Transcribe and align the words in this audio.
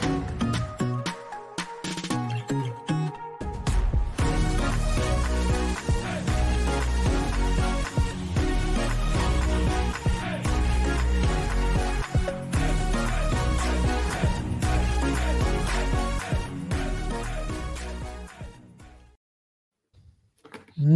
Thank 0.00 0.30
you. 0.30 0.37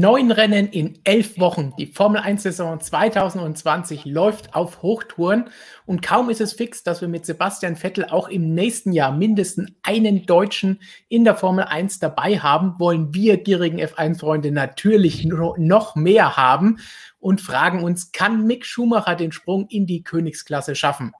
Neun 0.03 0.33
Rennen 0.33 0.67
in 0.67 0.99
elf 1.05 1.39
Wochen. 1.39 1.75
Die 1.79 1.87
Formel 1.87 2.21
1-Saison 2.21 2.81
2020 2.81 4.05
läuft 4.05 4.53
auf 4.53 4.83
Hochtouren 4.83 5.49
und 5.87 6.03
kaum 6.03 6.29
ist 6.29 6.41
es 6.41 6.55
fix, 6.55 6.83
dass 6.83 7.03
wir 7.03 7.07
mit 7.07 7.25
Sebastian 7.25 7.77
Vettel 7.77 8.07
auch 8.07 8.27
im 8.27 8.53
nächsten 8.53 8.91
Jahr 8.91 9.13
mindestens 9.13 9.71
einen 9.85 10.27
Deutschen 10.27 10.81
in 11.09 11.23
der 11.23 11.37
Formel 11.37 11.67
1 11.67 12.01
dabei 12.01 12.41
haben, 12.41 12.81
wollen 12.81 13.15
wir 13.15 13.37
gierigen 13.37 13.79
F1-Freunde 13.79 14.51
natürlich 14.51 15.25
noch 15.25 15.95
mehr 15.95 16.37
haben 16.37 16.81
und 17.21 17.41
fragen 17.41 17.85
uns, 17.85 18.11
kann 18.11 18.45
Mick 18.45 18.67
Schumacher 18.67 19.15
den 19.15 19.31
Sprung 19.31 19.69
in 19.69 19.87
die 19.87 20.03
Königsklasse 20.03 20.75
schaffen? 20.75 21.13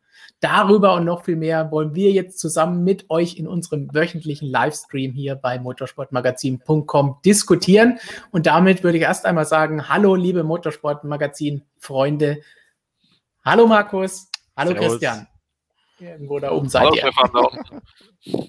Darüber 0.43 0.95
und 0.95 1.05
noch 1.05 1.25
viel 1.25 1.37
mehr 1.37 1.71
wollen 1.71 1.95
wir 1.95 2.11
jetzt 2.11 2.41
zusammen 2.41 2.83
mit 2.83 3.09
euch 3.11 3.37
in 3.37 3.47
unserem 3.47 3.95
wöchentlichen 3.95 4.49
Livestream 4.49 5.13
hier 5.13 5.37
bei 5.37 5.61
motorsportmagazin.com 5.61 7.19
diskutieren. 7.25 8.01
Und 8.33 8.47
damit 8.47 8.83
würde 8.83 8.99
ich 8.99 9.05
erst 9.05 9.25
einmal 9.25 9.45
sagen, 9.45 9.89
hallo 9.89 10.17
liebe 10.17 10.43
Motorsportmagazin-Freunde. 10.43 12.39
Hallo 13.45 13.69
Markus. 13.69 14.31
Hallo 14.57 14.73
Servus. 14.73 14.89
Christian. 14.89 15.29
Irgendwo 16.01 16.41
da 16.41 16.51
oben 16.51 16.69
seid 16.69 16.91
hallo, 16.91 17.49
ihr. 18.25 18.49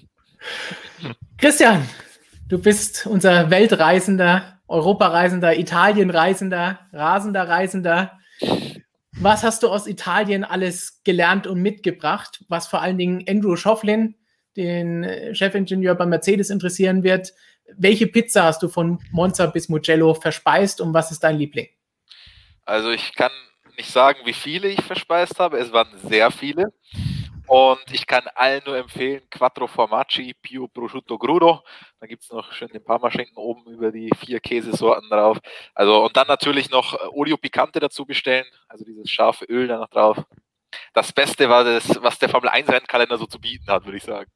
Christian, 1.38 1.88
du 2.48 2.58
bist 2.58 3.06
unser 3.06 3.50
Weltreisender, 3.50 4.58
Europareisender, 4.66 5.56
Italienreisender, 5.56 6.80
rasender 6.92 7.48
Reisender. 7.48 8.18
Was 9.20 9.44
hast 9.44 9.62
du 9.62 9.68
aus 9.68 9.86
Italien 9.86 10.44
alles 10.44 11.02
gelernt 11.04 11.46
und 11.46 11.62
mitgebracht, 11.62 12.44
was 12.48 12.66
vor 12.66 12.82
allen 12.82 12.98
Dingen 12.98 13.24
Andrew 13.28 13.56
Schofflin, 13.56 14.16
den 14.56 15.04
äh, 15.04 15.34
Chefingenieur 15.34 15.94
bei 15.94 16.04
Mercedes, 16.04 16.50
interessieren 16.50 17.02
wird? 17.02 17.32
Welche 17.76 18.06
Pizza 18.06 18.42
hast 18.44 18.62
du 18.62 18.68
von 18.68 18.98
Monza 19.12 19.46
bis 19.46 19.68
Mugello 19.68 20.14
verspeist 20.14 20.80
und 20.80 20.92
was 20.92 21.10
ist 21.10 21.20
dein 21.20 21.38
Liebling? 21.38 21.68
Also 22.64 22.90
ich 22.90 23.14
kann 23.14 23.30
nicht 23.76 23.90
sagen, 23.90 24.18
wie 24.24 24.32
viele 24.32 24.68
ich 24.68 24.82
verspeist 24.82 25.38
habe. 25.38 25.58
Es 25.58 25.72
waren 25.72 25.88
sehr 26.02 26.30
viele. 26.30 26.72
Und 27.46 27.82
ich 27.92 28.06
kann 28.06 28.24
allen 28.34 28.62
nur 28.64 28.76
empfehlen, 28.78 29.28
Quattro 29.30 29.66
Formaggi, 29.66 30.34
Pio 30.34 30.66
Prosciutto 30.66 31.18
Crudo. 31.18 31.62
Da 32.00 32.06
gibt 32.06 32.22
es 32.22 32.30
noch 32.30 32.52
schön 32.52 32.68
den 32.68 32.82
Parmaschinken 32.82 33.36
oben 33.36 33.70
über 33.70 33.92
die 33.92 34.10
vier 34.18 34.40
Käsesorten 34.40 35.10
drauf. 35.10 35.38
Also, 35.74 36.04
und 36.04 36.16
dann 36.16 36.26
natürlich 36.26 36.70
noch 36.70 36.94
äh, 36.94 37.06
Olio 37.12 37.36
Picante 37.36 37.80
dazu 37.80 38.06
bestellen, 38.06 38.46
also 38.68 38.84
dieses 38.84 39.10
scharfe 39.10 39.44
Öl 39.44 39.68
da 39.68 39.78
noch 39.78 39.90
drauf. 39.90 40.24
Das 40.94 41.12
Beste 41.12 41.48
war 41.48 41.64
das, 41.64 42.02
was 42.02 42.18
der 42.18 42.28
Formel 42.28 42.48
1 42.48 42.68
Rennkalender 42.68 43.18
so 43.18 43.26
zu 43.26 43.38
bieten 43.40 43.66
hat, 43.70 43.84
würde 43.84 43.98
ich 43.98 44.04
sagen. 44.04 44.30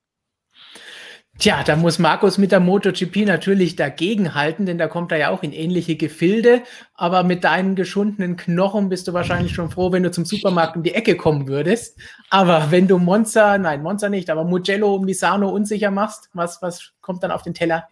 Tja, 1.38 1.62
da 1.64 1.76
muss 1.76 2.00
Markus 2.00 2.36
mit 2.36 2.50
der 2.50 2.58
MotoGP 2.58 3.24
natürlich 3.24 3.76
dagegenhalten, 3.76 4.66
denn 4.66 4.76
da 4.76 4.88
kommt 4.88 5.12
er 5.12 5.18
ja 5.18 5.30
auch 5.30 5.44
in 5.44 5.52
ähnliche 5.52 5.94
Gefilde. 5.94 6.62
Aber 6.94 7.22
mit 7.22 7.44
deinen 7.44 7.76
geschundenen 7.76 8.36
Knochen 8.36 8.88
bist 8.88 9.06
du 9.06 9.12
wahrscheinlich 9.12 9.54
schon 9.54 9.70
froh, 9.70 9.92
wenn 9.92 10.02
du 10.02 10.10
zum 10.10 10.24
Supermarkt 10.24 10.76
um 10.76 10.82
die 10.82 10.94
Ecke 10.94 11.16
kommen 11.16 11.46
würdest. 11.46 11.96
Aber 12.28 12.72
wenn 12.72 12.88
du 12.88 12.98
Monza, 12.98 13.56
nein, 13.56 13.84
Monza 13.84 14.08
nicht, 14.08 14.30
aber 14.30 14.42
Mugello, 14.42 14.98
Misano 14.98 15.48
unsicher 15.50 15.92
machst, 15.92 16.28
was, 16.32 16.60
was 16.60 16.94
kommt 17.02 17.22
dann 17.22 17.30
auf 17.30 17.42
den 17.42 17.54
Teller? 17.54 17.86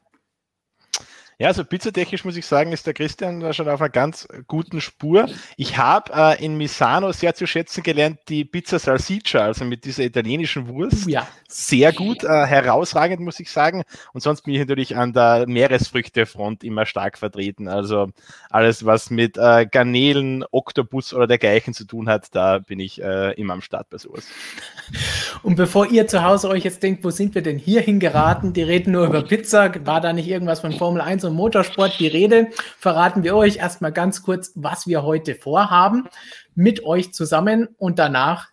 Ja, 1.39 1.49
also 1.49 1.65
pizzatechnisch 1.67 2.25
muss 2.25 2.39
ich 2.39 2.47
sagen, 2.47 2.73
ist 2.73 2.87
der 2.87 2.95
Christian 2.95 3.41
da 3.41 3.53
schon 3.53 3.69
auf 3.69 3.83
einer 3.83 3.91
ganz 3.91 4.27
guten 4.47 4.81
Spur. 4.81 5.29
Ich 5.59 5.77
habe 5.77 6.11
äh, 6.15 6.43
in 6.43 6.57
Misano 6.57 7.13
sehr 7.13 7.35
zu 7.35 7.47
schätzen 7.47 7.83
gelernt, 7.83 8.21
die 8.31 8.47
Pizza 8.47 8.79
Salsiccia, 8.79 9.43
also 9.43 9.67
mit 9.67 9.85
dieser 9.85 10.05
italienischen 10.05 10.67
Wurst. 10.67 11.07
Ja. 11.07 11.29
Sehr 11.47 11.93
gut, 11.93 12.25
äh, 12.25 12.47
herausragend, 12.47 13.21
muss 13.21 13.39
ich 13.39 13.51
sagen. 13.51 13.83
Und 14.15 14.23
sonst 14.23 14.43
bin 14.43 14.55
ich 14.55 14.61
natürlich 14.61 14.97
an 14.97 15.13
der 15.13 15.47
Meeresfrüchtefront 15.47 16.65
immer 16.65 16.87
stark 16.87 17.19
vertreten. 17.19 17.69
Also 17.69 18.09
alles, 18.49 18.87
was 18.87 19.11
mit 19.11 19.37
äh, 19.37 19.67
Garnelen, 19.71 20.43
Oktopus 20.51 21.13
oder 21.13 21.27
dergleichen 21.27 21.75
zu 21.75 21.85
tun 21.85 22.09
hat, 22.09 22.35
da 22.35 22.61
bin 22.61 22.81
ich 22.81 23.03
äh, 23.03 23.33
immer 23.35 23.53
am 23.53 23.61
Start 23.61 23.91
bei 23.91 23.99
sowas. 23.99 24.27
Und 25.43 25.57
bevor 25.57 25.87
ihr 25.91 26.07
zu 26.07 26.25
Hause 26.25 26.49
euch 26.49 26.65
jetzt 26.65 26.83
denkt, 26.83 27.05
wo 27.05 27.11
sind 27.11 27.35
wir 27.35 27.43
denn 27.43 27.59
hier 27.59 27.83
hingeraten? 27.83 28.55
Die 28.55 28.63
reden 28.63 28.93
nur 28.93 29.05
über 29.05 29.21
Pizza. 29.21 29.71
War 29.85 30.01
da 30.01 30.15
nicht 30.15 30.29
irgendwas 30.29 30.61
von 30.61 30.73
Formel 30.73 31.03
1 31.03 31.26
und 31.27 31.35
Motorsport 31.35 31.99
die 31.99 32.07
Rede, 32.07 32.49
verraten 32.79 33.23
wir 33.23 33.37
euch 33.37 33.57
erstmal 33.57 33.93
ganz 33.93 34.23
kurz, 34.23 34.53
was 34.55 34.87
wir 34.87 35.03
heute 35.03 35.35
vorhaben 35.35 36.09
mit 36.55 36.85
euch 36.85 37.13
zusammen 37.13 37.69
und 37.77 37.99
danach 37.99 38.49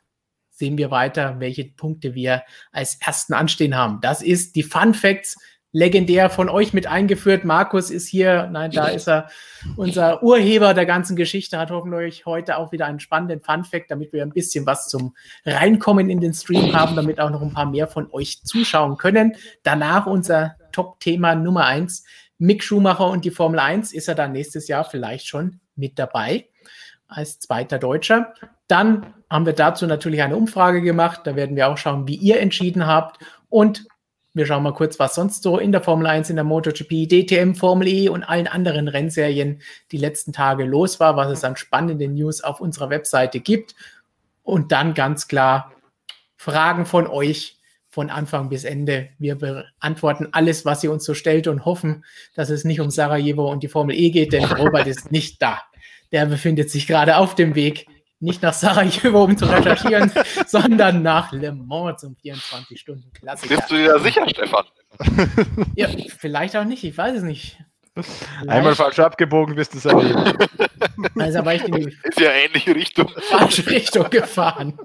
sehen 0.50 0.78
wir 0.78 0.91
weiter, 0.91 1.39
welche 1.39 1.66
Punkte 1.66 2.13
wir 2.13 2.44
als 2.72 2.95
ersten 2.95 3.33
anstehen 3.33 3.75
haben. 3.75 4.00
Das 4.01 4.22
ist 4.22 4.56
die 4.56 4.63
Fun 4.63 4.94
Facts 4.94 5.38
legendär 5.73 6.29
von 6.29 6.50
euch 6.50 6.72
mit 6.72 6.88
eingeführt. 6.88 7.44
Markus 7.44 7.89
ist 7.89 8.07
hier, 8.07 8.47
nein, 8.51 8.72
da 8.72 8.88
ist 8.88 9.07
er, 9.09 9.29
unser 9.75 10.22
Urheber 10.22 10.75
der 10.75 10.85
ganzen 10.85 11.16
Geschichte, 11.16 11.57
hat 11.57 11.72
hoffentlich 11.72 12.28
heute 12.28 12.57
auch 12.57 12.72
wieder 12.72 12.85
einen 12.85 13.00
spannenden 13.00 13.41
Fun-Fact, 13.41 13.89
damit 13.89 14.13
wir 14.13 14.22
ein 14.22 14.31
bisschen 14.31 14.67
was 14.67 14.88
zum 14.88 15.16
Reinkommen 15.45 16.09
in 16.12 16.22
den 16.22 16.33
Stream 16.33 16.75
haben, 16.75 16.95
damit 16.95 17.19
auch 17.19 17.31
noch 17.31 17.41
ein 17.41 17.53
paar 17.53 17.66
mehr 17.66 17.88
von 17.88 18.07
euch 18.12 18.44
zuschauen 18.44 18.97
können. 18.97 19.35
Danach 19.63 20.06
unser 20.06 20.56
Top-Thema 20.72 21.33
Nummer 21.33 21.66
eins, 21.66 22.06
Mick 22.44 22.62
Schumacher 22.62 23.08
und 23.08 23.24
die 23.24 23.31
Formel 23.31 23.58
1 23.58 23.94
ist 23.94 24.09
er 24.09 24.16
dann 24.16 24.34
nächstes 24.34 24.68
Jahr 24.68 24.84
vielleicht 24.84 25.28
schon 25.28 25.62
mit 25.78 25.98
dabei 25.98 26.50
als 27.08 27.40
zweiter 27.40 27.80
Deutscher. 27.80 28.34
Dann 28.68 29.14
haben 29.30 29.46
wir 29.46 29.54
dazu 29.54 29.88
natürlich 29.88 30.22
eine 30.22 30.36
Umfrage 30.36 30.81
gemacht. 30.81 31.22
Da 31.24 31.38
werden 31.38 31.56
wir 31.56 31.70
auch 31.70 31.78
schauen, 31.78 32.06
wie 32.06 32.16
ihr 32.16 32.42
entschieden 32.42 32.86
habt. 32.86 33.24
Und 33.48 33.86
wir 34.34 34.46
schauen 34.46 34.64
mal 34.64 34.74
kurz, 34.74 35.00
was 35.00 35.16
sonst 35.16 35.42
so 35.42 35.58
in 35.58 35.72
der 35.72 35.80
Formel 35.80 36.06
1, 36.06 36.31
in 36.31 36.36
der 36.36 36.44
MotoGP, 36.44 37.08
DTM, 37.08 37.54
Formel 37.56 37.88
E 37.88 38.09
und 38.09 38.24
allen 38.24 38.48
anderen 38.48 38.90
Rennserien 38.90 39.62
die 39.94 39.98
letzten 39.98 40.34
Tage 40.34 40.66
los 40.66 41.00
war, 41.00 41.16
was 41.16 41.31
es 41.31 41.46
an 41.46 41.56
spannenden 41.56 42.14
News 42.14 42.42
auf 42.44 42.60
unserer 42.60 42.90
Webseite 42.90 43.40
gibt. 43.40 43.74
Und 44.42 44.74
dann 44.74 44.94
ganz 44.94 45.30
klar 45.30 45.72
Fragen 46.36 46.86
von 46.86 47.08
euch 47.08 47.58
von 47.94 48.09
Anfang 48.09 48.50
bis 48.50 48.64
Ende. 48.64 49.09
Wir 49.20 49.36
beantworten 49.36 50.28
alles, 50.31 50.66
was 50.66 50.84
ihr 50.84 50.92
uns 50.92 51.04
so 51.04 51.14
stellt 51.14 51.48
und 51.48 51.64
hoffen, 51.64 52.04
dass 52.34 52.50
es 52.50 52.64
nicht 52.64 52.80
um 52.80 52.90
Sarajevo 52.90 53.52
und 53.52 53.62
die 53.62 53.68
Formel 53.68 53.96
E 53.96 54.09
geht, 54.09 54.34
denn 54.34 54.46
Robert 54.46 54.88
ist 54.88 55.12
nicht 55.12 55.40
da. 55.44 55.62
Der 56.12 56.26
befindet 56.26 56.72
sich 56.72 56.88
gerade 56.88 57.18
auf 57.18 57.36
dem 57.36 57.54
Weg, 57.54 57.86
nicht 58.20 58.42
nach 58.42 58.54
Sarajevo, 58.54 59.24
um 59.24 59.38
zu 59.38 59.46
recherchieren, 59.46 60.12
sondern 60.48 61.04
nach 61.04 61.31
Le 61.34 61.52
Mans 61.52 62.02
zum 62.02 62.16
24-Stunden-Klassiker. 62.16 63.58
Bist 63.58 63.70
du 63.70 63.76
dir 63.76 63.90
da 63.90 64.00
sicher, 64.00 64.28
Stefan? 64.28 64.66
Ja, 65.75 65.88
vielleicht 66.18 66.56
auch 66.56 66.66
nicht, 66.66 66.84
ich 66.84 66.98
weiß 66.98 67.18
es 67.18 67.24
nicht. 67.24 67.60
Vielleicht. 67.94 68.50
Einmal 68.50 68.74
falsch 68.74 68.98
abgebogen 68.98 69.56
bist 69.56 69.75
du 69.75 69.78
Sarajevo. 69.78 70.34
Also, 71.20 71.40
aber 71.40 71.54
ich 71.54 71.64
in 71.64 71.74
die 71.74 71.98
ist 72.04 72.20
ja 72.20 72.31
ähnliche 72.31 72.75
Richtung. 72.75 73.10
Falsche 73.30 73.70
Richtung 73.70 74.10
gefahren. 74.10 74.80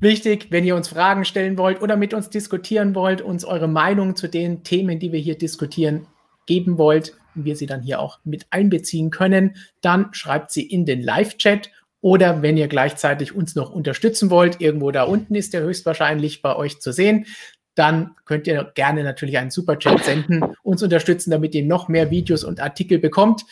Wichtig, 0.00 0.46
wenn 0.50 0.64
ihr 0.64 0.76
uns 0.76 0.88
Fragen 0.88 1.26
stellen 1.26 1.58
wollt 1.58 1.82
oder 1.82 1.96
mit 1.96 2.14
uns 2.14 2.30
diskutieren 2.30 2.94
wollt, 2.94 3.20
uns 3.20 3.44
eure 3.44 3.68
Meinung 3.68 4.16
zu 4.16 4.28
den 4.28 4.64
Themen, 4.64 4.98
die 4.98 5.12
wir 5.12 5.20
hier 5.20 5.36
diskutieren, 5.36 6.06
geben 6.46 6.78
wollt 6.78 7.16
und 7.36 7.44
wir 7.44 7.54
sie 7.54 7.66
dann 7.66 7.82
hier 7.82 8.00
auch 8.00 8.18
mit 8.24 8.46
einbeziehen 8.50 9.10
können, 9.10 9.56
dann 9.82 10.08
schreibt 10.12 10.52
sie 10.52 10.62
in 10.62 10.86
den 10.86 11.02
Live-Chat 11.02 11.70
oder 12.00 12.40
wenn 12.40 12.56
ihr 12.56 12.68
gleichzeitig 12.68 13.34
uns 13.34 13.54
noch 13.54 13.70
unterstützen 13.70 14.30
wollt, 14.30 14.60
irgendwo 14.60 14.90
da 14.90 15.02
unten 15.02 15.34
ist 15.34 15.52
der 15.52 15.60
höchstwahrscheinlich 15.60 16.40
bei 16.40 16.56
euch 16.56 16.80
zu 16.80 16.92
sehen, 16.92 17.26
dann 17.74 18.16
könnt 18.24 18.46
ihr 18.46 18.72
gerne 18.74 19.04
natürlich 19.04 19.36
einen 19.36 19.50
Superchat 19.50 20.02
senden, 20.04 20.42
uns 20.62 20.82
unterstützen, 20.82 21.30
damit 21.30 21.54
ihr 21.54 21.64
noch 21.64 21.88
mehr 21.88 22.10
Videos 22.10 22.42
und 22.42 22.58
Artikel 22.58 22.98
bekommt. 22.98 23.44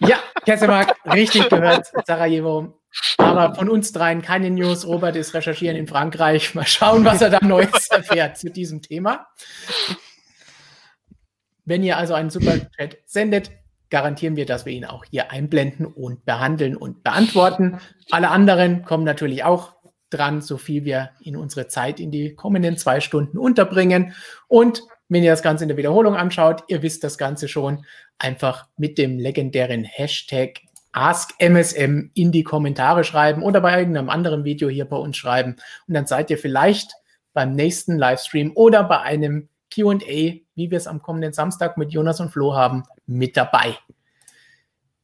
Ja, 0.00 0.18
Kessemark, 0.44 0.94
richtig 1.12 1.48
gehört, 1.48 1.88
Sarajevo. 2.06 2.79
Aber 3.18 3.54
von 3.54 3.68
uns 3.68 3.92
dreien 3.92 4.22
keine 4.22 4.50
News. 4.50 4.86
Robert 4.86 5.16
ist 5.16 5.34
recherchieren 5.34 5.76
in 5.76 5.86
Frankreich. 5.86 6.54
Mal 6.54 6.66
schauen, 6.66 7.04
was 7.04 7.22
er 7.22 7.30
da 7.30 7.38
Neues 7.42 7.88
erfährt 7.88 8.36
zu 8.36 8.50
diesem 8.50 8.82
Thema. 8.82 9.26
Wenn 11.64 11.84
ihr 11.84 11.96
also 11.96 12.14
einen 12.14 12.30
Superchat 12.30 12.98
sendet, 13.06 13.52
garantieren 13.90 14.36
wir, 14.36 14.46
dass 14.46 14.66
wir 14.66 14.72
ihn 14.72 14.84
auch 14.84 15.04
hier 15.04 15.30
einblenden 15.30 15.86
und 15.86 16.24
behandeln 16.24 16.76
und 16.76 17.04
beantworten. 17.04 17.80
Alle 18.10 18.30
anderen 18.30 18.84
kommen 18.84 19.04
natürlich 19.04 19.44
auch 19.44 19.74
dran, 20.10 20.42
so 20.42 20.56
viel 20.56 20.84
wir 20.84 21.10
in 21.20 21.36
unsere 21.36 21.68
Zeit 21.68 22.00
in 22.00 22.10
die 22.10 22.34
kommenden 22.34 22.76
zwei 22.76 23.00
Stunden 23.00 23.38
unterbringen. 23.38 24.14
Und 24.48 24.82
wenn 25.08 25.22
ihr 25.22 25.30
das 25.30 25.42
Ganze 25.42 25.64
in 25.64 25.68
der 25.68 25.76
Wiederholung 25.76 26.16
anschaut, 26.16 26.64
ihr 26.68 26.82
wisst 26.82 27.04
das 27.04 27.18
Ganze 27.18 27.48
schon, 27.48 27.84
einfach 28.18 28.66
mit 28.76 28.98
dem 28.98 29.18
legendären 29.18 29.84
Hashtag 29.84 30.60
Ask 30.92 31.34
MSM 31.38 32.10
in 32.14 32.32
die 32.32 32.42
Kommentare 32.42 33.04
schreiben 33.04 33.42
oder 33.42 33.60
bei 33.60 33.78
irgendeinem 33.78 34.10
anderen 34.10 34.44
Video 34.44 34.68
hier 34.68 34.84
bei 34.84 34.96
uns 34.96 35.16
schreiben. 35.16 35.56
Und 35.86 35.94
dann 35.94 36.06
seid 36.06 36.30
ihr 36.30 36.38
vielleicht 36.38 36.92
beim 37.32 37.54
nächsten 37.54 37.96
Livestream 37.96 38.52
oder 38.54 38.84
bei 38.84 39.00
einem 39.00 39.48
QA, 39.72 40.00
wie 40.00 40.70
wir 40.70 40.76
es 40.76 40.88
am 40.88 41.00
kommenden 41.00 41.32
Samstag 41.32 41.78
mit 41.78 41.92
Jonas 41.92 42.20
und 42.20 42.30
Flo 42.30 42.54
haben, 42.54 42.82
mit 43.06 43.36
dabei. 43.36 43.78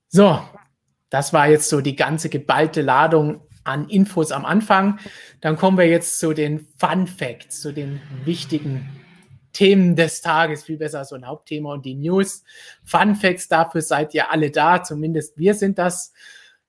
So, 0.08 0.40
das 1.08 1.32
war 1.32 1.48
jetzt 1.48 1.68
so 1.68 1.80
die 1.80 1.96
ganze 1.96 2.28
geballte 2.28 2.82
Ladung 2.82 3.42
an 3.62 3.88
Infos 3.88 4.32
am 4.32 4.44
Anfang. 4.44 4.98
Dann 5.40 5.56
kommen 5.56 5.78
wir 5.78 5.88
jetzt 5.88 6.18
zu 6.18 6.32
den 6.32 6.66
Fun 6.78 7.06
Facts, 7.06 7.60
zu 7.60 7.72
den 7.72 8.00
wichtigen 8.24 8.88
Themen 9.56 9.96
des 9.96 10.20
Tages, 10.20 10.64
viel 10.64 10.76
besser 10.76 11.02
so 11.06 11.14
ein 11.14 11.26
Hauptthema 11.26 11.72
und 11.72 11.86
die 11.86 11.94
News. 11.94 12.44
Fun 12.84 13.14
Facts, 13.14 13.48
dafür 13.48 13.80
seid 13.80 14.12
ihr 14.12 14.30
alle 14.30 14.50
da, 14.50 14.82
zumindest 14.82 15.38
wir 15.38 15.54
sind 15.54 15.78
das. 15.78 16.12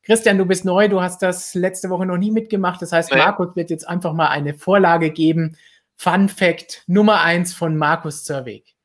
Christian, 0.03 0.37
du 0.37 0.45
bist 0.45 0.63
neu, 0.63 0.87
du 0.87 1.01
hast 1.01 1.21
das 1.21 1.53
letzte 1.53 1.89
Woche 1.89 2.05
noch 2.05 2.15
nie 2.15 2.31
mitgemacht. 2.31 2.81
Das 2.81 2.93
heißt, 2.93 3.11
nee. 3.11 3.17
Markus 3.17 3.57
wird 3.57 3.69
jetzt 3.69 3.85
einfach 3.85 4.13
mal 4.13 4.29
eine 4.29 4.53
Vorlage 4.53 5.11
geben. 5.11 5.57
Fun 5.97 6.29
Fact 6.29 6.83
Nummer 6.87 7.21
eins 7.21 7.53
von 7.53 7.75
Markus 7.75 8.23
Zerweg. 8.23 8.75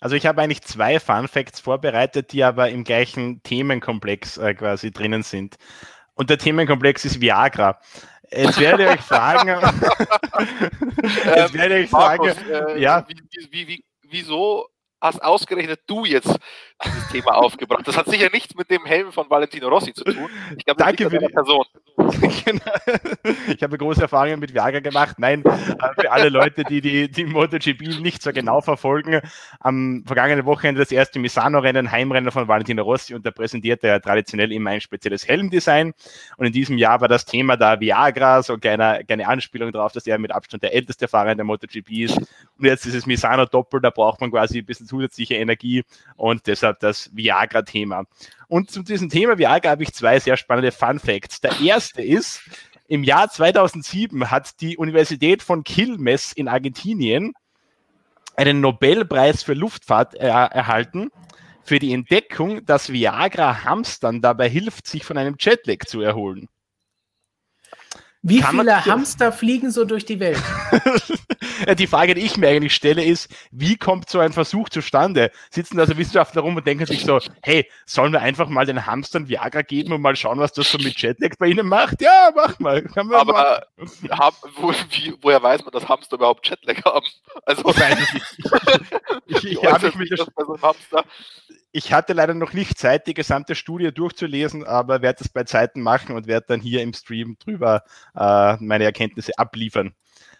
Also 0.00 0.16
ich 0.16 0.26
habe 0.26 0.42
eigentlich 0.42 0.62
zwei 0.62 0.98
Fun 0.98 1.28
Facts 1.28 1.60
vorbereitet, 1.60 2.32
die 2.32 2.42
aber 2.42 2.70
im 2.70 2.82
gleichen 2.82 3.40
Themenkomplex 3.44 4.36
äh, 4.38 4.54
quasi 4.54 4.90
drinnen 4.90 5.22
sind. 5.22 5.58
Und 6.14 6.28
der 6.28 6.38
Themenkomplex 6.38 7.04
ist 7.04 7.20
Viagra. 7.20 7.78
Jetzt 8.30 8.60
werde 8.60 8.84
ich 8.84 8.90
euch 8.90 9.00
fragen. 9.00 9.48
jetzt 11.36 11.54
werde 11.54 11.78
ich 11.80 11.90
Markus, 11.90 12.32
fragen. 12.34 12.76
Äh, 12.76 12.80
ja. 12.80 13.06
Wie, 13.08 13.50
wie, 13.50 13.68
wie, 13.68 13.84
wieso 14.02 14.68
hast 15.00 15.22
ausgerechnet 15.22 15.80
du 15.86 16.04
jetzt 16.04 16.38
dieses 16.84 17.08
Thema 17.08 17.36
aufgebracht? 17.36 17.86
Das 17.86 17.96
hat 17.96 18.06
sicher 18.06 18.28
nichts 18.32 18.54
mit 18.54 18.70
dem 18.70 18.84
Helm 18.84 19.12
von 19.12 19.28
Valentino 19.30 19.68
Rossi 19.68 19.92
zu 19.92 20.04
tun. 20.04 20.28
Ich 20.56 20.64
glaube, 20.64 20.82
Danke 20.82 21.10
für 21.10 21.18
die 21.18 21.28
Person. 21.28 21.64
Genau. 22.44 22.62
ich 23.48 23.62
habe 23.62 23.76
große 23.76 24.00
Erfahrungen 24.02 24.40
mit 24.40 24.54
Viagra 24.54 24.80
gemacht. 24.80 25.16
Nein, 25.18 25.44
äh, 25.44 26.00
für 26.00 26.10
alle 26.10 26.28
Leute, 26.28 26.64
die 26.64 26.80
die, 26.80 27.10
die 27.10 27.24
MotoGP 27.24 28.00
nicht 28.00 28.22
so 28.22 28.32
genau 28.32 28.60
verfolgen, 28.60 29.20
am 29.60 30.04
vergangenen 30.06 30.44
Wochenende 30.46 30.80
das 30.80 30.90
erste 30.90 31.18
Misano-Rennen, 31.18 31.90
Heimrennen 31.90 32.30
von 32.30 32.48
Valentino 32.48 32.82
Rossi 32.82 33.14
und 33.14 33.26
da 33.26 33.30
präsentierte 33.30 33.88
er 33.88 34.00
traditionell 34.00 34.52
immer 34.52 34.70
ein 34.70 34.80
spezielles 34.80 35.28
Helmdesign. 35.28 35.92
Und 36.36 36.46
in 36.46 36.52
diesem 36.52 36.78
Jahr 36.78 37.00
war 37.00 37.08
das 37.08 37.24
Thema 37.24 37.56
da 37.56 37.78
Viagra, 37.78 38.42
so 38.42 38.54
eine 38.54 39.04
kleine 39.04 39.28
Anspielung 39.28 39.72
darauf, 39.72 39.92
dass 39.92 40.06
er 40.06 40.18
mit 40.18 40.32
Abstand 40.32 40.62
der 40.62 40.72
älteste 40.74 41.08
Fahrer 41.08 41.32
in 41.32 41.38
der 41.38 41.44
MotoGP 41.44 41.90
ist. 41.90 42.16
Und 42.16 42.64
jetzt 42.64 42.84
dieses 42.84 43.06
Misano 43.06 43.44
Doppel, 43.44 43.80
da 43.80 43.90
braucht 43.90 44.20
man 44.20 44.30
quasi 44.30 44.58
ein 44.58 44.66
bisschen 44.66 44.86
zusätzliche 44.88 45.34
Energie 45.34 45.84
und 46.16 46.46
deshalb 46.46 46.80
das 46.80 47.10
Viagra-Thema. 47.14 48.04
Und 48.48 48.70
zu 48.70 48.82
diesem 48.82 49.08
Thema 49.08 49.38
Viagra 49.38 49.70
habe 49.70 49.82
ich 49.84 49.92
zwei 49.92 50.18
sehr 50.18 50.36
spannende 50.36 50.72
Fun 50.72 50.98
Facts. 50.98 51.40
Der 51.40 51.60
erste 51.60 52.02
ist, 52.02 52.42
im 52.88 53.04
Jahr 53.04 53.28
2007 53.28 54.30
hat 54.30 54.60
die 54.60 54.76
Universität 54.78 55.42
von 55.42 55.62
Quilmes 55.62 56.32
in 56.32 56.48
Argentinien 56.48 57.34
einen 58.34 58.60
Nobelpreis 58.60 59.42
für 59.42 59.54
Luftfahrt 59.54 60.14
äh, 60.14 60.26
erhalten 60.26 61.10
für 61.62 61.78
die 61.78 61.92
Entdeckung, 61.92 62.64
dass 62.64 62.90
Viagra 62.90 63.64
Hamstern 63.64 64.22
dabei 64.22 64.48
hilft, 64.48 64.86
sich 64.86 65.04
von 65.04 65.18
einem 65.18 65.36
Jetlag 65.38 65.84
zu 65.86 66.00
erholen. 66.00 66.48
Wie 68.22 68.40
Kann 68.40 68.56
viele 68.56 68.84
Hamster 68.84 69.30
fliegen 69.30 69.70
so 69.70 69.84
durch 69.84 70.04
die 70.04 70.18
Welt? 70.18 70.42
die 71.78 71.86
Frage, 71.86 72.14
die 72.14 72.22
ich 72.22 72.36
mir 72.36 72.48
eigentlich 72.48 72.74
stelle, 72.74 73.04
ist, 73.04 73.32
wie 73.52 73.76
kommt 73.76 74.10
so 74.10 74.18
ein 74.18 74.32
Versuch 74.32 74.68
zustande? 74.68 75.30
Sitzen 75.50 75.78
also 75.78 75.96
Wissenschaftler 75.96 76.42
rum 76.42 76.56
und 76.56 76.66
denken 76.66 76.84
sich 76.84 77.04
so, 77.04 77.20
hey, 77.42 77.70
sollen 77.86 78.12
wir 78.12 78.20
einfach 78.20 78.48
mal 78.48 78.66
den 78.66 78.86
Hamstern 78.86 79.28
Viagra 79.28 79.62
geben 79.62 79.92
und 79.92 80.00
mal 80.00 80.16
schauen, 80.16 80.38
was 80.40 80.52
das 80.52 80.70
so 80.70 80.78
mit 80.78 81.00
Jetlag 81.00 81.36
bei 81.38 81.46
ihnen 81.46 81.68
macht? 81.68 82.02
Ja, 82.02 82.30
mach 82.34 82.58
mal. 82.58 82.84
Aber 83.12 83.66
hab, 84.10 84.34
wo, 84.56 84.72
wie, 84.90 85.14
woher 85.22 85.40
weiß 85.40 85.62
man, 85.62 85.70
dass 85.70 85.88
Hamster 85.88 86.16
überhaupt 86.16 86.48
Jetlag 86.48 86.84
haben? 86.84 87.06
Also, 87.46 87.68
ich 87.68 87.80
weiß 87.80 87.98
es 88.00 88.14
nicht. 88.14 88.26
ich, 89.26 89.36
ich, 89.36 89.52
ich 89.52 89.64
habe 89.64 89.96
mich 89.96 90.10
das 90.10 90.26
bei 90.34 90.44
so 90.44 90.54
einem 90.54 90.62
Hamster 90.62 91.04
ich 91.72 91.92
hatte 91.92 92.12
leider 92.12 92.34
noch 92.34 92.52
nicht 92.52 92.78
Zeit, 92.78 93.06
die 93.06 93.14
gesamte 93.14 93.54
Studie 93.54 93.92
durchzulesen, 93.92 94.64
aber 94.64 95.02
werde 95.02 95.22
es 95.22 95.28
bei 95.28 95.44
Zeiten 95.44 95.82
machen 95.82 96.16
und 96.16 96.26
werde 96.26 96.46
dann 96.48 96.60
hier 96.60 96.82
im 96.82 96.94
Stream 96.94 97.36
drüber 97.38 97.82
äh, 98.18 98.56
meine 98.60 98.84
Erkenntnisse 98.84 99.32
abliefern. 99.38 99.94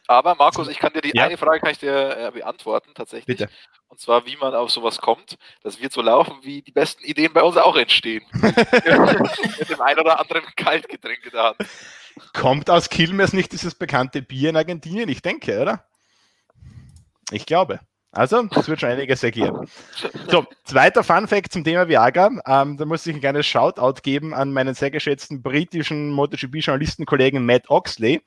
Aber 0.07 0.35
Markus, 0.37 0.69
ich 0.69 0.79
kann 0.79 0.93
dir 0.95 1.03
die 1.03 1.13
ja. 1.15 1.27
eine 1.27 1.37
Frage 1.37 1.61
kann 1.61 1.71
ich 1.71 1.79
dir 1.79 2.17
äh, 2.17 2.31
beantworten 2.31 2.93
tatsächlich. 2.95 3.27
Bitte. 3.27 3.51
Und 3.89 4.01
zwar, 4.01 4.27
wie 4.27 4.37
man 4.37 4.55
auf 4.55 4.71
sowas 4.71 4.99
kommt. 4.99 5.37
Das 5.63 5.81
wird 5.81 5.93
so 5.93 6.01
laufen, 6.01 6.39
wie 6.43 6.63
die 6.63 6.73
besten 6.73 7.05
Ideen 7.05 7.33
bei 7.33 7.43
uns 7.43 7.59
auch 7.59 7.77
entstehen. 7.77 8.25
Mit 8.33 9.69
dem 9.69 9.81
ein 9.81 9.99
oder 9.99 10.19
anderen 10.19 10.45
Kaltgetränk 10.57 11.25
in 11.25 11.31
der 11.31 11.43
Hand. 11.43 11.57
Kommt 12.33 12.71
aus 12.71 12.89
Quilmes 12.89 13.33
nicht 13.33 13.53
dieses 13.53 13.75
bekannte 13.75 14.23
Bier 14.23 14.51
in 14.51 14.57
Argentinien? 14.57 15.09
Ich 15.09 15.23
denke, 15.23 15.61
oder? 15.61 15.85
Ich 17.31 17.45
glaube. 17.45 17.81
Also, 18.11 18.43
das 18.45 18.69
wird 18.69 18.81
schon 18.81 18.89
einiges 18.89 19.23
ergeben. 19.23 19.69
So, 20.31 20.47
zweiter 20.65 21.05
Fun 21.05 21.29
Fact 21.29 21.53
zum 21.53 21.63
Thema 21.63 21.89
Viagra. 21.89 22.31
Ähm, 22.47 22.77
da 22.79 22.85
muss 22.87 23.07
ich 23.07 23.15
ein 23.15 23.21
kleines 23.21 23.47
Shoutout 23.47 24.01
geben 24.03 24.33
an 24.33 24.51
meinen 24.51 24.75
sehr 24.75 24.91
geschätzten 24.91 25.43
britischen 25.43 26.11
MotoGP-Journalistenkollegen 26.13 27.45
Matt 27.45 27.69
Oxley, 27.69 28.23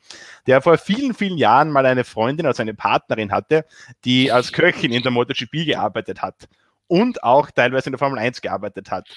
der 0.46 0.62
vor 0.62 0.78
vielen, 0.78 1.16
vielen 1.16 1.38
Jahren 1.38 1.72
mal 1.72 1.86
eine 1.86 2.04
Freundin, 2.04 2.46
also 2.46 2.62
eine 2.62 2.76
Partnerin 2.76 3.32
hatte, 3.32 3.66
die 4.06 4.32
als 4.32 4.52
Köchin 4.52 4.94
in 4.94 5.02
der 5.02 5.12
MotoGP 5.12 5.66
gearbeitet 5.66 6.22
hat 6.22 6.48
und 6.88 7.24
auch 7.24 7.50
teilweise 7.50 7.88
in 7.88 7.94
der 7.94 8.00
Formel 8.00 8.20
1 8.20 8.42
gearbeitet 8.42 8.92
hat. 8.92 9.08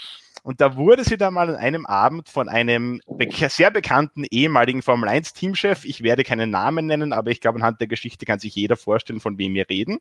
Und 0.45 0.61
da 0.61 0.77
wurde 0.77 1.05
sie 1.05 1.17
dann 1.17 1.33
mal 1.33 1.49
an 1.49 1.57
einem 1.57 1.87
Abend 1.87 2.29
von 2.29 2.51
einem 2.51 3.01
sehr 3.49 3.71
bekannten 3.71 4.25
ehemaligen 4.31 4.83
Formel 4.83 5.09
1 5.09 5.33
Teamchef, 5.33 5.87
ich 5.87 6.03
werde 6.03 6.23
keinen 6.23 6.51
Namen 6.51 6.85
nennen, 6.85 7.15
aber 7.15 7.31
ich 7.31 7.41
glaube, 7.41 7.59
anhand 7.59 7.81
der 7.81 7.89
Geschichte 7.89 8.27
kann 8.27 8.39
sich 8.39 8.55
jeder 8.55 8.77
vorstellen, 8.77 9.21
von 9.21 9.39
wem 9.39 9.55
wir 9.55 9.71
reden, 9.71 10.01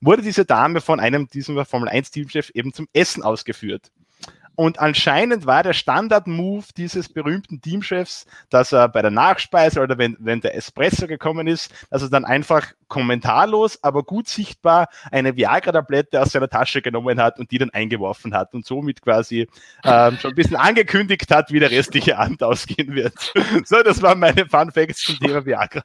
wurde 0.00 0.22
diese 0.22 0.44
Dame 0.44 0.80
von 0.80 1.00
einem 1.00 1.26
diesem 1.26 1.62
Formel 1.66 1.88
1 1.88 2.12
Teamchef 2.12 2.50
eben 2.50 2.72
zum 2.72 2.86
Essen 2.92 3.24
ausgeführt. 3.24 3.90
Und 4.54 4.78
anscheinend 4.78 5.46
war 5.46 5.62
der 5.62 5.72
Standard-Move 5.72 6.64
dieses 6.76 7.08
berühmten 7.08 7.60
Teamchefs, 7.60 8.26
dass 8.50 8.72
er 8.72 8.88
bei 8.88 9.02
der 9.02 9.10
Nachspeise 9.10 9.80
oder 9.80 9.98
wenn, 9.98 10.16
wenn 10.20 10.40
der 10.40 10.54
Espresso 10.54 11.06
gekommen 11.06 11.46
ist, 11.46 11.72
dass 11.90 12.02
er 12.02 12.10
dann 12.10 12.24
einfach 12.24 12.72
kommentarlos, 12.88 13.82
aber 13.82 14.02
gut 14.02 14.28
sichtbar 14.28 14.88
eine 15.10 15.34
Viagra-Tablette 15.34 16.20
aus 16.20 16.32
seiner 16.32 16.48
Tasche 16.48 16.82
genommen 16.82 17.20
hat 17.20 17.38
und 17.38 17.50
die 17.50 17.58
dann 17.58 17.70
eingeworfen 17.70 18.34
hat 18.34 18.52
und 18.52 18.66
somit 18.66 19.00
quasi 19.00 19.48
ähm, 19.84 20.18
schon 20.18 20.32
ein 20.32 20.34
bisschen 20.34 20.56
angekündigt 20.56 21.30
hat, 21.30 21.50
wie 21.50 21.60
der 21.60 21.70
restliche 21.70 22.18
Abend 22.18 22.42
ausgehen 22.42 22.94
wird. 22.94 23.14
so, 23.64 23.82
das 23.82 24.02
waren 24.02 24.18
meine 24.18 24.46
Fun 24.46 24.70
Facts 24.70 25.04
zum 25.04 25.18
Thema 25.18 25.46
Viagra. 25.46 25.82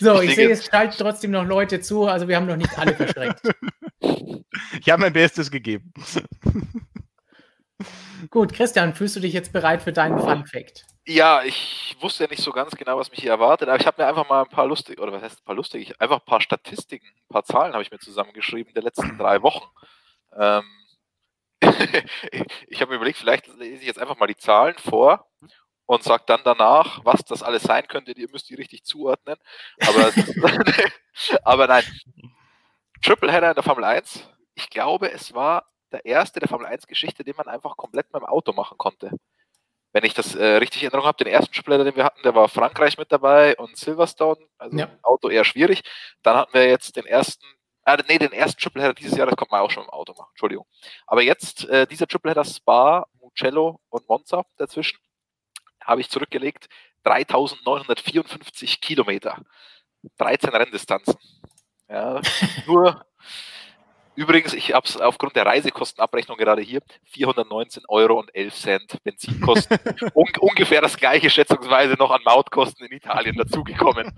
So, 0.00 0.20
ich, 0.20 0.30
ich 0.30 0.36
sehe, 0.36 0.50
es 0.50 0.66
schalten 0.66 0.94
trotzdem 0.98 1.30
noch 1.30 1.44
Leute 1.44 1.80
zu, 1.80 2.06
also 2.06 2.28
wir 2.28 2.36
haben 2.36 2.46
noch 2.46 2.56
nicht 2.56 2.78
alle 2.78 2.94
verschreckt. 2.94 3.42
ich 4.00 4.90
habe 4.90 5.02
mein 5.02 5.12
Bestes 5.12 5.50
gegeben. 5.50 5.92
Gut, 8.30 8.52
Christian, 8.52 8.94
fühlst 8.94 9.16
du 9.16 9.20
dich 9.20 9.32
jetzt 9.32 9.52
bereit 9.52 9.82
für 9.82 9.92
deinen 9.92 10.18
Fun 10.18 10.46
Fact? 10.46 10.84
Ja, 11.06 11.42
ich 11.42 11.96
wusste 12.00 12.24
ja 12.24 12.30
nicht 12.30 12.42
so 12.42 12.52
ganz 12.52 12.76
genau, 12.76 12.98
was 12.98 13.10
mich 13.10 13.20
hier 13.20 13.30
erwartet, 13.30 13.68
aber 13.68 13.80
ich 13.80 13.86
habe 13.86 14.02
mir 14.02 14.08
einfach 14.08 14.28
mal 14.28 14.42
ein 14.42 14.48
paar 14.48 14.66
lustige, 14.66 15.00
oder 15.00 15.12
was 15.12 15.22
heißt 15.22 15.40
ein 15.40 15.44
paar 15.44 15.54
lustige, 15.54 15.98
einfach 16.00 16.18
ein 16.18 16.26
paar 16.26 16.40
Statistiken, 16.40 17.06
ein 17.06 17.32
paar 17.32 17.44
Zahlen 17.44 17.72
habe 17.72 17.82
ich 17.82 17.90
mir 17.90 17.98
zusammengeschrieben 17.98 18.74
der 18.74 18.82
letzten 18.82 19.16
drei 19.16 19.42
Wochen. 19.42 19.66
Ähm, 20.36 20.64
ich 22.68 22.80
habe 22.80 22.90
mir 22.90 22.96
überlegt, 22.96 23.18
vielleicht 23.18 23.46
lese 23.56 23.80
ich 23.80 23.86
jetzt 23.86 23.98
einfach 23.98 24.18
mal 24.18 24.26
die 24.26 24.36
Zahlen 24.36 24.74
vor 24.76 25.26
und 25.88 26.02
sagt 26.02 26.28
dann 26.28 26.42
danach, 26.44 27.00
was 27.02 27.24
das 27.24 27.42
alles 27.42 27.62
sein 27.62 27.88
könnte. 27.88 28.12
Ihr 28.12 28.28
müsst 28.30 28.50
die 28.50 28.54
richtig 28.54 28.84
zuordnen. 28.84 29.36
Aber, 29.80 30.12
aber 31.44 31.66
nein. 31.66 31.82
Tripleheader 33.02 33.48
in 33.48 33.54
der 33.54 33.62
Formel 33.62 33.84
1. 33.84 34.28
Ich 34.54 34.68
glaube, 34.68 35.10
es 35.10 35.32
war 35.32 35.64
der 35.90 36.04
erste 36.04 36.40
der 36.40 36.48
Formel 36.48 36.66
1 36.66 36.86
Geschichte, 36.88 37.24
den 37.24 37.34
man 37.36 37.48
einfach 37.48 37.74
komplett 37.78 38.12
mit 38.12 38.20
dem 38.20 38.26
Auto 38.26 38.52
machen 38.52 38.76
konnte. 38.76 39.12
Wenn 39.92 40.04
ich 40.04 40.12
das 40.12 40.34
äh, 40.34 40.56
richtig 40.56 40.82
in 40.82 40.88
Erinnerung 40.88 41.06
habe, 41.06 41.24
den 41.24 41.32
ersten 41.32 41.54
Tripleheader, 41.54 41.84
den 41.84 41.96
wir 41.96 42.04
hatten, 42.04 42.22
der 42.22 42.34
war 42.34 42.50
Frankreich 42.50 42.98
mit 42.98 43.10
dabei 43.10 43.56
und 43.56 43.74
Silverstone, 43.78 44.46
also 44.58 44.76
ja. 44.76 44.90
Auto 45.02 45.30
eher 45.30 45.44
schwierig. 45.44 45.80
Dann 46.22 46.36
hatten 46.36 46.52
wir 46.52 46.68
jetzt 46.68 46.96
den 46.96 47.06
ersten, 47.06 47.46
äh, 47.86 47.96
nee, 48.06 48.18
den 48.18 48.32
ersten 48.32 48.60
Tripleheader 48.60 48.92
dieses 48.92 49.16
Jahr, 49.16 49.26
das 49.26 49.36
konnte 49.36 49.52
man 49.52 49.62
auch 49.62 49.70
schon 49.70 49.84
im 49.84 49.90
Auto 49.90 50.12
machen, 50.12 50.28
Entschuldigung. 50.32 50.66
Aber 51.06 51.22
jetzt 51.22 51.66
äh, 51.70 51.86
dieser 51.86 52.06
Tripleheader 52.06 52.44
Spa, 52.44 53.06
Mugello 53.22 53.80
und 53.88 54.06
Monza 54.06 54.44
dazwischen 54.58 54.98
habe 55.88 56.02
ich 56.02 56.10
zurückgelegt 56.10 56.68
3954 57.04 58.80
Kilometer, 58.80 59.38
13 60.18 60.50
Renndistanzen. 60.50 61.16
Ja, 61.88 62.20
nur 62.66 63.04
übrigens, 64.14 64.52
ich 64.52 64.74
habe 64.74 64.86
es 64.86 64.98
aufgrund 64.98 65.34
der 65.34 65.46
Reisekostenabrechnung 65.46 66.36
gerade 66.36 66.60
hier 66.60 66.82
419 67.04 67.84
Euro 67.88 68.18
und 68.20 68.34
11 68.34 68.54
Cent 68.54 69.02
Benzinkosten. 69.02 69.78
Un 70.14 70.28
ungefähr 70.38 70.82
das 70.82 70.96
gleiche 70.96 71.30
schätzungsweise 71.30 71.94
noch 71.94 72.10
an 72.10 72.20
Mautkosten 72.24 72.86
in 72.86 72.92
Italien 72.92 73.36
dazugekommen. 73.36 74.12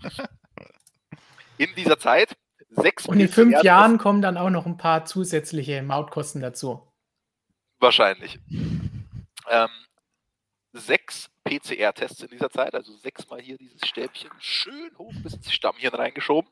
In 1.58 1.72
dieser 1.76 1.98
Zeit 1.98 2.36
sechs 2.70 3.06
Und 3.06 3.20
in 3.20 3.28
fünf 3.28 3.62
Jahren 3.62 3.98
kommen 3.98 4.22
dann 4.22 4.36
auch 4.36 4.50
noch 4.50 4.66
ein 4.66 4.76
paar 4.76 5.04
zusätzliche 5.04 5.82
Mautkosten 5.82 6.40
dazu. 6.40 6.90
Wahrscheinlich. 7.78 8.38
Ähm, 9.48 9.68
sechs 10.72 11.30
PCR-Tests 11.50 12.23
in 12.23 12.28
dieser 12.28 12.49
Zeit, 12.49 12.75
also 12.75 12.97
sechsmal 12.97 13.40
hier 13.40 13.59
dieses 13.59 13.85
Stäbchen 13.85 14.30
schön 14.38 14.90
hoch 14.97 15.12
bis 15.25 15.35
ins 15.35 15.52
Stammhirn 15.52 15.95
reingeschoben. 15.95 16.49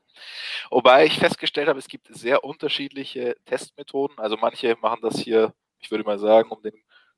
Wobei 0.69 1.05
ich 1.05 1.17
festgestellt 1.19 1.69
habe, 1.69 1.79
es 1.79 1.87
gibt 1.87 2.07
sehr 2.09 2.43
unterschiedliche 2.43 3.37
Testmethoden. 3.45 4.19
Also 4.19 4.35
manche 4.35 4.75
machen 4.81 4.99
das 5.01 5.17
hier, 5.17 5.53
ich 5.79 5.89
würde 5.89 6.03
mal 6.03 6.19
sagen, 6.19 6.51
um 6.51 6.61
den 6.61 6.73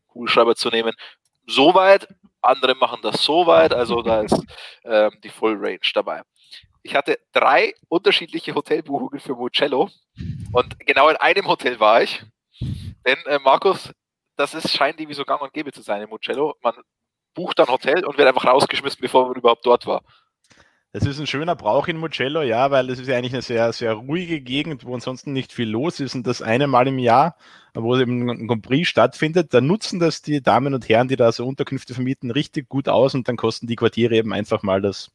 Kugelschreiber 0.08 0.56
zu 0.56 0.70
nehmen, 0.70 0.94
so 1.48 1.74
weit, 1.74 2.08
andere 2.42 2.76
machen 2.76 3.00
das 3.02 3.24
so 3.24 3.48
weit, 3.48 3.74
also 3.74 4.04
da 4.04 4.22
ist 4.22 4.40
ähm, 4.84 5.18
die 5.24 5.30
Full 5.30 5.58
Range 5.58 5.80
dabei. 5.94 6.22
Ich 6.84 6.96
hatte 6.96 7.20
drei 7.32 7.74
unterschiedliche 7.90 8.54
Hotelbuchungen 8.54 9.20
für 9.20 9.34
Mucello 9.34 9.90
und 10.52 10.80
genau 10.86 11.10
in 11.10 11.16
einem 11.18 11.48
Hotel 11.48 11.80
war 11.80 12.04
ich. 12.04 12.24
Denn 12.60 13.18
äh, 13.26 13.40
Markus, 13.40 13.92
das 14.36 14.54
ist, 14.54 14.70
scheint 14.70 15.00
irgendwie 15.00 15.16
so 15.16 15.26
gang 15.26 15.42
und 15.42 15.54
gäbe 15.54 15.72
zu 15.72 15.82
sein 15.82 16.02
im 16.02 16.10
Mucello. 16.10 16.56
Man 16.62 16.76
bucht 17.34 17.60
dann 17.60 17.68
Hotel 17.68 18.06
und 18.06 18.18
wird 18.18 18.28
einfach 18.28 18.46
rausgeschmissen, 18.46 19.00
bevor 19.02 19.28
man 19.28 19.36
überhaupt 19.36 19.66
dort 19.66 19.86
war. 19.86 20.04
Das 20.94 21.06
ist 21.06 21.20
ein 21.22 21.28
schöner 21.28 21.56
Brauch 21.56 21.88
in 21.88 21.98
Mugello, 21.98 22.42
ja, 22.42 22.70
weil 22.70 22.88
das 22.88 23.00
ist 23.00 23.08
ja 23.08 23.16
eigentlich 23.16 23.32
eine 23.32 23.42
sehr, 23.42 23.72
sehr 23.72 23.94
ruhige 23.94 24.42
Gegend, 24.42 24.86
wo 24.86 24.94
ansonsten 24.94 25.32
nicht 25.32 25.54
viel 25.54 25.70
los 25.70 26.02
ist. 26.02 26.16
Und 26.16 26.28
das 26.28 26.42
eine 26.42 26.68
Mal 26.68 26.88
im 26.90 27.00
Jahr, 27.00 27.38
wo 27.74 27.98
eben 27.98 28.30
ein 28.30 28.48
Grand 28.48 28.62
Prix 28.62 28.90
stattfindet, 28.90 29.54
da 29.54 29.62
nutzen 29.62 30.00
das 30.02 30.22
die 30.22 30.42
Damen 30.42 30.74
und 30.74 30.90
Herren, 30.90 31.08
die 31.08 31.16
da 31.16 31.32
so 31.32 31.46
Unterkünfte 31.48 31.94
vermieten, 31.94 32.30
richtig 32.30 32.68
gut 32.68 32.90
aus 32.90 33.16
und 33.16 33.30
dann 33.30 33.38
kosten 33.38 33.68
die 33.68 33.78
Quartiere 33.78 34.16
eben 34.16 34.34
einfach 34.34 34.64
mal 34.64 34.82
das 34.82 35.12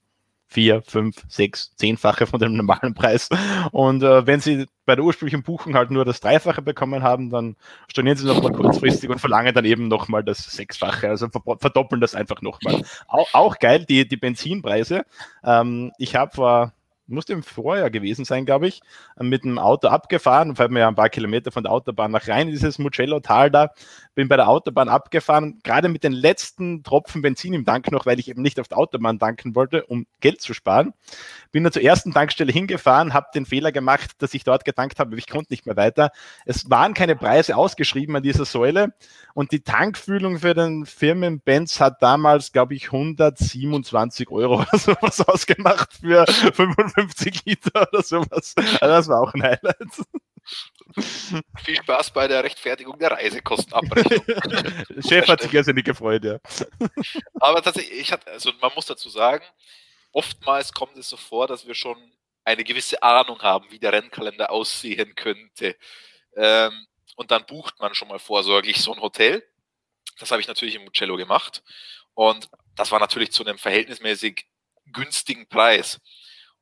vier, 0.49 0.83
fünf, 0.83 1.23
sechs, 1.29 1.75
zehnfache 1.77 2.27
von 2.27 2.41
dem 2.41 2.57
normalen 2.57 2.95
Preis. 2.95 3.29
Und 3.73 4.03
äh, 4.03 4.27
wenn 4.27 4.41
Sie 4.41 4.67
bei 4.85 4.95
der 4.95 5.05
ursprünglichen 5.05 5.43
Buchung 5.43 5.75
halt 5.75 5.91
nur 5.91 6.05
das 6.05 6.21
Dreifache 6.21 6.63
bekommen 6.63 7.03
haben, 7.03 7.31
dann 7.31 7.57
stornieren 7.91 8.17
Sie 8.17 8.27
nochmal 8.27 8.53
kurzfristig 8.53 9.11
und 9.11 9.19
verlangen 9.19 9.55
dann 9.55 9.65
eben 9.65 9.89
nochmal 9.89 10.23
das 10.23 10.39
Sechsfache, 10.39 11.09
also 11.09 11.29
verdoppeln 11.59 12.01
das 12.01 12.15
einfach 12.15 12.41
nochmal. 12.43 12.83
Auch, 13.09 13.29
auch 13.35 13.59
geil, 13.59 13.85
die, 13.85 14.07
die 14.07 14.17
Benzinpreise. 14.17 15.05
Ähm, 15.45 15.93
ich 15.99 16.15
habe 16.15 16.35
vor 16.35 16.73
musste 17.07 17.33
im 17.33 17.43
Vorjahr 17.43 17.91
gewesen 17.91 18.25
sein, 18.25 18.47
glaube 18.47 18.69
ich, 18.69 18.81
mit 19.19 19.45
dem 19.45 19.59
Auto 19.59 19.89
abgefahren, 19.89 20.59
weil 20.59 20.69
wir 20.71 20.81
ja 20.81 20.89
ein 20.89 20.95
paar 20.95 21.09
Kilometer 21.09 21.53
von 21.53 21.63
der 21.63 21.73
Autobahn 21.73 22.11
nach 22.11 22.29
rein, 22.29 22.49
dieses 22.49 22.79
Mugello-Tal 22.79 23.51
da, 23.51 23.73
bin 24.15 24.29
bei 24.29 24.37
der 24.37 24.49
Autobahn 24.49 24.89
abgefahren, 24.89 25.61
gerade 25.63 25.89
mit 25.89 26.03
den 26.03 26.13
letzten 26.13 26.83
Tropfen 26.83 27.23
Benzin 27.23 27.55
im 27.55 27.65
Tank 27.65 27.93
noch, 27.93 28.07
weil 28.07 28.19
ich 28.19 28.29
eben 28.29 28.43
nicht 28.43 28.59
auf 28.59 28.69
der 28.69 28.79
Autobahn 28.79 29.19
tanken 29.19 29.55
wollte, 29.55 29.85
um 29.87 30.07
Geld 30.21 30.41
zu 30.41 30.55
sparen. 30.55 30.95
Bin 31.53 31.65
dann 31.65 31.73
zur 31.73 31.83
ersten 31.83 32.13
Tankstelle 32.13 32.53
hingefahren, 32.53 33.15
habe 33.15 33.29
den 33.35 33.47
Fehler 33.47 33.73
gemacht, 33.73 34.13
dass 34.19 34.35
ich 34.35 34.45
dort 34.45 34.65
getankt 34.65 34.99
habe, 34.99 35.17
ich 35.17 35.29
konnte 35.29 35.53
nicht 35.53 35.67
mehr 35.67 35.77
weiter. 35.77 36.11
Es 36.45 36.71
waren 36.71 36.95
keine 36.95 37.17
Preise 37.17 37.57
ausgeschrieben 37.57 38.17
an 38.17 38.23
dieser 38.23 38.45
Säule 38.45 38.95
und 39.35 39.53
die 39.53 39.61
Tankfühlung 39.61 40.39
für 40.39 40.55
den 40.55 40.87
Firmen-Benz 40.87 41.81
hat 41.81 42.03
damals, 42.03 42.53
glaube 42.53 42.75
ich, 42.75 42.87
127 42.87 44.31
Euro 44.31 44.61
oder 44.61 44.79
sowas 44.79 45.21
ausgemacht 45.21 45.93
für 45.93 46.27
55 46.27 46.96
Liter 47.45 47.89
oder 47.89 48.03
sowas. 48.03 48.55
Also 48.57 48.79
das 48.81 49.09
war 49.09 49.21
auch 49.23 49.35
ein 49.35 49.43
Highlight. 49.43 49.79
Viel 51.65 51.77
Spaß 51.77 52.13
bei 52.13 52.29
der 52.29 52.45
Rechtfertigung 52.45 52.99
der 52.99 53.11
Reisekostenabrechnung. 53.13 55.03
Chef 55.09 55.27
hat 55.29 55.43
sich 55.43 55.53
nicht 55.53 55.85
gefreut, 55.85 56.25
ja. 56.25 56.39
Aber 57.41 57.63
tatsächlich, 57.63 58.01
ich 58.01 58.13
hatte, 58.13 58.31
also 58.31 58.53
man 58.61 58.73
muss 58.75 58.87
dazu 58.87 59.11
sagen, 59.11 59.45
oftmals 60.13 60.73
kommt 60.73 60.97
es 60.97 61.09
so 61.09 61.17
vor, 61.17 61.47
dass 61.47 61.67
wir 61.67 61.75
schon 61.75 61.99
eine 62.45 62.63
gewisse 62.63 63.03
Ahnung 63.03 63.43
haben, 63.43 63.71
wie 63.71 63.79
der 63.79 63.93
Rennkalender 63.93 64.51
aussehen 64.51 65.15
könnte. 65.17 65.77
Ähm, 66.37 66.87
und 67.17 67.31
dann 67.31 67.45
bucht 67.47 67.81
man 67.81 67.95
schon 67.95 68.09
mal 68.09 68.21
vorsorglich 68.21 68.81
so 68.81 68.95
ein 68.95 69.01
Hotel. 69.01 69.43
Das 70.19 70.31
habe 70.31 70.41
ich 70.41 70.49
natürlich 70.49 70.77
im 70.77 70.85
Mucello 70.85 71.17
gemacht. 71.17 71.63
Und 72.15 72.49
das 72.77 72.93
war 72.93 73.01
natürlich 73.01 73.33
zu 73.33 73.45
einem 73.45 73.59
verhältnismäßig 73.59 74.47
günstigen 74.93 75.49
Preis. 75.49 76.01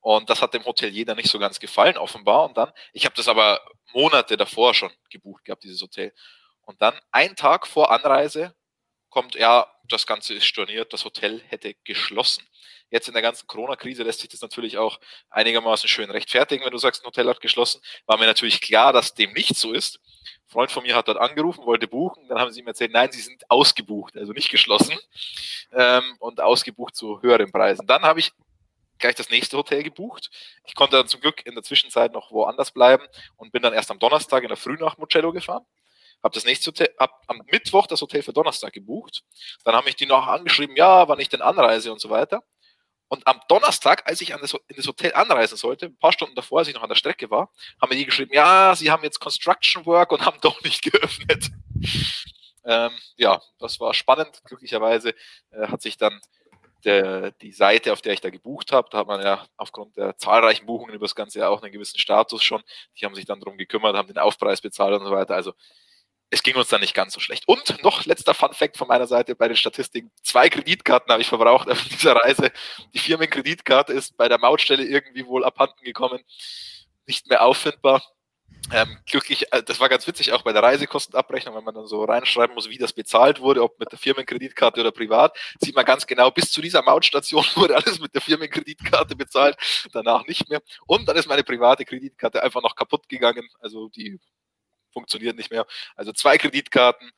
Und 0.05 0.29
das 0.29 0.43
hat 0.43 0.53
dem 0.53 0.67
Hotelier 0.67 1.07
dann 1.07 1.17
nicht 1.17 1.31
so 1.31 1.39
ganz 1.39 1.59
gefallen, 1.59 1.97
offenbar. 1.97 2.45
Und 2.45 2.59
dann, 2.59 2.71
ich 2.93 3.07
habe 3.07 3.15
das 3.15 3.27
aber 3.27 3.59
Monate 3.95 4.37
davor 4.37 4.75
schon 4.75 4.93
gebucht 5.09 5.47
gehabt, 5.47 5.65
dieses 5.65 5.81
Hotel. 5.81 6.13
Und 6.61 6.83
dann, 6.83 6.95
ein 7.11 7.37
Tag 7.37 7.67
vor 7.67 7.91
Anreise, 7.91 8.55
kommt, 9.09 9.35
ja, 9.35 9.67
das 9.89 10.07
Ganze 10.07 10.35
ist 10.35 10.45
storniert, 10.45 10.93
das 10.93 11.07
Hotel 11.07 11.41
hätte 11.49 11.73
geschlossen. 11.85 12.47
Jetzt 12.91 13.09
in 13.09 13.15
der 13.15 13.23
ganzen 13.23 13.47
Corona-Krise 13.47 14.03
lässt 14.03 14.21
sich 14.21 14.29
das 14.29 14.43
natürlich 14.43 14.77
auch 14.77 15.01
einigermaßen 15.31 15.89
schön 15.89 16.11
rechtfertigen, 16.11 16.67
wenn 16.67 16.73
du 16.73 16.77
sagst, 16.77 17.03
ein 17.03 17.07
Hotel 17.07 17.27
hat 17.27 17.41
geschlossen. 17.41 17.81
War 18.05 18.19
mir 18.19 18.27
natürlich 18.27 18.61
klar, 18.61 18.93
dass 18.93 19.15
dem 19.15 19.33
nicht 19.33 19.57
so 19.57 19.73
ist. 19.73 20.01
Ein 20.05 20.51
Freund 20.51 20.71
von 20.71 20.83
mir 20.83 20.97
hat 20.97 21.09
dort 21.09 21.19
angerufen, 21.19 21.65
wollte 21.65 21.89
buchen, 21.89 22.29
dann 22.29 22.39
haben 22.39 22.53
sie 22.53 22.61
ihm 22.61 22.67
erzählt, 22.67 22.93
nein, 22.93 23.11
sie 23.11 23.23
sind 23.23 23.51
ausgebucht, 23.51 24.19
also 24.19 24.33
nicht 24.33 24.51
geschlossen 24.51 24.99
ähm, 25.73 26.17
und 26.19 26.43
ausgebucht 26.43 26.95
zu 26.95 27.23
höheren 27.23 27.51
Preisen. 27.51 27.87
Dann 27.87 28.03
habe 28.03 28.21
ich 28.21 28.33
gleich 28.99 29.15
das 29.15 29.31
nächste 29.31 29.57
Hotel 29.57 29.83
gebucht. 29.83 30.31
Ich 30.65 30.75
konnte 30.75 30.97
dann 30.97 31.09
zum 31.09 31.21
Glück 31.21 31.45
in 31.47 31.55
der 31.55 31.63
Zwischenzeit 31.63 32.13
noch 32.13 32.31
woanders 32.31 32.73
bleiben 32.73 33.05
und 33.37 33.53
bin 33.53 33.63
dann 33.63 33.73
erst 33.73 33.91
am 33.91 33.99
Donnerstag 33.99 34.43
in 34.43 34.49
der 34.49 34.57
Früh 34.57 34.77
nach 34.79 34.99
Mugello 34.99 35.33
gefahren. 35.33 35.65
Habe 36.23 36.35
das 36.35 36.45
nächste 36.45 36.69
Hotel, 36.69 36.95
hab 36.99 37.23
am 37.27 37.43
Mittwoch 37.51 37.87
das 37.87 38.01
Hotel 38.01 38.23
für 38.23 38.33
Donnerstag 38.33 38.73
gebucht. 38.73 39.23
Dann 39.65 39.75
haben 39.75 39.85
mich 39.85 39.97
die 39.97 40.07
noch 40.07 40.27
angeschrieben, 40.27 40.75
ja, 40.77 41.07
wann 41.07 41.21
ich 41.21 41.29
denn 41.29 41.43
anreise 41.43 41.93
und 41.93 42.01
so 42.01 42.09
weiter. 42.09 42.43
Und 43.09 43.27
am 43.27 43.41
Donnerstag, 43.49 44.09
als 44.09 44.21
ich 44.23 44.31
das, 44.31 44.55
in 44.55 44.77
das 44.77 44.87
Hotel 44.87 45.13
anreisen 45.15 45.57
sollte, 45.57 45.87
ein 45.87 45.99
paar 45.99 46.13
Stunden 46.13 46.35
davor, 46.35 46.61
als 46.61 46.69
ich 46.69 46.75
noch 46.75 46.83
an 46.83 46.89
der 46.89 46.97
Strecke 46.97 47.31
war, 47.31 47.53
haben 47.81 47.91
mir 47.91 47.97
die 47.97 48.07
geschrieben, 48.07 48.33
ja, 48.33 48.75
sie 48.75 48.91
haben 48.91 49.05
jetzt 49.05 49.21
Construction 49.21 49.85
Work 49.87 50.13
und 50.13 50.25
haben 50.25 50.39
doch 50.43 50.63
nicht 50.63 50.83
geöffnet. 50.83 51.51
Ähm, 52.65 52.93
ja, 53.17 53.41
das 53.59 53.79
war 53.79 53.93
spannend. 53.93 54.41
Glücklicherweise 54.45 55.15
äh, 55.51 55.69
hat 55.69 55.83
sich 55.83 55.99
dann 55.99 56.19
der, 56.85 57.33
die 57.33 57.53
Seite, 57.53 57.93
auf 57.93 58.03
der 58.03 58.13
ich 58.13 58.21
da 58.21 58.31
gebucht 58.31 58.73
habe, 58.73 58.89
da 58.91 58.99
hat 58.99 59.07
man 59.07 59.23
ja 59.23 59.47
aufgrund 59.57 59.97
der 59.97 60.17
zahlreichen 60.17 60.67
Buchungen 60.67 60.95
über 60.95 61.05
das 61.07 61.15
ganze 61.15 61.41
Jahr 61.41 61.51
auch 61.51 61.63
einen 61.63 61.73
gewissen 61.73 61.99
Status 61.99 62.43
schon. 62.43 62.63
Die 62.99 63.05
haben 63.05 63.15
sich 63.15 63.25
dann 63.25 63.41
darum 63.41 63.59
gekümmert, 63.59 63.97
haben 63.97 64.09
den 64.09 64.19
Aufpreis 64.19 64.61
bezahlt 64.61 64.95
und 65.01 65.07
so 65.07 65.13
weiter. 65.13 65.35
Also 65.35 65.55
es 66.31 66.43
ging 66.43 66.57
uns 66.57 66.69
dann 66.69 66.81
nicht 66.81 66.95
ganz 66.95 67.15
so 67.15 67.21
schlecht. 67.21 67.47
Und 67.47 67.83
noch 67.83 68.05
letzter 68.07 68.35
Fun 68.35 68.53
Fact 68.53 68.77
von 68.77 68.89
meiner 68.89 69.07
Seite 69.07 69.37
bei 69.37 69.49
den 69.49 69.57
Statistiken. 69.57 70.11
Zwei 70.23 70.49
Kreditkarten 70.49 71.11
habe 71.13 71.23
ich 71.23 71.29
verbraucht 71.29 71.69
auf 71.71 71.83
dieser 71.85 72.17
Reise. 72.17 72.51
Die 72.93 72.99
Firmenkreditkarte 72.99 73.93
ist 73.93 74.17
bei 74.17 74.29
der 74.29 74.39
Mautstelle 74.39 74.85
irgendwie 74.85 75.27
wohl 75.27 75.45
abhanden 75.45 75.85
gekommen. 75.85 76.21
Nicht 77.07 77.29
mehr 77.29 77.45
auffindbar. 77.45 78.03
Ähm, 78.73 78.99
glücklich, 79.07 79.53
äh, 79.53 79.63
das 79.63 79.79
war 79.79 79.89
ganz 79.89 80.07
witzig, 80.07 80.33
auch 80.33 80.43
bei 80.43 80.53
der 80.53 80.63
Reisekostenabrechnung, 80.63 81.55
wenn 81.55 81.65
man 81.65 81.75
dann 81.75 81.87
so 81.87 82.03
reinschreiben 82.05 82.55
muss, 82.55 82.71
wie 82.71 82.79
das 82.79 82.95
bezahlt 82.95 83.41
wurde, 83.41 83.63
ob 83.63 83.79
mit 83.79 83.93
der 83.93 83.99
Firmenkreditkarte 83.99 84.81
oder 84.81 84.91
privat, 84.91 85.37
sieht 85.61 85.77
man 85.77 85.85
ganz 85.85 86.07
genau, 86.07 86.31
bis 86.31 86.51
zu 86.51 86.63
dieser 86.63 86.83
Mautstation 86.83 87.45
wurde 87.57 87.77
alles 87.77 88.01
mit 88.01 88.15
der 88.15 88.23
Firmenkreditkarte 88.23 89.17
bezahlt, 89.17 89.57
danach 89.93 90.27
nicht 90.27 90.49
mehr. 90.49 90.63
Und 90.87 91.07
dann 91.07 91.17
ist 91.17 91.29
meine 91.29 91.45
private 91.45 91.85
Kreditkarte 91.85 92.43
einfach 92.43 92.63
noch 92.63 92.75
kaputt 92.75 93.09
gegangen, 93.09 93.47
also 93.61 93.89
die 93.91 94.19
funktioniert 94.93 95.37
nicht 95.37 95.51
mehr. 95.51 95.67
Also 95.95 96.13
zwei 96.13 96.39
Kreditkarten, 96.39 97.11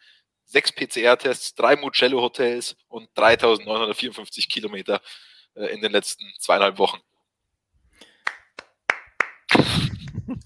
sechs 0.47 0.73
PCR-Tests, 0.73 1.54
drei 1.54 1.76
Mugello-Hotels 1.76 2.76
und 2.88 3.09
3954 3.14 4.49
Kilometer 4.49 5.00
äh, 5.54 5.66
in 5.66 5.80
den 5.80 5.92
letzten 5.92 6.25
zweieinhalb 6.38 6.78
Wochen. 6.78 7.00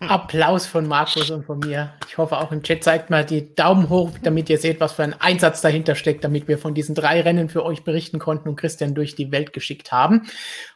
Applaus 0.01 0.67
von 0.67 0.87
Markus 0.87 1.31
und 1.31 1.45
von 1.45 1.59
mir. 1.59 1.95
Ich 2.09 2.19
hoffe 2.19 2.39
auch 2.39 2.53
im 2.53 2.63
Chat 2.63 2.85
zeigt 2.85 3.11
mal 3.11 3.25
die 3.25 3.55
Daumen 3.55 3.89
hoch, 3.89 4.11
damit 4.23 4.51
ihr 4.51 4.59
seht, 4.59 4.81
was 4.81 4.93
für 4.93 5.03
ein 5.03 5.19
Einsatz 5.21 5.61
dahinter 5.61 5.95
steckt, 5.95 6.25
damit 6.25 6.49
wir 6.49 6.59
von 6.59 6.75
diesen 6.75 6.95
drei 6.95 7.21
Rennen 7.21 7.49
für 7.49 7.65
euch 7.65 7.83
berichten 7.83 8.19
konnten 8.19 8.49
und 8.49 8.57
Christian 8.57 8.95
durch 8.95 9.15
die 9.15 9.33
Welt 9.33 9.53
geschickt 9.53 9.93
haben. 9.93 10.29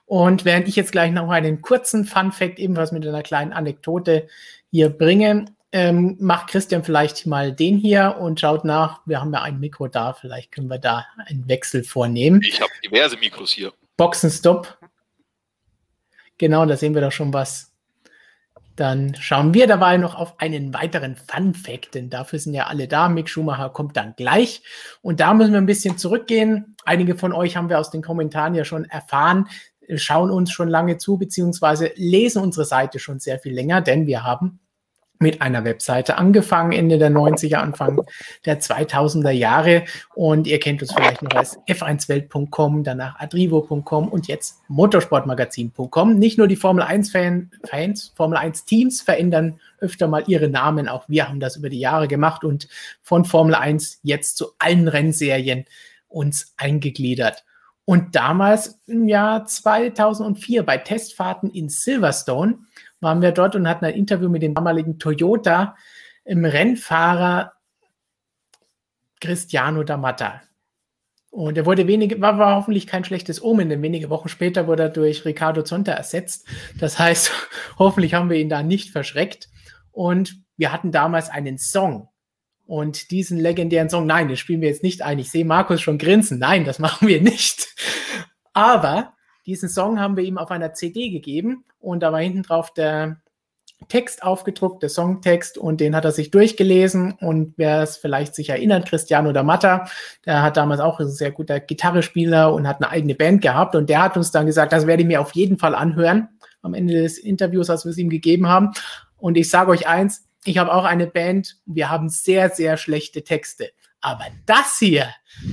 Und 0.07 0.45
während 0.45 0.69
ich 0.69 0.77
jetzt 0.77 0.93
gleich 0.93 1.13
noch 1.13 1.29
einen 1.31 1.63
kurzen 1.63 2.05
Fun 2.05 2.33
Fact 2.33 2.59
ebenfalls 2.59 2.93
mit 2.93 3.07
einer 3.07 3.23
kleinen 3.23 3.53
Anekdote 3.53 4.29
hier 4.71 4.91
bringe, 4.91 5.47
ähm, 5.73 6.17
macht 6.21 6.49
Christian 6.49 6.85
vielleicht 6.85 7.27
mal 7.27 7.53
den 7.53 7.77
hier 7.77 8.17
und 8.21 8.39
schaut 8.39 8.65
nach. 8.65 9.01
Wir 9.07 9.21
haben 9.21 9.33
ja 9.33 9.43
ein 9.43 9.59
Mikro 9.59 9.89
da, 9.89 10.13
vielleicht 10.13 10.53
können 10.53 10.69
wir 10.69 10.79
da 10.79 11.05
einen 11.27 11.49
Wechsel 11.49 11.83
vornehmen. 11.83 12.41
Ich 12.43 12.61
habe 12.61 12.71
diverse 12.85 13.17
Mikros 13.17 13.51
hier. 13.51 13.73
Boxenstopp. 13.97 14.79
Genau, 16.39 16.65
da 16.67 16.77
sehen 16.77 16.95
wir 16.95 17.01
doch 17.03 17.13
schon 17.13 17.33
was 17.33 17.74
dann 18.77 19.15
schauen 19.15 19.55
wir 19.55 19.67
dabei 19.67 19.97
noch 19.97 20.15
auf 20.15 20.41
einen 20.41 20.75
weiteren 20.75 21.17
Fun 21.17 21.55
Fact, 21.55 21.95
denn 21.95 22.11
dafür 22.11 22.39
sind 22.39 22.55
ja 22.55 22.67
alle 22.67 22.89
da. 22.89 23.09
Mick 23.09 23.29
Schumacher 23.29 23.71
kommt 23.71 23.97
dann 23.97 24.15
gleich. 24.17 24.63
Und 25.01 25.21
da 25.21 25.33
müssen 25.35 25.53
wir 25.53 25.61
ein 25.61 25.67
bisschen 25.67 25.97
zurückgehen. 25.97 26.77
Einige 26.85 27.17
von 27.17 27.33
euch 27.33 27.57
haben 27.57 27.69
wir 27.69 27.79
aus 27.79 27.91
den 27.91 28.03
Kommentaren 28.03 28.55
ja 28.55 28.65
schon 28.65 28.85
erfahren, 28.85 29.49
schauen 29.97 30.31
uns 30.31 30.51
schon 30.51 30.69
lange 30.69 30.99
zu, 30.99 31.19
beziehungsweise 31.19 31.93
lesen 31.95 32.43
unsere 32.43 32.65
Seite 32.65 32.99
schon 32.99 33.21
sehr 33.21 33.39
viel 33.39 33.53
länger, 33.53 33.81
denn 33.81 34.07
wir 34.07 34.25
haben 34.25 34.61
mit 35.25 35.41
einer 35.41 35.65
Webseite 35.65 36.19
angefangen, 36.19 36.73
Ende 36.73 36.99
der 36.99 37.11
90er, 37.11 37.57
Anfang 37.57 38.03
der 38.45 38.61
2000er 38.61 39.31
Jahre. 39.31 39.85
Und 40.15 40.47
ihr 40.47 40.61
kennt 40.61 40.83
uns 40.83 40.93
vielleicht 40.93 41.23
noch 41.23 41.35
als 41.35 41.59
f1welt.com, 41.67 42.85
danach 42.85 43.19
adrivo.com 43.19 44.09
und 44.09 44.29
jetzt 44.29 44.61
motorsportmagazin.com. 44.69 46.19
Nicht 46.19 46.37
nur 46.37 46.47
die 46.47 46.57
Formel 46.57 46.85
1 46.85 47.11
Fans, 47.11 48.13
Formel 48.15 48.37
1 48.37 48.67
Teams 48.67 49.01
verändern 49.01 49.59
öfter 49.79 50.09
mal 50.09 50.25
ihre 50.27 50.49
Namen. 50.49 50.89
Auch 50.89 51.09
wir 51.09 51.27
haben 51.27 51.41
das 51.41 51.57
über 51.57 51.71
die 51.71 51.81
Jahre 51.81 52.07
gemacht 52.07 52.45
und 52.45 52.69
von 53.03 53.25
Formel 53.25 53.55
1 53.55 54.01
jetzt 54.03 54.37
zu 54.37 54.49
allen 54.59 54.89
Rennserien 54.89 55.65
uns 56.09 56.53
eingegliedert. 56.59 57.45
Und 57.87 58.15
damals 58.15 58.81
im 58.87 59.09
Jahr 59.09 59.47
2004 59.47 60.63
bei 60.65 60.79
Testfahrten 60.79 61.51
in 61.51 61.69
Silverstone 61.69 62.59
waren 63.05 63.23
wir 63.23 63.31
dort 63.31 63.55
und 63.55 63.69
hatten 63.69 63.85
ein 63.85 63.95
Interview 63.95 64.29
mit 64.29 64.43
dem 64.43 64.55
damaligen 64.55 64.99
Toyota 64.99 65.77
im 66.25 66.45
Rennfahrer 66.45 67.53
Cristiano 69.21 69.83
D'Amata. 69.83 70.41
Und 71.31 71.59
er 71.59 71.67
wurde 71.67 71.87
wenige, 71.87 72.21
war, 72.21 72.39
war 72.39 72.57
hoffentlich 72.57 72.87
kein 72.87 73.05
schlechtes 73.05 73.43
Omen, 73.43 73.69
denn 73.69 73.83
wenige 73.83 74.11
Wochen 74.11 74.29
später 74.29 74.67
wurde 74.67 74.85
er 74.85 74.89
durch 74.89 75.25
Ricardo 75.25 75.63
Zonta 75.63 75.93
ersetzt. 75.93 76.47
Das 76.79 76.99
heißt, 76.99 77.33
hoffentlich 77.79 78.15
haben 78.15 78.31
wir 78.31 78.39
ihn 78.39 78.49
da 78.49 78.63
nicht 78.63 78.91
verschreckt. 78.91 79.49
Und 79.91 80.37
wir 80.57 80.73
hatten 80.73 80.93
damals 80.93 81.31
einen 81.31 81.59
Song. 81.59 82.09
Und 82.67 83.11
diesen 83.11 83.39
legendären 83.39 83.91
Song, 83.91 84.07
nein, 84.07 84.29
den 84.29 84.37
spielen 84.37 84.61
wir 84.61 84.69
jetzt 84.69 84.83
nicht 84.83 85.03
ein. 85.03 85.19
Ich 85.19 85.31
sehe 85.31 85.45
Markus 85.45 85.81
schon 85.81 85.99
grinsen. 85.99 86.39
Nein, 86.39 86.65
das 86.65 86.79
machen 86.81 87.09
wir 87.09 87.21
nicht. 87.21 87.69
Aber 88.53 89.14
diesen 89.47 89.69
Song 89.69 90.01
haben 90.01 90.17
wir 90.17 90.25
ihm 90.25 90.39
auf 90.39 90.51
einer 90.51 90.73
CD 90.73 91.11
gegeben 91.11 91.65
und 91.79 92.03
da 92.03 92.13
war 92.13 92.21
hinten 92.21 92.43
drauf 92.43 92.73
der 92.73 93.21
Text 93.89 94.23
aufgedruckt, 94.23 94.83
der 94.83 94.89
Songtext 94.89 95.59
und 95.59 95.81
den 95.81 95.95
hat 95.95 96.05
er 96.05 96.13
sich 96.13 96.31
durchgelesen 96.31 97.13
und 97.21 97.55
wer 97.57 97.83
es 97.83 97.97
vielleicht 97.97 98.35
sich 98.35 98.49
erinnert, 98.49 98.89
Cristiano 98.89 99.31
D'Amata, 99.31 99.89
der 100.25 100.43
hat 100.43 100.57
damals 100.57 100.81
auch 100.81 101.01
ein 101.01 101.09
sehr 101.09 101.33
guter 101.33 101.61
Gitarrespieler 101.61 102.55
und 102.55 102.67
hat 102.67 102.83
eine 102.83 102.91
eigene 102.91 103.15
Band 103.15 103.43
gehabt 103.43 103.75
und 103.75 103.91
der 103.91 104.03
hat 104.03 104.17
uns 104.17 104.31
dann 104.31 104.47
gesagt, 104.47 104.73
das 104.73 104.87
werde 104.87 105.03
ich 105.03 105.09
mir 105.09 105.21
auf 105.21 105.35
jeden 105.35 105.59
Fall 105.59 105.75
anhören 105.75 106.29
am 106.63 106.73
Ende 106.73 106.95
des 106.95 107.19
Interviews, 107.19 107.69
als 107.69 107.85
wir 107.85 107.91
es 107.91 107.99
ihm 107.99 108.09
gegeben 108.09 108.49
haben. 108.49 108.71
Und 109.19 109.37
ich 109.37 109.51
sage 109.51 109.71
euch 109.71 109.87
eins, 109.87 110.27
ich 110.45 110.57
habe 110.57 110.73
auch 110.73 110.85
eine 110.85 111.07
Band, 111.07 111.59
wir 111.67 111.91
haben 111.91 112.09
sehr, 112.09 112.49
sehr 112.51 112.79
schlechte 112.79 113.23
Texte, 113.23 113.71
aber 114.01 114.25
das 114.47 114.79
hier, 114.79 115.09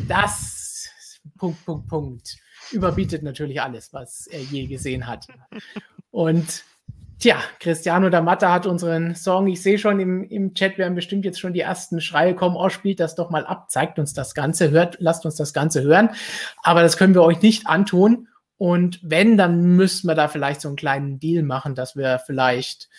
das 0.07 0.89
Punkt, 1.37 1.65
Punkt, 1.65 1.87
Punkt 1.87 2.37
überbietet 2.71 3.23
natürlich 3.23 3.61
alles, 3.61 3.93
was 3.93 4.27
er 4.27 4.41
je 4.41 4.67
gesehen 4.67 5.07
hat. 5.07 5.27
Und 6.11 6.63
tja, 7.19 7.37
Cristiano 7.59 8.07
D'Amata 8.07 8.51
hat 8.51 8.65
unseren 8.65 9.15
Song, 9.15 9.47
ich 9.47 9.61
sehe 9.61 9.77
schon 9.77 9.99
im, 9.99 10.23
im 10.23 10.53
Chat, 10.53 10.77
werden 10.77 10.95
bestimmt 10.95 11.23
jetzt 11.25 11.39
schon 11.39 11.53
die 11.53 11.61
ersten 11.61 12.01
Schreie 12.01 12.35
kommen, 12.35 12.55
oh, 12.55 12.69
spielt 12.69 12.99
das 12.99 13.15
doch 13.15 13.29
mal 13.29 13.45
ab, 13.45 13.69
zeigt 13.69 13.99
uns 13.99 14.13
das 14.13 14.33
Ganze, 14.33 14.71
hört, 14.71 14.97
lasst 14.99 15.25
uns 15.25 15.35
das 15.35 15.53
Ganze 15.53 15.83
hören. 15.83 16.09
Aber 16.63 16.81
das 16.81 16.97
können 16.97 17.13
wir 17.13 17.23
euch 17.23 17.41
nicht 17.41 17.67
antun. 17.67 18.27
Und 18.57 18.99
wenn, 19.01 19.37
dann 19.37 19.75
müssten 19.75 20.07
wir 20.07 20.15
da 20.15 20.27
vielleicht 20.27 20.61
so 20.61 20.67
einen 20.67 20.77
kleinen 20.77 21.19
Deal 21.19 21.43
machen, 21.43 21.73
dass 21.73 21.95
wir 21.95 22.19
vielleicht 22.19 22.89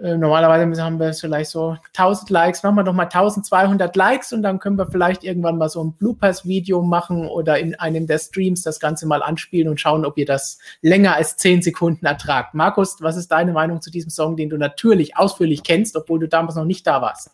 äh, 0.00 0.16
normalerweise 0.16 0.82
haben 0.82 1.00
wir 1.00 1.12
vielleicht 1.12 1.50
so 1.50 1.76
1000 1.96 2.30
Likes, 2.30 2.62
machen 2.62 2.76
wir 2.76 2.84
doch 2.84 2.92
mal 2.92 3.04
1200 3.04 3.94
Likes 3.96 4.32
und 4.32 4.42
dann 4.42 4.60
können 4.60 4.76
wir 4.76 4.86
vielleicht 4.86 5.24
irgendwann 5.24 5.58
mal 5.58 5.68
so 5.68 5.82
ein 5.82 5.92
Bloopers-Video 5.94 6.82
machen 6.82 7.26
oder 7.26 7.58
in 7.58 7.74
einem 7.74 8.06
der 8.06 8.18
Streams 8.18 8.62
das 8.62 8.78
Ganze 8.78 9.06
mal 9.06 9.22
anspielen 9.22 9.68
und 9.68 9.80
schauen, 9.80 10.04
ob 10.04 10.16
ihr 10.16 10.26
das 10.26 10.58
länger 10.82 11.16
als 11.16 11.36
10 11.36 11.62
Sekunden 11.62 12.06
ertragt. 12.06 12.54
Markus, 12.54 12.98
was 13.00 13.16
ist 13.16 13.32
deine 13.32 13.52
Meinung 13.52 13.80
zu 13.82 13.90
diesem 13.90 14.10
Song, 14.10 14.36
den 14.36 14.50
du 14.50 14.56
natürlich 14.56 15.16
ausführlich 15.16 15.64
kennst, 15.64 15.96
obwohl 15.96 16.20
du 16.20 16.28
damals 16.28 16.54
noch 16.54 16.64
nicht 16.64 16.86
da 16.86 17.02
warst? 17.02 17.30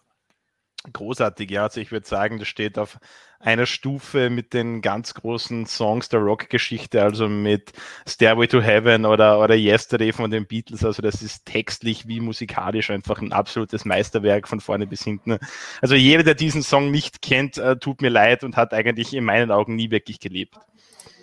Großartig, 0.93 1.51
ja. 1.51 1.65
Also 1.65 1.81
ich 1.81 1.93
würde 1.93 2.07
sagen, 2.07 2.39
das 2.39 2.49
steht 2.49 2.79
auf 2.79 2.99
einer 3.45 3.67
Stufe 3.67 4.31
mit 4.31 4.55
den 4.55 4.81
ganz 4.81 5.13
großen 5.15 5.67
Songs 5.67 6.09
der 6.09 6.21
Rockgeschichte, 6.21 7.03
also 7.03 7.29
mit 7.29 7.73
Stairway 8.09 8.49
to 8.49 8.63
Heaven 8.63 9.05
oder, 9.05 9.39
oder 9.39 9.55
Yesterday 9.55 10.13
von 10.13 10.31
den 10.31 10.47
Beatles. 10.47 10.83
Also 10.85 11.03
das 11.03 11.21
ist 11.23 11.45
textlich 11.45 12.09
wie 12.09 12.21
musikalisch 12.21 12.91
einfach 12.91 13.21
ein 13.21 13.33
absolutes 13.33 13.85
Meisterwerk 13.85 14.49
von 14.49 14.61
vorne 14.61 14.87
bis 14.87 15.05
hinten. 15.05 15.39
Also 15.83 15.95
jeder, 15.95 16.23
der 16.23 16.35
diesen 16.35 16.63
Song 16.63 16.91
nicht 16.91 17.21
kennt, 17.21 17.59
äh, 17.59 17.77
tut 17.77 18.01
mir 18.01 18.11
leid 18.11 18.45
und 18.45 18.57
hat 18.57 18.73
eigentlich 18.73 19.13
in 19.13 19.25
meinen 19.25 19.51
Augen 19.51 19.77
nie 19.77 19.91
wirklich 19.91 20.21
gelebt. 20.21 20.55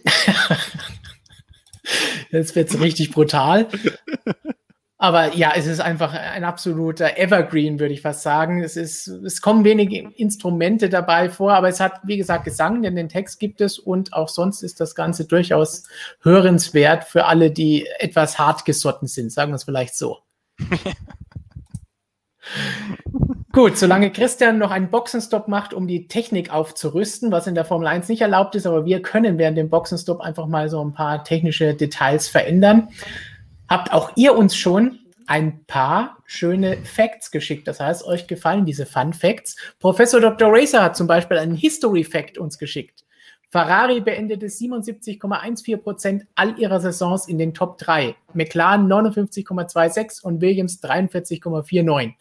Jetzt 2.30 2.56
wird 2.56 2.70
es 2.70 2.80
richtig 2.80 3.12
brutal. 3.12 3.68
Aber 5.02 5.34
ja, 5.36 5.54
es 5.56 5.66
ist 5.66 5.80
einfach 5.80 6.14
ein 6.14 6.44
absoluter 6.44 7.18
Evergreen, 7.18 7.80
würde 7.80 7.92
ich 7.92 8.02
fast 8.02 8.22
sagen. 8.22 8.62
Es 8.62 8.78
ist, 8.78 9.08
es 9.08 9.42
kommen 9.42 9.64
wenige 9.64 10.12
Instrumente 10.12 10.90
dabei 10.90 11.32
vor, 11.32 11.54
aber 11.54 11.70
es 11.70 11.80
hat, 11.80 12.02
wie 12.04 12.18
gesagt, 12.18 12.46
Gesang, 12.46 12.84
denn 12.84 12.96
den 12.96 13.10
Text 13.10 13.40
gibt 13.40 13.62
es 13.62 13.80
und 13.80 14.14
auch 14.14 14.30
sonst 14.30 14.62
ist 14.62 14.80
das 14.80 14.94
Ganze 14.94 15.26
durchaus 15.26 15.86
hörenswert 16.22 17.06
für 17.06 17.26
alle, 17.26 17.50
die 17.50 17.88
etwas 17.98 18.38
hartgesotten 18.38 19.08
sind, 19.08 19.32
sagen 19.32 19.52
wir 19.52 19.56
es 19.56 19.64
vielleicht 19.64 19.96
so. 19.96 20.20
Gut, 23.54 23.80
solange 23.80 24.12
Christian 24.12 24.60
noch 24.60 24.70
einen 24.70 24.92
Boxenstopp 24.92 25.48
macht, 25.48 25.74
um 25.74 25.88
die 25.88 26.08
Technik 26.10 26.54
aufzurüsten, 26.54 27.32
was 27.32 27.48
in 27.48 27.56
der 27.56 27.66
Formel 27.66 27.88
1 27.88 28.08
nicht 28.08 28.22
erlaubt 28.22 28.54
ist, 28.54 28.68
aber 28.68 28.86
wir 28.86 29.02
können 29.02 29.40
während 29.40 29.58
dem 29.58 29.72
Boxenstopp 29.72 30.22
einfach 30.22 30.46
mal 30.46 30.70
so 30.70 30.80
ein 30.86 30.94
paar 30.94 31.24
technische 31.24 31.74
Details 31.74 32.28
verändern 32.28 32.90
habt 33.72 33.94
auch 33.94 34.12
ihr 34.18 34.36
uns 34.36 34.54
schon 34.54 35.00
ein 35.28 35.64
paar 35.64 36.18
schöne 36.26 36.84
Facts 36.84 37.32
geschickt. 37.32 37.70
Das 37.70 37.80
heißt, 37.80 38.06
euch 38.06 38.28
gefallen 38.28 38.66
diese 38.66 38.86
Fun 38.86 39.14
Facts. 39.14 39.56
Professor 39.80 40.20
Dr. 40.20 40.50
Racer 40.52 40.84
hat 40.84 40.98
zum 40.98 41.08
Beispiel 41.08 41.38
einen 41.38 41.56
History 41.56 42.04
Fact 42.04 42.38
uns 42.38 42.58
geschickt. 42.58 43.06
Ferrari 43.50 44.02
beendete 44.02 44.48
77,14 44.48 45.78
Prozent 45.78 46.28
all 46.36 46.60
ihrer 46.60 46.82
Saisons 46.82 47.30
in 47.30 47.38
den 47.38 47.54
Top 47.54 47.78
3. 47.78 48.14
McLaren 48.34 48.92
59,26 48.92 50.22
und 50.22 50.42
Williams 50.42 50.84
43,49. 50.84 52.14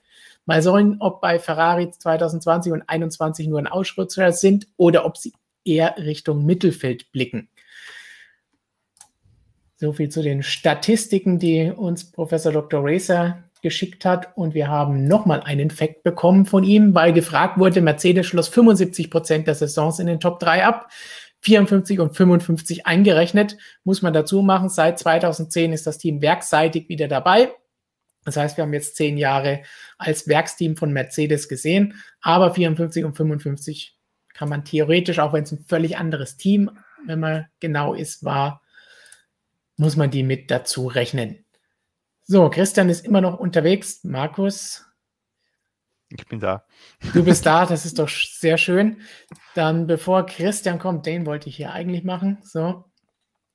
Mal 0.47 0.63
sehen, 0.63 0.97
ob 1.01 1.21
bei 1.21 1.41
Ferrari 1.41 1.91
2020 1.91 2.73
und 2.73 2.83
2021 2.85 3.49
nur 3.49 3.59
ein 3.59 3.67
Ausrutscher 3.67 4.31
sind 4.31 4.69
oder 4.77 5.05
ob 5.05 5.17
sie 5.17 5.33
eher 5.65 5.97
Richtung 5.99 6.47
Mittelfeld 6.47 7.11
blicken. 7.11 7.49
So 9.81 9.95
viel 9.95 10.11
zu 10.11 10.23
den 10.23 10.43
Statistiken, 10.43 11.39
die 11.39 11.73
uns 11.75 12.11
Professor 12.11 12.53
Dr. 12.53 12.83
Racer 12.85 13.45
geschickt 13.63 14.05
hat. 14.05 14.37
Und 14.37 14.53
wir 14.53 14.69
haben 14.69 15.09
nochmal 15.09 15.41
einen 15.41 15.71
Fact 15.71 16.03
bekommen 16.03 16.45
von 16.45 16.65
ihm, 16.65 16.95
weil 16.95 17.15
gefragt 17.15 17.59
wurde, 17.59 17.81
Mercedes 17.81 18.27
schloss 18.27 18.49
75 18.49 19.11
Prozent 19.11 19.47
der 19.47 19.55
Saisons 19.55 19.99
in 19.99 20.07
den 20.07 20.21
Top 20.21 20.39
3 20.39 20.67
ab. 20.67 20.91
54 21.41 21.99
und 21.99 22.15
55 22.15 22.87
eingerechnet, 22.87 23.57
muss 23.83 24.03
man 24.03 24.13
dazu 24.13 24.43
machen. 24.43 24.69
Seit 24.69 24.99
2010 24.99 25.73
ist 25.73 25.87
das 25.87 25.97
Team 25.97 26.21
werkseitig 26.21 26.91
wieder 26.91 27.09
dabei. 27.09 27.51
Das 28.27 28.37
heißt, 28.37 28.59
wir 28.59 28.65
haben 28.65 28.75
jetzt 28.75 28.97
zehn 28.97 29.17
Jahre 29.17 29.63
als 29.97 30.29
Werksteam 30.29 30.77
von 30.77 30.93
Mercedes 30.93 31.49
gesehen. 31.49 31.95
Aber 32.21 32.53
54 32.53 33.07
und 33.07 33.17
55 33.17 33.97
kann 34.35 34.51
man 34.51 34.63
theoretisch, 34.63 35.21
auch 35.21 35.33
wenn 35.33 35.45
es 35.45 35.53
ein 35.53 35.65
völlig 35.67 35.97
anderes 35.97 36.37
Team, 36.37 36.71
wenn 37.07 37.21
man 37.21 37.47
genau 37.61 37.95
ist, 37.95 38.27
war, 38.27 38.61
muss 39.81 39.97
man 39.97 40.11
die 40.11 40.23
mit 40.23 40.51
dazu 40.51 40.87
rechnen. 40.87 41.47
So, 42.23 42.51
Christian 42.51 42.91
ist 42.91 43.05
immer 43.05 43.23
noch 43.23 43.39
unterwegs. 43.39 44.05
Markus? 44.05 44.85
Ich 46.11 46.27
bin 46.27 46.39
da. 46.39 46.65
Du 47.15 47.25
bist 47.25 47.47
da, 47.47 47.65
das 47.67 47.87
ist 47.87 47.99
doch 47.99 48.11
sehr 48.11 48.59
schön. 48.59 49.01
Dann, 49.55 49.87
bevor 49.87 50.27
Christian 50.27 50.79
kommt, 50.79 51.07
den 51.07 51.25
wollte 51.25 51.49
ich 51.49 51.57
hier 51.57 51.73
eigentlich 51.73 52.05
machen. 52.05 52.39
So, 52.43 52.85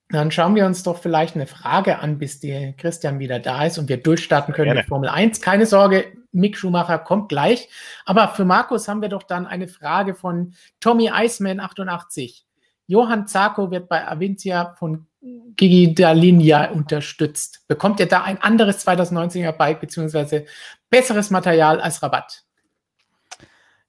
dann 0.09 0.31
schauen 0.31 0.55
wir 0.55 0.65
uns 0.65 0.81
doch 0.81 0.97
vielleicht 0.97 1.35
eine 1.35 1.45
Frage 1.45 1.99
an, 1.99 2.17
bis 2.17 2.39
der 2.39 2.73
Christian 2.73 3.19
wieder 3.19 3.39
da 3.39 3.65
ist 3.65 3.77
und 3.77 3.87
wir 3.87 4.01
durchstarten 4.01 4.53
können 4.53 4.69
Gerne. 4.69 4.79
mit 4.79 4.89
Formel 4.89 5.09
1. 5.09 5.41
Keine 5.41 5.67
Sorge, 5.67 6.11
Mick 6.31 6.57
Schumacher 6.57 6.97
kommt 6.97 7.29
gleich. 7.29 7.69
Aber 8.03 8.29
für 8.29 8.45
Markus 8.45 8.87
haben 8.87 9.03
wir 9.03 9.09
doch 9.09 9.23
dann 9.23 9.45
eine 9.45 9.67
Frage 9.67 10.15
von 10.15 10.55
Tommy 10.79 11.11
Iceman 11.13 11.59
88. 11.59 12.47
Johann 12.87 13.27
Zarko 13.27 13.69
wird 13.69 13.89
bei 13.89 14.07
Avincia 14.07 14.73
von 14.73 15.07
Gigi 15.55 15.93
Dalinia 15.93 16.71
unterstützt. 16.71 17.63
Bekommt 17.67 17.99
ihr 17.99 18.07
da 18.07 18.23
ein 18.23 18.41
anderes 18.41 18.85
2019er 18.85 19.53
Bike 19.53 19.79
beziehungsweise 19.79 20.45
besseres 20.89 21.31
Material 21.31 21.81
als 21.81 22.03
Rabatt? 22.03 22.44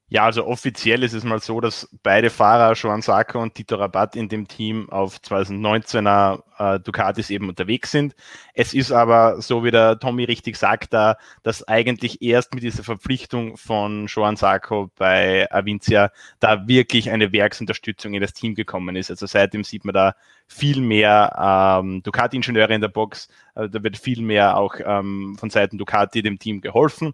Ja, 0.08 0.24
also 0.24 0.46
offiziell 0.46 1.02
ist 1.02 1.14
es 1.14 1.24
mal 1.24 1.40
so, 1.40 1.60
dass 1.60 1.88
beide 2.04 2.30
Fahrer, 2.30 2.74
Joan 2.74 3.02
Sarko 3.02 3.42
und 3.42 3.54
Tito 3.54 3.74
Rabat, 3.74 4.14
in 4.14 4.28
dem 4.28 4.46
Team 4.46 4.88
auf 4.88 5.16
2019er 5.16 6.42
äh, 6.58 6.78
Ducatis 6.78 7.28
eben 7.28 7.48
unterwegs 7.48 7.90
sind. 7.90 8.14
Es 8.54 8.72
ist 8.72 8.92
aber, 8.92 9.42
so 9.42 9.64
wie 9.64 9.72
der 9.72 9.98
Tommy 9.98 10.22
richtig 10.22 10.58
sagt, 10.58 10.92
da, 10.92 11.16
dass 11.42 11.66
eigentlich 11.66 12.22
erst 12.22 12.54
mit 12.54 12.62
dieser 12.62 12.84
Verpflichtung 12.84 13.56
von 13.56 14.06
Joan 14.06 14.36
Sarko 14.36 14.92
bei 14.96 15.50
Avincia 15.50 16.12
da 16.38 16.68
wirklich 16.68 17.10
eine 17.10 17.32
Werksunterstützung 17.32 18.14
in 18.14 18.20
das 18.20 18.32
Team 18.32 18.54
gekommen 18.54 18.94
ist. 18.94 19.10
Also 19.10 19.26
seitdem 19.26 19.64
sieht 19.64 19.84
man 19.84 19.94
da 19.94 20.14
viel 20.46 20.80
mehr 20.80 21.80
ähm, 21.82 22.04
Ducati-Ingenieure 22.04 22.74
in 22.74 22.80
der 22.80 22.88
Box. 22.88 23.26
Also 23.56 23.70
da 23.76 23.82
wird 23.82 23.96
viel 23.98 24.22
mehr 24.22 24.56
auch 24.56 24.76
ähm, 24.84 25.36
von 25.36 25.50
Seiten 25.50 25.78
Ducati 25.78 26.22
dem 26.22 26.38
Team 26.38 26.60
geholfen. 26.60 27.12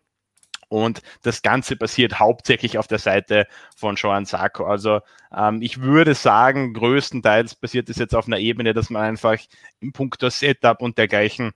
Und 0.72 1.02
das 1.20 1.42
Ganze 1.42 1.76
passiert 1.76 2.18
hauptsächlich 2.18 2.78
auf 2.78 2.86
der 2.86 2.98
Seite 2.98 3.46
von 3.76 3.96
Joan 3.96 4.24
Sarko. 4.24 4.64
Also 4.64 5.00
ähm, 5.36 5.60
ich 5.60 5.82
würde 5.82 6.14
sagen, 6.14 6.72
größtenteils 6.72 7.56
passiert 7.56 7.90
es 7.90 7.98
jetzt 7.98 8.14
auf 8.14 8.26
einer 8.26 8.38
Ebene, 8.38 8.72
dass 8.72 8.88
man 8.88 9.02
einfach 9.02 9.36
im 9.80 9.92
Punkt 9.92 10.22
Setup 10.22 10.80
und 10.80 10.96
dergleichen 10.96 11.52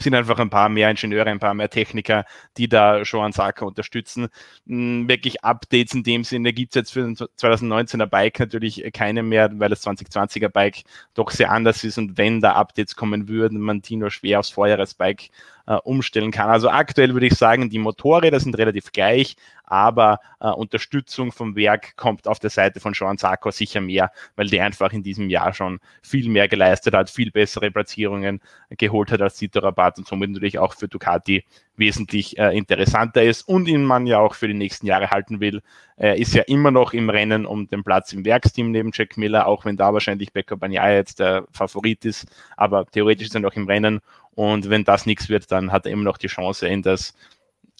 sind 0.00 0.14
einfach 0.14 0.38
ein 0.38 0.50
paar 0.50 0.68
mehr 0.68 0.90
Ingenieure, 0.90 1.30
ein 1.30 1.38
paar 1.38 1.54
mehr 1.54 1.70
Techniker, 1.70 2.24
die 2.56 2.68
da 2.68 3.04
schon 3.04 3.24
an 3.24 3.32
Saka 3.32 3.64
unterstützen. 3.64 4.28
Hm, 4.66 5.08
wirklich 5.08 5.44
Updates 5.44 5.94
in 5.94 6.02
dem 6.02 6.24
Sinne 6.24 6.52
gibt 6.52 6.72
es 6.72 6.80
jetzt 6.80 6.92
für 6.92 7.02
den 7.02 7.16
2019er 7.16 8.06
Bike 8.06 8.40
natürlich 8.40 8.82
keine 8.92 9.22
mehr, 9.22 9.50
weil 9.58 9.70
das 9.70 9.86
2020er 9.86 10.48
Bike 10.48 10.82
doch 11.14 11.30
sehr 11.30 11.50
anders 11.52 11.84
ist 11.84 11.98
und 11.98 12.18
wenn 12.18 12.40
da 12.40 12.52
Updates 12.54 12.96
kommen 12.96 13.28
würden, 13.28 13.60
man 13.60 13.82
die 13.82 13.96
nur 13.96 14.10
schwer 14.10 14.40
aufs 14.40 14.50
Vorjahresbike 14.50 15.30
äh, 15.68 15.74
umstellen 15.84 16.30
kann. 16.30 16.48
Also 16.48 16.70
aktuell 16.70 17.12
würde 17.12 17.26
ich 17.26 17.34
sagen, 17.34 17.68
die 17.68 17.78
Motorräder 17.78 18.40
sind 18.40 18.56
relativ 18.56 18.90
gleich, 18.90 19.36
aber 19.64 20.18
äh, 20.40 20.48
Unterstützung 20.48 21.30
vom 21.30 21.54
Werk 21.56 21.94
kommt 21.96 22.26
auf 22.26 22.38
der 22.38 22.48
Seite 22.48 22.80
von 22.80 22.94
Sean 22.94 23.18
Sarko 23.18 23.50
sicher 23.50 23.82
mehr, 23.82 24.10
weil 24.34 24.48
der 24.48 24.64
einfach 24.64 24.92
in 24.92 25.02
diesem 25.02 25.28
Jahr 25.28 25.52
schon 25.52 25.78
viel 26.02 26.30
mehr 26.30 26.48
geleistet 26.48 26.94
hat, 26.94 27.10
viel 27.10 27.30
bessere 27.30 27.70
Platzierungen 27.70 28.40
geholt 28.70 29.12
hat 29.12 29.20
als 29.20 29.36
Tito 29.36 29.60
Rabat 29.60 29.98
und 29.98 30.08
somit 30.08 30.30
natürlich 30.30 30.58
auch 30.58 30.74
für 30.74 30.88
Ducati 30.88 31.44
wesentlich 31.78 32.38
äh, 32.38 32.56
interessanter 32.56 33.22
ist 33.22 33.42
und 33.42 33.68
ihn 33.68 33.84
man 33.84 34.06
ja 34.06 34.18
auch 34.18 34.34
für 34.34 34.48
die 34.48 34.54
nächsten 34.54 34.86
Jahre 34.86 35.10
halten 35.10 35.40
will. 35.40 35.62
Er 35.96 36.16
ist 36.16 36.34
ja 36.34 36.42
immer 36.42 36.70
noch 36.70 36.92
im 36.92 37.10
Rennen 37.10 37.46
um 37.46 37.68
den 37.68 37.84
Platz 37.84 38.12
im 38.12 38.24
Werksteam 38.24 38.70
neben 38.70 38.90
Jack 38.92 39.16
Miller, 39.16 39.46
auch 39.46 39.64
wenn 39.64 39.76
da 39.76 39.92
wahrscheinlich 39.92 40.32
Becker 40.32 40.56
Bagnaia 40.56 40.94
jetzt 40.94 41.20
der 41.20 41.46
Favorit 41.52 42.04
ist, 42.04 42.26
aber 42.56 42.86
theoretisch 42.86 43.28
ist 43.28 43.34
er 43.34 43.40
noch 43.40 43.54
im 43.54 43.66
Rennen 43.66 44.00
und 44.34 44.70
wenn 44.70 44.84
das 44.84 45.06
nichts 45.06 45.28
wird, 45.28 45.50
dann 45.50 45.72
hat 45.72 45.86
er 45.86 45.92
immer 45.92 46.04
noch 46.04 46.18
die 46.18 46.28
Chance 46.28 46.68
in 46.68 46.82
das 46.82 47.14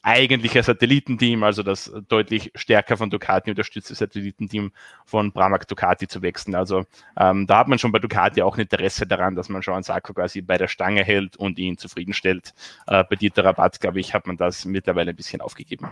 eigentliche 0.02 0.62
Satellitenteam, 0.62 1.42
also 1.42 1.62
das 1.62 1.92
deutlich 2.08 2.52
stärker 2.54 2.96
von 2.96 3.10
Ducati 3.10 3.50
unterstützte 3.50 3.94
Satellitenteam 3.94 4.72
von 5.04 5.32
Pramac 5.32 5.66
Ducati 5.66 6.06
zu 6.06 6.22
wechseln. 6.22 6.54
Also 6.54 6.84
ähm, 7.18 7.46
da 7.46 7.58
hat 7.58 7.68
man 7.68 7.78
schon 7.78 7.90
bei 7.90 7.98
Ducati 7.98 8.42
auch 8.42 8.56
ein 8.56 8.62
Interesse 8.62 9.06
daran, 9.06 9.34
dass 9.34 9.48
man 9.48 9.62
Jean 9.62 9.82
Sarko 9.82 10.14
quasi 10.14 10.40
bei 10.40 10.56
der 10.56 10.68
Stange 10.68 11.02
hält 11.02 11.36
und 11.36 11.58
ihn 11.58 11.78
zufriedenstellt. 11.78 12.54
Äh, 12.86 13.04
bei 13.04 13.16
Dieter 13.16 13.44
Rabatt, 13.44 13.80
glaube 13.80 13.98
ich, 13.98 14.14
hat 14.14 14.26
man 14.26 14.36
das 14.36 14.64
mittlerweile 14.64 15.10
ein 15.10 15.16
bisschen 15.16 15.40
aufgegeben. 15.40 15.90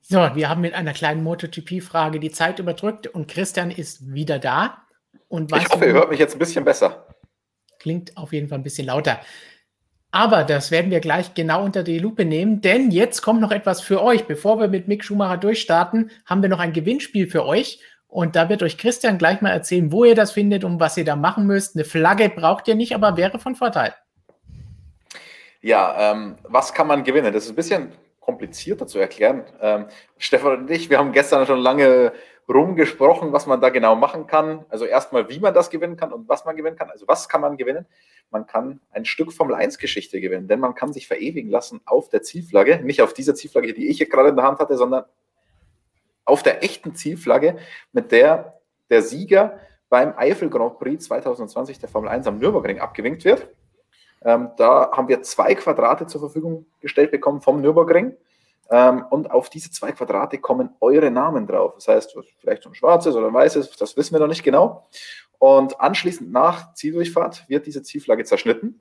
So, 0.00 0.18
wir 0.34 0.48
haben 0.48 0.60
mit 0.60 0.74
einer 0.74 0.92
kleinen 0.92 1.22
MotoGP-Frage 1.22 2.20
die 2.20 2.30
Zeit 2.30 2.58
überdrückt 2.58 3.06
und 3.06 3.28
Christian 3.28 3.70
ist 3.70 4.12
wieder 4.12 4.38
da. 4.38 4.82
Und 5.28 5.56
ich 5.56 5.68
hoffe, 5.68 5.86
ihr 5.86 5.94
hört 5.94 6.10
mich 6.10 6.18
jetzt 6.18 6.34
ein 6.34 6.38
bisschen 6.38 6.64
besser. 6.64 7.06
Klingt 7.78 8.16
auf 8.16 8.32
jeden 8.32 8.48
Fall 8.48 8.58
ein 8.58 8.62
bisschen 8.62 8.86
lauter. 8.86 9.20
Aber 10.14 10.44
das 10.44 10.70
werden 10.70 10.90
wir 10.90 11.00
gleich 11.00 11.32
genau 11.32 11.64
unter 11.64 11.82
die 11.82 11.98
Lupe 11.98 12.26
nehmen, 12.26 12.60
denn 12.60 12.90
jetzt 12.90 13.22
kommt 13.22 13.40
noch 13.40 13.50
etwas 13.50 13.80
für 13.80 14.02
euch. 14.02 14.26
Bevor 14.26 14.60
wir 14.60 14.68
mit 14.68 14.86
Mick 14.86 15.02
Schumacher 15.04 15.38
durchstarten, 15.38 16.10
haben 16.26 16.42
wir 16.42 16.50
noch 16.50 16.60
ein 16.60 16.74
Gewinnspiel 16.74 17.26
für 17.26 17.46
euch. 17.46 17.80
Und 18.08 18.36
da 18.36 18.50
wird 18.50 18.62
euch 18.62 18.76
Christian 18.76 19.16
gleich 19.16 19.40
mal 19.40 19.50
erzählen, 19.50 19.90
wo 19.90 20.04
ihr 20.04 20.14
das 20.14 20.32
findet 20.32 20.64
und 20.64 20.78
was 20.78 20.98
ihr 20.98 21.06
da 21.06 21.16
machen 21.16 21.46
müsst. 21.46 21.74
Eine 21.74 21.86
Flagge 21.86 22.28
braucht 22.28 22.68
ihr 22.68 22.74
nicht, 22.74 22.94
aber 22.94 23.16
wäre 23.16 23.38
von 23.38 23.54
Vorteil. 23.54 23.94
Ja, 25.62 26.12
ähm, 26.12 26.36
was 26.42 26.74
kann 26.74 26.88
man 26.88 27.04
gewinnen? 27.04 27.32
Das 27.32 27.44
ist 27.44 27.50
ein 27.50 27.56
bisschen 27.56 27.92
komplizierter 28.20 28.86
zu 28.86 28.98
erklären. 28.98 29.44
Ähm, 29.62 29.86
Stefan 30.18 30.58
und 30.58 30.70
ich, 30.70 30.90
wir 30.90 30.98
haben 30.98 31.12
gestern 31.12 31.46
schon 31.46 31.60
lange 31.60 32.12
rumgesprochen, 32.48 33.32
was 33.32 33.46
man 33.46 33.60
da 33.60 33.70
genau 33.70 33.94
machen 33.94 34.26
kann. 34.26 34.64
Also 34.68 34.84
erstmal, 34.84 35.28
wie 35.28 35.40
man 35.40 35.54
das 35.54 35.70
gewinnen 35.70 35.96
kann 35.96 36.12
und 36.12 36.28
was 36.28 36.44
man 36.44 36.56
gewinnen 36.56 36.76
kann. 36.76 36.90
Also 36.90 37.06
was 37.08 37.28
kann 37.28 37.40
man 37.40 37.56
gewinnen? 37.56 37.86
Man 38.30 38.46
kann 38.46 38.80
ein 38.90 39.04
Stück 39.04 39.32
Formel 39.32 39.54
1 39.54 39.78
Geschichte 39.78 40.20
gewinnen, 40.20 40.48
denn 40.48 40.60
man 40.60 40.74
kann 40.74 40.92
sich 40.92 41.06
verewigen 41.06 41.50
lassen 41.50 41.80
auf 41.84 42.08
der 42.08 42.22
Zielflagge, 42.22 42.80
nicht 42.82 43.02
auf 43.02 43.14
dieser 43.14 43.34
Zielflagge, 43.34 43.72
die 43.74 43.88
ich 43.88 43.98
hier 43.98 44.08
gerade 44.08 44.30
in 44.30 44.36
der 44.36 44.44
Hand 44.44 44.58
hatte, 44.58 44.76
sondern 44.76 45.04
auf 46.24 46.42
der 46.42 46.62
echten 46.62 46.94
Zielflagge, 46.94 47.58
mit 47.92 48.12
der 48.12 48.60
der 48.90 49.02
Sieger 49.02 49.58
beim 49.88 50.14
Eifel 50.16 50.50
Grand 50.50 50.78
Prix 50.78 51.04
2020 51.06 51.78
der 51.78 51.88
Formel 51.88 52.10
1 52.10 52.26
am 52.26 52.38
Nürburgring 52.38 52.78
abgewinkt 52.78 53.24
wird. 53.24 53.48
Ähm, 54.24 54.50
da 54.56 54.90
haben 54.92 55.08
wir 55.08 55.22
zwei 55.22 55.54
Quadrate 55.54 56.06
zur 56.06 56.20
Verfügung 56.20 56.66
gestellt 56.80 57.10
bekommen 57.10 57.40
vom 57.40 57.60
Nürburgring. 57.60 58.14
Ähm, 58.70 59.04
und 59.10 59.30
auf 59.30 59.50
diese 59.50 59.70
zwei 59.70 59.92
Quadrate 59.92 60.38
kommen 60.38 60.70
eure 60.80 61.10
Namen 61.10 61.46
drauf. 61.46 61.74
Das 61.74 61.88
heißt, 61.88 62.16
vielleicht 62.38 62.62
so 62.62 62.70
ein 62.70 62.74
schwarzes 62.74 63.14
oder 63.14 63.28
ein 63.28 63.34
weißes, 63.34 63.76
das 63.76 63.96
wissen 63.96 64.14
wir 64.14 64.20
noch 64.20 64.28
nicht 64.28 64.44
genau. 64.44 64.86
Und 65.38 65.80
anschließend 65.80 66.30
nach 66.30 66.72
Zieldurchfahrt 66.74 67.48
wird 67.48 67.66
diese 67.66 67.82
Zielflagge 67.82 68.24
zerschnitten 68.24 68.80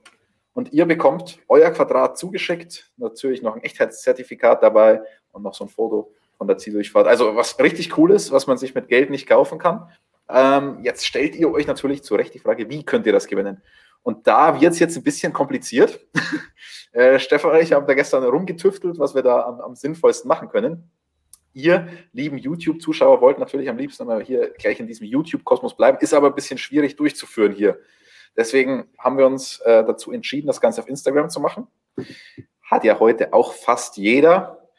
und 0.53 0.73
ihr 0.73 0.85
bekommt 0.85 1.39
euer 1.47 1.71
Quadrat 1.71 2.17
zugeschickt. 2.17 2.91
Natürlich 2.97 3.41
noch 3.41 3.55
ein 3.55 3.63
Echtheitszertifikat 3.63 4.61
dabei 4.61 5.01
und 5.31 5.43
noch 5.43 5.55
so 5.55 5.65
ein 5.65 5.69
Foto 5.69 6.11
von 6.37 6.47
der 6.47 6.57
Zieldurchfahrt. 6.57 7.07
Also 7.07 7.35
was 7.35 7.57
richtig 7.59 7.97
cool 7.97 8.11
ist, 8.11 8.31
was 8.31 8.47
man 8.47 8.57
sich 8.57 8.75
mit 8.75 8.87
Geld 8.87 9.09
nicht 9.09 9.27
kaufen 9.27 9.59
kann. 9.59 9.89
Ähm, 10.29 10.79
jetzt 10.81 11.05
stellt 11.05 11.35
ihr 11.35 11.51
euch 11.51 11.67
natürlich 11.67 12.03
zu 12.03 12.15
Recht 12.15 12.33
die 12.33 12.39
Frage, 12.39 12.69
wie 12.69 12.83
könnt 12.83 13.05
ihr 13.05 13.13
das 13.13 13.27
gewinnen? 13.27 13.61
Und 14.03 14.27
da 14.27 14.59
wird 14.59 14.73
es 14.73 14.79
jetzt 14.79 14.97
ein 14.97 15.03
bisschen 15.03 15.33
kompliziert. 15.33 15.99
äh, 16.91 17.19
Stefan 17.19 17.51
und 17.51 17.61
ich 17.61 17.73
haben 17.73 17.87
da 17.87 17.93
gestern 17.93 18.23
rumgetüftelt, 18.23 18.97
was 18.99 19.15
wir 19.15 19.21
da 19.21 19.43
am, 19.43 19.61
am 19.61 19.75
sinnvollsten 19.75 20.27
machen 20.27 20.49
können. 20.49 20.91
Ihr, 21.53 21.87
lieben 22.13 22.37
YouTube-Zuschauer, 22.37 23.21
wollt 23.21 23.37
natürlich 23.37 23.69
am 23.69 23.77
liebsten 23.77 24.07
mal 24.07 24.23
hier 24.23 24.51
gleich 24.51 24.79
in 24.79 24.87
diesem 24.87 25.05
YouTube-Kosmos 25.05 25.75
bleiben, 25.75 25.97
ist 25.99 26.13
aber 26.13 26.27
ein 26.27 26.35
bisschen 26.35 26.57
schwierig 26.57 26.95
durchzuführen 26.95 27.51
hier. 27.51 27.77
Deswegen 28.37 28.87
haben 28.97 29.17
wir 29.17 29.25
uns 29.25 29.59
äh, 29.59 29.83
dazu 29.83 30.11
entschieden, 30.11 30.47
das 30.47 30.61
Ganze 30.61 30.81
auf 30.81 30.87
Instagram 30.87 31.29
zu 31.29 31.41
machen. 31.41 31.67
Hat 32.63 32.85
ja 32.85 32.99
heute 32.99 33.33
auch 33.33 33.53
fast 33.53 33.97
jeder. 33.97 34.69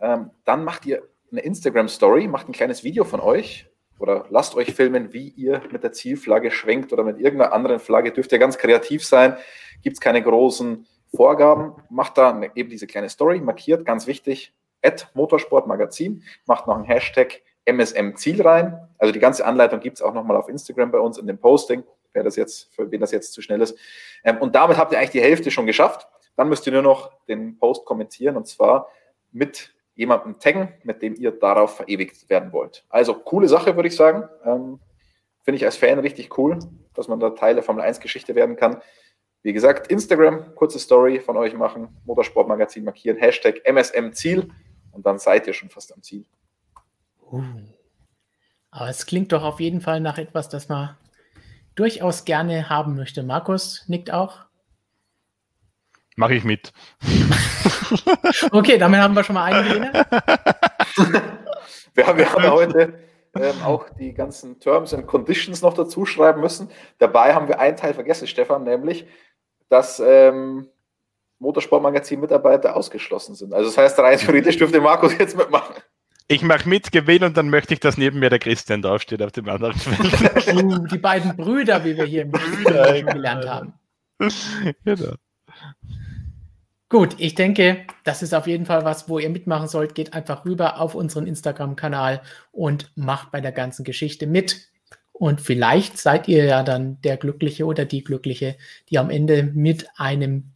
Ähm, 0.00 0.30
dann 0.44 0.64
macht 0.64 0.86
ihr 0.86 1.02
eine 1.30 1.42
Instagram-Story, 1.42 2.28
macht 2.28 2.48
ein 2.48 2.52
kleines 2.52 2.82
Video 2.82 3.04
von 3.04 3.20
euch, 3.20 3.70
oder 4.02 4.26
lasst 4.30 4.56
euch 4.56 4.74
filmen, 4.74 5.12
wie 5.12 5.28
ihr 5.28 5.62
mit 5.70 5.84
der 5.84 5.92
Zielflagge 5.92 6.50
schwenkt 6.50 6.92
oder 6.92 7.04
mit 7.04 7.18
irgendeiner 7.18 7.52
anderen 7.52 7.78
Flagge. 7.78 8.10
Dürft 8.10 8.32
ihr 8.32 8.38
ganz 8.38 8.58
kreativ 8.58 9.06
sein. 9.06 9.36
Gibt 9.82 9.94
es 9.94 10.00
keine 10.00 10.20
großen 10.20 10.86
Vorgaben. 11.14 11.74
Macht 11.88 12.18
da 12.18 12.40
eben 12.54 12.68
diese 12.68 12.86
kleine 12.86 13.08
Story, 13.08 13.40
markiert, 13.40 13.84
ganz 13.84 14.06
wichtig, 14.06 14.52
at 14.82 15.08
Motorsportmagazin, 15.14 16.24
macht 16.46 16.66
noch 16.66 16.74
einen 16.74 16.84
Hashtag 16.84 17.42
MSM 17.64 18.16
Ziel 18.16 18.42
rein. 18.42 18.88
Also 18.98 19.12
die 19.12 19.20
ganze 19.20 19.44
Anleitung 19.44 19.80
gibt 19.80 19.98
es 19.98 20.02
auch 20.02 20.14
nochmal 20.14 20.36
auf 20.36 20.48
Instagram 20.48 20.90
bei 20.90 20.98
uns 20.98 21.18
in 21.18 21.26
dem 21.26 21.38
Posting, 21.38 21.84
wer 22.12 22.24
das 22.24 22.36
jetzt, 22.36 22.74
für 22.74 22.90
wen 22.90 23.00
das 23.00 23.12
jetzt 23.12 23.32
zu 23.32 23.40
schnell 23.40 23.60
ist. 23.60 23.78
Ähm, 24.24 24.38
und 24.38 24.54
damit 24.56 24.78
habt 24.78 24.92
ihr 24.92 24.98
eigentlich 24.98 25.10
die 25.10 25.22
Hälfte 25.22 25.50
schon 25.50 25.66
geschafft. 25.66 26.08
Dann 26.36 26.48
müsst 26.48 26.66
ihr 26.66 26.72
nur 26.72 26.82
noch 26.82 27.12
den 27.28 27.56
Post 27.58 27.84
kommentieren 27.84 28.36
und 28.36 28.48
zwar 28.48 28.88
mit 29.30 29.74
jemanden 29.94 30.38
taggen, 30.38 30.72
mit 30.84 31.02
dem 31.02 31.14
ihr 31.14 31.32
darauf 31.32 31.76
verewigt 31.76 32.28
werden 32.30 32.52
wollt. 32.52 32.84
Also 32.88 33.14
coole 33.14 33.48
Sache, 33.48 33.76
würde 33.76 33.88
ich 33.88 33.96
sagen. 33.96 34.28
Ähm, 34.44 34.80
Finde 35.42 35.56
ich 35.56 35.64
als 35.64 35.76
Fan 35.76 35.98
richtig 35.98 36.38
cool, 36.38 36.58
dass 36.94 37.08
man 37.08 37.18
da 37.18 37.30
Teil 37.30 37.54
der 37.54 37.64
Formel 37.64 37.82
1 37.82 38.00
Geschichte 38.00 38.34
werden 38.34 38.56
kann. 38.56 38.80
Wie 39.42 39.52
gesagt, 39.52 39.88
Instagram, 39.88 40.54
kurze 40.54 40.78
Story 40.78 41.18
von 41.18 41.36
euch 41.36 41.54
machen, 41.54 41.88
Motorsportmagazin 42.04 42.84
markieren, 42.84 43.16
Hashtag 43.16 43.60
MSM 43.64 44.12
Ziel 44.12 44.48
und 44.92 45.04
dann 45.04 45.18
seid 45.18 45.48
ihr 45.48 45.52
schon 45.52 45.68
fast 45.68 45.92
am 45.92 46.02
Ziel. 46.02 46.24
Uh. 47.30 47.42
Aber 48.70 48.88
es 48.88 49.04
klingt 49.04 49.32
doch 49.32 49.42
auf 49.42 49.58
jeden 49.58 49.80
Fall 49.80 50.00
nach 50.00 50.16
etwas, 50.16 50.48
das 50.48 50.68
man 50.68 50.96
durchaus 51.74 52.24
gerne 52.24 52.70
haben 52.70 52.94
möchte. 52.94 53.22
Markus 53.22 53.84
nickt 53.88 54.12
auch. 54.12 54.46
Mache 56.16 56.34
ich 56.34 56.44
mit. 56.44 56.72
okay, 58.52 58.78
damit 58.78 59.00
haben 59.00 59.14
wir 59.14 59.24
schon 59.24 59.34
mal 59.34 59.52
einen 59.52 59.68
Gewinner. 59.68 59.92
wir 61.94 62.06
haben, 62.06 62.18
wir 62.18 62.32
haben 62.32 62.50
heute 62.50 62.94
ähm, 63.34 63.62
auch 63.64 63.88
die 63.98 64.12
ganzen 64.12 64.60
Terms 64.60 64.92
and 64.92 65.06
Conditions 65.06 65.62
noch 65.62 65.74
dazu 65.74 66.04
schreiben 66.04 66.40
müssen. 66.40 66.68
Dabei 66.98 67.34
haben 67.34 67.48
wir 67.48 67.60
einen 67.60 67.76
Teil 67.76 67.94
vergessen, 67.94 68.26
Stefan, 68.26 68.64
nämlich, 68.64 69.06
dass 69.70 70.00
ähm, 70.00 70.68
Motorsportmagazin-Mitarbeiter 71.38 72.76
ausgeschlossen 72.76 73.34
sind. 73.34 73.54
Also 73.54 73.70
das 73.70 73.78
heißt, 73.78 73.98
rein 73.98 74.18
theoretisch 74.18 74.58
dürfte 74.58 74.80
Markus 74.80 75.16
jetzt 75.18 75.36
mitmachen. 75.36 75.74
Ich 76.28 76.42
mache 76.42 76.68
mit, 76.68 76.92
gewinne 76.92 77.26
und 77.26 77.36
dann 77.36 77.50
möchte 77.50 77.74
ich, 77.74 77.80
dass 77.80 77.98
neben 77.98 78.18
mir 78.18 78.30
der 78.30 78.38
Christian 78.38 78.80
draufsteht 78.80 79.22
auf 79.22 79.32
dem 79.32 79.48
anderen 79.48 79.74
Feld. 79.74 80.90
die 80.92 80.98
beiden 80.98 81.36
Brüder, 81.36 81.84
wie 81.84 81.96
wir 81.96 82.04
hier 82.04 82.22
im 82.22 82.30
Brüder 82.30 83.02
gelernt 83.02 83.48
haben. 83.48 83.74
Genau. 84.84 85.14
Gut, 86.92 87.14
ich 87.16 87.34
denke, 87.34 87.86
das 88.04 88.22
ist 88.22 88.34
auf 88.34 88.46
jeden 88.46 88.66
Fall 88.66 88.84
was, 88.84 89.08
wo 89.08 89.18
ihr 89.18 89.30
mitmachen 89.30 89.66
sollt. 89.66 89.94
Geht 89.94 90.12
einfach 90.12 90.44
rüber 90.44 90.78
auf 90.78 90.94
unseren 90.94 91.26
Instagram-Kanal 91.26 92.20
und 92.50 92.92
macht 92.96 93.30
bei 93.30 93.40
der 93.40 93.50
ganzen 93.50 93.82
Geschichte 93.82 94.26
mit. 94.26 94.70
Und 95.12 95.40
vielleicht 95.40 95.96
seid 95.96 96.28
ihr 96.28 96.44
ja 96.44 96.62
dann 96.62 97.00
der 97.00 97.16
Glückliche 97.16 97.64
oder 97.64 97.86
die 97.86 98.04
Glückliche, 98.04 98.58
die 98.90 98.98
am 98.98 99.08
Ende 99.08 99.42
mit 99.42 99.88
einem 99.96 100.52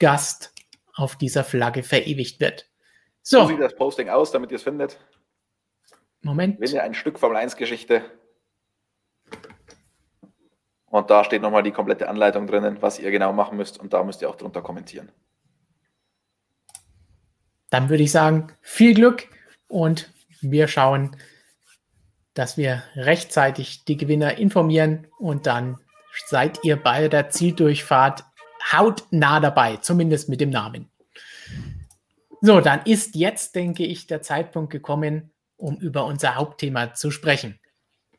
Gast 0.00 0.52
auf 0.92 1.14
dieser 1.14 1.44
Flagge 1.44 1.84
verewigt 1.84 2.40
wird. 2.40 2.68
So. 3.22 3.42
so 3.42 3.46
sieht 3.46 3.60
das 3.60 3.76
Posting 3.76 4.08
aus, 4.08 4.32
damit 4.32 4.50
ihr 4.50 4.56
es 4.56 4.64
findet. 4.64 4.98
Moment. 6.20 6.58
Wenn 6.58 6.72
ihr 6.72 6.82
ein 6.82 6.94
Stück 6.94 7.16
Formel 7.16 7.36
1 7.36 7.54
Geschichte. 7.54 8.02
Und 10.86 11.10
da 11.10 11.22
steht 11.22 11.42
nochmal 11.42 11.62
die 11.62 11.70
komplette 11.70 12.08
Anleitung 12.08 12.48
drinnen, 12.48 12.78
was 12.82 12.98
ihr 12.98 13.12
genau 13.12 13.32
machen 13.32 13.56
müsst. 13.56 13.78
Und 13.78 13.92
da 13.92 14.02
müsst 14.02 14.20
ihr 14.20 14.28
auch 14.28 14.34
drunter 14.34 14.62
kommentieren. 14.62 15.12
Dann 17.70 17.88
würde 17.88 18.02
ich 18.02 18.12
sagen, 18.12 18.48
viel 18.62 18.94
Glück 18.94 19.28
und 19.68 20.10
wir 20.40 20.68
schauen, 20.68 21.16
dass 22.34 22.56
wir 22.56 22.82
rechtzeitig 22.94 23.84
die 23.84 23.96
Gewinner 23.96 24.38
informieren 24.38 25.06
und 25.18 25.46
dann 25.46 25.78
seid 26.26 26.60
ihr 26.64 26.76
bei 26.76 27.08
der 27.08 27.30
Zieldurchfahrt 27.30 28.24
hautnah 28.72 29.40
dabei, 29.40 29.76
zumindest 29.76 30.28
mit 30.28 30.40
dem 30.40 30.50
Namen. 30.50 30.90
So, 32.40 32.60
dann 32.60 32.82
ist 32.84 33.14
jetzt, 33.14 33.54
denke 33.54 33.84
ich, 33.84 34.06
der 34.06 34.22
Zeitpunkt 34.22 34.70
gekommen, 34.70 35.32
um 35.56 35.76
über 35.78 36.04
unser 36.04 36.34
Hauptthema 36.34 36.94
zu 36.94 37.10
sprechen. 37.10 37.58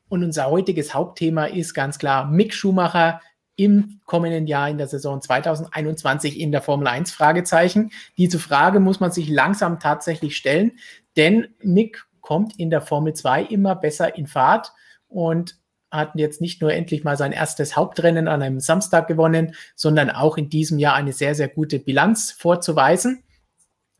Und 0.08 0.24
unser 0.24 0.50
heutiges 0.50 0.94
Hauptthema 0.94 1.46
ist 1.46 1.74
ganz 1.74 1.98
klar 1.98 2.26
Mick 2.26 2.54
Schumacher 2.54 3.20
im 3.58 4.00
kommenden 4.06 4.46
Jahr 4.46 4.70
in 4.70 4.78
der 4.78 4.86
Saison 4.86 5.20
2021 5.20 6.38
in 6.38 6.52
der 6.52 6.62
Formel 6.62 6.86
1 6.86 7.10
Fragezeichen. 7.10 7.90
Diese 8.16 8.38
Frage 8.38 8.78
muss 8.78 9.00
man 9.00 9.10
sich 9.10 9.28
langsam 9.28 9.80
tatsächlich 9.80 10.36
stellen, 10.36 10.78
denn 11.16 11.48
Mick 11.60 12.06
kommt 12.20 12.58
in 12.58 12.70
der 12.70 12.80
Formel 12.80 13.14
2 13.14 13.42
immer 13.42 13.74
besser 13.74 14.16
in 14.16 14.28
Fahrt 14.28 14.72
und 15.08 15.58
hat 15.90 16.12
jetzt 16.14 16.40
nicht 16.40 16.62
nur 16.62 16.72
endlich 16.72 17.02
mal 17.02 17.16
sein 17.16 17.32
erstes 17.32 17.74
Hauptrennen 17.74 18.28
an 18.28 18.42
einem 18.42 18.60
Samstag 18.60 19.08
gewonnen, 19.08 19.54
sondern 19.74 20.10
auch 20.10 20.36
in 20.36 20.50
diesem 20.50 20.78
Jahr 20.78 20.94
eine 20.94 21.12
sehr, 21.12 21.34
sehr 21.34 21.48
gute 21.48 21.80
Bilanz 21.80 22.30
vorzuweisen. 22.30 23.24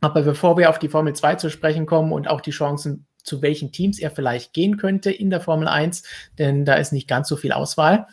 Aber 0.01 0.23
bevor 0.23 0.57
wir 0.57 0.71
auf 0.71 0.79
die 0.79 0.89
Formel 0.89 1.17
2 1.17 1.35
zu 1.35 1.51
sprechen 1.51 1.87
kommen 1.87 2.13
und 2.13 2.29
auch 2.29 2.41
die 2.41 2.53
Chancen, 2.53 3.07
zu 3.25 3.43
welchen 3.43 3.73
Teams 3.73 3.99
er 3.99 4.13
vielleicht 4.13 4.53
gehen 4.53 4.77
könnte 4.77 5.11
in 5.11 5.31
der 5.31 5.41
Formel 5.41 5.67
1, 5.67 6.05
denn 6.39 6.65
da 6.65 6.75
ist 6.75 6.93
nicht 6.93 7.09
ganz 7.09 7.29
so 7.29 7.37
viel 7.37 7.53
Auswahl, 7.53 8.07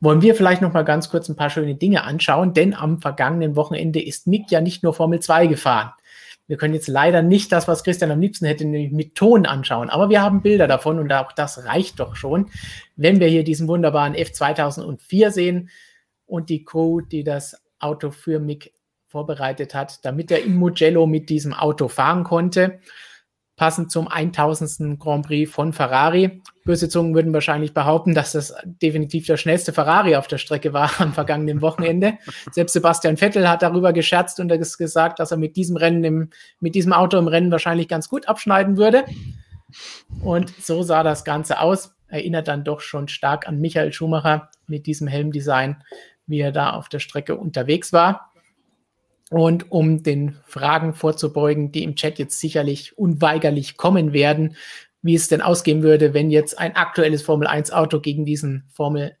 wollen 0.00 0.22
wir 0.22 0.34
vielleicht 0.34 0.62
noch 0.62 0.72
mal 0.72 0.84
ganz 0.84 1.08
kurz 1.08 1.28
ein 1.28 1.36
paar 1.36 1.50
schöne 1.50 1.74
Dinge 1.74 2.04
anschauen, 2.04 2.54
denn 2.54 2.74
am 2.74 3.00
vergangenen 3.00 3.56
Wochenende 3.56 4.02
ist 4.02 4.26
Mick 4.26 4.50
ja 4.50 4.60
nicht 4.60 4.82
nur 4.82 4.94
Formel 4.94 5.20
2 5.20 5.46
gefahren. 5.46 5.92
Wir 6.48 6.56
können 6.56 6.74
jetzt 6.74 6.86
leider 6.86 7.22
nicht 7.22 7.50
das, 7.50 7.66
was 7.66 7.82
Christian 7.82 8.12
am 8.12 8.20
liebsten 8.20 8.46
hätte, 8.46 8.64
nämlich 8.64 8.92
mit 8.92 9.16
Ton 9.16 9.46
anschauen. 9.46 9.90
Aber 9.90 10.10
wir 10.10 10.22
haben 10.22 10.42
Bilder 10.42 10.68
davon 10.68 10.98
und 10.98 11.12
auch 11.12 11.32
das 11.32 11.64
reicht 11.64 11.98
doch 11.98 12.14
schon, 12.14 12.50
wenn 12.94 13.18
wir 13.18 13.26
hier 13.26 13.42
diesen 13.42 13.66
wunderbaren 13.66 14.14
F2004 14.14 15.30
sehen 15.30 15.70
und 16.24 16.48
die 16.48 16.64
Crew, 16.64 17.00
die 17.00 17.24
das 17.24 17.60
Auto 17.80 18.10
für 18.10 18.38
Mick 18.38 18.72
vorbereitet 19.08 19.74
hat, 19.74 20.04
damit 20.04 20.30
er 20.30 20.42
im 20.42 20.56
Mugello 20.56 21.06
mit 21.06 21.30
diesem 21.30 21.52
Auto 21.52 21.88
fahren 21.88 22.22
konnte 22.22 22.80
passend 23.56 23.90
zum 23.90 24.06
1000. 24.06 24.98
Grand 25.00 25.26
Prix 25.26 25.50
von 25.50 25.72
Ferrari. 25.72 26.42
Böse 26.64 26.88
Zungen 26.88 27.14
würden 27.14 27.32
wahrscheinlich 27.32 27.72
behaupten, 27.72 28.14
dass 28.14 28.32
das 28.32 28.54
definitiv 28.64 29.26
der 29.26 29.38
schnellste 29.38 29.72
Ferrari 29.72 30.16
auf 30.16 30.26
der 30.26 30.38
Strecke 30.38 30.72
war 30.72 30.90
am 30.98 31.14
vergangenen 31.14 31.62
Wochenende. 31.62 32.18
Selbst 32.52 32.74
Sebastian 32.74 33.16
Vettel 33.16 33.48
hat 33.48 33.62
darüber 33.62 33.92
gescherzt 33.92 34.38
und 34.40 34.48
gesagt, 34.48 35.18
dass 35.18 35.30
er 35.30 35.38
mit 35.38 35.56
diesem 35.56 35.76
Rennen, 35.76 36.04
im, 36.04 36.30
mit 36.60 36.74
diesem 36.74 36.92
Auto 36.92 37.18
im 37.18 37.28
Rennen 37.28 37.50
wahrscheinlich 37.50 37.88
ganz 37.88 38.08
gut 38.08 38.28
abschneiden 38.28 38.76
würde. 38.76 39.04
Und 40.22 40.50
so 40.62 40.82
sah 40.82 41.02
das 41.02 41.24
Ganze 41.24 41.60
aus. 41.60 41.94
Erinnert 42.08 42.46
dann 42.48 42.62
doch 42.62 42.80
schon 42.80 43.08
stark 43.08 43.48
an 43.48 43.58
Michael 43.58 43.92
Schumacher 43.92 44.50
mit 44.68 44.86
diesem 44.86 45.08
Helmdesign, 45.08 45.82
wie 46.26 46.40
er 46.40 46.52
da 46.52 46.70
auf 46.70 46.88
der 46.88 47.00
Strecke 47.00 47.36
unterwegs 47.36 47.92
war. 47.92 48.32
Und 49.30 49.72
um 49.72 50.02
den 50.02 50.36
Fragen 50.44 50.94
vorzubeugen, 50.94 51.72
die 51.72 51.82
im 51.82 51.96
Chat 51.96 52.18
jetzt 52.18 52.38
sicherlich 52.38 52.96
unweigerlich 52.96 53.76
kommen 53.76 54.12
werden, 54.12 54.56
wie 55.02 55.14
es 55.14 55.28
denn 55.28 55.42
ausgehen 55.42 55.82
würde, 55.82 56.14
wenn 56.14 56.30
jetzt 56.30 56.58
ein 56.58 56.76
aktuelles 56.76 57.22
Formel 57.22 57.46
1 57.46 57.72
Auto 57.72 58.00
gegen 58.00 58.24
diesen 58.24 58.64
Formel 58.72 59.16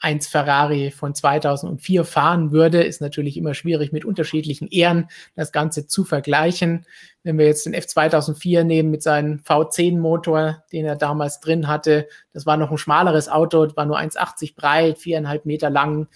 1 0.00 0.28
Ferrari 0.28 0.90
von 0.90 1.14
2004 1.14 2.04
fahren 2.04 2.52
würde, 2.52 2.82
ist 2.82 3.02
natürlich 3.02 3.36
immer 3.36 3.52
schwierig 3.52 3.92
mit 3.92 4.06
unterschiedlichen 4.06 4.66
Ehren 4.68 5.08
das 5.36 5.52
Ganze 5.52 5.86
zu 5.86 6.04
vergleichen. 6.04 6.86
Wenn 7.22 7.36
wir 7.36 7.44
jetzt 7.44 7.66
den 7.66 7.74
F2004 7.74 8.64
nehmen 8.64 8.90
mit 8.90 9.02
seinem 9.02 9.40
V10-Motor, 9.40 10.64
den 10.72 10.86
er 10.86 10.96
damals 10.96 11.40
drin 11.40 11.68
hatte, 11.68 12.08
das 12.32 12.46
war 12.46 12.56
noch 12.56 12.70
ein 12.70 12.78
schmaleres 12.78 13.28
Auto, 13.28 13.68
war 13.76 13.84
nur 13.84 13.98
1,80 13.98 14.56
breit, 14.56 14.98
viereinhalb 14.98 15.44
Meter 15.44 15.68
lang. 15.68 16.08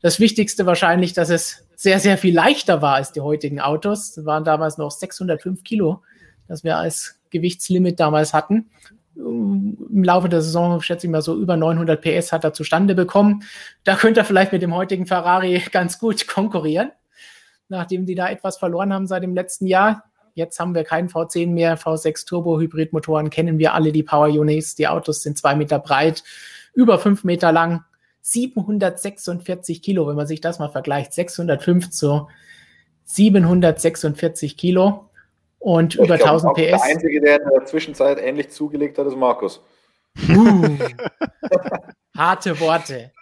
Das 0.00 0.18
Wichtigste 0.18 0.64
wahrscheinlich, 0.64 1.12
dass 1.12 1.28
es 1.28 1.65
sehr, 1.76 2.00
sehr 2.00 2.18
viel 2.18 2.34
leichter 2.34 2.82
war 2.82 2.94
als 2.94 3.12
die 3.12 3.20
heutigen 3.20 3.60
Autos. 3.60 4.14
Das 4.14 4.24
waren 4.24 4.44
damals 4.44 4.78
noch 4.78 4.90
605 4.90 5.62
Kilo, 5.62 6.02
das 6.48 6.64
wir 6.64 6.78
als 6.78 7.20
Gewichtslimit 7.30 8.00
damals 8.00 8.32
hatten. 8.32 8.70
Im 9.14 10.02
Laufe 10.02 10.28
der 10.28 10.42
Saison, 10.42 10.80
schätze 10.80 11.06
ich 11.06 11.10
mal, 11.10 11.22
so 11.22 11.38
über 11.38 11.56
900 11.56 12.00
PS 12.00 12.32
hat 12.32 12.44
er 12.44 12.52
zustande 12.52 12.94
bekommen. 12.94 13.44
Da 13.84 13.94
könnte 13.94 14.20
er 14.20 14.24
vielleicht 14.24 14.52
mit 14.52 14.62
dem 14.62 14.74
heutigen 14.74 15.06
Ferrari 15.06 15.62
ganz 15.70 15.98
gut 15.98 16.26
konkurrieren, 16.26 16.92
nachdem 17.68 18.06
die 18.06 18.14
da 18.14 18.28
etwas 18.28 18.56
verloren 18.56 18.92
haben 18.92 19.06
seit 19.06 19.22
dem 19.22 19.34
letzten 19.34 19.66
Jahr. 19.66 20.04
Jetzt 20.34 20.60
haben 20.60 20.74
wir 20.74 20.84
keinen 20.84 21.08
V10 21.08 21.48
mehr, 21.48 21.78
V6 21.78 22.26
Turbo 22.26 22.60
Hybridmotoren 22.60 23.30
kennen 23.30 23.58
wir 23.58 23.72
alle, 23.72 23.92
die 23.92 24.02
Power 24.02 24.28
Units. 24.28 24.74
Die 24.74 24.88
Autos 24.88 25.22
sind 25.22 25.38
zwei 25.38 25.54
Meter 25.54 25.78
breit, 25.78 26.24
über 26.74 26.98
fünf 26.98 27.24
Meter 27.24 27.52
lang 27.52 27.84
746 28.26 29.82
Kilo, 29.82 30.08
wenn 30.08 30.16
man 30.16 30.26
sich 30.26 30.40
das 30.40 30.58
mal 30.58 30.68
vergleicht, 30.68 31.12
605 31.12 31.90
zu 31.90 32.28
746 33.04 34.56
Kilo 34.56 35.08
und 35.60 35.94
ich 35.94 36.00
über 36.00 36.16
glaube, 36.16 36.32
1000 36.32 36.54
PS. 36.54 36.60
Der 36.60 36.82
Einzige, 36.82 37.20
der 37.20 37.40
in 37.40 37.50
der 37.50 37.64
Zwischenzeit 37.66 38.18
ähnlich 38.20 38.50
zugelegt 38.50 38.98
hat, 38.98 39.06
ist 39.06 39.16
Markus. 39.16 39.62
Uh, 40.28 40.76
harte 42.16 42.58
Worte. 42.58 43.12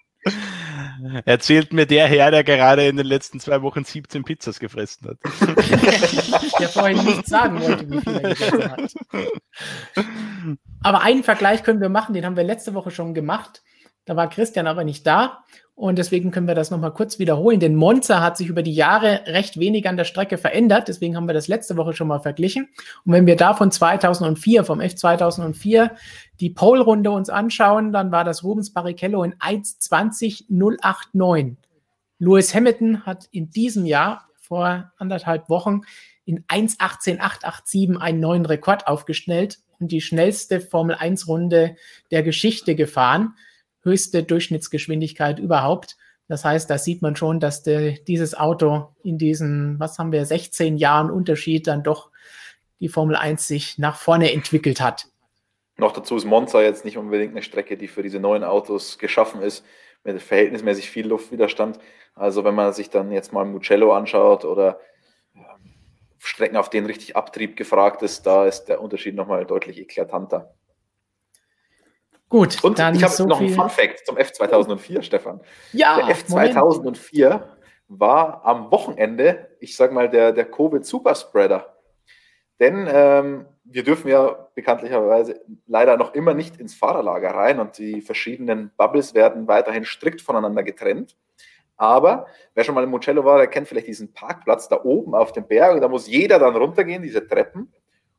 Erzählt 1.26 1.74
mir 1.74 1.84
der 1.84 2.06
Herr, 2.06 2.30
der 2.30 2.42
gerade 2.42 2.86
in 2.86 2.96
den 2.96 3.04
letzten 3.04 3.40
zwei 3.40 3.60
Wochen 3.60 3.84
17 3.84 4.24
Pizzas 4.24 4.58
gefressen 4.58 5.08
hat. 5.08 5.18
der 6.58 6.68
vorhin 6.70 7.04
nicht 7.04 7.26
sagen 7.26 7.60
wollte, 7.60 7.90
wie 7.90 8.00
viel 8.00 8.14
er 8.14 8.34
gegessen 8.34 8.70
hat. 8.70 8.94
Aber 10.82 11.02
einen 11.02 11.24
Vergleich 11.24 11.62
können 11.62 11.82
wir 11.82 11.90
machen, 11.90 12.14
den 12.14 12.24
haben 12.24 12.38
wir 12.38 12.44
letzte 12.44 12.72
Woche 12.72 12.90
schon 12.90 13.12
gemacht. 13.12 13.62
Da 14.04 14.16
war 14.16 14.28
Christian 14.28 14.66
aber 14.66 14.84
nicht 14.84 15.06
da. 15.06 15.44
Und 15.76 15.98
deswegen 15.98 16.30
können 16.30 16.46
wir 16.46 16.54
das 16.54 16.70
nochmal 16.70 16.92
kurz 16.92 17.18
wiederholen. 17.18 17.58
Denn 17.58 17.74
Monza 17.74 18.20
hat 18.20 18.36
sich 18.36 18.46
über 18.46 18.62
die 18.62 18.74
Jahre 18.74 19.22
recht 19.26 19.58
wenig 19.58 19.88
an 19.88 19.96
der 19.96 20.04
Strecke 20.04 20.38
verändert. 20.38 20.86
Deswegen 20.86 21.16
haben 21.16 21.26
wir 21.26 21.34
das 21.34 21.48
letzte 21.48 21.76
Woche 21.76 21.94
schon 21.94 22.06
mal 22.06 22.20
verglichen. 22.20 22.68
Und 23.04 23.12
wenn 23.12 23.26
wir 23.26 23.34
da 23.34 23.54
von 23.54 23.72
2004, 23.72 24.64
vom 24.64 24.80
F2004, 24.80 25.90
die 26.38 26.50
Pole-Runde 26.50 27.10
uns 27.10 27.28
anschauen, 27.28 27.92
dann 27.92 28.12
war 28.12 28.22
das 28.22 28.44
Rubens 28.44 28.72
Barrichello 28.72 29.24
in 29.24 29.34
1.20.089. 29.34 31.56
Lewis 32.20 32.54
Hamilton 32.54 33.04
hat 33.04 33.26
in 33.32 33.50
diesem 33.50 33.84
Jahr 33.84 34.28
vor 34.36 34.92
anderthalb 34.98 35.48
Wochen 35.48 35.80
in 36.24 36.44
1.18.887 36.44 37.98
einen 37.98 38.20
neuen 38.20 38.46
Rekord 38.46 38.86
aufgestellt 38.86 39.58
und 39.80 39.90
die 39.90 40.00
schnellste 40.00 40.60
Formel-1-Runde 40.60 41.74
der 42.12 42.22
Geschichte 42.22 42.76
gefahren 42.76 43.34
höchste 43.84 44.22
Durchschnittsgeschwindigkeit 44.22 45.38
überhaupt. 45.38 45.96
Das 46.26 46.44
heißt, 46.44 46.68
da 46.70 46.78
sieht 46.78 47.02
man 47.02 47.16
schon, 47.16 47.38
dass 47.38 47.62
de, 47.62 48.02
dieses 48.04 48.34
Auto 48.34 48.88
in 49.02 49.18
diesen, 49.18 49.78
was 49.78 49.98
haben 49.98 50.10
wir, 50.10 50.24
16 50.24 50.76
Jahren 50.76 51.10
Unterschied 51.10 51.66
dann 51.66 51.82
doch 51.82 52.10
die 52.80 52.88
Formel 52.88 53.16
1 53.16 53.46
sich 53.46 53.78
nach 53.78 53.96
vorne 53.96 54.32
entwickelt 54.32 54.80
hat. 54.80 55.06
Noch 55.76 55.92
dazu 55.92 56.16
ist 56.16 56.24
Monza 56.24 56.62
jetzt 56.62 56.84
nicht 56.84 56.96
unbedingt 56.96 57.32
eine 57.32 57.42
Strecke, 57.42 57.76
die 57.76 57.88
für 57.88 58.02
diese 58.02 58.20
neuen 58.20 58.44
Autos 58.44 58.98
geschaffen 58.98 59.42
ist, 59.42 59.64
mit 60.04 60.20
verhältnismäßig 60.22 60.90
viel 60.90 61.06
Luftwiderstand. 61.06 61.78
Also 62.14 62.44
wenn 62.44 62.54
man 62.54 62.72
sich 62.72 62.90
dann 62.90 63.10
jetzt 63.10 63.32
mal 63.32 63.44
Mugello 63.44 63.92
anschaut 63.92 64.44
oder 64.44 64.78
Strecken, 66.18 66.56
auf 66.56 66.70
denen 66.70 66.86
richtig 66.86 67.16
Abtrieb 67.16 67.56
gefragt 67.56 68.02
ist, 68.02 68.26
da 68.26 68.46
ist 68.46 68.66
der 68.66 68.80
Unterschied 68.80 69.14
nochmal 69.14 69.44
deutlich 69.44 69.78
eklatanter. 69.78 70.54
Gut, 72.34 72.64
und 72.64 72.80
dann 72.80 72.96
ich 72.96 73.04
habe 73.04 73.12
so 73.12 73.26
noch 73.26 73.38
einen 73.38 73.50
Fun 73.50 73.70
Fact 73.70 74.04
zum 74.04 74.16
F2004, 74.16 75.02
Stefan. 75.02 75.40
Ja, 75.72 76.04
der 76.04 76.16
F2004 76.16 77.28
Moment. 77.28 77.44
war 77.86 78.44
am 78.44 78.72
Wochenende, 78.72 79.50
ich 79.60 79.76
sage 79.76 79.94
mal, 79.94 80.10
der, 80.10 80.32
der 80.32 80.50
Covid-Superspreader. 80.50 81.76
Denn 82.58 82.88
ähm, 82.90 83.46
wir 83.62 83.84
dürfen 83.84 84.08
ja 84.08 84.48
bekanntlicherweise 84.56 85.42
leider 85.68 85.96
noch 85.96 86.12
immer 86.14 86.34
nicht 86.34 86.56
ins 86.56 86.74
Fahrerlager 86.74 87.30
rein 87.30 87.60
und 87.60 87.78
die 87.78 88.00
verschiedenen 88.00 88.72
Bubbles 88.76 89.14
werden 89.14 89.46
weiterhin 89.46 89.84
strikt 89.84 90.20
voneinander 90.20 90.64
getrennt. 90.64 91.16
Aber 91.76 92.26
wer 92.54 92.64
schon 92.64 92.74
mal 92.74 92.82
im 92.82 92.90
Mugello 92.90 93.24
war, 93.24 93.38
der 93.38 93.46
kennt 93.46 93.68
vielleicht 93.68 93.86
diesen 93.86 94.12
Parkplatz 94.12 94.68
da 94.68 94.82
oben 94.82 95.14
auf 95.14 95.30
dem 95.30 95.46
Berg. 95.46 95.74
Und 95.74 95.82
da 95.82 95.88
muss 95.88 96.08
jeder 96.08 96.40
dann 96.40 96.56
runtergehen, 96.56 97.04
diese 97.04 97.24
Treppen 97.24 97.72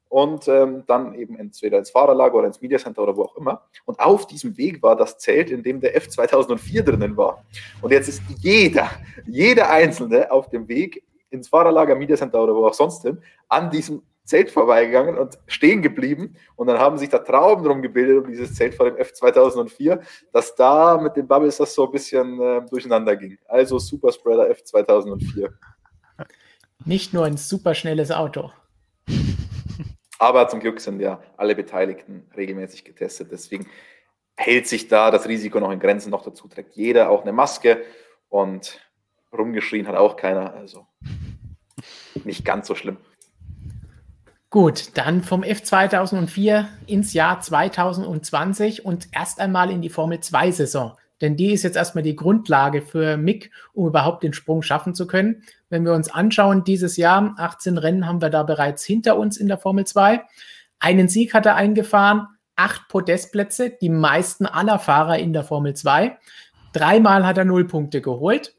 und 0.10 0.48
ähm, 0.48 0.84
dann 0.88 1.15
eben 1.15 1.38
entweder 1.38 1.78
ins 1.78 1.89
Fahrerlager 1.89 2.36
oder 2.36 2.48
ins 2.48 2.62
Media 2.62 2.78
Center 2.78 3.04
oder 3.04 3.15
wo 3.18 3.24
auch 3.24 3.36
immer. 3.36 3.63
Und 3.86 4.00
auf 4.00 4.28
diesem 4.28 4.58
Weg 4.58 4.82
war 4.82 4.96
das 4.96 5.18
Zelt, 5.18 5.50
in 5.50 5.63
dem 5.63 5.82
der 5.82 6.00
F2004 6.00 6.84
drinnen 6.84 7.18
war. 7.18 7.44
Und 7.82 7.91
jetzt 7.91 8.08
ist 8.08 8.22
jeder, 8.39 8.89
jeder 9.26 9.70
Einzelne 9.70 10.32
auf 10.32 10.50
dem 10.50 10.68
Weg 10.68 11.04
ins 11.30 11.50
Fahrerlager, 11.50 11.96
Media 11.96 12.15
Center 12.15 12.41
oder 12.41 12.56
wo 12.56 12.65
auch 12.65 12.74
sonst 12.74 13.02
hin, 13.02 13.22
an 13.50 13.70
diesem 13.70 14.02
Zelt 14.26 14.50
vorbeigegangen 14.50 15.18
und 15.18 15.38
stehen 15.48 15.82
geblieben. 15.82 16.36
Und 16.56 16.68
dann 16.68 16.80
haben 16.80 16.98
sich 16.98 17.10
da 17.10 17.20
Trauben 17.20 17.63
drum 17.63 17.82
gebildet 17.82 18.24
um 18.24 18.32
dieses 18.32 18.56
Zelt 18.56 18.74
vor 18.74 18.89
dem 18.89 18.96
F2004, 18.96 20.00
dass 20.34 20.56
da 20.56 20.98
mit 20.98 21.15
den 21.15 21.28
Bubbles 21.28 21.58
das 21.58 21.76
so 21.76 21.86
ein 21.86 21.91
bisschen 21.91 22.41
äh, 22.41 22.62
durcheinander 22.70 23.15
ging. 23.15 23.38
Also 23.48 23.78
Superspreader 23.78 24.50
F2004. 24.50 25.50
Nicht 26.86 27.13
nur 27.13 27.26
ein 27.26 27.38
superschnelles 27.38 28.12
Auto. 28.12 28.52
Aber 30.17 30.47
zum 30.47 30.60
Glück 30.60 30.80
sind 30.80 30.99
ja 30.99 31.21
alle 31.38 31.56
Beteiligten 31.56 32.30
regelmäßig 32.36 32.86
getestet. 32.86 33.32
Deswegen 33.32 33.67
hält 34.36 34.67
sich 34.67 34.88
da 34.88 35.12
das 35.12 35.28
Risiko 35.28 35.60
noch 35.60 35.71
in 35.71 35.80
Grenzen. 35.80 36.10
Noch 36.10 36.23
dazu 36.23 36.47
trägt 36.47 36.75
jeder 36.75 37.10
auch 37.10 37.23
eine 37.23 37.34
Maske 37.34 37.84
und 38.30 38.80
rumgeschrien 39.34 39.88
hat 39.88 39.95
auch 39.95 40.15
keiner. 40.15 40.54
Also 40.54 40.88
nicht 42.23 42.45
ganz 42.45 42.67
so 42.67 42.75
schlimm. 42.75 42.97
Gut, 44.49 44.97
dann 44.97 45.21
vom 45.21 45.43
F2004 45.43 46.67
ins 46.88 47.13
Jahr 47.13 47.41
2020 47.41 48.86
und 48.86 49.10
erst 49.12 49.41
einmal 49.41 49.69
in 49.69 49.82
die 49.82 49.89
Formel 49.89 50.21
2 50.21 50.51
Saison. 50.51 50.95
Denn 51.21 51.38
die 51.38 51.54
ist 51.54 51.63
jetzt 51.63 51.78
erstmal 51.78 52.04
die 52.04 52.15
Grundlage 52.15 52.82
für 52.82 53.17
Mick, 53.17 53.51
um 53.73 53.88
überhaupt 53.88 54.23
den 54.23 54.34
Sprung 54.34 54.62
schaffen 54.62 54.93
zu 54.93 55.08
können. 55.08 55.43
Wenn 55.69 55.86
wir 55.86 55.93
uns 55.93 56.10
anschauen, 56.10 56.63
dieses 56.63 56.97
Jahr, 56.97 57.36
18 57.38 57.78
Rennen 57.78 58.08
haben 58.08 58.21
wir 58.21 58.30
da 58.30 58.43
bereits 58.43 58.84
hinter 58.84 59.17
uns 59.17 59.38
in 59.38 59.47
der 59.47 59.58
Formel 59.58 59.86
2. 59.86 60.21
Einen 60.80 61.08
Sieg 61.08 61.34
hat 61.34 61.45
er 61.45 61.56
eingefahren, 61.56 62.28
acht 62.56 62.88
Podestplätze, 62.89 63.69
die 63.69 63.89
meisten 63.89 64.45
aller 64.45 64.80
Fahrer 64.80 65.17
in 65.19 65.34
der 65.34 65.43
Formel 65.43 65.73
2. 65.73 66.17
Dreimal 66.73 67.25
hat 67.25 67.38
er 67.38 67.45
null 67.45 67.65
Punkte 67.65 68.01
geholt, 68.01 68.54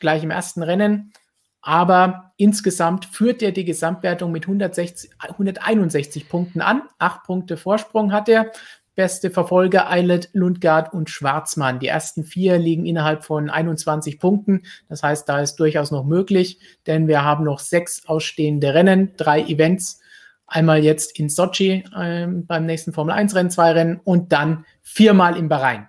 gleich 0.00 0.24
im 0.24 0.30
ersten 0.30 0.62
Rennen. 0.62 1.12
Aber 1.60 2.32
insgesamt 2.36 3.04
führt 3.04 3.42
er 3.42 3.52
die 3.52 3.64
Gesamtwertung 3.64 4.32
mit 4.32 4.44
160, 4.44 5.10
161 5.18 6.28
Punkten 6.28 6.60
an. 6.60 6.82
Acht 6.98 7.24
Punkte 7.24 7.56
Vorsprung 7.56 8.12
hat 8.12 8.28
er. 8.28 8.52
Beste 8.98 9.30
Verfolger 9.30 9.88
Eilert, 9.88 10.28
Lundgaard 10.32 10.92
und 10.92 11.08
Schwarzmann. 11.08 11.78
Die 11.78 11.86
ersten 11.86 12.24
vier 12.24 12.58
liegen 12.58 12.84
innerhalb 12.84 13.22
von 13.22 13.48
21 13.48 14.18
Punkten. 14.18 14.62
Das 14.88 15.04
heißt, 15.04 15.28
da 15.28 15.38
ist 15.38 15.54
durchaus 15.60 15.92
noch 15.92 16.04
möglich, 16.04 16.58
denn 16.88 17.06
wir 17.06 17.22
haben 17.22 17.44
noch 17.44 17.60
sechs 17.60 18.08
ausstehende 18.08 18.74
Rennen, 18.74 19.12
drei 19.16 19.42
Events. 19.42 20.00
Einmal 20.48 20.82
jetzt 20.82 21.16
in 21.16 21.28
Sochi 21.28 21.84
äh, 21.96 22.26
beim 22.26 22.66
nächsten 22.66 22.92
Formel 22.92 23.14
1 23.14 23.36
Rennen, 23.36 23.50
zwei 23.50 23.70
Rennen 23.70 24.00
und 24.02 24.32
dann 24.32 24.64
viermal 24.82 25.36
in 25.36 25.48
Bahrain. 25.48 25.87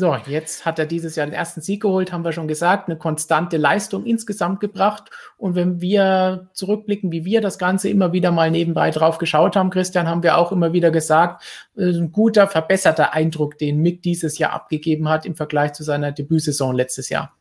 So, 0.00 0.16
jetzt 0.24 0.64
hat 0.64 0.78
er 0.78 0.86
dieses 0.86 1.14
Jahr 1.14 1.26
den 1.26 1.34
ersten 1.34 1.60
Sieg 1.60 1.82
geholt, 1.82 2.10
haben 2.10 2.24
wir 2.24 2.32
schon 2.32 2.48
gesagt, 2.48 2.88
eine 2.88 2.96
konstante 2.96 3.58
Leistung 3.58 4.06
insgesamt 4.06 4.58
gebracht. 4.58 5.10
Und 5.36 5.56
wenn 5.56 5.82
wir 5.82 6.48
zurückblicken, 6.54 7.12
wie 7.12 7.26
wir 7.26 7.42
das 7.42 7.58
Ganze 7.58 7.90
immer 7.90 8.10
wieder 8.14 8.30
mal 8.30 8.50
nebenbei 8.50 8.92
drauf 8.92 9.18
geschaut 9.18 9.56
haben, 9.56 9.68
Christian, 9.68 10.08
haben 10.08 10.22
wir 10.22 10.38
auch 10.38 10.52
immer 10.52 10.72
wieder 10.72 10.90
gesagt, 10.90 11.44
ein 11.76 12.12
guter, 12.12 12.48
verbesserter 12.48 13.12
Eindruck, 13.12 13.58
den 13.58 13.82
Mick 13.82 14.00
dieses 14.00 14.38
Jahr 14.38 14.54
abgegeben 14.54 15.06
hat 15.06 15.26
im 15.26 15.36
Vergleich 15.36 15.74
zu 15.74 15.82
seiner 15.82 16.12
Debütsaison 16.12 16.74
letztes 16.74 17.10
Jahr. 17.10 17.36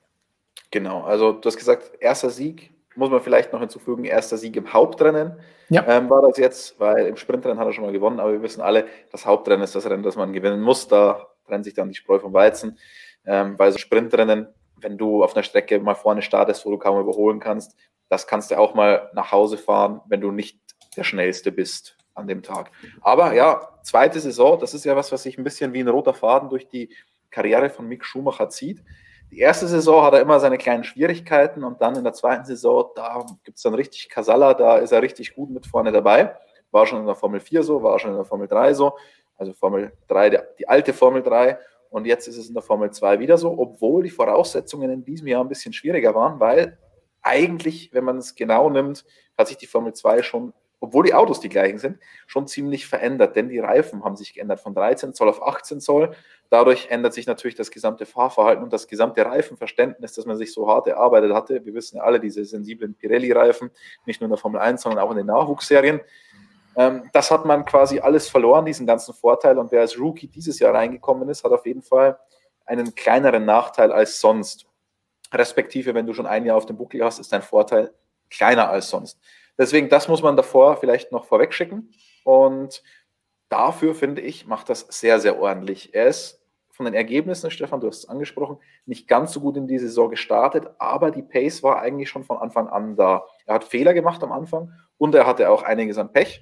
Genau, 0.70 1.04
also 1.04 1.32
du 1.32 1.48
hast 1.48 1.56
gesagt, 1.56 1.94
erster 2.02 2.30
Sieg, 2.30 2.74
muss 2.98 3.10
man 3.10 3.22
vielleicht 3.22 3.54
noch 3.54 3.62
hinzufügen, 3.62 4.04
erster 4.04 4.36
Sieg 4.36 4.58
im 4.58 4.74
Hauptrennen. 4.74 5.40
Ja. 5.70 5.86
Ähm, 5.88 6.10
war 6.10 6.24
das 6.24 6.36
jetzt, 6.36 6.78
weil 6.78 7.06
im 7.06 7.16
Sprintrennen 7.16 7.58
hat 7.58 7.68
er 7.68 7.72
schon 7.72 7.86
mal 7.86 7.94
gewonnen, 7.94 8.20
aber 8.20 8.34
wir 8.34 8.42
wissen 8.42 8.60
alle, 8.60 8.86
das 9.14 9.26
Hauptrennen 9.26 9.64
ist 9.64 9.76
das 9.76 9.86
Rennen, 9.86 10.04
das 10.04 10.18
man 10.18 10.34
gewinnen 10.34 10.60
muss. 10.60 10.90
Da 10.90 11.26
trennt 11.50 11.66
sich 11.66 11.74
dann 11.74 11.90
die 11.90 11.96
Spreu 11.96 12.20
vom 12.20 12.34
Weizen. 12.34 12.78
Ähm, 13.26 13.58
weil 13.58 13.72
so 13.72 13.78
Sprintrennen, 13.78 14.48
wenn 14.78 14.98
du 14.98 15.24
auf 15.24 15.36
einer 15.36 15.44
Strecke 15.44 15.80
mal 15.80 15.96
vorne 15.96 16.22
startest, 16.22 16.66
wo 16.66 16.72
du 16.72 16.78
kaum 16.78 17.00
überholen 17.00 17.40
kannst, 17.40 17.76
das 18.08 18.28
kannst 18.28 18.52
du 18.52 18.58
auch 18.58 18.74
mal 18.74 19.10
nach 19.14 19.32
Hause 19.32 19.58
fahren, 19.58 20.02
wenn 20.08 20.22
du 20.22 20.32
nicht 20.32 20.60
der 20.96 21.04
Schnellste 21.04 21.52
bist 21.52 21.98
an 22.16 22.28
dem 22.28 22.44
Tag. 22.44 22.72
Aber 23.02 23.34
ja, 23.34 23.70
zweite 23.84 24.20
Saison, 24.20 24.60
das 24.60 24.74
ist 24.74 24.86
ja 24.86 24.96
was, 24.96 25.12
was 25.12 25.24
sich 25.24 25.38
ein 25.38 25.44
bisschen 25.44 25.74
wie 25.74 25.80
ein 25.80 25.88
roter 25.88 26.14
Faden 26.14 26.50
durch 26.50 26.68
die 26.68 26.90
Karriere 27.30 27.70
von 27.70 27.88
Mick 27.88 28.04
Schumacher 28.04 28.50
zieht. 28.50 28.84
Die 29.32 29.40
erste 29.40 29.68
Saison 29.68 30.04
hat 30.04 30.14
er 30.14 30.22
immer 30.22 30.40
seine 30.40 30.58
kleinen 30.58 30.84
Schwierigkeiten 30.84 31.64
und 31.64 31.82
dann 31.82 31.96
in 31.96 32.04
der 32.04 32.14
zweiten 32.14 32.46
Saison, 32.46 32.90
da 32.96 33.24
gibt 33.44 33.58
es 33.58 33.64
dann 33.64 33.76
richtig 33.76 34.10
Kasala, 34.10 34.56
da 34.56 34.78
ist 34.78 34.92
er 34.92 35.04
richtig 35.04 35.36
gut 35.36 35.52
mit 35.52 35.68
vorne 35.68 35.92
dabei. 35.92 36.36
War 36.72 36.88
schon 36.88 37.00
in 37.00 37.06
der 37.06 37.16
Formel 37.16 37.40
4 37.40 37.62
so, 37.62 37.84
war 37.84 38.00
schon 38.00 38.12
in 38.12 38.18
der 38.18 38.26
Formel 38.26 38.48
3 38.48 38.74
so 38.74 38.98
also 39.40 39.54
Formel 39.54 39.94
3, 40.10 40.30
die 40.60 40.68
alte 40.68 40.94
Formel 40.94 41.24
3. 41.24 41.58
Und 41.90 42.06
jetzt 42.06 42.28
ist 42.28 42.38
es 42.38 42.48
in 42.48 42.54
der 42.54 42.62
Formel 42.62 42.92
2 42.92 43.20
wieder 43.20 43.38
so, 43.38 43.58
obwohl 43.58 44.04
die 44.04 44.12
Voraussetzungen 44.12 44.92
in 44.92 45.04
diesem 45.04 45.28
Jahr 45.28 45.44
ein 45.44 45.50
bisschen 45.50 45.74
schwieriger 45.74 46.14
waren, 46.14 46.40
weil 46.40 46.78
eigentlich, 47.22 47.92
wenn 47.94 48.04
man 48.04 48.18
es 48.18 48.36
genau 48.36 48.70
nimmt, 48.70 49.06
hat 49.38 49.48
sich 49.48 49.58
die 49.58 49.66
Formel 49.66 49.94
2 49.94 50.22
schon, 50.22 50.54
obwohl 50.82 51.06
die 51.06 51.14
Autos 51.14 51.40
die 51.40 51.50
gleichen 51.50 51.80
sind, 51.80 51.98
schon 52.28 52.48
ziemlich 52.48 52.86
verändert, 52.86 53.36
denn 53.36 53.50
die 53.50 53.60
Reifen 53.60 54.04
haben 54.04 54.16
sich 54.16 54.34
geändert 54.34 54.60
von 54.60 54.76
13 54.76 55.14
Zoll 55.14 55.30
auf 55.30 55.42
18 55.42 55.82
Zoll. 55.82 56.12
Dadurch 56.50 56.88
ändert 56.90 57.14
sich 57.14 57.26
natürlich 57.26 57.56
das 57.56 57.72
gesamte 57.72 58.06
Fahrverhalten 58.06 58.64
und 58.64 58.72
das 58.72 58.88
gesamte 58.88 59.26
Reifenverständnis, 59.26 60.14
das 60.14 60.26
man 60.26 60.38
sich 60.38 60.54
so 60.54 60.68
hart 60.68 60.88
erarbeitet 60.88 61.34
hatte. 61.34 61.66
Wir 61.66 61.74
wissen 61.74 61.98
ja 61.98 62.04
alle, 62.04 62.20
diese 62.20 62.46
sensiblen 62.46 62.94
Pirelli-Reifen, 62.94 63.72
nicht 64.06 64.22
nur 64.22 64.28
in 64.28 64.32
der 64.32 64.38
Formel 64.38 64.62
1, 64.62 64.82
sondern 64.82 65.04
auch 65.04 65.12
in 65.12 65.18
den 65.18 65.28
Nachwuchsserien. 65.28 66.02
Ähm, 66.80 67.10
das 67.12 67.30
hat 67.30 67.44
man 67.44 67.66
quasi 67.66 68.00
alles 68.00 68.30
verloren, 68.30 68.64
diesen 68.64 68.88
ganzen 68.88 69.14
Vorteil. 69.14 69.58
Und 69.58 69.70
wer 69.74 69.82
als 69.82 70.00
Rookie 70.00 70.28
dieses 70.28 70.60
Jahr 70.60 70.74
reingekommen 70.74 71.28
ist, 71.28 71.44
hat 71.44 71.52
auf 71.52 71.66
jeden 71.66 71.82
Fall 71.82 72.18
einen 72.66 72.96
kleineren 72.96 73.44
Nachteil 73.44 73.92
als 73.92 74.22
sonst. 74.22 74.66
Respektive, 75.34 75.94
wenn 75.94 76.08
du 76.08 76.14
schon 76.14 76.26
ein 76.26 76.46
Jahr 76.46 76.56
auf 76.56 76.66
dem 76.66 76.78
Buckel 76.78 77.04
hast, 77.04 77.20
ist 77.20 77.34
dein 77.34 77.42
Vorteil 77.42 77.94
kleiner 78.30 78.70
als 78.70 78.90
sonst. 78.90 79.20
Deswegen, 79.58 79.90
das 79.90 80.08
muss 80.08 80.24
man 80.24 80.38
davor 80.38 80.78
vielleicht 80.78 81.12
noch 81.12 81.26
vorweg 81.26 81.54
schicken. 81.54 81.92
Und 82.24 82.82
dafür, 83.50 83.94
finde 83.94 84.22
ich, 84.22 84.48
macht 84.48 84.70
das 84.70 84.88
sehr, 84.90 85.20
sehr 85.20 85.38
ordentlich. 85.38 85.94
Er 85.94 86.08
ist 86.08 86.42
von 86.70 86.86
den 86.86 86.96
Ergebnissen, 86.96 87.52
Stefan, 87.52 87.82
du 87.82 87.88
hast 87.88 87.98
es 87.98 88.10
angesprochen, 88.10 88.58
nicht 88.86 89.10
ganz 89.10 89.34
so 89.34 89.42
gut 89.42 89.58
in 89.58 89.68
die 89.68 89.80
Saison 89.80 90.10
gestartet, 90.10 90.70
aber 90.78 91.12
die 91.12 91.24
Pace 91.24 91.62
war 91.62 91.82
eigentlich 91.82 92.08
schon 92.08 92.24
von 92.24 92.38
Anfang 92.38 92.70
an 92.70 92.96
da. 92.96 93.26
Er 93.46 93.56
hat 93.56 93.66
Fehler 93.66 93.94
gemacht 93.94 94.24
am 94.24 94.32
Anfang 94.32 94.72
und 94.98 95.14
er 95.14 95.28
hatte 95.28 95.50
auch 95.50 95.64
einiges 95.64 95.98
an 95.98 96.14
Pech. 96.14 96.42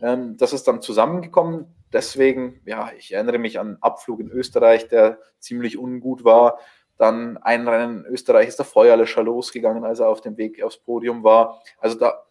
Ähm, 0.00 0.36
das 0.36 0.52
ist 0.52 0.68
dann 0.68 0.82
zusammengekommen. 0.82 1.74
Deswegen, 1.92 2.60
ja, 2.66 2.90
ich 2.96 3.12
erinnere 3.12 3.38
mich 3.38 3.58
an 3.58 3.66
einen 3.66 3.82
Abflug 3.82 4.20
in 4.20 4.30
Österreich, 4.30 4.88
der 4.88 5.18
ziemlich 5.38 5.78
ungut 5.78 6.24
war. 6.24 6.58
Dann 6.98 7.36
ein 7.38 7.68
Rennen 7.68 8.04
in 8.04 8.12
Österreich 8.12 8.48
ist 8.48 8.58
der 8.58 8.66
Feuerlöscher 8.66 9.22
losgegangen, 9.22 9.84
als 9.84 10.00
er 10.00 10.08
auf 10.08 10.20
dem 10.20 10.36
Weg 10.36 10.62
aufs 10.62 10.78
Podium 10.78 11.24
war. 11.24 11.62
Also 11.78 11.98
da 11.98 12.24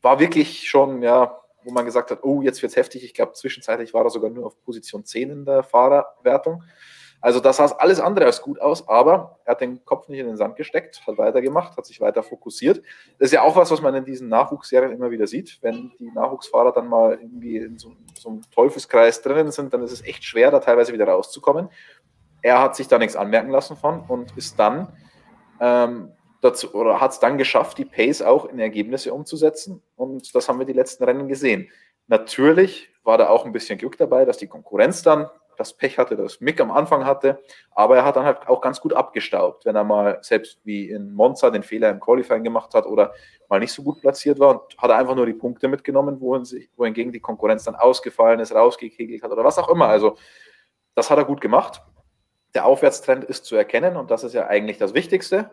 war 0.00 0.18
wirklich 0.18 0.68
schon, 0.68 1.02
ja, 1.02 1.38
wo 1.64 1.70
man 1.70 1.84
gesagt 1.84 2.10
hat, 2.10 2.22
oh, 2.22 2.40
jetzt 2.42 2.62
wird 2.62 2.70
es 2.70 2.76
heftig. 2.76 3.04
Ich 3.04 3.14
glaube, 3.14 3.32
zwischenzeitlich 3.32 3.92
war 3.92 4.04
er 4.04 4.10
sogar 4.10 4.30
nur 4.30 4.46
auf 4.46 4.62
Position 4.62 5.04
10 5.04 5.30
in 5.30 5.44
der 5.44 5.62
Fahrerwertung. 5.62 6.64
Also 7.20 7.40
das 7.40 7.56
sah 7.56 7.66
alles 7.78 7.98
andere 7.98 8.26
als 8.26 8.42
gut 8.42 8.60
aus, 8.60 8.88
aber 8.88 9.40
er 9.44 9.52
hat 9.52 9.60
den 9.60 9.84
Kopf 9.84 10.08
nicht 10.08 10.20
in 10.20 10.26
den 10.26 10.36
Sand 10.36 10.54
gesteckt, 10.56 11.04
hat 11.06 11.18
weitergemacht, 11.18 11.76
hat 11.76 11.84
sich 11.84 12.00
weiter 12.00 12.22
fokussiert. 12.22 12.82
Das 13.18 13.26
ist 13.26 13.32
ja 13.32 13.42
auch 13.42 13.56
was, 13.56 13.70
was 13.72 13.82
man 13.82 13.94
in 13.96 14.04
diesen 14.04 14.28
Nachwuchsserien 14.28 14.92
immer 14.92 15.10
wieder 15.10 15.26
sieht. 15.26 15.58
Wenn 15.60 15.90
die 15.98 16.12
Nachwuchsfahrer 16.12 16.72
dann 16.72 16.88
mal 16.88 17.18
irgendwie 17.20 17.56
in 17.56 17.76
so, 17.76 17.92
so 18.16 18.28
einem 18.28 18.42
Teufelskreis 18.52 19.20
drinnen 19.22 19.50
sind, 19.50 19.74
dann 19.74 19.82
ist 19.82 19.92
es 19.92 20.04
echt 20.04 20.22
schwer, 20.22 20.52
da 20.52 20.60
teilweise 20.60 20.92
wieder 20.92 21.08
rauszukommen. 21.08 21.68
Er 22.40 22.60
hat 22.60 22.76
sich 22.76 22.86
da 22.86 22.98
nichts 22.98 23.16
anmerken 23.16 23.50
lassen 23.50 23.76
von 23.76 24.04
und 24.06 24.36
ist 24.36 24.56
dann 24.60 24.92
ähm, 25.60 26.12
dazu 26.40 26.72
oder 26.72 27.00
hat 27.00 27.10
es 27.10 27.18
dann 27.18 27.36
geschafft, 27.36 27.78
die 27.78 27.84
Pace 27.84 28.22
auch 28.22 28.44
in 28.46 28.60
Ergebnisse 28.60 29.12
umzusetzen. 29.12 29.82
Und 29.96 30.34
das 30.36 30.48
haben 30.48 30.60
wir 30.60 30.66
die 30.66 30.72
letzten 30.72 31.02
Rennen 31.02 31.26
gesehen. 31.26 31.68
Natürlich 32.06 32.90
war 33.02 33.18
da 33.18 33.28
auch 33.28 33.44
ein 33.44 33.52
bisschen 33.52 33.76
Glück 33.76 33.98
dabei, 33.98 34.24
dass 34.24 34.38
die 34.38 34.46
Konkurrenz 34.46 35.02
dann 35.02 35.28
das 35.58 35.74
Pech 35.74 35.98
hatte, 35.98 36.16
das 36.16 36.40
Mick 36.40 36.60
am 36.60 36.70
Anfang 36.70 37.04
hatte, 37.04 37.42
aber 37.72 37.96
er 37.96 38.04
hat 38.04 38.16
dann 38.16 38.24
halt 38.24 38.48
auch 38.48 38.60
ganz 38.60 38.80
gut 38.80 38.94
abgestaubt, 38.94 39.66
wenn 39.66 39.76
er 39.76 39.84
mal 39.84 40.18
selbst 40.22 40.60
wie 40.64 40.88
in 40.88 41.12
Monza 41.12 41.50
den 41.50 41.62
Fehler 41.62 41.90
im 41.90 42.00
Qualifying 42.00 42.44
gemacht 42.44 42.72
hat 42.74 42.86
oder 42.86 43.12
mal 43.48 43.60
nicht 43.60 43.72
so 43.72 43.82
gut 43.82 44.00
platziert 44.00 44.38
war 44.38 44.50
und 44.50 44.78
hat 44.78 44.90
einfach 44.90 45.14
nur 45.14 45.26
die 45.26 45.34
Punkte 45.34 45.68
mitgenommen, 45.68 46.20
wohingegen 46.20 47.12
die 47.12 47.20
Konkurrenz 47.20 47.64
dann 47.64 47.74
ausgefallen 47.74 48.40
ist, 48.40 48.54
rausgekegelt 48.54 49.22
hat 49.22 49.30
oder 49.30 49.44
was 49.44 49.58
auch 49.58 49.68
immer. 49.68 49.86
Also 49.86 50.16
das 50.94 51.10
hat 51.10 51.18
er 51.18 51.24
gut 51.24 51.40
gemacht. 51.40 51.82
Der 52.54 52.64
Aufwärtstrend 52.64 53.24
ist 53.24 53.44
zu 53.44 53.56
erkennen 53.56 53.96
und 53.96 54.10
das 54.10 54.24
ist 54.24 54.34
ja 54.34 54.46
eigentlich 54.46 54.78
das 54.78 54.94
Wichtigste. 54.94 55.50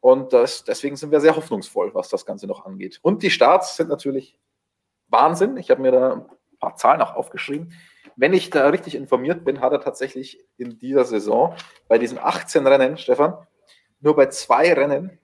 Und 0.00 0.34
das, 0.34 0.64
deswegen 0.64 0.96
sind 0.96 1.12
wir 1.12 1.20
sehr 1.20 1.34
hoffnungsvoll, 1.34 1.94
was 1.94 2.10
das 2.10 2.26
Ganze 2.26 2.46
noch 2.46 2.66
angeht. 2.66 2.98
Und 3.00 3.22
die 3.22 3.30
Starts 3.30 3.76
sind 3.76 3.88
natürlich 3.88 4.38
Wahnsinn. 5.08 5.56
Ich 5.56 5.70
habe 5.70 5.80
mir 5.80 5.92
da 5.92 6.26
paar 6.64 6.76
Zahlen 6.76 7.00
auch 7.02 7.14
aufgeschrieben 7.14 7.72
wenn 8.16 8.32
ich 8.32 8.50
da 8.50 8.68
richtig 8.68 8.94
informiert 8.94 9.44
bin, 9.44 9.60
hat 9.60 9.72
er 9.72 9.80
tatsächlich 9.80 10.44
in 10.56 10.78
dieser 10.78 11.04
Saison 11.04 11.54
bei 11.88 11.98
diesen 11.98 12.18
18 12.18 12.66
Rennen, 12.66 12.96
Stefan, 12.96 13.36
nur 14.00 14.14
bei 14.16 14.26
zwei 14.26 14.72
Rennen 14.72 15.18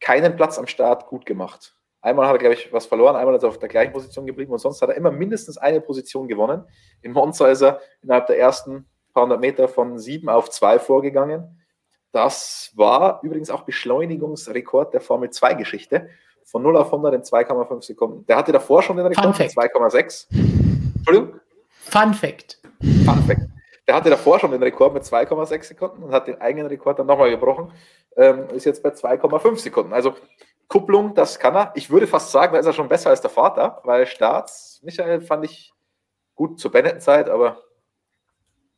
keinen 0.00 0.36
Platz 0.36 0.58
am 0.58 0.66
Start 0.66 1.06
gut 1.06 1.26
gemacht. 1.26 1.74
Einmal 2.00 2.26
hat 2.26 2.34
er, 2.34 2.38
glaube 2.38 2.54
ich, 2.54 2.72
was 2.72 2.86
verloren, 2.86 3.16
einmal 3.16 3.34
ist 3.34 3.42
er 3.42 3.48
auf 3.48 3.58
der 3.58 3.68
gleichen 3.68 3.92
Position 3.92 4.26
geblieben 4.26 4.52
und 4.52 4.58
sonst 4.58 4.82
hat 4.82 4.90
er 4.90 4.96
immer 4.96 5.10
mindestens 5.10 5.58
eine 5.58 5.80
Position 5.80 6.28
gewonnen. 6.28 6.64
In 7.02 7.12
Monza 7.12 7.48
ist 7.48 7.62
er 7.62 7.80
innerhalb 8.02 8.26
der 8.26 8.38
ersten 8.38 8.86
paar 9.12 9.24
hundert 9.24 9.40
Meter 9.40 9.68
von 9.68 9.98
sieben 9.98 10.28
auf 10.28 10.50
zwei 10.50 10.78
vorgegangen. 10.78 11.62
Das 12.12 12.72
war 12.74 13.20
übrigens 13.22 13.50
auch 13.50 13.62
Beschleunigungsrekord 13.62 14.94
der 14.94 15.00
Formel 15.00 15.30
2 15.30 15.54
Geschichte. 15.54 16.08
Von 16.44 16.62
0 16.62 16.76
auf 16.76 16.86
100 16.86 17.12
in 17.12 17.22
2,5 17.22 17.82
Sekunden. 17.82 18.24
Der 18.26 18.36
hatte 18.36 18.52
davor 18.52 18.80
schon 18.80 18.96
den 18.96 19.06
Rekord 19.06 19.40
in 19.40 19.48
2,6. 19.48 20.55
Entschuldigung? 21.06 21.40
Fun 21.68 22.14
Fact. 22.14 22.58
Fun 23.04 23.22
Fact. 23.26 23.42
Der 23.86 23.94
hatte 23.94 24.10
davor 24.10 24.40
schon 24.40 24.50
den 24.50 24.62
Rekord 24.62 24.94
mit 24.94 25.04
2,6 25.04 25.62
Sekunden 25.62 26.02
und 26.02 26.12
hat 26.12 26.26
den 26.26 26.40
eigenen 26.40 26.66
Rekord 26.66 26.98
dann 26.98 27.06
nochmal 27.06 27.30
gebrochen. 27.30 27.72
Ähm, 28.16 28.48
ist 28.50 28.64
jetzt 28.64 28.82
bei 28.82 28.90
2,5 28.90 29.58
Sekunden. 29.58 29.92
Also 29.92 30.14
Kupplung, 30.68 31.14
das 31.14 31.38
kann 31.38 31.54
er. 31.54 31.72
Ich 31.76 31.90
würde 31.90 32.08
fast 32.08 32.32
sagen, 32.32 32.54
da 32.54 32.58
ist 32.58 32.66
er 32.66 32.72
schon 32.72 32.88
besser 32.88 33.10
als 33.10 33.20
der 33.20 33.30
Vater, 33.30 33.80
weil 33.84 34.06
Starts, 34.06 34.80
Michael, 34.82 35.20
fand 35.20 35.44
ich 35.44 35.72
gut 36.34 36.58
zur 36.58 36.72
Benetton-Zeit, 36.72 37.28
aber 37.28 37.58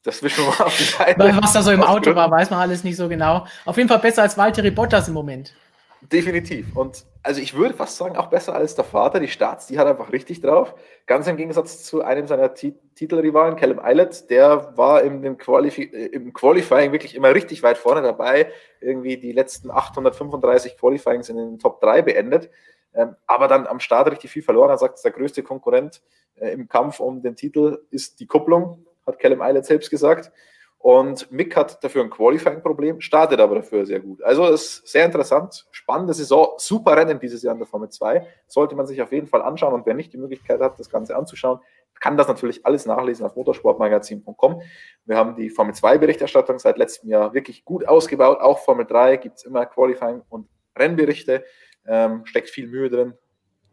das 0.03 0.22
wissen 0.22 0.45
wir 0.45 0.66
auf 0.66 0.76
die 0.76 0.85
Seite. 0.85 1.39
Was 1.41 1.55
da 1.55 1.62
so 1.62 1.70
im 1.70 1.83
Auto 1.83 2.14
war, 2.14 2.31
weiß 2.31 2.51
man 2.51 2.61
alles 2.61 2.85
nicht 2.85 2.97
so 2.97 3.09
genau. 3.09 3.47
Auf 3.64 3.76
jeden 3.79 3.89
Fall 3.89 3.99
besser 3.99 4.22
als 4.22 4.37
Valtteri 4.37 4.70
Bottas 4.70 5.09
im 5.09 5.14
Moment. 5.14 5.55
Definitiv. 6.01 6.77
Und 6.77 7.05
also 7.23 7.41
ich 7.41 7.55
würde 7.55 7.75
fast 7.75 7.97
sagen, 7.97 8.17
auch 8.17 8.29
besser 8.29 8.55
als 8.55 8.75
der 8.75 8.85
Vater. 8.85 9.19
Die 9.19 9.29
Starts, 9.29 9.67
die 9.67 9.79
hat 9.79 9.87
einfach 9.87 10.13
richtig 10.13 10.41
drauf. 10.41 10.75
Ganz 11.07 11.27
im 11.27 11.37
Gegensatz 11.37 11.85
zu 11.85 12.03
einem 12.03 12.27
seiner 12.27 12.55
Titelrivalen, 12.55 13.57
Callum 13.57 13.81
Eilert, 13.81 14.31
der 14.31 14.77
war 14.77 15.03
im, 15.03 15.25
im, 15.25 15.37
Qualif 15.37 15.77
im, 15.79 16.33
Qualifying 16.33 16.93
wirklich 16.93 17.15
immer 17.17 17.35
richtig 17.35 17.63
weit 17.63 17.79
vorne 17.79 18.03
dabei. 18.03 18.53
Irgendwie 18.81 19.17
die 19.17 19.33
letzten 19.33 19.71
835 19.71 20.79
Qualifyings 20.79 21.29
in 21.29 21.37
den 21.37 21.59
Top 21.59 21.81
3 21.81 22.03
beendet. 22.03 22.51
Ähm, 22.95 23.17
aber 23.27 23.49
dann 23.49 23.67
am 23.67 23.81
Start 23.81 24.11
richtig 24.11 24.31
viel 24.31 24.43
verloren. 24.43 24.71
Er 24.71 24.79
sagt, 24.79 25.05
der 25.05 25.11
größte 25.11 25.43
Konkurrent 25.43 26.01
äh, 26.37 26.53
im 26.53 26.69
Kampf 26.69 27.01
um 27.01 27.23
den 27.23 27.35
Titel 27.35 27.79
ist 27.91 28.21
die 28.21 28.27
Kupplung, 28.27 28.87
hat 29.07 29.19
Callum 29.19 29.43
Eilert 29.43 29.67
selbst 29.67 29.91
gesagt. 29.91 30.31
Und 30.79 31.31
Mick 31.33 31.57
hat 31.57 31.83
dafür 31.83 32.05
ein 32.05 32.11
Qualifying-Problem, 32.11 33.01
startet 33.01 33.41
aber 33.41 33.57
dafür 33.57 33.85
sehr 33.85 33.99
gut. 33.99 34.22
Also 34.22 34.47
ist 34.47 34.87
sehr 34.87 35.05
interessant, 35.05 35.66
spannende 35.72 36.14
Saison, 36.14 36.55
super 36.57 36.97
Rennen 36.97 37.18
dieses 37.18 37.43
Jahr 37.43 37.53
in 37.53 37.59
der 37.59 37.66
Formel 37.66 37.89
2. 37.89 38.24
Sollte 38.47 38.76
man 38.76 38.87
sich 38.87 39.03
auf 39.03 39.11
jeden 39.11 39.26
Fall 39.26 39.43
anschauen 39.43 39.74
und 39.74 39.87
wer 39.87 39.95
nicht 39.95 40.12
die 40.12 40.18
Möglichkeit 40.18 40.61
hat, 40.61 40.79
das 40.79 40.89
Ganze 40.89 41.16
anzuschauen, 41.16 41.59
kann 42.01 42.16
das 42.16 42.29
natürlich 42.29 42.64
alles 42.64 42.87
nachlesen 42.87 43.26
auf 43.26 43.35
motorsportmagazin.com. 43.35 44.62
Wir 45.05 45.16
haben 45.16 45.35
die 45.35 45.51
Formel 45.51 45.74
2-Berichterstattung 45.74 46.61
seit 46.61 46.79
letztem 46.79 47.11
Jahr 47.11 47.35
wirklich 47.35 47.64
gut 47.64 47.87
ausgebaut. 47.89 48.41
Auch 48.41 48.61
Formel 48.61 48.87
3 48.87 49.16
gibt 49.16 49.39
es 49.39 49.45
immer 49.45 49.66
Qualifying 49.66 50.22
und 50.29 50.49
Rennberichte. 50.79 51.45
Ähm, 51.89 52.24
steckt 52.24 52.51
viel 52.51 52.68
Mühe 52.68 52.89
drin. 52.89 53.14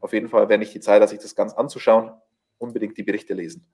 Auf 0.02 0.12
jeden 0.12 0.28
Fall, 0.28 0.50
wer 0.50 0.58
nicht 0.58 0.74
die 0.74 0.80
Zeit 0.80 1.04
hat, 1.04 1.10
sich 1.10 1.20
das 1.20 1.36
Ganze 1.36 1.56
anzuschauen, 1.56 2.12
unbedingt 2.58 2.98
die 2.98 3.04
Berichte 3.04 3.36
lesen 3.36 3.68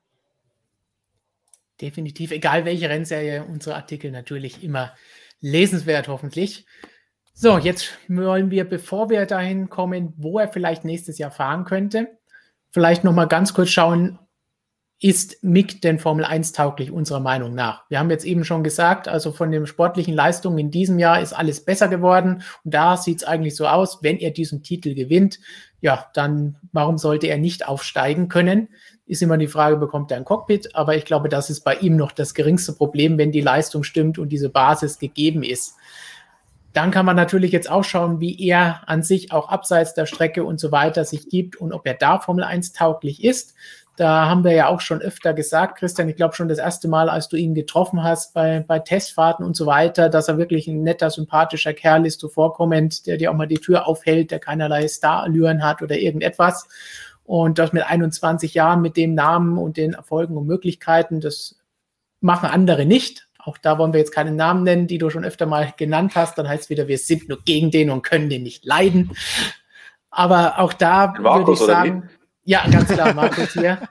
definitiv, 1.81 2.31
egal 2.31 2.65
welche 2.65 2.89
Rennserie, 2.89 3.43
unsere 3.43 3.75
Artikel 3.75 4.11
natürlich 4.11 4.63
immer 4.63 4.93
lesenswert, 5.39 6.07
hoffentlich. 6.07 6.65
So, 7.33 7.57
jetzt 7.57 7.97
wollen 8.07 8.51
wir, 8.51 8.65
bevor 8.65 9.09
wir 9.09 9.25
dahin 9.25 9.69
kommen, 9.69 10.13
wo 10.17 10.39
er 10.39 10.47
vielleicht 10.47 10.85
nächstes 10.85 11.17
Jahr 11.17 11.31
fahren 11.31 11.65
könnte, 11.65 12.19
vielleicht 12.71 13.03
nochmal 13.03 13.27
ganz 13.27 13.53
kurz 13.53 13.69
schauen, 13.69 14.19
ist 15.03 15.43
Mick 15.43 15.81
denn 15.81 15.97
Formel 15.97 16.23
1 16.23 16.51
tauglich 16.51 16.91
unserer 16.91 17.19
Meinung 17.19 17.55
nach? 17.55 17.83
Wir 17.89 17.97
haben 17.97 18.11
jetzt 18.11 18.23
eben 18.23 18.45
schon 18.45 18.63
gesagt, 18.63 19.07
also 19.07 19.31
von 19.31 19.51
den 19.51 19.65
sportlichen 19.65 20.13
Leistungen 20.13 20.59
in 20.59 20.69
diesem 20.69 20.99
Jahr 20.99 21.19
ist 21.19 21.33
alles 21.33 21.65
besser 21.65 21.87
geworden 21.87 22.43
und 22.63 22.73
da 22.73 22.95
sieht 22.97 23.17
es 23.17 23.23
eigentlich 23.23 23.55
so 23.55 23.65
aus, 23.65 24.03
wenn 24.03 24.17
er 24.17 24.29
diesen 24.29 24.61
Titel 24.61 24.93
gewinnt, 24.93 25.39
ja, 25.81 26.05
dann 26.13 26.57
warum 26.71 26.99
sollte 26.99 27.25
er 27.25 27.39
nicht 27.39 27.67
aufsteigen 27.67 28.29
können? 28.29 28.69
Ist 29.07 29.23
immer 29.23 29.39
die 29.39 29.47
Frage, 29.47 29.77
bekommt 29.77 30.11
er 30.11 30.17
ein 30.17 30.25
Cockpit? 30.25 30.75
Aber 30.75 30.95
ich 30.95 31.05
glaube, 31.05 31.29
das 31.29 31.49
ist 31.49 31.61
bei 31.61 31.75
ihm 31.77 31.95
noch 31.95 32.11
das 32.11 32.35
geringste 32.35 32.73
Problem, 32.73 33.17
wenn 33.17 33.31
die 33.31 33.41
Leistung 33.41 33.83
stimmt 33.83 34.19
und 34.19 34.29
diese 34.29 34.49
Basis 34.49 34.99
gegeben 34.99 35.41
ist. 35.41 35.73
Dann 36.73 36.91
kann 36.91 37.05
man 37.05 37.15
natürlich 37.15 37.51
jetzt 37.51 37.69
auch 37.69 37.83
schauen, 37.83 38.19
wie 38.21 38.39
er 38.47 38.87
an 38.87 39.03
sich 39.03 39.31
auch 39.31 39.49
abseits 39.49 39.93
der 39.93 40.05
Strecke 40.05 40.45
und 40.45 40.59
so 40.59 40.71
weiter 40.71 41.03
sich 41.03 41.27
gibt 41.27 41.57
und 41.57 41.73
ob 41.73 41.85
er 41.85 41.95
da 41.95 42.19
Formel 42.19 42.43
1 42.43 42.71
tauglich 42.71 43.23
ist. 43.23 43.55
Da 44.01 44.27
haben 44.27 44.43
wir 44.43 44.53
ja 44.53 44.67
auch 44.67 44.81
schon 44.81 44.99
öfter 44.99 45.31
gesagt, 45.31 45.77
Christian, 45.77 46.09
ich 46.09 46.15
glaube 46.15 46.33
schon 46.33 46.47
das 46.47 46.57
erste 46.57 46.87
Mal, 46.87 47.07
als 47.07 47.29
du 47.29 47.37
ihn 47.37 47.53
getroffen 47.53 48.01
hast 48.01 48.33
bei, 48.33 48.65
bei 48.67 48.79
Testfahrten 48.79 49.45
und 49.45 49.55
so 49.55 49.67
weiter, 49.67 50.09
dass 50.09 50.27
er 50.27 50.39
wirklich 50.39 50.67
ein 50.67 50.81
netter, 50.81 51.11
sympathischer 51.11 51.75
Kerl 51.75 52.07
ist, 52.07 52.19
so 52.19 52.27
vorkommend, 52.27 53.05
der 53.05 53.17
dir 53.17 53.29
auch 53.29 53.35
mal 53.35 53.45
die 53.45 53.59
Tür 53.59 53.85
aufhält, 53.85 54.31
der 54.31 54.39
keinerlei 54.39 54.87
Starallüren 54.87 55.63
hat 55.63 55.83
oder 55.83 55.99
irgendetwas. 55.99 56.67
Und 57.25 57.59
das 57.59 57.73
mit 57.73 57.85
21 57.85 58.55
Jahren, 58.55 58.81
mit 58.81 58.97
dem 58.97 59.13
Namen 59.13 59.59
und 59.59 59.77
den 59.77 59.93
Erfolgen 59.93 60.35
und 60.35 60.47
Möglichkeiten, 60.47 61.21
das 61.21 61.59
machen 62.21 62.49
andere 62.49 62.87
nicht. 62.87 63.27
Auch 63.37 63.59
da 63.59 63.77
wollen 63.77 63.93
wir 63.93 63.99
jetzt 63.99 64.15
keine 64.15 64.31
Namen 64.31 64.63
nennen, 64.63 64.87
die 64.87 64.97
du 64.97 65.11
schon 65.11 65.25
öfter 65.25 65.45
mal 65.45 65.75
genannt 65.77 66.13
hast. 66.15 66.39
Dann 66.39 66.49
heißt 66.49 66.63
es 66.63 66.69
wieder, 66.71 66.87
wir 66.87 66.97
sind 66.97 67.29
nur 67.29 67.43
gegen 67.43 67.69
den 67.69 67.91
und 67.91 68.01
können 68.01 68.31
den 68.31 68.41
nicht 68.41 68.65
leiden. 68.65 69.11
Aber 70.09 70.57
auch 70.57 70.73
da 70.73 71.13
würde 71.19 71.51
ich 71.51 71.59
sagen, 71.59 72.09
ja, 72.43 72.67
ganz 72.69 72.89
klar, 72.89 73.13
Markus 73.13 73.53
hier. 73.53 73.87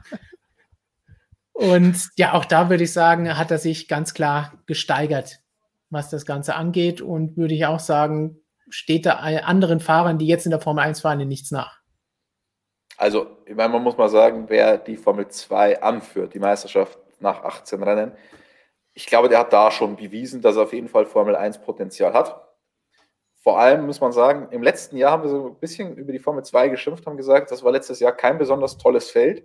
Und 1.52 2.08
ja, 2.16 2.32
auch 2.32 2.44
da 2.44 2.70
würde 2.70 2.84
ich 2.84 2.92
sagen, 2.92 3.36
hat 3.36 3.50
er 3.50 3.58
sich 3.58 3.86
ganz 3.86 4.14
klar 4.14 4.54
gesteigert, 4.66 5.40
was 5.90 6.08
das 6.08 6.24
Ganze 6.24 6.54
angeht. 6.54 7.00
Und 7.00 7.36
würde 7.36 7.54
ich 7.54 7.66
auch 7.66 7.80
sagen, 7.80 8.40
steht 8.70 9.06
da 9.06 9.16
anderen 9.16 9.80
Fahrern, 9.80 10.18
die 10.18 10.26
jetzt 10.26 10.46
in 10.46 10.50
der 10.50 10.60
Formel 10.60 10.84
1 10.84 11.00
fahren, 11.00 11.26
nichts 11.28 11.50
nach. 11.50 11.80
Also, 12.96 13.38
ich 13.46 13.54
meine, 13.54 13.70
man 13.70 13.82
muss 13.82 13.96
mal 13.96 14.08
sagen, 14.08 14.44
wer 14.48 14.78
die 14.78 14.96
Formel 14.96 15.28
2 15.28 15.82
anführt, 15.82 16.34
die 16.34 16.38
Meisterschaft 16.38 16.98
nach 17.18 17.42
18 17.44 17.82
Rennen, 17.82 18.12
ich 18.92 19.06
glaube, 19.06 19.28
der 19.28 19.38
hat 19.38 19.52
da 19.52 19.70
schon 19.70 19.96
bewiesen, 19.96 20.42
dass 20.42 20.56
er 20.56 20.64
auf 20.64 20.72
jeden 20.72 20.88
Fall 20.88 21.06
Formel 21.06 21.36
1 21.36 21.62
Potenzial 21.62 22.12
hat. 22.12 22.49
Vor 23.42 23.58
allem 23.58 23.86
muss 23.86 24.00
man 24.00 24.12
sagen, 24.12 24.48
im 24.50 24.62
letzten 24.62 24.98
Jahr 24.98 25.12
haben 25.12 25.22
wir 25.22 25.30
so 25.30 25.46
ein 25.48 25.54
bisschen 25.56 25.96
über 25.96 26.12
die 26.12 26.18
Formel 26.18 26.44
2 26.44 26.68
geschimpft, 26.68 27.06
haben 27.06 27.16
gesagt, 27.16 27.50
das 27.50 27.64
war 27.64 27.72
letztes 27.72 27.98
Jahr 27.98 28.12
kein 28.12 28.36
besonders 28.36 28.76
tolles 28.76 29.10
Feld 29.10 29.44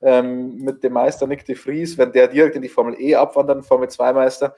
ähm, 0.00 0.56
mit 0.56 0.82
dem 0.82 0.92
Meister 0.92 1.26
Nick 1.26 1.44
de 1.44 1.54
Vries, 1.54 1.96
wenn 1.98 2.12
der 2.12 2.28
direkt 2.28 2.56
in 2.56 2.62
die 2.62 2.68
Formel 2.68 3.00
E 3.00 3.14
abwandert, 3.14 3.64
Formel 3.64 3.88
2 3.88 4.12
Meister. 4.12 4.56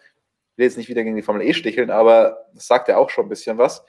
Ich 0.52 0.58
will 0.58 0.64
jetzt 0.64 0.78
nicht 0.78 0.88
wieder 0.88 1.04
gegen 1.04 1.16
die 1.16 1.22
Formel 1.22 1.42
E 1.42 1.52
sticheln, 1.52 1.90
aber 1.90 2.46
das 2.54 2.66
sagt 2.66 2.88
ja 2.88 2.96
auch 2.96 3.10
schon 3.10 3.26
ein 3.26 3.30
bisschen 3.30 3.58
was. 3.58 3.84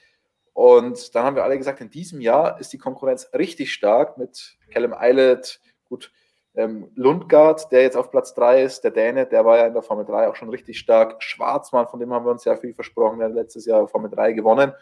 Und 0.53 1.15
dann 1.15 1.23
haben 1.23 1.35
wir 1.37 1.45
alle 1.45 1.57
gesagt, 1.57 1.79
in 1.79 1.89
diesem 1.89 2.19
Jahr 2.19 2.59
ist 2.59 2.73
die 2.73 2.77
Konkurrenz 2.77 3.29
richtig 3.33 3.71
stark 3.71 4.17
mit 4.17 4.57
Callum 4.71 4.93
Eilert, 4.93 5.61
gut, 5.85 6.11
ähm, 6.55 6.91
Lundgaard, 6.95 7.71
der 7.71 7.81
jetzt 7.81 7.95
auf 7.95 8.11
Platz 8.11 8.33
3 8.33 8.63
ist, 8.63 8.83
der 8.83 8.91
Däne, 8.91 9.25
der 9.25 9.45
war 9.45 9.57
ja 9.57 9.67
in 9.67 9.73
der 9.73 9.83
Formel 9.83 10.05
3 10.05 10.27
auch 10.27 10.35
schon 10.35 10.49
richtig 10.49 10.79
stark. 10.79 11.23
Schwarzmann, 11.23 11.87
von 11.87 11.99
dem 11.99 12.13
haben 12.13 12.25
wir 12.25 12.31
uns 12.31 12.43
sehr 12.43 12.57
viel 12.57 12.73
versprochen, 12.73 13.19
der 13.19 13.29
hat 13.29 13.35
letztes 13.35 13.65
Jahr 13.65 13.87
Formel 13.87 14.11
3 14.11 14.33
gewonnen, 14.33 14.73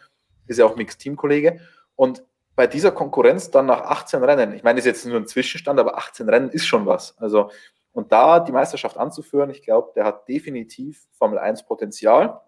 ist 0.46 0.58
ja 0.58 0.66
auch 0.66 0.76
Mixed-Team-Kollege. 0.76 1.60
Und 1.94 2.24
bei 2.56 2.66
dieser 2.66 2.90
Konkurrenz 2.90 3.50
dann 3.50 3.66
nach 3.66 3.82
18 3.82 4.22
Rennen, 4.24 4.52
ich 4.52 4.62
meine, 4.62 4.76
das 4.78 4.86
ist 4.86 5.04
jetzt 5.04 5.06
nur 5.06 5.16
ein 5.16 5.26
Zwischenstand, 5.26 5.78
aber 5.78 5.96
18 5.96 6.28
Rennen 6.28 6.50
ist 6.50 6.66
schon 6.66 6.86
was. 6.86 7.16
Also, 7.18 7.50
und 7.92 8.12
da 8.12 8.40
die 8.40 8.52
Meisterschaft 8.52 8.96
anzuführen, 8.96 9.50
ich 9.50 9.62
glaube, 9.62 9.92
der 9.94 10.04
hat 10.04 10.28
definitiv 10.28 11.06
Formel 11.12 11.38
1 11.38 11.66
Potenzial. 11.66 12.40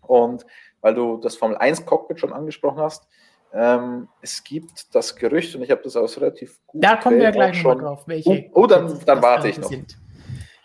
Und 0.00 0.46
weil 0.80 0.94
du 0.94 1.18
das 1.18 1.36
Formel 1.36 1.56
1 1.56 1.84
Cockpit 1.86 2.18
schon 2.20 2.32
angesprochen 2.32 2.80
hast, 2.80 3.06
ähm, 3.52 4.08
es 4.20 4.44
gibt 4.44 4.94
das 4.94 5.16
Gerücht, 5.16 5.54
und 5.56 5.62
ich 5.62 5.70
habe 5.70 5.80
das 5.82 5.96
aus 5.96 6.16
relativ 6.18 6.60
gut. 6.66 6.84
Da 6.84 6.96
kommen 6.96 7.18
wir 7.18 7.30
gleich 7.32 7.56
schon 7.56 7.78
drauf, 7.78 8.04
welche. 8.06 8.50
Oh, 8.52 8.66
dann, 8.66 8.98
dann 9.04 9.22
warte 9.22 9.48
ich 9.48 9.58
noch. 9.58 9.68
Sind. 9.68 9.98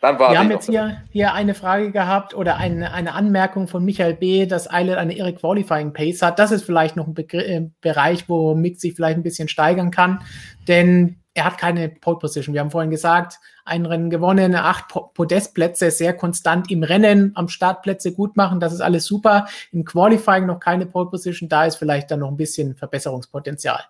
Dann 0.01 0.19
warte 0.19 0.33
wir 0.33 0.39
haben 0.39 0.51
jetzt 0.51 0.69
hier, 0.69 1.01
hier 1.09 1.33
eine 1.33 1.55
Frage 1.55 1.91
gehabt 1.91 2.35
oder 2.35 2.57
eine, 2.57 2.93
eine 2.93 3.13
Anmerkung 3.13 3.67
von 3.67 3.83
Michael 3.83 4.13
B., 4.13 4.45
dass 4.45 4.69
Eilert 4.69 4.99
eine 4.99 5.17
Irre 5.17 5.33
Qualifying 5.33 5.93
Pace 5.93 6.21
hat. 6.21 6.37
Das 6.37 6.51
ist 6.51 6.63
vielleicht 6.63 6.95
noch 6.95 7.07
ein 7.07 7.15
Begr 7.15 7.47
äh, 7.47 7.69
Bereich, 7.81 8.29
wo 8.29 8.53
Mick 8.53 8.79
sich 8.79 8.93
vielleicht 8.93 9.17
ein 9.17 9.23
bisschen 9.23 9.47
steigern 9.47 9.89
kann, 9.89 10.21
denn 10.67 11.21
er 11.35 11.45
hat 11.45 11.57
keine 11.57 11.89
Pole 11.89 12.17
Position. 12.17 12.53
Wir 12.53 12.61
haben 12.61 12.71
vorhin 12.71 12.89
gesagt, 12.89 13.39
ein 13.65 13.85
Rennen 13.85 14.09
gewonnen, 14.09 14.55
acht 14.55 14.87
Podestplätze, 15.13 15.91
sehr 15.91 16.13
konstant 16.13 16.71
im 16.71 16.81
Rennen, 16.81 17.33
am 17.35 17.49
Startplätze 17.49 18.13
gut 18.13 18.37
machen, 18.37 18.59
das 18.59 18.73
ist 18.73 18.81
alles 18.81 19.05
super. 19.05 19.45
Im 19.71 19.83
Qualifying 19.83 20.45
noch 20.45 20.59
keine 20.59 20.85
Pole 20.85 21.09
Position, 21.09 21.49
da 21.49 21.65
ist 21.65 21.75
vielleicht 21.75 22.09
dann 22.09 22.21
noch 22.21 22.29
ein 22.29 22.37
bisschen 22.37 22.75
Verbesserungspotenzial, 22.75 23.83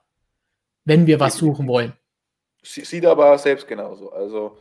wenn 0.86 1.06
wir 1.06 1.20
was 1.20 1.38
suchen 1.38 1.68
wollen. 1.68 1.94
Sieht 2.64 3.06
aber 3.06 3.38
selbst 3.38 3.68
genauso. 3.68 4.12
Also 4.12 4.58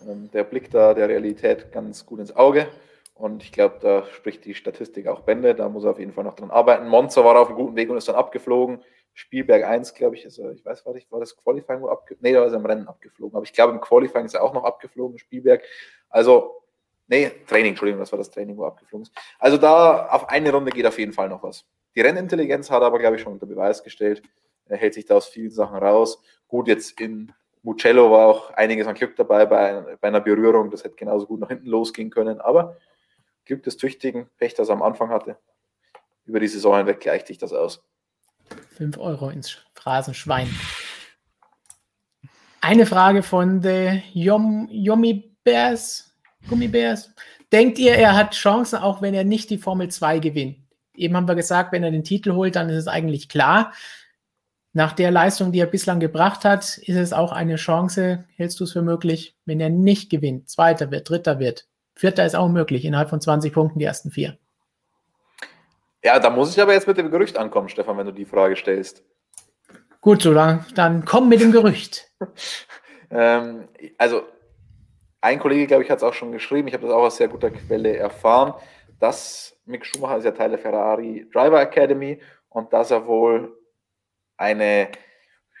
ähm, 0.00 0.30
der 0.32 0.44
Blick 0.44 0.70
da 0.70 0.94
der 0.94 1.10
Realität 1.10 1.70
ganz 1.70 2.06
gut 2.06 2.20
ins 2.20 2.34
Auge. 2.34 2.66
Und 3.14 3.42
ich 3.42 3.52
glaube, 3.52 3.76
da 3.82 4.04
spricht 4.06 4.46
die 4.46 4.54
Statistik 4.54 5.06
auch 5.06 5.20
Bände. 5.20 5.54
Da 5.54 5.68
muss 5.68 5.84
er 5.84 5.90
auf 5.90 5.98
jeden 5.98 6.14
Fall 6.14 6.24
noch 6.24 6.34
dran 6.34 6.50
arbeiten. 6.50 6.88
Monza 6.88 7.22
war 7.22 7.38
auf 7.38 7.48
einem 7.48 7.58
guten 7.58 7.76
Weg 7.76 7.90
und 7.90 7.98
ist 7.98 8.08
dann 8.08 8.16
abgeflogen. 8.16 8.80
Spielberg 9.14 9.64
1, 9.64 9.94
glaube 9.94 10.16
ich, 10.16 10.24
ist 10.24 10.38
er, 10.38 10.52
ich 10.52 10.64
weiß, 10.64 10.86
war, 10.86 10.94
ich, 10.94 11.10
war 11.10 11.20
das 11.20 11.36
Qualifying 11.36 11.82
wo 11.82 11.88
abgeflogen? 11.88 12.22
Nee, 12.22 12.32
da 12.32 12.44
ist 12.44 12.52
er 12.52 12.58
im 12.58 12.66
Rennen 12.66 12.88
abgeflogen. 12.88 13.36
Aber 13.36 13.44
ich 13.44 13.52
glaube, 13.52 13.72
im 13.72 13.80
Qualifying 13.80 14.24
ist 14.24 14.34
er 14.34 14.42
auch 14.42 14.54
noch 14.54 14.64
abgeflogen, 14.64 15.18
Spielberg. 15.18 15.62
Also, 16.08 16.62
nee, 17.08 17.30
Training, 17.46 17.70
Entschuldigung, 17.70 18.00
das 18.00 18.12
war 18.12 18.18
das 18.18 18.30
Training, 18.30 18.56
wo 18.56 18.64
er 18.64 18.68
abgeflogen 18.68 19.04
ist. 19.04 19.12
Also 19.38 19.58
da 19.58 20.06
auf 20.08 20.28
eine 20.28 20.50
Runde 20.52 20.70
geht 20.70 20.86
auf 20.86 20.98
jeden 20.98 21.12
Fall 21.12 21.28
noch 21.28 21.42
was. 21.42 21.66
Die 21.94 22.00
Rennintelligenz 22.00 22.70
hat 22.70 22.82
er 22.82 22.86
aber, 22.86 22.98
glaube 22.98 23.16
ich, 23.16 23.22
schon 23.22 23.34
unter 23.34 23.46
Beweis 23.46 23.82
gestellt. 23.84 24.22
Er 24.66 24.78
hält 24.78 24.94
sich 24.94 25.04
da 25.04 25.16
aus 25.16 25.26
vielen 25.28 25.50
Sachen 25.50 25.76
raus. 25.76 26.22
Gut, 26.48 26.68
jetzt 26.68 26.98
in 26.98 27.32
Mucello 27.62 28.10
war 28.10 28.26
auch 28.28 28.50
einiges 28.52 28.86
an 28.86 28.94
Glück 28.94 29.14
dabei 29.16 29.44
bei, 29.44 29.96
bei 30.00 30.08
einer 30.08 30.20
Berührung. 30.20 30.70
Das 30.70 30.84
hätte 30.84 30.96
genauso 30.96 31.26
gut 31.26 31.40
nach 31.40 31.48
hinten 31.48 31.66
losgehen 31.66 32.08
können. 32.08 32.40
Aber 32.40 32.76
Glück 33.44 33.62
des 33.62 33.76
Tüchtigen, 33.76 34.30
Pech, 34.38 34.54
das 34.54 34.68
er 34.68 34.74
am 34.74 34.82
Anfang 34.82 35.10
hatte. 35.10 35.36
Über 36.24 36.40
die 36.40 36.48
Saison 36.48 36.76
hinweg 36.76 37.00
gleicht 37.00 37.26
sich 37.26 37.38
das 37.38 37.52
aus. 37.52 37.84
5 38.72 38.98
Euro 38.98 39.30
ins 39.30 39.58
Phrasenschwein. 39.74 40.48
Eine 42.60 42.86
Frage 42.86 43.22
von 43.22 43.62
The 43.62 44.02
Yom, 44.12 44.68
Yomi 44.70 45.36
Bears. 45.44 46.12
Gummibärs. 46.48 47.14
Denkt 47.52 47.78
ihr, 47.78 47.94
er 47.94 48.16
hat 48.16 48.34
Chancen, 48.34 48.78
auch 48.78 49.02
wenn 49.02 49.14
er 49.14 49.24
nicht 49.24 49.50
die 49.50 49.58
Formel 49.58 49.88
2 49.88 50.18
gewinnt? 50.18 50.56
Eben 50.94 51.16
haben 51.16 51.28
wir 51.28 51.34
gesagt, 51.34 51.72
wenn 51.72 51.84
er 51.84 51.90
den 51.90 52.04
Titel 52.04 52.32
holt, 52.32 52.56
dann 52.56 52.68
ist 52.68 52.76
es 52.76 52.88
eigentlich 52.88 53.28
klar. 53.28 53.72
nach 54.72 54.92
der 54.92 55.10
Leistung, 55.10 55.52
die 55.52 55.60
er 55.60 55.66
bislang 55.66 56.00
gebracht 56.00 56.44
hat, 56.44 56.78
ist 56.78 56.96
es 56.96 57.12
auch 57.12 57.32
eine 57.32 57.56
Chance, 57.56 58.24
hältst 58.36 58.58
du 58.58 58.64
es 58.64 58.72
für 58.72 58.82
möglich, 58.82 59.36
wenn 59.44 59.60
er 59.60 59.68
nicht 59.68 60.10
gewinnt, 60.10 60.48
zweiter 60.48 60.90
wird, 60.90 61.08
dritter 61.10 61.38
wird, 61.38 61.66
vierter 61.94 62.24
ist 62.24 62.34
auch 62.34 62.48
möglich, 62.48 62.84
innerhalb 62.84 63.10
von 63.10 63.20
20 63.20 63.52
Punkten 63.52 63.78
die 63.78 63.84
ersten 63.84 64.10
vier. 64.10 64.38
Ja, 66.04 66.18
da 66.18 66.30
muss 66.30 66.52
ich 66.52 66.60
aber 66.60 66.72
jetzt 66.72 66.88
mit 66.88 66.98
dem 66.98 67.10
Gerücht 67.10 67.36
ankommen, 67.38 67.68
Stefan, 67.68 67.96
wenn 67.96 68.06
du 68.06 68.12
die 68.12 68.24
Frage 68.24 68.56
stellst. 68.56 69.04
Gut, 70.00 70.22
so 70.22 70.34
dann, 70.34 70.66
dann 70.74 71.04
komm 71.04 71.28
mit 71.28 71.40
dem 71.40 71.52
Gerücht. 71.52 72.10
ähm, 73.10 73.68
also, 73.98 74.22
ein 75.20 75.38
Kollege, 75.38 75.68
glaube 75.68 75.84
ich, 75.84 75.90
hat 75.90 75.98
es 75.98 76.02
auch 76.02 76.14
schon 76.14 76.32
geschrieben, 76.32 76.66
ich 76.66 76.74
habe 76.74 76.84
das 76.84 76.92
auch 76.92 77.04
aus 77.04 77.16
sehr 77.16 77.28
guter 77.28 77.52
Quelle 77.52 77.96
erfahren, 77.96 78.54
dass 78.98 79.56
Mick 79.64 79.86
Schumacher 79.86 80.18
ist 80.18 80.24
ja 80.24 80.32
Teil 80.32 80.50
der 80.50 80.58
Ferrari 80.58 81.28
Driver 81.32 81.60
Academy 81.60 82.20
und 82.48 82.72
dass 82.72 82.90
er 82.90 83.06
wohl 83.06 83.56
eine, 84.36 84.90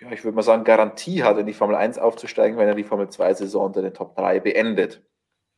ja, 0.00 0.10
ich 0.10 0.24
würde 0.24 0.34
mal 0.34 0.42
sagen, 0.42 0.64
Garantie 0.64 1.22
hat, 1.22 1.38
in 1.38 1.46
die 1.46 1.52
Formel 1.52 1.76
1 1.76 1.98
aufzusteigen, 1.98 2.58
wenn 2.58 2.66
er 2.66 2.74
die 2.74 2.82
Formel 2.82 3.06
2-Saison 3.06 3.66
unter 3.66 3.82
den 3.82 3.94
Top 3.94 4.16
3 4.16 4.40
beendet. 4.40 5.02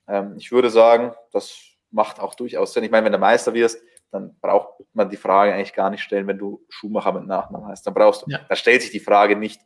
Ähm, 0.06 0.34
ich 0.36 0.52
würde 0.52 0.68
sagen, 0.68 1.14
das 1.32 1.58
macht 1.90 2.20
auch 2.20 2.34
durchaus 2.34 2.74
Sinn. 2.74 2.84
Ich 2.84 2.90
meine, 2.90 3.06
wenn 3.06 3.12
du 3.12 3.18
Meister 3.18 3.54
wirst, 3.54 3.82
dann 4.14 4.36
braucht 4.40 4.84
man 4.92 5.10
die 5.10 5.16
Frage 5.16 5.52
eigentlich 5.52 5.74
gar 5.74 5.90
nicht 5.90 6.02
stellen, 6.02 6.26
wenn 6.26 6.38
du 6.38 6.64
Schumacher 6.68 7.12
mit 7.12 7.26
Nachnamen 7.26 7.66
heißt. 7.66 7.86
Dann 7.86 7.94
brauchst 7.94 8.22
du, 8.22 8.26
ja. 8.30 8.40
da 8.48 8.54
stellt 8.54 8.82
sich 8.82 8.92
die 8.92 9.00
Frage 9.00 9.36
nicht, 9.36 9.60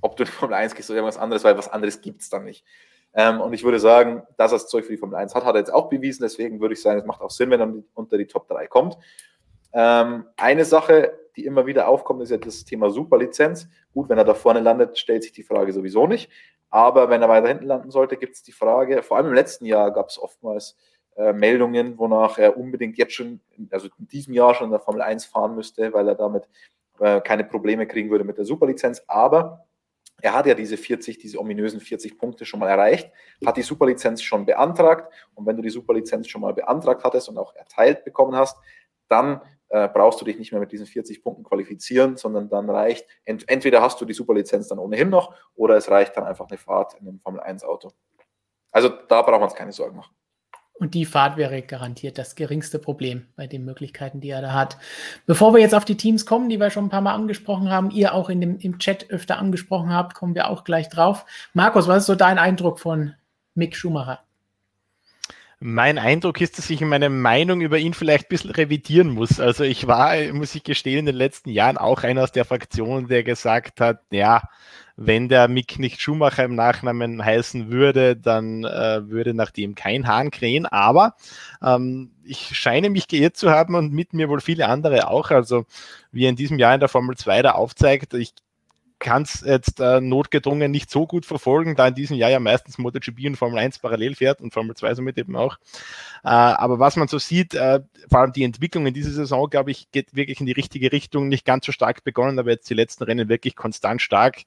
ob 0.00 0.16
du 0.16 0.24
in 0.24 0.26
die 0.26 0.32
Formel 0.32 0.56
1 0.56 0.74
gehst 0.74 0.90
oder 0.90 0.98
irgendwas 0.98 1.18
anderes, 1.18 1.44
weil 1.44 1.56
was 1.56 1.68
anderes 1.68 2.00
gibt 2.00 2.22
es 2.22 2.28
dann 2.28 2.44
nicht. 2.44 2.64
Ähm, 3.14 3.40
und 3.40 3.52
ich 3.52 3.62
würde 3.62 3.78
sagen, 3.78 4.22
dass 4.36 4.52
er 4.52 4.56
das 4.56 4.68
Zeug 4.68 4.84
für 4.84 4.92
die 4.92 4.98
Formel 4.98 5.16
1 5.16 5.34
hat, 5.34 5.44
hat 5.44 5.54
er 5.54 5.60
jetzt 5.60 5.72
auch 5.72 5.88
bewiesen. 5.88 6.22
Deswegen 6.22 6.60
würde 6.60 6.74
ich 6.74 6.82
sagen, 6.82 6.98
es 6.98 7.06
macht 7.06 7.20
auch 7.20 7.30
Sinn, 7.30 7.50
wenn 7.50 7.60
er 7.60 7.72
unter 7.94 8.18
die 8.18 8.26
Top 8.26 8.48
3 8.48 8.66
kommt. 8.66 8.98
Ähm, 9.72 10.26
eine 10.36 10.64
Sache, 10.64 11.18
die 11.36 11.44
immer 11.44 11.66
wieder 11.66 11.88
aufkommt, 11.88 12.22
ist 12.22 12.30
ja 12.30 12.38
das 12.38 12.64
Thema 12.64 12.90
Superlizenz. 12.90 13.68
Gut, 13.94 14.08
wenn 14.08 14.18
er 14.18 14.24
da 14.24 14.34
vorne 14.34 14.60
landet, 14.60 14.98
stellt 14.98 15.22
sich 15.22 15.32
die 15.32 15.44
Frage 15.44 15.72
sowieso 15.72 16.06
nicht. 16.06 16.30
Aber 16.70 17.10
wenn 17.10 17.22
er 17.22 17.28
weiter 17.28 17.48
hinten 17.48 17.66
landen 17.66 17.90
sollte, 17.90 18.16
gibt 18.16 18.34
es 18.34 18.42
die 18.42 18.52
Frage, 18.52 19.02
vor 19.02 19.18
allem 19.18 19.26
im 19.26 19.34
letzten 19.34 19.66
Jahr 19.66 19.92
gab 19.92 20.08
es 20.08 20.18
oftmals 20.18 20.76
äh, 21.16 21.32
Meldungen, 21.32 21.98
wonach 21.98 22.38
er 22.38 22.56
unbedingt 22.56 22.96
jetzt 22.98 23.14
schon, 23.14 23.40
also 23.70 23.88
in 23.98 24.08
diesem 24.08 24.34
Jahr 24.34 24.54
schon 24.54 24.66
in 24.66 24.70
der 24.70 24.80
Formel 24.80 25.02
1 25.02 25.26
fahren 25.26 25.54
müsste, 25.54 25.92
weil 25.92 26.08
er 26.08 26.14
damit 26.14 26.48
äh, 27.00 27.20
keine 27.20 27.44
Probleme 27.44 27.86
kriegen 27.86 28.10
würde 28.10 28.24
mit 28.24 28.38
der 28.38 28.44
Superlizenz. 28.44 29.02
Aber 29.08 29.66
er 30.22 30.34
hat 30.34 30.46
ja 30.46 30.54
diese 30.54 30.76
40, 30.76 31.18
diese 31.18 31.38
ominösen 31.38 31.80
40 31.80 32.16
Punkte 32.16 32.44
schon 32.44 32.60
mal 32.60 32.68
erreicht, 32.68 33.10
hat 33.44 33.56
die 33.56 33.62
Superlizenz 33.62 34.22
schon 34.22 34.46
beantragt. 34.46 35.12
Und 35.34 35.46
wenn 35.46 35.56
du 35.56 35.62
die 35.62 35.70
Superlizenz 35.70 36.28
schon 36.28 36.40
mal 36.40 36.54
beantragt 36.54 37.02
hattest 37.04 37.28
und 37.28 37.38
auch 37.38 37.54
erteilt 37.56 38.04
bekommen 38.04 38.36
hast, 38.36 38.56
dann 39.08 39.40
äh, 39.68 39.88
brauchst 39.88 40.20
du 40.20 40.24
dich 40.24 40.38
nicht 40.38 40.52
mehr 40.52 40.60
mit 40.60 40.70
diesen 40.70 40.86
40 40.86 41.22
Punkten 41.22 41.44
qualifizieren, 41.44 42.16
sondern 42.16 42.48
dann 42.48 42.70
reicht, 42.70 43.06
ent 43.24 43.48
entweder 43.48 43.82
hast 43.82 44.00
du 44.00 44.04
die 44.04 44.12
Superlizenz 44.12 44.68
dann 44.68 44.78
ohnehin 44.78 45.08
noch 45.08 45.34
oder 45.54 45.76
es 45.76 45.90
reicht 45.90 46.16
dann 46.16 46.24
einfach 46.24 46.48
eine 46.48 46.58
Fahrt 46.58 46.94
in 46.94 47.08
einem 47.08 47.18
Formel 47.18 47.40
1 47.40 47.64
Auto. 47.64 47.90
Also 48.70 48.88
da 48.88 49.22
braucht 49.22 49.40
man 49.40 49.42
uns 49.42 49.54
keine 49.54 49.72
Sorgen 49.72 49.96
machen. 49.96 50.14
Und 50.82 50.94
die 50.94 51.04
Fahrt 51.04 51.36
wäre 51.36 51.62
garantiert 51.62 52.18
das 52.18 52.34
geringste 52.34 52.80
Problem 52.80 53.28
bei 53.36 53.46
den 53.46 53.64
Möglichkeiten, 53.64 54.20
die 54.20 54.30
er 54.30 54.42
da 54.42 54.52
hat. 54.52 54.78
Bevor 55.26 55.54
wir 55.54 55.60
jetzt 55.60 55.76
auf 55.76 55.84
die 55.84 55.96
Teams 55.96 56.26
kommen, 56.26 56.48
die 56.48 56.58
wir 56.58 56.70
schon 56.70 56.86
ein 56.86 56.90
paar 56.90 57.02
Mal 57.02 57.14
angesprochen 57.14 57.70
haben, 57.70 57.92
ihr 57.92 58.14
auch 58.14 58.28
in 58.28 58.40
dem, 58.40 58.58
im 58.58 58.80
Chat 58.80 59.08
öfter 59.08 59.38
angesprochen 59.38 59.90
habt, 59.92 60.14
kommen 60.14 60.34
wir 60.34 60.50
auch 60.50 60.64
gleich 60.64 60.88
drauf. 60.88 61.24
Markus, 61.52 61.86
was 61.86 61.98
ist 61.98 62.06
so 62.06 62.16
dein 62.16 62.36
Eindruck 62.36 62.80
von 62.80 63.14
Mick 63.54 63.76
Schumacher? 63.76 64.24
Mein 65.64 65.96
Eindruck 65.96 66.40
ist, 66.40 66.58
dass 66.58 66.68
ich 66.70 66.80
meine 66.80 67.08
Meinung 67.08 67.60
über 67.60 67.78
ihn 67.78 67.94
vielleicht 67.94 68.24
ein 68.24 68.28
bisschen 68.30 68.50
revidieren 68.50 69.10
muss. 69.10 69.38
Also 69.38 69.62
ich 69.62 69.86
war, 69.86 70.16
muss 70.32 70.56
ich 70.56 70.64
gestehen, 70.64 70.98
in 70.98 71.06
den 71.06 71.14
letzten 71.14 71.50
Jahren 71.50 71.78
auch 71.78 72.02
einer 72.02 72.24
aus 72.24 72.32
der 72.32 72.44
Fraktion, 72.44 73.06
der 73.06 73.22
gesagt 73.22 73.80
hat, 73.80 74.00
ja, 74.10 74.42
wenn 74.96 75.28
der 75.28 75.46
Mick 75.46 75.78
nicht 75.78 76.00
Schumacher 76.00 76.42
im 76.42 76.56
Nachnamen 76.56 77.24
heißen 77.24 77.70
würde, 77.70 78.16
dann 78.16 78.64
äh, 78.64 79.08
würde 79.08 79.34
nach 79.34 79.52
dem 79.52 79.76
kein 79.76 80.08
Hahn 80.08 80.32
krähen. 80.32 80.66
Aber 80.66 81.14
ähm, 81.62 82.10
ich 82.24 82.58
scheine 82.58 82.90
mich 82.90 83.06
geirrt 83.06 83.36
zu 83.36 83.52
haben 83.52 83.76
und 83.76 83.92
mit 83.92 84.14
mir 84.14 84.28
wohl 84.28 84.40
viele 84.40 84.66
andere 84.66 85.06
auch. 85.06 85.30
Also 85.30 85.66
wie 86.10 86.24
er 86.24 86.30
in 86.30 86.36
diesem 86.36 86.58
Jahr 86.58 86.74
in 86.74 86.80
der 86.80 86.88
Formel 86.88 87.16
2 87.16 87.40
da 87.42 87.52
aufzeigt, 87.52 88.14
ich 88.14 88.34
kann 89.02 89.22
es 89.22 89.42
jetzt 89.44 89.80
äh, 89.80 90.00
notgedrungen 90.00 90.70
nicht 90.70 90.90
so 90.90 91.06
gut 91.06 91.26
verfolgen, 91.26 91.74
da 91.74 91.88
in 91.88 91.94
diesem 91.94 92.16
Jahr 92.16 92.30
ja 92.30 92.38
meistens 92.38 92.78
MotoGP 92.78 93.26
und 93.26 93.36
Formel 93.36 93.58
1 93.58 93.80
parallel 93.80 94.14
fährt 94.14 94.40
und 94.40 94.54
Formel 94.54 94.76
2 94.76 94.94
somit 94.94 95.18
eben 95.18 95.36
auch. 95.36 95.58
Äh, 96.24 96.28
aber 96.28 96.78
was 96.78 96.96
man 96.96 97.08
so 97.08 97.18
sieht, 97.18 97.54
äh, 97.54 97.80
vor 98.08 98.20
allem 98.20 98.32
die 98.32 98.44
Entwicklung 98.44 98.86
in 98.86 98.94
dieser 98.94 99.10
Saison, 99.10 99.50
glaube 99.50 99.72
ich, 99.72 99.90
geht 99.90 100.14
wirklich 100.14 100.38
in 100.40 100.46
die 100.46 100.52
richtige 100.52 100.92
Richtung. 100.92 101.28
Nicht 101.28 101.44
ganz 101.44 101.66
so 101.66 101.72
stark 101.72 102.04
begonnen, 102.04 102.38
aber 102.38 102.50
jetzt 102.50 102.70
die 102.70 102.74
letzten 102.74 103.02
Rennen 103.02 103.28
wirklich 103.28 103.56
konstant 103.56 104.00
stark. 104.00 104.42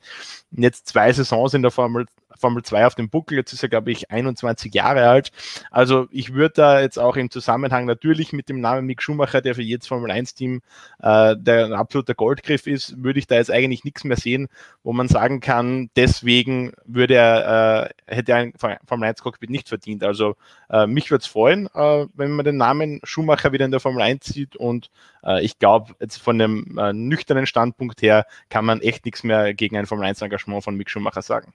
Jetzt 0.52 0.88
zwei 0.88 1.12
Saisons 1.12 1.54
in 1.54 1.62
der 1.62 1.72
Formel 1.72 2.06
Formel 2.38 2.64
2 2.64 2.86
auf 2.86 2.96
dem 2.96 3.10
Buckel. 3.10 3.38
Jetzt 3.38 3.54
ist 3.54 3.64
er, 3.64 3.70
glaube 3.70 3.92
ich, 3.92 4.12
21 4.12 4.74
Jahre 4.74 5.08
alt. 5.08 5.32
Also 5.72 6.08
ich 6.12 6.34
würde 6.34 6.54
da 6.56 6.82
jetzt 6.82 6.98
auch 6.98 7.16
im 7.16 7.30
Zusammenhang 7.30 7.86
natürlich 7.86 8.34
mit 8.34 8.50
dem 8.50 8.62
Namen 8.62 8.86
Mick 8.86 9.02
Schumacher, 9.02 9.42
der 9.42 9.56
für 9.56 9.62
jedes 9.62 9.88
Formel 9.88 10.12
1-Team 10.12 10.62
äh, 11.00 11.36
der 11.38 11.66
ein 11.66 11.74
absoluter 11.74 12.14
Goldgriff 12.14 12.68
ist, 12.68 13.02
würde 13.04 13.20
ich 13.20 13.28
da 13.28 13.36
jetzt 13.36 13.52
eigentlich 13.52 13.84
nichts 13.84 14.04
mehr 14.04 14.18
sehen, 14.18 14.48
wo 14.84 14.94
man 14.94 15.08
sagen 15.08 15.40
kann, 15.40 15.90
deswegen 15.96 16.74
würde 16.86 17.16
er, 17.16 17.92
äh, 18.08 18.16
hätte 18.16 18.32
er 18.32 18.38
ein 18.40 18.54
Formel 18.58 19.10
1-Cockpit 19.10 19.50
nicht 19.50 19.70
verdient. 19.70 20.04
Also 20.04 20.36
äh, 20.70 20.88
mich 20.88 21.12
würde 21.12 21.22
es 21.22 21.28
freuen, 21.28 21.68
äh, 21.74 22.06
wenn 22.14 22.32
man 22.32 22.46
den 22.46 22.58
Namen 22.58 23.00
Schumacher 23.04 23.52
wieder 23.52 23.66
in 23.66 23.72
der 23.72 23.80
Formel 23.80 24.02
1 24.02 24.26
sieht 24.26 24.56
und 24.56 24.90
äh, 25.24 25.44
ich 25.44 25.60
glaube, 25.60 25.96
jetzt 26.00 26.18
von 26.18 26.38
dem 26.38 26.78
äh, 26.78 26.94
nüchternen 26.94 27.46
Standpunkt 27.46 28.02
her 28.02 28.26
kann 28.50 28.66
man 28.66 28.82
echt 28.82 29.06
nichts 29.06 29.24
mehr 29.24 29.54
gegen 29.54 29.78
ein 29.78 29.86
Formel 29.86 30.08
1-Engagement 30.08 30.64
von 30.64 30.76
Mick 30.76 30.90
Schumacher 30.90 31.22
sagen. 31.22 31.54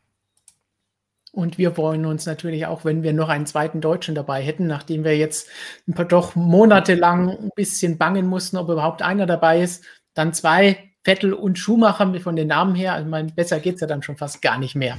Und 1.33 1.59
wir 1.59 1.72
freuen 1.72 2.07
uns 2.07 2.26
natürlich 2.26 2.66
auch, 2.66 2.85
wenn 2.85 3.03
wir 3.03 3.12
noch 3.12 3.28
einen 3.28 3.47
zweiten 3.47 3.81
Deutschen 3.81 4.14
dabei 4.14 4.43
hätten, 4.43 4.66
nachdem 4.66 5.05
wir 5.05 5.16
jetzt 5.16 5.49
ein 5.89 5.95
paar 5.95 6.05
doch 6.05 6.35
monatelang 6.35 7.31
ein 7.31 7.51
bisschen 7.55 7.99
bangen 7.99 8.26
mussten, 8.26 8.57
ob 8.57 8.68
überhaupt 8.68 9.03
einer 9.03 9.26
dabei 9.26 9.61
ist. 9.61 9.85
Dann 10.14 10.33
zwei, 10.33 10.91
Vettel 11.03 11.33
und 11.33 11.59
Schumacher 11.59 12.18
von 12.20 12.37
den 12.37 12.49
Namen 12.49 12.74
her. 12.74 12.95
Also 12.95 13.09
mein, 13.09 13.35
besser 13.35 13.61
geht 13.61 13.76
es 13.76 13.81
ja 13.81 13.87
dann 13.87 14.03
schon 14.03 14.16
fast 14.16 14.43
gar 14.43 14.59
nicht 14.59 14.74
mehr. 14.74 14.97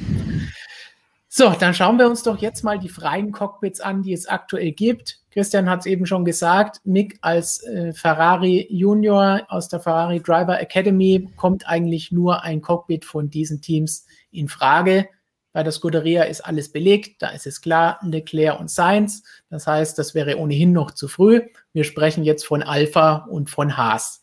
So, 1.27 1.49
dann 1.51 1.73
schauen 1.73 1.97
wir 1.97 2.07
uns 2.07 2.23
doch 2.23 2.39
jetzt 2.39 2.63
mal 2.63 2.77
die 2.77 2.89
freien 2.89 3.31
Cockpits 3.31 3.79
an, 3.79 4.01
die 4.01 4.11
es 4.11 4.27
aktuell 4.27 4.71
gibt. 4.73 5.19
Christian 5.31 5.69
hat 5.69 5.81
es 5.81 5.85
eben 5.85 6.05
schon 6.05 6.25
gesagt, 6.25 6.81
Mick 6.83 7.17
als 7.21 7.63
äh, 7.63 7.93
Ferrari 7.93 8.67
Junior 8.69 9.41
aus 9.47 9.69
der 9.69 9.79
Ferrari 9.79 10.19
Driver 10.19 10.59
Academy 10.59 11.29
kommt 11.37 11.65
eigentlich 11.67 12.11
nur 12.11 12.43
ein 12.43 12.61
Cockpit 12.61 13.05
von 13.05 13.29
diesen 13.29 13.61
Teams 13.61 14.05
in 14.31 14.49
Frage. 14.49 15.07
Bei 15.53 15.63
der 15.63 15.71
Scuderia 15.71 16.23
ist 16.23 16.41
alles 16.41 16.71
belegt, 16.71 17.21
da 17.21 17.29
ist 17.29 17.45
es 17.45 17.61
klar, 17.61 17.99
Leclerc 18.03 18.59
und 18.59 18.69
Sainz. 18.69 19.23
Das 19.49 19.67
heißt, 19.67 19.99
das 19.99 20.15
wäre 20.15 20.37
ohnehin 20.37 20.71
noch 20.71 20.91
zu 20.91 21.07
früh. 21.07 21.41
Wir 21.73 21.83
sprechen 21.83 22.23
jetzt 22.23 22.45
von 22.45 22.63
Alpha 22.63 23.27
und 23.29 23.49
von 23.49 23.75
Haas. 23.75 24.21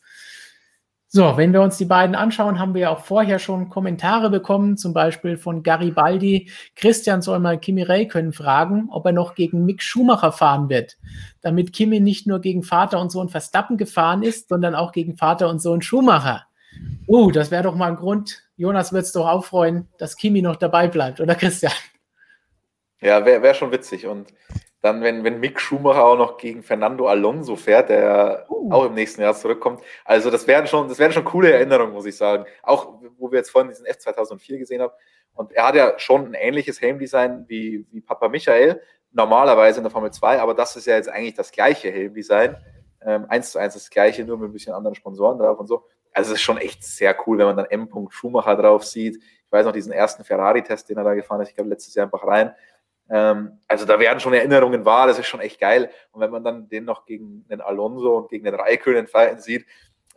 So, 1.11 1.37
wenn 1.37 1.53
wir 1.53 1.63
uns 1.63 1.77
die 1.77 1.85
beiden 1.85 2.13
anschauen, 2.13 2.59
haben 2.59 2.75
wir 2.75 2.81
ja 2.81 2.89
auch 2.91 2.99
vorher 2.99 3.39
schon 3.39 3.69
Kommentare 3.69 4.29
bekommen, 4.29 4.77
zum 4.77 4.93
Beispiel 4.93 5.37
von 5.37 5.63
Garibaldi. 5.63 6.51
Christian 6.75 7.23
soll 7.23 7.39
mal 7.39 7.59
Kimi 7.59 7.81
Räikkönen 7.81 8.31
fragen, 8.31 8.89
ob 8.91 9.07
er 9.07 9.11
noch 9.11 9.33
gegen 9.33 9.65
Mick 9.65 9.81
Schumacher 9.81 10.31
fahren 10.31 10.69
wird, 10.69 10.97
damit 11.41 11.73
Kimi 11.73 11.99
nicht 11.99 12.27
nur 12.27 12.41
gegen 12.41 12.61
Vater 12.61 13.01
und 13.01 13.11
Sohn 13.11 13.29
Verstappen 13.29 13.77
gefahren 13.77 14.21
ist, 14.21 14.49
sondern 14.49 14.75
auch 14.75 14.91
gegen 14.91 15.17
Vater 15.17 15.49
und 15.49 15.59
Sohn 15.59 15.81
Schumacher. 15.81 16.45
Uh, 17.07 17.31
das 17.31 17.51
wäre 17.51 17.63
doch 17.63 17.75
mal 17.75 17.89
ein 17.89 17.95
Grund. 17.95 18.43
Jonas 18.55 18.93
wird 18.93 19.05
es 19.05 19.11
doch 19.11 19.27
auch 19.27 19.45
freuen, 19.45 19.87
dass 19.97 20.15
Kimi 20.15 20.41
noch 20.41 20.55
dabei 20.55 20.87
bleibt, 20.87 21.19
oder 21.19 21.35
Christian? 21.35 21.73
Ja, 23.01 23.25
wäre 23.25 23.41
wär 23.41 23.53
schon 23.53 23.71
witzig. 23.71 24.05
Und 24.05 24.33
dann, 24.81 25.01
wenn, 25.01 25.23
wenn 25.23 25.39
Mick 25.39 25.59
Schumacher 25.59 26.05
auch 26.05 26.17
noch 26.17 26.37
gegen 26.37 26.63
Fernando 26.63 27.07
Alonso 27.07 27.55
fährt, 27.55 27.89
der 27.89 28.45
uh. 28.49 28.71
auch 28.71 28.85
im 28.85 28.93
nächsten 28.93 29.21
Jahr 29.21 29.33
zurückkommt. 29.35 29.81
Also, 30.05 30.29
das 30.29 30.47
wären 30.47 30.67
schon, 30.67 30.87
das 30.87 30.99
wären 30.99 31.11
schon 31.11 31.25
coole 31.25 31.51
Erinnerungen, 31.51 31.93
muss 31.93 32.05
ich 32.05 32.17
sagen. 32.17 32.45
Auch, 32.63 33.01
wo 33.17 33.31
wir 33.31 33.39
jetzt 33.39 33.49
vorhin 33.49 33.69
diesen 33.69 33.85
F2004 33.85 34.57
gesehen 34.57 34.81
haben. 34.81 34.93
Und 35.33 35.53
er 35.53 35.67
hat 35.67 35.75
ja 35.75 35.97
schon 35.97 36.27
ein 36.27 36.33
ähnliches 36.33 36.81
Helmdesign 36.81 37.45
wie, 37.47 37.85
wie 37.91 38.01
Papa 38.01 38.27
Michael, 38.27 38.81
normalerweise 39.11 39.79
in 39.79 39.83
der 39.83 39.91
Formel 39.91 40.11
2, 40.11 40.39
aber 40.41 40.53
das 40.53 40.75
ist 40.75 40.85
ja 40.85 40.95
jetzt 40.95 41.09
eigentlich 41.09 41.33
das 41.33 41.51
gleiche 41.51 41.91
Helmdesign. 41.91 42.57
Ähm, 43.01 43.25
eins 43.29 43.51
zu 43.51 43.59
eins 43.59 43.73
das 43.73 43.89
gleiche, 43.89 44.25
nur 44.25 44.37
mit 44.37 44.49
ein 44.49 44.53
bisschen 44.53 44.73
anderen 44.73 44.95
Sponsoren 44.95 45.39
drauf 45.39 45.57
und 45.57 45.67
so. 45.67 45.85
Also 46.19 46.33
es 46.33 46.39
ist 46.39 46.43
schon 46.43 46.57
echt 46.57 46.83
sehr 46.83 47.15
cool, 47.25 47.37
wenn 47.37 47.45
man 47.45 47.55
dann 47.55 47.65
M. 47.67 47.87
Schumacher 48.09 48.57
drauf 48.57 48.83
sieht. 48.83 49.15
Ich 49.15 49.51
weiß 49.51 49.65
noch 49.65 49.71
diesen 49.71 49.93
ersten 49.93 50.25
Ferrari-Test, 50.25 50.89
den 50.89 50.97
er 50.97 51.05
da 51.05 51.13
gefahren 51.13 51.39
ist, 51.39 51.47
ich 51.47 51.55
glaube 51.55 51.69
letztes 51.69 51.95
Jahr 51.95 52.07
einfach 52.07 52.27
rein. 52.27 52.51
Ähm, 53.09 53.57
also 53.69 53.85
da 53.85 53.97
werden 54.01 54.19
schon 54.19 54.33
Erinnerungen 54.33 54.83
wahr, 54.83 55.07
das 55.07 55.17
ist 55.17 55.27
schon 55.27 55.39
echt 55.39 55.61
geil. 55.61 55.89
Und 56.11 56.19
wenn 56.19 56.29
man 56.29 56.43
dann 56.43 56.67
den 56.67 56.83
noch 56.83 57.05
gegen 57.05 57.47
den 57.47 57.61
Alonso 57.61 58.17
und 58.17 58.29
gegen 58.29 58.43
den 58.43 58.53
Raikkonen 58.53 59.07
fighten 59.07 59.39
sieht, 59.39 59.65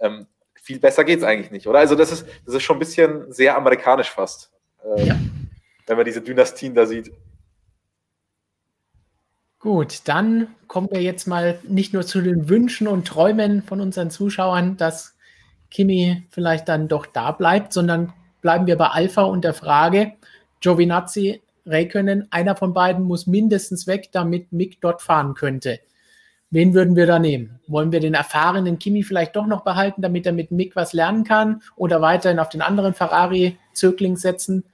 ähm, 0.01 0.27
viel 0.55 0.81
besser 0.81 1.05
geht 1.05 1.21
es 1.21 1.25
eigentlich 1.25 1.53
nicht, 1.53 1.69
oder? 1.69 1.79
Also 1.79 1.95
das 1.95 2.11
ist, 2.11 2.27
das 2.45 2.57
ist 2.57 2.65
schon 2.65 2.77
ein 2.77 2.81
bisschen 2.81 3.31
sehr 3.33 3.57
amerikanisch 3.57 4.11
fast, 4.11 4.51
ähm, 4.85 5.07
ja. 5.07 5.17
wenn 5.87 5.97
man 5.97 6.05
diese 6.05 6.21
Dynastien 6.21 6.75
da 6.75 6.85
sieht. 6.85 7.13
Gut, 9.61 10.01
dann 10.09 10.53
kommen 10.67 10.91
wir 10.91 11.01
jetzt 11.01 11.29
mal 11.29 11.61
nicht 11.63 11.95
nur 11.95 12.05
zu 12.05 12.21
den 12.23 12.49
Wünschen 12.49 12.89
und 12.89 13.07
Träumen 13.07 13.63
von 13.63 13.81
unseren 13.81 14.11
Zuschauern, 14.11 14.77
das 14.77 15.17
Kimi 15.73 16.25
vielleicht 16.31 16.69
dann 16.69 16.87
doch 16.87 17.07
da 17.07 17.33
bleibt, 17.33 17.73
sondern 17.73 18.13
bleiben 18.43 18.67
wir 18.67 18.77
bei 18.77 18.89
Alpha 18.89 19.23
und 19.23 19.43
der 19.43 19.55
Frage, 19.55 20.13
Giovinazzi, 20.61 21.41
Räikkönen, 21.65 22.29
einer 22.31 22.57
von 22.57 22.75
beiden 22.75 23.05
muss 23.05 23.27
mindestens 23.27 23.87
weg, 23.87 24.11
damit 24.13 24.53
Mick 24.53 24.81
dort 24.81 25.01
fahren 25.01 25.35
könnte. 25.35 25.81
Wen 26.51 26.75
würden 26.75 26.97
wir 26.97 27.07
da 27.07 27.19
nehmen? 27.19 27.61
Wollen 27.67 27.93
wir 27.93 28.01
den 28.01 28.13
erfahrenen 28.13 28.79
Kimi 28.79 29.03
vielleicht 29.03 29.35
doch 29.35 29.47
noch 29.47 29.65
behalten, 29.65 30.03
damit 30.03 30.27
er 30.27 30.33
mit 30.33 30.51
Mick 30.51 30.77
was 30.77 30.93
lernen 30.93 31.25
kann 31.25 31.63
oder 31.77 32.03
weiterhin 32.03 32.39
auf 32.39 32.51
den 32.51 32.61
anderen 32.61 32.93
Ferrari-Zögling 32.93 34.17
setzen? 34.17 34.65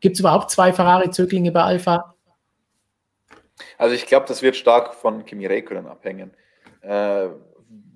Gibt 0.00 0.14
es 0.14 0.20
überhaupt 0.20 0.50
zwei 0.50 0.72
Ferrari-Zöglinge 0.72 1.52
bei 1.52 1.62
Alpha? 1.62 2.14
Also 3.76 3.94
ich 3.94 4.06
glaube, 4.06 4.26
das 4.26 4.40
wird 4.40 4.56
stark 4.56 4.94
von 4.94 5.26
Kimi 5.26 5.44
Räikkönen 5.44 5.86
abhängen. 5.86 6.30
Äh, 6.80 7.28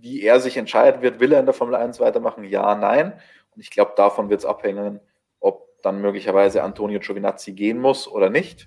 wie 0.02 0.22
er 0.22 0.40
sich 0.40 0.56
entscheidet 0.56 1.00
wird, 1.00 1.20
will 1.20 1.32
er 1.32 1.38
in 1.38 1.46
der 1.46 1.54
Formel 1.54 1.76
1 1.76 2.00
weitermachen? 2.00 2.42
Ja, 2.42 2.74
nein. 2.74 3.12
Und 3.54 3.60
ich 3.60 3.70
glaube, 3.70 3.92
davon 3.96 4.30
wird 4.30 4.40
es 4.40 4.46
abhängen, 4.46 5.00
ob 5.38 5.80
dann 5.82 6.00
möglicherweise 6.00 6.64
Antonio 6.64 6.98
Giovinazzi 6.98 7.52
gehen 7.52 7.78
muss 7.78 8.08
oder 8.08 8.28
nicht. 8.28 8.66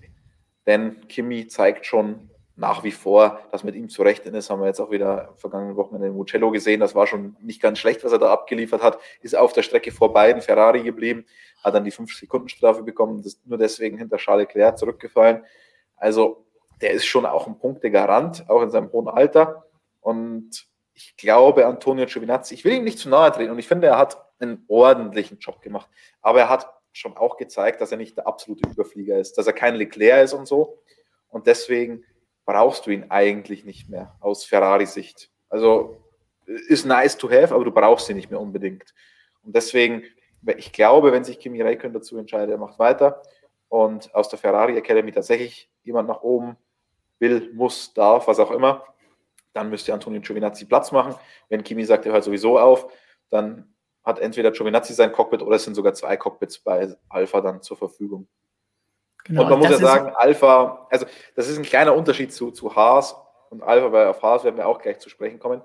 Denn 0.65 1.05
Kimi 1.09 1.47
zeigt 1.47 1.86
schon 1.86 2.29
nach 2.55 2.86
wie 2.86 2.91
vor, 2.91 3.41
dass 3.51 3.65
mit 3.65 3.75
ihm 3.75 3.89
zu 3.89 4.01
rechnen 4.01 4.33
ist, 4.33 4.49
haben 4.49 4.61
wir 4.61 4.67
jetzt 4.67 4.79
auch 4.79 4.91
wieder 4.91 5.33
vergangenen 5.36 5.75
Wochenende 5.75 6.07
in 6.07 6.13
Mugello 6.13 6.51
gesehen. 6.51 6.79
Das 6.79 6.95
war 6.95 7.05
schon 7.05 7.36
nicht 7.41 7.61
ganz 7.61 7.79
schlecht, 7.79 8.05
was 8.05 8.13
er 8.13 8.19
da 8.19 8.31
abgeliefert 8.31 8.81
hat. 8.81 8.97
Ist 9.19 9.36
auf 9.36 9.51
der 9.51 9.63
Strecke 9.63 9.91
vor 9.91 10.13
beiden 10.13 10.41
Ferrari 10.41 10.83
geblieben, 10.83 11.25
hat 11.65 11.75
dann 11.75 11.83
die 11.83 11.91
5-Sekunden-Strafe 11.91 12.83
bekommen, 12.83 13.21
ist 13.25 13.45
nur 13.45 13.57
deswegen 13.57 13.97
hinter 13.97 14.15
Charles 14.15 14.47
Leclerc 14.47 14.77
zurückgefallen. 14.77 15.43
Also 15.97 16.45
der 16.79 16.91
ist 16.91 17.05
schon 17.05 17.25
auch 17.25 17.45
ein 17.45 17.59
Punktegarant, 17.59 18.49
auch 18.49 18.61
in 18.61 18.69
seinem 18.69 18.89
hohen 18.93 19.09
Alter. 19.09 19.65
Und 19.99 20.65
ich 20.95 21.17
glaube, 21.17 21.65
Antonio 21.67 22.05
Giovinazzi, 22.05 22.53
ich 22.53 22.63
will 22.63 22.73
ihm 22.73 22.85
nicht 22.85 22.99
zu 22.99 23.09
nahe 23.09 23.31
treten 23.31 23.51
und 23.51 23.59
ich 23.59 23.67
finde, 23.67 23.87
er 23.87 23.97
hat 23.97 24.17
einen 24.39 24.63
ordentlichen 24.67 25.37
Job 25.39 25.61
gemacht. 25.61 25.89
Aber 26.21 26.39
er 26.39 26.49
hat 26.49 26.73
schon 26.93 27.17
auch 27.17 27.35
gezeigt, 27.35 27.81
dass 27.81 27.91
er 27.91 27.97
nicht 27.97 28.15
der 28.17 28.27
absolute 28.27 28.67
Überflieger 28.69 29.19
ist, 29.19 29.37
dass 29.37 29.45
er 29.45 29.53
kein 29.53 29.75
Leclerc 29.75 30.23
ist 30.23 30.33
und 30.33 30.47
so. 30.47 30.79
Und 31.27 31.47
deswegen 31.47 32.05
brauchst 32.45 32.85
du 32.85 32.91
ihn 32.91 33.07
eigentlich 33.09 33.65
nicht 33.65 33.89
mehr 33.89 34.15
aus 34.21 34.45
Ferrari-Sicht. 34.45 35.29
Also 35.49 36.01
ist 36.45 36.85
nice 36.85 37.17
to 37.17 37.29
have, 37.29 37.53
aber 37.53 37.65
du 37.65 37.71
brauchst 37.71 38.09
ihn 38.09 38.15
nicht 38.15 38.31
mehr 38.31 38.39
unbedingt. 38.39 38.93
Und 39.43 39.53
deswegen, 39.53 40.03
ich 40.57 40.71
glaube, 40.71 41.11
wenn 41.11 41.25
sich 41.25 41.39
Kimi 41.39 41.61
Räikkönen 41.61 41.93
dazu 41.93 42.17
entscheidet, 42.17 42.51
er 42.51 42.57
macht 42.57 42.79
weiter 42.79 43.21
und 43.67 44.13
aus 44.15 44.29
der 44.29 44.39
Ferrari 44.39 44.77
Academy 44.77 45.11
tatsächlich 45.11 45.69
jemand 45.83 46.07
nach 46.07 46.21
oben 46.21 46.55
will, 47.19 47.51
muss, 47.53 47.93
darf, 47.93 48.27
was 48.27 48.39
auch 48.39 48.51
immer, 48.51 48.83
dann 49.56 49.70
müsste 49.70 49.93
Antonio 49.93 50.22
Giovinazzi 50.22 50.66
Platz 50.66 50.91
machen. 50.91 51.16
Wenn 51.49 51.64
Kimi 51.64 51.86
sagt, 51.86 52.06
er 52.06 52.12
hört 52.12 52.26
sowieso 52.26 52.60
auf, 52.60 52.91
dann 53.30 53.74
hat 54.03 54.20
entweder 54.20 54.51
Giovinazzi 54.51 54.93
sein 54.93 55.12
Cockpit 55.12 55.41
oder 55.41 55.56
es 55.56 55.64
sind 55.64 55.76
sogar 55.76 55.93
zwei 55.93 56.18
Cockpits 56.18 56.60
bei 56.60 56.93
Alpha 57.10 57.41
dann 57.41 57.62
zur 57.62 57.78
Verfügung. 57.78 58.28
Genau, 59.24 59.43
und 59.43 59.49
man 59.49 59.60
muss 59.60 59.70
ja 59.70 59.78
sagen, 59.78 60.14
Alpha, 60.16 60.88
also 60.91 61.06
das 61.36 61.47
ist 61.47 61.58
ein 61.58 61.64
kleiner 61.64 61.95
Unterschied 61.95 62.32
zu, 62.32 62.51
zu 62.51 62.76
Haas 62.76 63.16
und 63.49 63.64
Alpha, 63.64 63.91
weil 63.91 64.08
auf 64.08 64.22
Haas 64.22 64.43
werden 64.43 64.58
wir 64.58 64.68
auch 64.68 64.80
gleich 64.80 64.99
zu 64.99 65.10
sprechen 65.10 65.39
kommen, 65.39 65.62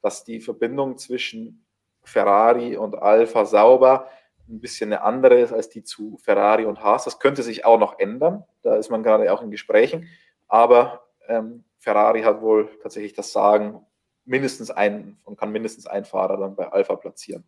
dass 0.00 0.24
die 0.24 0.40
Verbindung 0.40 0.96
zwischen 0.96 1.64
Ferrari 2.02 2.76
und 2.76 2.96
Alpha 2.96 3.44
sauber 3.44 4.08
ein 4.48 4.60
bisschen 4.60 4.92
eine 4.92 5.02
andere 5.02 5.38
ist 5.40 5.52
als 5.52 5.68
die 5.68 5.84
zu 5.84 6.18
Ferrari 6.22 6.64
und 6.64 6.82
Haas. 6.82 7.04
Das 7.04 7.18
könnte 7.18 7.42
sich 7.42 7.64
auch 7.64 7.78
noch 7.78 7.98
ändern. 7.98 8.44
Da 8.62 8.76
ist 8.76 8.90
man 8.90 9.02
gerade 9.02 9.32
auch 9.32 9.42
in 9.42 9.50
Gesprächen. 9.50 10.08
Aber 10.48 11.04
ähm, 11.28 11.64
Ferrari 11.84 12.22
hat 12.22 12.40
wohl 12.40 12.68
tatsächlich 12.82 13.12
das 13.12 13.32
Sagen, 13.32 13.80
mindestens 14.24 14.70
einen 14.70 15.18
und 15.22 15.38
kann 15.38 15.52
mindestens 15.52 15.86
einen 15.86 16.06
Fahrer 16.06 16.38
dann 16.38 16.56
bei 16.56 16.66
Alpha 16.66 16.96
platzieren. 16.96 17.44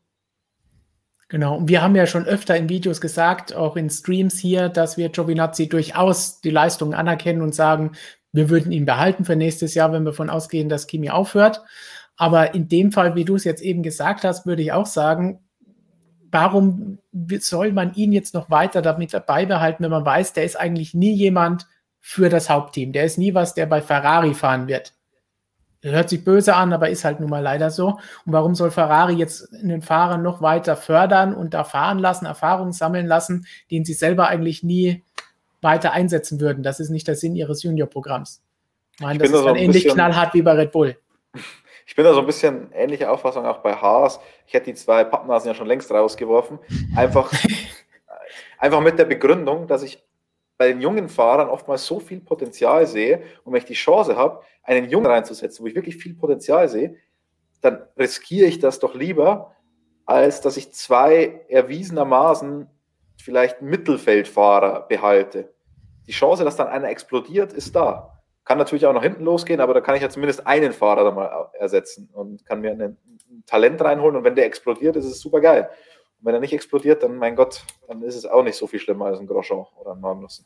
Genau, 1.28 1.57
und 1.57 1.68
wir 1.68 1.82
haben 1.82 1.97
ja 1.97 2.07
schon 2.07 2.26
öfter 2.26 2.57
in 2.57 2.68
Videos 2.68 3.01
gesagt, 3.01 3.53
auch 3.55 3.76
in 3.76 3.91
Streams 3.91 4.39
hier, 4.39 4.68
dass 4.68 4.97
wir 4.97 5.09
Giovinazzi 5.09 5.68
durchaus 5.68 6.41
die 6.41 6.51
Leistungen 6.51 6.95
anerkennen 6.95 7.43
und 7.43 7.55
sagen, 7.55 7.93
wir 8.32 8.49
würden 8.51 8.70
ihn 8.70 8.84
behalten 8.84 9.24
für 9.24 9.34
nächstes 9.34 9.74
Jahr, 9.74 9.91
wenn 9.93 10.05
wir 10.05 10.12
davon 10.12 10.30
ausgehen, 10.30 10.68
dass 10.68 10.87
Kimi 10.87 11.11
aufhört. 11.11 11.64
Aber 12.16 12.55
in 12.55 12.68
dem 12.68 12.93
Fall, 12.93 13.16
wie 13.16 13.24
du 13.24 13.34
es 13.34 13.45
jetzt 13.45 13.62
eben 13.62 13.82
gesagt 13.82 14.22
hast, 14.22 14.47
würde 14.47 14.62
ich 14.62 14.72
auch 14.72 14.87
sagen, 14.87 15.41
warum 16.30 16.99
soll 17.41 17.72
man 17.72 17.95
ihn 17.95 18.12
jetzt 18.12 18.34
noch 18.34 18.51
weiter 18.51 18.82
damit 18.82 19.14
dabei 19.14 19.47
behalten, 19.47 19.82
wenn 19.82 19.91
man 19.91 20.05
weiß, 20.05 20.34
der 20.34 20.45
ist 20.45 20.57
eigentlich 20.61 20.95
nie 20.95 21.14
jemand 21.14 21.66
für 22.09 22.29
das 22.29 22.49
Hauptteam. 22.49 22.93
Der 22.93 23.03
ist 23.03 23.19
nie 23.19 23.35
was, 23.35 23.55
der 23.55 23.67
bei 23.67 23.83
Ferrari 23.83 24.33
fahren 24.33 24.69
wird. 24.69 24.93
Hört 25.83 26.09
sich 26.09 26.23
böse 26.25 26.55
an, 26.55 26.73
aber 26.73 26.89
ist 26.89 27.05
halt 27.05 27.19
nun 27.19 27.29
mal 27.29 27.43
leider 27.43 27.69
so. 27.69 27.99
Und 28.25 28.33
warum 28.33 28.55
soll 28.55 28.71
Ferrari 28.71 29.15
jetzt 29.15 29.53
einen 29.53 29.83
Fahrer 29.83 30.17
noch 30.17 30.41
weiter 30.41 30.77
fördern 30.77 31.35
und 31.35 31.53
da 31.53 31.65
fahren 31.65 31.99
lassen, 31.99 32.25
Erfahrungen 32.25 32.73
sammeln 32.73 33.09
lassen, 33.09 33.45
den 33.73 33.85
sie 33.85 33.93
selber 33.93 34.29
eigentlich 34.29 34.63
nie 34.63 35.03
weiter 35.63 35.91
einsetzen 35.91 36.41
würden? 36.41 36.63
Das 36.63 36.79
ist 36.79 36.91
nicht 36.91 37.09
der 37.09 37.17
Sinn 37.17 37.35
ihres 37.35 37.65
Juniorprogramms. 37.65 38.41
Ich 38.95 39.01
meine, 39.01 39.19
das 39.19 39.31
ist 39.31 39.45
dann 39.45 39.57
ähnlich 39.57 39.89
knallhart 39.89 40.33
wie 40.33 40.43
bei 40.43 40.53
Red 40.53 40.71
Bull. 40.71 40.97
Ich 41.87 41.97
bin 41.97 42.05
da 42.05 42.15
so 42.15 42.21
ein 42.21 42.27
bisschen 42.27 42.71
ähnliche 42.73 43.11
Auffassung 43.11 43.45
auch 43.45 43.59
bei 43.59 43.75
Haas. 43.75 44.21
Ich 44.47 44.55
hätte 44.55 44.67
die 44.67 44.75
zwei 44.75 45.03
Pappnasen 45.03 45.49
ja 45.49 45.55
schon 45.57 45.67
längst 45.67 45.91
rausgeworfen. 45.91 46.61
Einfach, 46.95 47.33
einfach 48.59 48.81
mit 48.81 48.97
der 48.97 49.07
Begründung, 49.07 49.67
dass 49.67 49.83
ich 49.83 50.06
bei 50.59 50.69
den 50.69 50.81
jungen 50.81 51.09
Fahrern 51.09 51.49
oftmals 51.49 51.87
so 51.87 52.01
viel 52.01 52.21
Potenzial 52.21 52.87
sehe 52.87 53.23
und 53.45 53.53
wenn 53.53 53.59
ich 53.59 53.67
die 53.67 53.75
Chance 53.75 54.17
habe, 54.17 54.43
einen 54.63 54.89
Jungen 54.89 55.07
reinzusetzen, 55.07 55.63
wo 55.63 55.69
ich 55.69 55.75
wirklich 55.75 55.97
viel 55.97 56.15
Potenzial 56.15 56.69
sehe, 56.69 56.97
dann 57.61 57.83
riskiere 57.99 58.47
ich 58.47 58.59
das 58.59 58.79
doch 58.79 58.95
lieber, 58.95 59.55
als 60.05 60.41
dass 60.41 60.57
ich 60.57 60.73
zwei 60.73 61.45
erwiesenermaßen 61.49 62.69
vielleicht 63.23 63.63
Mittelfeldfahrer 63.63 64.87
behalte. 64.89 65.53
Die 66.07 66.13
Chance, 66.13 66.45
dass 66.45 66.57
dann 66.57 66.69
einer 66.69 66.89
explodiert, 66.89 67.53
ist 67.53 67.75
da. 67.75 68.13
Kann 68.45 68.59
natürlich 68.59 68.87
auch 68.87 68.93
nach 68.93 69.03
hinten 69.03 69.25
losgehen, 69.25 69.61
aber 69.61 69.75
da 69.75 69.81
kann 69.81 69.97
ich 69.97 70.03
ja 70.03 70.09
zumindest 70.09 70.47
einen 70.47 70.73
Fahrer 70.73 71.03
dann 71.03 71.17
mal 71.17 71.51
ersetzen 71.55 72.09
und 72.13 72.47
kann 72.47 72.61
mir 72.61 72.71
ein 72.71 72.97
Talent 73.47 73.83
reinholen 73.83 74.17
und 74.17 74.25
wenn 74.25 74.37
der 74.37 74.47
explodiert, 74.47 74.95
ist 74.95 75.05
es 75.05 75.21
super 75.21 75.41
geil. 75.41 75.69
Wenn 76.27 76.35
er 76.35 76.41
nicht 76.41 76.53
explodiert, 76.53 77.05
dann, 77.05 77.18
mein 77.18 77.37
Gott, 77.37 77.62
dann 77.87 78.03
ist 78.03 78.16
es 78.16 78.27
auch 78.27 78.43
nicht 78.43 78.57
so 78.57 78.66
viel 78.66 78.81
schlimmer 78.81 79.05
als 79.05 79.20
ein 79.20 79.29
Grosjean 79.29 79.64
oder 79.81 79.93
ein 79.93 80.01
Magnussen. 80.01 80.45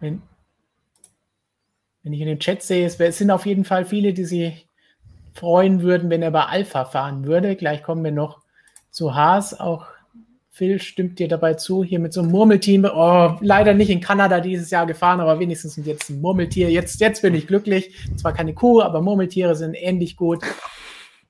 Wenn, 0.00 0.20
wenn 2.02 2.12
ich 2.12 2.20
in 2.20 2.26
den 2.26 2.40
Chat 2.40 2.60
sehe, 2.60 2.84
es 2.84 2.98
sind 2.98 3.30
auf 3.30 3.46
jeden 3.46 3.64
Fall 3.64 3.86
viele, 3.86 4.12
die 4.12 4.26
sich 4.26 4.68
freuen 5.32 5.80
würden, 5.80 6.10
wenn 6.10 6.20
er 6.20 6.30
bei 6.30 6.44
Alpha 6.44 6.84
fahren 6.84 7.24
würde. 7.24 7.56
Gleich 7.56 7.82
kommen 7.82 8.04
wir 8.04 8.12
noch 8.12 8.42
zu 8.90 9.14
Haas. 9.14 9.58
Auch 9.58 9.86
Phil 10.50 10.78
stimmt 10.78 11.18
dir 11.18 11.28
dabei 11.28 11.54
zu, 11.54 11.82
hier 11.82 12.00
mit 12.00 12.12
so 12.12 12.20
einem 12.20 12.32
Murmelteam. 12.32 12.84
Oh, 12.84 13.38
leider 13.40 13.72
nicht 13.72 13.88
in 13.88 14.02
Kanada 14.02 14.40
dieses 14.40 14.68
Jahr 14.68 14.84
gefahren, 14.84 15.20
aber 15.20 15.40
wenigstens 15.40 15.76
jetzt 15.76 16.10
ein 16.10 16.20
Murmeltier. 16.20 16.70
Jetzt, 16.70 17.00
jetzt 17.00 17.22
bin 17.22 17.34
ich 17.34 17.46
glücklich. 17.46 17.96
Zwar 18.18 18.34
keine 18.34 18.52
Kuh, 18.52 18.82
aber 18.82 19.00
Murmeltiere 19.00 19.56
sind 19.56 19.72
ähnlich 19.72 20.18
gut. 20.18 20.44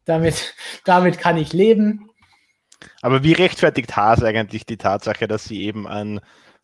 Damit, 0.04 0.56
damit 0.84 1.18
kann 1.18 1.36
ich 1.36 1.52
leben. 1.52 2.09
Aber 3.02 3.22
wie 3.22 3.32
rechtfertigt 3.32 3.96
Haas 3.96 4.22
eigentlich 4.22 4.66
die 4.66 4.76
Tatsache, 4.76 5.28
dass 5.28 5.44
sie 5.44 5.62
eben 5.62 5.86
an 5.86 6.20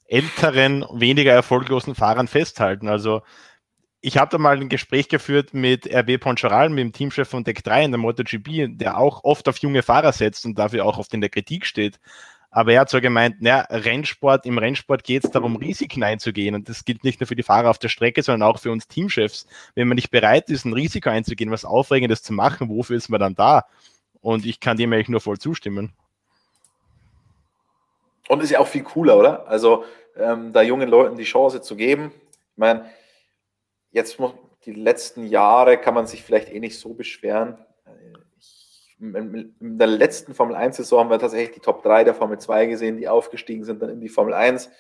älteren, 0.07 0.85
weniger 0.93 1.33
erfolglosen 1.33 1.95
Fahrern 1.95 2.29
festhalten? 2.29 2.89
Also 2.89 3.23
ich 4.01 4.19
habe 4.19 4.31
da 4.31 4.39
mal 4.39 4.57
ein 4.57 4.69
Gespräch 4.69 5.09
geführt 5.09 5.53
mit 5.53 5.93
RB 5.93 6.21
Poncharal, 6.21 6.69
mit 6.69 6.79
dem 6.79 6.93
Teamchef 6.93 7.29
von 7.29 7.45
Deck 7.45 7.65
3 7.65 7.87
in 7.87 7.91
der 7.91 7.99
MotoGP, 7.99 8.79
der 8.79 8.99
auch 8.99 9.25
oft 9.25 9.49
auf 9.49 9.59
junge 9.59 9.83
Fahrer 9.83 10.13
setzt 10.13 10.47
und 10.47 10.59
dafür 10.59 10.85
auch 10.85 10.99
oft 10.99 11.13
in 11.15 11.21
der 11.21 11.31
Kritik 11.31 11.67
steht. 11.67 11.99
Aber 12.51 12.73
er 12.73 12.81
hat 12.81 12.91
so 12.91 13.01
gemeint, 13.01 13.43
naja, 13.43 13.67
Rennsport, 13.69 14.47
im 14.47 14.59
Rennsport 14.59 15.05
geht 15.05 15.25
es 15.25 15.31
darum, 15.31 15.57
Risiken 15.57 16.03
einzugehen. 16.03 16.55
Und 16.55 16.69
das 16.69 16.85
gilt 16.85 17.05
nicht 17.05 17.21
nur 17.21 17.27
für 17.27 17.37
die 17.37 17.43
Fahrer 17.43 17.69
auf 17.69 17.79
der 17.79 17.89
Strecke, 17.89 18.23
sondern 18.23 18.49
auch 18.49 18.59
für 18.59 18.71
uns 18.71 18.89
Teamchefs. 18.89 19.47
Wenn 19.75 19.89
man 19.89 19.97
nicht 19.97 20.11
bereit 20.11 20.49
ist, 20.49 20.65
ein 20.65 20.73
Risiko 20.73 21.11
einzugehen, 21.11 21.51
was 21.51 21.65
Aufregendes 21.65 22.23
zu 22.23 22.33
machen, 22.33 22.69
wofür 22.69 22.97
ist 22.97 23.09
man 23.09 23.21
dann 23.21 23.35
da? 23.35 23.67
Und 24.21 24.47
ich 24.47 24.61
kann 24.61 24.77
dem 24.77 24.93
eigentlich 24.93 25.09
nur 25.09 25.21
voll 25.21 25.39
zustimmen. 25.39 25.93
Und 28.29 28.43
ist 28.43 28.51
ja 28.51 28.61
auch 28.61 28.67
viel 28.67 28.83
cooler, 28.83 29.19
oder? 29.19 29.47
Also 29.49 29.85
ähm, 30.17 30.53
da 30.53 30.63
jungen 30.63 30.89
Leuten 30.89 31.17
die 31.17 31.25
Chance 31.25 31.61
zu 31.63 31.77
geben. 31.77 32.13
Ich 32.53 32.59
meine, 32.59 32.87
jetzt 33.91 34.19
muss, 34.19 34.33
die 34.65 34.73
letzten 34.73 35.27
Jahre 35.27 35.79
kann 35.79 35.95
man 35.95 36.07
sich 36.07 36.23
vielleicht 36.23 36.51
eh 36.53 36.61
nicht 36.61 36.79
so 36.79 36.95
beschweren. 36.95 37.59
Ich, 38.39 38.97
in, 38.99 39.55
in, 39.61 39.79
der 39.79 39.87
letzten 39.87 40.35
Formel 40.35 40.57
1-Saison 40.57 41.01
haben 41.01 41.11
wir 41.11 41.19
tatsächlich 41.19 41.55
die 41.55 41.61
Top 41.61 41.83
3 41.83 42.05
der 42.05 42.15
Formel 42.15 42.39
2 42.39 42.67
gesehen, 42.67 42.97
die 42.97 43.09
aufgestiegen 43.09 43.65
sind 43.65 43.81
dann 43.83 43.91
in 43.91 44.01
die 44.01 44.09
Formel 44.09 44.35
1. 44.35 44.71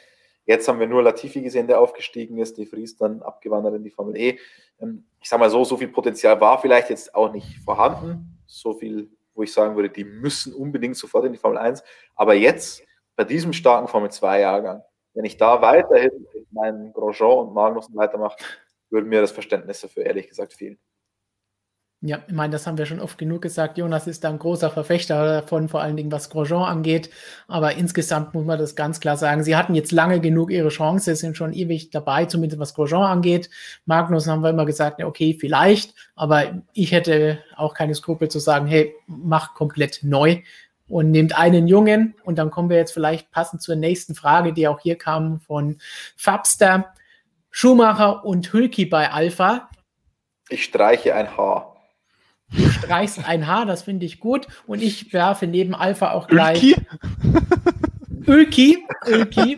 Jetzt 0.47 0.68
haben 0.68 0.78
wir 0.78 0.86
nur 0.86 1.03
Latifi 1.03 1.42
gesehen, 1.42 1.66
der 1.66 1.80
aufgestiegen 1.80 2.38
ist, 2.38 2.57
die 2.57 2.66
Vries 2.66 2.97
dann 2.97 3.20
abgewandert 3.20 3.74
in 3.74 3.82
die 3.82 3.90
Formel 3.90 4.16
E. 4.16 4.38
Ähm, 4.80 5.05
ich 5.20 5.28
sage 5.28 5.40
mal 5.40 5.51
so, 5.51 5.64
so 5.64 5.76
viel 5.76 5.88
Potenzial 5.88 6.40
war 6.40 6.61
vielleicht 6.61 6.88
jetzt 6.90 7.14
auch 7.14 7.32
nicht 7.32 7.59
vorhanden. 7.64 8.38
So 8.47 8.74
viel, 8.74 9.11
wo 9.34 9.42
ich 9.42 9.53
sagen 9.53 9.74
würde, 9.74 9.90
die 9.90 10.05
müssen 10.05 10.55
unbedingt 10.55 10.97
sofort 10.97 11.24
in 11.24 11.32
die 11.32 11.38
Formel 11.38 11.59
1. 11.59 11.82
Aber 12.14 12.34
jetzt 12.34 12.86
bei 13.16 13.24
diesem 13.24 13.52
starken 13.52 13.88
Formel 13.88 14.10
2-Jahrgang, 14.10 14.82
wenn 15.14 15.24
ich 15.24 15.36
da 15.38 15.62
weiterhin 15.62 16.26
mit 16.34 16.52
meinen 16.52 16.92
Grosjean 16.92 17.48
und 17.48 17.54
Magnussen 17.54 17.96
weitermache, 17.96 18.36
würde 18.90 19.08
mir 19.08 19.22
das 19.22 19.32
Verständnis 19.32 19.80
dafür 19.80 20.04
ehrlich 20.04 20.28
gesagt 20.28 20.52
fehlen. 20.52 20.78
Ja, 22.02 22.22
ich 22.28 22.34
meine, 22.34 22.52
das 22.52 22.66
haben 22.66 22.76
wir 22.76 22.84
schon 22.84 23.00
oft 23.00 23.16
genug 23.16 23.40
gesagt. 23.40 23.78
Jonas 23.78 24.06
ist 24.06 24.22
da 24.22 24.28
ein 24.28 24.38
großer 24.38 24.70
Verfechter 24.70 25.40
davon, 25.40 25.70
vor 25.70 25.80
allen 25.80 25.96
Dingen 25.96 26.12
was 26.12 26.28
Grosjean 26.28 26.62
angeht. 26.62 27.08
Aber 27.48 27.72
insgesamt 27.72 28.34
muss 28.34 28.44
man 28.44 28.58
das 28.58 28.76
ganz 28.76 29.00
klar 29.00 29.16
sagen. 29.16 29.42
Sie 29.42 29.56
hatten 29.56 29.74
jetzt 29.74 29.92
lange 29.92 30.20
genug 30.20 30.50
ihre 30.50 30.68
Chance, 30.68 31.16
sind 31.16 31.38
schon 31.38 31.54
ewig 31.54 31.90
dabei, 31.90 32.26
zumindest 32.26 32.60
was 32.60 32.74
Grosjean 32.74 33.02
angeht. 33.02 33.48
Magnus 33.86 34.28
haben 34.28 34.42
wir 34.42 34.50
immer 34.50 34.66
gesagt, 34.66 35.02
okay, 35.02 35.36
vielleicht. 35.40 35.94
Aber 36.14 36.62
ich 36.74 36.92
hätte 36.92 37.38
auch 37.56 37.72
keine 37.72 37.94
Skrupel 37.94 38.28
zu 38.28 38.40
sagen, 38.40 38.66
hey, 38.66 38.94
mach 39.06 39.54
komplett 39.54 40.00
neu 40.02 40.42
und 40.89 41.11
nehmt 41.11 41.37
einen 41.37 41.68
Jungen. 41.68 42.14
Und 42.24 42.39
dann 42.39 42.51
kommen 42.51 42.70
wir 42.70 42.76
jetzt 42.76 42.93
vielleicht 42.93 43.30
passend 43.30 43.62
zur 43.62 43.76
nächsten 43.76 44.14
Frage, 44.14 44.53
die 44.53 44.68
auch 44.68 44.80
hier 44.80 44.97
kam 44.97 45.41
von 45.41 45.78
Fabster. 46.16 46.93
Schumacher 47.51 48.24
und 48.24 48.53
Hülki 48.53 48.84
bei 48.84 49.11
Alpha. 49.11 49.70
Ich 50.49 50.64
streiche 50.64 51.14
ein 51.14 51.37
Haar. 51.37 51.76
Du 52.51 52.68
streichst 52.68 53.26
ein 53.26 53.47
Haar, 53.47 53.66
das 53.66 53.82
finde 53.82 54.07
ich 54.07 54.20
gut. 54.20 54.47
Und 54.66 54.82
ich 54.82 55.12
werfe 55.12 55.47
neben 55.47 55.74
Alpha 55.74 56.12
auch 56.12 56.28
gleich. 56.28 56.76
Ulki? 58.26 58.84
Ulki. 59.07 59.57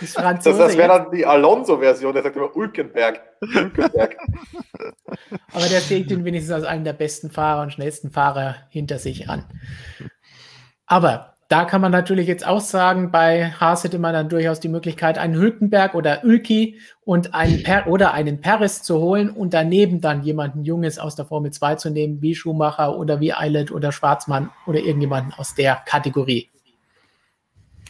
Das, 0.00 0.14
das, 0.14 0.44
das 0.44 0.76
wäre 0.76 0.88
dann 0.88 1.10
die 1.10 1.26
Alonso-Version, 1.26 2.14
der 2.14 2.22
sagt 2.22 2.36
immer 2.36 2.54
Ulkenberg. 2.54 3.20
Ulkenberg. 3.40 4.16
Aber 5.52 5.66
der 5.66 5.80
zählt 5.80 6.10
ihn 6.10 6.24
wenigstens 6.24 6.52
als 6.52 6.64
einen 6.64 6.84
der 6.84 6.92
besten 6.92 7.30
Fahrer 7.30 7.62
und 7.62 7.72
schnellsten 7.72 8.10
Fahrer 8.10 8.56
hinter 8.70 8.98
sich 8.98 9.28
an. 9.28 9.44
Aber 10.86 11.34
da 11.48 11.64
kann 11.64 11.80
man 11.80 11.92
natürlich 11.92 12.26
jetzt 12.26 12.46
auch 12.46 12.60
sagen, 12.60 13.12
bei 13.12 13.50
Haas 13.50 13.84
hätte 13.84 14.00
man 14.00 14.12
dann 14.12 14.28
durchaus 14.28 14.58
die 14.58 14.68
Möglichkeit, 14.68 15.16
einen 15.16 15.34
Hülkenberg 15.34 15.94
oder 15.94 16.24
Ülki 16.24 16.80
und 17.04 17.34
einen 17.34 17.62
per 17.62 17.86
oder 17.86 18.12
einen 18.14 18.40
Paris 18.40 18.82
zu 18.82 18.98
holen 18.98 19.30
und 19.30 19.54
daneben 19.54 20.00
dann 20.00 20.22
jemanden 20.22 20.64
Junges 20.64 20.98
aus 20.98 21.14
der 21.14 21.24
Formel 21.24 21.52
2 21.52 21.76
zu 21.76 21.90
nehmen, 21.90 22.20
wie 22.20 22.34
Schumacher 22.34 22.98
oder 22.98 23.20
wie 23.20 23.32
Eilert 23.32 23.70
oder 23.70 23.92
Schwarzmann 23.92 24.50
oder 24.66 24.80
irgendjemanden 24.80 25.32
aus 25.36 25.54
der 25.54 25.82
Kategorie. 25.86 26.50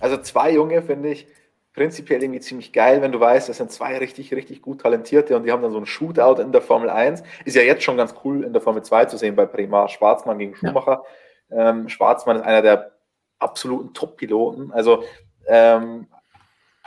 Also 0.01 0.19
zwei 0.19 0.53
Junge 0.53 0.83
finde 0.83 1.09
ich 1.09 1.27
prinzipiell 1.73 2.23
irgendwie 2.23 2.41
ziemlich 2.41 2.75
geil, 2.75 3.01
wenn 3.01 3.13
du 3.13 3.21
weißt, 3.21 3.49
das 3.49 3.57
sind 3.57 3.71
zwei 3.71 3.97
richtig, 3.97 4.35
richtig 4.35 4.61
gut 4.61 4.83
talentierte 4.83 5.35
und 5.35 5.45
die 5.45 5.53
haben 5.53 5.63
dann 5.63 5.73
so 5.73 5.79
ein 5.79 5.87
Shootout 5.87 6.43
in 6.43 6.53
der 6.53 6.61
Formel 6.61 6.91
1. 6.91 7.23
Ist 7.47 7.57
ja 7.57 7.63
jetzt 7.63 7.85
schon 7.85 7.97
ganz 7.97 8.15
cool 8.25 8.45
in 8.45 8.53
der 8.53 8.61
Formel 8.61 8.83
2 8.83 9.07
zu 9.07 9.17
sehen 9.17 9.35
bei 9.35 9.47
Prima 9.47 9.89
Schwarzmann 9.89 10.39
gegen 10.39 10.55
Schumacher. 10.55 11.03
Ja. 11.03 11.05
Ähm, 11.51 11.89
Schwarzmann 11.89 12.37
ist 12.37 12.43
einer 12.43 12.63
der 12.63 12.93
absoluten 13.39 13.95
Top-Piloten. 13.95 14.73
Also 14.73 15.05
ähm, 15.47 16.07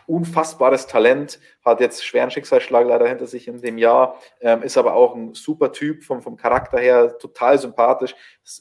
unfassbares 0.10 0.88
Talent, 0.88 1.40
hat 1.64 1.80
jetzt 1.80 2.04
schweren 2.04 2.32
Schicksalsschlag 2.32 2.88
leider 2.88 3.08
hinter 3.08 3.28
sich 3.28 3.48
in 3.48 3.62
dem 3.62 3.78
Jahr, 3.78 4.20
ähm, 4.42 4.64
ist 4.64 4.78
aber 4.78 4.96
auch 4.96 5.16
ein 5.16 5.36
super 5.36 5.72
Typ 5.72 6.04
vom, 6.04 6.24
vom 6.24 6.36
Charakter 6.36 6.80
her, 6.80 7.18
total 7.20 7.60
sympathisch. 7.60 8.16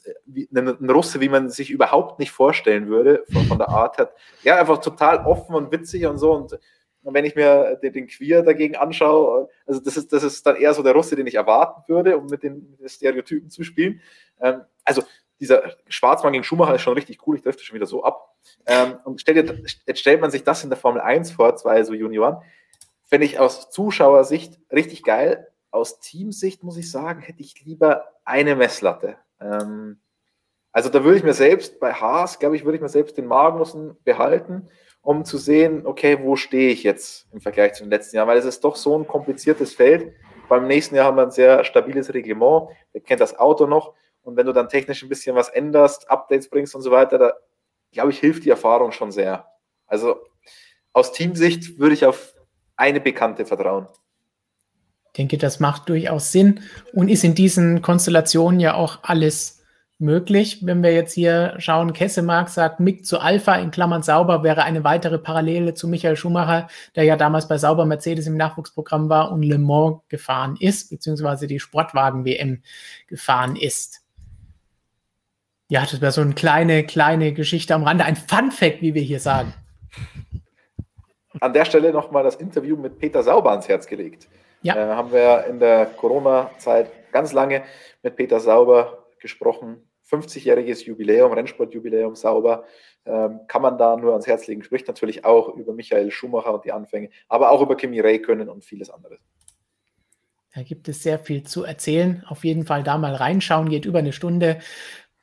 Äh, 0.05 0.47
ein, 0.53 0.89
Russe, 0.89 1.19
wie 1.19 1.29
man 1.29 1.49
sich 1.49 1.71
überhaupt 1.71 2.19
nicht 2.19 2.31
vorstellen 2.31 2.87
würde, 2.87 3.23
von, 3.33 3.45
von 3.45 3.57
der 3.57 3.69
Art 3.69 3.97
her. 3.97 4.13
Ja, 4.43 4.57
einfach 4.57 4.77
total 4.77 5.25
offen 5.25 5.55
und 5.55 5.71
witzig 5.71 6.05
und 6.05 6.19
so. 6.19 6.33
Und, 6.33 6.53
und 7.01 7.13
wenn 7.15 7.25
ich 7.25 7.35
mir 7.35 7.79
den, 7.81 7.93
den, 7.93 8.07
Queer 8.07 8.43
dagegen 8.43 8.75
anschaue, 8.75 9.49
also 9.65 9.79
das 9.79 9.97
ist, 9.97 10.13
das 10.13 10.23
ist 10.23 10.45
dann 10.45 10.55
eher 10.55 10.75
so 10.75 10.83
der 10.83 10.93
Russe, 10.93 11.15
den 11.15 11.25
ich 11.25 11.35
erwarten 11.35 11.81
würde, 11.87 12.15
um 12.15 12.27
mit 12.27 12.43
den, 12.43 12.69
mit 12.69 12.79
den 12.79 12.89
Stereotypen 12.89 13.49
zu 13.49 13.63
spielen. 13.63 14.01
Ähm, 14.39 14.61
also 14.85 15.01
dieser 15.39 15.75
Schwarzmann 15.87 16.33
gegen 16.33 16.43
Schumacher 16.43 16.75
ist 16.75 16.81
schon 16.81 16.93
richtig 16.93 17.25
cool, 17.27 17.37
ich 17.37 17.43
treffe 17.43 17.59
schon 17.59 17.75
wieder 17.75 17.85
so 17.85 18.03
ab. 18.03 18.35
Ähm, 18.65 18.97
und 19.05 19.21
stell 19.21 19.35
dir, 19.35 19.63
jetzt 19.85 19.99
stellt 19.99 20.21
man 20.21 20.31
sich 20.31 20.43
das 20.43 20.63
in 20.63 20.69
der 20.69 20.77
Formel 20.77 21.01
1 21.01 21.31
vor, 21.31 21.55
zwei 21.55 21.83
so 21.83 21.93
Junioren. 21.93 22.37
Finde 23.05 23.25
ich 23.25 23.39
aus 23.39 23.69
Zuschauersicht 23.69 24.59
richtig 24.71 25.03
geil. 25.03 25.47
Aus 25.71 25.99
Teamsicht 25.99 26.63
muss 26.63 26.77
ich 26.77 26.91
sagen, 26.91 27.21
hätte 27.21 27.41
ich 27.41 27.61
lieber 27.63 28.05
eine 28.25 28.55
Messlatte. 28.55 29.17
Ähm, 29.39 29.99
also 30.71 30.89
da 30.89 31.03
würde 31.03 31.17
ich 31.17 31.23
mir 31.23 31.33
selbst 31.33 31.79
bei 31.79 31.93
Haas, 31.93 32.39
glaube 32.39 32.55
ich, 32.55 32.65
würde 32.65 32.75
ich 32.75 32.81
mir 32.81 32.89
selbst 32.89 33.17
den 33.17 33.25
Magnussen 33.25 33.97
behalten, 34.03 34.69
um 35.01 35.25
zu 35.25 35.37
sehen, 35.37 35.85
okay, 35.85 36.19
wo 36.21 36.35
stehe 36.35 36.71
ich 36.71 36.83
jetzt 36.83 37.27
im 37.31 37.41
Vergleich 37.41 37.73
zu 37.73 37.83
den 37.83 37.89
letzten 37.89 38.17
Jahren, 38.17 38.27
weil 38.27 38.37
es 38.37 38.45
ist 38.45 38.63
doch 38.63 38.75
so 38.75 38.97
ein 38.97 39.07
kompliziertes 39.07 39.73
Feld. 39.73 40.13
Beim 40.47 40.67
nächsten 40.67 40.95
Jahr 40.95 41.05
haben 41.05 41.17
wir 41.17 41.23
ein 41.23 41.31
sehr 41.31 41.63
stabiles 41.63 42.13
Reglement. 42.13 42.69
Wer 42.91 43.01
kennt 43.01 43.21
das 43.21 43.37
Auto 43.37 43.65
noch? 43.65 43.93
Und 44.23 44.35
wenn 44.35 44.45
du 44.45 44.53
dann 44.53 44.69
technisch 44.69 45.03
ein 45.03 45.09
bisschen 45.09 45.35
was 45.35 45.49
änderst, 45.49 46.09
Updates 46.09 46.49
bringst 46.49 46.75
und 46.75 46.81
so 46.81 46.91
weiter, 46.91 47.17
da 47.17 47.33
glaube 47.91 48.11
ich, 48.11 48.19
hilft 48.19 48.45
die 48.45 48.49
Erfahrung 48.49 48.91
schon 48.91 49.11
sehr. 49.11 49.45
Also 49.87 50.17
aus 50.93 51.11
Teamsicht 51.11 51.79
würde 51.79 51.93
ich 51.93 52.05
auf 52.05 52.33
eine 52.75 52.99
Bekannte 52.99 53.45
vertrauen. 53.45 53.87
Ich 55.07 55.13
denke, 55.13 55.37
das 55.37 55.59
macht 55.59 55.89
durchaus 55.89 56.31
Sinn 56.31 56.61
und 56.93 57.09
ist 57.09 57.23
in 57.23 57.33
diesen 57.33 57.81
Konstellationen 57.81 58.59
ja 58.59 58.75
auch 58.75 58.99
alles 59.01 59.63
möglich. 59.97 60.65
Wenn 60.65 60.81
wir 60.81 60.93
jetzt 60.93 61.13
hier 61.13 61.55
schauen, 61.57 61.93
Kessemark 61.93 62.47
sagt, 62.49 62.79
Mick 62.79 63.05
zu 63.05 63.19
Alpha 63.19 63.55
in 63.55 63.71
Klammern 63.71 64.01
sauber 64.01 64.43
wäre 64.43 64.63
eine 64.63 64.83
weitere 64.83 65.17
Parallele 65.17 65.73
zu 65.73 65.87
Michael 65.87 66.15
Schumacher, 66.15 66.67
der 66.95 67.03
ja 67.03 67.17
damals 67.17 67.47
bei 67.47 67.57
Sauber 67.57 67.85
Mercedes 67.85 68.27
im 68.27 68.37
Nachwuchsprogramm 68.37 69.09
war 69.09 69.31
und 69.31 69.43
Le 69.43 69.57
Mans 69.57 70.01
gefahren 70.07 70.55
ist, 70.59 70.89
beziehungsweise 70.89 71.47
die 71.47 71.59
Sportwagen-WM 71.59 72.61
gefahren 73.07 73.55
ist. 73.55 74.01
Ja, 75.71 75.81
das 75.81 76.01
wäre 76.01 76.11
so 76.11 76.21
eine 76.21 76.33
kleine, 76.33 76.83
kleine 76.83 77.31
Geschichte 77.31 77.75
am 77.75 77.83
Rande, 77.83 78.03
ein 78.03 78.15
Fun 78.15 78.51
Fact, 78.51 78.81
wie 78.81 78.95
wir 78.95 79.03
hier 79.03 79.19
sagen. 79.19 79.53
An 81.39 81.53
der 81.53 81.63
Stelle 81.63 81.93
nochmal 81.93 82.23
das 82.23 82.35
Interview 82.35 82.75
mit 82.75 82.97
Peter 82.97 83.21
Sauber 83.21 83.51
ans 83.51 83.69
Herz 83.69 83.85
gelegt. 83.85 84.27
Ja. 84.63 84.75
Äh, 84.75 84.95
haben 84.95 85.11
wir 85.11 85.45
in 85.45 85.59
der 85.59 85.85
Corona-Zeit 85.85 87.11
ganz 87.11 87.33
lange 87.33 87.63
mit 88.01 88.15
Peter 88.15 88.39
Sauber 88.39 89.05
gesprochen. 89.19 89.87
50-jähriges 90.09 90.85
Jubiläum, 90.85 91.31
Rennsportjubiläum 91.33 92.15
Sauber. 92.15 92.65
Ähm, 93.05 93.41
kann 93.47 93.61
man 93.61 93.77
da 93.77 93.95
nur 93.95 94.13
ans 94.13 94.25
Herz 94.25 94.47
legen. 94.47 94.63
Spricht 94.63 94.87
natürlich 94.87 95.23
auch 95.23 95.49
über 95.55 95.73
Michael 95.73 96.09
Schumacher 96.09 96.51
und 96.51 96.65
die 96.65 96.71
Anfänge, 96.71 97.11
aber 97.27 97.51
auch 97.51 97.61
über 97.61 97.77
Kimi 97.77 97.99
Räikkönen 97.99 98.49
und 98.49 98.65
vieles 98.65 98.89
anderes. 98.89 99.19
Da 100.55 100.63
gibt 100.63 100.89
es 100.89 101.03
sehr 101.03 101.19
viel 101.19 101.43
zu 101.43 101.63
erzählen. 101.63 102.23
Auf 102.27 102.43
jeden 102.43 102.65
Fall 102.65 102.81
da 102.81 102.97
mal 102.97 103.13
reinschauen, 103.13 103.69
geht 103.69 103.85
über 103.85 103.99
eine 103.99 104.13
Stunde. 104.13 104.59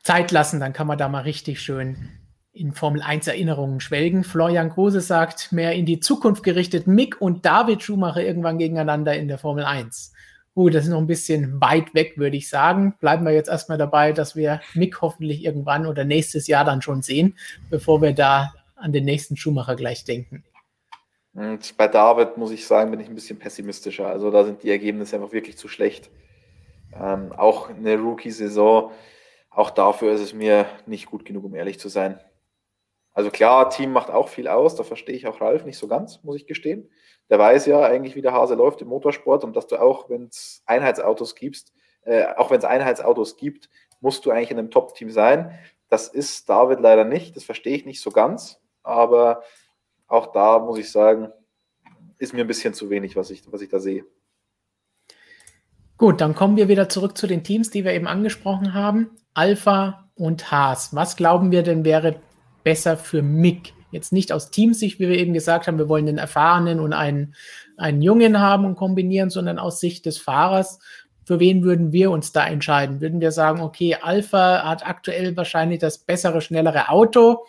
Zeit 0.07 0.31
lassen, 0.31 0.61
dann 0.61 0.73
kann 0.73 0.87
man 0.87 0.99
da 0.99 1.09
mal 1.09 1.23
richtig 1.23 1.61
schön 1.61 2.11
in 2.53 2.73
Formel 2.73 3.03
1 3.03 3.27
Erinnerungen 3.27 3.81
schwelgen. 3.81 4.23
Florian 4.23 4.71
Kruse 4.71 5.01
sagt, 5.01 5.51
mehr 5.51 5.73
in 5.73 5.85
die 5.85 5.99
Zukunft 5.99 6.45
gerichtet, 6.45 6.87
Mick 6.87 7.21
und 7.21 7.45
David 7.45 7.83
Schumacher 7.83 8.23
irgendwann 8.23 8.59
gegeneinander 8.59 9.17
in 9.17 9.27
der 9.27 9.39
Formel 9.39 9.65
1. 9.65 10.13
Gut, 10.55 10.77
das 10.77 10.85
ist 10.85 10.91
noch 10.91 11.01
ein 11.01 11.09
bisschen 11.09 11.61
weit 11.61 11.93
weg, 11.93 12.17
würde 12.19 12.37
ich 12.37 12.49
sagen. 12.49 12.95
Bleiben 13.01 13.25
wir 13.25 13.33
jetzt 13.33 13.49
erstmal 13.49 13.79
dabei, 13.79 14.13
dass 14.13 14.37
wir 14.37 14.61
Mick 14.75 15.03
hoffentlich 15.03 15.45
irgendwann 15.45 15.87
oder 15.87 16.05
nächstes 16.05 16.47
Jahr 16.47 16.65
dann 16.65 16.83
schon 16.83 17.03
sehen, 17.03 17.37
bevor 17.69 18.01
wir 18.01 18.13
da 18.13 18.55
an 18.77 18.93
den 18.93 19.05
nächsten 19.05 19.37
Schumacher 19.37 19.75
gleich 19.75 20.05
denken. 20.05 20.45
Und 21.35 21.77
bei 21.77 21.89
David 21.89 22.37
muss 22.37 22.53
ich 22.53 22.65
sagen, 22.65 22.93
bin 22.93 23.01
ich 23.01 23.09
ein 23.09 23.17
bisschen 23.17 23.41
pessimistischer. 23.41 24.07
Also 24.07 24.31
da 24.31 24.45
sind 24.45 24.63
die 24.63 24.71
Ergebnisse 24.71 25.17
einfach 25.17 25.33
wirklich 25.33 25.59
zu 25.59 25.67
schlecht. 25.67 26.11
Ähm, 26.95 27.33
auch 27.33 27.71
eine 27.71 27.97
Rookie-Saison 27.99 28.93
auch 29.57 29.71
dafür 29.71 30.13
ist 30.13 30.21
es 30.21 30.35
mir 30.35 30.67
nicht 30.85 31.07
gut 31.07 31.25
genug, 31.25 31.45
um 31.45 31.55
ehrlich 31.55 31.81
zu 31.81 31.89
sein. 31.89 32.21
Also 33.15 33.31
klar, 33.31 33.71
Team 33.71 33.91
macht 33.91 34.11
auch 34.11 34.29
viel 34.29 34.49
aus, 34.49 34.77
da 34.77 34.85
verstehe 34.85 35.17
ich 35.17 35.27
auch 35.27 35.41
Ralf 35.41 35.65
nicht 35.65 35.79
so 35.79 35.89
ganz, 35.89 36.23
muss 36.23 36.37
ich 36.37 36.47
gestehen. 36.47 36.91
Der 37.31 37.39
weiß 37.39 37.65
ja 37.65 37.81
eigentlich, 37.81 38.15
wie 38.15 38.21
der 38.21 38.35
Hase 38.35 38.55
läuft 38.55 38.83
im 38.83 38.89
Motorsport 38.89 39.45
und 39.45 39.57
dass 39.57 39.67
du 39.67 39.81
auch, 39.81 40.11
wenn 40.11 40.25
es 40.25 40.63
Einheitsautos 40.67 41.35
gibst, 41.35 41.73
äh, 42.03 42.27
auch 42.37 42.51
wenn 42.51 42.59
es 42.59 42.67
Einheitsautos 42.67 43.39
gibt, 43.39 43.71
musst 44.01 44.27
du 44.27 44.31
eigentlich 44.31 44.51
in 44.51 44.59
einem 44.59 44.71
Top-Team 44.71 45.11
sein. 45.11 45.59
Das 45.89 46.09
ist 46.09 46.51
David 46.51 46.81
leider 46.81 47.05
nicht, 47.05 47.35
das 47.35 47.45
verstehe 47.45 47.77
ich 47.77 47.87
nicht 47.87 48.03
so 48.03 48.11
ganz, 48.11 48.61
aber 48.83 49.43
auch 50.07 50.33
da 50.33 50.59
muss 50.59 50.77
ich 50.77 50.93
sagen, 50.93 51.33
ist 52.19 52.35
mir 52.35 52.43
ein 52.43 52.47
bisschen 52.47 52.75
zu 52.75 52.91
wenig, 52.91 53.17
was 53.17 53.31
ich, 53.31 53.51
was 53.51 53.63
ich 53.63 53.71
da 53.71 53.79
sehe. 53.79 54.05
Gut, 55.99 56.21
dann 56.21 56.35
kommen 56.35 56.59
wir 56.59 56.69
wieder 56.69 56.91
zurück 56.91 57.17
zu 57.17 57.27
den 57.27 57.43
Teams, 57.43 57.71
die 57.71 57.85
wir 57.85 57.95
eben 57.95 58.07
angesprochen 58.07 58.75
haben. 58.75 59.11
Alpha 59.33 60.09
und 60.15 60.51
Haas. 60.51 60.95
Was 60.95 61.17
glauben 61.17 61.51
wir 61.51 61.63
denn 61.63 61.87
wäre 61.87 62.17
besser 62.65 62.99
für 62.99 63.23
Mick? 63.23 63.73
Jetzt 63.93 64.13
nicht 64.13 64.31
aus 64.31 64.51
Teamsicht, 64.51 65.01
wie 65.01 65.09
wir 65.09 65.17
eben 65.17 65.33
gesagt 65.33 65.67
haben, 65.67 65.79
wir 65.79 65.89
wollen 65.89 66.05
den 66.05 66.19
Erfahrenen 66.19 66.81
und 66.81 66.93
einen, 66.93 67.35
einen 67.79 68.03
Jungen 68.03 68.41
haben 68.41 68.67
und 68.67 68.77
kombinieren, 68.77 69.31
sondern 69.31 69.59
aus 69.59 69.81
Sicht 69.81 70.05
des 70.05 70.19
Fahrers. 70.19 70.81
Für 71.25 71.41
wen 71.41 71.65
würden 71.65 71.93
wir 71.93 72.11
uns 72.11 72.31
da 72.31 72.47
entscheiden? 72.47 73.01
Würden 73.01 73.23
wir 73.23 73.33
sagen, 73.33 73.63
okay, 73.63 73.97
Alpha 74.01 74.65
hat 74.65 74.87
aktuell 74.87 75.35
wahrscheinlich 75.35 75.79
das 75.79 75.99
bessere, 75.99 76.43
schnellere 76.43 76.91
Auto 76.91 77.47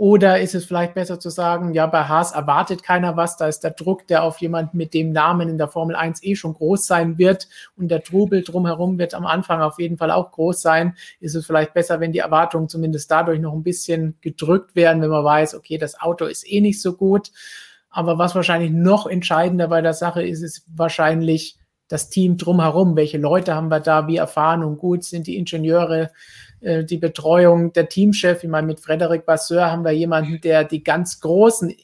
oder 0.00 0.40
ist 0.40 0.54
es 0.54 0.64
vielleicht 0.64 0.94
besser 0.94 1.20
zu 1.20 1.28
sagen, 1.28 1.74
ja, 1.74 1.86
bei 1.86 2.04
Haas 2.04 2.32
erwartet 2.32 2.82
keiner 2.82 3.18
was, 3.18 3.36
da 3.36 3.48
ist 3.48 3.60
der 3.60 3.72
Druck, 3.72 4.06
der 4.06 4.22
auf 4.22 4.38
jemanden 4.38 4.78
mit 4.78 4.94
dem 4.94 5.12
Namen 5.12 5.50
in 5.50 5.58
der 5.58 5.68
Formel 5.68 5.94
1 5.94 6.22
eh 6.22 6.36
schon 6.36 6.54
groß 6.54 6.86
sein 6.86 7.18
wird 7.18 7.48
und 7.76 7.90
der 7.90 8.02
Trubel 8.02 8.42
drumherum 8.42 8.98
wird 8.98 9.12
am 9.12 9.26
Anfang 9.26 9.60
auf 9.60 9.78
jeden 9.78 9.98
Fall 9.98 10.10
auch 10.10 10.32
groß 10.32 10.62
sein. 10.62 10.96
Ist 11.20 11.34
es 11.34 11.44
vielleicht 11.44 11.74
besser, 11.74 12.00
wenn 12.00 12.12
die 12.12 12.20
Erwartungen 12.20 12.70
zumindest 12.70 13.10
dadurch 13.10 13.40
noch 13.40 13.52
ein 13.52 13.62
bisschen 13.62 14.16
gedrückt 14.22 14.74
werden, 14.74 15.02
wenn 15.02 15.10
man 15.10 15.22
weiß, 15.22 15.54
okay, 15.54 15.76
das 15.76 16.00
Auto 16.00 16.24
ist 16.24 16.50
eh 16.50 16.62
nicht 16.62 16.80
so 16.80 16.94
gut. 16.94 17.30
Aber 17.90 18.16
was 18.16 18.34
wahrscheinlich 18.34 18.70
noch 18.70 19.06
entscheidender 19.06 19.68
bei 19.68 19.82
der 19.82 19.92
Sache 19.92 20.22
ist, 20.22 20.40
ist 20.40 20.64
wahrscheinlich 20.74 21.58
das 21.88 22.08
Team 22.08 22.38
drumherum, 22.38 22.96
welche 22.96 23.18
Leute 23.18 23.54
haben 23.54 23.68
wir 23.68 23.80
da, 23.80 24.06
wie 24.06 24.16
erfahren 24.16 24.64
und 24.64 24.78
gut 24.78 25.04
sind 25.04 25.26
die 25.26 25.36
Ingenieure, 25.36 26.10
äh, 26.60 26.84
die 26.84 26.98
Betreuung, 26.98 27.72
der 27.72 27.88
Teamchef. 27.88 28.44
Ich 28.44 28.50
meine, 28.50 28.66
mit 28.66 28.80
Frederic 28.80 29.26
Basseur 29.26 29.70
haben 29.70 29.84
wir 29.84 29.92
jemanden, 29.92 30.40
der 30.40 30.64
die 30.64 30.82
ganz 30.82 31.20
Großen 31.20 31.74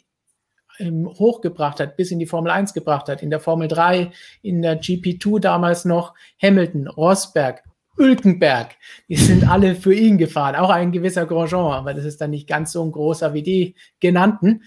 hochgebracht 0.78 1.80
hat, 1.80 1.96
bis 1.96 2.10
in 2.10 2.18
die 2.18 2.26
Formel 2.26 2.50
1 2.50 2.74
gebracht 2.74 3.08
hat, 3.08 3.22
in 3.22 3.30
der 3.30 3.40
Formel 3.40 3.68
3, 3.68 4.10
in 4.42 4.62
der 4.62 4.80
GP2 4.80 5.40
damals 5.40 5.84
noch, 5.84 6.14
Hamilton, 6.42 6.88
Rosberg, 6.88 7.62
Ülkenberg, 7.98 8.76
die 9.08 9.16
sind 9.16 9.48
alle 9.48 9.74
für 9.74 9.94
ihn 9.94 10.18
gefahren, 10.18 10.54
auch 10.54 10.70
ein 10.70 10.92
gewisser 10.92 11.24
Grosjean, 11.24 11.72
aber 11.72 11.94
das 11.94 12.04
ist 12.04 12.20
dann 12.20 12.30
nicht 12.30 12.46
ganz 12.46 12.72
so 12.72 12.84
ein 12.84 12.92
großer 12.92 13.32
wie 13.32 13.42
die 13.42 13.74
genannten. 14.00 14.64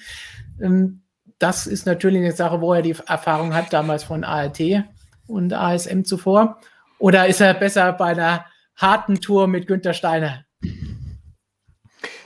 Ähm, 0.60 1.03
das 1.38 1.68
ist 1.68 1.86
natürlich 1.86 2.22
eine 2.22 2.32
Sache, 2.32 2.60
wo 2.60 2.74
er 2.74 2.82
die 2.82 2.95
Erfahrung 3.05 3.53
hat, 3.53 3.72
damals 3.72 4.03
von 4.03 4.24
ART 4.24 4.60
und 5.28 5.53
ASM 5.53 6.03
zuvor. 6.03 6.60
Oder 6.97 7.28
ist 7.28 7.39
er 7.39 7.53
besser 7.53 7.93
bei 7.93 8.07
einer 8.07 8.45
harten 8.80 9.19
Tour 9.21 9.47
mit 9.47 9.67
Günter 9.67 9.93
Steiner? 9.93 10.45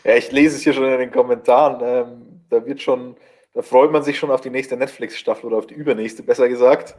Ja, 0.03 0.15
ich 0.15 0.31
lese 0.31 0.55
es 0.55 0.63
hier 0.63 0.73
schon 0.73 0.85
in 0.85 0.99
den 0.99 1.11
Kommentaren. 1.11 1.81
Ähm, 1.81 2.45
da 2.49 2.65
wird 2.65 2.81
schon, 2.81 3.15
da 3.53 3.61
freut 3.61 3.91
man 3.91 4.03
sich 4.03 4.19
schon 4.19 4.31
auf 4.31 4.41
die 4.41 4.49
nächste 4.49 4.77
Netflix-Staffel 4.77 5.47
oder 5.47 5.57
auf 5.57 5.67
die 5.67 5.73
übernächste, 5.73 6.23
besser 6.23 6.47
gesagt. 6.47 6.95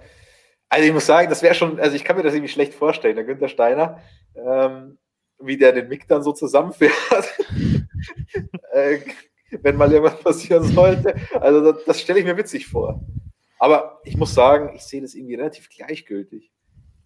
Also 0.69 0.87
ich 0.87 0.93
muss 0.93 1.07
sagen, 1.07 1.29
das 1.29 1.43
wäre 1.43 1.55
schon, 1.55 1.79
also 1.79 1.95
ich 1.95 2.05
kann 2.05 2.17
mir 2.17 2.23
das 2.23 2.35
irgendwie 2.35 2.53
schlecht 2.53 2.75
vorstellen, 2.75 3.15
der 3.15 3.25
Günther 3.25 3.49
Steiner, 3.49 4.01
ähm, 4.35 4.99
wie 5.39 5.57
der 5.57 5.73
den 5.73 5.89
Mick 5.89 6.09
dann 6.09 6.23
so 6.23 6.33
zusammenfährt, 6.33 6.93
äh, 8.73 8.99
wenn 9.63 9.77
mal 9.77 9.93
irgendwas 9.93 10.21
passieren 10.21 10.65
sollte. 10.65 11.15
Also 11.41 11.73
das, 11.73 11.85
das 11.85 12.01
stelle 12.01 12.19
ich 12.19 12.25
mir 12.25 12.37
witzig 12.37 12.67
vor. 12.67 13.01
Aber 13.59 14.01
ich 14.05 14.17
muss 14.17 14.35
sagen, 14.35 14.75
ich 14.75 14.83
sehe 14.83 15.01
das 15.01 15.15
irgendwie 15.15 15.37
relativ 15.37 15.69
gleichgültig. 15.69 16.54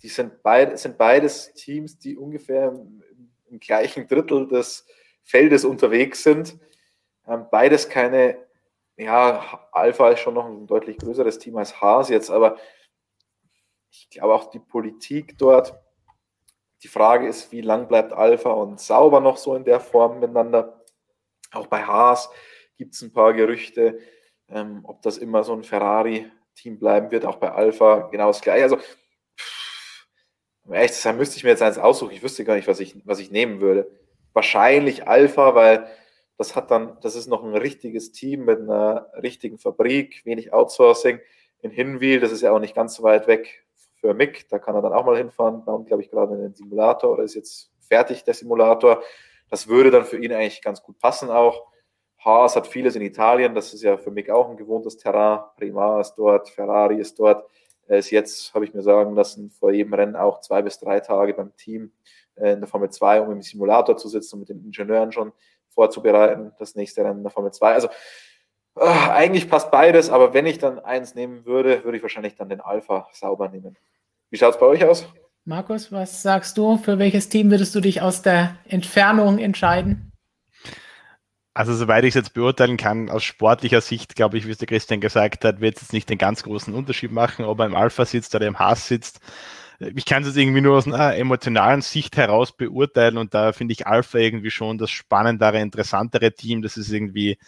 Die 0.02 0.08
sind, 0.08 0.42
beid, 0.42 0.78
sind 0.78 0.96
beides 0.96 1.52
Teams, 1.54 1.98
die 1.98 2.16
ungefähr 2.16 2.68
im, 2.68 3.02
im 3.50 3.58
gleichen 3.58 4.06
Drittel 4.06 4.46
des 4.46 4.86
Feldes 5.24 5.64
unterwegs 5.64 6.22
sind. 6.22 6.58
Ähm, 7.26 7.46
beides 7.50 7.88
keine, 7.88 8.38
ja, 8.96 9.68
Alpha 9.72 10.10
ist 10.10 10.20
schon 10.20 10.34
noch 10.34 10.46
ein 10.46 10.66
deutlich 10.66 10.96
größeres 10.98 11.38
Team 11.38 11.56
als 11.56 11.80
Haas 11.80 12.08
jetzt, 12.08 12.30
aber 12.30 12.56
ich 13.90 14.08
glaube 14.10 14.34
auch 14.34 14.50
die 14.50 14.60
Politik 14.60 15.36
dort. 15.38 15.74
Die 16.82 16.88
Frage 16.88 17.26
ist, 17.26 17.50
wie 17.50 17.60
lang 17.60 17.88
bleibt 17.88 18.12
Alpha 18.12 18.50
und 18.50 18.80
Sauber 18.80 19.20
noch 19.20 19.36
so 19.36 19.54
in 19.54 19.64
der 19.64 19.80
Form 19.80 20.20
miteinander? 20.20 20.84
Auch 21.52 21.66
bei 21.66 21.82
Haas 21.82 22.30
gibt 22.76 22.94
es 22.94 23.02
ein 23.02 23.12
paar 23.12 23.32
Gerüchte, 23.32 23.98
ähm, 24.48 24.80
ob 24.84 25.02
das 25.02 25.18
immer 25.18 25.42
so 25.42 25.52
ein 25.54 25.64
Ferrari-Team 25.64 26.78
bleiben 26.78 27.10
wird. 27.10 27.24
Auch 27.24 27.36
bei 27.36 27.50
Alpha 27.50 28.08
genau 28.10 28.28
das 28.28 28.40
gleiche. 28.40 28.62
Also, 28.62 28.78
um 30.68 30.74
ehrlich 30.74 30.92
zu 30.92 31.00
sein, 31.00 31.16
müsste 31.16 31.38
ich 31.38 31.44
mir 31.44 31.50
jetzt 31.50 31.62
eins 31.62 31.78
aussuchen. 31.78 32.12
Ich 32.12 32.22
wüsste 32.22 32.44
gar 32.44 32.54
nicht, 32.54 32.68
was 32.68 32.78
ich, 32.78 32.94
was 33.06 33.18
ich 33.20 33.30
nehmen 33.30 33.60
würde. 33.60 33.90
Wahrscheinlich 34.34 35.08
Alpha, 35.08 35.54
weil 35.54 35.86
das 36.36 36.54
hat 36.54 36.70
dann, 36.70 36.98
das 37.00 37.16
ist 37.16 37.26
noch 37.26 37.42
ein 37.42 37.56
richtiges 37.56 38.12
Team 38.12 38.44
mit 38.44 38.60
einer 38.60 39.10
richtigen 39.22 39.58
Fabrik, 39.58 40.24
wenig 40.26 40.52
Outsourcing 40.52 41.20
in 41.62 41.70
Hinwil. 41.70 42.20
Das 42.20 42.32
ist 42.32 42.42
ja 42.42 42.52
auch 42.52 42.58
nicht 42.58 42.74
ganz 42.74 42.96
so 42.96 43.02
weit 43.02 43.26
weg 43.26 43.64
für 43.96 44.12
Mick. 44.12 44.46
Da 44.50 44.58
kann 44.58 44.74
er 44.74 44.82
dann 44.82 44.92
auch 44.92 45.06
mal 45.06 45.16
hinfahren. 45.16 45.64
Bauen, 45.64 45.86
glaube 45.86 46.02
ich, 46.02 46.10
gerade 46.10 46.34
einen 46.34 46.54
Simulator 46.54 47.12
oder 47.12 47.22
ist 47.22 47.34
jetzt 47.34 47.70
fertig, 47.80 48.24
der 48.24 48.34
Simulator. 48.34 49.02
Das 49.48 49.68
würde 49.68 49.90
dann 49.90 50.04
für 50.04 50.18
ihn 50.18 50.32
eigentlich 50.32 50.60
ganz 50.60 50.82
gut 50.82 50.98
passen 50.98 51.30
auch. 51.30 51.66
Haas 52.18 52.56
hat 52.56 52.66
vieles 52.66 52.94
in 52.94 53.02
Italien, 53.02 53.54
das 53.54 53.72
ist 53.72 53.82
ja 53.82 53.96
für 53.96 54.10
Mick 54.10 54.28
auch 54.28 54.50
ein 54.50 54.56
gewohntes 54.56 54.98
Terrain. 54.98 55.40
Prima 55.56 56.00
ist 56.00 56.14
dort, 56.16 56.50
Ferrari 56.50 57.00
ist 57.00 57.18
dort. 57.18 57.48
Er 57.88 57.98
ist 57.98 58.10
jetzt, 58.10 58.54
habe 58.54 58.64
ich 58.64 58.74
mir 58.74 58.82
sagen 58.82 59.14
lassen, 59.14 59.50
vor 59.50 59.72
jedem 59.72 59.94
Rennen 59.94 60.16
auch 60.16 60.40
zwei 60.40 60.62
bis 60.62 60.78
drei 60.78 61.00
Tage 61.00 61.34
beim 61.34 61.56
Team 61.56 61.92
äh, 62.36 62.52
in 62.52 62.60
der 62.60 62.68
Formel 62.68 62.90
2, 62.90 63.22
um 63.22 63.32
im 63.32 63.42
Simulator 63.42 63.96
zu 63.96 64.08
sitzen 64.08 64.36
und 64.36 64.40
mit 64.40 64.48
den 64.50 64.64
Ingenieuren 64.64 65.10
schon 65.10 65.32
vorzubereiten, 65.68 66.52
das 66.58 66.74
nächste 66.74 67.02
Rennen 67.02 67.18
in 67.18 67.24
der 67.24 67.32
Formel 67.32 67.52
2. 67.52 67.72
Also 67.72 67.88
Ach, 68.80 69.08
eigentlich 69.08 69.48
passt 69.48 69.70
beides, 69.70 70.10
aber 70.10 70.34
wenn 70.34 70.46
ich 70.46 70.58
dann 70.58 70.78
eins 70.78 71.14
nehmen 71.14 71.44
würde, 71.44 71.84
würde 71.84 71.96
ich 71.96 72.02
wahrscheinlich 72.02 72.36
dann 72.36 72.48
den 72.48 72.60
Alpha 72.60 73.08
sauber 73.12 73.48
nehmen. 73.48 73.76
Wie 74.30 74.36
schaut 74.36 74.54
es 74.54 74.60
bei 74.60 74.66
euch 74.66 74.84
aus? 74.84 75.06
Markus, 75.44 75.90
was 75.90 76.22
sagst 76.22 76.58
du? 76.58 76.76
Für 76.76 76.98
welches 76.98 77.28
Team 77.28 77.50
würdest 77.50 77.74
du 77.74 77.80
dich 77.80 78.02
aus 78.02 78.22
der 78.22 78.56
Entfernung 78.68 79.38
entscheiden? 79.38 80.07
Also, 81.58 81.74
soweit 81.74 82.04
ich 82.04 82.10
es 82.10 82.14
jetzt 82.14 82.34
beurteilen 82.34 82.76
kann, 82.76 83.10
aus 83.10 83.24
sportlicher 83.24 83.80
Sicht, 83.80 84.14
glaube 84.14 84.38
ich, 84.38 84.46
wie 84.46 84.52
es 84.52 84.58
der 84.58 84.68
Christian 84.68 85.00
gesagt 85.00 85.44
hat, 85.44 85.60
wird 85.60 85.74
es 85.74 85.82
jetzt 85.82 85.92
nicht 85.92 86.08
den 86.08 86.16
ganz 86.16 86.44
großen 86.44 86.72
Unterschied 86.72 87.10
machen, 87.10 87.44
ob 87.44 87.58
er 87.58 87.66
im 87.66 87.74
Alpha 87.74 88.04
sitzt 88.04 88.32
oder 88.36 88.46
im 88.46 88.60
Haas 88.60 88.86
sitzt. 88.86 89.18
Ich 89.80 90.04
kann 90.04 90.22
es 90.22 90.28
jetzt 90.28 90.36
irgendwie 90.36 90.60
nur 90.60 90.76
aus 90.76 90.86
einer 90.86 91.16
emotionalen 91.16 91.82
Sicht 91.82 92.16
heraus 92.16 92.52
beurteilen 92.52 93.18
und 93.18 93.34
da 93.34 93.52
finde 93.52 93.72
ich 93.72 93.88
Alpha 93.88 94.18
irgendwie 94.18 94.52
schon 94.52 94.78
das 94.78 94.92
spannendere, 94.92 95.58
interessantere 95.60 96.32
Team. 96.32 96.62
Das 96.62 96.76
ist 96.76 96.92
irgendwie 96.92 97.38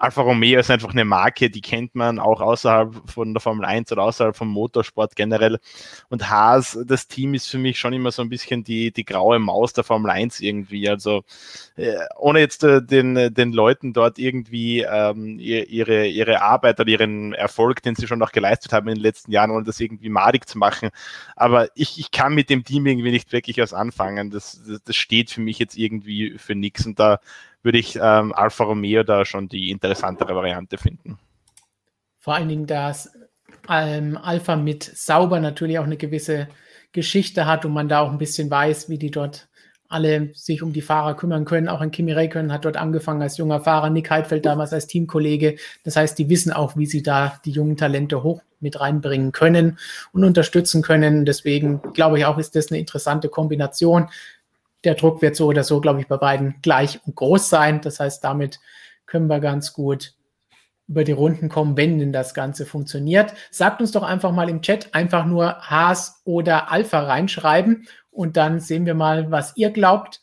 Alfa 0.00 0.22
Romeo 0.22 0.60
ist 0.60 0.70
einfach 0.70 0.92
eine 0.92 1.04
Marke, 1.04 1.50
die 1.50 1.60
kennt 1.60 1.96
man 1.96 2.20
auch 2.20 2.40
außerhalb 2.40 3.10
von 3.10 3.34
der 3.34 3.40
Formel 3.40 3.64
1 3.64 3.90
oder 3.90 4.04
außerhalb 4.04 4.36
vom 4.36 4.48
Motorsport 4.48 5.16
generell. 5.16 5.58
Und 6.08 6.30
Haas, 6.30 6.78
das 6.86 7.08
Team 7.08 7.34
ist 7.34 7.48
für 7.48 7.58
mich 7.58 7.80
schon 7.80 7.92
immer 7.92 8.12
so 8.12 8.22
ein 8.22 8.28
bisschen 8.28 8.62
die, 8.62 8.92
die 8.92 9.04
graue 9.04 9.40
Maus 9.40 9.72
der 9.72 9.82
Formel 9.82 10.12
1 10.12 10.38
irgendwie. 10.38 10.88
Also 10.88 11.24
äh, 11.74 11.96
ohne 12.16 12.38
jetzt 12.38 12.62
äh, 12.62 12.80
den, 12.80 13.34
den 13.34 13.52
Leuten 13.52 13.92
dort 13.92 14.20
irgendwie 14.20 14.82
ähm, 14.82 15.40
ihre, 15.40 16.06
ihre 16.06 16.42
Arbeit 16.42 16.78
oder 16.78 16.88
ihren 16.88 17.32
Erfolg, 17.32 17.82
den 17.82 17.96
sie 17.96 18.06
schon 18.06 18.20
noch 18.20 18.30
geleistet 18.30 18.72
haben 18.72 18.86
in 18.86 18.94
den 18.94 19.02
letzten 19.02 19.32
Jahren, 19.32 19.50
ohne 19.50 19.64
das 19.64 19.80
irgendwie 19.80 20.10
madig 20.10 20.48
zu 20.48 20.58
machen. 20.58 20.90
Aber 21.34 21.70
ich, 21.74 21.98
ich 21.98 22.12
kann 22.12 22.34
mit 22.34 22.50
dem 22.50 22.62
Team 22.62 22.86
irgendwie 22.86 23.10
nicht 23.10 23.32
wirklich 23.32 23.58
was 23.58 23.74
anfangen. 23.74 24.30
Das, 24.30 24.62
das, 24.64 24.80
das 24.80 24.94
steht 24.96 25.32
für 25.32 25.40
mich 25.40 25.58
jetzt 25.58 25.76
irgendwie 25.76 26.38
für 26.38 26.54
nichts. 26.54 26.86
Und 26.86 27.00
da 27.00 27.18
würde 27.62 27.78
ich 27.78 27.96
ähm, 28.00 28.32
Alfa 28.32 28.64
Romeo 28.64 29.02
da 29.02 29.24
schon 29.24 29.48
die 29.48 29.70
interessantere 29.70 30.34
Variante 30.34 30.78
finden. 30.78 31.18
Vor 32.18 32.34
allen 32.34 32.48
Dingen, 32.48 32.66
dass 32.66 33.12
ähm, 33.68 34.16
Alpha 34.16 34.56
mit 34.56 34.82
Sauber 34.84 35.40
natürlich 35.40 35.78
auch 35.78 35.84
eine 35.84 35.96
gewisse 35.96 36.48
Geschichte 36.92 37.46
hat 37.46 37.64
und 37.64 37.72
man 37.72 37.88
da 37.88 38.00
auch 38.00 38.10
ein 38.10 38.18
bisschen 38.18 38.50
weiß, 38.50 38.88
wie 38.88 38.98
die 38.98 39.10
dort 39.10 39.48
alle 39.88 40.30
sich 40.34 40.62
um 40.62 40.72
die 40.72 40.82
Fahrer 40.82 41.14
kümmern 41.14 41.44
können. 41.44 41.68
Auch 41.68 41.80
ein 41.80 41.90
Kimi 41.90 42.12
Räikkönen 42.12 42.52
hat 42.52 42.64
dort 42.64 42.76
angefangen 42.76 43.22
als 43.22 43.38
junger 43.38 43.60
Fahrer, 43.60 43.88
Nick 43.88 44.10
Heidfeld 44.10 44.44
damals 44.44 44.72
als 44.72 44.86
Teamkollege. 44.86 45.56
Das 45.82 45.96
heißt, 45.96 46.18
die 46.18 46.28
wissen 46.28 46.52
auch, 46.52 46.76
wie 46.76 46.86
sie 46.86 47.02
da 47.02 47.40
die 47.44 47.52
jungen 47.52 47.76
Talente 47.76 48.22
hoch 48.22 48.42
mit 48.60 48.80
reinbringen 48.80 49.32
können 49.32 49.78
und 50.12 50.24
unterstützen 50.24 50.82
können. 50.82 51.24
Deswegen 51.24 51.80
glaube 51.94 52.18
ich 52.18 52.26
auch, 52.26 52.38
ist 52.38 52.54
das 52.54 52.70
eine 52.70 52.78
interessante 52.78 53.28
Kombination 53.28 54.08
der 54.84 54.94
Druck 54.94 55.22
wird 55.22 55.36
so 55.36 55.46
oder 55.46 55.64
so, 55.64 55.80
glaube 55.80 56.00
ich, 56.00 56.08
bei 56.08 56.16
beiden 56.16 56.56
gleich 56.62 57.00
und 57.04 57.16
groß 57.16 57.48
sein. 57.48 57.80
Das 57.80 58.00
heißt, 58.00 58.22
damit 58.22 58.60
können 59.06 59.26
wir 59.26 59.40
ganz 59.40 59.72
gut 59.72 60.14
über 60.86 61.04
die 61.04 61.12
Runden 61.12 61.48
kommen, 61.48 61.76
wenn 61.76 61.98
denn 61.98 62.12
das 62.12 62.32
Ganze 62.32 62.64
funktioniert. 62.64 63.34
Sagt 63.50 63.80
uns 63.80 63.92
doch 63.92 64.02
einfach 64.02 64.32
mal 64.32 64.48
im 64.48 64.62
Chat 64.62 64.94
einfach 64.94 65.26
nur 65.26 65.60
Haas 65.60 66.22
oder 66.24 66.72
Alpha 66.72 67.00
reinschreiben 67.00 67.86
und 68.10 68.36
dann 68.36 68.58
sehen 68.58 68.86
wir 68.86 68.94
mal, 68.94 69.30
was 69.30 69.56
ihr 69.56 69.70
glaubt. 69.70 70.22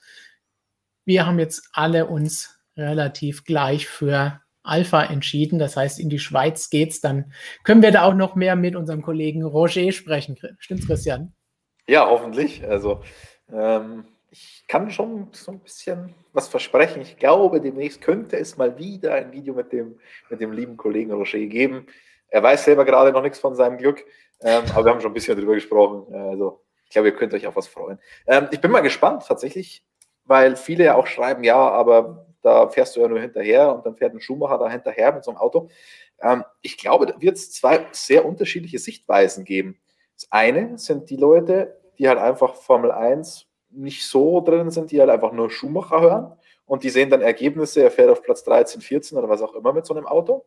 Wir 1.06 1.28
haben 1.28 1.38
jetzt 1.38 1.70
alle 1.74 2.08
uns 2.08 2.60
relativ 2.76 3.44
gleich 3.44 3.88
für 3.88 4.42
Alpha 4.64 5.04
entschieden. 5.04 5.60
Das 5.60 5.78
heißt, 5.78 6.00
in 6.00 6.10
die 6.10 6.20
Schweiz 6.20 6.70
geht's. 6.70 7.00
Dann 7.00 7.32
können 7.64 7.84
wir 7.84 7.92
da 7.92 8.04
auch 8.04 8.16
noch 8.16 8.36
mehr 8.36 8.56
mit 8.56 8.76
unserem 8.76 9.04
Kollegen 9.04 9.44
Roger 9.44 9.92
sprechen. 9.92 10.36
Stimmt's, 10.58 10.88
Christian? 10.88 11.34
Ja, 11.88 12.08
hoffentlich. 12.08 12.68
Also 12.68 13.04
ähm, 13.54 14.06
ich 14.36 14.68
kann 14.68 14.92
schon 14.92 15.30
so 15.32 15.54
ein 15.54 15.60
bisschen 15.60 16.14
was 16.34 16.50
versprechen. 16.50 17.02
Ich 17.02 17.16
glaube, 17.16 17.62
demnächst 17.62 18.02
könnte 18.02 18.38
es 18.38 18.58
mal 18.58 18.78
wieder 18.78 19.14
ein 19.14 19.32
Video 19.32 19.54
mit 19.54 19.72
dem, 19.72 19.98
mit 20.30 20.42
dem 20.42 20.52
lieben 20.52 20.76
Kollegen 20.76 21.14
Rocher 21.14 21.40
geben. 21.40 21.88
Er 22.28 22.44
weiß 22.44 22.66
selber 22.66 22.84
gerade 22.84 23.14
noch 23.14 23.22
nichts 23.22 23.40
von 23.40 23.56
seinem 23.56 23.78
Glück, 23.78 24.04
ähm, 24.42 24.64
aber 24.74 24.86
wir 24.86 24.92
haben 24.92 25.00
schon 25.00 25.12
ein 25.12 25.14
bisschen 25.14 25.38
darüber 25.38 25.54
gesprochen. 25.54 26.14
Also 26.14 26.62
ich 26.84 26.90
glaube, 26.90 27.08
ihr 27.08 27.16
könnt 27.16 27.34
euch 27.34 27.48
auf 27.48 27.56
was 27.56 27.68
freuen. 27.68 27.98
Ähm, 28.28 28.50
ich 28.52 28.60
bin 28.60 28.72
mal 28.72 28.82
gespannt 28.82 29.24
tatsächlich, 29.26 29.86
weil 30.26 30.58
viele 30.58 30.84
ja 30.84 30.96
auch 30.96 31.08
schreiben, 31.08 31.46
ja, 31.46 31.56
aber 31.56 32.26
da 32.42 32.68
fährst 32.68 32.98
du 32.98 33.00
ja 33.00 33.08
nur 33.08 33.22
hinterher 33.22 33.74
und 33.74 33.86
dann 33.86 33.96
fährt 33.96 34.14
ein 34.14 34.20
Schuhmacher 34.20 34.58
da 34.58 34.70
hinterher 34.70 35.14
mit 35.14 35.24
so 35.24 35.32
einem 35.32 35.40
Auto. 35.40 35.70
Ähm, 36.22 36.44
ich 36.62 36.78
glaube, 36.78 37.06
da 37.06 37.22
wird 37.22 37.38
es 37.38 37.54
zwei 37.54 37.88
sehr 37.94 38.26
unterschiedliche 38.26 38.80
Sichtweisen 38.80 39.46
geben. 39.46 39.80
Das 40.16 40.30
eine 40.30 40.78
sind 40.78 41.10
die 41.10 41.16
Leute, 41.16 41.80
die 41.98 42.10
halt 42.10 42.20
einfach 42.20 42.56
Formel 42.56 42.92
1 42.92 43.45
nicht 43.76 44.08
so 44.08 44.42
drin 44.42 44.72
sind, 44.72 44.92
die 44.92 45.00
halt 45.00 45.10
einfach 45.10 45.32
nur 45.32 45.50
Schumacher 45.50 46.02
hören 46.02 46.32
und 46.66 46.84
die 46.84 46.90
sehen 46.90 47.10
dann 47.10 47.22
Ergebnisse, 47.22 47.84
er 47.84 47.92
fährt 47.92 48.10
auf 48.10 48.22
Platz 48.22 48.44
13, 48.44 48.82
14 48.82 49.18
oder 49.18 49.30
was 49.30 49.42
auch 49.42 49.54
immer 49.54 49.74
mit 49.74 49.86
so 49.86 49.94
einem 49.94 50.08
Auto. 50.08 50.46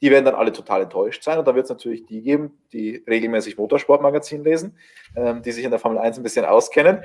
Die 0.00 0.10
werden 0.10 0.24
dann 0.24 0.34
alle 0.34 0.52
total 0.52 0.82
enttäuscht 0.82 1.22
sein 1.22 1.38
und 1.38 1.46
dann 1.46 1.54
wird 1.54 1.64
es 1.64 1.70
natürlich 1.70 2.06
die 2.06 2.22
geben, 2.22 2.58
die 2.72 3.04
regelmäßig 3.08 3.56
Motorsportmagazin 3.56 4.42
lesen, 4.42 4.76
ähm, 5.14 5.42
die 5.42 5.52
sich 5.52 5.64
in 5.64 5.70
der 5.70 5.78
Formel 5.78 5.98
1 5.98 6.16
ein 6.16 6.24
bisschen 6.24 6.44
auskennen. 6.44 7.04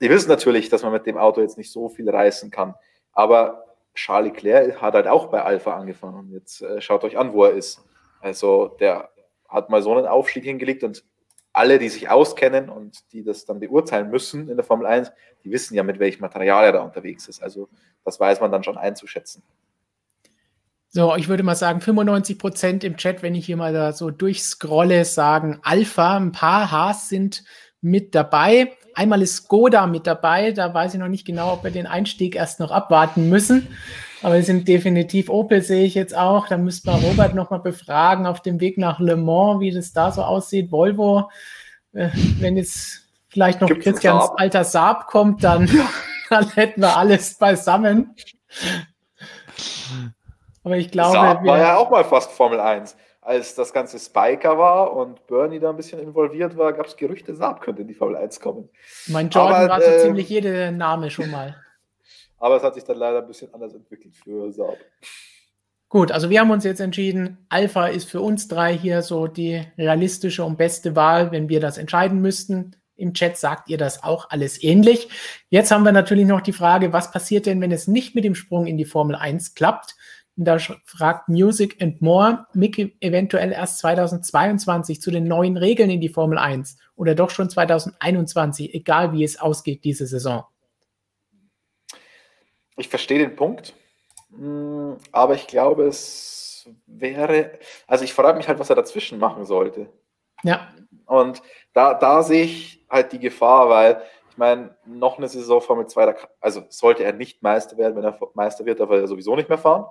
Die 0.00 0.10
wissen 0.10 0.28
natürlich, 0.28 0.68
dass 0.68 0.82
man 0.82 0.92
mit 0.92 1.06
dem 1.06 1.16
Auto 1.16 1.40
jetzt 1.40 1.58
nicht 1.58 1.72
so 1.72 1.88
viel 1.88 2.08
reißen 2.08 2.50
kann. 2.50 2.74
Aber 3.12 3.64
Charles 3.94 4.32
Leclerc 4.32 4.80
hat 4.80 4.94
halt 4.94 5.08
auch 5.08 5.28
bei 5.28 5.42
Alpha 5.42 5.74
angefangen 5.74 6.18
und 6.18 6.30
jetzt 6.30 6.62
äh, 6.62 6.80
schaut 6.80 7.02
euch 7.02 7.18
an, 7.18 7.32
wo 7.32 7.44
er 7.44 7.52
ist. 7.52 7.84
Also 8.20 8.68
der 8.78 9.10
hat 9.48 9.70
mal 9.70 9.82
so 9.82 9.92
einen 9.92 10.06
Aufstieg 10.06 10.44
hingelegt 10.44 10.84
und 10.84 11.04
alle, 11.56 11.78
die 11.78 11.88
sich 11.88 12.10
auskennen 12.10 12.68
und 12.68 13.12
die 13.12 13.24
das 13.24 13.46
dann 13.46 13.60
beurteilen 13.60 14.10
müssen 14.10 14.48
in 14.48 14.56
der 14.56 14.64
Formel 14.64 14.86
1, 14.86 15.10
die 15.42 15.50
wissen 15.50 15.74
ja, 15.74 15.82
mit 15.82 15.98
welchem 15.98 16.20
Material 16.20 16.64
er 16.64 16.72
da 16.72 16.80
unterwegs 16.80 17.28
ist. 17.28 17.42
Also 17.42 17.68
das 18.04 18.20
weiß 18.20 18.40
man 18.40 18.52
dann 18.52 18.62
schon 18.62 18.76
einzuschätzen. 18.76 19.42
So, 20.88 21.14
ich 21.16 21.28
würde 21.28 21.42
mal 21.42 21.54
sagen, 21.54 21.80
95 21.80 22.38
Prozent 22.38 22.84
im 22.84 22.96
Chat, 22.96 23.22
wenn 23.22 23.34
ich 23.34 23.46
hier 23.46 23.56
mal 23.56 23.72
da 23.72 23.92
so 23.92 24.10
durchscrolle, 24.10 25.04
sagen 25.04 25.58
Alpha. 25.62 26.16
Ein 26.16 26.32
paar 26.32 26.70
Haas 26.70 27.08
sind 27.08 27.42
mit 27.80 28.14
dabei. 28.14 28.72
Einmal 28.94 29.22
ist 29.22 29.36
Skoda 29.36 29.86
mit 29.86 30.06
dabei. 30.06 30.52
Da 30.52 30.72
weiß 30.72 30.94
ich 30.94 31.00
noch 31.00 31.08
nicht 31.08 31.26
genau, 31.26 31.54
ob 31.54 31.64
wir 31.64 31.70
den 31.70 31.86
Einstieg 31.86 32.36
erst 32.36 32.60
noch 32.60 32.70
abwarten 32.70 33.28
müssen. 33.28 33.68
Aber 34.22 34.36
es 34.36 34.46
sind 34.46 34.66
definitiv 34.66 35.28
Opel, 35.28 35.62
sehe 35.62 35.84
ich 35.84 35.94
jetzt 35.94 36.16
auch. 36.16 36.48
Da 36.48 36.56
müsste 36.56 36.90
man 36.90 37.00
Robert 37.00 37.34
nochmal 37.34 37.60
befragen 37.60 38.26
auf 38.26 38.40
dem 38.40 38.60
Weg 38.60 38.78
nach 38.78 38.98
Le 38.98 39.16
Mans, 39.16 39.60
wie 39.60 39.70
das 39.70 39.92
da 39.92 40.10
so 40.10 40.22
aussieht. 40.22 40.72
Volvo, 40.72 41.30
äh, 41.92 42.08
wenn 42.40 42.56
jetzt 42.56 43.06
vielleicht 43.28 43.60
noch 43.60 43.68
Gibt's 43.68 43.84
Christians 43.84 44.24
Saab? 44.24 44.40
alter 44.40 44.64
Saab 44.64 45.06
kommt, 45.06 45.44
dann, 45.44 45.68
dann 46.30 46.48
hätten 46.50 46.80
wir 46.80 46.96
alles 46.96 47.34
beisammen. 47.34 48.14
Aber 50.64 50.76
ich 50.76 50.90
glaube. 50.90 51.12
Saab 51.12 51.44
war 51.44 51.58
ja 51.58 51.76
auch 51.76 51.90
mal 51.90 52.04
fast 52.04 52.32
Formel 52.32 52.60
1. 52.60 52.96
Als 53.20 53.56
das 53.56 53.72
ganze 53.72 53.98
Spiker 53.98 54.56
war 54.56 54.92
und 54.92 55.26
Bernie 55.26 55.58
da 55.58 55.70
ein 55.70 55.76
bisschen 55.76 55.98
involviert 55.98 56.56
war, 56.56 56.72
gab 56.72 56.86
es 56.86 56.96
Gerüchte, 56.96 57.34
Saab 57.34 57.60
könnte 57.60 57.82
in 57.82 57.88
die 57.88 57.94
Formel 57.94 58.16
1 58.16 58.38
kommen. 58.40 58.68
Mein 59.08 59.30
Jordan 59.30 59.62
Aber, 59.62 59.68
war 59.68 59.80
so 59.80 59.90
äh, 59.90 59.98
ziemlich 59.98 60.28
jeder 60.28 60.70
Name 60.70 61.10
schon 61.10 61.30
mal. 61.32 61.56
Aber 62.46 62.58
es 62.58 62.62
hat 62.62 62.74
sich 62.74 62.84
dann 62.84 62.98
leider 62.98 63.22
ein 63.22 63.26
bisschen 63.26 63.52
anders 63.52 63.74
entwickelt 63.74 64.14
für 64.14 64.52
Saab. 64.52 64.76
Gut, 65.88 66.12
also 66.12 66.30
wir 66.30 66.38
haben 66.38 66.52
uns 66.52 66.62
jetzt 66.62 66.78
entschieden, 66.78 67.44
Alpha 67.48 67.88
ist 67.88 68.08
für 68.08 68.20
uns 68.20 68.46
drei 68.46 68.78
hier 68.78 69.02
so 69.02 69.26
die 69.26 69.64
realistische 69.76 70.44
und 70.44 70.56
beste 70.56 70.94
Wahl, 70.94 71.32
wenn 71.32 71.48
wir 71.48 71.58
das 71.58 71.76
entscheiden 71.76 72.20
müssten. 72.20 72.76
Im 72.94 73.14
Chat 73.14 73.36
sagt 73.36 73.68
ihr 73.68 73.78
das 73.78 74.04
auch 74.04 74.30
alles 74.30 74.62
ähnlich. 74.62 75.08
Jetzt 75.48 75.72
haben 75.72 75.82
wir 75.82 75.90
natürlich 75.90 76.24
noch 76.24 76.40
die 76.40 76.52
Frage, 76.52 76.92
was 76.92 77.10
passiert 77.10 77.46
denn, 77.46 77.60
wenn 77.60 77.72
es 77.72 77.88
nicht 77.88 78.14
mit 78.14 78.22
dem 78.22 78.36
Sprung 78.36 78.68
in 78.68 78.78
die 78.78 78.84
Formel 78.84 79.16
1 79.16 79.56
klappt? 79.56 79.96
Da 80.36 80.56
fragt 80.84 81.28
Music 81.28 81.82
and 81.82 82.00
More, 82.00 82.46
Mickey 82.54 82.96
eventuell 83.00 83.50
erst 83.50 83.78
2022 83.78 85.00
zu 85.00 85.10
den 85.10 85.24
neuen 85.24 85.56
Regeln 85.56 85.90
in 85.90 86.00
die 86.00 86.10
Formel 86.10 86.38
1 86.38 86.76
oder 86.94 87.16
doch 87.16 87.30
schon 87.30 87.50
2021, 87.50 88.72
egal 88.72 89.12
wie 89.12 89.24
es 89.24 89.36
ausgeht 89.40 89.82
diese 89.82 90.06
Saison. 90.06 90.44
Ich 92.76 92.88
verstehe 92.88 93.18
den 93.18 93.36
Punkt, 93.36 93.74
hm, 94.30 94.96
aber 95.12 95.34
ich 95.34 95.46
glaube, 95.46 95.84
es 95.84 96.68
wäre, 96.86 97.58
also 97.86 98.04
ich 98.04 98.12
frage 98.12 98.36
mich 98.36 98.48
halt, 98.48 98.58
was 98.58 98.70
er 98.70 98.76
dazwischen 98.76 99.18
machen 99.18 99.44
sollte. 99.44 99.88
Ja. 100.42 100.68
Und 101.06 101.42
da, 101.72 101.94
da 101.94 102.22
sehe 102.22 102.44
ich 102.44 102.84
halt 102.90 103.12
die 103.12 103.18
Gefahr, 103.18 103.68
weil 103.68 104.02
ich 104.30 104.36
meine, 104.36 104.76
noch 104.84 105.16
eine 105.16 105.28
Saison 105.28 105.60
Formel 105.60 105.86
2, 105.86 106.14
also 106.40 106.64
sollte 106.68 107.04
er 107.04 107.12
nicht 107.12 107.42
Meister 107.42 107.78
werden, 107.78 107.96
wenn 107.96 108.04
er 108.04 108.18
Meister 108.34 108.66
wird, 108.66 108.80
darf 108.80 108.90
er 108.90 109.06
sowieso 109.06 109.34
nicht 109.34 109.48
mehr 109.48 109.58
fahren. 109.58 109.86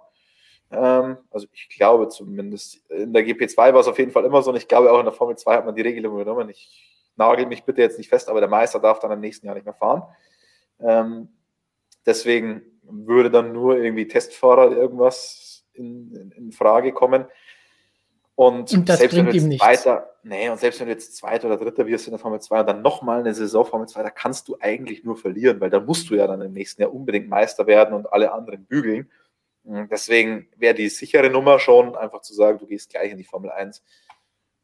Ähm, 0.72 1.18
also 1.32 1.48
ich 1.52 1.70
glaube 1.70 2.10
zumindest, 2.10 2.86
in 2.90 3.14
der 3.14 3.24
GP2 3.26 3.58
war 3.58 3.80
es 3.80 3.88
auf 3.88 3.98
jeden 3.98 4.12
Fall 4.12 4.26
immer 4.26 4.42
so 4.42 4.52
und 4.52 4.58
ich 4.58 4.68
glaube 4.68 4.92
auch 4.92 5.00
in 5.00 5.06
der 5.06 5.14
Formel 5.14 5.36
2 5.36 5.56
hat 5.56 5.66
man 5.66 5.76
die 5.76 5.82
Regelung 5.82 6.14
übernommen. 6.14 6.50
Ich 6.50 7.12
nagel 7.16 7.46
mich 7.46 7.64
bitte 7.64 7.82
jetzt 7.82 7.98
nicht 7.98 8.10
fest, 8.10 8.30
aber 8.30 8.40
der 8.40 8.50
Meister 8.50 8.80
darf 8.80 9.00
dann 9.00 9.12
im 9.12 9.20
nächsten 9.20 9.46
Jahr 9.46 9.56
nicht 9.56 9.66
mehr 9.66 9.74
fahren. 9.74 10.04
Ähm, 10.80 11.30
deswegen 12.06 12.74
würde 12.90 13.32
dann 13.32 13.54
nur 13.54 13.78
irgendwie 13.78 14.08
Testfahrer 14.08 14.72
irgendwas 14.72 15.66
in, 15.74 16.12
in, 16.16 16.32
in 16.32 16.52
Frage 16.52 16.92
kommen. 16.94 17.26
Und, 18.36 18.74
und 18.74 18.90
das 18.90 19.00
selbst 19.00 19.14
bringt 19.14 19.34
wenn 19.34 19.50
du 19.50 19.56
jetzt 19.56 19.62
weiter, 19.62 20.10
nee, 20.24 20.50
und 20.50 20.60
selbst 20.60 20.80
wenn 20.80 20.88
du 20.88 20.94
jetzt 20.94 21.16
Zweiter 21.16 21.48
oder 21.48 21.58
Dritter 21.58 21.88
wirst 21.88 22.08
in 22.08 22.12
der 22.12 22.20
Formel 22.20 22.42
2 22.42 22.60
und 22.60 22.68
dann 22.68 22.82
nochmal 22.82 23.22
eine 23.22 23.34
Saison 23.34 23.66
Formel 23.66 23.88
2, 23.88 24.04
da 24.04 24.10
kannst 24.10 24.50
du 24.50 24.58
eigentlich 24.60 25.06
nur 25.06 25.16
verlieren, 25.16 25.62
weil 25.62 25.70
da 25.70 25.80
musst 25.80 26.10
du 26.10 26.16
ja 26.16 26.28
dann 26.28 26.42
im 26.42 26.52
nächsten 26.52 26.82
Jahr 26.82 26.94
unbedingt 26.94 27.30
Meister 27.30 27.66
werden 27.66 27.96
und 27.96 28.12
alle 28.12 28.34
anderen 28.34 28.66
bügeln. 28.66 29.10
Hm, 29.66 29.88
deswegen 29.90 30.50
wäre 30.58 30.76
die 30.76 30.90
sichere 30.90 31.30
Nummer 31.30 31.60
schon, 31.60 31.96
einfach 31.96 32.22
zu 32.22 32.34
sagen, 32.34 32.60
du 32.60 32.68
gehst 32.68 32.90
gleich 32.90 33.12
in 33.12 33.18
die 33.18 33.24
Formel 33.24 33.52
1. 33.52 33.82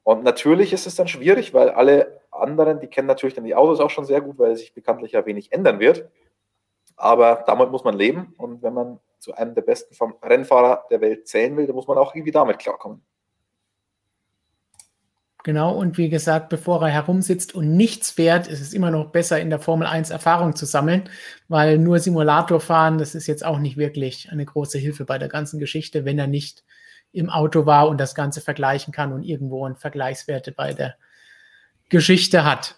Und 0.04 0.24
natürlich 0.24 0.74
ist 0.74 0.86
es 0.86 0.96
dann 0.96 1.08
schwierig, 1.08 1.54
weil 1.54 1.70
alle 1.70 2.22
anderen, 2.32 2.82
die 2.82 2.88
kennen 2.88 3.08
natürlich 3.08 3.36
dann 3.36 3.46
die 3.46 3.56
Autos 3.56 3.80
auch 3.80 3.90
schon 3.90 4.06
sehr 4.06 4.20
gut, 4.20 4.38
weil 4.38 4.58
sich 4.58 4.74
bekanntlich 4.74 5.14
ja 5.14 5.26
wenig 5.26 5.54
ändern 5.54 5.80
wird. 5.80 6.10
Aber 7.02 7.44
damit 7.48 7.72
muss 7.72 7.84
man 7.84 7.98
leben. 7.98 8.34
Und 8.38 8.62
wenn 8.62 8.76
man 8.76 9.00
zu 9.18 9.34
einem 9.34 9.56
der 9.56 9.64
besten 9.64 9.96
Rennfahrer 10.24 10.86
der 10.92 11.02
Welt 11.02 11.28
zählen 11.28 11.58
will, 11.58 11.66
dann 11.66 11.76
muss 11.76 11.88
man 11.88 11.98
auch 11.98 12.14
irgendwie 12.14 12.32
damit 12.32 12.60
klarkommen. 12.60 13.04
Genau, 15.44 15.76
und 15.76 15.98
wie 15.98 16.10
gesagt, 16.10 16.50
bevor 16.50 16.84
er 16.84 16.90
herumsitzt 16.90 17.56
und 17.56 17.76
nichts 17.76 18.12
fährt, 18.12 18.48
ist 18.48 18.62
es 18.62 18.74
immer 18.74 18.92
noch 18.92 19.08
besser, 19.08 19.40
in 19.40 19.50
der 19.50 19.60
Formel 19.60 19.88
1 19.88 20.12
Erfahrung 20.12 20.56
zu 20.56 20.68
sammeln, 20.68 21.10
weil 21.48 21.80
nur 21.80 21.98
Simulator 21.98 22.60
fahren, 22.60 23.00
das 23.00 23.16
ist 23.16 23.26
jetzt 23.26 23.44
auch 23.44 23.58
nicht 23.58 23.78
wirklich 23.78 24.32
eine 24.32 24.46
große 24.46 24.78
Hilfe 24.78 25.04
bei 25.04 25.18
der 25.18 25.30
ganzen 25.30 25.60
Geschichte, 25.60 26.06
wenn 26.06 26.20
er 26.20 26.28
nicht 26.28 26.64
im 27.12 27.32
Auto 27.32 27.66
war 27.66 27.88
und 27.88 28.00
das 28.00 28.14
Ganze 28.14 28.40
vergleichen 28.42 28.94
kann 28.94 29.12
und 29.12 29.24
irgendwo 29.24 29.66
einen 29.66 29.76
Vergleichswerte 29.76 30.52
bei 30.52 30.74
der 30.74 30.96
Geschichte 31.90 32.46
hat. 32.46 32.76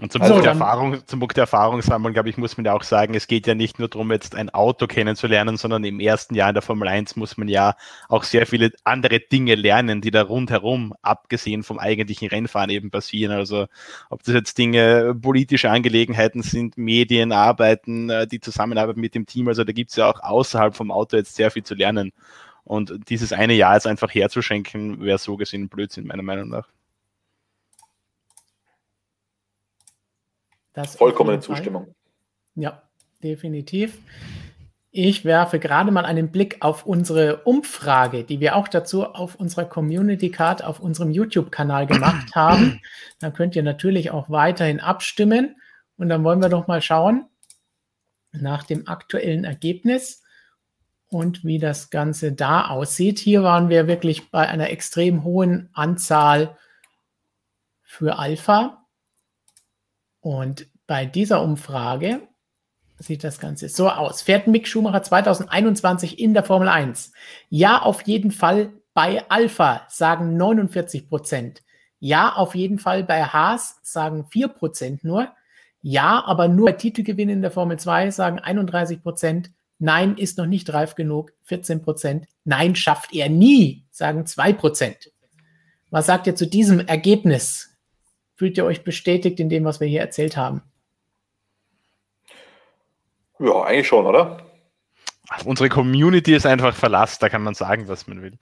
Und 0.00 0.10
zum, 0.10 0.22
also 0.22 0.34
Punkt, 0.34 0.46
der 0.46 0.54
Erfahrung, 0.54 1.06
zum 1.06 1.20
Punkt 1.20 1.36
der 1.36 1.42
Erfahrung 1.42 1.80
sammeln, 1.80 2.14
glaube 2.14 2.28
ich, 2.28 2.36
muss 2.36 2.56
man 2.56 2.66
ja 2.66 2.72
auch 2.72 2.82
sagen, 2.82 3.14
es 3.14 3.28
geht 3.28 3.46
ja 3.46 3.54
nicht 3.54 3.78
nur 3.78 3.88
darum, 3.88 4.10
jetzt 4.10 4.34
ein 4.34 4.50
Auto 4.50 4.88
kennenzulernen, 4.88 5.56
sondern 5.56 5.84
im 5.84 6.00
ersten 6.00 6.34
Jahr 6.34 6.48
in 6.48 6.54
der 6.54 6.62
Formel 6.62 6.88
1 6.88 7.14
muss 7.14 7.36
man 7.36 7.46
ja 7.46 7.76
auch 8.08 8.24
sehr 8.24 8.44
viele 8.48 8.72
andere 8.82 9.20
Dinge 9.20 9.54
lernen, 9.54 10.00
die 10.00 10.10
da 10.10 10.22
rundherum, 10.22 10.94
abgesehen 11.02 11.62
vom 11.62 11.78
eigentlichen 11.78 12.26
Rennfahren 12.26 12.70
eben 12.70 12.90
passieren. 12.90 13.36
Also 13.36 13.66
ob 14.10 14.24
das 14.24 14.34
jetzt 14.34 14.58
Dinge, 14.58 15.14
politische 15.14 15.70
Angelegenheiten 15.70 16.42
sind, 16.42 16.76
Medien, 16.76 17.30
Arbeiten, 17.30 18.10
äh, 18.10 18.26
die 18.26 18.40
Zusammenarbeit 18.40 18.96
mit 18.96 19.14
dem 19.14 19.26
Team, 19.26 19.46
also 19.46 19.62
da 19.62 19.70
gibt 19.70 19.90
es 19.90 19.96
ja 19.96 20.10
auch 20.10 20.18
außerhalb 20.20 20.74
vom 20.74 20.90
Auto 20.90 21.16
jetzt 21.16 21.36
sehr 21.36 21.52
viel 21.52 21.62
zu 21.62 21.76
lernen. 21.76 22.12
Und 22.64 23.10
dieses 23.10 23.32
eine 23.32 23.54
Jahr 23.54 23.74
jetzt 23.74 23.86
einfach 23.86 24.12
herzuschenken, 24.12 25.00
wäre 25.02 25.18
so 25.18 25.36
gesehen 25.36 25.68
Blödsinn, 25.68 26.08
meiner 26.08 26.22
Meinung 26.24 26.48
nach. 26.48 26.66
Das 30.74 30.96
Vollkommene 30.96 31.40
Zustimmung. 31.40 31.94
Ja, 32.54 32.82
definitiv. 33.22 33.98
Ich 34.90 35.24
werfe 35.24 35.58
gerade 35.58 35.90
mal 35.90 36.04
einen 36.04 36.30
Blick 36.30 36.58
auf 36.60 36.86
unsere 36.86 37.38
Umfrage, 37.38 38.22
die 38.22 38.38
wir 38.38 38.54
auch 38.54 38.68
dazu 38.68 39.04
auf 39.06 39.34
unserer 39.34 39.64
Community 39.64 40.30
Card 40.30 40.62
auf 40.62 40.78
unserem 40.78 41.10
YouTube-Kanal 41.10 41.86
gemacht 41.86 42.28
haben. 42.34 42.80
Da 43.18 43.30
könnt 43.30 43.56
ihr 43.56 43.64
natürlich 43.64 44.12
auch 44.12 44.30
weiterhin 44.30 44.78
abstimmen. 44.78 45.56
Und 45.96 46.08
dann 46.08 46.22
wollen 46.22 46.40
wir 46.40 46.48
doch 46.48 46.66
mal 46.66 46.82
schauen 46.82 47.26
nach 48.32 48.64
dem 48.64 48.86
aktuellen 48.88 49.44
Ergebnis 49.44 50.22
und 51.08 51.44
wie 51.44 51.58
das 51.58 51.90
Ganze 51.90 52.32
da 52.32 52.68
aussieht. 52.68 53.18
Hier 53.18 53.42
waren 53.42 53.68
wir 53.68 53.86
wirklich 53.86 54.30
bei 54.30 54.48
einer 54.48 54.70
extrem 54.70 55.24
hohen 55.24 55.70
Anzahl 55.72 56.56
für 57.82 58.18
Alpha. 58.18 58.83
Und 60.24 60.68
bei 60.86 61.04
dieser 61.04 61.42
Umfrage 61.42 62.22
sieht 62.98 63.24
das 63.24 63.38
Ganze 63.38 63.68
so 63.68 63.90
aus. 63.90 64.22
Fährt 64.22 64.46
Mick 64.46 64.66
Schumacher 64.66 65.02
2021 65.02 66.18
in 66.18 66.32
der 66.32 66.42
Formel 66.42 66.66
1? 66.68 67.12
Ja, 67.50 67.82
auf 67.82 68.00
jeden 68.06 68.30
Fall 68.30 68.72
bei 68.94 69.28
Alpha, 69.28 69.82
sagen 69.90 70.38
49 70.38 71.10
Prozent. 71.10 71.62
Ja, 71.98 72.36
auf 72.36 72.54
jeden 72.54 72.78
Fall 72.78 73.04
bei 73.04 73.22
Haas, 73.22 73.80
sagen 73.82 74.24
4 74.30 74.48
Prozent 74.48 75.04
nur. 75.04 75.28
Ja, 75.82 76.24
aber 76.24 76.48
nur 76.48 76.70
bei 76.70 76.72
Titelgewinn 76.72 77.28
in 77.28 77.42
der 77.42 77.50
Formel 77.50 77.78
2, 77.78 78.10
sagen 78.10 78.38
31 78.38 79.02
Prozent. 79.02 79.50
Nein, 79.78 80.16
ist 80.16 80.38
noch 80.38 80.46
nicht 80.46 80.72
reif 80.72 80.94
genug, 80.94 81.34
14 81.42 81.82
Prozent. 81.82 82.26
Nein, 82.44 82.76
schafft 82.76 83.12
er 83.12 83.28
nie, 83.28 83.84
sagen 83.90 84.24
2 84.24 84.54
Prozent. 84.54 85.12
Was 85.90 86.06
sagt 86.06 86.26
ihr 86.26 86.34
zu 86.34 86.46
diesem 86.46 86.80
Ergebnis? 86.80 87.73
Fühlt 88.36 88.56
ihr 88.58 88.64
euch 88.64 88.84
bestätigt 88.84 89.38
in 89.40 89.48
dem, 89.48 89.64
was 89.64 89.80
wir 89.80 89.86
hier 89.86 90.00
erzählt 90.00 90.36
haben? 90.36 90.62
Ja, 93.38 93.62
eigentlich 93.62 93.88
schon, 93.88 94.06
oder? 94.06 94.38
Unsere 95.44 95.68
Community 95.68 96.34
ist 96.34 96.46
einfach 96.46 96.74
Verlass, 96.74 97.18
da 97.18 97.28
kann 97.28 97.42
man 97.42 97.54
sagen, 97.54 97.88
was 97.88 98.06
man 98.06 98.22
will. 98.22 98.38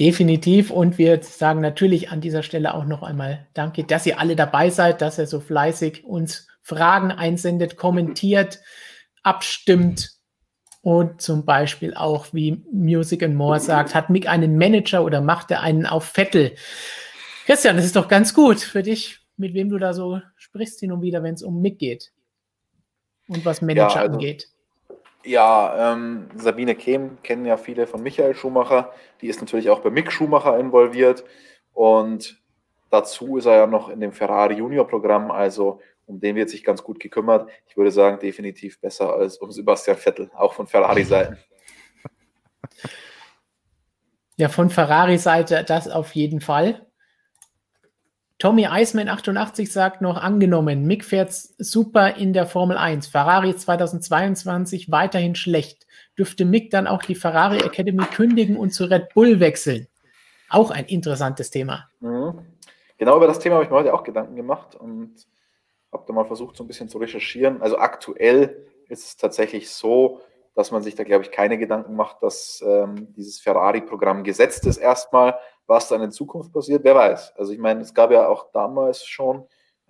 Definitiv. 0.00 0.70
Und 0.70 0.96
wir 0.96 1.22
sagen 1.22 1.60
natürlich 1.60 2.10
an 2.10 2.20
dieser 2.20 2.42
Stelle 2.44 2.74
auch 2.74 2.84
noch 2.84 3.02
einmal 3.02 3.48
Danke, 3.54 3.84
dass 3.84 4.06
ihr 4.06 4.20
alle 4.20 4.36
dabei 4.36 4.70
seid, 4.70 5.02
dass 5.02 5.18
ihr 5.18 5.26
so 5.26 5.40
fleißig 5.40 6.04
uns 6.04 6.46
Fragen 6.62 7.10
einsendet, 7.10 7.76
kommentiert, 7.76 8.60
abstimmt 9.22 10.12
und 10.82 11.20
zum 11.20 11.44
Beispiel 11.44 11.94
auch, 11.94 12.26
wie 12.32 12.62
Music 12.72 13.22
and 13.22 13.34
More 13.34 13.58
sagt, 13.58 13.94
hat 13.94 14.10
Mick 14.10 14.28
einen 14.28 14.56
Manager 14.56 15.04
oder 15.04 15.20
macht 15.20 15.50
er 15.50 15.62
einen 15.62 15.86
auf 15.86 16.04
Vettel? 16.04 16.54
Christian, 17.48 17.76
das 17.76 17.86
ist 17.86 17.96
doch 17.96 18.08
ganz 18.08 18.34
gut 18.34 18.60
für 18.60 18.82
dich, 18.82 19.20
mit 19.38 19.54
wem 19.54 19.70
du 19.70 19.78
da 19.78 19.94
so 19.94 20.20
sprichst 20.36 20.80
hin 20.80 20.92
und 20.92 21.00
wieder, 21.00 21.22
wenn 21.22 21.32
es 21.32 21.42
um 21.42 21.62
Mick 21.62 21.78
geht 21.78 22.12
und 23.26 23.42
was 23.46 23.62
Manager 23.62 23.88
ja, 23.88 24.00
also, 24.02 24.12
angeht. 24.12 24.48
Ja, 25.24 25.94
ähm, 25.94 26.28
Sabine 26.36 26.74
Kehm 26.74 27.16
kennen 27.22 27.46
ja 27.46 27.56
viele 27.56 27.86
von 27.86 28.02
Michael 28.02 28.34
Schumacher. 28.34 28.92
Die 29.22 29.28
ist 29.28 29.40
natürlich 29.40 29.70
auch 29.70 29.80
bei 29.80 29.88
Mick 29.88 30.12
Schumacher 30.12 30.58
involviert. 30.58 31.24
Und 31.72 32.38
dazu 32.90 33.38
ist 33.38 33.46
er 33.46 33.56
ja 33.56 33.66
noch 33.66 33.88
in 33.88 34.00
dem 34.00 34.12
Ferrari 34.12 34.56
Junior 34.56 34.86
Programm, 34.86 35.30
also 35.30 35.80
um 36.04 36.20
den 36.20 36.36
wird 36.36 36.50
sich 36.50 36.62
ganz 36.62 36.82
gut 36.82 37.00
gekümmert. 37.00 37.48
Ich 37.66 37.78
würde 37.78 37.92
sagen, 37.92 38.18
definitiv 38.18 38.78
besser 38.78 39.14
als 39.14 39.38
um 39.38 39.50
Sebastian 39.50 39.96
Vettel, 39.96 40.30
auch 40.34 40.52
von 40.52 40.66
Ferrari-Seiten. 40.66 41.38
Ja, 44.40 44.48
von 44.48 44.70
Ferrari-Seite 44.70 45.64
das 45.64 45.88
auf 45.88 46.14
jeden 46.14 46.40
Fall. 46.40 46.87
Tommy 48.38 48.68
Eisman 48.68 49.08
88 49.08 49.72
sagt 49.72 50.00
noch, 50.00 50.16
angenommen, 50.16 50.86
Mick 50.86 51.04
fährt 51.04 51.32
super 51.32 52.14
in 52.14 52.32
der 52.32 52.46
Formel 52.46 52.76
1, 52.76 53.08
Ferrari 53.08 53.56
2022 53.56 54.92
weiterhin 54.92 55.34
schlecht. 55.34 55.88
Dürfte 56.16 56.44
Mick 56.44 56.70
dann 56.70 56.86
auch 56.86 57.02
die 57.02 57.16
Ferrari 57.16 57.58
Academy 57.58 58.04
kündigen 58.04 58.56
und 58.56 58.70
zu 58.70 58.84
Red 58.84 59.12
Bull 59.12 59.40
wechseln? 59.40 59.88
Auch 60.50 60.70
ein 60.70 60.84
interessantes 60.84 61.50
Thema. 61.50 61.88
Mhm. 61.98 62.46
Genau 62.96 63.16
über 63.16 63.26
das 63.26 63.40
Thema 63.40 63.56
habe 63.56 63.64
ich 63.64 63.70
mir 63.70 63.76
heute 63.76 63.92
auch 63.92 64.04
Gedanken 64.04 64.36
gemacht 64.36 64.76
und 64.76 65.14
habe 65.92 66.04
da 66.06 66.12
mal 66.12 66.24
versucht, 66.24 66.56
so 66.56 66.62
ein 66.62 66.68
bisschen 66.68 66.88
zu 66.88 66.98
recherchieren. 66.98 67.60
Also 67.60 67.78
aktuell 67.78 68.66
ist 68.88 69.04
es 69.04 69.16
tatsächlich 69.16 69.70
so, 69.70 70.20
dass 70.54 70.70
man 70.70 70.82
sich 70.82 70.94
da, 70.94 71.02
glaube 71.02 71.24
ich, 71.24 71.32
keine 71.32 71.58
Gedanken 71.58 71.96
macht, 71.96 72.22
dass 72.22 72.62
ähm, 72.64 73.12
dieses 73.16 73.40
Ferrari-Programm 73.40 74.22
gesetzt 74.22 74.64
ist 74.66 74.76
erstmal. 74.76 75.38
Was 75.68 75.88
dann 75.88 76.02
in 76.02 76.10
Zukunft 76.10 76.52
passiert, 76.52 76.82
wer 76.82 76.96
weiß. 76.96 77.34
Also 77.36 77.52
ich 77.52 77.58
meine, 77.58 77.82
es 77.82 77.94
gab 77.94 78.10
ja 78.10 78.26
auch 78.26 78.50
damals 78.52 79.04
schon 79.04 79.44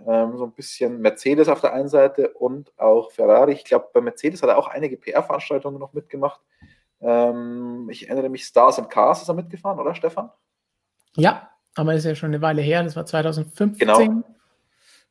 ähm, 0.06 0.36
so 0.36 0.44
ein 0.44 0.52
bisschen 0.52 1.00
Mercedes 1.00 1.48
auf 1.48 1.60
der 1.60 1.72
einen 1.72 1.88
Seite 1.88 2.30
und 2.34 2.72
auch 2.78 3.10
Ferrari. 3.10 3.52
Ich 3.52 3.64
glaube, 3.64 3.88
bei 3.94 4.00
Mercedes 4.00 4.42
hat 4.42 4.50
er 4.50 4.58
auch 4.58 4.68
einige 4.68 4.96
PR-Veranstaltungen 4.96 5.78
noch 5.78 5.92
mitgemacht. 5.92 6.40
Ähm, 7.00 7.88
ich 7.90 8.08
erinnere 8.08 8.28
mich, 8.28 8.44
Stars 8.44 8.78
and 8.78 8.90
Cars 8.90 9.22
ist 9.22 9.28
er 9.28 9.34
mitgefahren, 9.34 9.78
oder 9.78 9.94
Stefan? 9.94 10.30
Ja, 11.14 11.48
aber 11.76 11.94
ist 11.94 12.04
ja 12.04 12.14
schon 12.14 12.30
eine 12.30 12.42
Weile 12.42 12.60
her, 12.60 12.82
das 12.82 12.96
war 12.96 13.06
2015. 13.06 13.78
Genau. 13.78 14.24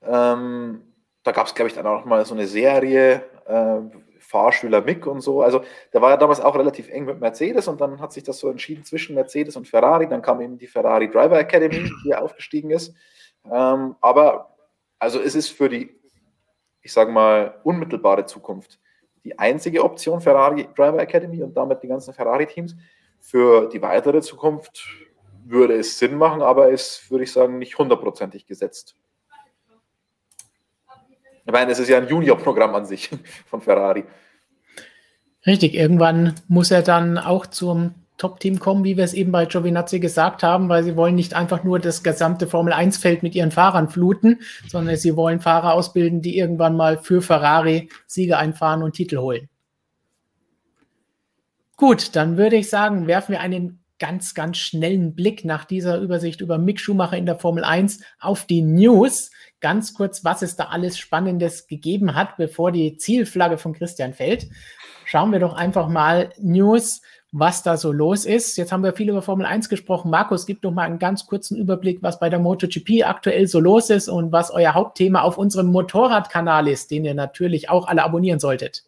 Ähm, 0.01 0.81
da 1.23 1.31
gab 1.31 1.47
es, 1.47 1.55
glaube 1.55 1.69
ich, 1.69 1.75
dann 1.75 1.87
auch 1.87 2.05
mal 2.05 2.25
so 2.25 2.33
eine 2.33 2.47
Serie, 2.47 3.23
äh, 3.45 3.79
Fahrschüler 4.27 4.81
Mick 4.81 5.07
und 5.07 5.21
so. 5.21 5.41
Also 5.41 5.63
der 5.93 6.01
war 6.01 6.09
ja 6.09 6.17
damals 6.17 6.41
auch 6.41 6.55
relativ 6.55 6.89
eng 6.89 7.05
mit 7.05 7.21
Mercedes 7.21 7.69
und 7.69 7.79
dann 7.79 8.01
hat 8.01 8.11
sich 8.11 8.23
das 8.23 8.39
so 8.39 8.49
entschieden 8.49 8.83
zwischen 8.83 9.15
Mercedes 9.15 9.55
und 9.55 9.67
Ferrari. 9.67 10.07
Dann 10.07 10.21
kam 10.21 10.41
eben 10.41 10.57
die 10.57 10.67
Ferrari 10.67 11.09
Driver 11.09 11.39
Academy, 11.39 11.89
die 12.03 12.13
aufgestiegen 12.13 12.71
ist. 12.71 12.93
Ähm, 13.45 13.95
aber 14.01 14.55
also 14.99 15.21
es 15.21 15.33
ist 15.33 15.49
für 15.49 15.69
die, 15.69 15.95
ich 16.81 16.91
sage 16.91 17.11
mal, 17.11 17.61
unmittelbare 17.63 18.25
Zukunft 18.25 18.79
die 19.23 19.39
einzige 19.39 19.83
Option 19.83 20.19
Ferrari 20.19 20.67
Driver 20.75 20.99
Academy 20.99 21.41
und 21.41 21.55
damit 21.55 21.81
die 21.81 21.87
ganzen 21.87 22.13
Ferrari-Teams. 22.13 22.75
Für 23.19 23.69
die 23.69 23.81
weitere 23.81 24.21
Zukunft 24.21 24.85
würde 25.45 25.75
es 25.75 25.97
Sinn 25.97 26.17
machen, 26.17 26.41
aber 26.41 26.69
ist, 26.69 27.09
würde 27.09 27.23
ich 27.23 27.31
sagen, 27.31 27.57
nicht 27.59 27.77
hundertprozentig 27.77 28.45
gesetzt. 28.45 28.95
Ich 31.47 31.53
meine, 31.53 31.71
es 31.71 31.79
ist 31.79 31.87
ja 31.87 31.97
ein 31.97 32.09
Junior-Programm 32.09 32.75
an 32.75 32.85
sich 32.85 33.09
von 33.45 33.61
Ferrari. 33.61 34.03
Richtig, 35.45 35.75
irgendwann 35.75 36.35
muss 36.49 36.71
er 36.71 36.81
dann 36.81 37.17
auch 37.17 37.45
zum 37.45 37.95
Top-Team 38.17 38.59
kommen, 38.59 38.83
wie 38.83 38.97
wir 38.97 39.05
es 39.05 39.13
eben 39.13 39.31
bei 39.31 39.45
Giovinazzi 39.45 40.01
gesagt 40.01 40.43
haben, 40.43 40.67
weil 40.67 40.83
sie 40.83 40.97
wollen 40.97 41.15
nicht 41.15 41.35
einfach 41.35 41.63
nur 41.63 41.79
das 41.79 42.03
gesamte 42.03 42.47
Formel-1-Feld 42.47 43.23
mit 43.23 43.33
ihren 43.33 43.51
Fahrern 43.51 43.87
fluten, 43.87 44.41
sondern 44.67 44.97
sie 44.97 45.15
wollen 45.15 45.39
Fahrer 45.39 45.73
ausbilden, 45.73 46.21
die 46.21 46.37
irgendwann 46.37 46.75
mal 46.75 46.97
für 46.97 47.21
Ferrari 47.21 47.89
Siege 48.07 48.37
einfahren 48.37 48.83
und 48.83 48.93
Titel 48.93 49.19
holen. 49.19 49.47
Gut, 51.77 52.13
dann 52.15 52.35
würde 52.35 52.57
ich 52.57 52.69
sagen, 52.69 53.07
werfen 53.07 53.31
wir 53.31 53.39
einen 53.39 53.79
ganz, 53.99 54.33
ganz 54.33 54.57
schnellen 54.57 55.15
Blick 55.15 55.45
nach 55.45 55.65
dieser 55.65 55.99
Übersicht 55.99 56.41
über 56.41 56.57
Mick 56.57 56.79
Schumacher 56.79 57.17
in 57.17 57.25
der 57.25 57.39
Formel 57.39 57.63
1 57.63 58.01
auf 58.19 58.45
die 58.45 58.61
News 58.61 59.31
ganz 59.59 59.93
kurz, 59.93 60.23
was 60.23 60.41
es 60.41 60.55
da 60.55 60.65
alles 60.65 60.97
Spannendes 60.97 61.67
gegeben 61.67 62.15
hat, 62.15 62.37
bevor 62.37 62.71
die 62.71 62.97
Zielflagge 62.97 63.57
von 63.57 63.73
Christian 63.73 64.13
fällt. 64.13 64.47
Schauen 65.05 65.31
wir 65.31 65.39
doch 65.39 65.53
einfach 65.53 65.87
mal 65.87 66.29
News, 66.37 67.01
was 67.31 67.63
da 67.63 67.77
so 67.77 67.91
los 67.91 68.25
ist. 68.25 68.57
Jetzt 68.57 68.71
haben 68.71 68.83
wir 68.83 68.93
viel 68.93 69.09
über 69.09 69.21
Formel 69.21 69.45
1 69.45 69.69
gesprochen. 69.69 70.11
Markus, 70.11 70.45
gib 70.45 70.61
doch 70.61 70.71
mal 70.71 70.83
einen 70.83 70.99
ganz 70.99 71.25
kurzen 71.25 71.57
Überblick, 71.57 72.01
was 72.01 72.19
bei 72.19 72.29
der 72.29 72.39
MotoGP 72.39 73.03
aktuell 73.05 73.47
so 73.47 73.59
los 73.59 73.89
ist 73.89 74.09
und 74.09 74.31
was 74.31 74.51
euer 74.51 74.73
Hauptthema 74.73 75.21
auf 75.21 75.37
unserem 75.37 75.67
Motorradkanal 75.67 76.67
ist, 76.67 76.91
den 76.91 77.05
ihr 77.05 77.13
natürlich 77.13 77.69
auch 77.69 77.87
alle 77.87 78.03
abonnieren 78.03 78.39
solltet. 78.39 78.83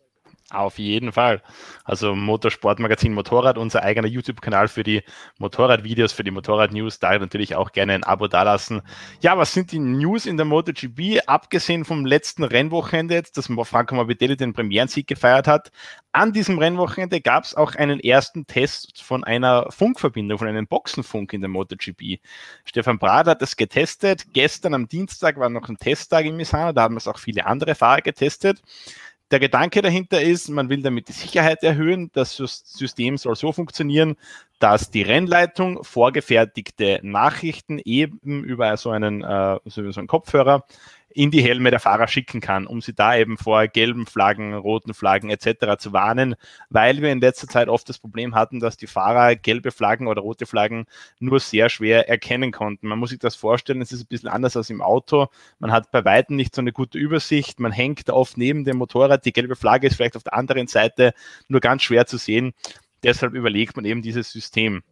Auf 0.52 0.80
jeden 0.80 1.12
Fall. 1.12 1.44
Also 1.84 2.16
Motorsportmagazin 2.16 3.14
Motorrad, 3.14 3.60
unser 3.60 3.84
eigener 3.84 4.08
YouTube-Kanal 4.08 4.68
für 4.68 4.82
die 4.82 5.04
Motorrad-Videos, 5.38 6.12
für 6.12 6.24
die 6.24 6.32
Motorrad-News. 6.32 6.98
Da 6.98 7.20
natürlich 7.20 7.56
auch 7.56 7.72
gerne 7.72 7.94
ein 7.94 8.04
Abo 8.04 8.28
dalassen. 8.28 8.82
Ja, 9.22 9.38
was 9.38 9.54
sind 9.54 9.72
die 9.72 9.78
News 9.78 10.26
in 10.26 10.38
der 10.38 10.48
MotoGP? 10.48 11.20
Abgesehen 11.28 11.86
vom 11.86 12.04
letzten 12.04 12.44
Rennwochenende, 12.44 13.22
dass 13.32 13.48
Franco 13.66 13.94
Morbidelli 13.94 14.38
den 14.38 14.54
Premierensieg 14.54 15.06
gefeiert 15.06 15.48
hat. 15.48 15.72
An 16.14 16.34
diesem 16.34 16.58
Rennwochenende 16.58 17.22
gab 17.22 17.44
es 17.44 17.54
auch 17.54 17.76
einen 17.76 18.00
ersten 18.00 18.48
Test 18.48 19.04
von 19.04 19.24
einer 19.24 19.68
Funkverbindung, 19.70 20.40
von 20.40 20.48
einem 20.48 20.66
Boxenfunk 20.66 21.34
in 21.34 21.42
der 21.42 21.50
MotoGP. 21.52 22.20
Stefan 22.66 22.98
Brad 22.98 23.28
hat 23.28 23.44
das 23.44 23.56
getestet. 23.56 24.26
Gestern 24.34 24.74
am 24.74 24.88
Dienstag 24.88 25.38
war 25.38 25.50
noch 25.50 25.70
ein 25.70 25.78
Testtag 25.78 26.26
in 26.26 26.36
Misano, 26.36 26.72
da 26.74 26.82
haben 26.82 26.98
es 26.98 27.08
auch 27.08 27.20
viele 27.20 27.46
andere 27.46 27.76
Fahrer 27.76 28.02
getestet. 28.02 28.60
Der 29.32 29.40
Gedanke 29.40 29.84
dahinter 29.84 30.22
ist, 30.22 30.50
man 30.50 30.70
will 30.70 30.82
damit 30.82 31.08
die 31.08 31.14
Sicherheit 31.14 31.64
erhöhen. 31.64 32.10
Das 32.14 32.36
System 32.36 33.18
soll 33.18 33.36
so 33.36 33.52
funktionieren, 33.52 34.16
dass 34.58 34.90
die 34.90 35.04
Rennleitung 35.04 35.84
vorgefertigte 35.84 37.00
Nachrichten 37.04 37.80
eben 37.80 38.44
über 38.44 38.76
so 38.78 38.90
einen, 38.90 39.24
äh, 39.24 39.60
so 39.66 39.82
einen 39.82 40.08
Kopfhörer 40.08 40.66
in 41.12 41.32
die 41.32 41.42
Helme 41.42 41.72
der 41.72 41.80
Fahrer 41.80 42.08
schicken 42.08 42.40
kann, 42.40 42.68
um 42.68 42.82
sie 42.82 42.94
da 42.94 43.16
eben 43.16 43.38
vor 43.38 43.68
gelben 43.68 44.06
Flaggen, 44.06 44.54
roten 44.54 44.94
Flaggen 44.94 45.30
etc. 45.30 45.78
zu 45.80 45.92
warnen, 45.92 46.36
weil 46.70 47.02
wir 47.02 47.12
in 47.12 47.20
letzter 47.20 47.48
Zeit 47.48 47.68
oft 47.68 47.90
das 47.90 47.98
Problem 47.98 48.36
hatten, 48.36 48.60
dass 48.60 48.78
die 48.78 48.88
Fahrer 48.88 49.36
gelbe 49.36 49.72
Flaggen 49.72 50.08
oder 50.08 50.22
rote 50.22 50.46
Flaggen 50.46 50.86
nur 51.20 51.40
sehr 51.40 51.70
schwer 51.70 52.08
erkennen 52.08 52.52
konnten. 52.52 52.88
Man 52.88 53.00
muss 53.00 53.10
sich 53.10 53.20
das 53.20 53.36
vorstellen, 53.36 53.82
es 53.82 53.92
ist 53.92 54.04
ein 54.04 54.08
bisschen 54.08 54.30
anders 54.30 54.56
als 54.56 54.70
im 54.70 54.82
Auto. 54.82 55.28
Man 55.58 55.72
hat 55.72 55.92
bei 55.92 56.06
Weitem 56.06 56.36
nicht 56.36 56.54
so 56.54 56.62
eine 56.62 56.72
gute 56.72 56.98
Übersicht, 56.98 57.60
man 57.60 57.72
hängt 57.72 58.10
oft 58.10 58.38
neben 58.38 58.64
dem 58.64 58.78
Motorrad, 58.78 59.26
die 59.26 59.34
gelbe 59.34 59.56
Flagge 59.56 59.88
ist 59.88 59.96
vielleicht 59.96 60.16
auf 60.16 60.24
der 60.24 60.36
anderen 60.36 60.68
Seite 60.68 61.14
nur 61.48 61.60
ganz 61.60 61.84
schwer 61.84 62.06
zu 62.06 62.18
sehen. 62.18 62.54
Deshalb 63.04 63.34
überlegt 63.34 63.76
man 63.76 63.86
eben 63.86 64.02
dieses 64.02 64.32
System. 64.32 64.84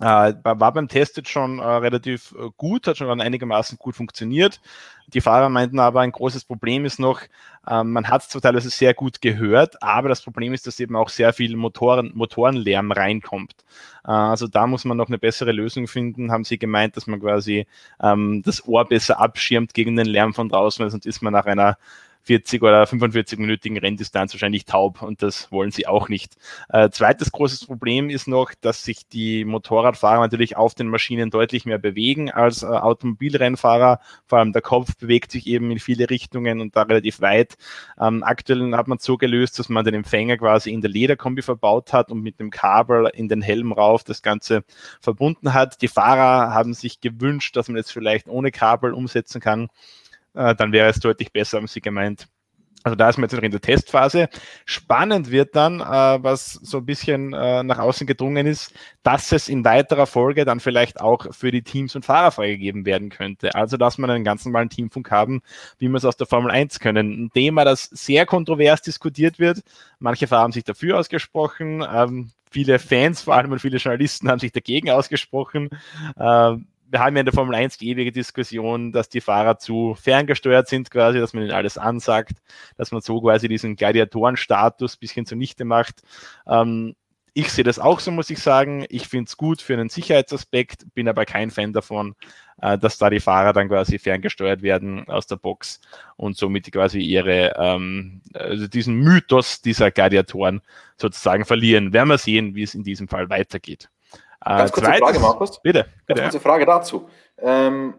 Äh, 0.00 0.34
war 0.44 0.72
beim 0.72 0.86
Test 0.86 1.16
jetzt 1.16 1.28
schon 1.30 1.58
äh, 1.58 1.64
relativ 1.64 2.32
äh, 2.38 2.50
gut, 2.56 2.86
hat 2.86 2.98
schon 2.98 3.20
einigermaßen 3.20 3.78
gut 3.78 3.96
funktioniert. 3.96 4.60
Die 5.08 5.20
Fahrer 5.20 5.48
meinten 5.48 5.80
aber, 5.80 6.02
ein 6.02 6.12
großes 6.12 6.44
Problem 6.44 6.84
ist 6.84 7.00
noch, 7.00 7.20
äh, 7.66 7.82
man 7.82 8.08
hat 8.08 8.22
es 8.22 8.28
zwar 8.28 8.42
teilweise 8.42 8.70
sehr 8.70 8.94
gut 8.94 9.20
gehört, 9.20 9.82
aber 9.82 10.08
das 10.08 10.22
Problem 10.22 10.52
ist, 10.52 10.66
dass 10.68 10.78
eben 10.78 10.94
auch 10.94 11.08
sehr 11.08 11.32
viel 11.32 11.56
Motoren, 11.56 12.12
Motorenlärm 12.14 12.92
reinkommt. 12.92 13.56
Äh, 14.04 14.10
also 14.12 14.46
da 14.46 14.68
muss 14.68 14.84
man 14.84 14.96
noch 14.96 15.08
eine 15.08 15.18
bessere 15.18 15.50
Lösung 15.50 15.88
finden, 15.88 16.30
haben 16.30 16.44
sie 16.44 16.58
gemeint, 16.58 16.96
dass 16.96 17.08
man 17.08 17.20
quasi 17.20 17.66
ähm, 18.00 18.42
das 18.44 18.68
Ohr 18.68 18.84
besser 18.84 19.18
abschirmt 19.18 19.74
gegen 19.74 19.96
den 19.96 20.06
Lärm 20.06 20.32
von 20.32 20.48
draußen, 20.48 20.82
weil 20.82 20.90
sonst 20.90 21.06
ist 21.06 21.22
man 21.22 21.32
nach 21.32 21.46
einer 21.46 21.76
40 22.28 22.62
oder 22.62 22.84
45-minütigen 22.84 23.80
Renndistanz 23.80 24.34
wahrscheinlich 24.34 24.66
taub 24.66 25.00
und 25.00 25.22
das 25.22 25.50
wollen 25.50 25.70
sie 25.70 25.86
auch 25.86 26.10
nicht. 26.10 26.36
Äh, 26.68 26.90
zweites 26.90 27.32
großes 27.32 27.64
Problem 27.64 28.10
ist 28.10 28.28
noch, 28.28 28.52
dass 28.60 28.84
sich 28.84 29.08
die 29.08 29.46
Motorradfahrer 29.46 30.20
natürlich 30.20 30.54
auf 30.54 30.74
den 30.74 30.88
Maschinen 30.88 31.30
deutlich 31.30 31.64
mehr 31.64 31.78
bewegen 31.78 32.30
als 32.30 32.62
äh, 32.62 32.66
Automobilrennfahrer. 32.66 34.00
Vor 34.26 34.40
allem 34.40 34.52
der 34.52 34.60
Kopf 34.60 34.94
bewegt 34.98 35.32
sich 35.32 35.46
eben 35.46 35.70
in 35.70 35.78
viele 35.78 36.10
Richtungen 36.10 36.60
und 36.60 36.76
da 36.76 36.82
relativ 36.82 37.22
weit. 37.22 37.56
Ähm, 37.98 38.22
aktuell 38.22 38.76
hat 38.76 38.88
man 38.88 38.98
so 38.98 39.16
gelöst, 39.16 39.58
dass 39.58 39.70
man 39.70 39.86
den 39.86 39.94
Empfänger 39.94 40.36
quasi 40.36 40.70
in 40.70 40.82
der 40.82 40.90
Lederkombi 40.90 41.40
verbaut 41.40 41.94
hat 41.94 42.10
und 42.10 42.20
mit 42.20 42.40
dem 42.40 42.50
Kabel 42.50 43.10
in 43.14 43.28
den 43.28 43.40
Helm 43.40 43.72
rauf 43.72 44.04
das 44.04 44.20
Ganze 44.20 44.64
verbunden 45.00 45.54
hat. 45.54 45.80
Die 45.80 45.88
Fahrer 45.88 46.52
haben 46.52 46.74
sich 46.74 47.00
gewünscht, 47.00 47.56
dass 47.56 47.68
man 47.68 47.78
es 47.78 47.90
vielleicht 47.90 48.28
ohne 48.28 48.50
Kabel 48.50 48.92
umsetzen 48.92 49.40
kann. 49.40 49.70
Äh, 50.38 50.54
dann 50.54 50.72
wäre 50.72 50.88
es 50.88 51.00
deutlich 51.00 51.32
besser, 51.32 51.58
haben 51.58 51.66
sie 51.66 51.80
gemeint. 51.80 52.28
Also 52.84 52.94
da 52.94 53.08
ist 53.08 53.18
man 53.18 53.24
jetzt 53.24 53.34
noch 53.34 53.42
in 53.42 53.50
der 53.50 53.60
Testphase. 53.60 54.28
Spannend 54.64 55.32
wird 55.32 55.56
dann, 55.56 55.80
äh, 55.80 55.84
was 55.84 56.52
so 56.52 56.78
ein 56.78 56.86
bisschen 56.86 57.32
äh, 57.32 57.64
nach 57.64 57.80
außen 57.80 58.06
gedrungen 58.06 58.46
ist, 58.46 58.72
dass 59.02 59.32
es 59.32 59.48
in 59.48 59.64
weiterer 59.64 60.06
Folge 60.06 60.44
dann 60.44 60.60
vielleicht 60.60 61.00
auch 61.00 61.34
für 61.34 61.50
die 61.50 61.62
Teams 61.62 61.96
und 61.96 62.04
Fahrer 62.04 62.30
freigegeben 62.30 62.86
werden 62.86 63.10
könnte. 63.10 63.52
Also 63.56 63.76
dass 63.76 63.98
man 63.98 64.10
einen 64.10 64.24
ganz 64.24 64.44
normalen 64.44 64.70
Teamfunk 64.70 65.10
haben, 65.10 65.42
wie 65.78 65.88
wir 65.88 65.96
es 65.96 66.04
aus 66.04 66.16
der 66.16 66.28
Formel 66.28 66.52
1 66.52 66.78
können. 66.78 67.24
Ein 67.24 67.30
Thema, 67.34 67.64
das 67.64 67.84
sehr 67.84 68.26
kontrovers 68.26 68.80
diskutiert 68.80 69.40
wird. 69.40 69.62
Manche 69.98 70.28
Fahrer 70.28 70.42
haben 70.42 70.52
sich 70.52 70.64
dafür 70.64 70.98
ausgesprochen. 70.98 71.84
Ähm, 71.92 72.30
viele 72.48 72.78
Fans, 72.78 73.22
vor 73.22 73.34
allem 73.34 73.50
und 73.50 73.58
viele 73.58 73.78
Journalisten 73.78 74.30
haben 74.30 74.38
sich 74.38 74.52
dagegen 74.52 74.90
ausgesprochen. 74.90 75.68
Ähm, 76.16 76.68
wir 76.90 77.00
haben 77.00 77.16
ja 77.16 77.20
in 77.20 77.26
der 77.26 77.34
Formel 77.34 77.54
1 77.54 77.78
die 77.78 77.90
ewige 77.90 78.12
Diskussion, 78.12 78.92
dass 78.92 79.08
die 79.08 79.20
Fahrer 79.20 79.58
zu 79.58 79.94
ferngesteuert 80.00 80.68
sind, 80.68 80.90
quasi, 80.90 81.18
dass 81.20 81.34
man 81.34 81.44
ihnen 81.44 81.52
alles 81.52 81.78
ansagt, 81.78 82.38
dass 82.76 82.92
man 82.92 83.02
so 83.02 83.20
quasi 83.20 83.48
diesen 83.48 83.76
Gladiatorenstatus 83.76 84.96
ein 84.96 85.00
bisschen 85.00 85.26
zunichte 85.26 85.64
macht. 85.64 86.02
Ähm, 86.46 86.94
Ich 87.34 87.52
sehe 87.52 87.62
das 87.64 87.78
auch 87.78 88.00
so, 88.00 88.10
muss 88.10 88.30
ich 88.30 88.40
sagen. 88.40 88.84
Ich 88.88 89.06
finde 89.08 89.28
es 89.28 89.36
gut 89.36 89.62
für 89.62 89.74
einen 89.74 89.90
Sicherheitsaspekt, 89.90 90.86
bin 90.94 91.08
aber 91.08 91.24
kein 91.24 91.50
Fan 91.52 91.72
davon, 91.72 92.16
äh, 92.60 92.76
dass 92.78 92.98
da 92.98 93.10
die 93.10 93.20
Fahrer 93.20 93.52
dann 93.52 93.68
quasi 93.68 93.98
ferngesteuert 93.98 94.62
werden 94.62 95.06
aus 95.08 95.26
der 95.28 95.36
Box 95.36 95.80
und 96.16 96.36
somit 96.36 96.72
quasi 96.72 96.98
ihre, 97.00 97.54
ähm, 97.56 98.22
also 98.34 98.66
diesen 98.66 98.96
Mythos 98.96 99.60
dieser 99.62 99.90
Gladiatoren 99.92 100.62
sozusagen 100.96 101.44
verlieren. 101.44 101.92
Werden 101.92 102.08
wir 102.08 102.18
sehen, 102.18 102.54
wie 102.56 102.64
es 102.64 102.74
in 102.74 102.82
diesem 102.82 103.06
Fall 103.08 103.28
weitergeht. 103.30 103.88
Äh, 104.44 104.58
Ganz 104.58 104.72
kurze 104.72 104.86
zweites, 104.86 105.00
Frage, 105.08 105.18
Markus. 105.20 105.62
Bitte. 105.62 105.86
bitte 106.06 106.20
Ganz 106.20 106.32
kurze 106.32 106.40
Frage 106.40 106.66
dazu. 106.66 107.08
Ähm, 107.38 107.94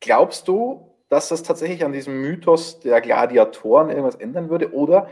glaubst 0.00 0.48
du, 0.48 0.96
dass 1.08 1.28
das 1.28 1.42
tatsächlich 1.42 1.84
an 1.84 1.92
diesem 1.92 2.20
Mythos 2.20 2.80
der 2.80 3.00
Gladiatoren 3.00 3.90
irgendwas 3.90 4.14
ändern 4.16 4.50
würde? 4.50 4.72
Oder 4.72 5.08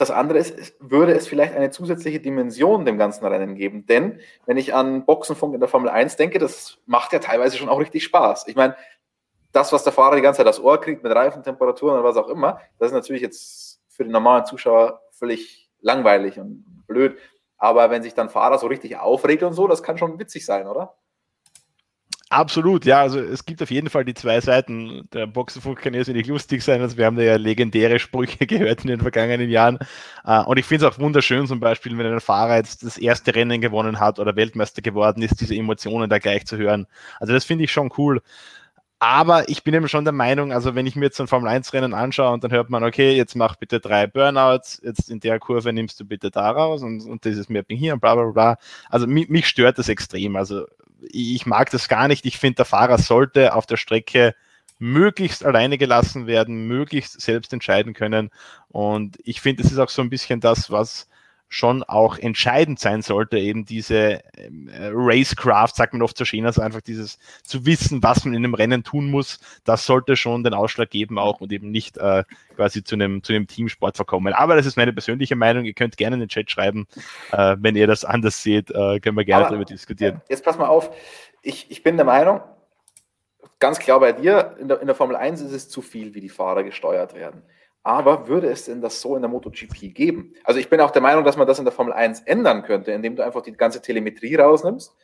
das 0.00 0.10
andere 0.10 0.38
ist, 0.38 0.74
würde 0.80 1.12
es 1.12 1.28
vielleicht 1.28 1.54
eine 1.54 1.70
zusätzliche 1.70 2.20
Dimension 2.20 2.86
dem 2.86 2.96
ganzen 2.96 3.26
Rennen 3.26 3.54
geben. 3.54 3.84
Denn 3.84 4.20
wenn 4.46 4.56
ich 4.56 4.74
an 4.74 5.04
Boxenfunk 5.04 5.52
in 5.52 5.60
der 5.60 5.68
Formel 5.68 5.90
1 5.90 6.16
denke, 6.16 6.38
das 6.38 6.78
macht 6.86 7.12
ja 7.12 7.18
teilweise 7.18 7.58
schon 7.58 7.68
auch 7.68 7.78
richtig 7.78 8.04
Spaß. 8.04 8.46
Ich 8.48 8.56
meine, 8.56 8.76
das, 9.52 9.72
was 9.74 9.84
der 9.84 9.92
Fahrer 9.92 10.16
die 10.16 10.22
ganze 10.22 10.38
Zeit 10.38 10.46
das 10.46 10.58
Ohr 10.58 10.80
kriegt 10.80 11.02
mit 11.02 11.14
Reifentemperaturen 11.14 11.94
oder 11.94 12.04
was 12.04 12.16
auch 12.16 12.28
immer, 12.28 12.60
das 12.78 12.88
ist 12.88 12.94
natürlich 12.94 13.20
jetzt 13.20 13.82
für 13.88 14.04
den 14.04 14.12
normalen 14.12 14.46
Zuschauer 14.46 15.02
völlig 15.10 15.68
langweilig 15.82 16.38
und 16.38 16.64
blöd. 16.86 17.18
Aber 17.60 17.90
wenn 17.90 18.02
sich 18.02 18.14
dann 18.14 18.30
Fahrer 18.30 18.58
so 18.58 18.66
richtig 18.66 18.96
aufregt 18.96 19.42
und 19.42 19.52
so, 19.52 19.68
das 19.68 19.82
kann 19.82 19.98
schon 19.98 20.18
witzig 20.18 20.44
sein, 20.46 20.66
oder? 20.66 20.94
Absolut, 22.32 22.84
ja. 22.84 23.00
Also 23.00 23.18
es 23.18 23.44
gibt 23.44 23.60
auf 23.60 23.72
jeden 23.72 23.90
Fall 23.90 24.04
die 24.04 24.14
zwei 24.14 24.40
Seiten. 24.40 25.08
Der 25.12 25.26
Boxenfunk 25.26 25.80
kann 25.80 25.94
irrsinnig 25.94 26.28
lustig 26.28 26.62
sein. 26.62 26.80
Also 26.80 26.96
wir 26.96 27.04
haben 27.04 27.16
da 27.16 27.22
ja 27.22 27.34
legendäre 27.36 27.98
Sprüche 27.98 28.46
gehört 28.46 28.82
in 28.82 28.88
den 28.88 29.00
vergangenen 29.00 29.50
Jahren. 29.50 29.78
Äh, 30.24 30.40
und 30.44 30.56
ich 30.56 30.64
finde 30.64 30.86
es 30.86 30.94
auch 30.94 30.98
wunderschön, 31.00 31.48
zum 31.48 31.58
Beispiel, 31.58 31.98
wenn 31.98 32.06
ein 32.06 32.20
Fahrer 32.20 32.56
jetzt 32.56 32.84
das 32.84 32.98
erste 32.98 33.34
Rennen 33.34 33.60
gewonnen 33.60 33.98
hat 34.00 34.20
oder 34.20 34.36
Weltmeister 34.36 34.80
geworden 34.80 35.22
ist, 35.22 35.40
diese 35.40 35.56
Emotionen 35.56 36.08
da 36.08 36.18
gleich 36.18 36.46
zu 36.46 36.56
hören. 36.56 36.86
Also 37.18 37.32
das 37.32 37.44
finde 37.44 37.64
ich 37.64 37.72
schon 37.72 37.90
cool. 37.98 38.22
Aber 39.02 39.48
ich 39.48 39.64
bin 39.64 39.72
eben 39.72 39.88
schon 39.88 40.04
der 40.04 40.12
Meinung, 40.12 40.52
also 40.52 40.74
wenn 40.74 40.86
ich 40.86 40.94
mir 40.94 41.06
jetzt 41.06 41.18
ein 41.22 41.26
Formel-1-Rennen 41.26 41.94
anschaue 41.94 42.34
und 42.34 42.44
dann 42.44 42.52
hört 42.52 42.68
man, 42.68 42.84
okay, 42.84 43.16
jetzt 43.16 43.34
mach 43.34 43.56
bitte 43.56 43.80
drei 43.80 44.06
Burnouts, 44.06 44.78
jetzt 44.84 45.08
in 45.08 45.20
der 45.20 45.38
Kurve 45.38 45.72
nimmst 45.72 45.98
du 46.00 46.04
bitte 46.04 46.30
da 46.30 46.50
raus 46.50 46.82
und, 46.82 47.06
und 47.06 47.24
dieses 47.24 47.48
Mapping 47.48 47.78
hier 47.78 47.94
und 47.94 48.00
bla 48.00 48.14
bla 48.14 48.26
bla. 48.26 48.58
Also 48.90 49.06
mich, 49.06 49.30
mich 49.30 49.48
stört 49.48 49.78
das 49.78 49.88
extrem. 49.88 50.36
Also 50.36 50.66
ich 51.00 51.46
mag 51.46 51.70
das 51.70 51.88
gar 51.88 52.08
nicht. 52.08 52.26
Ich 52.26 52.38
finde, 52.38 52.56
der 52.56 52.64
Fahrer 52.66 52.98
sollte 52.98 53.54
auf 53.54 53.64
der 53.64 53.78
Strecke 53.78 54.34
möglichst 54.78 55.46
alleine 55.46 55.78
gelassen 55.78 56.26
werden, 56.26 56.66
möglichst 56.66 57.22
selbst 57.22 57.54
entscheiden 57.54 57.94
können. 57.94 58.30
Und 58.68 59.18
ich 59.24 59.40
finde, 59.40 59.62
es 59.62 59.72
ist 59.72 59.78
auch 59.78 59.88
so 59.88 60.02
ein 60.02 60.10
bisschen 60.10 60.40
das, 60.40 60.70
was 60.70 61.08
schon 61.52 61.82
auch 61.82 62.16
entscheidend 62.16 62.78
sein 62.78 63.02
sollte, 63.02 63.36
eben 63.36 63.64
diese 63.64 64.22
ähm, 64.38 64.70
Racecraft, 64.72 65.74
sagt 65.74 65.92
man 65.92 66.00
oft 66.00 66.16
so 66.16 66.24
schön, 66.24 66.46
also 66.46 66.62
einfach 66.62 66.80
dieses 66.80 67.18
zu 67.42 67.66
wissen, 67.66 68.04
was 68.04 68.24
man 68.24 68.34
in 68.34 68.44
einem 68.44 68.54
Rennen 68.54 68.84
tun 68.84 69.10
muss, 69.10 69.40
das 69.64 69.84
sollte 69.84 70.14
schon 70.14 70.44
den 70.44 70.54
Ausschlag 70.54 70.90
geben 70.90 71.18
auch 71.18 71.40
und 71.40 71.52
eben 71.52 71.72
nicht 71.72 71.98
äh, 71.98 72.22
quasi 72.54 72.84
zu 72.84 72.94
einem, 72.94 73.24
zu 73.24 73.32
einem 73.32 73.48
Teamsport 73.48 73.96
verkommen. 73.96 74.32
Aber 74.32 74.54
das 74.54 74.64
ist 74.64 74.76
meine 74.76 74.92
persönliche 74.92 75.34
Meinung. 75.34 75.64
Ihr 75.64 75.74
könnt 75.74 75.96
gerne 75.96 76.14
in 76.14 76.20
den 76.20 76.28
Chat 76.28 76.48
schreiben, 76.52 76.86
äh, 77.32 77.56
wenn 77.58 77.74
ihr 77.74 77.88
das 77.88 78.04
anders 78.04 78.40
seht, 78.44 78.70
äh, 78.70 79.00
können 79.00 79.16
wir 79.16 79.24
gerne 79.24 79.46
Aber, 79.46 79.56
darüber 79.56 79.64
diskutieren. 79.64 80.22
Jetzt 80.28 80.44
pass 80.44 80.56
mal 80.56 80.68
auf, 80.68 80.94
ich, 81.42 81.68
ich 81.68 81.82
bin 81.82 81.96
der 81.96 82.06
Meinung, 82.06 82.42
ganz 83.58 83.80
klar 83.80 83.98
bei 83.98 84.12
dir, 84.12 84.56
in 84.60 84.68
der, 84.68 84.80
in 84.80 84.86
der 84.86 84.94
Formel 84.94 85.16
1 85.16 85.40
ist 85.40 85.52
es 85.52 85.68
zu 85.68 85.82
viel, 85.82 86.14
wie 86.14 86.20
die 86.20 86.28
Fahrer 86.28 86.62
gesteuert 86.62 87.14
werden. 87.14 87.42
Aber 87.82 88.28
würde 88.28 88.48
es 88.48 88.66
denn 88.66 88.80
das 88.80 89.00
so 89.00 89.16
in 89.16 89.22
der 89.22 89.30
MotoGP 89.30 89.94
geben? 89.94 90.34
Also 90.44 90.60
ich 90.60 90.68
bin 90.68 90.80
auch 90.80 90.90
der 90.90 91.02
Meinung, 91.02 91.24
dass 91.24 91.36
man 91.36 91.46
das 91.46 91.58
in 91.58 91.64
der 91.64 91.72
Formel 91.72 91.92
1 91.92 92.20
ändern 92.22 92.62
könnte, 92.62 92.92
indem 92.92 93.16
du 93.16 93.24
einfach 93.24 93.42
die 93.42 93.52
ganze 93.52 93.80
Telemetrie 93.80 94.36
rausnimmst, 94.36 94.94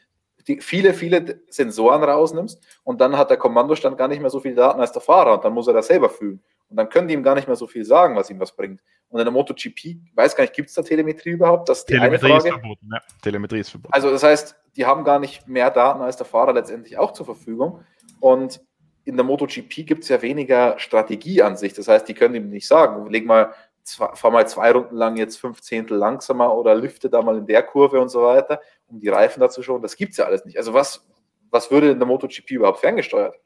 die 0.47 0.61
viele, 0.61 0.95
viele 0.95 1.41
Sensoren 1.49 2.03
rausnimmst 2.05 2.63
und 2.85 3.01
dann 3.01 3.17
hat 3.17 3.31
der 3.31 3.37
Kommandostand 3.37 3.97
gar 3.97 4.09
nicht 4.09 4.21
mehr 4.21 4.31
so 4.31 4.41
viel 4.41 4.55
Daten 4.55 4.81
als 4.81 4.93
der 4.93 5.03
Fahrer 5.03 5.35
und 5.35 5.45
dann 5.45 5.55
muss 5.55 5.67
er 5.67 5.75
das 5.75 5.87
selber 5.87 6.11
fühlen. 6.11 6.43
Und 6.69 6.77
dann 6.77 6.89
können 6.89 7.09
die 7.09 7.15
ihm 7.15 7.23
gar 7.23 7.35
nicht 7.35 7.47
mehr 7.47 7.57
so 7.57 7.67
viel 7.67 7.85
sagen, 7.85 8.17
was 8.17 8.29
ihm 8.29 8.41
was 8.41 8.55
bringt. 8.55 8.81
Und 9.09 9.21
in 9.21 9.25
der 9.25 9.33
MotoGP, 9.33 9.99
weiß 10.15 10.35
gar 10.35 10.43
nicht, 10.43 10.55
gibt 10.55 10.69
es 10.69 10.75
da 10.75 10.83
Telemetrie 10.83 11.31
überhaupt? 11.31 11.69
Das 11.69 11.79
ist 11.79 11.85
Telemetrie 11.87 12.37
ist 12.37 12.49
verboten, 12.49 12.89
ja. 12.93 13.01
Telemetrie 13.23 13.61
ist 13.61 13.71
verboten. 13.71 13.93
Also 13.93 14.11
das 14.11 14.23
heißt, 14.23 14.57
die 14.77 14.85
haben 14.85 15.05
gar 15.05 15.19
nicht 15.19 15.47
mehr 15.49 15.71
Daten 15.71 16.03
als 16.03 16.17
der 16.17 16.27
Fahrer 16.27 16.53
letztendlich 16.53 16.99
auch 16.99 17.13
zur 17.13 17.25
Verfügung. 17.25 17.85
Und 18.21 18.61
in 19.07 19.17
der 19.17 19.25
MotoGP 19.25 19.87
gibt 19.87 20.03
es 20.03 20.09
ja 20.09 20.21
weniger 20.21 20.79
Strategie 20.79 21.41
an 21.41 21.57
sich. 21.57 21.73
Das 21.73 21.87
heißt, 21.87 22.07
die 22.09 22.15
können 22.15 22.35
ihm 22.35 22.51
nicht 22.51 22.67
sagen, 22.67 23.09
leg 23.09 23.25
mal, 23.25 23.55
fahr 23.85 24.31
mal 24.33 24.47
zwei 24.49 24.73
Runden 24.73 24.97
lang 24.97 25.17
jetzt 25.17 25.39
fünf 25.39 25.61
Zehntel 25.61 25.97
langsamer 25.97 26.53
oder 26.53 26.75
lüfte 26.75 27.09
da 27.09 27.23
mal 27.23 27.39
in 27.39 27.47
der 27.47 27.63
Kurve 27.63 28.01
und 28.01 28.09
so 28.09 28.23
weiter, 28.23 28.61
um 28.89 28.99
die 28.99 29.09
Reifen 29.09 29.41
dazu 29.41 29.63
schon. 29.63 29.81
Das 29.81 29.97
gibt 29.97 30.11
es 30.11 30.19
ja 30.19 30.25
alles 30.25 30.45
nicht. 30.45 30.59
Also 30.59 30.75
was, 30.75 31.07
was 31.51 31.71
würde 31.71 31.93
in 31.93 32.01
der 32.01 32.09
MotoGP 32.09 32.51
überhaupt 32.51 32.81
ferngesteuert? 32.81 33.37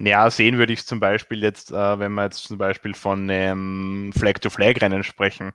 Ja, 0.00 0.30
sehen 0.30 0.56
würde 0.56 0.72
ich 0.72 0.86
zum 0.86 1.00
Beispiel 1.00 1.42
jetzt, 1.42 1.70
äh, 1.70 1.98
wenn 1.98 2.12
wir 2.12 2.24
jetzt 2.24 2.44
zum 2.44 2.56
Beispiel 2.56 2.94
von 2.94 3.28
einem 3.30 4.10
Flag-to-Flag-Rennen 4.14 5.04
sprechen. 5.04 5.52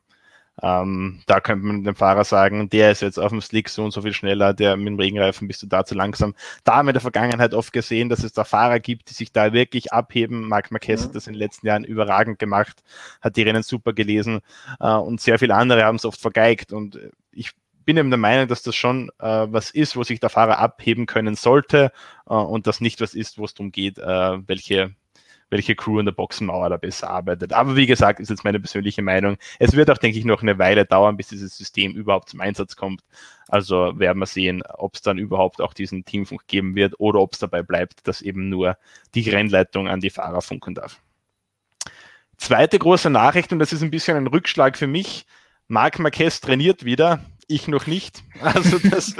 Ähm, 0.63 1.21
da 1.27 1.39
könnte 1.39 1.65
man 1.65 1.83
dem 1.83 1.95
Fahrer 1.95 2.23
sagen, 2.23 2.69
der 2.69 2.91
ist 2.91 3.01
jetzt 3.01 3.19
auf 3.19 3.29
dem 3.29 3.41
Slick 3.41 3.69
so 3.69 3.83
und 3.83 3.91
so 3.91 4.01
viel 4.01 4.13
schneller, 4.13 4.53
der 4.53 4.75
mit 4.75 4.87
dem 4.87 4.99
Regenreifen 4.99 5.47
bist 5.47 5.61
du 5.61 5.67
da 5.67 5.85
zu 5.85 5.93
langsam. 5.93 6.33
Da 6.63 6.75
haben 6.75 6.87
wir 6.87 6.91
in 6.91 6.95
der 6.95 7.01
Vergangenheit 7.01 7.53
oft 7.53 7.71
gesehen, 7.73 8.09
dass 8.09 8.23
es 8.23 8.33
da 8.33 8.43
Fahrer 8.43 8.79
gibt, 8.79 9.09
die 9.09 9.13
sich 9.13 9.31
da 9.31 9.53
wirklich 9.53 9.93
abheben. 9.93 10.47
Marc 10.47 10.71
Marquez 10.71 11.03
hat 11.03 11.09
mhm. 11.09 11.13
das 11.13 11.27
in 11.27 11.33
den 11.33 11.39
letzten 11.39 11.67
Jahren 11.67 11.83
überragend 11.83 12.39
gemacht, 12.39 12.83
hat 13.21 13.35
die 13.35 13.43
Rennen 13.43 13.63
super 13.63 13.93
gelesen 13.93 14.39
äh, 14.79 14.93
und 14.93 15.21
sehr 15.21 15.37
viele 15.37 15.55
andere 15.55 15.83
haben 15.83 15.97
es 15.97 16.05
oft 16.05 16.19
vergeigt. 16.19 16.73
Und 16.73 16.99
ich 17.31 17.51
bin 17.85 17.97
eben 17.97 18.09
der 18.09 18.17
Meinung, 18.17 18.47
dass 18.47 18.63
das 18.63 18.75
schon 18.75 19.09
äh, 19.19 19.47
was 19.49 19.71
ist, 19.71 19.95
wo 19.95 20.03
sich 20.03 20.19
der 20.19 20.29
Fahrer 20.29 20.59
abheben 20.59 21.05
können 21.05 21.35
sollte 21.35 21.91
äh, 22.27 22.33
und 22.33 22.67
das 22.67 22.81
nicht 22.81 22.99
was 22.99 23.13
ist, 23.13 23.37
wo 23.37 23.45
es 23.45 23.53
darum 23.53 23.71
geht, 23.71 23.97
äh, 23.97 24.47
welche 24.47 24.95
welche 25.49 25.75
Crew 25.75 25.99
in 25.99 26.05
der 26.05 26.13
Boxenmauer 26.13 26.69
da 26.69 26.77
besser 26.77 27.09
arbeitet. 27.09 27.53
Aber 27.53 27.75
wie 27.75 27.85
gesagt, 27.85 28.19
ist 28.19 28.29
jetzt 28.29 28.43
meine 28.43 28.59
persönliche 28.59 29.01
Meinung. 29.01 29.37
Es 29.59 29.73
wird 29.73 29.89
auch, 29.89 29.97
denke 29.97 30.17
ich, 30.17 30.25
noch 30.25 30.41
eine 30.41 30.59
Weile 30.59 30.85
dauern, 30.85 31.17
bis 31.17 31.29
dieses 31.29 31.57
System 31.57 31.93
überhaupt 31.93 32.29
zum 32.29 32.41
Einsatz 32.41 32.75
kommt. 32.75 33.01
Also 33.47 33.97
werden 33.97 34.19
wir 34.19 34.25
sehen, 34.25 34.61
ob 34.77 34.95
es 34.95 35.01
dann 35.01 35.17
überhaupt 35.17 35.61
auch 35.61 35.73
diesen 35.73 36.03
Teamfunk 36.03 36.47
geben 36.47 36.75
wird 36.75 36.99
oder 36.99 37.19
ob 37.19 37.33
es 37.33 37.39
dabei 37.39 37.63
bleibt, 37.63 38.07
dass 38.07 38.21
eben 38.21 38.49
nur 38.49 38.77
die 39.15 39.29
Rennleitung 39.29 39.87
an 39.87 40.01
die 40.01 40.09
Fahrer 40.09 40.41
funken 40.41 40.75
darf. 40.75 40.99
Zweite 42.37 42.77
große 42.77 43.09
Nachricht, 43.09 43.51
und 43.51 43.59
das 43.59 43.73
ist 43.73 43.81
ein 43.81 43.91
bisschen 43.91 44.17
ein 44.17 44.27
Rückschlag 44.27 44.77
für 44.77 44.87
mich. 44.87 45.25
Marc 45.67 45.99
Marquez 45.99 46.39
trainiert 46.39 46.85
wieder 46.85 47.21
ich 47.47 47.67
noch 47.67 47.87
nicht. 47.87 48.23
Also 48.39 48.77
das, 48.77 49.15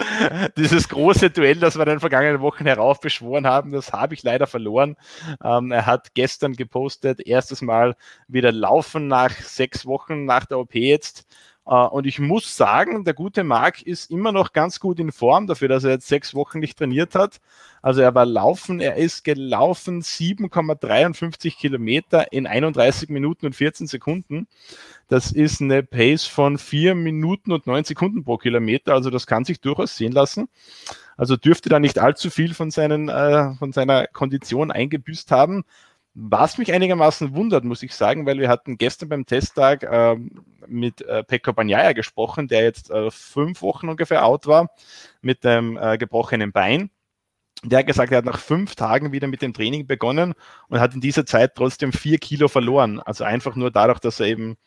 dieses 0.58 0.90
große 0.90 1.32
Duell, 1.32 1.56
das 1.56 1.76
wir 1.76 1.84
in 1.84 1.90
den 1.90 2.00
vergangenen 2.00 2.40
Wochen 2.40 2.66
heraufbeschworen 2.66 3.48
haben, 3.48 3.72
das 3.72 3.92
habe 3.92 4.14
ich 4.14 4.22
leider 4.22 4.46
verloren. 4.46 4.96
Ähm, 5.44 5.72
er 5.72 5.88
hat 5.88 6.14
gestern 6.14 6.54
gepostet, 6.54 7.26
erstes 7.26 7.62
Mal 7.64 7.96
wieder 8.28 8.52
laufen 8.52 9.08
nach 9.08 9.32
sechs 9.32 9.88
Wochen 9.88 10.26
nach 10.26 10.46
der 10.46 10.60
OP 10.60 10.76
jetzt. 10.76 11.26
Äh, 11.68 11.74
und 11.88 12.08
ich 12.08 12.20
muss 12.20 12.56
sagen, 12.56 13.04
der 13.04 13.14
gute 13.14 13.44
Marc 13.44 13.82
ist 13.82 14.10
immer 14.10 14.32
noch 14.32 14.54
ganz 14.54 14.80
gut 14.80 15.00
in 15.00 15.12
Form 15.12 15.48
dafür, 15.48 15.68
dass 15.68 15.84
er 15.84 15.92
jetzt 15.92 16.08
sechs 16.08 16.34
Wochen 16.34 16.60
nicht 16.60 16.78
trainiert 16.78 17.16
hat. 17.16 17.40
Also 17.82 18.02
er 18.02 18.16
war 18.16 18.26
laufen, 18.26 18.80
er 18.80 18.96
ist 18.96 19.24
gelaufen 19.24 20.02
7,53 20.02 21.56
Kilometer 21.58 22.32
in 22.32 22.48
31 22.48 23.10
Minuten 23.10 23.46
und 23.46 23.56
14 23.56 23.88
Sekunden. 23.88 24.48
Das 25.08 25.32
ist 25.32 25.62
eine 25.62 25.84
Pace 25.84 26.26
von 26.26 26.58
4 26.58 26.96
Minuten 26.96 27.52
und 27.52 27.68
9 27.68 27.84
Sekunden 27.86 28.24
pro 28.24 28.38
Kilometer. 28.38 28.94
Also 28.94 29.10
das 29.10 29.28
kann 29.28 29.46
sich 29.46 29.62
durchaus 29.62 29.96
sehen 29.96 30.12
lassen. 30.12 30.50
Also 31.16 31.36
dürfte 31.36 31.70
da 31.70 31.80
nicht 31.80 32.00
allzu 32.00 32.30
viel 32.30 32.54
von, 32.54 32.72
seinen, 32.72 33.10
äh, 33.10 33.56
von 33.56 33.72
seiner 33.72 34.08
Kondition 34.08 34.72
eingebüßt 34.72 35.32
haben. 35.32 35.64
Was 36.20 36.58
mich 36.58 36.74
einigermaßen 36.74 37.36
wundert, 37.36 37.64
muss 37.64 37.84
ich 37.84 37.94
sagen, 37.94 38.26
weil 38.26 38.40
wir 38.40 38.50
hatten 38.50 38.80
gestern 38.80 39.10
beim 39.10 39.28
Testtag 39.28 39.84
äh, 39.84 40.16
mit 40.66 41.04
äh, 41.04 41.24
Pekko 41.24 41.54
Banyaya 41.54 41.94
gesprochen, 41.94 42.48
der 42.48 42.64
jetzt 42.64 42.90
äh, 42.90 43.12
fünf 43.12 43.62
Wochen 43.62 43.88
ungefähr 43.88 44.26
out 44.26 44.48
war 44.48 44.72
mit 45.22 45.44
dem 45.44 45.78
äh, 45.78 46.00
gebrochenen 46.00 46.52
Bein. 46.52 46.90
Der 47.64 47.80
hat 47.80 47.86
gesagt, 47.86 48.12
er 48.12 48.18
hat 48.18 48.26
nach 48.26 48.40
fünf 48.40 48.74
Tagen 48.74 49.12
wieder 49.12 49.28
mit 49.28 49.44
dem 49.44 49.54
Training 49.54 49.86
begonnen 49.86 50.34
und 50.70 50.80
hat 50.80 50.96
in 50.96 51.02
dieser 51.02 51.28
Zeit 51.28 51.54
trotzdem 51.54 51.94
vier 51.94 52.18
Kilo 52.18 52.48
verloren. 52.48 53.00
Also 53.00 53.24
einfach 53.24 53.56
nur 53.56 53.70
dadurch, 53.70 54.00
dass 54.00 54.20
er 54.20 54.26
eben 54.26 54.58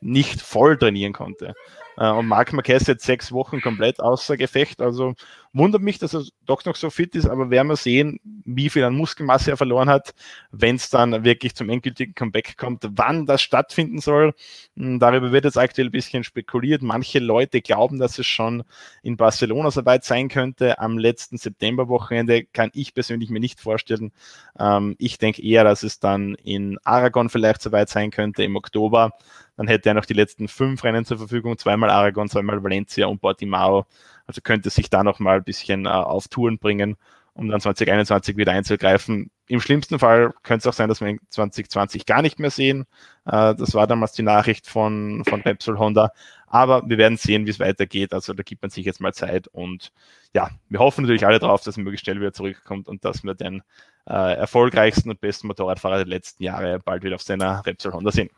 nicht 0.00 0.40
voll 0.40 0.78
trainieren 0.78 1.12
konnte. 1.12 1.54
Äh, 2.00 2.10
und 2.10 2.26
Marc 2.26 2.52
Marquez 2.54 2.86
jetzt 2.86 3.04
sechs 3.04 3.30
Wochen 3.30 3.60
komplett 3.60 4.00
außer 4.00 4.36
Gefecht. 4.38 4.80
Also 4.80 5.14
wundert 5.52 5.82
mich, 5.82 5.98
dass 5.98 6.14
er 6.14 6.24
doch 6.46 6.64
noch 6.64 6.76
so 6.76 6.88
fit 6.90 7.14
ist, 7.14 7.28
aber 7.28 7.50
werden 7.50 7.68
wir 7.68 7.76
sehen, 7.76 8.18
wie 8.44 8.70
viel 8.70 8.84
an 8.84 8.96
Muskelmasse 8.96 9.50
er 9.50 9.56
verloren 9.56 9.90
hat, 9.90 10.14
wenn 10.50 10.76
es 10.76 10.88
dann 10.88 11.24
wirklich 11.24 11.54
zum 11.54 11.68
endgültigen 11.68 12.14
Comeback 12.14 12.56
kommt, 12.56 12.86
wann 12.92 13.26
das 13.26 13.42
stattfinden 13.42 14.00
soll. 14.00 14.32
Hm, 14.76 14.98
darüber 14.98 15.30
wird 15.30 15.44
jetzt 15.44 15.58
aktuell 15.58 15.88
ein 15.88 15.92
bisschen 15.92 16.24
spekuliert. 16.24 16.82
Manche 16.82 17.18
Leute 17.18 17.60
glauben, 17.60 17.98
dass 17.98 18.18
es 18.18 18.26
schon 18.26 18.62
in 19.02 19.16
Barcelona 19.18 19.70
soweit 19.70 20.04
sein 20.04 20.28
könnte. 20.28 20.78
Am 20.78 20.96
letzten 20.96 21.36
Septemberwochenende 21.36 22.44
kann 22.44 22.70
ich 22.72 22.94
persönlich 22.94 23.28
mir 23.28 23.40
nicht 23.40 23.60
vorstellen. 23.60 24.12
Ähm, 24.58 24.96
ich 24.98 25.18
denke 25.18 25.42
eher, 25.42 25.64
dass 25.64 25.82
es 25.82 26.00
dann 26.00 26.34
in 26.36 26.78
Aragon 26.84 27.28
vielleicht 27.28 27.60
soweit 27.60 27.90
sein 27.90 28.10
könnte 28.10 28.42
im 28.42 28.56
Oktober. 28.56 29.12
Dann 29.60 29.68
hätte 29.68 29.90
er 29.90 29.94
noch 29.94 30.06
die 30.06 30.14
letzten 30.14 30.48
fünf 30.48 30.84
Rennen 30.84 31.04
zur 31.04 31.18
Verfügung, 31.18 31.58
zweimal 31.58 31.90
Aragon, 31.90 32.30
zweimal 32.30 32.64
Valencia 32.64 33.06
und 33.08 33.20
Portimao. 33.20 33.84
Also 34.26 34.40
könnte 34.40 34.70
sich 34.70 34.88
da 34.88 35.04
noch 35.04 35.18
mal 35.18 35.36
ein 35.36 35.44
bisschen 35.44 35.84
äh, 35.84 35.90
auf 35.90 36.28
Touren 36.28 36.56
bringen, 36.58 36.96
um 37.34 37.46
dann 37.46 37.60
2021 37.60 38.38
wieder 38.38 38.52
einzugreifen. 38.52 39.30
Im 39.48 39.60
schlimmsten 39.60 39.98
Fall 39.98 40.32
könnte 40.44 40.60
es 40.60 40.66
auch 40.66 40.72
sein, 40.72 40.88
dass 40.88 41.02
wir 41.02 41.08
ihn 41.08 41.20
2020 41.28 42.06
gar 42.06 42.22
nicht 42.22 42.38
mehr 42.38 42.50
sehen. 42.50 42.86
Äh, 43.26 43.54
das 43.54 43.74
war 43.74 43.86
damals 43.86 44.12
die 44.12 44.22
Nachricht 44.22 44.66
von, 44.66 45.24
von 45.28 45.42
Repsol 45.42 45.78
Honda. 45.78 46.10
Aber 46.46 46.88
wir 46.88 46.96
werden 46.96 47.18
sehen, 47.18 47.44
wie 47.44 47.50
es 47.50 47.60
weitergeht. 47.60 48.14
Also 48.14 48.32
da 48.32 48.42
gibt 48.42 48.62
man 48.62 48.70
sich 48.70 48.86
jetzt 48.86 49.02
mal 49.02 49.12
Zeit. 49.12 49.46
Und 49.46 49.92
ja, 50.32 50.48
wir 50.70 50.78
hoffen 50.78 51.02
natürlich 51.02 51.26
alle 51.26 51.38
darauf, 51.38 51.62
dass 51.64 51.76
er 51.76 51.82
möglichst 51.82 52.06
schnell 52.06 52.18
wieder 52.18 52.32
zurückkommt 52.32 52.88
und 52.88 53.04
dass 53.04 53.24
wir 53.24 53.34
den 53.34 53.62
äh, 54.08 54.36
erfolgreichsten 54.36 55.10
und 55.10 55.20
besten 55.20 55.48
Motorradfahrer 55.48 55.98
der 55.98 56.06
letzten 56.06 56.44
Jahre 56.44 56.78
bald 56.78 57.02
wieder 57.02 57.16
auf 57.16 57.22
seiner 57.22 57.66
Repsol 57.66 57.92
Honda 57.92 58.10
sehen. 58.10 58.30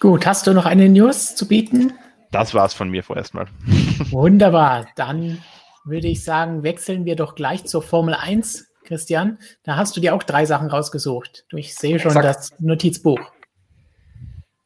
Gut, 0.00 0.26
hast 0.26 0.46
du 0.46 0.52
noch 0.52 0.66
eine 0.66 0.88
News 0.88 1.34
zu 1.36 1.48
bieten? 1.48 1.94
Das 2.30 2.52
war's 2.52 2.74
von 2.74 2.90
mir 2.90 3.02
vorerst 3.02 3.32
mal. 3.32 3.46
Wunderbar. 4.10 4.86
Dann 4.94 5.42
würde 5.84 6.08
ich 6.08 6.22
sagen, 6.22 6.62
wechseln 6.62 7.06
wir 7.06 7.16
doch 7.16 7.34
gleich 7.34 7.64
zur 7.64 7.82
Formel 7.82 8.14
1, 8.14 8.74
Christian. 8.84 9.38
Da 9.62 9.76
hast 9.76 9.96
du 9.96 10.00
dir 10.00 10.14
auch 10.14 10.22
drei 10.22 10.44
Sachen 10.44 10.68
rausgesucht. 10.68 11.46
Ich 11.52 11.74
sehe 11.74 11.98
schon 11.98 12.10
Exakt. 12.10 12.26
das 12.26 12.60
Notizbuch. 12.60 13.20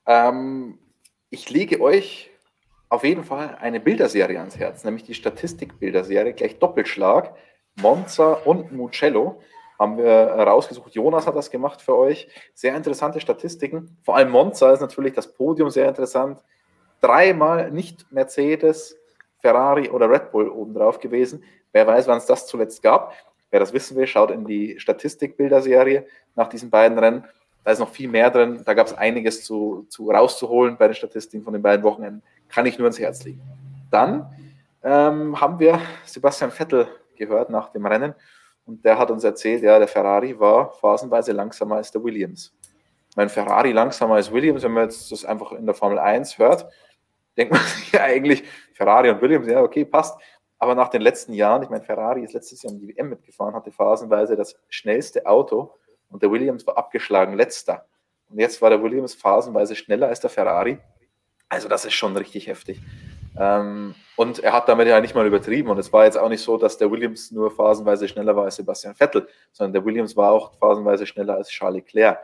Ähm, 0.06 0.78
ich 1.30 1.48
lege 1.48 1.80
euch 1.80 2.30
auf 2.88 3.04
jeden 3.04 3.22
Fall 3.22 3.56
eine 3.60 3.78
Bilderserie 3.78 4.40
ans 4.40 4.58
Herz, 4.58 4.82
nämlich 4.82 5.04
die 5.04 5.14
Statistikbilderserie, 5.14 6.32
gleich 6.32 6.58
Doppelschlag. 6.58 7.34
Monza 7.80 8.32
und 8.32 8.72
Mugello 8.72 9.40
haben 9.80 9.96
wir 9.96 10.04
rausgesucht. 10.04 10.94
Jonas 10.94 11.26
hat 11.26 11.34
das 11.34 11.50
gemacht 11.50 11.80
für 11.80 11.96
euch. 11.96 12.28
Sehr 12.52 12.76
interessante 12.76 13.18
Statistiken. 13.18 13.96
Vor 14.02 14.14
allem 14.14 14.30
Monza 14.30 14.70
ist 14.72 14.80
natürlich 14.80 15.14
das 15.14 15.32
Podium 15.32 15.70
sehr 15.70 15.88
interessant. 15.88 16.44
Dreimal 17.00 17.70
nicht 17.70 18.12
Mercedes, 18.12 19.00
Ferrari 19.38 19.88
oder 19.88 20.10
Red 20.10 20.32
Bull 20.32 20.50
obendrauf 20.50 21.00
gewesen. 21.00 21.42
Wer 21.72 21.86
weiß, 21.86 22.06
wann 22.08 22.18
es 22.18 22.26
das 22.26 22.46
zuletzt 22.46 22.82
gab. 22.82 23.14
Wer 23.50 23.58
das 23.58 23.72
wissen 23.72 23.96
will, 23.96 24.06
schaut 24.06 24.30
in 24.30 24.44
die 24.44 24.78
Statistikbilderserie 24.78 26.06
nach 26.36 26.50
diesen 26.50 26.68
beiden 26.68 26.98
Rennen. 26.98 27.24
Da 27.64 27.70
ist 27.70 27.78
noch 27.78 27.88
viel 27.88 28.08
mehr 28.08 28.30
drin. 28.30 28.60
Da 28.66 28.74
gab 28.74 28.86
es 28.86 28.92
einiges 28.92 29.44
zu, 29.44 29.86
zu 29.88 30.10
rauszuholen 30.10 30.76
bei 30.76 30.88
den 30.88 30.94
Statistiken 30.94 31.42
von 31.42 31.54
den 31.54 31.62
beiden 31.62 31.82
Wochenenden. 31.84 32.22
Kann 32.50 32.66
ich 32.66 32.78
nur 32.78 32.86
ins 32.86 32.98
Herz 32.98 33.24
legen. 33.24 33.40
Dann 33.90 34.30
ähm, 34.84 35.40
haben 35.40 35.58
wir 35.58 35.80
Sebastian 36.04 36.50
Vettel 36.50 36.86
gehört 37.16 37.48
nach 37.48 37.70
dem 37.70 37.86
Rennen 37.86 38.14
und 38.64 38.84
der 38.84 38.98
hat 38.98 39.10
uns 39.10 39.24
erzählt, 39.24 39.62
ja, 39.62 39.78
der 39.78 39.88
Ferrari 39.88 40.38
war 40.38 40.72
phasenweise 40.72 41.32
langsamer 41.32 41.76
als 41.76 41.90
der 41.90 42.02
Williams. 42.02 42.54
Mein 43.16 43.28
Ferrari 43.28 43.72
langsamer 43.72 44.14
als 44.14 44.30
Williams, 44.30 44.62
wenn 44.62 44.72
man 44.72 44.84
jetzt 44.84 45.10
das 45.10 45.24
einfach 45.24 45.52
in 45.52 45.66
der 45.66 45.74
Formel 45.74 45.98
1 45.98 46.38
hört, 46.38 46.70
denkt 47.36 47.52
man 47.52 47.62
sich 47.64 47.92
ja 47.92 48.02
eigentlich, 48.02 48.44
Ferrari 48.74 49.10
und 49.10 49.20
Williams, 49.20 49.48
ja, 49.48 49.62
okay, 49.62 49.84
passt. 49.84 50.18
Aber 50.58 50.74
nach 50.74 50.88
den 50.88 51.00
letzten 51.00 51.32
Jahren, 51.32 51.62
ich 51.62 51.70
meine, 51.70 51.82
Ferrari 51.82 52.22
ist 52.22 52.34
letztes 52.34 52.62
Jahr 52.62 52.72
um 52.72 52.78
die 52.78 52.88
WM 52.88 53.08
mitgefahren, 53.08 53.54
hatte 53.54 53.72
phasenweise 53.72 54.36
das 54.36 54.56
schnellste 54.68 55.26
Auto 55.26 55.74
und 56.10 56.22
der 56.22 56.30
Williams 56.30 56.66
war 56.66 56.76
abgeschlagen 56.76 57.34
letzter. 57.34 57.86
Und 58.28 58.38
jetzt 58.38 58.60
war 58.60 58.70
der 58.70 58.82
Williams 58.82 59.14
phasenweise 59.14 59.74
schneller 59.74 60.08
als 60.08 60.20
der 60.20 60.30
Ferrari. 60.30 60.78
Also 61.48 61.68
das 61.68 61.84
ist 61.84 61.94
schon 61.94 62.16
richtig 62.16 62.46
heftig. 62.46 62.80
Ähm, 63.38 63.94
und 64.16 64.40
er 64.40 64.52
hat 64.52 64.68
damit 64.68 64.88
ja 64.88 65.00
nicht 65.00 65.14
mal 65.14 65.26
übertrieben. 65.26 65.70
Und 65.70 65.78
es 65.78 65.92
war 65.92 66.04
jetzt 66.04 66.18
auch 66.18 66.28
nicht 66.28 66.42
so, 66.42 66.56
dass 66.56 66.78
der 66.78 66.90
Williams 66.90 67.30
nur 67.30 67.50
phasenweise 67.50 68.08
schneller 68.08 68.36
war 68.36 68.44
als 68.44 68.56
Sebastian 68.56 68.94
Vettel, 68.94 69.28
sondern 69.52 69.72
der 69.72 69.84
Williams 69.84 70.16
war 70.16 70.32
auch 70.32 70.52
phasenweise 70.58 71.06
schneller 71.06 71.34
als 71.34 71.48
Charles 71.48 71.76
Leclerc. 71.76 72.18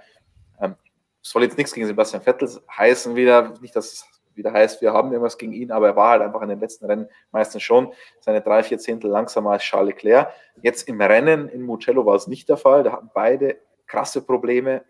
Ähm, 0.60 0.74
soll 1.22 1.42
jetzt 1.42 1.56
nichts 1.56 1.72
gegen 1.72 1.86
Sebastian 1.86 2.22
Vettel 2.22 2.48
heißen 2.76 3.16
wieder, 3.16 3.54
nicht, 3.60 3.74
dass 3.74 3.92
es 3.92 4.16
wieder 4.36 4.52
heißt, 4.52 4.82
wir 4.82 4.92
haben 4.92 5.12
irgendwas 5.12 5.38
gegen 5.38 5.52
ihn, 5.52 5.72
aber 5.72 5.88
er 5.88 5.96
war 5.96 6.10
halt 6.10 6.22
einfach 6.22 6.42
in 6.42 6.50
den 6.50 6.60
letzten 6.60 6.84
Rennen 6.84 7.08
meistens 7.32 7.62
schon 7.62 7.92
seine 8.20 8.42
drei, 8.42 8.62
vier 8.62 8.78
Zehntel 8.78 9.10
langsamer 9.10 9.52
als 9.52 9.62
Charles 9.62 9.94
Leclerc. 9.94 10.30
Jetzt 10.62 10.88
im 10.88 11.00
Rennen 11.00 11.48
in 11.48 11.62
Mugello 11.62 12.04
war 12.04 12.14
es 12.14 12.26
nicht 12.26 12.48
der 12.48 12.58
Fall. 12.58 12.82
Da 12.82 12.92
hatten 12.92 13.10
beide 13.14 13.56
krasse 13.86 14.20
Probleme, 14.20 14.84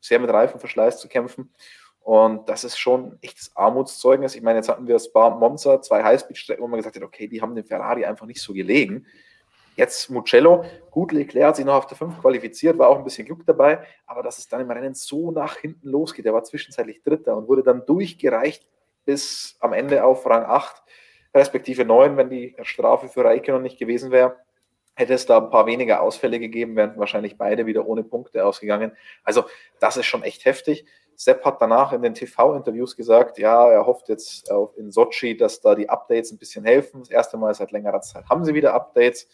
sehr 0.00 0.18
mit 0.18 0.30
Reifenverschleiß 0.30 0.98
zu 0.98 1.08
kämpfen. 1.08 1.52
Und 2.00 2.48
das 2.48 2.64
ist 2.64 2.78
schon 2.78 3.18
echtes 3.20 3.54
Armutszeugnis. 3.54 4.34
Ich 4.34 4.42
meine, 4.42 4.58
jetzt 4.58 4.68
hatten 4.68 4.86
wir 4.86 4.98
Spa 4.98 5.30
Monza, 5.30 5.82
zwei 5.82 6.02
Highspeed-Strecken, 6.02 6.62
wo 6.62 6.68
man 6.68 6.78
gesagt 6.78 6.96
hat, 6.96 7.02
okay, 7.02 7.28
die 7.28 7.42
haben 7.42 7.54
den 7.54 7.64
Ferrari 7.64 8.04
einfach 8.04 8.26
nicht 8.26 8.40
so 8.40 8.52
gelegen. 8.52 9.06
Jetzt 9.76 10.10
Mugello, 10.10 10.64
gut, 10.90 11.12
Leclerc 11.12 11.48
hat 11.48 11.56
sich 11.56 11.64
noch 11.64 11.74
auf 11.74 11.86
der 11.86 11.96
5 11.96 12.20
qualifiziert, 12.20 12.78
war 12.78 12.88
auch 12.88 12.98
ein 12.98 13.04
bisschen 13.04 13.26
Glück 13.26 13.46
dabei, 13.46 13.84
aber 14.06 14.24
dass 14.24 14.38
es 14.38 14.48
dann 14.48 14.60
im 14.60 14.70
Rennen 14.70 14.94
so 14.94 15.30
nach 15.30 15.56
hinten 15.58 15.88
losgeht, 15.88 16.24
der 16.24 16.34
war 16.34 16.42
zwischenzeitlich 16.42 17.02
Dritter 17.04 17.36
und 17.36 17.46
wurde 17.46 17.62
dann 17.62 17.86
durchgereicht 17.86 18.66
bis 19.04 19.56
am 19.60 19.72
Ende 19.72 20.02
auf 20.02 20.26
Rang 20.26 20.44
8, 20.44 20.82
respektive 21.32 21.84
9, 21.84 22.16
wenn 22.16 22.28
die 22.28 22.56
Strafe 22.62 23.08
für 23.08 23.24
Raikkonen 23.24 23.62
nicht 23.62 23.78
gewesen 23.78 24.10
wäre 24.10 24.36
hätte 24.98 25.14
es 25.14 25.26
da 25.26 25.38
ein 25.38 25.50
paar 25.50 25.66
weniger 25.66 26.02
Ausfälle 26.02 26.40
gegeben, 26.40 26.74
wären 26.74 26.98
wahrscheinlich 26.98 27.38
beide 27.38 27.66
wieder 27.66 27.86
ohne 27.86 28.02
Punkte 28.02 28.44
ausgegangen. 28.44 28.92
Also 29.22 29.44
das 29.78 29.96
ist 29.96 30.06
schon 30.06 30.24
echt 30.24 30.44
heftig. 30.44 30.86
Sepp 31.20 31.44
hat 31.44 31.60
danach 31.60 31.92
in 31.92 32.00
den 32.00 32.14
TV-Interviews 32.14 32.94
gesagt, 32.94 33.38
ja, 33.38 33.68
er 33.68 33.84
hofft 33.84 34.08
jetzt 34.08 34.48
in 34.76 34.92
Sochi, 34.92 35.36
dass 35.36 35.60
da 35.60 35.74
die 35.74 35.88
Updates 35.88 36.30
ein 36.30 36.38
bisschen 36.38 36.64
helfen. 36.64 37.00
Das 37.00 37.10
erste 37.10 37.36
Mal 37.36 37.52
seit 37.54 37.72
längerer 37.72 38.00
Zeit 38.00 38.28
haben 38.28 38.44
sie 38.44 38.54
wieder 38.54 38.72
Updates. 38.72 39.28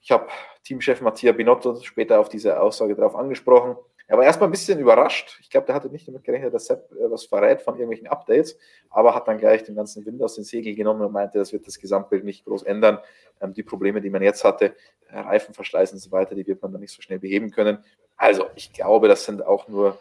Ich 0.00 0.12
habe 0.12 0.28
Teamchef 0.62 1.00
Mattia 1.00 1.32
Binotto 1.32 1.80
später 1.82 2.20
auf 2.20 2.28
diese 2.28 2.60
Aussage 2.60 2.94
darauf 2.94 3.16
angesprochen. 3.16 3.76
Er 4.06 4.18
war 4.18 4.24
erstmal 4.24 4.48
ein 4.48 4.52
bisschen 4.52 4.78
überrascht. 4.78 5.38
Ich 5.40 5.50
glaube, 5.50 5.66
der 5.66 5.74
hatte 5.74 5.88
nicht 5.88 6.06
damit 6.06 6.22
gerechnet, 6.22 6.54
dass 6.54 6.66
Sepp 6.66 6.92
äh, 6.92 7.10
was 7.10 7.24
verrät 7.24 7.60
von 7.60 7.74
irgendwelchen 7.74 8.06
Updates, 8.06 8.56
aber 8.88 9.12
hat 9.12 9.26
dann 9.26 9.38
gleich 9.38 9.64
den 9.64 9.74
ganzen 9.74 10.06
Wind 10.06 10.22
aus 10.22 10.36
den 10.36 10.44
Segeln 10.44 10.76
genommen 10.76 11.02
und 11.02 11.12
meinte, 11.12 11.38
das 11.38 11.52
wird 11.52 11.66
das 11.66 11.80
Gesamtbild 11.80 12.22
nicht 12.22 12.44
groß 12.44 12.62
ändern. 12.62 12.98
Ähm, 13.40 13.52
die 13.52 13.64
Probleme, 13.64 14.00
die 14.00 14.10
man 14.10 14.22
jetzt 14.22 14.44
hatte, 14.44 14.76
äh, 15.08 15.18
Reifenverschleiß 15.18 15.92
und 15.92 15.98
so 15.98 16.12
weiter, 16.12 16.36
die 16.36 16.46
wird 16.46 16.62
man 16.62 16.70
dann 16.70 16.80
nicht 16.80 16.94
so 16.94 17.02
schnell 17.02 17.18
beheben 17.18 17.50
können. 17.50 17.84
Also, 18.16 18.46
ich 18.54 18.72
glaube, 18.72 19.08
das 19.08 19.24
sind 19.24 19.44
auch 19.44 19.66
nur 19.66 19.98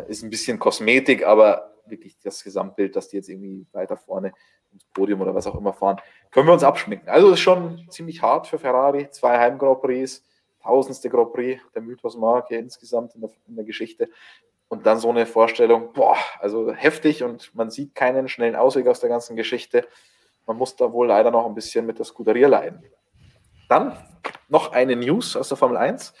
ist 0.00 0.22
ein 0.22 0.30
bisschen 0.30 0.58
Kosmetik, 0.58 1.26
aber 1.26 1.72
wirklich 1.86 2.18
das 2.22 2.42
Gesamtbild, 2.44 2.96
dass 2.96 3.08
die 3.08 3.16
jetzt 3.16 3.28
irgendwie 3.28 3.66
weiter 3.72 3.96
vorne 3.96 4.32
ins 4.72 4.84
Podium 4.94 5.20
oder 5.20 5.34
was 5.34 5.46
auch 5.46 5.54
immer 5.54 5.72
fahren, 5.72 6.00
können 6.30 6.46
wir 6.46 6.52
uns 6.52 6.64
abschminken. 6.64 7.08
Also 7.08 7.32
ist 7.32 7.40
schon 7.40 7.86
ziemlich 7.90 8.22
hart 8.22 8.46
für 8.46 8.58
Ferrari. 8.58 9.10
Zwei 9.10 9.38
Heim-Grand 9.38 9.82
Prix, 9.82 10.24
tausendste 10.62 11.10
Grand 11.10 11.32
Prix 11.32 11.60
der 11.74 11.82
Mythos-Marke 11.82 12.56
insgesamt 12.56 13.14
in 13.14 13.22
der, 13.22 13.30
in 13.46 13.56
der 13.56 13.64
Geschichte. 13.64 14.08
Und 14.68 14.86
dann 14.86 14.98
so 14.98 15.10
eine 15.10 15.26
Vorstellung, 15.26 15.92
boah, 15.92 16.16
also 16.40 16.72
heftig 16.72 17.22
und 17.22 17.54
man 17.54 17.70
sieht 17.70 17.94
keinen 17.94 18.28
schnellen 18.28 18.56
Ausweg 18.56 18.86
aus 18.86 19.00
der 19.00 19.10
ganzen 19.10 19.36
Geschichte. 19.36 19.86
Man 20.46 20.56
muss 20.56 20.76
da 20.76 20.92
wohl 20.92 21.08
leider 21.08 21.30
noch 21.30 21.46
ein 21.46 21.54
bisschen 21.54 21.84
mit 21.84 21.98
der 21.98 22.06
Scuderia 22.06 22.48
leiden. 22.48 22.82
Dann 23.68 23.98
noch 24.48 24.72
eine 24.72 24.96
News 24.96 25.36
aus 25.36 25.48
der 25.48 25.58
Formel 25.58 25.76
1, 25.76 26.14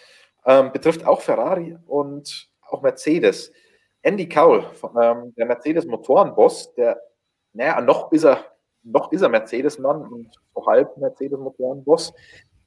ähm, 0.44 0.72
betrifft 0.72 1.06
auch 1.06 1.22
Ferrari 1.22 1.78
und 1.86 2.51
auch 2.72 2.82
Mercedes. 2.82 3.52
Andy 4.02 4.28
Cowell, 4.28 4.64
ähm, 5.00 5.32
der 5.36 5.46
Mercedes-Motorenboss, 5.46 6.74
der, 6.74 7.00
naja, 7.52 7.80
noch 7.80 8.10
ist 8.10 8.24
er, 8.24 8.44
noch 8.82 9.12
ist 9.12 9.22
er 9.22 9.28
Mercedes-Mann 9.28 10.08
und 10.08 10.28
so 10.54 10.66
halb 10.66 10.96
Mercedes-Motorenboss. 10.96 12.12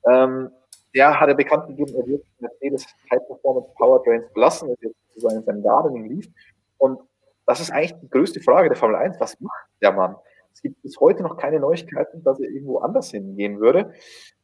Ähm, 0.09 0.49
der 0.93 1.19
hat 1.19 1.27
er 1.27 1.35
bekannt 1.35 1.67
gegeben, 1.67 1.93
er 1.95 2.07
wird 2.07 2.25
Mercedes 2.39 2.85
High 3.11 3.27
Performance 3.27 3.69
Powertrains 3.75 4.31
verlassen, 4.31 4.69
das 4.69 4.77
jetzt 4.81 4.95
sozusagen 5.09 5.43
sein 5.43 5.61
Gardening 5.61 6.05
lief. 6.05 6.29
Und 6.77 6.99
das 7.45 7.59
ist 7.59 7.71
eigentlich 7.71 7.99
die 7.99 8.09
größte 8.09 8.39
Frage 8.39 8.69
der 8.69 8.77
Formel 8.77 8.95
1. 8.95 9.19
Was 9.19 9.39
macht 9.41 9.67
der 9.81 9.91
Mann? 9.91 10.15
Es 10.53 10.61
gibt 10.61 10.81
bis 10.81 10.97
heute 11.01 11.21
noch 11.21 11.35
keine 11.35 11.59
Neuigkeiten, 11.59 12.23
dass 12.23 12.39
er 12.39 12.49
irgendwo 12.49 12.77
anders 12.77 13.11
hingehen 13.11 13.59
würde. 13.59 13.93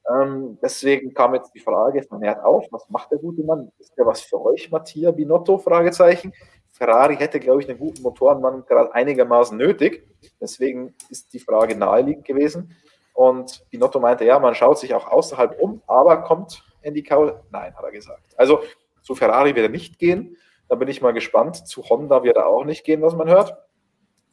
Ähm, 0.09 0.57
deswegen 0.61 1.13
kam 1.13 1.35
jetzt 1.35 1.53
die 1.53 1.59
Frage 1.59 2.03
vermehrt 2.03 2.43
auf, 2.43 2.65
was 2.71 2.89
macht 2.89 3.11
der 3.11 3.19
gute 3.19 3.43
Mann? 3.43 3.71
Ist 3.79 3.95
der 3.97 4.05
was 4.05 4.21
für 4.21 4.41
euch, 4.41 4.71
Mattia 4.71 5.11
Binotto? 5.11 5.57
Fragezeichen. 5.57 6.33
Ferrari 6.71 7.15
hätte, 7.17 7.39
glaube 7.39 7.61
ich, 7.61 7.69
einen 7.69 7.77
guten 7.77 8.01
Motorenmann 8.01 8.65
gerade 8.65 8.93
einigermaßen 8.93 9.57
nötig. 9.57 10.07
Deswegen 10.39 10.95
ist 11.09 11.31
die 11.33 11.39
Frage 11.39 11.75
naheliegend 11.75 12.25
gewesen. 12.25 12.75
Und 13.13 13.65
Binotto 13.69 13.99
meinte, 13.99 14.25
ja, 14.25 14.39
man 14.39 14.55
schaut 14.55 14.79
sich 14.79 14.93
auch 14.93 15.07
außerhalb 15.07 15.59
um, 15.61 15.81
aber 15.85 16.23
kommt 16.23 16.63
Andy 16.81 17.03
Cowell? 17.03 17.39
Nein, 17.51 17.75
hat 17.75 17.83
er 17.83 17.91
gesagt. 17.91 18.23
Also 18.37 18.63
zu 19.01 19.15
Ferrari 19.15 19.55
wird 19.55 19.65
er 19.65 19.71
nicht 19.71 19.99
gehen. 19.99 20.37
Da 20.67 20.75
bin 20.75 20.87
ich 20.87 21.01
mal 21.01 21.13
gespannt. 21.13 21.67
Zu 21.67 21.83
Honda 21.83 22.23
wird 22.23 22.37
er 22.37 22.47
auch 22.47 22.63
nicht 22.63 22.83
gehen, 22.83 23.01
was 23.01 23.15
man 23.15 23.27
hört. 23.27 23.55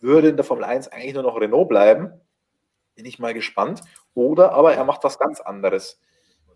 Würde 0.01 0.29
in 0.29 0.37
der 0.37 0.45
Formel 0.45 0.65
1 0.65 0.89
eigentlich 0.89 1.15
nur 1.15 1.25
noch 1.25 1.41
Renault 1.41 1.69
bleiben. 1.69 2.13
Bin 2.95 3.05
ich 3.05 3.19
mal 3.19 3.35
gespannt. 3.35 3.81
Oder 4.19 4.51
aber 4.53 4.75
er 4.75 4.85
macht 4.85 5.05
was 5.05 5.17
ganz 5.17 5.41
anderes. 5.41 6.01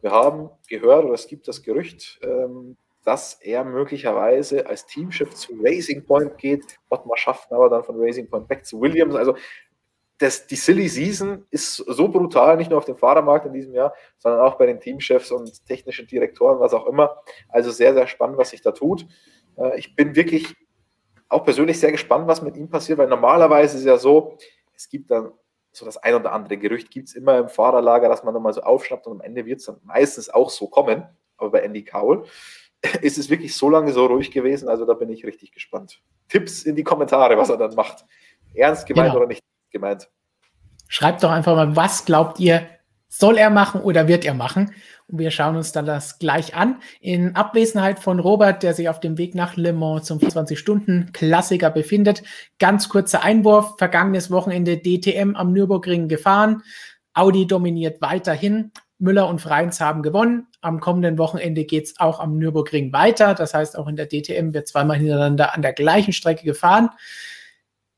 Wir 0.00 0.10
haben 0.10 0.50
gehört, 0.68 1.04
oder 1.04 1.14
es 1.14 1.28
gibt 1.28 1.46
das 1.46 1.62
Gerücht, 1.62 2.18
ähm, 2.24 2.76
dass 3.04 3.34
er 3.34 3.62
möglicherweise 3.62 4.66
als 4.66 4.84
Teamchef 4.86 5.32
zu 5.34 5.52
Racing 5.62 6.04
Point 6.04 6.38
geht. 6.38 6.78
Ottmar 6.88 7.16
Schaffner 7.16 7.58
aber 7.58 7.70
dann 7.70 7.84
von 7.84 7.94
Racing 8.00 8.28
Point 8.28 8.48
back 8.48 8.66
zu 8.66 8.80
Williams. 8.80 9.14
Also 9.14 9.36
das, 10.18 10.48
die 10.48 10.56
Silly 10.56 10.88
Season 10.88 11.46
ist 11.50 11.76
so 11.76 12.08
brutal, 12.08 12.56
nicht 12.56 12.68
nur 12.68 12.78
auf 12.78 12.84
dem 12.84 12.96
Fahrermarkt 12.96 13.46
in 13.46 13.52
diesem 13.52 13.74
Jahr, 13.74 13.94
sondern 14.18 14.40
auch 14.40 14.56
bei 14.56 14.66
den 14.66 14.80
Teamchefs 14.80 15.30
und 15.30 15.64
technischen 15.64 16.08
Direktoren, 16.08 16.58
was 16.58 16.74
auch 16.74 16.86
immer. 16.86 17.22
Also 17.48 17.70
sehr, 17.70 17.94
sehr 17.94 18.08
spannend, 18.08 18.38
was 18.38 18.50
sich 18.50 18.62
da 18.62 18.72
tut. 18.72 19.06
Äh, 19.56 19.78
ich 19.78 19.94
bin 19.94 20.16
wirklich 20.16 20.56
auch 21.28 21.44
persönlich 21.44 21.78
sehr 21.78 21.92
gespannt, 21.92 22.26
was 22.26 22.42
mit 22.42 22.56
ihm 22.56 22.68
passiert, 22.68 22.98
weil 22.98 23.08
normalerweise 23.08 23.76
ist 23.76 23.82
es 23.82 23.86
ja 23.86 23.98
so, 23.98 24.36
es 24.74 24.88
gibt 24.88 25.12
dann 25.12 25.32
so 25.72 25.84
das 25.84 25.96
ein 25.96 26.14
oder 26.14 26.32
andere 26.32 26.58
Gerücht, 26.58 26.90
gibt 26.90 27.08
es 27.08 27.14
immer 27.14 27.38
im 27.38 27.48
Fahrerlager, 27.48 28.08
dass 28.08 28.24
man 28.24 28.34
nochmal 28.34 28.52
so 28.52 28.62
aufschnappt 28.62 29.06
und 29.06 29.14
am 29.14 29.20
Ende 29.20 29.46
wird 29.46 29.60
es 29.60 29.66
dann 29.66 29.80
meistens 29.84 30.28
auch 30.28 30.50
so 30.50 30.68
kommen. 30.68 31.06
Aber 31.38 31.50
bei 31.50 31.60
Andy 31.60 31.82
Cowell 31.82 32.24
ist 33.00 33.18
es 33.18 33.30
wirklich 33.30 33.56
so 33.56 33.70
lange 33.70 33.92
so 33.92 34.06
ruhig 34.06 34.30
gewesen, 34.30 34.68
also 34.68 34.84
da 34.84 34.94
bin 34.94 35.08
ich 35.08 35.24
richtig 35.24 35.52
gespannt. 35.52 36.00
Tipps 36.28 36.62
in 36.64 36.76
die 36.76 36.84
Kommentare, 36.84 37.36
was 37.36 37.50
er 37.50 37.56
dann 37.56 37.74
macht. 37.74 38.04
Ernst 38.54 38.86
gemeint 38.86 39.08
genau. 39.08 39.18
oder 39.18 39.28
nicht 39.28 39.42
gemeint? 39.70 40.10
Schreibt 40.88 41.22
doch 41.22 41.30
einfach 41.30 41.56
mal, 41.56 41.74
was 41.74 42.04
glaubt 42.04 42.38
ihr, 42.38 42.68
soll 43.08 43.38
er 43.38 43.50
machen 43.50 43.80
oder 43.80 44.08
wird 44.08 44.24
er 44.24 44.34
machen? 44.34 44.74
Und 45.08 45.18
wir 45.18 45.30
schauen 45.30 45.56
uns 45.56 45.72
dann 45.72 45.86
das 45.86 46.18
gleich 46.18 46.54
an. 46.54 46.76
In 47.00 47.36
Abwesenheit 47.36 47.98
von 47.98 48.18
Robert, 48.18 48.62
der 48.62 48.74
sich 48.74 48.88
auf 48.88 49.00
dem 49.00 49.18
Weg 49.18 49.34
nach 49.34 49.56
Le 49.56 49.72
Mans 49.72 50.06
zum 50.06 50.18
24-Stunden-Klassiker 50.18 51.70
befindet. 51.70 52.22
Ganz 52.58 52.88
kurzer 52.88 53.22
Einwurf. 53.22 53.74
Vergangenes 53.78 54.30
Wochenende 54.30 54.78
DTM 54.78 55.34
am 55.34 55.52
Nürburgring 55.52 56.08
gefahren. 56.08 56.62
Audi 57.14 57.46
dominiert 57.46 58.00
weiterhin. 58.00 58.72
Müller 58.98 59.28
und 59.28 59.40
Freins 59.40 59.80
haben 59.80 60.02
gewonnen. 60.02 60.46
Am 60.60 60.78
kommenden 60.78 61.18
Wochenende 61.18 61.64
geht 61.64 61.86
es 61.86 61.98
auch 61.98 62.20
am 62.20 62.38
Nürburgring 62.38 62.92
weiter. 62.92 63.34
Das 63.34 63.52
heißt, 63.52 63.76
auch 63.76 63.88
in 63.88 63.96
der 63.96 64.06
DTM 64.06 64.54
wird 64.54 64.68
zweimal 64.68 64.96
hintereinander 64.96 65.54
an 65.54 65.62
der 65.62 65.72
gleichen 65.72 66.12
Strecke 66.12 66.44
gefahren. 66.44 66.90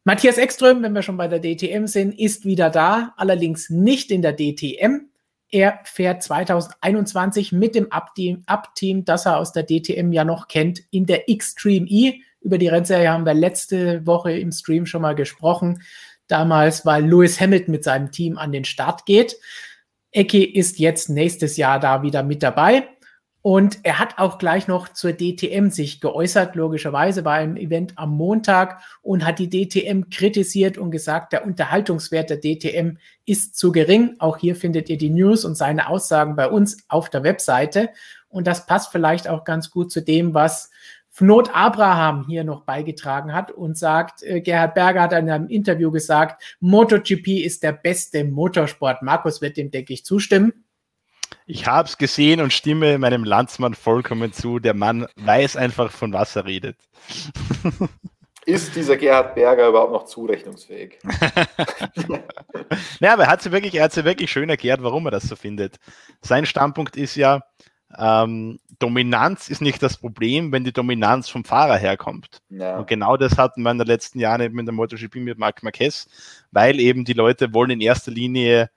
Matthias 0.04 0.38
Ekström, 0.38 0.82
wenn 0.82 0.94
wir 0.94 1.02
schon 1.02 1.16
bei 1.16 1.28
der 1.28 1.40
DTM 1.40 1.86
sind, 1.86 2.18
ist 2.18 2.44
wieder 2.44 2.70
da, 2.70 3.14
allerdings 3.16 3.70
nicht 3.70 4.10
in 4.10 4.22
der 4.22 4.34
DTM. 4.34 5.10
Er 5.54 5.78
fährt 5.84 6.20
2021 6.24 7.52
mit 7.52 7.76
dem 7.76 7.86
Up-Team, 7.92 9.04
das 9.04 9.24
er 9.24 9.38
aus 9.38 9.52
der 9.52 9.62
DTM 9.62 10.10
ja 10.10 10.24
noch 10.24 10.48
kennt, 10.48 10.82
in 10.90 11.06
der 11.06 11.26
Xtreme 11.32 11.86
E. 11.88 12.14
Über 12.40 12.58
die 12.58 12.66
Rennserie 12.66 13.08
haben 13.08 13.24
wir 13.24 13.34
letzte 13.34 14.04
Woche 14.04 14.32
im 14.32 14.50
Stream 14.50 14.84
schon 14.84 15.02
mal 15.02 15.14
gesprochen. 15.14 15.80
Damals, 16.26 16.84
weil 16.84 17.06
Lewis 17.06 17.40
Hamilton 17.40 17.70
mit 17.70 17.84
seinem 17.84 18.10
Team 18.10 18.36
an 18.36 18.50
den 18.50 18.64
Start 18.64 19.06
geht. 19.06 19.36
Ecki 20.10 20.42
ist 20.42 20.80
jetzt 20.80 21.08
nächstes 21.08 21.56
Jahr 21.56 21.78
da 21.78 22.02
wieder 22.02 22.24
mit 22.24 22.42
dabei. 22.42 22.88
Und 23.46 23.80
er 23.82 23.98
hat 23.98 24.16
auch 24.16 24.38
gleich 24.38 24.68
noch 24.68 24.88
zur 24.88 25.12
DTM 25.12 25.68
sich 25.68 26.00
geäußert, 26.00 26.56
logischerweise 26.56 27.22
bei 27.22 27.32
einem 27.32 27.58
Event 27.58 27.92
am 27.96 28.16
Montag 28.16 28.80
und 29.02 29.26
hat 29.26 29.38
die 29.38 29.50
DTM 29.50 30.08
kritisiert 30.08 30.78
und 30.78 30.90
gesagt, 30.90 31.34
der 31.34 31.44
Unterhaltungswert 31.44 32.30
der 32.30 32.40
DTM 32.40 32.96
ist 33.26 33.58
zu 33.58 33.70
gering. 33.70 34.16
Auch 34.18 34.38
hier 34.38 34.56
findet 34.56 34.88
ihr 34.88 34.96
die 34.96 35.10
News 35.10 35.44
und 35.44 35.56
seine 35.56 35.90
Aussagen 35.90 36.36
bei 36.36 36.48
uns 36.48 36.78
auf 36.88 37.10
der 37.10 37.22
Webseite. 37.22 37.90
Und 38.30 38.46
das 38.46 38.64
passt 38.64 38.90
vielleicht 38.90 39.28
auch 39.28 39.44
ganz 39.44 39.70
gut 39.70 39.92
zu 39.92 40.00
dem, 40.00 40.32
was 40.32 40.70
Fnot 41.10 41.54
Abraham 41.54 42.24
hier 42.26 42.44
noch 42.44 42.62
beigetragen 42.62 43.34
hat 43.34 43.50
und 43.50 43.76
sagt, 43.76 44.22
äh, 44.22 44.40
Gerhard 44.40 44.72
Berger 44.72 45.02
hat 45.02 45.12
in 45.12 45.28
einem 45.28 45.48
Interview 45.48 45.90
gesagt, 45.90 46.42
MotoGP 46.60 47.44
ist 47.44 47.62
der 47.62 47.72
beste 47.72 48.24
Motorsport. 48.24 49.02
Markus 49.02 49.42
wird 49.42 49.58
dem, 49.58 49.70
denke 49.70 49.92
ich, 49.92 50.06
zustimmen. 50.06 50.63
Ich 51.46 51.66
habe 51.66 51.86
es 51.86 51.98
gesehen 51.98 52.40
und 52.40 52.52
stimme 52.52 52.98
meinem 52.98 53.24
Landsmann 53.24 53.74
vollkommen 53.74 54.32
zu. 54.32 54.58
Der 54.58 54.74
Mann 54.74 55.06
weiß 55.16 55.56
einfach, 55.56 55.90
von 55.90 56.12
was 56.12 56.36
er 56.36 56.46
redet. 56.46 56.76
Ist 58.46 58.76
dieser 58.76 58.96
Gerhard 58.96 59.34
Berger 59.34 59.68
überhaupt 59.68 59.92
noch 59.92 60.04
zurechnungsfähig? 60.04 60.98
ja, 63.00 63.14
aber 63.14 63.24
er 63.24 63.30
hat 63.30 63.42
sie 63.42 63.52
wirklich, 63.52 63.74
er 63.74 63.84
hat 63.84 63.92
sie 63.92 64.04
wirklich 64.04 64.30
schön 64.30 64.50
erklärt, 64.50 64.82
warum 64.82 65.06
er 65.06 65.12
das 65.12 65.24
so 65.24 65.36
findet. 65.36 65.76
Sein 66.20 66.44
Standpunkt 66.44 66.96
ist 66.96 67.16
ja, 67.16 67.42
ähm, 67.96 68.58
Dominanz 68.78 69.48
ist 69.48 69.62
nicht 69.62 69.82
das 69.82 69.96
Problem, 69.96 70.52
wenn 70.52 70.64
die 70.64 70.72
Dominanz 70.72 71.30
vom 71.30 71.44
Fahrer 71.44 71.76
herkommt. 71.76 72.42
Ja. 72.50 72.78
Und 72.78 72.86
genau 72.86 73.16
das 73.16 73.38
hatten 73.38 73.62
wir 73.62 73.70
in 73.70 73.78
den 73.78 73.86
letzten 73.86 74.18
Jahren 74.18 74.42
eben 74.42 74.58
in 74.58 74.66
der 74.66 74.74
MotoGP 74.74 75.16
mit 75.16 75.38
Marc 75.38 75.62
Marquez, 75.62 76.06
weil 76.50 76.80
eben 76.80 77.04
die 77.04 77.12
Leute 77.14 77.54
wollen 77.54 77.70
in 77.70 77.80
erster 77.80 78.10
Linie 78.10 78.68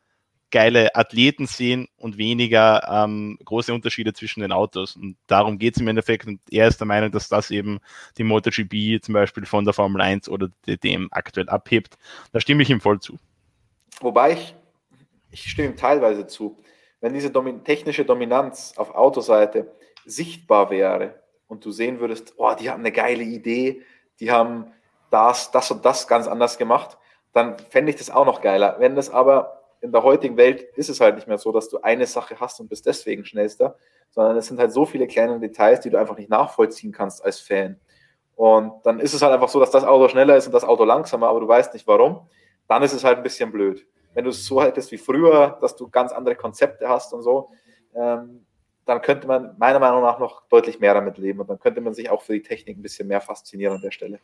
geile 0.51 0.95
Athleten 0.95 1.45
sehen 1.45 1.87
und 1.97 2.17
weniger 2.17 2.87
ähm, 2.89 3.37
große 3.43 3.73
Unterschiede 3.73 4.13
zwischen 4.13 4.39
den 4.39 4.51
Autos. 4.51 4.95
Und 4.95 5.17
darum 5.27 5.57
geht 5.57 5.75
es 5.75 5.81
im 5.81 5.87
Endeffekt. 5.87 6.25
Und 6.25 6.39
er 6.49 6.67
ist 6.67 6.79
der 6.79 6.87
Meinung, 6.87 7.11
dass 7.11 7.27
das 7.27 7.51
eben 7.51 7.79
die 8.17 8.23
MotoGP 8.23 9.03
zum 9.03 9.13
Beispiel 9.13 9.45
von 9.45 9.65
der 9.65 9.73
Formel 9.73 10.01
1 10.01 10.29
oder 10.29 10.49
dem 10.65 11.09
aktuell 11.11 11.49
abhebt. 11.49 11.97
Da 12.31 12.39
stimme 12.39 12.63
ich 12.63 12.69
ihm 12.69 12.79
voll 12.79 12.99
zu. 12.99 13.17
Wobei 13.99 14.33
ich, 14.33 14.55
ich 15.31 15.49
stimme 15.49 15.69
ihm 15.69 15.77
teilweise 15.77 16.27
zu. 16.27 16.57
Wenn 17.01 17.13
diese 17.13 17.29
Domin 17.29 17.63
technische 17.63 18.05
Dominanz 18.05 18.73
auf 18.77 18.95
Autoseite 18.95 19.71
sichtbar 20.05 20.69
wäre 20.69 21.21
und 21.47 21.65
du 21.65 21.71
sehen 21.71 21.99
würdest, 21.99 22.33
oh, 22.37 22.53
die 22.59 22.69
haben 22.69 22.79
eine 22.79 22.91
geile 22.91 23.23
Idee, 23.23 23.81
die 24.19 24.31
haben 24.31 24.71
das, 25.09 25.51
das 25.51 25.69
und 25.71 25.85
das 25.85 26.07
ganz 26.07 26.27
anders 26.27 26.57
gemacht, 26.57 26.97
dann 27.33 27.57
fände 27.69 27.91
ich 27.91 27.97
das 27.97 28.09
auch 28.09 28.25
noch 28.25 28.41
geiler. 28.41 28.77
Wenn 28.79 28.95
das 28.95 29.09
aber 29.09 29.56
in 29.81 29.91
der 29.91 30.03
heutigen 30.03 30.37
Welt 30.37 30.61
ist 30.75 30.89
es 30.89 30.99
halt 30.99 31.15
nicht 31.15 31.27
mehr 31.27 31.37
so, 31.37 31.51
dass 31.51 31.69
du 31.69 31.81
eine 31.81 32.05
Sache 32.05 32.39
hast 32.39 32.59
und 32.59 32.69
bist 32.69 32.85
deswegen 32.85 33.25
schnellster, 33.25 33.77
sondern 34.09 34.37
es 34.37 34.47
sind 34.47 34.59
halt 34.59 34.71
so 34.71 34.85
viele 34.85 35.07
kleine 35.07 35.39
Details, 35.39 35.81
die 35.81 35.89
du 35.89 35.99
einfach 35.99 36.17
nicht 36.17 36.29
nachvollziehen 36.29 36.91
kannst 36.91 37.23
als 37.23 37.39
Fan. 37.39 37.79
Und 38.35 38.85
dann 38.85 38.99
ist 38.99 39.13
es 39.13 39.21
halt 39.21 39.33
einfach 39.33 39.49
so, 39.49 39.59
dass 39.59 39.71
das 39.71 39.83
Auto 39.83 40.07
schneller 40.09 40.37
ist 40.37 40.45
und 40.45 40.53
das 40.53 40.63
Auto 40.63 40.83
langsamer, 40.83 41.27
aber 41.27 41.39
du 41.39 41.47
weißt 41.47 41.73
nicht 41.73 41.87
warum. 41.87 42.27
Dann 42.67 42.83
ist 42.83 42.93
es 42.93 43.03
halt 43.03 43.17
ein 43.17 43.23
bisschen 43.23 43.51
blöd. 43.51 43.85
Wenn 44.13 44.25
du 44.25 44.29
es 44.29 44.45
so 44.45 44.61
hättest 44.61 44.91
wie 44.91 44.97
früher, 44.97 45.57
dass 45.61 45.75
du 45.75 45.89
ganz 45.89 46.11
andere 46.11 46.35
Konzepte 46.35 46.87
hast 46.87 47.13
und 47.13 47.21
so, 47.21 47.51
ähm, 47.95 48.45
dann 48.85 49.01
könnte 49.01 49.27
man 49.27 49.55
meiner 49.57 49.79
Meinung 49.79 50.01
nach 50.01 50.19
noch 50.19 50.47
deutlich 50.47 50.79
mehr 50.79 50.93
damit 50.93 51.17
leben 51.17 51.39
und 51.39 51.49
dann 51.49 51.59
könnte 51.59 51.81
man 51.81 51.93
sich 51.93 52.09
auch 52.09 52.21
für 52.21 52.33
die 52.33 52.41
Technik 52.41 52.77
ein 52.77 52.81
bisschen 52.81 53.07
mehr 53.07 53.21
faszinieren 53.21 53.75
an 53.75 53.81
der 53.81 53.91
Stelle. 53.91 54.19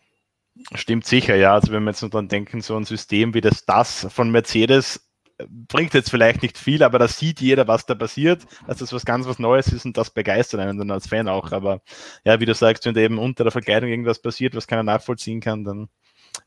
Stimmt 0.75 1.05
sicher, 1.05 1.35
ja. 1.35 1.53
Also 1.53 1.71
wenn 1.71 1.83
wir 1.83 1.91
jetzt 1.91 2.01
nur 2.01 2.11
dann 2.11 2.27
denken, 2.27 2.61
so 2.61 2.75
ein 2.75 2.85
System 2.85 3.33
wie 3.33 3.41
das 3.41 3.65
DAS 3.65 4.07
von 4.09 4.31
Mercedes 4.31 5.12
bringt 5.49 5.93
jetzt 5.93 6.09
vielleicht 6.09 6.41
nicht 6.41 6.57
viel, 6.57 6.83
aber 6.83 6.99
da 6.99 7.07
sieht 7.07 7.41
jeder, 7.41 7.67
was 7.67 7.85
da 7.85 7.95
passiert, 7.95 8.43
dass 8.67 8.77
das 8.77 8.93
was 8.93 9.05
ganz 9.05 9.27
was 9.27 9.39
Neues 9.39 9.67
ist 9.71 9.85
und 9.85 9.97
das 9.97 10.09
begeistert 10.09 10.59
einen 10.59 10.77
dann 10.77 10.91
als 10.91 11.07
Fan 11.07 11.27
auch. 11.27 11.51
Aber 11.51 11.81
ja, 12.23 12.39
wie 12.39 12.45
du 12.45 12.53
sagst, 12.53 12.85
wenn 12.85 12.93
da 12.93 13.01
eben 13.01 13.17
unter 13.17 13.43
der 13.43 13.51
Verkleidung 13.51 13.89
irgendwas 13.89 14.21
passiert, 14.21 14.55
was 14.55 14.67
keiner 14.67 14.83
nachvollziehen 14.83 15.39
kann, 15.39 15.63
dann 15.63 15.89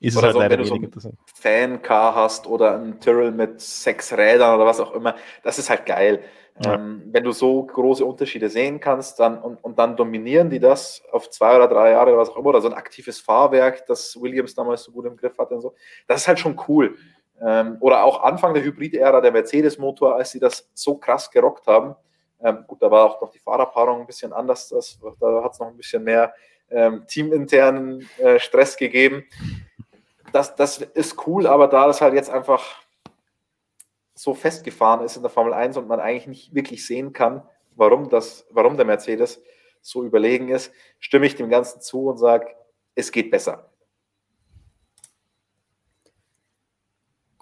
ist 0.01 0.17
oder 0.17 0.29
es 0.29 0.35
halt 0.35 0.35
so, 0.35 0.39
leider 0.41 0.59
wenn 0.59 0.91
du 0.91 1.01
so 1.01 1.09
ein 1.09 1.19
Fan-Car 1.35 2.15
hast 2.15 2.47
oder 2.47 2.79
ein 2.79 3.01
Tyrrell 3.01 3.33
mit 3.33 3.61
sechs 3.61 4.13
Rädern 4.13 4.55
oder 4.57 4.67
was 4.67 4.81
auch 4.81 4.93
immer, 4.93 5.15
das 5.43 5.59
ist 5.59 5.71
halt 5.71 5.87
geil. 5.87 6.23
Ja. 6.65 6.75
Ähm, 6.75 7.03
wenn 7.13 7.23
du 7.23 7.33
so 7.33 7.65
große 7.65 8.05
Unterschiede 8.05 8.49
sehen 8.49 8.81
kannst, 8.81 9.21
dann 9.21 9.39
und, 9.39 9.63
und 9.63 9.79
dann 9.79 9.95
dominieren 9.95 10.49
die 10.49 10.59
das 10.59 11.03
auf 11.13 11.29
zwei 11.29 11.55
oder 11.55 11.69
drei 11.69 11.91
Jahre 11.91 12.13
oder 12.13 12.19
was 12.19 12.31
auch 12.31 12.37
immer, 12.37 12.49
oder 12.49 12.63
so 12.63 12.69
ein 12.69 12.75
aktives 12.75 13.21
Fahrwerk, 13.21 13.85
das 13.87 14.19
Williams 14.19 14.55
damals 14.55 14.85
so 14.85 14.93
gut 14.93 15.05
im 15.05 15.17
Griff 15.17 15.37
hatte 15.37 15.55
und 15.55 15.61
so, 15.61 15.75
das 16.07 16.23
ist 16.23 16.29
halt 16.29 16.39
schon 16.39 16.59
cool. 16.67 16.97
Ähm, 17.41 17.77
oder 17.81 18.05
auch 18.05 18.23
Anfang 18.23 18.55
der 18.55 18.63
Hybrid-Ära 18.63 19.21
der 19.21 19.33
Mercedes-Motor, 19.33 20.17
als 20.17 20.31
sie 20.31 20.41
das 20.41 20.69
so 20.75 20.97
krass 20.97 21.31
gerockt 21.31 21.67
haben. 21.67 21.95
Ähm, 22.41 22.65
gut, 22.67 22.83
da 22.83 22.91
war 22.91 23.05
auch 23.05 23.21
noch 23.21 23.31
die 23.31 23.39
Fahrerpaarung 23.39 24.01
ein 24.01 24.07
bisschen 24.07 24.33
anders. 24.33 24.69
Das, 24.69 24.99
da 25.21 25.43
hat 25.43 25.53
es 25.53 25.59
noch 25.59 25.69
ein 25.69 25.77
bisschen 25.77 26.03
mehr 26.05 26.35
ähm, 26.71 27.05
teaminternen 27.07 28.09
äh, 28.19 28.39
Stress 28.39 28.77
gegeben. 28.77 29.25
Das, 30.33 30.55
das 30.55 30.79
ist 30.79 31.27
cool, 31.27 31.47
aber 31.47 31.69
da 31.69 31.87
das 31.87 32.01
halt 32.01 32.15
jetzt 32.15 32.31
einfach 32.31 32.63
so 34.15 34.35
festgefahren 34.35 35.05
ist 35.05 35.17
in 35.17 35.23
der 35.23 35.31
Formel 35.31 35.53
1 35.53 35.77
und 35.77 35.89
man 35.89 36.01
eigentlich 36.01 36.27
nicht 36.27 36.55
wirklich 36.55 36.87
sehen 36.87 37.13
kann, 37.13 37.43
warum, 37.77 38.09
das, 38.09 38.47
warum 38.51 38.77
der 38.77 38.87
Mercedes 38.87 39.43
so 39.83 40.03
überlegen 40.03 40.49
ist, 40.49 40.73
stimme 40.99 41.27
ich 41.27 41.37
dem 41.37 41.49
Ganzen 41.49 41.81
zu 41.81 42.09
und 42.09 42.19
sage, 42.19 42.49
es 42.95 43.13
geht 43.13 43.31
besser. 43.31 43.71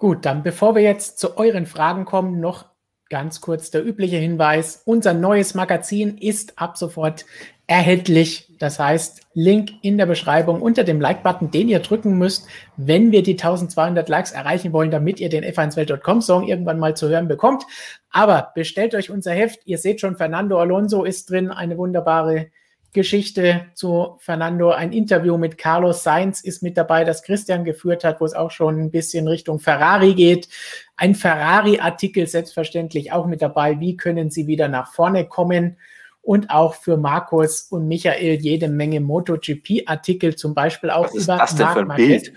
Gut, 0.05 0.23
dann 0.23 0.43
bevor 0.43 0.75
wir 0.75 0.83
jetzt 0.83 1.17
zu 1.17 1.35
euren 1.35 1.65
Fragen 1.65 2.05
kommen, 2.05 2.39
noch 2.39 2.65
ganz 3.09 3.41
kurz 3.41 3.71
der 3.71 3.83
übliche 3.83 4.17
Hinweis. 4.17 4.83
Unser 4.85 5.15
neues 5.15 5.55
Magazin 5.55 6.19
ist 6.19 6.59
ab 6.59 6.77
sofort 6.77 7.25
erhältlich. 7.65 8.55
Das 8.59 8.77
heißt, 8.77 9.21
Link 9.33 9.71
in 9.81 9.97
der 9.97 10.05
Beschreibung 10.05 10.61
unter 10.61 10.83
dem 10.83 11.01
Like-Button, 11.01 11.49
den 11.49 11.69
ihr 11.69 11.79
drücken 11.79 12.19
müsst, 12.19 12.45
wenn 12.77 13.11
wir 13.11 13.23
die 13.23 13.31
1200 13.31 14.07
Likes 14.07 14.31
erreichen 14.31 14.73
wollen, 14.73 14.91
damit 14.91 15.19
ihr 15.19 15.29
den 15.29 15.43
f1welt.com-Song 15.43 16.47
irgendwann 16.47 16.77
mal 16.77 16.95
zu 16.95 17.09
hören 17.09 17.27
bekommt. 17.27 17.63
Aber 18.11 18.51
bestellt 18.53 18.93
euch 18.93 19.09
unser 19.09 19.31
Heft. 19.31 19.61
Ihr 19.65 19.79
seht 19.79 20.01
schon, 20.01 20.17
Fernando 20.17 20.59
Alonso 20.59 21.03
ist 21.03 21.31
drin, 21.31 21.49
eine 21.49 21.79
wunderbare 21.79 22.51
Geschichte 22.95 23.67
zu 23.75 24.15
Fernando. 24.19 24.71
Ein 24.71 24.91
Interview 24.91 25.37
mit 25.37 25.59
Carlos 25.59 26.01
Sainz 26.01 26.41
ist 26.41 26.63
mit 26.63 26.77
dabei, 26.77 27.03
das 27.03 27.21
Christian 27.21 27.63
geführt 27.63 28.03
hat, 28.03 28.19
wo 28.19 28.25
es 28.25 28.33
auch 28.33 28.49
schon 28.49 28.79
ein 28.79 28.89
bisschen 28.89 29.27
Richtung 29.27 29.59
Ferrari 29.59 30.15
geht. 30.15 30.49
Ein 30.95 31.13
Ferrari-Artikel 31.13 32.25
selbstverständlich 32.25 33.11
auch 33.11 33.27
mit 33.27 33.43
dabei. 33.43 33.79
Wie 33.79 33.95
können 33.95 34.31
Sie 34.31 34.47
wieder 34.47 34.67
nach 34.67 34.91
vorne 34.91 35.25
kommen? 35.25 35.77
Und 36.23 36.49
auch 36.49 36.73
für 36.73 36.97
Markus 36.97 37.67
und 37.69 37.87
Michael 37.87 38.41
jede 38.41 38.67
Menge 38.67 38.99
MotoGP-Artikel, 38.99 40.35
zum 40.35 40.55
Beispiel 40.55 40.89
auch 40.89 41.13
Was 41.13 41.23
über 41.23 41.37
das 41.37 41.55
denn 41.55 41.67
für 41.67 41.81
ein 41.81 41.95
Bild? 41.95 42.33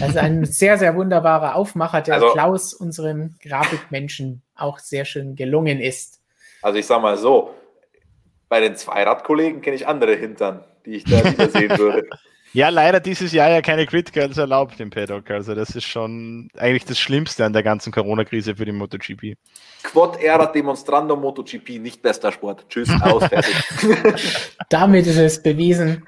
Das 0.00 0.10
ist 0.10 0.16
ein 0.16 0.44
sehr, 0.46 0.78
sehr 0.78 0.96
wunderbarer 0.96 1.56
Aufmacher, 1.56 2.00
der 2.00 2.14
also, 2.14 2.28
Klaus, 2.28 2.72
unserem 2.72 3.34
Grafikmenschen, 3.42 4.40
auch 4.54 4.78
sehr 4.78 5.04
schön 5.04 5.36
gelungen 5.36 5.80
ist. 5.80 6.20
Also 6.62 6.78
ich 6.78 6.86
sage 6.86 7.02
mal 7.02 7.18
so, 7.18 7.50
bei 8.48 8.60
den 8.60 8.76
Zweiradkollegen 8.76 9.60
kenne 9.62 9.76
ich 9.76 9.86
andere 9.86 10.14
Hintern, 10.14 10.64
die 10.86 10.96
ich 10.96 11.04
da 11.04 11.24
wieder 11.24 11.48
sehen 11.48 11.70
würde. 11.78 12.08
Ja, 12.54 12.68
leider 12.68 13.00
dieses 13.00 13.32
Jahr 13.32 13.50
ja 13.50 13.62
keine 13.62 13.84
Grid 13.84 14.12
Girls 14.12 14.38
erlaubt 14.38 14.78
im 14.78 14.90
Paddock. 14.90 15.28
Also 15.32 15.56
das 15.56 15.74
ist 15.74 15.86
schon 15.86 16.48
eigentlich 16.56 16.84
das 16.84 17.00
Schlimmste 17.00 17.44
an 17.44 17.52
der 17.52 17.64
ganzen 17.64 17.92
Corona-Krise 17.92 18.54
für 18.54 18.64
die 18.64 18.70
MotoGP. 18.70 19.36
Quad 19.82 20.22
Era 20.22 20.46
Demonstrando 20.46 21.16
MotoGP, 21.16 21.80
nicht 21.80 22.00
bester 22.00 22.30
Sport. 22.30 22.66
Tschüss, 22.68 22.88
aus, 23.02 23.26
fertig. 23.26 23.56
Damit 24.70 25.08
ist 25.08 25.18
es 25.18 25.42
bewiesen. 25.42 26.06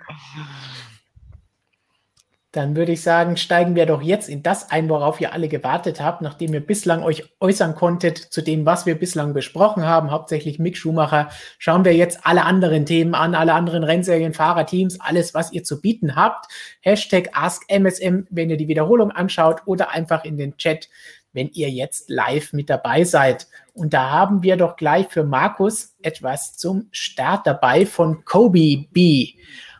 Dann 2.56 2.74
würde 2.74 2.92
ich 2.92 3.02
sagen, 3.02 3.36
steigen 3.36 3.74
wir 3.74 3.84
doch 3.84 4.00
jetzt 4.00 4.30
in 4.30 4.42
das 4.42 4.70
ein, 4.70 4.88
worauf 4.88 5.20
ihr 5.20 5.34
alle 5.34 5.48
gewartet 5.48 6.00
habt, 6.00 6.22
nachdem 6.22 6.54
ihr 6.54 6.64
bislang 6.64 7.02
euch 7.02 7.24
äußern 7.38 7.74
konntet 7.74 8.16
zu 8.16 8.40
dem, 8.40 8.64
was 8.64 8.86
wir 8.86 8.98
bislang 8.98 9.34
besprochen 9.34 9.84
haben, 9.84 10.10
hauptsächlich 10.10 10.58
Mick 10.58 10.78
Schumacher. 10.78 11.28
Schauen 11.58 11.84
wir 11.84 11.94
jetzt 11.94 12.20
alle 12.22 12.46
anderen 12.46 12.86
Themen 12.86 13.14
an, 13.14 13.34
alle 13.34 13.52
anderen 13.52 13.84
Rennserien, 13.84 14.32
Fahrerteams, 14.32 14.98
alles, 15.00 15.34
was 15.34 15.52
ihr 15.52 15.64
zu 15.64 15.82
bieten 15.82 16.16
habt. 16.16 16.46
Hashtag 16.80 17.28
AskMSM, 17.34 18.26
wenn 18.30 18.48
ihr 18.48 18.56
die 18.56 18.68
Wiederholung 18.68 19.10
anschaut 19.10 19.60
oder 19.66 19.90
einfach 19.90 20.24
in 20.24 20.38
den 20.38 20.56
Chat, 20.56 20.88
wenn 21.34 21.50
ihr 21.52 21.68
jetzt 21.68 22.08
live 22.08 22.54
mit 22.54 22.70
dabei 22.70 23.04
seid. 23.04 23.48
Und 23.74 23.92
da 23.92 24.08
haben 24.08 24.42
wir 24.42 24.56
doch 24.56 24.76
gleich 24.76 25.08
für 25.08 25.24
Markus 25.24 25.94
etwas 26.00 26.56
zum 26.56 26.88
Start 26.90 27.46
dabei 27.46 27.84
von 27.84 28.24
Kobe 28.24 28.86
B. 28.92 29.34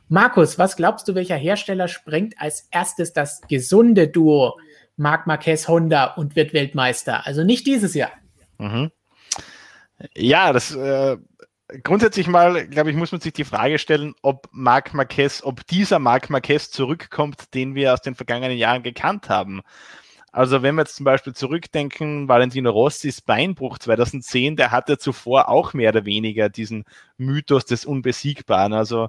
Markus, 0.08 0.58
was 0.58 0.76
glaubst 0.76 1.08
du, 1.08 1.14
welcher 1.14 1.36
Hersteller 1.36 1.88
sprengt 1.88 2.34
als 2.38 2.68
erstes 2.70 3.12
das 3.12 3.40
gesunde 3.48 4.08
Duo 4.08 4.58
Marc 4.96 5.26
Marquez 5.26 5.66
Honda 5.68 6.14
und 6.14 6.36
wird 6.36 6.52
Weltmeister? 6.52 7.26
Also 7.26 7.42
nicht 7.42 7.66
dieses 7.66 7.94
Jahr. 7.94 8.12
Mhm. 8.58 8.90
Ja, 10.14 10.52
das 10.52 10.74
äh, 10.74 11.16
grundsätzlich 11.82 12.28
mal, 12.28 12.68
glaube 12.68 12.90
ich, 12.90 12.96
muss 12.96 13.12
man 13.12 13.20
sich 13.20 13.32
die 13.32 13.44
Frage 13.44 13.78
stellen, 13.78 14.14
ob 14.22 14.48
Marc 14.52 14.94
Marquez, 14.94 15.42
ob 15.42 15.66
dieser 15.66 15.98
Marc 15.98 16.30
Marquez 16.30 16.70
zurückkommt, 16.70 17.54
den 17.54 17.74
wir 17.74 17.92
aus 17.92 18.02
den 18.02 18.14
vergangenen 18.14 18.58
Jahren 18.58 18.82
gekannt 18.82 19.28
haben. 19.28 19.62
Also 20.36 20.62
wenn 20.62 20.74
wir 20.74 20.82
jetzt 20.82 20.96
zum 20.96 21.04
Beispiel 21.04 21.32
zurückdenken, 21.32 22.28
Valentino 22.28 22.70
Rossis 22.70 23.22
Beinbruch 23.22 23.78
2010, 23.78 24.56
der 24.56 24.70
hatte 24.70 24.98
zuvor 24.98 25.48
auch 25.48 25.72
mehr 25.72 25.88
oder 25.90 26.04
weniger 26.04 26.50
diesen 26.50 26.84
Mythos 27.16 27.64
des 27.64 27.86
Unbesiegbaren. 27.86 28.74
Also 28.74 29.08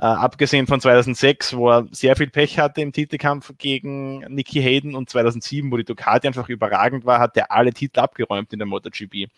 äh, 0.00 0.04
abgesehen 0.04 0.66
von 0.66 0.80
2006, 0.80 1.54
wo 1.54 1.70
er 1.70 1.86
sehr 1.90 2.16
viel 2.16 2.30
Pech 2.30 2.58
hatte 2.58 2.80
im 2.80 2.90
Titelkampf 2.90 3.52
gegen 3.58 4.20
Nicky 4.34 4.62
Hayden 4.62 4.94
und 4.94 5.10
2007, 5.10 5.70
wo 5.70 5.76
die 5.76 5.84
Ducati 5.84 6.26
einfach 6.26 6.48
überragend 6.48 7.04
war, 7.04 7.20
hat 7.20 7.36
er 7.36 7.52
alle 7.52 7.74
Titel 7.74 8.00
abgeräumt 8.00 8.50
in 8.54 8.60
der 8.60 8.66
MotoGP. 8.66 9.28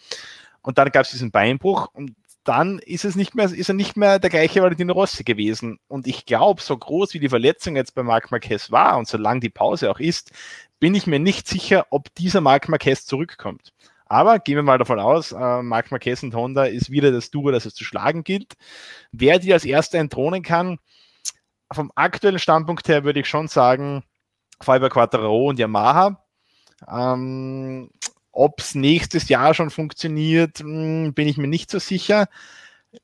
Und 0.63 0.79
dann 0.79 0.91
gab 0.93 1.05
es 1.05 1.11
diesen 1.11 1.33
Beinbruch 1.33 1.89
und 1.93 2.15
dann 2.45 2.79
ist 2.79 3.05
es 3.05 3.17
nicht 3.17 3.35
mehr, 3.35 3.47
ist 3.47 3.69
er 3.69 3.75
nicht 3.75 3.97
mehr 3.97 4.21
der 4.21 4.31
gleiche 4.31 4.63
Valentino 4.63 4.93
Rossi 4.93 5.25
gewesen. 5.25 5.81
Und 5.89 6.07
ich 6.07 6.27
glaube, 6.27 6.63
so 6.63 6.77
groß 6.77 7.15
wie 7.15 7.21
die 7.21 7.29
Verletzung 7.29 7.75
jetzt 7.75 7.97
bei 7.97 8.05
Marc 8.05 8.31
Marquez 8.31 8.71
war 8.71 8.99
und 8.99 9.09
so 9.09 9.19
lang 9.19 9.41
die 9.41 9.51
Pause 9.51 9.91
auch 9.91 9.99
ist, 9.99 10.31
bin 10.79 10.95
ich 10.95 11.09
mir 11.09 11.19
nicht 11.19 11.49
sicher, 11.49 11.87
ob 11.91 12.15
dieser 12.15 12.41
Marc 12.41 12.69
Marquez 12.69 13.05
zurückkommt. 13.05 13.73
Aber 14.13 14.39
gehen 14.41 14.57
wir 14.57 14.63
mal 14.63 14.77
davon 14.77 15.01
aus, 15.01 15.33
äh, 15.33 15.63
Marc 15.63 15.91
Marquez 15.91 16.23
und 16.23 16.35
Honda 16.35 16.65
ist 16.67 16.91
wieder 16.91 17.11
das 17.13 17.31
Duo, 17.31 17.51
das 17.51 17.65
es 17.65 17.75
zu 17.75 17.83
schlagen 17.85 18.25
gilt. 18.25 18.55
Wer 19.11 19.39
die 19.39 19.53
als 19.55 19.65
erster 19.65 19.99
entthronen 19.99 20.43
kann, 20.43 20.79
vom 21.73 21.91
aktuellen 21.95 22.39
Standpunkt 22.39 22.89
her 22.89 23.05
würde 23.05 23.21
ich 23.21 23.29
schon 23.29 23.49
sagen, 23.49 24.05
Fiber 24.61 24.91
Quattro 24.91 25.49
und 25.49 25.59
Yamaha. 25.59 26.23
Ähm, 26.91 27.91
Ob 28.33 28.61
es 28.61 28.75
nächstes 28.75 29.29
Jahr 29.31 29.55
schon 29.55 29.71
funktioniert, 29.71 30.61
hm, 30.61 31.15
bin 31.15 31.29
ich 31.29 31.39
mir 31.39 31.49
nicht 31.49 31.71
so 31.71 31.79
sicher. 31.79 32.29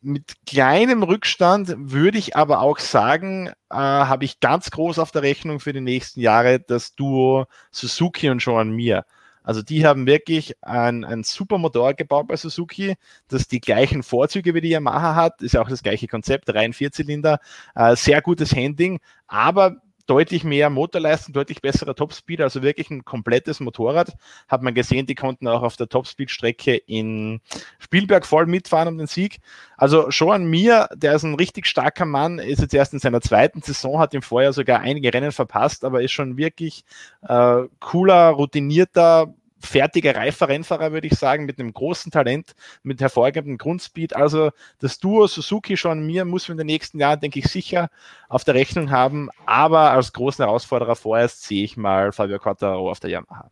Mit 0.03 0.35
kleinem 0.47 1.03
Rückstand 1.03 1.75
würde 1.79 2.19
ich 2.19 2.37
aber 2.37 2.61
auch 2.61 2.79
sagen, 2.79 3.49
äh, 3.71 3.77
habe 3.77 4.25
ich 4.27 4.41
ganz 4.41 4.71
groß 4.71 4.99
auf 4.99 5.13
der 5.13 5.23
Rechnung 5.23 5.61
für 5.61 5.73
die 5.73 5.81
nächsten 5.81 6.21
Jahre 6.21 6.61
das 6.61 6.95
Duo 6.95 7.47
Suzuki 7.73 8.29
und 8.31 8.41
Joan 8.41 8.71
Mir. 8.73 9.07
Also 9.49 9.63
die 9.63 9.87
haben 9.87 10.07
wirklich 10.07 10.57
ein, 10.61 11.07
ein 11.07 11.25
super 11.25 11.57
Motor 11.57 11.95
gebaut 11.95 12.29
bei 12.29 12.37
Suzuki, 12.37 12.97
das 13.29 13.49
die 13.49 13.63
gleichen 13.63 14.03
Vorzüge 14.03 14.53
wie 14.53 14.61
die 14.61 14.69
Yamaha 14.69 15.15
hat, 15.15 15.41
ist 15.41 15.57
auch 15.57 15.71
das 15.71 15.83
gleiche 15.83 16.07
Konzept, 16.07 16.55
rein 16.55 16.75
Vierzylinder, 16.75 17.41
äh, 17.75 17.97
sehr 17.97 18.21
gutes 18.21 18.55
Handling, 18.55 19.01
aber 19.27 19.79
deutlich 20.09 20.45
mehr 20.45 20.69
Motorleistung, 20.69 21.33
deutlich 21.33 21.63
besserer 21.63 21.95
Topspeed, 21.95 22.43
also 22.43 22.63
wirklich 22.63 22.91
ein 22.91 23.07
komplettes 23.07 23.61
Motorrad. 23.61 24.17
Hat 24.49 24.63
man 24.63 24.75
gesehen, 24.75 25.07
die 25.07 25.15
konnten 25.15 25.49
auch 25.49 25.63
auf 25.63 25.77
der 25.77 25.89
Topspeed-Strecke 25.89 26.77
in 26.77 27.41
Spielberg 27.79 28.27
voll 28.27 28.45
mitfahren 28.47 28.89
um 28.89 28.99
den 28.99 29.07
Sieg. 29.07 29.39
Also 29.77 30.11
schon 30.11 30.33
an 30.33 30.47
mir, 30.47 30.89
der 30.95 31.15
ist 31.15 31.23
ein 31.23 31.35
richtig 31.35 31.67
starker 31.67 32.07
Mann, 32.07 32.39
ist 32.39 32.61
jetzt 32.61 32.75
erst 32.75 32.95
in 32.95 32.99
seiner 32.99 33.23
zweiten 33.23 33.63
Saison, 33.63 33.99
hat 33.99 34.13
im 34.13 34.23
Vorjahr 34.23 34.53
sogar 34.53 34.81
einige 34.81 35.13
Rennen 35.13 35.33
verpasst, 35.33 35.85
aber 35.85 36.03
ist 36.03 36.13
schon 36.13 36.37
wirklich 36.37 36.85
äh, 37.23 37.63
cooler, 37.81 38.29
routinierter, 38.31 39.35
fertiger, 39.61 40.15
reifer 40.15 40.49
Rennfahrer, 40.49 40.93
würde 40.93 41.07
ich 41.07 41.19
sagen, 41.19 41.45
mit 41.45 41.59
einem 41.59 41.73
großen 41.73 42.13
Talent, 42.13 42.55
mit 42.83 43.01
hervorragendem 43.01 43.59
Grundspeed. 43.59 44.15
Also 44.15 44.51
das 44.79 44.99
Duo 44.99 45.27
Suzuki 45.27 45.77
schon 45.77 46.07
mir 46.07 46.25
muss 46.25 46.49
man 46.49 46.55
in 46.55 46.59
den 46.59 46.73
nächsten 46.73 46.99
Jahren, 46.99 47.21
denke 47.21 47.39
ich, 47.39 47.47
sicher 47.47 47.91
auf 48.29 48.45
der 48.45 48.55
Rechnung 48.55 48.91
haben. 48.91 49.29
Aber 49.47 49.93
als 49.93 50.13
großen 50.13 50.45
Herausforderer 50.45 50.97
vorerst 50.97 51.43
sehe 51.43 51.65
ich 51.65 51.77
mal 51.77 52.13
Fabio 52.13 52.39
Quattaro 52.39 52.91
auf 52.91 53.01
der 53.01 53.11
Yamaha. 53.11 53.51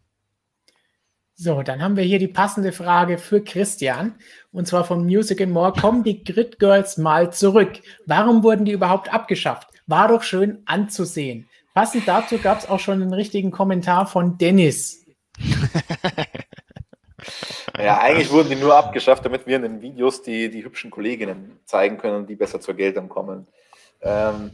So, 1.39 1.63
dann 1.63 1.83
haben 1.83 1.97
wir 1.97 2.05
hier 2.05 2.19
die 2.19 2.29
passende 2.29 2.73
Frage 2.73 3.19
für 3.19 3.43
Christian. 3.43 4.15
Und 4.53 4.67
zwar 4.67 4.85
vom 4.85 5.05
Music 5.05 5.41
and 5.43 5.53
More. 5.53 5.73
Kommen 5.73 6.03
die 6.03 6.25
Grid 6.25 6.59
Girls 6.59 6.97
mal 6.97 7.31
zurück? 7.31 7.81
Warum 8.07 8.43
wurden 8.43 8.65
die 8.65 8.73
überhaupt 8.73 9.13
abgeschafft? 9.13 9.69
War 9.87 10.09
doch 10.09 10.23
schön 10.23 10.63
anzusehen. 10.65 11.47
Passend 11.75 12.09
dazu 12.09 12.39
gab 12.39 12.61
es 12.61 12.69
auch 12.69 12.81
schon 12.81 13.03
einen 13.03 13.13
richtigen 13.13 13.51
Kommentar 13.51 14.07
von 14.07 14.39
Dennis. 14.39 15.06
ja, 17.79 17.99
eigentlich 17.99 18.31
wurden 18.31 18.51
die 18.51 18.57
nur 18.57 18.77
abgeschafft, 18.77 19.25
damit 19.25 19.47
wir 19.47 19.57
in 19.57 19.63
den 19.63 19.81
Videos 19.81 20.23
die, 20.23 20.51
die 20.51 20.65
hübschen 20.65 20.91
Kolleginnen 20.91 21.59
zeigen 21.65 21.99
können, 21.99 22.27
die 22.27 22.37
besser 22.37 22.61
zur 22.61 22.75
Geltung 22.75 23.09
kommen. 23.09 23.47
Ähm, 24.01 24.51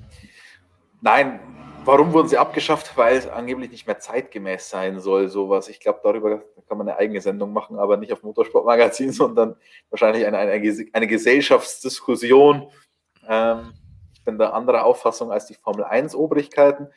nein, 1.01 1.41
warum 1.85 2.13
wurden 2.13 2.29
sie 2.29 2.39
abgeschafft? 2.39 2.97
Weil 2.97 3.17
es 3.17 3.29
angeblich 3.29 3.71
nicht 3.71 3.87
mehr 3.87 3.99
zeitgemäß 3.99 4.69
sein 4.69 5.01
soll, 5.01 5.29
sowas. 5.29 5.69
Ich 5.69 5.81
glaube, 5.81 6.01
darüber 6.03 6.43
kann 6.69 6.79
man 6.79 6.89
eine 6.89 6.99
eigene 6.99 7.21
Sendung 7.21 7.53
machen, 7.53 7.79
aber 7.79 7.97
nicht 7.97 8.13
auf 8.13 8.23
Motorsportmagazin, 8.23 9.13
sondern 9.13 9.57
wahrscheinlich 9.91 10.27
eine, 10.27 10.39
eine, 10.39 10.87
eine 10.93 11.07
Gesellschaftsdiskussion. 11.07 12.69
Ähm, 13.29 13.73
ich 14.15 14.25
bin 14.25 14.39
da 14.39 14.51
anderer 14.51 14.85
Auffassung 14.85 15.33
als 15.33 15.47
die 15.47 15.55
Formel 15.55 15.85
1-Obrigkeiten. 15.85 16.89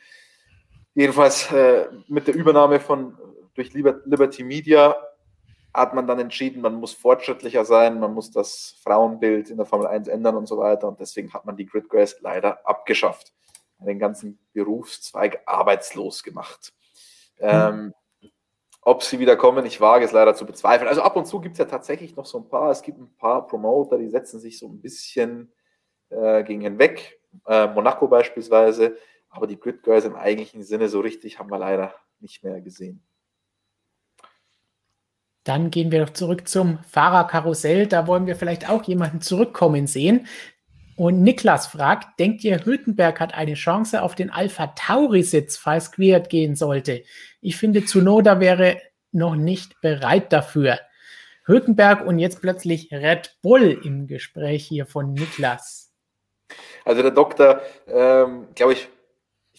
Jedenfalls 0.94 1.50
äh, 1.52 1.88
mit 2.08 2.26
der 2.26 2.34
Übernahme 2.34 2.80
von 2.80 3.18
durch 3.56 3.72
Liberty 3.74 4.44
Media 4.44 4.96
hat 5.76 5.94
man 5.94 6.06
dann 6.06 6.18
entschieden, 6.18 6.62
man 6.62 6.74
muss 6.74 6.94
fortschrittlicher 6.94 7.64
sein, 7.64 8.00
man 8.00 8.14
muss 8.14 8.30
das 8.30 8.76
Frauenbild 8.82 9.50
in 9.50 9.58
der 9.58 9.66
Formel 9.66 9.86
1 9.86 10.08
ändern 10.08 10.36
und 10.36 10.46
so 10.46 10.56
weiter. 10.56 10.88
Und 10.88 11.00
deswegen 11.00 11.32
hat 11.34 11.44
man 11.44 11.56
die 11.56 11.66
Grid 11.66 11.88
Grace 11.88 12.16
leider 12.20 12.66
abgeschafft. 12.66 13.34
Den 13.78 13.98
ganzen 13.98 14.38
Berufszweig 14.54 15.42
arbeitslos 15.44 16.22
gemacht. 16.22 16.72
Ähm, 17.38 17.92
ob 18.80 19.02
sie 19.02 19.18
wieder 19.18 19.36
kommen, 19.36 19.66
ich 19.66 19.80
wage 19.80 20.06
es 20.06 20.12
leider 20.12 20.34
zu 20.34 20.46
bezweifeln. 20.46 20.88
Also 20.88 21.02
ab 21.02 21.14
und 21.16 21.26
zu 21.26 21.40
gibt 21.40 21.54
es 21.54 21.58
ja 21.58 21.66
tatsächlich 21.66 22.16
noch 22.16 22.24
so 22.24 22.38
ein 22.38 22.48
paar, 22.48 22.70
es 22.70 22.80
gibt 22.80 22.98
ein 22.98 23.14
paar 23.16 23.46
Promoter, 23.46 23.98
die 23.98 24.08
setzen 24.08 24.40
sich 24.40 24.58
so 24.58 24.68
ein 24.68 24.80
bisschen 24.80 25.52
äh, 26.08 26.42
gegen 26.44 26.62
hinweg. 26.62 27.20
Äh, 27.46 27.66
Monaco 27.66 28.08
beispielsweise. 28.08 28.96
Aber 29.28 29.46
die 29.46 29.60
Grid 29.60 29.82
Girls 29.82 30.06
im 30.06 30.16
eigentlichen 30.16 30.62
Sinne 30.62 30.88
so 30.88 31.00
richtig 31.00 31.38
haben 31.38 31.50
wir 31.50 31.58
leider 31.58 31.94
nicht 32.20 32.42
mehr 32.42 32.62
gesehen. 32.62 33.02
Dann 35.46 35.70
gehen 35.70 35.92
wir 35.92 36.04
doch 36.04 36.12
zurück 36.12 36.48
zum 36.48 36.80
Fahrerkarussell. 36.90 37.86
Da 37.86 38.08
wollen 38.08 38.26
wir 38.26 38.34
vielleicht 38.34 38.68
auch 38.68 38.82
jemanden 38.82 39.20
zurückkommen 39.20 39.86
sehen. 39.86 40.26
Und 40.96 41.22
Niklas 41.22 41.68
fragt, 41.68 42.18
denkt 42.18 42.42
ihr, 42.42 42.64
Hülkenberg 42.64 43.20
hat 43.20 43.34
eine 43.34 43.54
Chance 43.54 44.02
auf 44.02 44.16
den 44.16 44.30
Alpha 44.30 44.68
Tauri-Sitz, 44.68 45.56
falls 45.56 45.92
Quiert 45.92 46.30
gehen 46.30 46.56
sollte? 46.56 47.04
Ich 47.40 47.56
finde, 47.56 47.84
Zunoda 47.84 48.40
wäre 48.40 48.78
noch 49.12 49.36
nicht 49.36 49.80
bereit 49.80 50.32
dafür. 50.32 50.80
Hülkenberg 51.44 52.04
und 52.04 52.18
jetzt 52.18 52.40
plötzlich 52.40 52.90
Red 52.90 53.36
Bull 53.40 53.80
im 53.84 54.08
Gespräch 54.08 54.66
hier 54.66 54.84
von 54.84 55.12
Niklas. 55.12 55.92
Also 56.84 57.02
der 57.02 57.12
Doktor, 57.12 57.60
ähm, 57.86 58.48
glaube 58.56 58.72
ich, 58.72 58.80
ich 58.80 58.88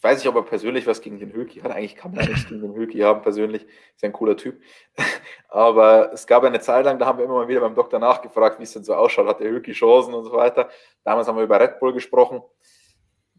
weiß 0.07 0.19
nicht, 0.19 0.27
ob 0.27 0.35
er 0.35 0.43
persönlich 0.43 0.87
was 0.87 1.01
gegen 1.01 1.19
den 1.19 1.33
Höki 1.33 1.59
hat. 1.59 1.71
Eigentlich 1.71 1.97
kann 1.97 2.11
man 2.11 2.21
ja 2.23 2.29
nichts 2.29 2.47
gegen 2.47 2.61
den 2.61 2.73
Höki 2.75 2.99
haben, 2.99 3.21
persönlich. 3.21 3.65
Ist 3.95 4.03
ein 4.03 4.13
cooler 4.13 4.37
Typ. 4.37 4.61
Aber 5.49 6.13
es 6.13 6.25
gab 6.25 6.43
eine 6.43 6.61
Zeit 6.61 6.85
lang, 6.85 6.97
da 6.97 7.05
haben 7.05 7.17
wir 7.17 7.25
immer 7.25 7.35
mal 7.35 7.47
wieder 7.49 7.59
beim 7.59 7.75
Doktor 7.75 7.99
nachgefragt, 7.99 8.57
wie 8.59 8.63
es 8.63 8.71
denn 8.71 8.85
so 8.85 8.95
ausschaut. 8.95 9.27
Hat 9.27 9.41
der 9.41 9.49
Höki 9.49 9.73
Chancen 9.73 10.13
und 10.13 10.23
so 10.23 10.31
weiter? 10.31 10.69
Damals 11.03 11.27
haben 11.27 11.35
wir 11.35 11.43
über 11.43 11.59
Red 11.59 11.79
Bull 11.79 11.91
gesprochen. 11.91 12.41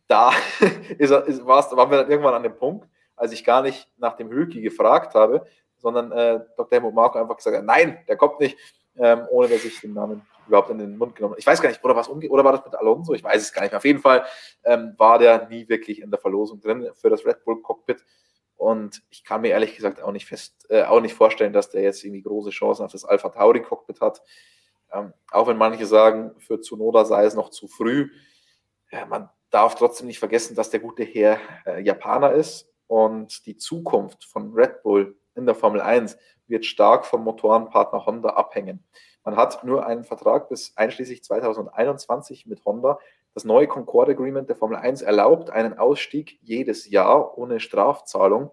Da 0.06 0.32
ist 0.98 1.10
ist, 1.10 1.46
waren 1.46 1.90
wir 1.90 2.02
dann 2.02 2.10
irgendwann 2.10 2.34
an 2.34 2.42
dem 2.42 2.54
Punkt, 2.54 2.86
als 3.16 3.32
ich 3.32 3.44
gar 3.44 3.62
nicht 3.62 3.88
nach 3.96 4.16
dem 4.16 4.28
Höki 4.30 4.60
gefragt 4.60 5.14
habe, 5.14 5.46
sondern 5.78 6.12
äh, 6.12 6.40
Dr. 6.56 6.68
Helmut 6.70 6.94
Marko 6.94 7.18
einfach 7.18 7.36
gesagt 7.36 7.56
hat, 7.56 7.64
nein, 7.64 7.98
der 8.06 8.16
kommt 8.16 8.40
nicht, 8.40 8.58
ähm, 8.98 9.26
ohne 9.30 9.48
dass 9.48 9.64
ich 9.64 9.80
den 9.80 9.94
Namen 9.94 10.22
überhaupt 10.48 10.70
in 10.70 10.78
den 10.78 10.96
Mund 10.96 11.14
genommen. 11.14 11.34
Ich 11.38 11.46
weiß 11.46 11.62
gar 11.62 11.68
nicht, 11.68 11.82
oder, 11.84 11.94
oder 12.30 12.44
war 12.44 12.52
das 12.52 12.64
mit 12.64 12.74
Alonso? 12.74 13.14
Ich 13.14 13.22
weiß 13.22 13.40
es 13.40 13.52
gar 13.52 13.62
nicht 13.62 13.72
mehr. 13.72 13.78
Auf 13.78 13.84
jeden 13.84 14.00
Fall 14.00 14.24
ähm, 14.64 14.94
war 14.96 15.18
der 15.18 15.48
nie 15.48 15.68
wirklich 15.68 16.00
in 16.00 16.10
der 16.10 16.18
Verlosung 16.18 16.60
drin 16.60 16.88
für 16.94 17.10
das 17.10 17.24
Red 17.24 17.44
Bull 17.44 17.62
Cockpit. 17.62 18.04
Und 18.56 19.02
ich 19.10 19.22
kann 19.22 19.42
mir 19.42 19.50
ehrlich 19.50 19.76
gesagt 19.76 20.02
auch 20.02 20.10
nicht 20.10 20.26
fest, 20.26 20.66
äh, 20.68 20.82
auch 20.82 21.00
nicht 21.00 21.14
vorstellen, 21.14 21.52
dass 21.52 21.70
der 21.70 21.82
jetzt 21.82 22.02
irgendwie 22.04 22.22
große 22.22 22.50
Chancen 22.50 22.84
auf 22.84 22.92
das 22.92 23.04
Alpha 23.04 23.28
Tauri 23.28 23.62
Cockpit 23.62 24.00
hat. 24.00 24.20
Ähm, 24.92 25.12
auch 25.30 25.46
wenn 25.46 25.56
manche 25.56 25.86
sagen, 25.86 26.32
für 26.38 26.60
Tsunoda 26.60 27.04
sei 27.04 27.24
es 27.24 27.34
noch 27.34 27.50
zu 27.50 27.68
früh. 27.68 28.10
Ja, 28.90 29.06
man 29.06 29.28
darf 29.50 29.76
trotzdem 29.76 30.06
nicht 30.06 30.18
vergessen, 30.18 30.56
dass 30.56 30.70
der 30.70 30.80
gute 30.80 31.04
Herr 31.04 31.38
äh, 31.66 31.80
Japaner 31.82 32.32
ist 32.32 32.68
und 32.88 33.46
die 33.46 33.56
Zukunft 33.56 34.24
von 34.24 34.52
Red 34.52 34.82
Bull 34.82 35.16
in 35.34 35.46
der 35.46 35.54
Formel 35.54 35.80
1 35.80 36.18
wird 36.48 36.64
stark 36.64 37.06
vom 37.06 37.22
Motorenpartner 37.22 38.06
Honda 38.06 38.30
abhängen. 38.30 38.84
Man 39.28 39.36
hat 39.36 39.62
nur 39.62 39.84
einen 39.84 40.04
Vertrag 40.04 40.48
bis 40.48 40.72
einschließlich 40.74 41.22
2021 41.22 42.46
mit 42.46 42.64
Honda. 42.64 42.98
Das 43.34 43.44
neue 43.44 43.66
Concord 43.66 44.08
Agreement 44.08 44.48
der 44.48 44.56
Formel 44.56 44.78
1 44.78 45.02
erlaubt 45.02 45.50
einen 45.50 45.78
Ausstieg 45.78 46.38
jedes 46.40 46.88
Jahr 46.88 47.36
ohne 47.36 47.60
Strafzahlung. 47.60 48.52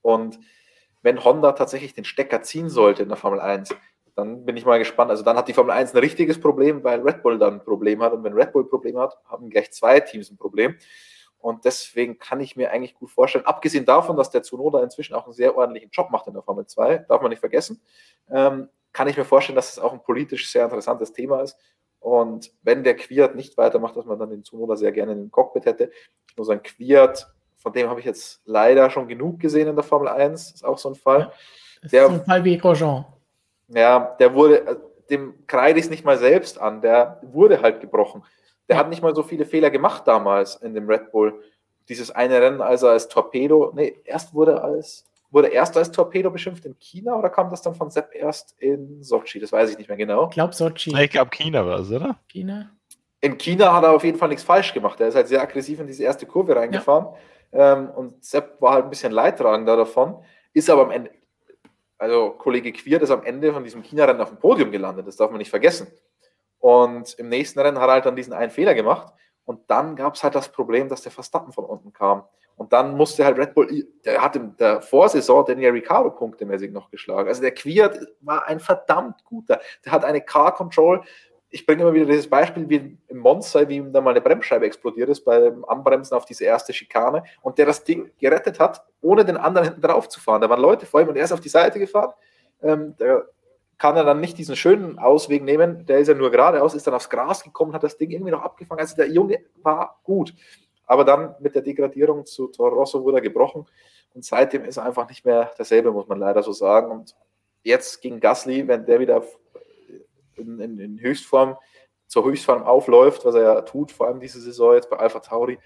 Und 0.00 0.40
wenn 1.02 1.22
Honda 1.22 1.52
tatsächlich 1.52 1.94
den 1.94 2.04
Stecker 2.04 2.42
ziehen 2.42 2.68
sollte 2.68 3.04
in 3.04 3.10
der 3.10 3.16
Formel 3.16 3.38
1, 3.38 3.76
dann 4.16 4.44
bin 4.44 4.56
ich 4.56 4.66
mal 4.66 4.80
gespannt. 4.80 5.12
Also 5.12 5.22
dann 5.22 5.36
hat 5.36 5.46
die 5.46 5.54
Formel 5.54 5.70
1 5.70 5.94
ein 5.94 5.98
richtiges 5.98 6.40
Problem, 6.40 6.82
weil 6.82 7.00
Red 7.02 7.22
Bull 7.22 7.38
dann 7.38 7.60
ein 7.60 7.64
Problem 7.64 8.02
hat. 8.02 8.12
Und 8.12 8.24
wenn 8.24 8.32
Red 8.32 8.52
Bull 8.52 8.64
ein 8.64 8.70
Problem 8.70 8.98
hat, 8.98 9.16
haben 9.26 9.50
gleich 9.50 9.70
zwei 9.70 10.00
Teams 10.00 10.32
ein 10.32 10.36
Problem. 10.36 10.74
Und 11.38 11.64
deswegen 11.64 12.18
kann 12.18 12.40
ich 12.40 12.56
mir 12.56 12.72
eigentlich 12.72 12.96
gut 12.96 13.12
vorstellen, 13.12 13.46
abgesehen 13.46 13.84
davon, 13.84 14.16
dass 14.16 14.30
der 14.30 14.42
Tsunoda 14.42 14.82
inzwischen 14.82 15.14
auch 15.14 15.26
einen 15.26 15.32
sehr 15.32 15.56
ordentlichen 15.56 15.90
Job 15.92 16.10
macht 16.10 16.26
in 16.26 16.34
der 16.34 16.42
Formel 16.42 16.66
2, 16.66 16.98
darf 17.08 17.20
man 17.22 17.30
nicht 17.30 17.38
vergessen, 17.38 17.80
ähm, 18.30 18.68
kann 18.92 19.08
ich 19.08 19.16
mir 19.16 19.24
vorstellen, 19.24 19.56
dass 19.56 19.72
es 19.72 19.78
auch 19.78 19.92
ein 19.92 20.02
politisch 20.02 20.50
sehr 20.50 20.64
interessantes 20.64 21.12
Thema 21.12 21.40
ist. 21.40 21.56
Und 22.00 22.52
wenn 22.62 22.82
der 22.82 22.96
Quiert 22.96 23.36
nicht 23.36 23.56
weitermacht, 23.56 23.96
dass 23.96 24.06
man 24.06 24.18
dann 24.18 24.30
den 24.30 24.42
Tsunoda 24.42 24.76
sehr 24.76 24.92
gerne 24.92 25.12
in 25.12 25.18
den 25.18 25.30
Cockpit 25.30 25.66
hätte. 25.66 25.90
Nur 26.36 26.44
sein 26.44 26.62
Quiert, 26.62 27.28
von 27.56 27.72
dem 27.72 27.88
habe 27.88 28.00
ich 28.00 28.06
jetzt 28.06 28.40
leider 28.44 28.90
schon 28.90 29.06
genug 29.06 29.38
gesehen 29.38 29.68
in 29.68 29.76
der 29.76 29.84
Formel 29.84 30.08
1, 30.08 30.52
ist 30.52 30.64
auch 30.64 30.78
so 30.78 30.88
ein 30.88 30.96
Fall. 30.96 31.32
Ja, 31.82 31.88
der, 31.88 32.06
so 32.06 32.12
ein 32.14 32.24
Fall 32.24 32.44
wie 32.44 32.58
Grosjean. 32.58 33.04
Ja, 33.68 34.16
der 34.18 34.34
wurde, 34.34 34.66
äh, 34.66 34.76
dem 35.10 35.46
kreide 35.46 35.78
ich 35.78 35.84
es 35.84 35.90
nicht 35.90 36.04
mal 36.04 36.18
selbst 36.18 36.60
an, 36.60 36.80
der 36.80 37.20
wurde 37.22 37.62
halt 37.62 37.80
gebrochen. 37.80 38.24
Der 38.68 38.76
hat 38.76 38.88
nicht 38.88 39.02
mal 39.02 39.14
so 39.14 39.22
viele 39.22 39.44
Fehler 39.44 39.70
gemacht 39.70 40.06
damals 40.06 40.56
in 40.56 40.74
dem 40.74 40.88
Red 40.88 41.12
Bull. 41.12 41.40
Dieses 41.88 42.10
eine 42.10 42.40
Rennen, 42.40 42.60
als 42.60 42.82
er 42.82 42.90
als 42.90 43.08
Torpedo, 43.08 43.72
nee, 43.74 43.96
erst 44.04 44.34
wurde 44.34 44.52
er 44.52 44.64
als, 44.64 45.04
wurde 45.32 45.48
erst 45.48 45.76
als 45.76 45.90
Torpedo 45.90 46.30
beschimpft 46.30 46.64
in 46.66 46.78
China 46.78 47.16
oder 47.16 47.30
kam 47.30 47.50
das 47.50 47.62
dann 47.62 47.74
von 47.74 47.90
Sepp 47.90 48.14
erst 48.14 48.54
in 48.58 49.02
Sochi? 49.02 49.40
Das 49.40 49.50
weiß 49.50 49.70
ich 49.70 49.78
nicht 49.78 49.88
mehr 49.88 49.96
genau. 49.96 50.28
Ich 50.28 50.34
glaube 50.34 50.52
Sochi. 50.54 50.94
Ich 50.96 51.10
glaube 51.10 51.30
China 51.30 51.66
war 51.66 51.80
es, 51.80 51.90
oder? 51.90 52.18
China. 52.28 52.70
In 53.20 53.38
China 53.38 53.72
hat 53.72 53.84
er 53.84 53.92
auf 53.92 54.04
jeden 54.04 54.18
Fall 54.18 54.28
nichts 54.28 54.44
falsch 54.44 54.74
gemacht. 54.74 55.00
Er 55.00 55.08
ist 55.08 55.14
halt 55.14 55.28
sehr 55.28 55.40
aggressiv 55.40 55.80
in 55.80 55.86
diese 55.86 56.02
erste 56.04 56.26
Kurve 56.26 56.54
reingefahren. 56.54 57.06
Ja. 57.52 57.72
Ähm, 57.72 57.90
und 57.90 58.22
Sepp 58.24 58.60
war 58.60 58.74
halt 58.74 58.84
ein 58.84 58.90
bisschen 58.90 59.12
leidtragender 59.12 59.76
davon. 59.76 60.22
Ist 60.52 60.68
aber 60.68 60.82
am 60.82 60.90
Ende, 60.90 61.10
also 61.98 62.30
Kollege 62.30 62.72
Quiert 62.72 63.02
ist 63.02 63.10
am 63.10 63.22
Ende 63.22 63.52
von 63.52 63.64
diesem 63.64 63.82
China-Rennen 63.82 64.20
auf 64.20 64.28
dem 64.28 64.38
Podium 64.38 64.70
gelandet. 64.70 65.06
Das 65.06 65.16
darf 65.16 65.30
man 65.30 65.38
nicht 65.38 65.50
vergessen. 65.50 65.86
Und 66.58 67.14
im 67.14 67.28
nächsten 67.28 67.58
Rennen 67.60 67.78
hat 67.78 67.88
er 67.88 67.94
halt 67.94 68.06
dann 68.06 68.16
diesen 68.16 68.32
einen 68.32 68.50
Fehler 68.50 68.74
gemacht. 68.74 69.12
Und 69.44 69.70
dann 69.70 69.96
gab 69.96 70.14
es 70.14 70.22
halt 70.22 70.34
das 70.34 70.50
Problem, 70.50 70.88
dass 70.88 71.02
der 71.02 71.12
Verstappen 71.12 71.52
von 71.52 71.64
unten 71.64 71.92
kam. 71.92 72.24
Und 72.62 72.72
dann 72.72 72.96
musste 72.96 73.24
halt 73.24 73.38
Red 73.38 73.54
Bull, 73.54 73.88
der 74.04 74.22
hat 74.22 74.36
in 74.36 74.56
der 74.56 74.80
Vorsaison 74.82 75.44
den 75.44 75.58
ja 75.58 75.70
Ricardo 75.70 76.10
punktemäßig 76.10 76.70
noch 76.70 76.92
geschlagen. 76.92 77.26
Also 77.26 77.42
der 77.42 77.50
Quiert 77.50 77.98
war 78.20 78.46
ein 78.46 78.60
verdammt 78.60 79.24
guter. 79.24 79.60
Der 79.84 79.90
hat 79.90 80.04
eine 80.04 80.20
Car 80.20 80.54
Control. 80.54 81.02
Ich 81.50 81.66
bringe 81.66 81.82
immer 81.82 81.92
wieder 81.92 82.06
dieses 82.06 82.30
Beispiel 82.30 82.68
wie 82.68 82.96
im 83.08 83.18
Monster, 83.18 83.68
wie 83.68 83.78
ihm 83.78 83.92
da 83.92 84.00
mal 84.00 84.10
eine 84.10 84.20
Bremsscheibe 84.20 84.64
explodiert 84.64 85.08
ist 85.08 85.24
beim 85.24 85.64
Anbremsen 85.64 86.16
auf 86.16 86.24
diese 86.24 86.44
erste 86.44 86.72
Schikane 86.72 87.24
und 87.40 87.58
der 87.58 87.66
das 87.66 87.82
Ding 87.82 88.12
gerettet 88.20 88.60
hat, 88.60 88.84
ohne 89.00 89.24
den 89.24 89.36
anderen 89.36 89.66
hinten 89.66 89.80
drauf 89.80 90.08
zu 90.08 90.20
fahren. 90.20 90.40
Da 90.40 90.48
waren 90.48 90.60
Leute 90.60 90.86
vor 90.86 91.00
ihm 91.00 91.08
und 91.08 91.16
er 91.16 91.24
ist 91.24 91.32
auf 91.32 91.40
die 91.40 91.48
Seite 91.48 91.80
gefahren. 91.80 92.12
Ähm, 92.62 92.94
der 92.96 93.26
kann 93.76 93.96
er 93.96 94.04
dann 94.04 94.20
nicht 94.20 94.38
diesen 94.38 94.54
schönen 94.54 95.00
Ausweg 95.00 95.42
nehmen. 95.42 95.84
Der 95.86 95.98
ist 95.98 96.06
ja 96.06 96.14
nur 96.14 96.30
geradeaus, 96.30 96.74
ist 96.74 96.86
dann 96.86 96.94
aufs 96.94 97.10
Gras 97.10 97.42
gekommen, 97.42 97.72
hat 97.72 97.82
das 97.82 97.98
Ding 97.98 98.12
irgendwie 98.12 98.30
noch 98.30 98.42
abgefangen. 98.42 98.78
Also 98.78 98.94
der 98.94 99.10
Junge 99.10 99.40
war 99.64 99.98
gut. 100.04 100.32
Aber 100.92 101.04
dann 101.04 101.34
mit 101.40 101.54
der 101.54 101.62
Degradierung 101.62 102.26
zu 102.26 102.48
Toro 102.48 102.68
Rosso 102.68 103.02
wurde 103.02 103.16
er 103.16 103.22
gebrochen. 103.22 103.64
Und 104.12 104.26
seitdem 104.26 104.66
ist 104.66 104.76
er 104.76 104.84
einfach 104.84 105.08
nicht 105.08 105.24
mehr 105.24 105.50
derselbe, 105.56 105.90
muss 105.90 106.06
man 106.06 106.18
leider 106.18 106.42
so 106.42 106.52
sagen. 106.52 106.90
Und 106.90 107.16
jetzt 107.62 108.02
gegen 108.02 108.20
Gasly, 108.20 108.68
wenn 108.68 108.84
der 108.84 109.00
wieder 109.00 109.24
in, 110.36 110.60
in, 110.60 110.78
in 110.78 111.00
Höchstform, 111.00 111.56
zur 112.08 112.26
Höchstform 112.26 112.62
aufläuft, 112.64 113.24
was 113.24 113.34
er 113.34 113.42
ja 113.42 113.60
tut, 113.62 113.90
vor 113.90 114.06
allem 114.06 114.20
diese 114.20 114.38
Saison 114.38 114.74
jetzt 114.74 114.90
bei 114.90 114.98
Alpha 114.98 115.20
Tauri, 115.20 115.58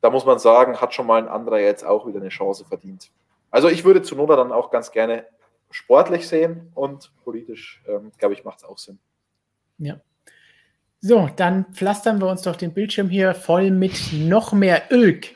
da 0.00 0.10
muss 0.10 0.24
man 0.24 0.38
sagen, 0.38 0.80
hat 0.80 0.94
schon 0.94 1.08
mal 1.08 1.20
ein 1.20 1.26
anderer 1.26 1.58
jetzt 1.58 1.84
auch 1.84 2.06
wieder 2.06 2.20
eine 2.20 2.28
Chance 2.28 2.64
verdient. 2.64 3.10
Also 3.50 3.68
ich 3.68 3.84
würde 3.84 4.02
zu 4.02 4.14
Noda 4.14 4.36
dann 4.36 4.52
auch 4.52 4.70
ganz 4.70 4.92
gerne 4.92 5.26
sportlich 5.68 6.28
sehen 6.28 6.70
und 6.76 7.12
politisch, 7.24 7.82
ähm, 7.88 8.12
glaube 8.18 8.34
ich, 8.34 8.44
macht 8.44 8.58
es 8.58 8.64
auch 8.64 8.78
Sinn. 8.78 9.00
Ja. 9.78 9.98
So, 11.06 11.28
dann 11.36 11.66
pflastern 11.74 12.18
wir 12.18 12.28
uns 12.28 12.40
doch 12.40 12.56
den 12.56 12.72
Bildschirm 12.72 13.10
hier 13.10 13.34
voll 13.34 13.70
mit 13.70 14.14
noch 14.14 14.54
mehr 14.54 14.84
Ölk. 14.90 15.26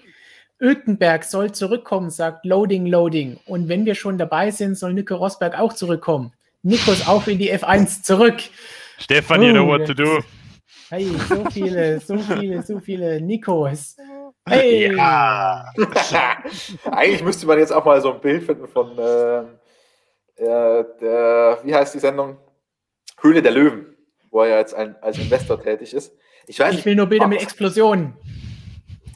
Ölkenberg 0.59 1.25
soll 1.25 1.53
zurückkommen, 1.53 2.09
sagt 2.09 2.47
Loading, 2.47 2.87
Loading. 2.87 3.39
Und 3.45 3.69
wenn 3.69 3.85
wir 3.85 3.95
schon 3.95 4.17
dabei 4.17 4.51
sind, 4.51 4.79
soll 4.79 4.95
Nico 4.95 5.17
Rosberg 5.17 5.59
auch 5.59 5.75
zurückkommen. 5.75 6.33
Nikos 6.63 7.07
auf 7.07 7.29
in 7.29 7.37
die 7.37 7.53
F1 7.53 8.03
zurück. 8.03 8.37
Stefan, 8.99 9.41
oh, 9.41 9.45
you 9.45 9.53
know 9.53 9.67
what 9.67 9.87
to 9.87 9.93
do. 9.93 10.21
Hey, 10.89 11.07
so 11.29 11.45
viele, 11.51 12.01
so 12.01 12.17
viele, 12.17 12.63
so 12.63 12.81
viele 12.81 13.21
Nikos. 13.21 13.99
Hey. 14.49 14.97
Ja. 14.97 15.67
Eigentlich 16.91 17.23
müsste 17.23 17.47
man 17.47 17.59
jetzt 17.59 17.75
auch 17.75 17.85
mal 17.85 18.01
so 18.01 18.15
ein 18.15 18.23
Bild 18.23 18.43
finden 18.43 18.69
von 18.69 18.93
äh, 18.93 19.43
der, 20.39 21.59
wie 21.63 21.75
heißt 21.75 21.95
die 21.95 21.99
Sendung? 21.99 22.39
Höhle 23.21 23.43
der 23.43 23.53
Löwen, 23.53 23.98
wo 24.31 24.43
er 24.43 24.59
jetzt 24.59 24.75
ein, 24.75 24.97
als 25.03 25.19
Investor 25.19 25.63
tätig 25.63 25.95
ist. 25.95 26.17
Ich, 26.47 26.59
weiß, 26.59 26.75
ich 26.75 26.85
will 26.85 26.95
nur 26.95 27.07
Bilder 27.07 27.27
mit 27.27 27.43
Explosionen. 27.43 28.15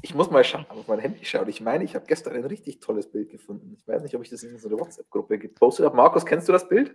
Ich 0.02 0.14
muss 0.14 0.30
mal 0.30 0.42
schauen, 0.42 0.66
auf 0.68 0.88
mein 0.88 0.98
Handy 0.98 1.24
schauen. 1.24 1.48
Ich 1.48 1.60
meine, 1.60 1.84
ich 1.84 1.94
habe 1.94 2.04
gestern 2.06 2.34
ein 2.34 2.44
richtig 2.44 2.80
tolles 2.80 3.10
Bild 3.10 3.30
gefunden. 3.30 3.76
Ich 3.78 3.86
weiß 3.86 4.02
nicht, 4.02 4.14
ob 4.16 4.22
ich 4.22 4.30
das 4.30 4.42
in 4.42 4.58
so 4.58 4.68
eine 4.68 4.78
WhatsApp-Gruppe 4.78 5.38
gepostet 5.38 5.86
habe. 5.86 5.96
Markus, 5.96 6.26
kennst 6.26 6.48
du 6.48 6.52
das 6.52 6.68
Bild? 6.68 6.94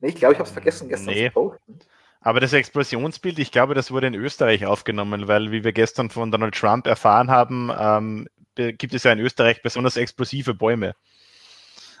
Nee, 0.00 0.08
ich 0.08 0.16
glaube, 0.16 0.34
ich 0.34 0.38
habe 0.38 0.46
es 0.46 0.52
vergessen 0.52 0.88
gestern 0.88 1.14
nee. 1.14 1.28
zu 1.28 1.32
posten. 1.32 1.78
Aber 2.20 2.38
das 2.38 2.52
Explosionsbild, 2.52 3.38
ich 3.38 3.50
glaube, 3.50 3.74
das 3.74 3.90
wurde 3.90 4.06
in 4.06 4.14
Österreich 4.14 4.66
aufgenommen, 4.66 5.26
weil, 5.26 5.50
wie 5.50 5.64
wir 5.64 5.72
gestern 5.72 6.10
von 6.10 6.30
Donald 6.30 6.54
Trump 6.54 6.86
erfahren 6.86 7.30
haben, 7.30 7.70
ähm, 7.76 8.28
gibt 8.54 8.94
es 8.94 9.02
ja 9.02 9.12
in 9.12 9.18
Österreich 9.18 9.62
besonders 9.62 9.96
explosive 9.96 10.54
Bäume. 10.54 10.94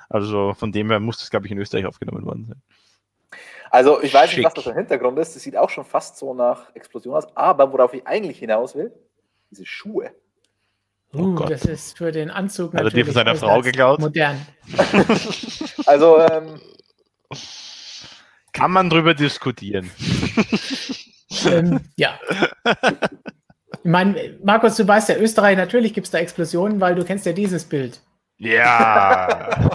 Also 0.08 0.54
von 0.54 0.70
dem 0.70 0.90
her 0.90 1.00
muss 1.00 1.18
das, 1.18 1.30
glaube 1.30 1.46
ich, 1.46 1.52
in 1.52 1.58
Österreich 1.58 1.86
aufgenommen 1.86 2.24
worden 2.24 2.46
sein. 2.46 2.62
Also 3.72 4.02
ich 4.02 4.12
weiß 4.12 4.28
Schick. 4.28 4.40
nicht, 4.40 4.46
was 4.46 4.52
das 4.54 4.66
im 4.66 4.74
Hintergrund 4.74 5.18
ist. 5.18 5.34
Das 5.34 5.42
sieht 5.42 5.56
auch 5.56 5.70
schon 5.70 5.86
fast 5.86 6.18
so 6.18 6.34
nach 6.34 6.74
Explosion 6.76 7.14
aus. 7.14 7.26
Aber 7.34 7.72
worauf 7.72 7.94
ich 7.94 8.06
eigentlich 8.06 8.38
hinaus 8.38 8.74
will, 8.74 8.92
diese 9.50 9.64
Schuhe. 9.64 10.10
Oh 11.14 11.20
uh, 11.20 11.46
das 11.46 11.64
ist 11.64 11.96
für 11.96 12.12
den 12.12 12.30
Anzug 12.30 12.74
natürlich. 12.74 12.92
Also 12.92 12.96
die 12.96 13.04
von 13.04 13.14
seiner 13.14 13.34
Frau 13.34 13.62
geklaut. 13.62 13.98
Modern. 13.98 14.46
also 15.86 16.20
ähm, 16.20 16.60
kann 18.52 18.72
man 18.72 18.90
drüber 18.90 19.14
diskutieren. 19.14 19.90
ähm, 21.46 21.80
ja. 21.96 22.20
Ich 23.84 23.90
meine, 23.90 24.38
Markus, 24.44 24.76
du 24.76 24.86
weißt 24.86 25.08
ja, 25.08 25.16
Österreich, 25.16 25.56
natürlich 25.56 25.92
gibt 25.92 26.04
es 26.04 26.12
da 26.12 26.18
Explosionen, 26.18 26.80
weil 26.80 26.94
du 26.94 27.04
kennst 27.04 27.26
ja 27.26 27.32
dieses 27.32 27.64
Bild. 27.64 28.00
Ja. 28.36 29.72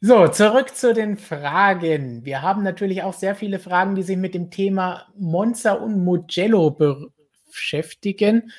So, 0.00 0.28
zurück 0.28 0.74
zu 0.74 0.92
den 0.92 1.16
Fragen. 1.16 2.24
Wir 2.24 2.42
haben 2.42 2.62
natürlich 2.62 3.02
auch 3.02 3.14
sehr 3.14 3.34
viele 3.34 3.58
Fragen, 3.58 3.94
die 3.94 4.02
sich 4.02 4.16
mit 4.16 4.34
dem 4.34 4.50
Thema 4.50 5.06
Monza 5.16 5.72
und 5.72 6.04
Mugello 6.04 6.70
beschäftigen. 7.50 8.52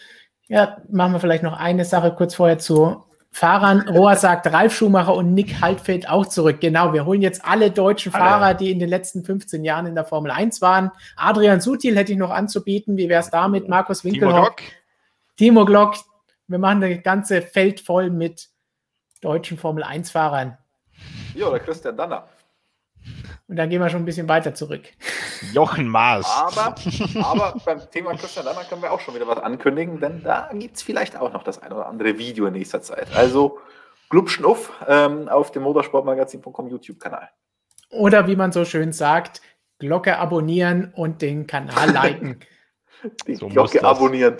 Ja, 0.47 0.81
machen 0.89 1.13
wir 1.13 1.19
vielleicht 1.19 1.43
noch 1.43 1.57
eine 1.57 1.85
Sache 1.85 2.13
kurz 2.15 2.35
vorher 2.35 2.57
zu 2.57 3.03
Fahrern. 3.31 3.87
Roa 3.89 4.15
sagt 4.15 4.47
Ralf 4.47 4.75
Schumacher 4.75 5.13
und 5.13 5.33
Nick 5.33 5.61
Haltfeld 5.61 6.09
auch 6.09 6.25
zurück. 6.25 6.59
Genau, 6.59 6.93
wir 6.93 7.05
holen 7.05 7.21
jetzt 7.21 7.45
alle 7.45 7.69
deutschen 7.69 8.13
alle. 8.13 8.23
Fahrer, 8.23 8.53
die 8.55 8.71
in 8.71 8.79
den 8.79 8.89
letzten 8.89 9.23
15 9.23 9.63
Jahren 9.63 9.85
in 9.85 9.93
der 9.93 10.05
Formel 10.05 10.31
1 10.31 10.61
waren. 10.61 10.91
Adrian 11.15 11.61
Sutil 11.61 11.95
hätte 11.95 12.13
ich 12.13 12.17
noch 12.17 12.31
anzubieten. 12.31 12.97
Wie 12.97 13.09
wäre 13.09 13.21
es 13.21 13.29
damit? 13.29 13.69
Markus 13.69 14.03
Winkelhoff. 14.03 14.55
Timo 15.35 15.65
Glock, 15.65 15.97
wir 16.47 16.57
machen 16.57 16.81
das 16.81 17.03
ganze 17.03 17.43
Feld 17.43 17.79
voll 17.79 18.09
mit 18.09 18.49
deutschen 19.21 19.57
Formel-1-Fahrern. 19.57 20.57
Ja, 21.37 21.47
oder 21.47 21.59
Christian 21.59 21.95
Danner. 21.95 22.27
Und 23.47 23.55
dann 23.55 23.69
gehen 23.69 23.81
wir 23.81 23.89
schon 23.89 24.01
ein 24.01 24.05
bisschen 24.05 24.27
weiter 24.27 24.53
zurück. 24.53 24.83
Jochen 25.53 25.87
Maas. 25.87 26.25
Aber, 26.25 26.75
aber 27.23 27.61
beim 27.63 27.89
Thema 27.91 28.15
Christian 28.15 28.45
Danner 28.45 28.63
können 28.65 28.81
wir 28.81 28.91
auch 28.91 28.99
schon 28.99 29.15
wieder 29.15 29.27
was 29.27 29.37
ankündigen, 29.37 29.99
denn 29.99 30.23
da 30.23 30.49
gibt 30.53 30.75
es 30.75 30.83
vielleicht 30.83 31.15
auch 31.15 31.31
noch 31.31 31.43
das 31.43 31.61
ein 31.61 31.71
oder 31.71 31.87
andere 31.87 32.17
Video 32.17 32.47
in 32.47 32.53
nächster 32.53 32.81
Zeit. 32.81 33.15
Also 33.15 33.59
glubschen 34.09 34.45
auf 34.45 34.71
ähm, 34.87 35.29
auf 35.29 35.51
dem 35.51 35.63
motorsportmagazin.com 35.63 36.69
YouTube-Kanal. 36.69 37.29
Oder 37.91 38.27
wie 38.27 38.35
man 38.35 38.51
so 38.51 38.65
schön 38.65 38.91
sagt, 38.91 39.41
Glocke 39.79 40.17
abonnieren 40.17 40.91
und 40.95 41.21
den 41.21 41.47
Kanal 41.47 41.91
liken. 41.91 42.39
Die 43.27 43.35
so 43.35 43.47
Glocke 43.47 43.83
abonnieren. 43.83 44.37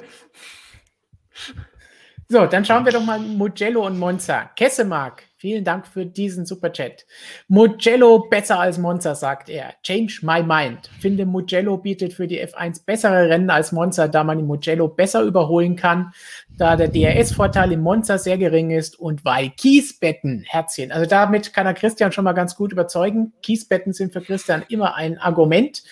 So, 2.28 2.46
dann 2.46 2.66
schauen 2.66 2.84
wir 2.84 2.92
doch 2.92 3.04
mal 3.04 3.20
Mugello 3.20 3.86
und 3.86 3.98
Monza. 3.98 4.50
Kessemark, 4.56 5.24
vielen 5.38 5.64
Dank 5.64 5.88
für 5.88 6.06
diesen 6.06 6.46
Superchat. 6.46 7.06
Mugello 7.48 8.28
besser 8.30 8.60
als 8.60 8.78
Monza, 8.78 9.16
sagt 9.16 9.50
er. 9.50 9.74
Change 9.84 10.20
my 10.24 10.42
mind. 10.42 10.90
Finde 11.00 11.26
Mugello 11.26 11.78
bietet 11.78 12.14
für 12.14 12.28
die 12.28 12.44
F1 12.44 12.86
bessere 12.86 13.30
Rennen 13.30 13.50
als 13.50 13.72
Monza, 13.72 14.08
da 14.08 14.24
man 14.24 14.40
in 14.40 14.48
Mugello 14.48 14.88
besser 14.88 15.22
überholen 15.22 15.76
kann, 15.76 16.12
da 16.58 16.76
der 16.76 16.88
DRS-Vorteil 16.88 17.72
in 17.72 17.82
Monza 17.82 18.18
sehr 18.18 18.38
gering 18.38 18.72
ist 18.72 19.00
und 19.00 19.24
weil 19.26 19.52
Kiesbetten, 19.52 20.44
Herzchen. 20.48 20.92
Also 20.92 21.08
damit 21.08 21.54
kann 21.54 21.68
er 21.68 21.74
Christian 21.74 22.12
schon 22.12 22.24
mal 22.24 22.34
ganz 22.34 22.56
gut 22.56 22.72
überzeugen. 22.72 23.34
Kiesbetten 23.42 23.94
sind 23.94 24.14
für 24.14 24.22
Christian 24.22 24.66
immer 24.70 24.96
ein 24.96 25.20
Argument. 25.20 25.84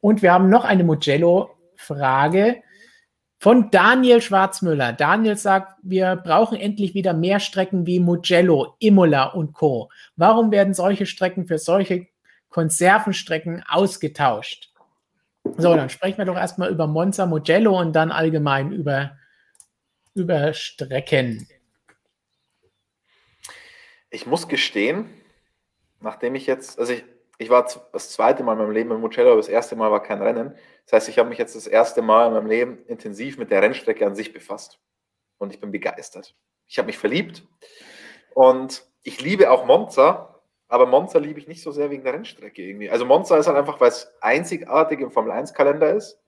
Und 0.00 0.22
wir 0.22 0.32
haben 0.32 0.50
noch 0.50 0.64
eine 0.64 0.84
Mugello-Frage 0.84 2.62
von 3.38 3.70
Daniel 3.70 4.20
Schwarzmüller. 4.20 4.92
Daniel 4.92 5.36
sagt, 5.36 5.78
wir 5.82 6.16
brauchen 6.16 6.58
endlich 6.58 6.94
wieder 6.94 7.14
mehr 7.14 7.38
Strecken 7.38 7.86
wie 7.86 8.00
Mugello, 8.00 8.74
Imola 8.80 9.26
und 9.26 9.52
Co. 9.52 9.90
Warum 10.16 10.50
werden 10.50 10.74
solche 10.74 11.06
Strecken 11.06 11.46
für 11.46 11.58
solche 11.58 12.08
Konservenstrecken 12.48 13.64
ausgetauscht? 13.68 14.72
So, 15.56 15.74
dann 15.74 15.88
sprechen 15.88 16.18
wir 16.18 16.24
doch 16.24 16.36
erstmal 16.36 16.70
über 16.70 16.86
Monza 16.86 17.26
Mugello 17.26 17.78
und 17.78 17.92
dann 17.94 18.10
allgemein 18.10 18.72
über, 18.72 19.16
über 20.14 20.52
Strecken. 20.52 21.48
Ich 24.10 24.26
muss 24.26 24.48
gestehen, 24.48 25.06
nachdem 26.00 26.34
ich 26.34 26.46
jetzt, 26.46 26.78
also 26.78 26.92
ich, 26.92 27.04
ich 27.38 27.50
war 27.50 27.66
das 27.92 28.10
zweite 28.10 28.42
Mal 28.42 28.52
in 28.52 28.58
meinem 28.58 28.72
Leben 28.72 28.90
in 28.90 29.00
Mugello, 29.00 29.36
das 29.36 29.48
erste 29.48 29.76
Mal 29.76 29.90
war 29.92 30.02
kein 30.02 30.20
Rennen. 30.20 30.56
Das 30.84 30.94
heißt, 30.94 31.08
ich 31.08 31.18
habe 31.18 31.28
mich 31.28 31.38
jetzt 31.38 31.54
das 31.54 31.68
erste 31.68 32.02
Mal 32.02 32.26
in 32.26 32.32
meinem 32.32 32.48
Leben 32.48 32.84
intensiv 32.86 33.38
mit 33.38 33.52
der 33.52 33.62
Rennstrecke 33.62 34.04
an 34.04 34.16
sich 34.16 34.32
befasst. 34.32 34.80
Und 35.38 35.54
ich 35.54 35.60
bin 35.60 35.70
begeistert. 35.70 36.34
Ich 36.66 36.78
habe 36.78 36.86
mich 36.86 36.98
verliebt. 36.98 37.46
Und 38.34 38.84
ich 39.04 39.20
liebe 39.20 39.52
auch 39.52 39.64
Monza, 39.66 40.42
aber 40.66 40.86
Monza 40.86 41.18
liebe 41.18 41.38
ich 41.38 41.46
nicht 41.46 41.62
so 41.62 41.70
sehr 41.70 41.90
wegen 41.90 42.02
der 42.02 42.14
Rennstrecke 42.14 42.60
irgendwie. 42.60 42.90
Also 42.90 43.04
Monza 43.06 43.38
ist 43.38 43.46
halt 43.46 43.56
einfach, 43.56 43.80
weil 43.80 43.88
es 43.88 44.12
einzigartig 44.20 45.00
im 45.00 45.12
Formel-1-Kalender 45.12 45.94
ist, 45.94 46.20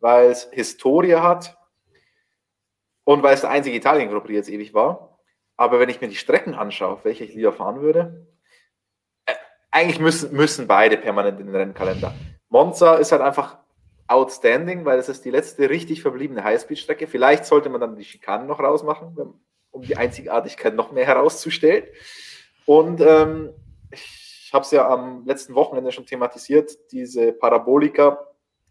weil 0.00 0.30
es 0.30 0.48
Historie 0.52 1.16
hat 1.16 1.58
und 3.04 3.22
weil 3.22 3.34
es 3.34 3.42
der 3.42 3.50
einzige 3.50 3.76
Italien-Grand 3.76 4.24
Prix 4.24 4.36
jetzt 4.36 4.48
ewig 4.48 4.72
war. 4.72 5.18
Aber 5.56 5.78
wenn 5.80 5.90
ich 5.90 6.00
mir 6.00 6.08
die 6.08 6.16
Strecken 6.16 6.54
anschaue, 6.54 6.98
welche 7.02 7.24
ich 7.24 7.34
lieber 7.34 7.52
fahren 7.52 7.80
würde, 7.82 8.26
eigentlich 9.76 10.00
müssen, 10.00 10.34
müssen 10.34 10.66
beide 10.66 10.96
permanent 10.96 11.38
in 11.38 11.46
den 11.46 11.54
Rennkalender. 11.54 12.14
Monza 12.48 12.94
ist 12.94 13.12
halt 13.12 13.20
einfach 13.20 13.58
outstanding, 14.06 14.86
weil 14.86 14.98
es 14.98 15.10
ist 15.10 15.24
die 15.26 15.30
letzte 15.30 15.68
richtig 15.68 16.00
verbliebene 16.00 16.42
Highspeed-Strecke. 16.42 17.06
Vielleicht 17.06 17.44
sollte 17.44 17.68
man 17.68 17.80
dann 17.82 17.94
die 17.94 18.04
Schikanen 18.04 18.46
noch 18.46 18.58
rausmachen, 18.58 19.14
um 19.70 19.82
die 19.82 19.96
Einzigartigkeit 19.96 20.74
noch 20.74 20.92
mehr 20.92 21.04
herauszustellen. 21.04 21.84
Und 22.64 23.02
ähm, 23.02 23.50
ich 23.90 24.50
habe 24.54 24.64
es 24.64 24.70
ja 24.70 24.88
am 24.88 25.26
letzten 25.26 25.54
Wochenende 25.54 25.92
schon 25.92 26.06
thematisiert, 26.06 26.72
diese 26.90 27.32
Parabolika, 27.32 28.26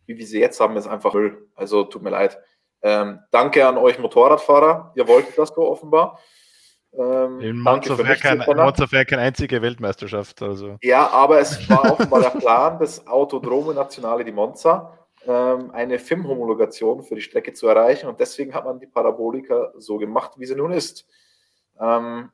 wie 0.07 0.17
wir 0.17 0.25
sie 0.25 0.39
jetzt 0.39 0.59
haben, 0.59 0.75
ist 0.75 0.87
einfach 0.87 1.13
Müll. 1.13 1.49
Also 1.53 1.83
tut 1.83 2.01
mir 2.01 2.09
leid. 2.09 2.39
Ähm, 2.81 3.19
danke 3.29 3.67
an 3.67 3.77
euch 3.77 3.99
Motorradfahrer, 3.99 4.93
ihr 4.95 5.07
wolltet 5.07 5.37
das 5.37 5.49
so 5.49 5.69
offenbar. 5.69 6.19
Ähm, 6.97 7.41
in 7.41 7.59
Monza 7.59 7.95
kein, 8.15 8.39
wär 8.39 9.05
keine 9.05 9.21
einzige 9.21 9.61
Weltmeisterschaft. 9.61 10.41
Also. 10.41 10.77
Ja, 10.81 11.07
aber 11.09 11.39
es 11.39 11.69
war 11.69 11.91
offenbar 11.91 12.21
der 12.21 12.29
Plan 12.29 12.79
des 12.79 13.05
Autodromo 13.05 13.73
Nationale 13.73 14.23
di 14.23 14.31
Monza, 14.31 14.97
ähm, 15.27 15.71
eine 15.71 15.99
FIM-Homologation 15.99 17.03
für 17.03 17.15
die 17.15 17.21
Strecke 17.21 17.53
zu 17.53 17.67
erreichen 17.67 18.07
und 18.07 18.19
deswegen 18.19 18.53
hat 18.53 18.65
man 18.65 18.79
die 18.79 18.87
Parabolika 18.87 19.73
so 19.77 19.97
gemacht, 19.97 20.33
wie 20.37 20.45
sie 20.45 20.55
nun 20.55 20.71
ist. 20.71 21.05
Ähm, 21.79 22.29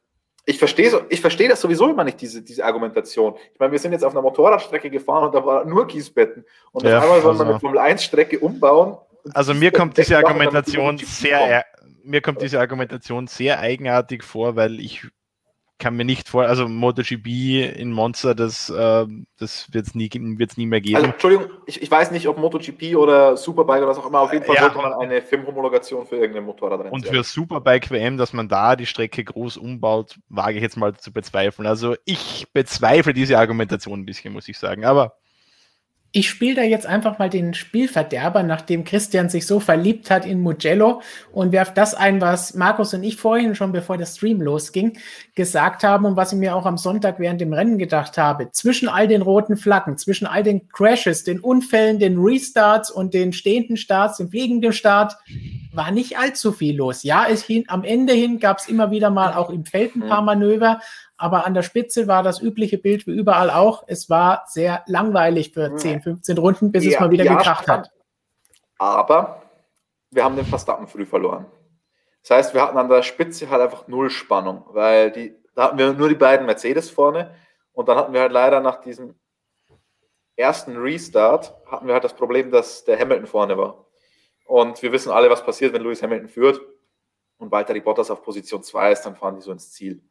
ich 0.46 0.58
verstehe 0.58 1.06
ich 1.10 1.22
versteh 1.22 1.48
das 1.48 1.62
sowieso 1.62 1.90
immer 1.90 2.04
nicht, 2.04 2.20
diese, 2.20 2.42
diese 2.42 2.66
Argumentation. 2.66 3.36
Ich 3.54 3.60
meine, 3.60 3.72
wir 3.72 3.80
sind 3.80 3.92
jetzt 3.92 4.04
auf 4.04 4.14
einer 4.14 4.22
Motorradstrecke 4.22 4.90
gefahren 4.90 5.26
und 5.26 5.36
da 5.36 5.46
war 5.46 5.66
nur 5.66 5.88
Kiesbetten. 5.88 6.46
Und 6.72 6.84
ja, 6.84 6.98
auf 6.98 7.04
einmal 7.04 7.22
soll 7.22 7.34
man 7.34 7.48
also. 7.48 7.52
eine 7.52 7.60
Formel-1-Strecke 7.60 8.40
umbauen. 8.40 8.98
Also 9.34 9.54
mir 9.54 9.72
kommt 9.72 9.98
diese 9.98 10.18
Argumentation 10.18 10.98
sehr, 10.98 11.64
mir 12.04 12.22
kommt 12.22 12.42
diese 12.42 12.60
Argumentation 12.60 13.28
sehr 13.28 13.60
eigenartig 13.60 14.24
vor, 14.24 14.56
weil 14.56 14.80
ich 14.80 15.08
kann 15.82 15.96
mir 15.96 16.06
nicht 16.06 16.30
vor, 16.30 16.44
also 16.44 16.68
MotoGP 16.70 17.76
in 17.76 17.92
Monster, 17.92 18.36
das, 18.36 18.70
äh, 18.70 19.08
das 19.40 19.68
wird 19.74 19.88
es 19.88 19.96
nie, 19.96 20.10
wird's 20.14 20.56
nie 20.56 20.68
mehr 20.68 20.80
geben. 20.80 20.98
Also, 20.98 21.08
Entschuldigung, 21.10 21.50
ich, 21.66 21.82
ich 21.82 21.90
weiß 21.90 22.12
nicht, 22.12 22.28
ob 22.28 22.38
MotoGP 22.38 22.96
oder 22.96 23.36
Superbike 23.36 23.80
oder 23.80 23.88
was 23.88 23.98
auch 23.98 24.06
immer, 24.06 24.20
auf 24.20 24.32
jeden 24.32 24.46
Fall 24.46 24.56
ja, 24.56 24.62
sollte 24.62 24.78
man 24.78 24.94
eine 24.94 25.22
FIM-Homologation 25.22 26.06
für 26.06 26.18
irgendein 26.18 26.46
Motorrad 26.46 26.82
rein. 26.82 26.92
Und 26.92 27.08
für 27.08 27.24
Superbike 27.24 27.90
WM, 27.90 28.18
dass 28.18 28.32
man 28.32 28.48
da 28.48 28.76
die 28.76 28.86
Strecke 28.86 29.24
groß 29.24 29.58
umbaut, 29.58 30.20
wage 30.30 30.58
ich 30.58 30.62
jetzt 30.62 30.78
mal 30.78 30.96
zu 30.96 31.12
bezweifeln. 31.12 31.68
Also 31.68 31.96
ich 32.06 32.46
bezweifle 32.54 33.14
diese 33.14 33.40
Argumentation 33.40 34.02
ein 34.02 34.06
bisschen, 34.06 34.34
muss 34.34 34.48
ich 34.48 34.60
sagen, 34.60 34.86
aber 34.86 35.18
ich 36.14 36.30
spiele 36.30 36.56
da 36.56 36.64
jetzt 36.64 36.86
einfach 36.86 37.20
mal 37.20 37.30
den 37.30 37.54
Spielverderber, 37.54 38.44
nachdem 38.44 38.84
Christian 38.84 39.30
sich 39.30 39.48
so 39.48 39.62
verliebt 39.62 40.12
hat 40.12 40.26
in 40.26 40.42
Mugello 40.42 41.02
und 41.32 41.54
werf 41.54 41.74
das 41.74 41.94
ein, 41.94 42.20
was 42.20 42.54
Markus 42.54 42.94
und 42.94 43.04
ich 43.04 43.16
vorhin 43.16 43.56
schon, 43.56 43.72
bevor 43.72 43.98
der 43.98 44.06
Stream 44.06 44.42
losging, 44.42 44.98
gesagt 45.36 45.84
haben 45.84 46.06
und 46.06 46.18
was 46.18 46.34
ich 46.34 46.40
mir 46.40 46.54
auch 46.54 46.66
am 46.66 46.78
Sonntag 46.78 47.18
während 47.20 47.40
dem 47.40 47.54
Rennen 47.54 47.78
gedacht 47.78 48.18
habe. 48.18 48.52
Zwischen 48.52 48.90
all 48.90 49.08
den 49.08 49.22
roten 49.22 49.56
Flaggen, 49.56 49.98
zwischen 49.98 50.28
all 50.28 50.44
den 50.44 50.68
Crashes, 50.68 51.24
den 51.24 51.40
Unfällen, 51.40 51.98
den 51.98 52.18
Restarts 52.18 52.92
und 52.92 53.14
den 53.14 53.32
stehenden 53.32 53.78
Starts, 53.78 54.18
dem 54.18 54.30
fliegenden 54.30 54.74
Start, 54.74 55.16
war 55.72 55.92
nicht 55.92 56.18
allzu 56.18 56.52
viel 56.52 56.76
los. 56.76 57.04
Ja, 57.04 57.26
es 57.30 57.44
hin, 57.44 57.64
am 57.68 57.86
Ende 57.86 58.12
hin 58.12 58.40
gab 58.40 58.58
es 58.58 58.68
immer 58.68 58.92
wieder 58.92 59.12
mal 59.12 59.34
auch 59.34 59.50
im 59.50 59.64
Feld 59.64 59.96
ein 59.96 60.02
paar 60.02 60.22
Manöver, 60.22 60.82
aber 61.22 61.46
an 61.46 61.54
der 61.54 61.62
Spitze 61.62 62.08
war 62.08 62.24
das 62.24 62.42
übliche 62.42 62.78
Bild 62.78 63.06
wie 63.06 63.12
überall 63.12 63.52
auch. 63.52 63.84
Es 63.88 64.10
war 64.10 64.44
sehr 64.48 64.84
langweilig 64.88 65.54
für 65.54 65.76
10, 65.76 66.02
15 66.02 66.38
Runden, 66.38 66.72
bis 66.72 66.84
ja, 66.84 66.92
es 66.92 67.00
mal 67.00 67.12
wieder 67.12 67.26
ja, 67.26 67.36
gekracht 67.36 67.68
hat. 67.68 67.92
Aber 68.80 69.44
wir 70.10 70.24
haben 70.24 70.36
den 70.36 70.46
Verstappen 70.46 70.88
früh 70.88 71.06
verloren. 71.06 71.46
Das 72.24 72.32
heißt, 72.32 72.54
wir 72.54 72.62
hatten 72.62 72.78
an 72.78 72.90
der 72.90 73.04
Spitze 73.04 73.50
halt 73.50 73.62
einfach 73.62 73.88
null 73.88 74.10
Spannung, 74.10 74.64
weil 74.70 75.12
die, 75.12 75.36
da 75.56 75.66
hatten 75.66 75.78
wir 75.78 75.94
nur 75.94 76.10
die 76.10 76.16
beiden 76.16 76.46
Mercedes 76.46 76.90
vorne 76.90 77.36
und 77.74 77.88
dann 77.88 77.98
hatten 77.98 78.14
wir 78.14 78.22
halt 78.22 78.32
leider 78.32 78.60
nach 78.60 78.82
diesem 78.82 79.16
ersten 80.36 80.76
Restart 80.78 81.54
hatten 81.68 81.88
wir 81.88 81.94
halt 81.94 82.04
das 82.04 82.16
Problem, 82.16 82.52
dass 82.52 82.84
der 82.84 83.00
Hamilton 83.00 83.28
vorne 83.28 83.58
war. 83.58 83.86
Und 84.46 84.82
wir 84.82 84.92
wissen 84.92 85.12
alle, 85.12 85.30
was 85.30 85.46
passiert, 85.46 85.74
wenn 85.74 85.84
Lewis 85.84 86.02
Hamilton 86.02 86.28
führt 86.28 86.62
und 87.38 87.52
Valtteri 87.52 87.80
Bottas 87.80 88.12
auf 88.12 88.24
Position 88.24 88.64
2 88.64 88.92
ist, 88.92 89.04
dann 89.04 89.16
fahren 89.16 89.36
die 89.36 89.42
so 89.42 89.52
ins 89.52 89.72
Ziel. 89.72 90.04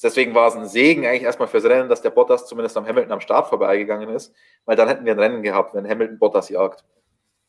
Deswegen 0.00 0.34
war 0.34 0.48
es 0.48 0.54
ein 0.56 0.66
Segen 0.66 1.06
eigentlich 1.06 1.22
erstmal 1.22 1.48
fürs 1.48 1.64
Rennen, 1.64 1.88
dass 1.88 2.02
der 2.02 2.10
Bottas 2.10 2.46
zumindest 2.46 2.76
am 2.76 2.86
Hamilton 2.86 3.12
am 3.12 3.20
Start 3.20 3.48
vorbeigegangen 3.48 4.08
ist, 4.10 4.34
weil 4.64 4.76
dann 4.76 4.88
hätten 4.88 5.04
wir 5.04 5.12
ein 5.12 5.18
Rennen 5.18 5.42
gehabt, 5.42 5.74
wenn 5.74 5.88
Hamilton 5.88 6.18
Bottas 6.18 6.48
jagt. 6.48 6.84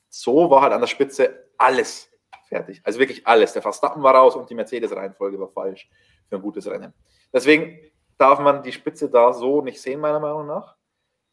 So 0.09 0.49
war 0.49 0.61
halt 0.61 0.73
an 0.73 0.81
der 0.81 0.87
Spitze 0.87 1.47
alles 1.57 2.09
fertig. 2.47 2.81
Also 2.83 2.99
wirklich 2.99 3.27
alles. 3.27 3.53
Der 3.53 3.61
Verstappen 3.61 4.01
war 4.03 4.15
raus 4.15 4.35
und 4.35 4.49
die 4.49 4.55
Mercedes-Reihenfolge 4.55 5.39
war 5.39 5.49
falsch 5.49 5.89
für 6.29 6.37
ein 6.37 6.41
gutes 6.41 6.67
Rennen. 6.67 6.93
Deswegen 7.33 7.79
darf 8.17 8.39
man 8.39 8.63
die 8.63 8.71
Spitze 8.71 9.09
da 9.09 9.33
so 9.33 9.61
nicht 9.61 9.81
sehen, 9.81 9.99
meiner 9.99 10.19
Meinung 10.19 10.47
nach. 10.47 10.76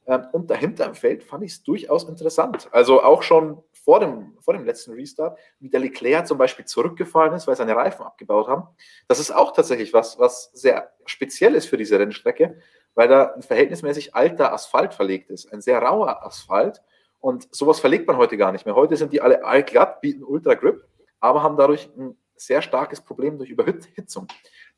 Ähm, 0.06 0.26
und 0.32 0.50
dahinter 0.50 0.86
im 0.86 0.94
Feld 0.94 1.24
fand 1.24 1.44
ich 1.44 1.52
es 1.52 1.62
durchaus 1.62 2.04
interessant. 2.04 2.68
Also 2.72 3.02
auch 3.02 3.22
schon 3.22 3.62
vor 3.84 4.00
dem, 4.00 4.36
vor 4.40 4.54
dem 4.54 4.64
letzten 4.64 4.92
Restart, 4.92 5.38
wie 5.60 5.68
der 5.68 5.80
Leclerc 5.80 6.26
zum 6.26 6.38
Beispiel 6.38 6.64
zurückgefallen 6.64 7.34
ist, 7.34 7.46
weil 7.46 7.56
seine 7.56 7.76
Reifen 7.76 8.04
abgebaut 8.04 8.48
haben. 8.48 8.66
Das 9.08 9.20
ist 9.20 9.30
auch 9.30 9.52
tatsächlich 9.52 9.92
was, 9.92 10.18
was 10.18 10.50
sehr 10.54 10.92
speziell 11.04 11.54
ist 11.54 11.66
für 11.66 11.76
diese 11.76 11.98
Rennstrecke, 11.98 12.58
weil 12.94 13.08
da 13.08 13.32
ein 13.34 13.42
verhältnismäßig 13.42 14.14
alter 14.14 14.52
Asphalt 14.52 14.94
verlegt 14.94 15.30
ist, 15.30 15.52
ein 15.52 15.60
sehr 15.60 15.80
rauer 15.80 16.24
Asphalt. 16.24 16.82
Und 17.20 17.54
sowas 17.54 17.80
verlegt 17.80 18.06
man 18.06 18.16
heute 18.16 18.36
gar 18.36 18.52
nicht 18.52 18.64
mehr. 18.64 18.74
Heute 18.74 18.96
sind 18.96 19.12
die 19.12 19.20
alle 19.20 19.44
allglatt, 19.44 20.00
bieten 20.00 20.24
Ultra 20.24 20.54
Grip, 20.54 20.86
aber 21.20 21.42
haben 21.42 21.56
dadurch 21.56 21.90
ein 21.96 22.16
sehr 22.36 22.62
starkes 22.62 23.00
Problem 23.00 23.38
durch 23.38 23.50
Überhitzung. 23.50 24.28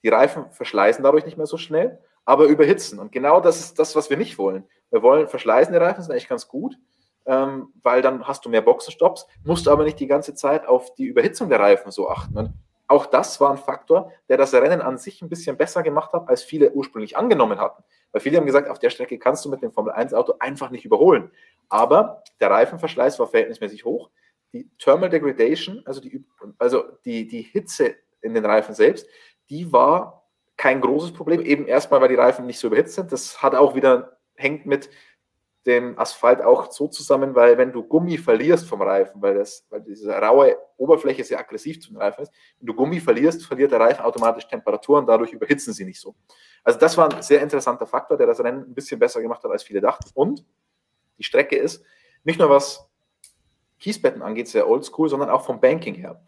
Die 0.03 0.09
Reifen 0.09 0.51
verschleißen 0.53 1.03
dadurch 1.03 1.24
nicht 1.24 1.36
mehr 1.36 1.47
so 1.47 1.57
schnell, 1.57 1.98
aber 2.27 2.44
überhitzen. 2.47 2.98
Und 2.98 3.12
genau 3.12 3.40
das 3.40 3.61
ist 3.61 3.78
das, 3.78 3.97
was 3.97 4.11
wir 4.11 4.19
nicht 4.19 4.36
wollen. 4.36 4.65
Wir 4.90 5.03
wollen 5.03 5.28
verschleißende 5.28 5.81
Reifen, 5.81 6.03
sind 6.03 6.12
eigentlich 6.12 6.28
ganz 6.28 6.48
gut, 6.48 6.77
ähm, 7.24 7.69
weil 7.82 8.03
dann 8.03 8.27
hast 8.27 8.44
du 8.44 8.51
mehr 8.51 8.61
Boxenstopps, 8.61 9.27
musst 9.44 9.69
aber 9.69 9.85
nicht 9.85 9.98
die 9.98 10.07
ganze 10.07 10.35
Zeit 10.35 10.66
auf 10.66 10.94
die 10.94 11.07
Überhitzung 11.07 11.48
der 11.48 11.61
Reifen 11.61 11.90
so 11.90 12.11
achten. 12.11 12.36
Und 12.36 12.53
auch 12.89 13.07
das 13.07 13.40
war 13.40 13.51
ein 13.51 13.59
Faktor, 13.59 14.12
der 14.28 14.36
das 14.36 14.53
Rennen 14.55 14.81
an 14.81 14.98
sich 14.98 15.23
ein 15.23 15.28
bisschen 15.28 15.57
besser 15.57 15.82
gemacht 15.82 16.12
hat, 16.12 16.28
als 16.28 16.43
viele 16.43 16.73
ursprünglich 16.73 17.16
angenommen 17.16 17.59
hatten. 17.59 17.82
Weil 18.12 18.20
viele 18.20 18.36
haben 18.39 18.47
gesagt, 18.47 18.69
auf 18.69 18.78
der 18.78 18.90
Strecke 18.90 19.19
kannst 19.19 19.44
du 19.44 19.48
mit 19.48 19.62
dem 19.62 19.73
Formel-1-Auto 19.73 20.35
einfach 20.39 20.70
nicht 20.70 20.85
überholen. 20.85 21.31
Aber 21.69 22.23
der 22.40 22.51
Reifenverschleiß 22.51 23.19
war 23.19 23.27
verhältnismäßig 23.27 23.85
hoch. 23.85 24.11
Die 24.53 24.70
Thermal 24.78 25.11
Degradation, 25.11 25.82
also 25.85 26.01
die, 26.01 26.24
also 26.59 26.85
die, 27.05 27.27
die 27.27 27.43
Hitze 27.43 27.97
in 28.20 28.35
den 28.35 28.44
Reifen 28.44 28.74
selbst, 28.74 29.07
die 29.51 29.73
war 29.73 30.26
kein 30.57 30.81
großes 30.81 31.12
Problem. 31.12 31.43
Eben 31.43 31.66
erstmal, 31.66 32.01
weil 32.01 32.09
die 32.09 32.15
Reifen 32.15 32.47
nicht 32.47 32.59
so 32.59 32.69
überhitzt 32.69 32.95
sind. 32.95 33.12
Das 33.12 33.43
hat 33.43 33.55
auch 33.55 33.74
wieder 33.74 34.19
hängt 34.35 34.66
mit 34.66 34.91
dem 35.66 35.99
Asphalt 35.99 36.41
auch 36.43 36.70
so 36.70 36.87
zusammen, 36.87 37.35
weil 37.35 37.59
wenn 37.59 37.73
du 37.73 37.83
Gummi 37.83 38.19
verlierst 38.19 38.69
vom 38.69 38.81
Reifen, 38.83 39.20
weil, 39.20 39.35
das, 39.35 39.66
weil 39.69 39.81
diese 39.81 40.12
raue 40.12 40.57
Oberfläche 40.77 41.24
sehr 41.24 41.41
aggressiv 41.41 41.81
zum 41.81 41.97
Reifen 41.97 42.23
ist, 42.23 42.33
wenn 42.61 42.66
du 42.69 42.74
Gummi 42.74 43.01
verlierst, 43.01 43.45
verliert 43.45 43.73
der 43.73 43.81
Reifen 43.81 44.05
automatisch 44.05 44.47
Temperatur 44.47 44.99
und 44.99 45.07
dadurch 45.07 45.33
überhitzen 45.33 45.73
sie 45.73 45.85
nicht 45.85 46.01
so. 46.01 46.15
Also 46.62 46.78
das 46.78 46.97
war 46.97 47.12
ein 47.12 47.23
sehr 47.23 47.43
interessanter 47.43 47.87
Faktor, 47.87 48.16
der 48.16 48.28
das 48.28 48.39
Rennen 48.39 48.62
ein 48.62 48.74
bisschen 48.74 49.01
besser 49.01 49.20
gemacht 49.20 49.43
hat, 49.43 49.51
als 49.51 49.65
viele 49.65 49.81
dachten. 49.81 50.09
Und 50.15 50.45
die 51.19 51.24
Strecke 51.24 51.57
ist 51.57 51.85
nicht 52.23 52.39
nur 52.39 52.49
was 52.49 52.89
Kiesbetten 53.81 54.23
angeht, 54.23 54.49
sehr 54.49 54.69
oldschool, 54.69 55.09
sondern 55.09 55.31
auch 55.31 55.45
vom 55.45 55.61
Banking 55.61 55.95
her. 55.95 56.23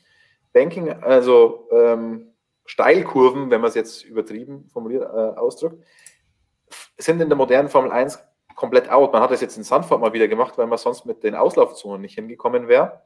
Banking, 0.53 0.91
also 0.91 1.69
ähm, 1.71 2.28
Steilkurven, 2.69 3.51
wenn 3.51 3.63
man 3.63 3.69
es 3.69 3.75
jetzt 3.75 4.05
übertrieben 4.05 4.69
formuliert 4.71 5.03
äh, 5.03 5.39
ausdrückt, 5.39 5.83
sind 6.99 7.21
in 7.21 7.29
der 7.29 7.37
modernen 7.37 7.71
Formel 7.71 7.91
1 7.91 8.23
komplett 8.55 8.91
out. 8.91 9.13
Man 9.13 9.23
hat 9.23 9.31
das 9.31 9.41
jetzt 9.41 9.57
in 9.57 9.65
Sandford 9.65 10.01
mal 10.01 10.13
wieder 10.13 10.29
gemacht, 10.29 10.59
weil 10.59 10.67
man 10.67 10.77
sonst 10.77 11.07
mit 11.07 11.25
den 11.25 11.35
Auslaufzonen 11.35 12.03
nicht 12.03 12.15
hingekommen 12.15 12.69
wäre. 12.69 13.03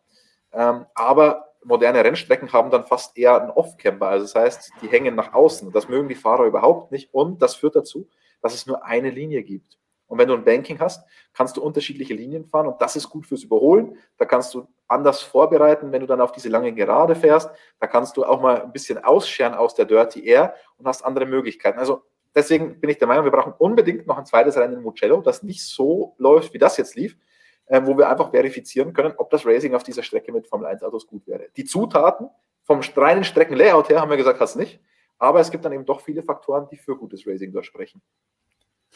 Ähm, 0.52 0.86
aber 0.94 1.54
moderne 1.62 2.04
Rennstrecken 2.04 2.52
haben 2.52 2.70
dann 2.70 2.84
fast 2.84 3.16
eher 3.16 3.40
einen 3.40 3.50
Off-Camper. 3.50 4.08
Also 4.08 4.24
das 4.24 4.34
heißt, 4.34 4.72
die 4.82 4.88
hängen 4.88 5.14
nach 5.14 5.32
außen. 5.32 5.70
Das 5.70 5.88
mögen 5.88 6.08
die 6.08 6.16
Fahrer 6.16 6.44
überhaupt 6.46 6.90
nicht. 6.90 7.14
Und 7.14 7.40
das 7.40 7.54
führt 7.54 7.76
dazu, 7.76 8.08
dass 8.40 8.54
es 8.54 8.66
nur 8.66 8.84
eine 8.84 9.10
Linie 9.10 9.44
gibt. 9.44 9.78
Und 10.12 10.18
wenn 10.18 10.28
du 10.28 10.34
ein 10.34 10.44
Banking 10.44 10.78
hast, 10.78 11.08
kannst 11.32 11.56
du 11.56 11.62
unterschiedliche 11.62 12.12
Linien 12.12 12.44
fahren 12.44 12.66
und 12.66 12.82
das 12.82 12.96
ist 12.96 13.08
gut 13.08 13.26
fürs 13.26 13.44
Überholen. 13.44 13.96
Da 14.18 14.26
kannst 14.26 14.52
du 14.52 14.68
anders 14.86 15.22
vorbereiten, 15.22 15.90
wenn 15.90 16.02
du 16.02 16.06
dann 16.06 16.20
auf 16.20 16.32
diese 16.32 16.50
lange 16.50 16.74
Gerade 16.74 17.14
fährst. 17.14 17.50
Da 17.80 17.86
kannst 17.86 18.18
du 18.18 18.24
auch 18.26 18.38
mal 18.38 18.60
ein 18.60 18.72
bisschen 18.72 19.02
ausscheren 19.02 19.54
aus 19.54 19.74
der 19.74 19.86
Dirty 19.86 20.22
Air 20.26 20.54
und 20.76 20.86
hast 20.86 21.02
andere 21.02 21.24
Möglichkeiten. 21.24 21.78
Also 21.78 22.02
deswegen 22.34 22.78
bin 22.78 22.90
ich 22.90 22.98
der 22.98 23.08
Meinung, 23.08 23.24
wir 23.24 23.32
brauchen 23.32 23.54
unbedingt 23.56 24.06
noch 24.06 24.18
ein 24.18 24.26
zweites 24.26 24.54
Rennen 24.58 24.74
in 24.74 24.82
Mugello, 24.82 25.22
das 25.22 25.42
nicht 25.42 25.64
so 25.64 26.14
läuft, 26.18 26.52
wie 26.52 26.58
das 26.58 26.76
jetzt 26.76 26.94
lief, 26.94 27.16
äh, 27.64 27.80
wo 27.82 27.96
wir 27.96 28.10
einfach 28.10 28.32
verifizieren 28.32 28.92
können, 28.92 29.14
ob 29.16 29.30
das 29.30 29.46
Racing 29.46 29.74
auf 29.74 29.82
dieser 29.82 30.02
Strecke 30.02 30.30
mit 30.30 30.46
Formel 30.46 30.66
1 30.66 30.82
Autos 30.82 31.06
gut 31.06 31.26
wäre. 31.26 31.48
Die 31.56 31.64
Zutaten 31.64 32.28
vom 32.64 32.80
reinen 32.96 33.24
Streckenlayout 33.24 33.88
her 33.88 34.02
haben 34.02 34.10
wir 34.10 34.18
gesagt, 34.18 34.40
hast 34.40 34.56
nicht. 34.56 34.78
Aber 35.16 35.40
es 35.40 35.50
gibt 35.50 35.64
dann 35.64 35.72
eben 35.72 35.86
doch 35.86 36.02
viele 36.02 36.22
Faktoren, 36.22 36.68
die 36.70 36.76
für 36.76 36.98
gutes 36.98 37.26
Racing 37.26 37.50
dort 37.50 37.64
sprechen. 37.64 38.02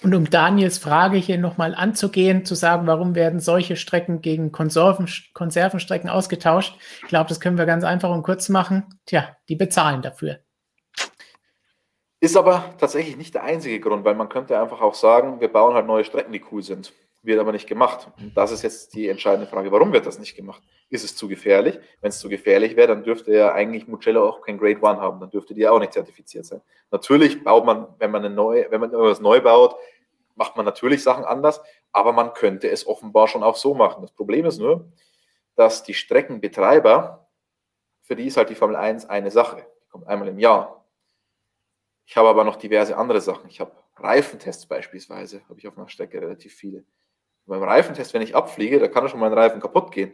Und 0.03 0.15
um 0.15 0.29
Daniels 0.29 0.79
Frage 0.79 1.17
hier 1.17 1.39
nochmal 1.39 1.75
anzugehen, 1.75 2.45
zu 2.45 2.55
sagen, 2.55 2.87
warum 2.87 3.15
werden 3.15 3.41
solche 3.41 3.77
Strecken 3.77 4.21
gegen 4.21 4.53
Konserven, 4.53 5.09
Konservenstrecken 5.33 6.11
ausgetauscht, 6.11 6.77
ich 7.03 7.09
glaube, 7.09 7.29
das 7.29 7.41
können 7.41 7.57
wir 7.57 7.65
ganz 7.67 7.83
einfach 7.83 8.11
und 8.11 8.23
kurz 8.23 8.49
machen. 8.49 8.85
Tja, 9.07 9.37
die 9.49 9.57
bezahlen 9.57 10.03
dafür. 10.03 10.41
Ist 12.21 12.37
aber 12.37 12.75
tatsächlich 12.79 13.17
nicht 13.17 13.35
der 13.35 13.45
einzige 13.45 13.81
Grund, 13.81 14.05
weil 14.05 14.15
man 14.15 14.29
könnte 14.29 14.61
einfach 14.61 14.81
auch 14.81 14.95
sagen, 14.95 15.41
wir 15.41 15.49
bauen 15.49 15.75
halt 15.75 15.87
neue 15.87 16.05
Strecken, 16.05 16.33
die 16.33 16.45
cool 16.51 16.63
sind. 16.63 16.93
Wird 17.27 17.41
aber 17.41 17.51
nicht 17.51 17.67
gemacht. 17.67 18.07
Und 18.19 18.37
das 18.37 18.53
ist 18.53 18.63
jetzt 18.63 18.95
die 18.95 19.09
entscheidende 19.09 19.49
Frage, 19.49 19.73
warum 19.73 19.93
wird 19.93 20.07
das 20.07 20.21
nicht 20.21 20.37
gemacht? 20.37 20.63
Ist 20.91 21.03
es 21.03 21.17
zu 21.17 21.27
gefährlich? 21.27 21.77
Wenn 22.01 22.11
es 22.11 22.21
zu 22.21 22.29
gefährlich 22.29 22.77
wäre, 22.77 22.87
dann 22.87 23.03
dürfte 23.03 23.33
ja 23.33 23.53
eigentlich 23.53 23.89
Mugello 23.89 24.29
auch 24.29 24.43
kein 24.43 24.59
Grade 24.59 24.81
One 24.81 25.01
haben, 25.01 25.19
dann 25.19 25.31
dürfte 25.31 25.53
die 25.53 25.67
auch 25.67 25.81
nicht 25.81 25.93
zertifiziert 25.93 26.47
sein. 26.47 26.61
Natürlich 26.93 27.43
baut 27.43 27.67
man, 27.67 27.89
wenn 27.99 28.13
man, 28.13 28.25
eine 28.25 28.33
neue, 28.33 28.71
wenn 28.71 28.81
man 28.81 28.93
irgendwas 28.93 29.19
neu 29.19 29.41
baut, 29.41 29.75
macht 30.37 30.55
man 30.55 30.65
natürlich 30.65 31.03
Sachen 31.03 31.25
anders, 31.25 31.61
aber 31.91 32.13
man 32.13 32.33
könnte 32.33 32.71
es 32.71 32.87
offenbar 32.87 33.27
schon 33.27 33.43
auch 33.43 33.57
so 33.57 33.75
machen. 33.75 34.03
Das 34.03 34.13
Problem 34.13 34.47
ist 34.47 34.59
nur, 34.59 34.89
dass 35.57 35.83
die 35.83 35.95
Streckenbetreiber, 35.95 37.27
für 38.03 38.15
die 38.15 38.29
ist 38.29 38.37
halt 38.37 38.51
die 38.51 38.55
Formel 38.55 38.77
1 38.77 39.07
eine 39.07 39.33
Sache. 39.33 39.67
Die 39.85 39.89
kommt 39.89 40.07
einmal 40.07 40.29
im 40.29 40.39
Jahr. 40.39 40.87
Ich 42.05 42.17
habe 42.17 42.29
aber 42.29 42.45
noch 42.45 42.55
diverse 42.55 42.97
andere 42.97 43.21
Sachen. 43.21 43.51
Ich 43.51 43.59
habe 43.59 43.73
Reifentests 43.97 44.67
beispielsweise, 44.67 45.43
habe 45.49 45.59
ich 45.59 45.67
auf 45.67 45.77
einer 45.77 45.89
Strecke 45.89 46.21
relativ 46.21 46.55
viele. 46.55 46.85
Beim 47.47 47.63
Reifentest, 47.63 48.13
wenn 48.13 48.23
ich 48.23 48.35
abfliege, 48.35 48.79
da 48.79 48.89
kann 48.89 49.09
schon 49.09 49.21
mein 49.21 49.33
Reifen 49.33 49.61
kaputt 49.61 49.93
gehen. 49.93 50.13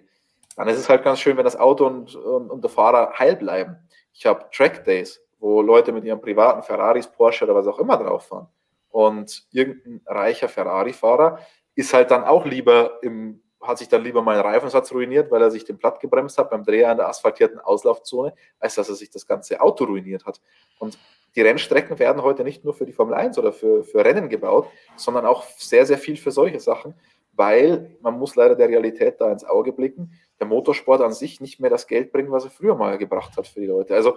Dann 0.56 0.68
ist 0.68 0.78
es 0.78 0.88
halt 0.88 1.02
ganz 1.02 1.20
schön, 1.20 1.36
wenn 1.36 1.44
das 1.44 1.56
Auto 1.56 1.86
und, 1.86 2.14
und, 2.14 2.50
und 2.50 2.62
der 2.62 2.70
Fahrer 2.70 3.18
heil 3.18 3.36
bleiben. 3.36 3.76
Ich 4.12 4.26
habe 4.26 4.46
Track 4.52 4.84
Days, 4.84 5.20
wo 5.38 5.62
Leute 5.62 5.92
mit 5.92 6.04
ihren 6.04 6.20
privaten 6.20 6.62
Ferraris, 6.62 7.06
Porsche 7.06 7.44
oder 7.44 7.54
was 7.54 7.66
auch 7.66 7.78
immer 7.78 7.96
drauf 7.96 8.26
fahren. 8.26 8.48
Und 8.90 9.46
irgendein 9.50 10.02
reicher 10.06 10.48
Ferrari-Fahrer 10.48 11.38
ist 11.74 11.94
halt 11.94 12.10
dann 12.10 12.24
auch 12.24 12.44
lieber 12.44 13.02
im, 13.02 13.42
hat 13.62 13.78
sich 13.78 13.88
dann 13.88 14.04
lieber 14.04 14.20
mal 14.20 14.34
einen 14.34 14.46
Reifensatz 14.46 14.92
ruiniert, 14.92 15.30
weil 15.30 15.40
er 15.40 15.50
sich 15.50 15.64
den 15.64 15.78
Platt 15.78 16.00
gebremst 16.00 16.36
hat 16.36 16.50
beim 16.50 16.64
Dreher 16.64 16.90
in 16.90 16.98
der 16.98 17.08
asphaltierten 17.08 17.58
Auslaufzone, 17.58 18.34
als 18.58 18.74
dass 18.74 18.88
er 18.88 18.94
sich 18.94 19.08
das 19.08 19.26
ganze 19.26 19.60
Auto 19.60 19.84
ruiniert 19.84 20.26
hat. 20.26 20.40
Und 20.78 20.98
die 21.34 21.40
Rennstrecken 21.40 21.98
werden 21.98 22.22
heute 22.22 22.44
nicht 22.44 22.64
nur 22.64 22.74
für 22.74 22.84
die 22.84 22.92
Formel 22.92 23.14
1 23.14 23.38
oder 23.38 23.52
für, 23.52 23.84
für 23.84 24.04
Rennen 24.04 24.28
gebaut, 24.28 24.68
sondern 24.96 25.24
auch 25.24 25.44
sehr, 25.56 25.86
sehr 25.86 25.96
viel 25.96 26.18
für 26.18 26.30
solche 26.30 26.60
Sachen, 26.60 26.94
weil 27.32 27.96
man 28.00 28.18
muss 28.18 28.36
leider 28.36 28.54
der 28.54 28.68
Realität 28.68 29.20
da 29.20 29.32
ins 29.32 29.44
Auge 29.44 29.72
blicken, 29.72 30.12
der 30.38 30.46
Motorsport 30.46 31.00
an 31.00 31.12
sich 31.12 31.40
nicht 31.40 31.60
mehr 31.60 31.70
das 31.70 31.86
Geld 31.86 32.12
bringt, 32.12 32.30
was 32.30 32.44
er 32.44 32.50
früher 32.50 32.74
mal 32.74 32.98
gebracht 32.98 33.36
hat 33.36 33.46
für 33.46 33.60
die 33.60 33.66
Leute. 33.66 33.94
Also 33.94 34.16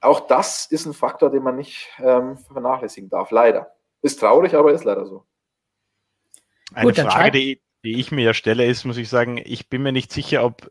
auch 0.00 0.20
das 0.20 0.66
ist 0.66 0.86
ein 0.86 0.94
Faktor, 0.94 1.30
den 1.30 1.42
man 1.42 1.56
nicht 1.56 1.88
ähm, 1.98 2.36
vernachlässigen 2.36 3.08
darf, 3.08 3.30
leider. 3.30 3.72
Ist 4.02 4.18
traurig, 4.18 4.54
aber 4.54 4.72
ist 4.72 4.84
leider 4.84 5.06
so. 5.06 5.24
Eine 6.74 6.92
Gut, 6.92 6.98
Frage, 6.98 7.30
die, 7.30 7.62
die 7.84 8.00
ich 8.00 8.10
mir 8.10 8.24
ja 8.24 8.34
stelle, 8.34 8.66
ist, 8.66 8.84
muss 8.84 8.96
ich 8.96 9.08
sagen, 9.08 9.40
ich 9.44 9.68
bin 9.68 9.82
mir 9.82 9.92
nicht 9.92 10.12
sicher, 10.12 10.44
ob 10.44 10.68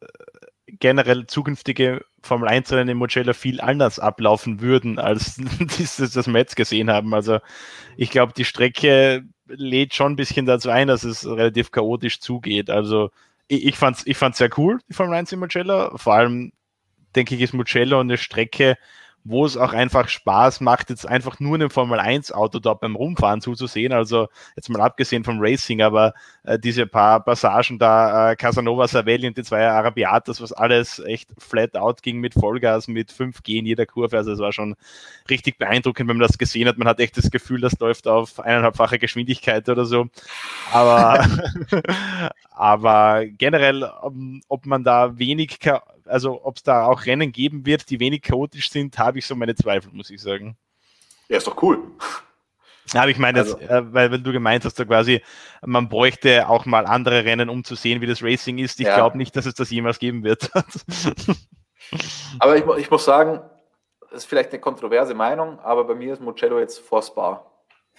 generell 0.80 1.28
zukünftige 1.28 2.04
Formel 2.22 2.50
1 2.50 2.72
Rennen 2.72 2.90
in 2.90 2.98
Mugello 2.98 3.34
viel 3.34 3.62
anders 3.62 4.00
ablaufen 4.00 4.62
würden, 4.62 5.00
als 5.00 5.38
das, 5.78 5.98
das 5.98 6.28
wir 6.28 6.38
jetzt 6.38 6.56
gesehen 6.56 6.90
haben. 6.90 7.14
Also 7.14 7.40
ich 7.98 8.10
glaube, 8.10 8.34
die 8.34 8.46
Strecke 8.46 9.24
lädt 9.56 9.94
schon 9.94 10.14
ein 10.14 10.16
bisschen 10.16 10.46
dazu 10.46 10.70
ein, 10.70 10.88
dass 10.88 11.04
es 11.04 11.26
relativ 11.26 11.72
chaotisch 11.72 12.20
zugeht. 12.20 12.70
Also 12.70 13.12
ich, 13.48 13.66
ich 13.66 13.76
fand 13.76 13.98
es 13.98 14.08
ich 14.08 14.18
fand's 14.18 14.38
sehr 14.38 14.50
cool, 14.58 14.80
die 14.90 14.94
Formel 14.94 15.16
1 15.16 15.32
in 15.32 15.40
Mugello. 15.40 15.98
Vor 15.98 16.14
allem 16.14 16.52
denke 17.16 17.36
ich, 17.36 17.42
ist 17.42 17.54
Mugello 17.54 18.00
eine 18.00 18.18
Strecke, 18.18 18.78
wo 19.24 19.46
es 19.46 19.56
auch 19.56 19.74
einfach 19.74 20.08
Spaß 20.08 20.62
macht, 20.62 20.90
jetzt 20.90 21.08
einfach 21.08 21.40
nur 21.40 21.56
einem 21.56 21.70
Formel 21.70 22.00
1 22.00 22.32
Auto 22.32 22.60
dort 22.60 22.82
beim 22.82 22.96
Rumfahren 22.96 23.42
zuzusehen. 23.42 23.94
Also 23.94 24.30
jetzt 24.56 24.70
mal 24.70 24.82
abgesehen 24.82 25.24
vom 25.24 25.38
Racing, 25.40 25.82
aber 25.82 26.14
äh, 26.44 26.58
diese 26.58 26.88
paar 26.88 27.24
Passagen 27.24 27.78
da, 27.78 28.32
äh, 28.32 28.36
Casanova 28.36 28.88
Savelli 28.88 29.28
und 29.28 29.38
die 29.38 29.44
zwei 29.44 29.68
Arabiatas, 29.68 30.42
was 30.42 30.52
alles 30.52 31.00
echt 31.00 31.30
flat 31.38 31.76
out 31.76 32.02
ging 32.02 32.20
mit 32.20 32.34
Vollgas, 32.34 32.88
mit 32.88 33.12
5G 33.12 33.60
in 33.60 33.66
jeder 33.66 33.86
Kurve. 33.86 34.18
Also 34.18 34.32
es 34.32 34.40
war 34.40 34.54
schon 34.54 34.76
richtig 35.30 35.60
beeindruckend, 35.60 36.10
wenn 36.10 36.18
man 36.18 36.28
das 36.28 36.38
gesehen 36.38 36.68
hat. 36.68 36.78
Man 36.78 36.88
hat 36.88 37.00
echt 37.00 37.18
das 37.18 37.30
Gefühl, 37.30 37.62
das 37.62 37.80
läuft 37.80 38.08
auf 38.08 38.40
eineinhalbfache 38.40 38.98
Geschwindigkeit 38.98 39.70
oder 39.70 39.86
so. 39.86 40.08
Aber, 40.72 41.26
aber 42.52 43.26
generell, 43.28 43.84
ob 44.48 44.66
man 44.66 44.84
da 44.84 45.18
wenig 45.20 45.60
also 46.06 46.44
ob 46.44 46.58
es 46.58 46.64
da 46.64 46.86
auch 46.86 47.06
Rennen 47.06 47.32
geben 47.32 47.66
wird, 47.66 47.90
die 47.90 48.00
wenig 48.00 48.22
chaotisch 48.22 48.70
sind, 48.70 48.98
habe 48.98 49.20
ich 49.20 49.26
so 49.26 49.36
meine 49.36 49.56
Zweifel, 49.56 49.92
muss 49.94 50.10
ich 50.10 50.22
sagen. 50.22 50.58
Ja, 51.30 51.38
ist 51.38 51.48
doch 51.48 51.62
cool. 51.62 51.80
Aber 52.94 53.10
ich 53.10 53.18
meine, 53.18 53.40
also. 53.40 53.58
äh, 53.58 53.94
weil, 53.94 54.12
weil 54.12 54.22
du 54.22 54.32
gemeint 54.32 54.66
hast, 54.66 54.80
da 54.80 54.86
quasi, 54.86 55.22
man 55.66 55.88
bräuchte 55.88 56.50
auch 56.50 56.66
mal 56.66 56.86
andere 56.86 57.24
Rennen, 57.24 57.50
um 57.50 57.64
zu 57.64 57.76
sehen, 57.76 58.02
wie 58.02 58.08
das 58.08 58.24
Racing 58.24 58.58
ist. 58.58 58.80
Ich 58.80 58.88
ja. 58.88 58.96
glaube 58.96 59.18
nicht, 59.18 59.36
dass 59.36 59.46
es 59.46 59.54
das 59.54 59.70
jemals 59.70 60.00
geben 60.00 60.24
wird. 60.24 60.52
aber 62.40 62.58
ich, 62.58 62.66
ich, 62.80 62.92
muss 62.92 63.06
sagen, 63.06 63.42
das 64.02 64.24
ist 64.24 64.26
vielleicht 64.26 64.52
eine 64.52 64.60
kontroverse 64.60 65.14
Meinung, 65.14 65.60
aber 65.60 65.86
bei 65.86 65.96
mir 65.96 66.14
ist 66.14 66.22
Mugello 66.22 66.60
jetzt 66.60 66.80
vor 66.80 67.02
Spa. 67.02 67.46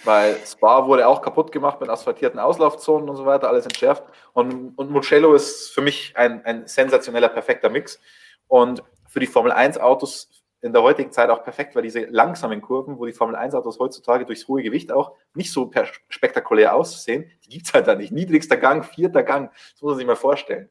Weil 0.05 0.37
Spa 0.45 0.87
wurde 0.87 1.07
auch 1.07 1.23
kaputt 1.23 1.53
gemacht 1.53 1.81
mit 1.81 1.89
asphaltierten 1.89 2.41
Auslaufzonen 2.41 3.09
und 3.09 3.17
so 3.17 3.25
weiter, 3.25 3.49
alles 3.49 3.67
entschärft. 3.67 4.05
Und, 4.33 4.77
und 4.77 4.91
Mugello 4.91 5.35
ist 5.35 5.71
für 5.71 5.81
mich 5.81 6.13
ein, 6.17 6.45
ein 6.45 6.67
sensationeller, 6.67 7.29
perfekter 7.29 7.71
Mix. 7.71 8.01
Und 8.49 8.83
für 9.07 9.21
die 9.21 9.27
Formel 9.27 9.53
1 9.53 9.79
Autos 9.79 10.29
in 10.61 10.73
der 10.73 10.83
heutigen 10.83 11.11
Zeit 11.11 11.29
auch 11.29 11.43
perfekt, 11.43 11.75
weil 11.75 11.83
diese 11.83 12.05
langsamen 12.07 12.61
Kurven, 12.63 12.99
wo 12.99 13.05
die 13.05 13.13
Formel 13.13 13.35
1 13.35 13.55
Autos 13.55 13.79
heutzutage 13.79 14.25
durchs 14.25 14.47
hohe 14.47 14.63
Gewicht 14.63 14.93
auch 14.93 15.13
nicht 15.35 15.53
so 15.53 15.71
spektakulär 16.09 16.75
aussehen, 16.75 17.31
die 17.45 17.51
gibt 17.51 17.67
es 17.67 17.75
halt 17.75 17.89
da 17.89 17.95
nicht. 17.95 18.13
Niedrigster 18.13 18.57
Gang, 18.57 18.85
vierter 18.85 19.25
Gang, 19.25 19.51
das 19.51 19.83
muss 19.83 19.91
man 19.91 19.99
sich 19.99 20.07
mal 20.07 20.17
vorstellen. 20.17 20.71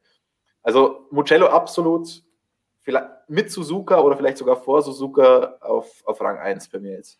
Also 0.63 1.07
Mugello 1.11 1.47
absolut 1.47 2.23
vielleicht 2.81 3.07
mit 3.27 3.51
Suzuka 3.51 3.99
oder 3.99 4.17
vielleicht 4.17 4.37
sogar 4.37 4.55
vor 4.55 4.81
Suzuka 4.81 5.57
auf, 5.61 6.03
auf 6.05 6.21
Rang 6.21 6.37
1 6.37 6.69
bei 6.69 6.79
mir 6.79 6.93
jetzt. 6.93 7.19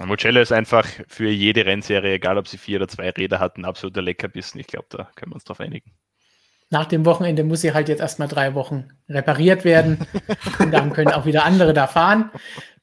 Mugello 0.00 0.40
ist 0.40 0.52
einfach 0.52 0.86
für 1.06 1.28
jede 1.28 1.66
Rennserie, 1.66 2.14
egal 2.14 2.38
ob 2.38 2.48
sie 2.48 2.56
vier 2.56 2.78
oder 2.78 2.88
zwei 2.88 3.10
Räder 3.10 3.40
hat, 3.40 3.58
ein 3.58 3.64
absoluter 3.64 4.00
Leckerbissen. 4.00 4.58
Ich 4.58 4.66
glaube, 4.66 4.86
da 4.88 5.10
können 5.14 5.32
wir 5.32 5.36
uns 5.36 5.44
drauf 5.44 5.60
einigen. 5.60 5.92
Nach 6.70 6.86
dem 6.86 7.04
Wochenende 7.04 7.44
muss 7.44 7.60
sie 7.60 7.74
halt 7.74 7.90
jetzt 7.90 8.00
erstmal 8.00 8.28
drei 8.28 8.54
Wochen 8.54 8.88
repariert 9.06 9.64
werden. 9.64 10.06
und 10.58 10.70
dann 10.72 10.94
können 10.94 11.12
auch 11.12 11.26
wieder 11.26 11.44
andere 11.44 11.74
da 11.74 11.86
fahren. 11.86 12.30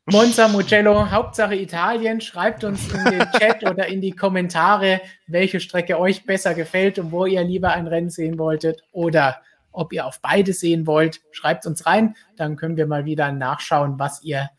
Monza, 0.05 0.47
Mugello, 0.47 1.09
Hauptsache 1.09 1.55
Italien. 1.55 2.21
Schreibt 2.21 2.63
uns 2.63 2.93
in 2.93 3.03
den 3.05 3.27
Chat 3.31 3.63
oder 3.67 3.87
in 3.87 4.01
die 4.01 4.11
Kommentare, 4.11 5.01
welche 5.25 5.59
Strecke 5.59 5.99
euch 5.99 6.25
besser 6.27 6.53
gefällt 6.53 6.99
und 6.99 7.11
wo 7.11 7.25
ihr 7.25 7.43
lieber 7.43 7.71
ein 7.71 7.87
Rennen 7.87 8.11
sehen 8.11 8.37
wolltet 8.37 8.83
oder 8.91 9.41
ob 9.71 9.93
ihr 9.93 10.05
auf 10.05 10.21
beide 10.21 10.53
sehen 10.53 10.85
wollt. 10.85 11.21
Schreibt 11.31 11.65
uns 11.65 11.87
rein, 11.87 12.15
dann 12.37 12.55
können 12.55 12.77
wir 12.77 12.85
mal 12.85 13.05
wieder 13.05 13.31
nachschauen, 13.31 13.97
was 13.97 14.23
ihr 14.23 14.49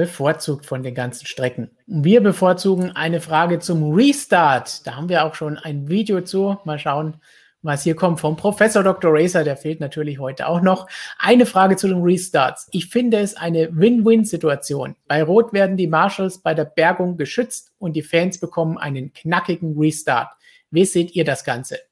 bevorzugt 0.00 0.64
von 0.64 0.82
den 0.82 0.94
ganzen 0.94 1.26
Strecken. 1.26 1.70
Wir 1.86 2.22
bevorzugen 2.22 2.92
eine 2.96 3.20
Frage 3.20 3.58
zum 3.58 3.92
Restart. 3.92 4.86
Da 4.86 4.96
haben 4.96 5.10
wir 5.10 5.26
auch 5.26 5.34
schon 5.34 5.58
ein 5.58 5.90
Video 5.90 6.22
zu. 6.22 6.56
Mal 6.64 6.78
schauen, 6.78 7.18
was 7.60 7.82
hier 7.82 7.94
kommt 7.94 8.18
vom 8.18 8.34
Professor 8.34 8.82
Dr. 8.82 9.12
Racer. 9.12 9.44
Der 9.44 9.58
fehlt 9.58 9.78
natürlich 9.78 10.18
heute 10.18 10.48
auch 10.48 10.62
noch. 10.62 10.88
Eine 11.18 11.44
Frage 11.44 11.76
zu 11.76 11.86
den 11.86 12.00
Restarts. 12.00 12.66
Ich 12.70 12.86
finde 12.86 13.18
es 13.18 13.36
eine 13.36 13.68
Win-Win-Situation. 13.76 14.96
Bei 15.06 15.22
Rot 15.22 15.52
werden 15.52 15.76
die 15.76 15.86
Marshals 15.86 16.38
bei 16.38 16.54
der 16.54 16.64
Bergung 16.64 17.18
geschützt 17.18 17.70
und 17.78 17.92
die 17.92 18.02
Fans 18.02 18.40
bekommen 18.40 18.78
einen 18.78 19.12
knackigen 19.12 19.78
Restart. 19.78 20.30
Wie 20.70 20.86
seht 20.86 21.14
ihr 21.14 21.26
das 21.26 21.44
Ganze? 21.44 21.89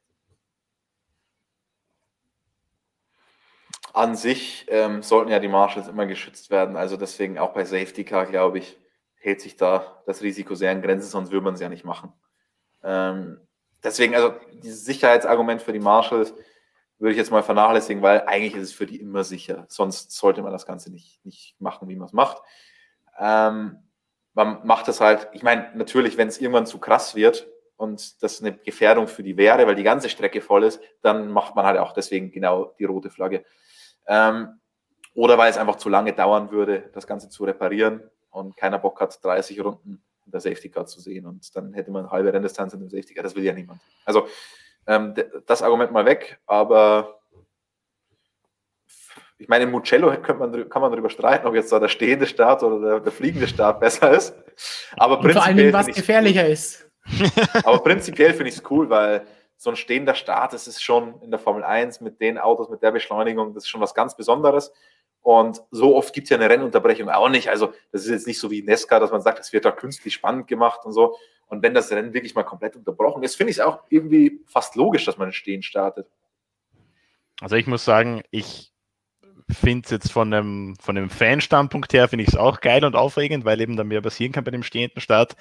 An 3.99 4.17
sich 4.17 4.67
ähm, 4.69 5.03
sollten 5.03 5.31
ja 5.31 5.41
die 5.41 5.49
Marshals 5.49 5.89
immer 5.89 6.07
geschützt 6.07 6.51
werden. 6.51 6.77
Also 6.77 6.97
deswegen 6.97 7.39
auch 7.39 7.53
bei 7.53 7.65
Safety 7.65 8.05
Car, 8.05 8.27
glaube 8.27 8.59
ich, 8.59 8.79
hält 9.17 9.41
sich 9.41 9.57
da 9.57 10.03
das 10.07 10.23
Risiko 10.23 10.55
sehr 10.55 10.73
in 10.73 10.83
Grenzen, 10.83 11.11
sonst 11.11 11.31
würde 11.31 11.45
man 11.45 11.55
es 11.55 11.61
ja 11.61 11.69
nicht 11.69 11.85
machen. 11.85 12.13
Ähm, 12.83 13.41
deswegen, 13.83 14.15
also 14.15 14.35
dieses 14.63 14.85
Sicherheitsargument 14.85 15.63
für 15.63 15.73
die 15.73 15.81
Marshals 15.81 16.33
würde 16.99 17.13
ich 17.13 17.19
jetzt 17.19 17.31
mal 17.31 17.43
vernachlässigen, 17.43 18.03
weil 18.03 18.23
eigentlich 18.27 18.55
ist 18.55 18.69
es 18.69 18.73
für 18.73 18.87
die 18.87 19.01
immer 19.01 19.25
sicher. 19.25 19.67
Sonst 19.69 20.13
sollte 20.13 20.43
man 20.43 20.53
das 20.53 20.67
Ganze 20.67 20.91
nicht, 20.91 21.25
nicht 21.25 21.61
machen, 21.61 21.89
wie 21.89 21.97
man 21.97 22.07
es 22.07 22.13
macht. 22.13 22.41
Ähm, 23.19 23.79
man 24.35 24.65
macht 24.65 24.89
es 24.89 25.01
halt, 25.01 25.29
ich 25.33 25.43
meine, 25.43 25.73
natürlich, 25.75 26.17
wenn 26.17 26.29
es 26.29 26.41
irgendwann 26.41 26.67
zu 26.67 26.79
krass 26.79 27.15
wird, 27.15 27.49
und 27.79 28.23
das 28.23 28.43
eine 28.43 28.53
Gefährdung 28.53 29.07
für 29.07 29.23
die 29.23 29.37
wäre, 29.37 29.67
weil 29.67 29.77
die 29.77 29.85
ganze 29.85 30.09
Strecke 30.09 30.41
voll 30.41 30.65
ist, 30.65 30.81
dann 31.01 31.31
macht 31.31 31.55
man 31.55 31.65
halt 31.65 31.79
auch 31.79 31.93
deswegen 31.93 32.33
genau 32.33 32.75
die 32.79 32.85
rote 32.85 33.09
Flagge. 33.09 33.45
Ähm, 34.09 34.59
oder 35.15 35.39
weil 35.39 35.51
es 35.51 35.59
einfach 35.59 35.77
zu 35.77 35.89
lange 35.89 36.13
dauern 36.13 36.51
würde, 36.51 36.91
das 36.93 37.07
Ganze 37.07 37.29
zu 37.29 37.45
reparieren 37.45 38.03
und 38.31 38.57
keiner 38.57 38.79
Bock 38.79 39.01
hat, 39.01 39.23
30 39.23 39.63
Runden 39.63 40.03
in 40.25 40.33
der 40.33 40.41
Safety 40.41 40.69
Car 40.71 40.87
zu 40.87 41.01
sehen 41.01 41.27
und 41.27 41.55
dann 41.57 41.73
hätte 41.75 41.91
man 41.91 42.05
eine 42.05 42.11
halbe 42.11 42.33
Renndistanz 42.33 42.73
in 42.75 42.81
dem 42.81 42.89
Safety 42.89 43.15
Car. 43.15 43.23
Das 43.23 43.35
will 43.35 43.45
ja 43.45 43.53
niemand. 43.53 43.81
Also 44.05 44.27
ähm, 44.87 45.15
das 45.47 45.63
Argument 45.63 45.93
mal 45.93 46.07
weg, 46.07 46.41
aber 46.47 47.21
ich 49.39 49.49
meine, 49.49 49.65
in 49.65 49.71
Mugello 49.71 50.09
man, 50.09 50.69
kann 50.69 50.83
man 50.83 50.91
darüber 50.91 51.11
streiten, 51.11 51.47
ob 51.47 51.55
jetzt 51.55 51.71
da 51.71 51.79
der 51.79 51.89
stehende 51.89 52.27
Start 52.27 52.63
oder 52.63 52.81
der, 52.81 53.01
der 53.01 53.13
fliegende 53.13 53.47
Start 53.47 53.81
besser 53.81 54.11
ist. 54.13 54.35
Aber 54.97 55.21
und 55.21 55.33
vor 55.33 55.45
allem, 55.45 55.73
was 55.73 55.87
gefährlicher 55.87 56.47
ist. 56.47 56.91
Aber 57.65 57.79
prinzipiell 57.79 58.35
finde 58.35 58.51
ich 58.51 58.57
es 58.57 58.71
cool, 58.71 58.91
weil 58.91 59.27
so 59.59 59.71
ein 59.71 59.77
stehender 59.77 60.15
Start, 60.15 60.53
das 60.53 60.69
ist 60.69 60.83
schon 60.83 61.21
in 61.21 61.31
der 61.31 61.41
Formel 61.41 61.65
1 61.65 62.01
mit 62.01 62.21
den 62.21 62.39
Autos, 62.39 62.71
mit 62.71 62.81
der 62.81 62.93
Beschleunigung, 62.93 63.55
das 63.55 63.65
ist 63.65 63.69
schon 63.69 63.81
was 63.81 63.93
ganz 63.93 64.17
Besonderes. 64.17 64.73
Und 65.21 65.61
so 65.73 65.97
oft 65.97 66.15
gibt 66.15 66.27
es 66.27 66.31
ja 66.31 66.37
eine 66.37 66.49
Rennunterbrechung 66.49 67.11
auch 67.11 67.29
nicht. 67.29 67.51
Also, 67.51 67.75
das 67.91 68.05
ist 68.05 68.11
jetzt 68.11 68.27
nicht 68.29 68.39
so 68.39 68.53
wie 68.53 68.63
Nesca, 68.63 69.01
dass 69.01 69.11
man 69.11 69.21
sagt, 69.21 69.41
es 69.41 69.53
wird 69.53 69.65
da 69.65 69.73
künstlich 69.73 70.15
spannend 70.15 70.47
gemacht 70.47 70.85
und 70.85 70.93
so. 70.93 71.17
Und 71.49 71.63
wenn 71.63 71.75
das 71.75 71.91
Rennen 71.91 72.15
wirklich 72.15 72.37
mal 72.37 72.45
komplett 72.45 72.77
unterbrochen 72.77 73.25
ist, 73.25 73.35
finde 73.35 73.51
ich 73.51 73.59
es 73.59 73.65
auch 73.65 73.81
irgendwie 73.89 74.41
fast 74.47 74.77
logisch, 74.77 75.05
dass 75.05 75.19
man 75.19 75.33
stehen 75.33 75.63
startet. 75.63 76.07
Also, 77.41 77.57
ich 77.57 77.67
muss 77.67 77.85
sagen, 77.85 78.23
ich 78.31 78.73
finde 79.51 79.85
es 79.85 79.91
jetzt 79.91 80.13
von 80.13 80.33
einem, 80.33 80.77
von 80.81 80.97
einem 80.97 81.11
Fan-Standpunkt 81.11 81.93
her, 81.93 82.09
finde 82.09 82.25
ich 82.25 82.29
es 82.29 82.37
auch 82.37 82.61
geil 82.61 82.85
und 82.85 82.97
aufregend, 82.97 83.45
weil 83.45 83.61
eben 83.61 83.77
da 83.77 83.85
mehr 83.85 84.03
passieren 84.03 84.33
kann 84.33 84.45
bei 84.45 84.51
dem 84.51 84.63
stehenden 84.63 85.01
Start. 85.01 85.37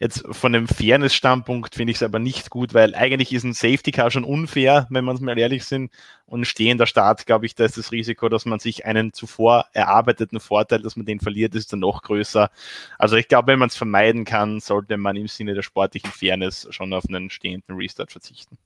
Jetzt 0.00 0.24
von 0.30 0.54
einem 0.54 0.66
Fairness-Standpunkt 0.66 1.74
finde 1.74 1.92
ich 1.92 1.98
es 1.98 2.02
aber 2.02 2.18
nicht 2.18 2.50
gut, 2.50 2.74
weil 2.74 2.94
eigentlich 2.94 3.32
ist 3.32 3.44
ein 3.44 3.52
Safety-Car 3.52 4.10
schon 4.10 4.24
unfair, 4.24 4.86
wenn 4.90 5.04
man 5.04 5.14
es 5.14 5.20
mal 5.20 5.38
ehrlich 5.38 5.64
sind. 5.64 5.92
Und 6.26 6.40
ein 6.40 6.44
stehender 6.44 6.86
Start, 6.86 7.26
glaube 7.26 7.46
ich, 7.46 7.54
da 7.54 7.64
ist 7.64 7.78
das 7.78 7.92
Risiko, 7.92 8.28
dass 8.28 8.44
man 8.44 8.58
sich 8.58 8.84
einen 8.84 9.12
zuvor 9.12 9.66
erarbeiteten 9.74 10.40
Vorteil, 10.40 10.82
dass 10.82 10.96
man 10.96 11.06
den 11.06 11.20
verliert, 11.20 11.54
ist 11.54 11.72
dann 11.72 11.80
noch 11.80 12.02
größer. 12.02 12.50
Also 12.98 13.16
ich 13.16 13.28
glaube, 13.28 13.52
wenn 13.52 13.58
man 13.58 13.68
es 13.68 13.76
vermeiden 13.76 14.24
kann, 14.24 14.58
sollte 14.60 14.96
man 14.96 15.14
im 15.14 15.28
Sinne 15.28 15.54
der 15.54 15.62
sportlichen 15.62 16.10
Fairness 16.10 16.66
schon 16.70 16.92
auf 16.92 17.04
einen 17.06 17.30
stehenden 17.30 17.76
Restart 17.76 18.10
verzichten. 18.10 18.58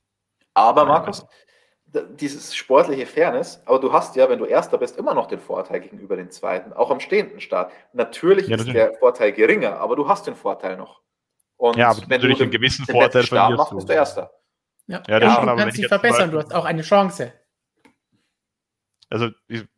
Aber 0.55 0.85
Markus, 0.85 1.23
dieses 1.93 2.55
sportliche 2.55 3.05
Fairness, 3.05 3.61
aber 3.65 3.79
du 3.79 3.93
hast 3.93 4.15
ja, 4.15 4.29
wenn 4.29 4.39
du 4.39 4.45
Erster 4.45 4.77
bist, 4.77 4.97
immer 4.97 5.13
noch 5.13 5.27
den 5.27 5.39
Vorteil 5.39 5.79
gegenüber 5.79 6.15
den 6.15 6.29
Zweiten, 6.31 6.73
auch 6.73 6.91
am 6.91 6.99
stehenden 6.99 7.39
Start. 7.39 7.71
Natürlich 7.93 8.47
ja, 8.47 8.57
ist 8.57 8.67
der 8.67 8.93
Vorteil 8.95 9.31
geringer, 9.31 9.79
aber 9.79 9.95
du 9.95 10.07
hast 10.07 10.27
den 10.27 10.35
Vorteil 10.35 10.75
noch. 10.75 11.01
Und 11.55 11.77
ja, 11.77 11.89
aber 11.89 12.01
wenn 12.01 12.09
natürlich 12.09 12.37
du 12.37 12.43
einen 12.43 12.51
gewissen 12.51 12.85
Vorteil 12.85 13.23
Start 13.23 13.55
machst, 13.55 13.73
bist 13.73 13.89
du 13.89 13.93
Erster. 13.93 14.31
Ja, 14.87 15.01
ja, 15.07 15.19
ja 15.19 15.35
schon, 15.35 15.47
du 15.47 15.55
kannst 15.55 15.77
dich 15.77 15.87
verbessern, 15.87 16.31
du 16.31 16.37
hast 16.39 16.53
auch 16.53 16.65
eine 16.65 16.81
Chance. 16.81 17.33
Also 19.09 19.29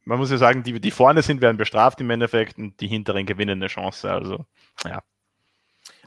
man 0.05 0.17
muss 0.17 0.31
ja 0.31 0.37
sagen, 0.37 0.63
die, 0.63 0.79
die 0.79 0.91
vorne 0.91 1.21
sind, 1.21 1.41
werden 1.41 1.57
bestraft 1.57 2.01
im 2.01 2.09
Endeffekt 2.09 2.57
und 2.57 2.79
die 2.81 2.87
hinteren 2.87 3.27
gewinnen 3.27 3.59
eine 3.59 3.67
Chance. 3.67 4.11
Also 4.11 4.45
ja. 4.83 5.03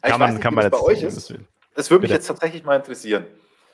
Kann 0.02 0.18
man, 0.18 0.32
nicht, 0.32 0.42
kann 0.42 0.54
man 0.54 0.64
jetzt, 0.64 0.72
bei 0.72 0.80
euch 0.80 1.02
ist. 1.02 1.32
Das 1.74 1.90
würde 1.90 2.02
mich 2.02 2.08
Bitte. 2.08 2.14
jetzt 2.14 2.26
tatsächlich 2.26 2.64
mal 2.64 2.76
interessieren. 2.76 3.26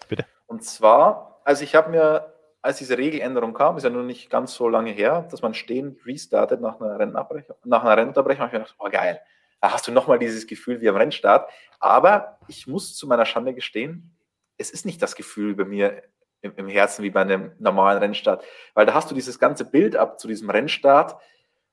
Bitte. 0.09 0.27
Und 0.47 0.63
zwar 0.63 1.28
also 1.49 1.65
ich 1.65 1.75
habe 1.75 1.89
mir, 1.89 2.35
als 2.61 2.77
diese 2.77 2.99
Regeländerung 2.99 3.55
kam, 3.55 3.79
ist 3.79 3.85
ja 3.85 3.89
nur 3.89 4.03
nicht 4.03 4.29
ganz 4.29 4.53
so 4.53 4.69
lange 4.69 4.91
her, 4.91 5.27
dass 5.31 5.41
man 5.41 5.55
stehen 5.55 5.99
restartet 6.05 6.61
nach 6.61 6.79
einer 6.79 6.99
Rennabbrechung, 6.99 7.57
nach 7.65 7.83
einer 7.83 7.97
Rennunterbrechung, 7.97 8.41
habe 8.43 8.49
ich 8.49 8.53
mir 8.53 8.65
gedacht, 8.67 8.77
oh 8.79 8.91
geil, 8.91 9.19
da 9.63 9.73
hast 9.73 9.89
du 9.89 9.93
nochmal 9.93 10.19
dieses 10.19 10.47
Gefühl 10.47 10.83
wie 10.83 10.91
am 10.91 10.97
Rennstart. 10.97 11.51
Aber 11.81 12.39
ich 12.49 12.67
muss 12.67 12.95
zu 12.95 13.07
meiner 13.07 13.25
Schande 13.25 13.55
gestehen, 13.55 14.15
es 14.59 14.71
ist 14.71 14.85
nicht 14.85 15.01
das 15.01 15.17
Gefühl 15.17 15.55
bei 15.55 15.65
mir 15.65 16.03
im, 16.43 16.53
im 16.57 16.69
Herzen 16.69 17.03
wie 17.03 17.09
bei 17.09 17.23
einem 17.23 17.53
normalen 17.59 17.99
Rennstart, 17.99 18.45
weil 18.75 18.85
da 18.85 18.93
hast 18.93 19.11
du 19.11 19.15
dieses 19.15 19.39
ganze 19.39 19.65
Bild 19.65 19.97
ab 19.97 20.21
zu 20.21 20.29
diesem 20.29 20.51
Rennstart 20.51 21.17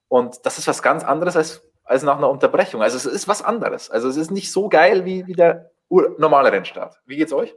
und 0.08 0.46
das 0.46 0.58
ist 0.58 0.70
was 0.70 0.82
ganz 0.84 1.04
anderes 1.04 1.36
als, 1.36 1.70
als 1.84 2.04
nach 2.04 2.18
einer 2.18 2.30
Unterbrechung. 2.30 2.82
Also 2.82 2.96
es 2.96 3.06
ist 3.06 3.28
was 3.28 3.42
anderes. 3.42 3.92
Also 3.92 4.08
es 4.08 4.16
ist 4.16 4.32
nicht 4.32 4.54
so 4.54 4.70
geil 4.70 5.04
wie, 5.04 5.28
wie 5.28 5.34
der 5.34 5.70
normale 5.90 6.54
Rennstart. 6.54 7.02
Wie 7.06 7.18
geht's 7.18 7.34
euch? 7.34 7.54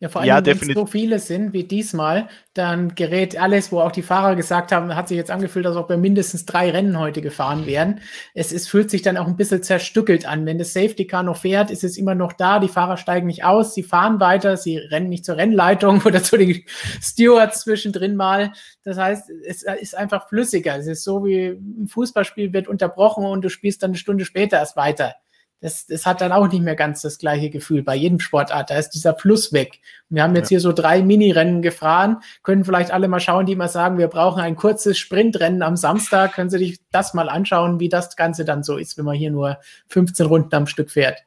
Ja, 0.00 0.08
vor 0.08 0.22
allem, 0.22 0.28
ja, 0.28 0.46
wenn 0.46 0.56
es 0.56 0.74
so 0.74 0.86
viele 0.86 1.18
sind 1.18 1.52
wie 1.52 1.64
diesmal, 1.64 2.28
dann 2.54 2.94
gerät 2.94 3.38
alles, 3.38 3.70
wo 3.70 3.80
auch 3.80 3.92
die 3.92 4.00
Fahrer 4.00 4.34
gesagt 4.34 4.72
haben, 4.72 4.96
hat 4.96 5.08
sich 5.08 5.18
jetzt 5.18 5.30
angefühlt, 5.30 5.66
als 5.66 5.76
ob 5.76 5.90
wir 5.90 5.98
mindestens 5.98 6.46
drei 6.46 6.70
Rennen 6.70 6.98
heute 6.98 7.20
gefahren 7.20 7.66
wären. 7.66 8.00
Es, 8.32 8.50
es 8.50 8.66
fühlt 8.66 8.90
sich 8.90 9.02
dann 9.02 9.18
auch 9.18 9.26
ein 9.26 9.36
bisschen 9.36 9.62
zerstückelt 9.62 10.24
an. 10.24 10.46
Wenn 10.46 10.58
das 10.58 10.72
Safety 10.72 11.06
Car 11.06 11.22
noch 11.22 11.36
fährt, 11.36 11.70
ist 11.70 11.84
es 11.84 11.98
immer 11.98 12.14
noch 12.14 12.32
da, 12.32 12.60
die 12.60 12.68
Fahrer 12.68 12.96
steigen 12.96 13.26
nicht 13.26 13.44
aus, 13.44 13.74
sie 13.74 13.82
fahren 13.82 14.20
weiter, 14.20 14.56
sie 14.56 14.78
rennen 14.78 15.10
nicht 15.10 15.26
zur 15.26 15.36
Rennleitung 15.36 16.00
oder 16.06 16.22
zu 16.22 16.38
den 16.38 16.64
Stewards 17.02 17.60
zwischendrin 17.60 18.16
mal. 18.16 18.52
Das 18.84 18.96
heißt, 18.96 19.28
es 19.46 19.64
ist 19.64 19.94
einfach 19.94 20.30
flüssiger. 20.30 20.78
Es 20.78 20.86
ist 20.86 21.04
so 21.04 21.26
wie 21.26 21.48
ein 21.48 21.88
Fußballspiel 21.88 22.54
wird 22.54 22.68
unterbrochen 22.68 23.26
und 23.26 23.42
du 23.44 23.50
spielst 23.50 23.82
dann 23.82 23.90
eine 23.90 23.98
Stunde 23.98 24.24
später 24.24 24.56
erst 24.56 24.76
weiter 24.76 25.14
das, 25.60 25.86
das 25.86 26.06
hat 26.06 26.20
dann 26.20 26.32
auch 26.32 26.48
nicht 26.50 26.62
mehr 26.62 26.74
ganz 26.74 27.02
das 27.02 27.18
gleiche 27.18 27.50
Gefühl 27.50 27.82
bei 27.82 27.94
jedem 27.94 28.18
Sportart. 28.18 28.70
Da 28.70 28.76
ist 28.76 28.90
dieser 28.90 29.14
Fluss 29.14 29.52
weg. 29.52 29.80
wir 30.08 30.22
haben 30.22 30.34
jetzt 30.34 30.50
ja. 30.50 30.56
hier 30.56 30.60
so 30.60 30.72
drei 30.72 31.02
Mini-Rennen 31.02 31.62
gefahren, 31.62 32.18
können 32.42 32.64
vielleicht 32.64 32.90
alle 32.90 33.08
mal 33.08 33.20
schauen, 33.20 33.46
die 33.46 33.56
mal 33.56 33.68
sagen, 33.68 33.98
wir 33.98 34.08
brauchen 34.08 34.40
ein 34.40 34.56
kurzes 34.56 34.98
Sprintrennen 34.98 35.62
am 35.62 35.76
Samstag. 35.76 36.32
Können 36.32 36.50
Sie 36.50 36.58
sich 36.58 36.80
das 36.90 37.14
mal 37.14 37.28
anschauen, 37.28 37.78
wie 37.78 37.88
das 37.88 38.16
Ganze 38.16 38.44
dann 38.44 38.62
so 38.62 38.76
ist, 38.76 38.96
wenn 38.96 39.04
man 39.04 39.16
hier 39.16 39.30
nur 39.30 39.58
15 39.88 40.26
Runden 40.26 40.54
am 40.54 40.66
Stück 40.66 40.90
fährt. 40.90 41.18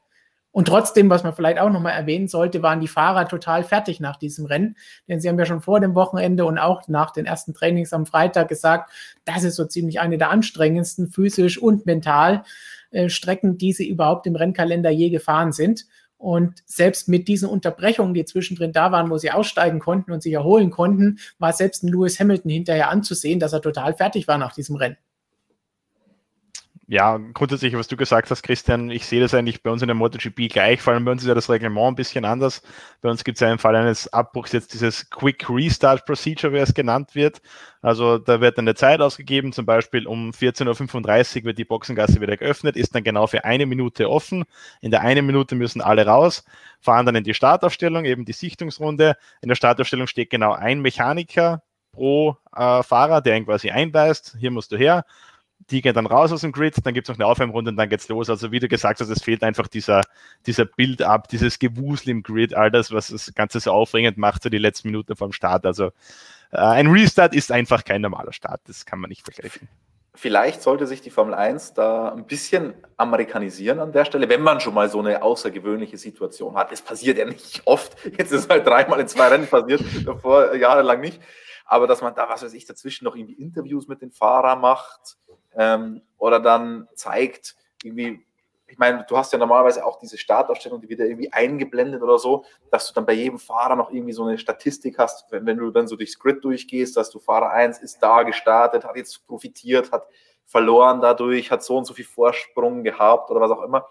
Und 0.54 0.68
trotzdem, 0.68 1.10
was 1.10 1.24
man 1.24 1.34
vielleicht 1.34 1.58
auch 1.58 1.72
nochmal 1.72 1.94
erwähnen 1.94 2.28
sollte, 2.28 2.62
waren 2.62 2.80
die 2.80 2.88
Fahrer 2.88 3.28
total 3.28 3.64
fertig 3.64 4.00
nach 4.00 4.18
diesem 4.18 4.46
Rennen. 4.46 4.78
Denn 5.08 5.20
sie 5.20 5.28
haben 5.28 5.40
ja 5.40 5.48
schon 5.48 5.62
vor 5.62 5.80
dem 5.80 5.96
Wochenende 5.96 6.46
und 6.46 6.60
auch 6.60 6.88
nach 6.88 7.10
den 7.10 7.26
ersten 7.26 7.56
Trainings 7.56 7.92
am 7.92 8.06
Freitag 8.06 8.50
gesagt, 8.50 8.92
das 9.26 9.44
ist 9.44 9.56
so 9.56 9.66
ziemlich 9.66 10.00
eine 10.00 10.20
der 10.20 10.30
anstrengendsten, 10.30 11.10
physisch 11.10 11.58
und 11.58 11.88
mental. 11.88 12.44
Äh, 12.92 13.10
Strecken, 13.10 13.58
die 13.58 13.74
sie 13.74 13.90
überhaupt 13.90 14.28
im 14.28 14.36
Rennkalender 14.36 14.92
je 14.92 15.10
gefahren 15.10 15.52
sind. 15.54 15.88
Und 16.18 16.62
selbst 16.68 17.10
mit 17.10 17.28
diesen 17.28 17.50
Unterbrechungen, 17.50 18.14
die 18.14 18.24
zwischendrin 18.24 18.74
da 18.74 18.92
waren, 18.92 19.10
wo 19.10 19.18
sie 19.18 19.32
aussteigen 19.32 19.80
konnten 19.80 20.12
und 20.12 20.22
sich 20.22 20.34
erholen 20.34 20.70
konnten, 20.70 21.18
war 21.40 21.52
selbst 21.52 21.84
ein 21.84 21.88
Lewis 21.88 22.20
Hamilton 22.20 22.52
hinterher 22.52 22.90
anzusehen, 22.90 23.40
dass 23.40 23.54
er 23.54 23.62
total 23.62 23.96
fertig 23.96 24.28
war 24.28 24.38
nach 24.38 24.54
diesem 24.54 24.76
Rennen 24.76 24.98
ja, 26.88 27.18
grundsätzlich, 27.18 27.76
was 27.76 27.88
du 27.88 27.96
gesagt 27.96 28.30
hast, 28.30 28.44
Christian, 28.44 28.92
ich 28.92 29.06
sehe 29.06 29.22
das 29.22 29.34
eigentlich 29.34 29.64
bei 29.64 29.72
uns 29.72 29.82
in 29.82 29.88
der 29.88 29.96
MotoGP 29.96 30.50
gleich, 30.50 30.82
vor 30.82 30.92
allem 30.92 31.06
bei 31.06 31.12
uns 31.14 31.22
ist 31.22 31.30
ja 31.30 31.34
das 31.34 31.50
Reglement 31.50 31.88
ein 31.88 31.96
bisschen 31.96 32.26
anders. 32.26 32.62
Bei 33.02 33.10
uns 33.10 33.24
gibt 33.24 33.38
es 33.38 33.40
ja 33.40 33.52
im 33.52 33.58
Fall 33.58 33.76
eines 33.76 34.12
Abbruchs 34.12 34.52
jetzt 34.52 34.74
dieses 34.74 35.10
Quick 35.10 35.50
Restart 35.50 36.06
Procedure, 36.06 36.52
wie 36.52 36.58
es 36.58 36.74
genannt 36.74 37.16
wird. 37.16 37.42
Also 37.82 38.18
da 38.18 38.42
wird 38.42 38.60
eine 38.60 38.76
Zeit 38.76 39.00
ausgegeben, 39.00 39.54
zum 39.54 39.66
Beispiel 39.66 40.08
um 40.08 40.32
14.35 40.32 41.38
Uhr 41.38 41.44
wird 41.46 41.58
die 41.58 41.66
Boxengasse 41.66 42.20
wieder 42.20 42.36
geöffnet, 42.36 42.76
ist 42.76 42.94
dann 42.94 43.04
genau 43.04 43.28
für 43.28 43.46
eine 43.46 43.66
Minute 43.66 44.10
offen. 44.10 44.44
In 44.82 44.92
der 44.92 45.02
einen 45.02 45.26
Minute 45.26 45.56
müssen 45.56 45.82
alle 45.82 46.06
raus, 46.06 46.44
fahren 46.82 47.06
dann 47.06 47.16
in 47.16 47.24
die 47.24 47.34
Startaufstellung, 47.34 48.04
eben 48.04 48.26
die 48.26 48.34
Sichtungsrunde. 48.34 49.16
In 49.42 49.48
der 49.48 49.56
Startaufstellung 49.56 50.08
steht 50.08 50.30
genau 50.30 50.52
ein 50.52 50.82
Mechaniker 50.82 51.64
pro 51.94 52.38
äh, 52.54 52.84
Fahrer, 52.84 53.22
der 53.22 53.38
ihn 53.38 53.46
quasi 53.46 53.70
einweist, 53.70 54.36
hier 54.38 54.52
musst 54.52 54.72
du 54.72 54.78
her 54.78 55.06
die 55.70 55.82
gehen 55.82 55.94
dann 55.94 56.06
raus 56.06 56.32
aus 56.32 56.42
dem 56.42 56.52
Grid, 56.52 56.76
dann 56.84 56.94
gibt 56.94 57.08
es 57.08 57.10
noch 57.10 57.24
eine 57.24 57.30
Aufwärmrunde 57.30 57.72
und 57.72 57.78
dann 57.78 57.90
geht's 57.90 58.10
los. 58.10 58.30
Also 58.30 58.52
wie 58.52 58.60
du 58.60 58.68
gesagt 58.68 59.00
hast, 59.00 59.10
es 59.10 59.24
fehlt 59.24 59.44
einfach 59.44 59.68
dieser, 59.68 60.02
dieser 60.46 60.66
Build-up, 60.66 61.28
dieses 61.28 61.60
Gewusel 61.60 62.10
im 62.10 62.24
Grid, 62.24 62.54
all 62.54 62.72
das, 62.72 62.92
was 62.92 63.08
das 63.08 63.34
Ganze 63.34 63.60
so 63.60 63.72
aufregend 63.72 64.18
macht, 64.18 64.44
so 64.44 64.50
die 64.50 64.58
letzten 64.58 64.90
Minuten 64.90 65.16
vom 65.16 65.32
Start. 65.32 65.66
Also 65.66 65.88
äh, 66.52 66.58
ein 66.58 66.88
Restart 66.88 67.34
ist 67.34 67.52
einfach 67.52 67.84
kein 67.84 68.02
normaler 68.02 68.34
Start, 68.34 68.62
das 68.68 68.86
kann 68.86 69.00
man 69.00 69.10
nicht 69.10 69.24
vergleichen. 69.24 69.68
vielleicht 70.16 70.62
sollte 70.62 70.86
sich 70.86 71.02
die 71.02 71.10
Formel 71.10 71.34
1 71.34 71.74
da 71.74 72.10
ein 72.10 72.26
bisschen 72.26 72.74
amerikanisieren 72.98 73.80
an 73.80 73.92
der 73.92 74.06
Stelle, 74.06 74.30
wenn 74.30 74.42
man 74.42 74.60
schon 74.60 74.74
mal 74.74 74.90
so 74.90 75.00
eine 75.00 75.24
außergewöhnliche 75.24 75.98
Situation 75.98 76.56
hat. 76.56 76.72
Es 76.72 76.82
passiert 76.82 77.18
ja 77.18 77.26
nicht 77.26 77.62
oft. 77.66 77.96
Jetzt 78.18 78.32
ist 78.32 78.50
halt 78.50 78.68
dreimal 78.68 79.00
in 79.00 79.08
zwei 79.08 79.28
Rennen 79.28 79.48
passiert, 79.48 79.82
davor 80.06 80.56
jahrelang 80.56 81.02
nicht. 81.02 81.22
Aber 81.66 81.88
dass 81.88 82.02
man 82.02 82.14
da, 82.14 82.30
was 82.30 82.44
weiß 82.44 82.54
ich, 82.54 82.66
dazwischen 82.66 83.06
noch 83.06 83.16
irgendwie 83.16 83.34
Interviews 83.34 83.88
mit 83.88 84.02
den 84.02 84.12
Fahrern 84.12 84.60
macht 84.62 85.18
ähm, 85.56 86.02
oder 86.18 86.40
dann 86.40 86.88
zeigt, 86.96 87.56
irgendwie, 87.84 88.26
ich 88.68 88.78
meine, 88.78 89.06
du 89.08 89.18
hast 89.18 89.32
ja 89.34 89.40
normalerweise 89.40 89.86
auch 89.86 90.00
diese 90.00 90.18
Startaufstellung, 90.18 90.82
die 90.82 90.90
wird 90.90 91.00
ja 91.00 91.06
irgendwie 91.06 91.32
eingeblendet 91.32 92.02
oder 92.02 92.18
so, 92.18 92.46
dass 92.72 92.88
du 92.88 92.94
dann 92.94 93.06
bei 93.06 93.14
jedem 93.14 93.40
Fahrer 93.40 93.76
noch 93.76 93.92
irgendwie 93.92 94.14
so 94.14 94.26
eine 94.26 94.38
Statistik 94.38 94.98
hast, 94.98 95.32
wenn, 95.32 95.46
wenn 95.46 95.58
du 95.58 95.70
dann 95.72 95.88
so 95.88 95.96
durchs 95.96 96.18
Grid 96.18 96.44
durchgehst, 96.44 96.98
dass 96.98 97.10
du 97.10 97.20
Fahrer 97.20 97.52
1 97.52 97.80
ist 97.80 98.00
da 98.00 98.24
gestartet, 98.24 98.84
hat 98.86 98.96
jetzt 98.96 99.28
profitiert, 99.28 99.92
hat 99.92 100.08
verloren 100.46 101.02
dadurch, 101.02 101.52
hat 101.52 101.64
so 101.64 101.78
und 101.78 101.86
so 101.86 101.94
viel 101.94 102.06
Vorsprung 102.06 102.84
gehabt 102.84 103.30
oder 103.32 103.42
was 103.42 103.52
auch 103.52 103.64
immer, 103.64 103.88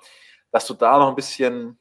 dass 0.51 0.67
du 0.67 0.75
da 0.75 0.99
noch 0.99 1.09
ein 1.09 1.15
bisschen, 1.15 1.79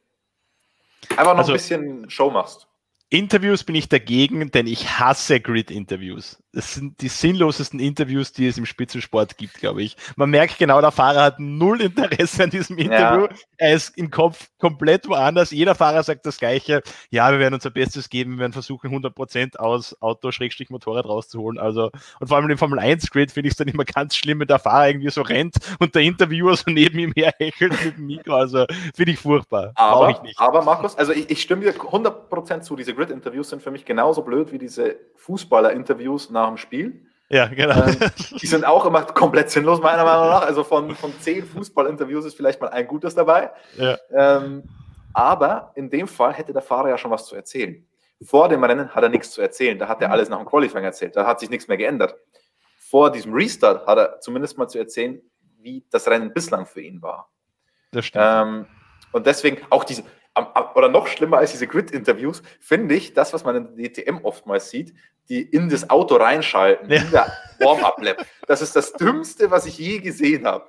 einfach 1.09 1.33
noch 1.33 1.39
also, 1.39 1.51
ein 1.51 1.57
bisschen 1.57 2.09
Show 2.09 2.29
machst. 2.29 2.67
Interviews 3.09 3.65
bin 3.65 3.75
ich 3.75 3.89
dagegen, 3.89 4.51
denn 4.51 4.67
ich 4.67 4.99
hasse 4.99 5.41
Grid-Interviews. 5.41 6.41
Das 6.53 6.73
sind 6.73 6.99
die 6.99 7.07
sinnlosesten 7.07 7.79
Interviews, 7.79 8.33
die 8.33 8.45
es 8.45 8.57
im 8.57 8.65
Spitzensport 8.65 9.37
gibt, 9.37 9.53
glaube 9.53 9.83
ich. 9.83 9.95
Man 10.17 10.29
merkt 10.29 10.57
genau, 10.57 10.81
der 10.81 10.91
Fahrer 10.91 11.23
hat 11.23 11.39
null 11.39 11.79
Interesse 11.79 12.43
an 12.43 12.49
diesem 12.49 12.77
Interview. 12.77 13.27
Ja. 13.27 13.35
Er 13.55 13.73
ist 13.73 13.97
im 13.97 14.11
Kopf 14.11 14.49
komplett 14.57 15.07
woanders. 15.07 15.51
Jeder 15.51 15.75
Fahrer 15.75 16.03
sagt 16.03 16.25
das 16.25 16.39
Gleiche. 16.39 16.81
Ja, 17.09 17.31
wir 17.31 17.39
werden 17.39 17.53
unser 17.53 17.69
Bestes 17.69 18.09
geben. 18.09 18.33
Wir 18.33 18.39
werden 18.39 18.51
versuchen, 18.53 18.87
100 18.87 19.15
Prozent 19.15 19.59
aus 19.61 19.95
Auto-Motorrad 20.01 21.05
rauszuholen. 21.05 21.57
Also, 21.57 21.89
und 22.19 22.27
vor 22.27 22.35
allem 22.35 22.49
im 22.49 22.57
Formel 22.57 22.79
1 22.79 23.11
Grid 23.11 23.31
finde 23.31 23.47
ich 23.47 23.53
es 23.53 23.57
dann 23.57 23.69
immer 23.69 23.85
ganz 23.85 24.17
schlimm, 24.17 24.41
wenn 24.41 24.47
der 24.47 24.59
Fahrer 24.59 24.89
irgendwie 24.89 25.09
so 25.09 25.21
rennt 25.21 25.55
und 25.79 25.95
der 25.95 26.01
Interviewer 26.01 26.57
so 26.57 26.69
neben 26.69 26.99
ihm 26.99 27.13
herhechelt 27.15 27.73
mit 27.85 27.97
dem 27.97 28.07
Mikro. 28.07 28.35
Also, 28.35 28.65
finde 28.93 29.13
ich 29.13 29.19
furchtbar. 29.19 29.71
Aber, 29.75 30.09
ich 30.09 30.21
nicht. 30.21 30.39
aber 30.39 30.63
Markus, 30.63 30.97
also 30.97 31.13
ich, 31.13 31.29
ich 31.29 31.41
stimme 31.41 31.61
dir 31.61 31.73
100 31.73 32.29
Prozent 32.29 32.65
zu. 32.65 32.75
Diese 32.75 32.93
Grid-Interviews 32.93 33.49
sind 33.49 33.61
für 33.61 33.71
mich 33.71 33.85
genauso 33.85 34.21
blöd 34.21 34.51
wie 34.51 34.57
diese 34.57 34.97
Fußballer-Interviews 35.15 36.29
nach 36.29 36.40
dem 36.47 36.57
Spiel. 36.57 37.05
Ja, 37.29 37.47
genau. 37.47 37.87
Ähm, 37.87 37.97
die 38.41 38.47
sind 38.47 38.65
auch 38.65 38.85
immer 38.85 39.03
komplett 39.03 39.49
sinnlos, 39.49 39.81
meiner 39.81 40.03
Meinung 40.03 40.27
nach. 40.27 40.41
Also 40.41 40.63
von, 40.63 40.93
von 40.95 41.13
zehn 41.19 41.45
Fußball-Interviews 41.45 42.25
ist 42.25 42.35
vielleicht 42.35 42.59
mal 42.59 42.69
ein 42.69 42.87
gutes 42.87 43.15
dabei. 43.15 43.51
Ja. 43.77 43.97
Ähm, 44.11 44.63
aber 45.13 45.71
in 45.75 45.89
dem 45.89 46.07
Fall 46.07 46.33
hätte 46.33 46.53
der 46.53 46.61
Fahrer 46.61 46.89
ja 46.89 46.97
schon 46.97 47.11
was 47.11 47.25
zu 47.25 47.35
erzählen. 47.35 47.85
Vor 48.23 48.49
dem 48.49 48.63
Rennen 48.63 48.93
hat 48.93 49.03
er 49.03 49.09
nichts 49.09 49.31
zu 49.31 49.41
erzählen. 49.41 49.79
Da 49.79 49.87
hat 49.87 50.01
er 50.01 50.11
alles 50.11 50.29
nach 50.29 50.37
dem 50.37 50.45
Qualifying 50.45 50.83
erzählt. 50.83 51.15
Da 51.15 51.25
hat 51.25 51.39
sich 51.39 51.49
nichts 51.49 51.67
mehr 51.67 51.77
geändert. 51.77 52.15
Vor 52.77 53.11
diesem 53.11 53.33
Restart 53.33 53.87
hat 53.87 53.97
er 53.97 54.19
zumindest 54.19 54.57
mal 54.57 54.67
zu 54.67 54.77
erzählen, 54.77 55.21
wie 55.59 55.85
das 55.89 56.07
Rennen 56.07 56.33
bislang 56.33 56.65
für 56.65 56.81
ihn 56.81 57.01
war. 57.01 57.29
Das 57.91 58.05
stimmt. 58.05 58.25
Ähm, 58.27 58.65
und 59.11 59.25
deswegen 59.25 59.61
auch 59.69 59.83
diese, 59.83 60.03
oder 60.75 60.89
noch 60.89 61.07
schlimmer 61.07 61.37
als 61.37 61.51
diese 61.51 61.67
Grid-Interviews, 61.67 62.41
finde 62.59 62.95
ich, 62.95 63.13
das, 63.13 63.33
was 63.33 63.43
man 63.43 63.55
in 63.55 63.75
der 63.75 63.89
DTM 63.89 64.19
oftmals 64.23 64.69
sieht, 64.69 64.93
die 65.29 65.41
in 65.41 65.69
das 65.69 65.89
Auto 65.89 66.15
reinschalten, 66.15 66.89
ja. 66.89 67.01
in 67.01 67.11
der 67.11 67.31
Warm-Up-Lab. 67.59 68.25
Das 68.47 68.61
ist 68.61 68.75
das 68.75 68.93
Dümmste, 68.93 69.51
was 69.51 69.65
ich 69.65 69.77
je 69.77 69.99
gesehen 69.99 70.45
habe. 70.45 70.65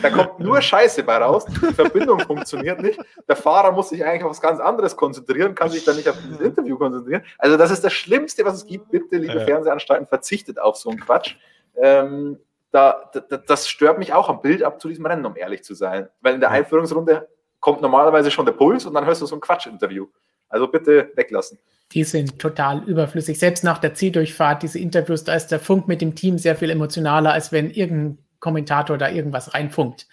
Da 0.00 0.08
kommt 0.08 0.40
nur 0.40 0.62
Scheiße 0.62 1.02
bei 1.02 1.18
raus, 1.18 1.44
die 1.44 1.74
Verbindung 1.74 2.18
funktioniert 2.20 2.80
nicht. 2.80 2.98
Der 3.28 3.36
Fahrer 3.36 3.70
muss 3.70 3.90
sich 3.90 4.02
eigentlich 4.02 4.24
auf 4.24 4.30
was 4.30 4.40
ganz 4.40 4.58
anderes 4.58 4.96
konzentrieren, 4.96 5.54
kann 5.54 5.68
sich 5.68 5.84
dann 5.84 5.96
nicht 5.96 6.08
auf 6.08 6.16
dieses 6.22 6.40
Interview 6.40 6.78
konzentrieren. 6.78 7.22
Also, 7.38 7.58
das 7.58 7.70
ist 7.70 7.84
das 7.84 7.92
Schlimmste, 7.92 8.44
was 8.46 8.54
es 8.54 8.66
gibt. 8.66 8.90
Bitte, 8.90 9.16
liebe 9.18 9.40
ja. 9.40 9.44
Fernsehanstalten, 9.44 10.06
verzichtet 10.06 10.58
auf 10.58 10.76
so 10.76 10.88
einen 10.88 11.00
Quatsch. 11.00 11.36
Ähm, 11.76 12.38
da, 12.70 13.10
da, 13.12 13.36
das 13.36 13.68
stört 13.68 13.98
mich 13.98 14.14
auch 14.14 14.30
am 14.30 14.40
Bild 14.40 14.62
ab 14.62 14.80
zu 14.80 14.88
diesem 14.88 15.04
Rennen, 15.04 15.26
um 15.26 15.36
ehrlich 15.36 15.62
zu 15.62 15.74
sein. 15.74 16.08
Weil 16.22 16.34
in 16.34 16.40
der 16.40 16.50
Einführungsrunde 16.50 17.28
kommt 17.64 17.80
normalerweise 17.80 18.30
schon 18.30 18.44
der 18.44 18.52
Puls 18.52 18.84
und 18.84 18.92
dann 18.92 19.06
hörst 19.06 19.22
du 19.22 19.26
so 19.26 19.34
ein 19.36 19.40
Quatsch-Interview. 19.40 20.06
Also 20.50 20.68
bitte 20.68 21.10
weglassen. 21.16 21.58
Die 21.92 22.04
sind 22.04 22.38
total 22.38 22.84
überflüssig. 22.84 23.38
Selbst 23.38 23.64
nach 23.64 23.78
der 23.78 23.94
Zieldurchfahrt, 23.94 24.62
diese 24.62 24.78
Interviews, 24.78 25.24
da 25.24 25.34
ist 25.34 25.46
der 25.46 25.60
Funk 25.60 25.88
mit 25.88 26.02
dem 26.02 26.14
Team 26.14 26.36
sehr 26.36 26.56
viel 26.56 26.68
emotionaler, 26.68 27.32
als 27.32 27.52
wenn 27.52 27.70
irgendein 27.70 28.18
Kommentator 28.38 28.98
da 28.98 29.08
irgendwas 29.08 29.54
reinfunkt. 29.54 30.06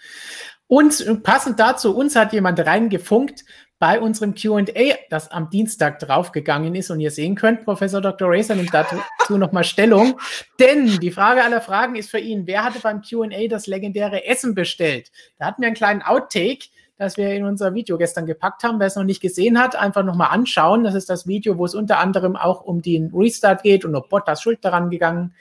Und 0.66 1.22
passend 1.24 1.60
dazu, 1.60 1.94
uns 1.94 2.16
hat 2.16 2.32
jemand 2.32 2.58
reingefunkt 2.58 3.44
bei 3.78 4.00
unserem 4.00 4.34
QA, 4.34 4.64
das 5.10 5.30
am 5.30 5.50
Dienstag 5.50 5.98
draufgegangen 5.98 6.74
ist. 6.74 6.90
Und 6.90 7.00
ihr 7.00 7.10
sehen 7.10 7.34
könnt, 7.34 7.66
Professor 7.66 8.00
Dr. 8.00 8.30
Racer 8.30 8.54
nimmt 8.54 8.72
dazu 8.72 9.36
nochmal 9.36 9.64
Stellung. 9.64 10.18
Denn 10.58 10.98
die 11.00 11.10
Frage 11.10 11.44
aller 11.44 11.60
Fragen 11.60 11.96
ist 11.96 12.10
für 12.10 12.18
ihn, 12.18 12.46
wer 12.46 12.64
hatte 12.64 12.80
beim 12.80 13.02
QA 13.02 13.46
das 13.50 13.66
legendäre 13.66 14.24
Essen 14.24 14.54
bestellt? 14.54 15.12
Da 15.38 15.44
hatten 15.44 15.60
wir 15.60 15.66
einen 15.66 15.76
kleinen 15.76 16.00
Outtake 16.00 16.70
das 17.02 17.16
wir 17.16 17.34
in 17.34 17.44
unser 17.44 17.74
Video 17.74 17.98
gestern 17.98 18.26
gepackt 18.26 18.62
haben. 18.62 18.78
Wer 18.78 18.86
es 18.86 18.94
noch 18.94 19.02
nicht 19.02 19.20
gesehen 19.20 19.58
hat, 19.58 19.74
einfach 19.74 20.04
nochmal 20.04 20.28
anschauen. 20.30 20.84
Das 20.84 20.94
ist 20.94 21.10
das 21.10 21.26
Video, 21.26 21.58
wo 21.58 21.64
es 21.64 21.74
unter 21.74 21.98
anderem 21.98 22.36
auch 22.36 22.62
um 22.62 22.80
den 22.80 23.10
Restart 23.12 23.64
geht 23.64 23.84
und 23.84 23.94
ob 23.96 24.08
Bottas 24.08 24.40
Schuld 24.40 24.64
daran 24.64 24.88
gegangen 24.88 25.34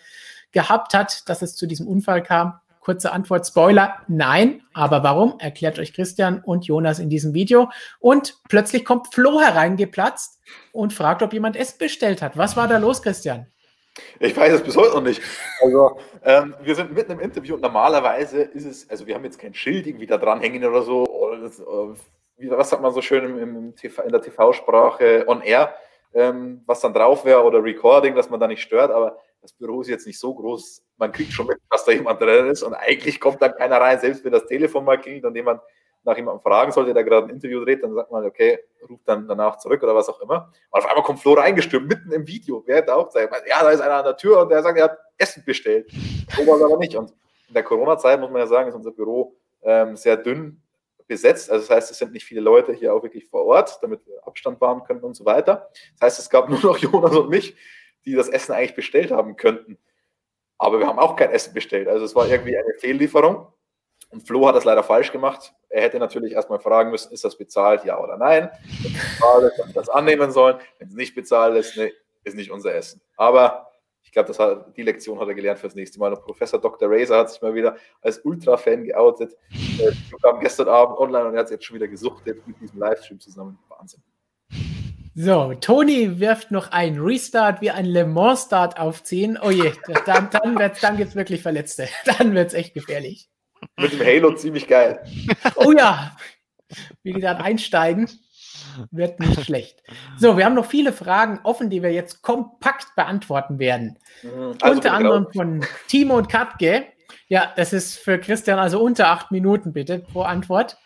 gehabt 0.51 0.95
hat, 0.95 1.29
dass 1.29 1.43
es 1.43 1.55
zu 1.55 1.67
diesem 1.67 1.88
Unfall 1.88 2.23
kam. 2.23 2.59
Kurze 2.79 3.11
Antwort, 3.11 3.45
Spoiler, 3.45 3.99
nein. 4.07 4.63
Aber 4.73 5.03
warum? 5.03 5.35
Erklärt 5.38 5.77
euch 5.77 5.93
Christian 5.93 6.41
und 6.43 6.65
Jonas 6.65 6.97
in 6.97 7.09
diesem 7.09 7.35
Video. 7.35 7.69
Und 7.99 8.38
plötzlich 8.49 8.83
kommt 8.83 9.13
Flo 9.13 9.39
hereingeplatzt 9.39 10.39
und 10.71 10.93
fragt, 10.93 11.21
ob 11.21 11.31
jemand 11.31 11.55
Essen 11.55 11.77
bestellt 11.77 12.23
hat. 12.23 12.38
Was 12.38 12.57
war 12.57 12.67
da 12.67 12.79
los, 12.79 13.03
Christian? 13.03 13.45
Ich 14.19 14.35
weiß 14.35 14.53
es 14.53 14.63
bis 14.63 14.77
heute 14.77 14.95
noch 14.95 15.03
nicht. 15.03 15.22
Also, 15.61 15.99
ähm, 16.23 16.55
wir 16.61 16.76
sind 16.76 16.93
mitten 16.93 17.11
im 17.11 17.19
Interview 17.19 17.55
und 17.55 17.61
normalerweise 17.61 18.41
ist 18.41 18.65
es, 18.65 18.89
also 18.89 19.05
wir 19.05 19.15
haben 19.15 19.26
jetzt 19.26 19.39
kein 19.39 19.53
Schild 19.53 19.85
irgendwie 19.85 20.07
da 20.07 20.18
dranhängen 20.18 20.63
oder 20.63 20.84
so. 20.84 21.05
Oder 21.07 21.41
das, 21.41 21.59
äh, 21.59 21.63
wie, 22.38 22.49
was 22.49 22.69
sagt 22.69 22.81
man 22.81 22.93
so 22.93 23.01
schön 23.01 23.26
im, 23.26 23.38
im 23.38 23.76
TV, 23.76 24.03
in 24.03 24.11
der 24.11 24.22
TV-Sprache 24.22 25.26
on 25.27 25.41
air, 25.41 25.76
ähm, 26.13 26.61
was 26.65 26.80
dann 26.81 26.93
drauf 26.93 27.26
wäre 27.26 27.43
oder 27.43 27.63
Recording, 27.63 28.15
dass 28.15 28.30
man 28.30 28.39
da 28.39 28.47
nicht 28.47 28.61
stört. 28.61 28.91
Aber 28.91 29.18
das 29.41 29.53
Büro 29.53 29.81
ist 29.81 29.89
jetzt 29.89 30.07
nicht 30.07 30.19
so 30.19 30.34
groß. 30.34 30.84
Man 30.97 31.11
kriegt 31.11 31.34
schon 31.34 31.47
mit, 31.47 31.57
dass 31.69 31.84
da 31.84 31.91
jemand 31.91 32.22
drin 32.22 32.47
ist 32.47 32.63
und 32.63 32.73
eigentlich 32.73 33.19
kommt 33.19 33.41
dann 33.41 33.55
keiner 33.55 33.81
rein, 33.81 33.99
selbst 33.99 34.23
wenn 34.23 34.31
das 34.31 34.45
Telefon 34.45 34.85
mal 34.85 34.99
klingelt 34.99 35.26
und 35.26 35.35
jemand 35.35 35.61
nach 36.03 36.18
jemandem 36.18 36.41
fragen 36.41 36.72
sollte, 36.72 36.94
der 36.94 37.03
gerade 37.03 37.28
ein 37.28 37.30
Interview 37.30 37.64
dreht, 37.64 37.84
dann 37.84 37.94
sagt 37.94 38.11
man, 38.11 38.26
okay, 38.26 38.60
ruft 38.90 39.07
dann 39.07 39.28
danach 39.28 39.57
zurück 39.57 39.84
oder 39.84 39.95
was 39.95 40.10
auch 40.10 40.19
immer. 40.22 40.52
Und 40.72 40.80
auf 40.80 40.88
einmal 40.88 41.03
kommt 41.03 41.19
Flo 41.19 41.34
reingestürmt, 41.34 41.88
mitten 41.88 42.11
im 42.11 42.26
Video, 42.28 42.64
während 42.65 42.88
er 42.88 42.98
auch 42.98 43.11
sagt, 43.11 43.32
ja, 43.48 43.61
da 43.61 43.69
ist 43.69 43.82
einer 43.82 43.95
an 43.95 44.06
der 44.06 44.18
Tür 44.18 44.41
und 44.41 44.49
der 44.49 44.64
sagt, 44.64 44.78
er 44.78 44.86
hat 44.86 44.98
Essen 45.18 45.44
bestellt. 45.45 45.91
Es 45.91 46.48
aber 46.49 46.78
nicht. 46.78 46.95
Und 46.95 47.11
in 47.48 47.53
der 47.53 47.64
Corona-Zeit, 47.64 48.19
muss 48.19 48.32
man 48.32 48.40
ja 48.41 48.48
sagen, 48.48 48.69
ist 48.69 48.76
unser 48.76 48.91
Büro 48.91 49.36
ähm, 49.61 49.95
sehr 49.95 50.18
dünn 50.18 50.61
besetzt. 51.07 51.52
Also 51.52 51.68
das 51.68 51.76
heißt, 51.76 51.91
es 51.91 51.98
sind 51.98 52.14
nicht 52.14 52.26
viele 52.26 52.41
Leute 52.41 52.73
hier 52.73 52.94
auch 52.94 53.03
wirklich 53.03 53.26
vor 53.26 53.45
Ort, 53.45 53.80
damit 53.82 54.06
wir 54.07 54.26
Abstand 54.26 54.61
wahren 54.61 54.84
können 54.86 55.02
und 55.02 55.14
so 55.14 55.26
weiter. 55.26 55.69
Das 55.99 56.07
heißt, 56.07 56.19
es 56.19 56.30
gab 56.30 56.49
nur 56.49 56.61
noch 56.61 56.78
Jonas 56.78 57.15
und 57.15 57.30
mich, 57.30 57.56
die 58.06 58.15
das 58.15 58.30
Essen 58.30 58.53
eigentlich 58.53 58.76
bestellt 58.76 59.11
haben 59.11 59.36
könnten. 59.36 59.78
Aber 60.57 60.80
wir 60.80 60.88
haben 60.88 60.99
auch 60.99 61.15
kein 61.15 61.32
Essen 61.32 61.53
bestellt. 61.53 61.88
Also 61.88 62.06
es 62.06 62.15
war 62.15 62.28
irgendwie 62.28 62.57
eine 62.57 62.73
Fehllieferung. 62.78 63.48
Und 64.11 64.27
Flo 64.27 64.47
hat 64.47 64.55
das 64.55 64.65
leider 64.65 64.83
falsch 64.83 65.11
gemacht. 65.11 65.53
Er 65.69 65.83
hätte 65.83 65.99
natürlich 65.99 66.33
erstmal 66.33 66.59
fragen 66.59 66.91
müssen, 66.91 67.13
ist 67.13 67.23
das 67.23 67.38
bezahlt, 67.38 67.85
ja 67.85 67.97
oder 67.99 68.17
nein. 68.17 68.49
Wenn 68.83 68.93
es 68.93 69.09
bezahlt 69.09 69.43
ist, 69.51 69.59
dann 69.59 69.73
das 69.73 69.89
annehmen 69.89 70.31
sollen. 70.31 70.57
Wenn 70.79 70.89
es 70.89 70.95
nicht 70.95 71.15
bezahlt 71.15 71.55
ist, 71.55 71.77
nee, 71.77 71.93
ist 72.23 72.35
nicht 72.35 72.51
unser 72.51 72.75
Essen. 72.75 73.01
Aber 73.15 73.71
ich 74.03 74.11
glaube, 74.11 74.65
die 74.75 74.83
Lektion 74.83 75.19
hat 75.19 75.27
er 75.29 75.33
gelernt 75.33 75.59
fürs 75.59 75.75
nächste 75.75 75.97
Mal. 75.97 76.13
Und 76.13 76.21
Professor 76.23 76.59
Dr. 76.59 76.89
Razor 76.91 77.19
hat 77.19 77.29
sich 77.29 77.41
mal 77.41 77.55
wieder 77.55 77.77
als 78.01 78.19
Ultra-Fan 78.19 78.83
geoutet. 78.83 79.38
Äh, 79.79 79.91
kam 80.21 80.41
gestern 80.41 80.67
Abend 80.67 80.97
online 80.97 81.29
und 81.29 81.33
er 81.33 81.39
hat 81.39 81.45
es 81.45 81.51
jetzt 81.51 81.65
schon 81.65 81.75
wieder 81.75 81.88
gesuchtet 81.88 82.45
mit 82.45 82.59
diesem 82.59 82.79
Livestream 82.79 83.19
zusammen. 83.19 83.57
Wahnsinn. 83.69 84.01
So, 85.15 85.53
Toni 85.55 86.19
wirft 86.19 86.51
noch 86.51 86.71
ein 86.71 86.99
Restart 86.99 87.61
wie 87.61 87.71
ein 87.71 87.85
Le 87.85 88.05
Mans 88.05 88.43
Start 88.43 88.79
aufziehen. 88.79 89.39
Oh 89.41 89.49
je, 89.49 89.71
dann, 90.05 90.29
dann, 90.29 90.55
dann 90.55 90.97
gibt 90.97 91.09
es 91.09 91.15
wirklich 91.15 91.41
Verletzte. 91.41 91.88
Dann 92.17 92.33
wird 92.33 92.49
es 92.49 92.53
echt 92.53 92.73
gefährlich. 92.73 93.30
Mit 93.77 93.93
dem 93.93 93.99
Halo 93.99 94.34
ziemlich 94.35 94.68
geil. 94.68 95.03
Oh 95.56 95.72
ja, 95.72 96.15
wie 97.03 97.19
dann 97.19 97.38
einsteigen, 97.38 98.10
wird 98.91 99.19
nicht 99.19 99.41
schlecht. 99.45 99.81
So, 100.18 100.38
wir 100.38 100.45
haben 100.45 100.56
noch 100.56 100.65
viele 100.65 100.93
Fragen 100.93 101.39
offen, 101.43 101.69
die 101.69 101.84
wir 101.84 101.91
jetzt 101.91 102.22
kompakt 102.22 102.95
beantworten 102.95 103.60
werden. 103.60 103.98
Mhm. 104.23 104.56
Also 104.61 104.76
unter 104.76 104.93
anderem 104.93 105.27
von 105.34 105.65
Timo 105.88 106.18
und 106.18 106.30
Katke. 106.30 106.85
Ja, 107.27 107.53
das 107.56 107.73
ist 107.73 107.98
für 107.98 108.19
Christian 108.19 108.60
also 108.60 108.81
unter 108.81 109.07
acht 109.07 109.31
Minuten 109.31 109.73
bitte 109.73 109.99
pro 109.99 110.22
Antwort. 110.22 110.77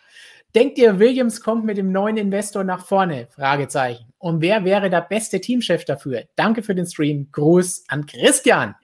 Denkt 0.54 0.78
ihr, 0.78 0.98
Williams 0.98 1.42
kommt 1.42 1.64
mit 1.64 1.76
dem 1.76 1.92
neuen 1.92 2.16
Investor 2.16 2.64
nach 2.64 2.86
vorne? 2.86 3.28
Fragezeichen. 3.30 4.06
Und 4.18 4.40
wer 4.40 4.64
wäre 4.64 4.88
der 4.88 5.02
beste 5.02 5.40
Teamchef 5.40 5.84
dafür? 5.84 6.22
Danke 6.34 6.62
für 6.62 6.74
den 6.74 6.86
Stream. 6.86 7.28
Gruß 7.30 7.84
an 7.88 8.06
Christian. 8.06 8.74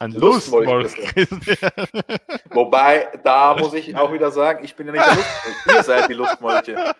Ein 0.00 0.12
Lustmolch. 0.12 0.92
Wobei, 2.50 3.08
da 3.24 3.56
muss 3.58 3.74
ich 3.74 3.96
auch 3.96 4.12
wieder 4.12 4.30
sagen, 4.30 4.64
ich 4.64 4.74
bin 4.76 4.86
ja 4.86 4.92
nicht 4.92 5.04
der 5.04 5.14
Lustmolch. 5.14 5.76
Ihr 5.76 5.82
seid 5.82 6.08
die 6.08 6.14
Lustmolche. 6.14 6.94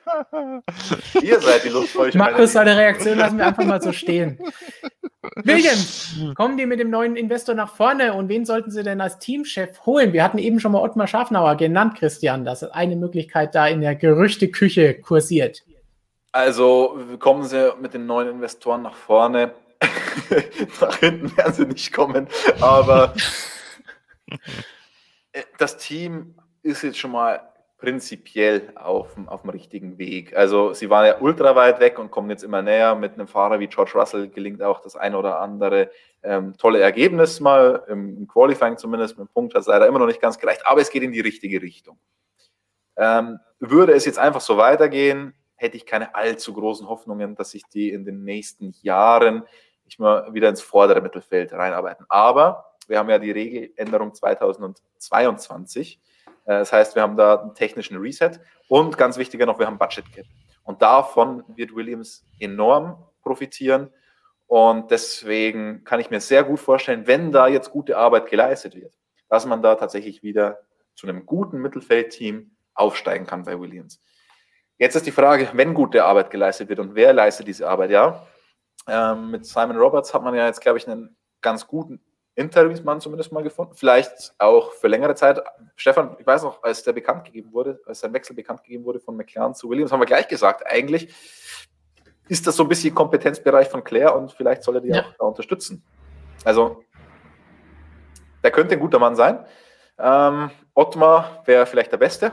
Ihr 1.23 1.41
seid 1.41 1.65
die 1.65 1.69
Lustmolche. 1.69 2.19
Markus, 2.19 2.53
seine 2.53 2.77
Reaktion 2.77 3.19
lassen 3.19 3.39
wir 3.39 3.47
einfach 3.47 3.65
mal 3.65 3.81
so 3.81 3.93
stehen. 3.93 4.39
Williams, 5.37 6.17
kommen 6.35 6.57
die 6.57 6.67
mit 6.67 6.81
dem 6.81 6.91
neuen 6.91 7.15
Investor 7.17 7.55
nach 7.55 7.75
vorne 7.75 8.15
und 8.15 8.29
wen 8.29 8.45
sollten 8.45 8.71
sie 8.71 8.83
denn 8.83 9.01
als 9.01 9.19
Teamchef 9.19 9.85
holen? 9.87 10.13
Wir 10.13 10.25
hatten 10.25 10.39
eben 10.39 10.59
schon 10.59 10.73
mal 10.73 10.81
Ottmar 10.81 11.07
Schafnauer 11.07 11.57
genannt, 11.57 11.97
Christian, 11.97 12.45
dass 12.45 12.65
eine 12.65 12.97
Möglichkeit 12.97 13.55
da 13.55 13.69
in 13.69 13.81
der 13.81 13.95
Gerüchteküche 13.95 14.95
kursiert. 14.95 15.63
Also 16.33 16.99
kommen 17.19 17.45
sie 17.45 17.73
mit 17.81 17.95
den 17.95 18.07
neuen 18.07 18.29
Investoren 18.29 18.83
nach 18.83 18.95
vorne. 18.95 19.53
nach 20.81 20.97
hinten 20.99 21.37
werden 21.37 21.53
sie 21.53 21.67
nicht 21.67 21.93
kommen, 21.93 22.29
aber 22.61 23.15
das 25.59 25.77
Team 25.77 26.35
ist 26.63 26.83
jetzt 26.83 26.99
schon 26.99 27.13
mal 27.13 27.49
prinzipiell 27.79 28.73
auf, 28.75 29.17
auf 29.27 29.43
dem 29.43 29.51
richtigen 29.51 29.99
Weg. 29.99 30.37
Also 30.37 30.73
sie 30.75 30.91
waren 30.91 31.07
ja 31.07 31.21
ultra 31.21 31.55
weit 31.55 31.79
weg 31.79 31.99
und 32.01 32.11
kommen 32.11 32.29
jetzt 32.29 32.43
immer 32.43 32.61
näher. 32.61 32.97
Mit 32.97 33.15
einem 33.15 33.29
Fahrer 33.29 33.61
wie 33.61 33.69
George 33.69 33.93
Russell 33.95 34.29
gelingt 34.29 34.61
auch 34.63 34.81
das 34.81 34.97
ein 34.97 35.15
oder 35.15 35.41
andere 35.41 35.91
ähm, 36.25 36.57
tolle 36.57 36.81
Ergebnis 36.81 37.39
mal, 37.39 37.85
im, 37.89 38.17
im, 38.17 38.27
Qualifying 38.27 38.77
zumindest. 38.77 39.17
Mit 39.17 39.29
dem 39.29 39.33
Punkt 39.33 39.55
hat 39.55 39.61
es 39.61 39.69
leider 39.69 39.87
immer 39.87 40.01
noch 40.01 40.07
nicht 40.07 40.21
ganz 40.21 40.39
gereicht, 40.39 40.63
aber 40.65 40.81
es 40.81 40.91
geht 40.91 41.05
in 41.05 41.13
die 41.13 41.21
richtige 41.21 41.63
Richtung. 41.63 41.99
Ähm, 42.97 43.39
würde 43.61 43.93
es 43.93 44.05
jetzt 44.05 44.19
einfach 44.19 44.41
so 44.41 44.57
weitergehen, 44.57 45.35
hätte 45.55 45.77
ich 45.77 45.87
keine 45.87 46.17
allzu 46.17 46.53
großen 46.53 46.89
Hoffnungen, 46.89 47.37
dass 47.37 47.51
sich 47.51 47.63
die 47.73 47.91
in 47.91 48.05
den 48.05 48.25
nächsten 48.25 48.75
Jahren 48.83 49.45
nicht 49.89 49.99
mal 49.99 50.33
wieder 50.33 50.49
ins 50.49 50.61
vordere 50.61 51.01
Mittelfeld 51.01 51.53
reinarbeiten. 51.53 52.07
Aber 52.09 52.77
wir 52.87 52.99
haben 52.99 53.11
ja 53.11 53.19
die 53.19 53.31
Regeländerung 53.31 54.15
2022 54.15 56.01
äh, 56.49 56.59
das 56.59 56.73
heißt, 56.73 56.95
wir 56.97 57.03
haben 57.03 57.17
da 57.17 57.41
einen 57.41 57.55
technischen 57.55 57.99
Reset 57.99 58.33
und 58.69 58.99
ganz 58.99 59.19
wichtiger 59.19 59.47
noch, 59.47 59.59
wir 59.59 59.67
haben 59.67 59.79
Budget 59.79 60.11
Cap. 60.13 60.25
Und 60.65 60.83
davon 60.83 61.45
wird 61.49 61.75
Williams 61.75 62.25
enorm 62.41 63.03
profitieren. 63.23 63.91
Und 64.47 64.91
deswegen 64.91 65.85
kann 65.85 66.01
ich 66.01 66.11
mir 66.11 66.21
sehr 66.21 66.43
gut 66.43 66.59
vorstellen, 66.59 67.07
wenn 67.07 67.31
da 67.33 67.47
jetzt 67.49 67.71
gute 67.71 67.97
Arbeit 67.99 68.31
geleistet 68.31 68.75
wird, 68.75 68.95
dass 69.29 69.47
man 69.47 69.63
da 69.63 69.75
tatsächlich 69.75 70.23
wieder 70.23 70.59
zu 70.95 71.07
einem 71.07 71.27
guten 71.27 71.59
Mittelfeldteam 71.59 72.51
aufsteigen 72.75 73.27
kann 73.27 73.45
bei 73.45 73.61
Williams. 73.61 74.03
Jetzt 74.79 74.95
ist 74.95 75.07
die 75.07 75.13
Frage, 75.13 75.51
wenn 75.53 75.75
gute 75.75 76.05
Arbeit 76.05 76.31
geleistet 76.31 76.69
wird 76.69 76.79
und 76.79 76.95
wer 76.95 77.13
leistet 77.13 77.47
diese 77.47 77.69
Arbeit, 77.69 77.91
ja. 77.91 78.27
Ähm, 78.89 79.31
mit 79.31 79.47
Simon 79.47 79.77
Roberts 79.77 80.15
hat 80.15 80.23
man 80.23 80.35
ja 80.35 80.47
jetzt, 80.47 80.61
glaube 80.61 80.79
ich, 80.79 80.89
einen 80.89 81.17
ganz 81.41 81.67
guten 81.67 82.01
Interimsmann 82.35 83.01
zumindest 83.01 83.33
mal 83.33 83.43
gefunden. 83.43 83.75
Vielleicht 83.75 84.33
auch 84.39 84.73
für 84.73 84.89
längere 84.89 85.15
Zeit. 85.15 85.43
Stefan, 85.77 86.17
ich 86.21 86.27
weiß 86.27 86.45
noch, 86.45 86.63
als 86.63 86.85
der 86.85 86.93
bekannt 86.93 87.25
gegeben 87.25 87.53
wurde, 87.53 87.81
als 87.85 88.01
sein 88.01 88.13
Wechsel 88.13 88.35
bekannt 88.35 88.63
gegeben 88.63 88.85
wurde 88.85 89.01
von 89.01 89.17
McLaren 89.17 89.55
zu 89.55 89.69
Williams, 89.69 89.93
haben 89.93 90.01
wir 90.01 90.07
gleich 90.07 90.29
gesagt, 90.29 90.65
eigentlich 90.67 91.13
ist 92.29 92.47
das 92.47 92.57
so 92.57 92.63
ein 92.63 92.69
bisschen 92.69 92.95
Kompetenzbereich 92.95 93.69
von 93.69 93.83
Claire 93.83 94.15
und 94.15 94.33
vielleicht 94.33 94.63
soll 94.63 94.77
er 94.77 94.81
die 94.81 94.89
ja. 94.89 95.03
auch 95.03 95.15
da 95.19 95.25
unterstützen. 95.25 95.83
Also, 96.45 96.85
der 98.45 98.53
könnte 98.53 98.75
ein 98.75 98.81
guter 98.81 99.01
Mann 99.01 99.17
sein. 99.17 99.45
Ähm, 99.99 100.51
Ottmar 100.75 101.43
wäre 101.45 101.67
vielleicht 101.67 101.91
der 101.91 101.97
Beste. 101.97 102.33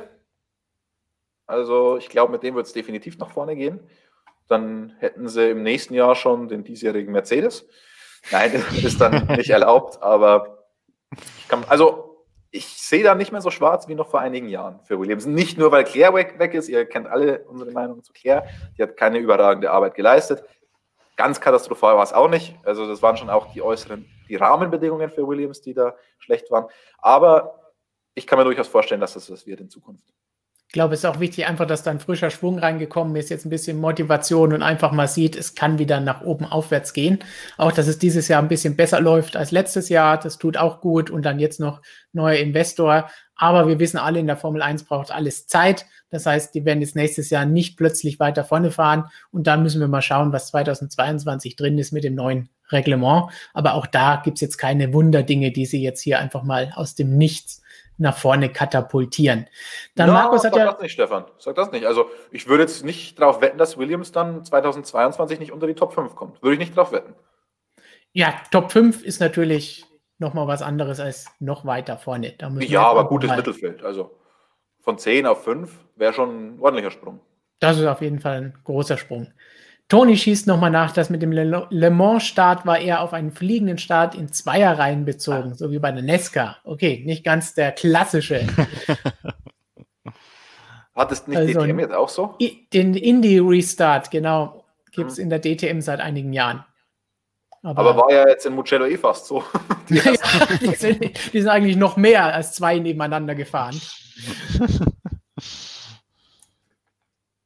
Also, 1.47 1.97
ich 1.97 2.09
glaube, 2.09 2.31
mit 2.31 2.43
dem 2.43 2.55
wird 2.55 2.67
es 2.67 2.73
definitiv 2.73 3.17
nach 3.17 3.31
vorne 3.31 3.55
gehen. 3.55 3.79
Dann 4.47 4.95
hätten 4.99 5.27
sie 5.27 5.49
im 5.49 5.63
nächsten 5.63 5.93
Jahr 5.93 6.15
schon 6.15 6.47
den 6.47 6.63
diesjährigen 6.63 7.11
Mercedes. 7.11 7.67
Nein, 8.31 8.51
das 8.75 8.83
ist 8.83 9.01
dann 9.01 9.27
nicht 9.27 9.49
erlaubt, 9.49 10.01
aber 10.01 10.65
ich 11.39 11.47
kann, 11.47 11.63
also 11.67 12.05
ich 12.51 12.65
sehe 12.65 13.03
da 13.03 13.15
nicht 13.15 13.31
mehr 13.31 13.41
so 13.41 13.51
schwarz 13.51 13.87
wie 13.87 13.95
noch 13.95 14.09
vor 14.09 14.21
einigen 14.21 14.47
Jahren 14.47 14.79
für 14.83 14.99
Williams. 14.99 15.25
Nicht 15.25 15.57
nur, 15.57 15.71
weil 15.71 15.83
Claire 15.83 16.13
weg, 16.13 16.39
weg 16.39 16.53
ist, 16.53 16.69
ihr 16.69 16.85
kennt 16.85 17.07
alle 17.07 17.43
unsere 17.43 17.71
Meinung 17.71 18.01
zu 18.01 18.13
Claire, 18.13 18.45
die 18.77 18.83
hat 18.83 18.95
keine 18.95 19.19
überragende 19.19 19.71
Arbeit 19.71 19.95
geleistet. 19.95 20.43
Ganz 21.17 21.39
katastrophal 21.41 21.95
war 21.95 22.03
es 22.03 22.13
auch 22.13 22.29
nicht. 22.29 22.55
Also 22.63 22.87
das 22.87 23.01
waren 23.01 23.17
schon 23.17 23.29
auch 23.29 23.51
die 23.53 23.61
äußeren, 23.61 24.05
die 24.29 24.35
Rahmenbedingungen 24.35 25.09
für 25.09 25.27
Williams, 25.27 25.61
die 25.61 25.73
da 25.73 25.95
schlecht 26.17 26.49
waren. 26.51 26.65
Aber 26.97 27.73
ich 28.15 28.25
kann 28.25 28.39
mir 28.39 28.45
durchaus 28.45 28.67
vorstellen, 28.67 29.01
dass 29.01 29.13
das 29.13 29.29
was 29.29 29.45
wird 29.45 29.59
in 29.59 29.69
Zukunft. 29.69 30.05
Ich 30.75 30.77
glaube, 30.77 30.93
es 30.93 31.05
ist 31.05 31.05
auch 31.05 31.21
wichtig, 31.21 31.47
einfach, 31.47 31.65
dass 31.65 31.83
da 31.83 31.91
ein 31.91 32.01
frischer 32.01 32.29
Schwung 32.29 32.59
reingekommen 32.59 33.15
ist, 33.15 33.29
jetzt 33.29 33.45
ein 33.45 33.49
bisschen 33.49 33.79
Motivation 33.79 34.51
und 34.51 34.61
einfach 34.61 34.91
mal 34.91 35.07
sieht, 35.07 35.37
es 35.37 35.55
kann 35.55 35.79
wieder 35.79 36.01
nach 36.01 36.19
oben 36.19 36.43
aufwärts 36.43 36.91
gehen. 36.91 37.19
Auch, 37.55 37.71
dass 37.71 37.87
es 37.87 37.97
dieses 37.97 38.27
Jahr 38.27 38.41
ein 38.41 38.49
bisschen 38.49 38.75
besser 38.75 38.99
läuft 38.99 39.37
als 39.37 39.51
letztes 39.51 39.87
Jahr, 39.87 40.19
das 40.19 40.37
tut 40.37 40.57
auch 40.57 40.81
gut 40.81 41.09
und 41.09 41.23
dann 41.23 41.39
jetzt 41.39 41.61
noch 41.61 41.81
neuer 42.11 42.39
Investor. 42.39 43.09
Aber 43.37 43.69
wir 43.69 43.79
wissen 43.79 43.95
alle, 43.95 44.19
in 44.19 44.27
der 44.27 44.35
Formel 44.35 44.61
1 44.61 44.83
braucht 44.83 45.11
alles 45.11 45.47
Zeit. 45.47 45.85
Das 46.09 46.25
heißt, 46.25 46.53
die 46.53 46.65
werden 46.65 46.81
jetzt 46.81 46.97
nächstes 46.97 47.29
Jahr 47.29 47.45
nicht 47.45 47.77
plötzlich 47.77 48.19
weiter 48.19 48.43
vorne 48.43 48.69
fahren 48.69 49.05
und 49.31 49.47
dann 49.47 49.63
müssen 49.63 49.79
wir 49.79 49.87
mal 49.87 50.01
schauen, 50.01 50.33
was 50.33 50.47
2022 50.47 51.55
drin 51.55 51.77
ist 51.77 51.93
mit 51.93 52.03
dem 52.03 52.15
neuen 52.15 52.49
Reglement. 52.69 53.31
Aber 53.53 53.75
auch 53.75 53.87
da 53.87 54.21
gibt 54.21 54.39
es 54.39 54.41
jetzt 54.41 54.57
keine 54.57 54.91
Wunderdinge, 54.91 55.53
die 55.53 55.67
sie 55.67 55.81
jetzt 55.81 56.01
hier 56.01 56.19
einfach 56.19 56.43
mal 56.43 56.73
aus 56.75 56.95
dem 56.95 57.17
Nichts 57.17 57.61
nach 57.97 58.17
vorne 58.17 58.51
katapultieren. 58.51 59.47
Dann 59.95 60.07
ja, 60.07 60.13
Markus 60.13 60.43
hat 60.43 60.53
sag 60.53 60.59
ja. 60.59 60.71
das 60.71 60.81
nicht, 60.81 60.91
Stefan. 60.91 61.25
Sag 61.37 61.55
das 61.55 61.71
nicht. 61.71 61.85
Also, 61.85 62.09
ich 62.31 62.47
würde 62.47 62.63
jetzt 62.63 62.83
nicht 62.83 63.19
darauf 63.19 63.41
wetten, 63.41 63.57
dass 63.57 63.77
Williams 63.77 64.11
dann 64.11 64.43
2022 64.43 65.39
nicht 65.39 65.51
unter 65.51 65.67
die 65.67 65.75
Top 65.75 65.93
5 65.93 66.15
kommt. 66.15 66.41
Würde 66.41 66.53
ich 66.53 66.59
nicht 66.59 66.77
darauf 66.77 66.91
wetten. 66.91 67.13
Ja, 68.11 68.33
Top 68.51 68.71
5 68.71 69.03
ist 69.03 69.19
natürlich 69.19 69.85
nochmal 70.17 70.47
was 70.47 70.61
anderes 70.61 70.99
als 70.99 71.27
noch 71.39 71.65
weiter 71.65 71.97
vorne. 71.97 72.35
ja, 72.59 72.83
aber 72.83 73.07
gutes 73.07 73.29
mal. 73.29 73.37
Mittelfeld. 73.37 73.83
Also 73.83 74.17
von 74.81 74.97
10 74.97 75.25
auf 75.25 75.43
5 75.43 75.71
wäre 75.95 76.13
schon 76.13 76.55
ein 76.55 76.59
ordentlicher 76.59 76.91
Sprung. 76.91 77.19
Das 77.59 77.77
ist 77.77 77.85
auf 77.85 78.01
jeden 78.01 78.19
Fall 78.19 78.37
ein 78.37 78.57
großer 78.63 78.97
Sprung. 78.97 79.33
Toni 79.87 80.17
schießt 80.17 80.47
nochmal 80.47 80.71
nach, 80.71 80.93
dass 80.93 81.11
mit 81.11 81.21
dem 81.21 81.31
Le 81.31 81.91
Mans-Start 81.91 82.65
war 82.65 82.79
er 82.79 83.01
auf 83.01 83.13
einen 83.13 83.31
fliegenden 83.31 83.77
Start 83.77 84.15
in 84.15 84.31
Zweierreihen 84.31 85.05
bezogen, 85.05 85.51
ah. 85.51 85.55
so 85.55 85.69
wie 85.69 85.77
bei 85.77 85.91
der 85.91 86.01
Nesca. 86.01 86.57
Okay, 86.63 87.03
nicht 87.05 87.23
ganz 87.23 87.53
der 87.53 87.71
klassische. 87.71 88.47
Hat 90.95 91.11
es 91.11 91.27
nicht 91.27 91.37
also 91.37 91.61
DTM 91.61 91.79
jetzt 91.79 91.93
auch 91.93 92.09
so? 92.09 92.35
Den 92.73 92.95
Indie-Restart, 92.95 94.09
genau, 94.11 94.65
gibt 94.91 95.11
es 95.11 95.17
hm. 95.17 95.23
in 95.23 95.29
der 95.29 95.41
DTM 95.41 95.81
seit 95.81 95.99
einigen 95.99 96.33
Jahren. 96.33 96.65
Aber, 97.61 97.79
Aber, 97.79 97.97
war 97.97 98.11
ja 98.11 98.27
jetzt 98.27 98.45
in 98.45 98.53
Mugello 98.53 98.85
eh 98.85 98.97
fast 98.97 99.27
so. 99.27 99.43
Die, 99.89 99.95
ja, 99.95 100.13
die, 100.61 100.75
sind, 100.75 101.33
die 101.33 101.41
sind 101.41 101.49
eigentlich 101.49 101.75
noch 101.75 101.95
mehr 101.97 102.33
als 102.33 102.53
zwei 102.53 102.79
nebeneinander 102.79 103.35
gefahren. 103.35 103.79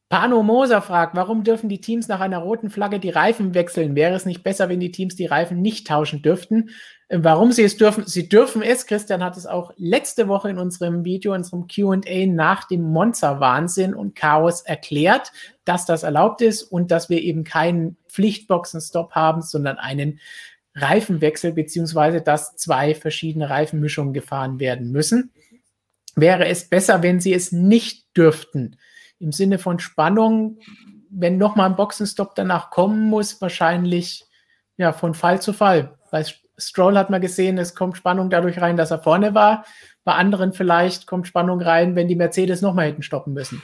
Pano 0.10 0.42
Moser 0.42 0.82
fragt, 0.82 1.16
warum 1.16 1.44
dürfen 1.44 1.70
die 1.70 1.82
Teams 1.82 2.08
nach 2.08 2.20
einer 2.20 2.40
roten 2.40 2.72
Flagge 2.72 3.00
die 3.00 3.12
Reifen 3.12 3.54
wechseln? 3.54 3.96
Wäre 3.96 4.16
es 4.16 4.26
nicht 4.26 4.42
besser, 4.42 4.68
wenn 4.68 4.80
die 4.80 4.92
Teams 4.92 5.16
die 5.16 5.28
Reifen 5.28 5.62
nicht 5.62 5.86
tauschen 5.86 6.24
dürften? 6.24 6.72
Äh, 7.10 7.20
warum 7.22 7.52
sie 7.52 7.62
es 7.62 7.78
dürfen? 7.78 8.08
Sie 8.08 8.28
dürfen 8.28 8.64
es. 8.64 8.88
Christian 8.88 9.24
hat 9.24 9.38
es 9.38 9.46
auch 9.46 9.72
letzte 9.78 10.28
Woche 10.28 10.50
in 10.50 10.58
unserem 10.58 11.06
Video, 11.06 11.34
in 11.34 11.42
unserem 11.42 11.68
QA 11.68 12.26
nach 12.26 12.68
dem 12.68 12.82
Monza-Wahnsinn 12.82 13.94
und 13.94 14.16
Chaos 14.16 14.62
erklärt, 14.62 15.32
dass 15.64 15.86
das 15.86 16.02
erlaubt 16.02 16.42
ist 16.42 16.64
und 16.64 16.90
dass 16.90 17.12
wir 17.12 17.22
eben 17.22 17.44
keinen 17.44 17.96
Pflichtboxenstopp 18.08 19.12
haben, 19.12 19.44
sondern 19.44 19.78
einen 19.78 20.20
Reifenwechsel, 20.74 21.54
beziehungsweise 21.54 22.22
dass 22.22 22.56
zwei 22.56 22.96
verschiedene 22.96 23.52
Reifenmischungen 23.52 24.14
gefahren 24.14 24.60
werden 24.60 24.92
müssen. 24.92 25.34
Wäre 26.16 26.48
es 26.48 26.68
besser, 26.68 27.04
wenn 27.04 27.20
sie 27.20 27.34
es 27.34 27.52
nicht 27.52 28.18
dürften? 28.18 28.76
Im 29.20 29.32
Sinne 29.32 29.60
von 29.60 29.80
Spannung, 29.80 30.60
wenn 31.10 31.38
nochmal 31.38 31.70
ein 31.70 31.76
Boxenstopp 31.76 32.36
danach 32.36 32.70
kommen 32.70 33.10
muss, 33.10 33.42
wahrscheinlich 33.42 34.26
ja 34.78 34.94
von 34.94 35.14
Fall 35.14 35.42
zu 35.42 35.54
Fall. 35.54 35.98
Bei 36.12 36.26
Stroll 36.58 36.98
hat 36.98 37.10
man 37.10 37.22
gesehen, 37.22 37.58
es 37.58 37.76
kommt 37.76 37.98
Spannung 37.98 38.30
dadurch 38.30 38.62
rein, 38.62 38.78
dass 38.78 38.92
er 38.92 39.00
vorne 39.00 39.34
war. 39.34 39.66
Bei 40.04 40.14
anderen 40.14 40.54
vielleicht 40.54 41.08
kommt 41.08 41.28
Spannung 41.28 41.62
rein, 41.62 41.96
wenn 41.96 42.08
die 42.08 42.16
Mercedes 42.16 42.62
nochmal 42.62 42.88
hätten 42.88 43.04
stoppen 43.04 43.34
müssen. 43.34 43.62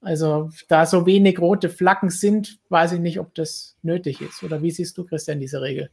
Also 0.00 0.50
da 0.68 0.86
so 0.86 1.06
wenig 1.06 1.40
rote 1.40 1.68
Flaggen 1.68 2.10
sind, 2.10 2.58
weiß 2.68 2.92
ich 2.92 3.00
nicht, 3.00 3.18
ob 3.18 3.34
das 3.34 3.76
nötig 3.82 4.20
ist. 4.20 4.42
Oder 4.42 4.62
wie 4.62 4.70
siehst 4.70 4.96
du, 4.96 5.04
Christian, 5.04 5.40
diese 5.40 5.60
Regel? 5.60 5.90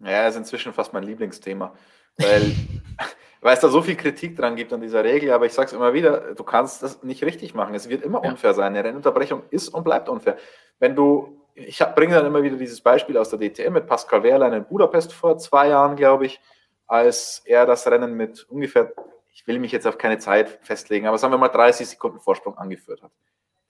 Ja, 0.00 0.28
ist 0.28 0.36
inzwischen 0.36 0.72
fast 0.72 0.92
mein 0.92 1.02
Lieblingsthema. 1.02 1.74
Weil 2.18 2.52
weil 3.40 3.54
es 3.54 3.60
da 3.60 3.68
so 3.68 3.82
viel 3.82 3.96
Kritik 3.96 4.36
dran 4.36 4.56
gibt 4.56 4.72
an 4.72 4.80
dieser 4.80 5.04
Regel, 5.04 5.32
aber 5.32 5.46
ich 5.46 5.52
sage 5.52 5.66
es 5.68 5.72
immer 5.72 5.92
wieder, 5.92 6.34
du 6.34 6.42
kannst 6.42 6.82
das 6.82 7.02
nicht 7.02 7.22
richtig 7.22 7.54
machen. 7.54 7.74
Es 7.74 7.88
wird 7.88 8.02
immer 8.02 8.24
unfair 8.24 8.54
sein. 8.54 8.74
Eine 8.74 8.84
Rennunterbrechung 8.84 9.42
ist 9.50 9.68
und 9.68 9.84
bleibt 9.84 10.08
unfair. 10.08 10.36
Wenn 10.78 10.96
du, 10.96 11.40
ich 11.54 11.78
bringe 11.94 12.14
dann 12.14 12.26
immer 12.26 12.42
wieder 12.42 12.56
dieses 12.56 12.80
Beispiel 12.80 13.16
aus 13.16 13.30
der 13.30 13.38
DTM 13.38 13.72
mit 13.72 13.86
Pascal 13.86 14.22
Wehrlein 14.22 14.52
in 14.52 14.64
Budapest 14.64 15.12
vor 15.12 15.38
zwei 15.38 15.68
Jahren, 15.68 15.96
glaube 15.96 16.26
ich, 16.26 16.40
als 16.86 17.42
er 17.44 17.66
das 17.66 17.86
Rennen 17.86 18.14
mit 18.14 18.44
ungefähr, 18.48 18.92
ich 19.32 19.46
will 19.46 19.58
mich 19.58 19.72
jetzt 19.72 19.86
auf 19.86 19.98
keine 19.98 20.18
Zeit 20.18 20.58
festlegen, 20.62 21.06
aber 21.06 21.18
sagen 21.18 21.32
wir 21.32 21.38
mal 21.38 21.48
30 21.48 21.86
Sekunden 21.88 22.18
Vorsprung 22.18 22.56
angeführt 22.58 23.02
hat. 23.02 23.12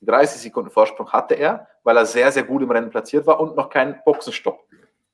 Die 0.00 0.06
30 0.06 0.40
Sekunden 0.40 0.70
Vorsprung 0.70 1.12
hatte 1.12 1.34
er, 1.34 1.66
weil 1.82 1.96
er 1.96 2.06
sehr, 2.06 2.30
sehr 2.30 2.44
gut 2.44 2.62
im 2.62 2.70
Rennen 2.70 2.90
platziert 2.90 3.26
war 3.26 3.40
und 3.40 3.56
noch 3.56 3.68
keinen 3.68 4.00
Boxenstopp 4.04 4.60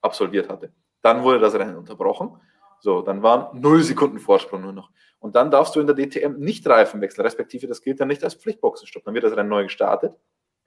absolviert 0.02 0.50
hatte. 0.50 0.70
Dann 1.00 1.22
wurde 1.22 1.40
das 1.40 1.54
Rennen 1.54 1.76
unterbrochen 1.76 2.38
So, 2.84 3.00
dann 3.00 3.22
waren 3.22 3.58
null 3.58 3.82
Sekunden 3.82 4.18
Vorsprung 4.18 4.60
nur 4.60 4.74
noch. 4.74 4.90
Und 5.18 5.36
dann 5.36 5.50
darfst 5.50 5.74
du 5.74 5.80
in 5.80 5.86
der 5.86 5.96
DTM 5.96 6.34
nicht 6.34 6.66
Reifen 6.66 7.00
wechseln, 7.00 7.22
respektive 7.22 7.66
das 7.66 7.80
gilt 7.80 7.98
dann 7.98 8.08
nicht 8.08 8.22
als 8.22 8.34
Pflichtboxenstopp. 8.34 9.04
Dann 9.04 9.14
wird 9.14 9.24
das 9.24 9.34
Rennen 9.34 9.48
neu 9.48 9.62
gestartet. 9.62 10.14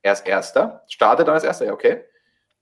Er 0.01 0.13
ist 0.13 0.25
Erster, 0.25 0.81
startet 0.87 1.27
dann 1.27 1.35
als 1.35 1.43
Erster, 1.43 1.67
ja, 1.67 1.73
okay. 1.73 2.05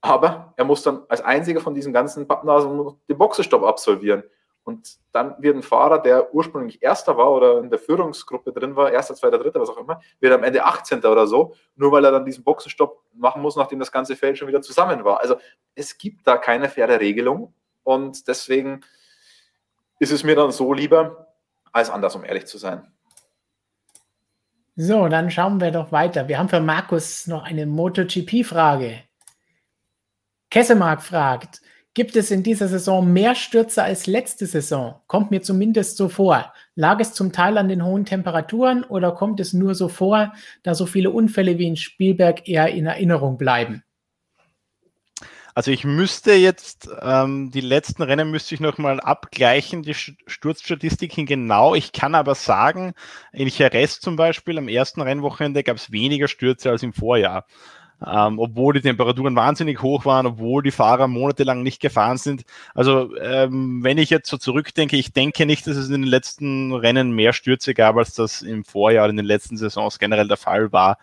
Aber 0.01 0.53
er 0.57 0.65
muss 0.65 0.83
dann 0.83 1.03
als 1.07 1.21
einziger 1.21 1.61
von 1.61 1.73
diesen 1.73 1.93
ganzen 1.93 2.27
Pappnasen 2.27 2.99
den 3.07 3.17
Boxenstopp 3.17 3.63
absolvieren. 3.63 4.23
Und 4.65 4.97
dann 5.13 5.35
wird 5.39 5.55
ein 5.55 5.63
Fahrer, 5.63 5.99
der 5.99 6.35
ursprünglich 6.35 6.83
Erster 6.83 7.15
war 7.15 7.31
oder 7.31 7.59
in 7.59 7.69
der 7.69 7.79
Führungsgruppe 7.79 8.51
drin 8.51 8.75
war, 8.75 8.91
Erster, 8.91 9.15
Zweiter, 9.15 9.37
Dritter, 9.37 9.61
was 9.61 9.69
auch 9.69 9.77
immer, 9.77 10.01
wird 10.19 10.33
am 10.33 10.43
Ende 10.43 10.65
18. 10.65 10.99
oder 11.05 11.27
so, 11.27 11.53
nur 11.77 11.93
weil 11.93 12.03
er 12.03 12.11
dann 12.11 12.25
diesen 12.25 12.43
Boxenstopp 12.43 13.03
machen 13.13 13.41
muss, 13.41 13.55
nachdem 13.55 13.79
das 13.79 13.93
ganze 13.93 14.17
Feld 14.17 14.37
schon 14.37 14.49
wieder 14.49 14.61
zusammen 14.61 15.05
war. 15.05 15.21
Also 15.21 15.37
es 15.75 15.97
gibt 15.97 16.27
da 16.27 16.35
keine 16.35 16.67
faire 16.67 16.99
Regelung 16.99 17.53
und 17.83 18.27
deswegen 18.27 18.81
ist 19.99 20.11
es 20.11 20.23
mir 20.23 20.35
dann 20.35 20.51
so 20.51 20.73
lieber 20.73 21.35
als 21.71 21.89
anders, 21.89 22.15
um 22.15 22.23
ehrlich 22.23 22.45
zu 22.45 22.57
sein. 22.57 22.87
So, 24.75 25.07
dann 25.07 25.31
schauen 25.31 25.61
wir 25.61 25.71
doch 25.71 25.91
weiter. 25.91 26.27
Wir 26.27 26.37
haben 26.37 26.49
für 26.49 26.59
Markus 26.59 27.27
noch 27.27 27.43
eine 27.43 27.65
MotoGP-Frage. 27.65 29.03
Kessemark 30.49 31.01
fragt, 31.01 31.61
Gibt 31.95 32.17
es 32.17 32.29
in 32.29 32.43
dieser 32.43 32.67
Saison 32.67 33.13
mehr 33.13 33.35
Stürze 33.35 33.81
als 33.81 34.05
letzte 34.05 34.47
Saison? 34.47 34.95
Kommt 35.07 35.31
mir 35.31 35.41
zumindest 35.41 35.95
so 35.95 36.09
vor. 36.09 36.51
Lag 36.75 36.99
es 36.99 37.13
zum 37.13 37.31
Teil 37.31 37.57
an 37.57 37.69
den 37.69 37.85
hohen 37.85 38.03
Temperaturen 38.03 38.83
oder 38.83 39.13
kommt 39.13 39.39
es 39.39 39.53
nur 39.53 39.75
so 39.75 39.87
vor, 39.87 40.33
da 40.63 40.75
so 40.75 40.87
viele 40.87 41.11
Unfälle 41.11 41.57
wie 41.57 41.67
in 41.67 41.77
Spielberg 41.77 42.49
eher 42.49 42.67
in 42.67 42.85
Erinnerung 42.85 43.37
bleiben? 43.37 43.81
Also 45.55 45.71
ich 45.71 45.85
müsste 45.85 46.33
jetzt, 46.33 46.89
ähm, 47.01 47.49
die 47.49 47.61
letzten 47.61 48.03
Rennen 48.03 48.29
müsste 48.29 48.53
ich 48.53 48.61
nochmal 48.61 48.99
abgleichen, 48.99 49.83
die 49.83 49.93
Sturzstatistiken 49.93 51.25
genau. 51.25 51.75
Ich 51.75 51.93
kann 51.93 52.13
aber 52.13 52.35
sagen, 52.35 52.93
in 53.31 53.47
Jerez 53.47 53.99
zum 54.01 54.17
Beispiel, 54.17 54.57
am 54.57 54.67
ersten 54.67 55.01
Rennwochenende 55.01 55.63
gab 55.63 55.77
es 55.77 55.91
weniger 55.91 56.27
Stürze 56.27 56.69
als 56.69 56.83
im 56.83 56.93
Vorjahr 56.93 57.45
ähm, 58.05 58.39
obwohl 58.39 58.73
die 58.73 58.81
Temperaturen 58.81 59.35
wahnsinnig 59.35 59.81
hoch 59.81 60.05
waren, 60.05 60.25
obwohl 60.25 60.63
die 60.63 60.71
Fahrer 60.71 61.07
monatelang 61.07 61.63
nicht 61.63 61.81
gefahren 61.81 62.17
sind. 62.17 62.43
Also 62.73 63.15
ähm, 63.17 63.83
wenn 63.83 63.97
ich 63.97 64.09
jetzt 64.09 64.29
so 64.29 64.37
zurückdenke, 64.37 64.97
ich 64.97 65.13
denke 65.13 65.45
nicht, 65.45 65.65
dass 65.67 65.77
es 65.77 65.87
in 65.87 66.01
den 66.01 66.03
letzten 66.03 66.73
Rennen 66.73 67.11
mehr 67.11 67.33
Stürze 67.33 67.73
gab, 67.73 67.95
als 67.97 68.13
das 68.13 68.41
im 68.41 68.63
Vorjahr, 68.63 69.09
in 69.09 69.17
den 69.17 69.25
letzten 69.25 69.57
Saisons 69.57 69.99
generell 69.99 70.27
der 70.27 70.37
Fall 70.37 70.71
war. 70.71 70.97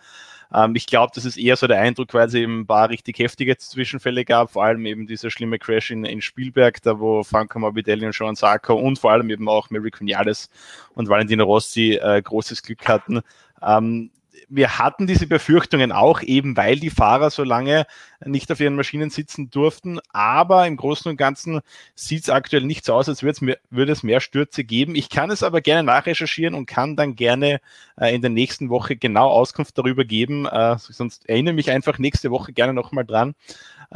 Ähm, 0.53 0.75
ich 0.75 0.85
glaube, 0.85 1.11
das 1.15 1.25
ist 1.25 1.37
eher 1.37 1.55
so 1.55 1.67
der 1.67 1.79
Eindruck, 1.79 2.13
weil 2.13 2.27
es 2.27 2.33
eben 2.33 2.61
ein 2.61 2.67
paar 2.67 2.89
richtig 2.89 3.19
heftige 3.19 3.57
Zwischenfälle 3.57 4.25
gab, 4.25 4.51
vor 4.51 4.63
allem 4.63 4.85
eben 4.85 5.07
dieser 5.07 5.29
schlimme 5.31 5.59
Crash 5.59 5.91
in, 5.91 6.05
in 6.05 6.21
Spielberg, 6.21 6.81
da 6.81 6.99
wo 6.99 7.23
Franco 7.23 7.59
Morbidelli 7.59 8.05
und 8.05 8.13
Sean 8.13 8.35
Sarko 8.35 8.75
und 8.75 8.99
vor 8.99 9.11
allem 9.11 9.29
eben 9.29 9.49
auch 9.49 9.69
Mary 9.69 9.91
Cunales 9.91 10.49
und 10.93 11.09
Valentino 11.09 11.43
Rossi 11.43 11.99
äh, 12.01 12.21
großes 12.21 12.61
Glück 12.63 12.87
hatten. 12.87 13.21
Ähm, 13.61 14.11
wir 14.49 14.77
hatten 14.77 15.07
diese 15.07 15.27
Befürchtungen 15.27 15.91
auch, 15.91 16.21
eben 16.21 16.55
weil 16.57 16.79
die 16.79 16.89
Fahrer 16.89 17.29
so 17.29 17.43
lange 17.43 17.85
nicht 18.25 18.51
auf 18.51 18.59
ihren 18.59 18.75
Maschinen 18.75 19.09
sitzen 19.09 19.49
durften. 19.49 19.99
Aber 20.11 20.67
im 20.67 20.77
Großen 20.77 21.09
und 21.09 21.17
Ganzen 21.17 21.61
sieht 21.95 22.23
es 22.23 22.29
aktuell 22.29 22.63
nicht 22.63 22.85
so 22.85 22.93
aus, 22.93 23.09
als 23.09 23.23
würde 23.23 23.91
es, 23.91 24.03
mehr, 24.03 24.19
Stürze 24.19 24.63
geben. 24.63 24.95
Ich 24.95 25.09
kann 25.09 25.31
es 25.31 25.43
aber 25.43 25.61
gerne 25.61 25.83
nachrecherchieren 25.83 26.55
und 26.55 26.65
kann 26.65 26.95
dann 26.95 27.15
gerne 27.15 27.61
äh, 27.97 28.13
in 28.13 28.21
der 28.21 28.29
nächsten 28.29 28.69
Woche 28.69 28.95
genau 28.95 29.29
Auskunft 29.29 29.77
darüber 29.77 30.05
geben. 30.05 30.45
Äh, 30.45 30.77
sonst 30.77 31.27
erinnere 31.27 31.53
mich 31.53 31.71
einfach 31.71 31.97
nächste 31.97 32.31
Woche 32.31 32.53
gerne 32.53 32.73
nochmal 32.73 33.05
dran. 33.05 33.35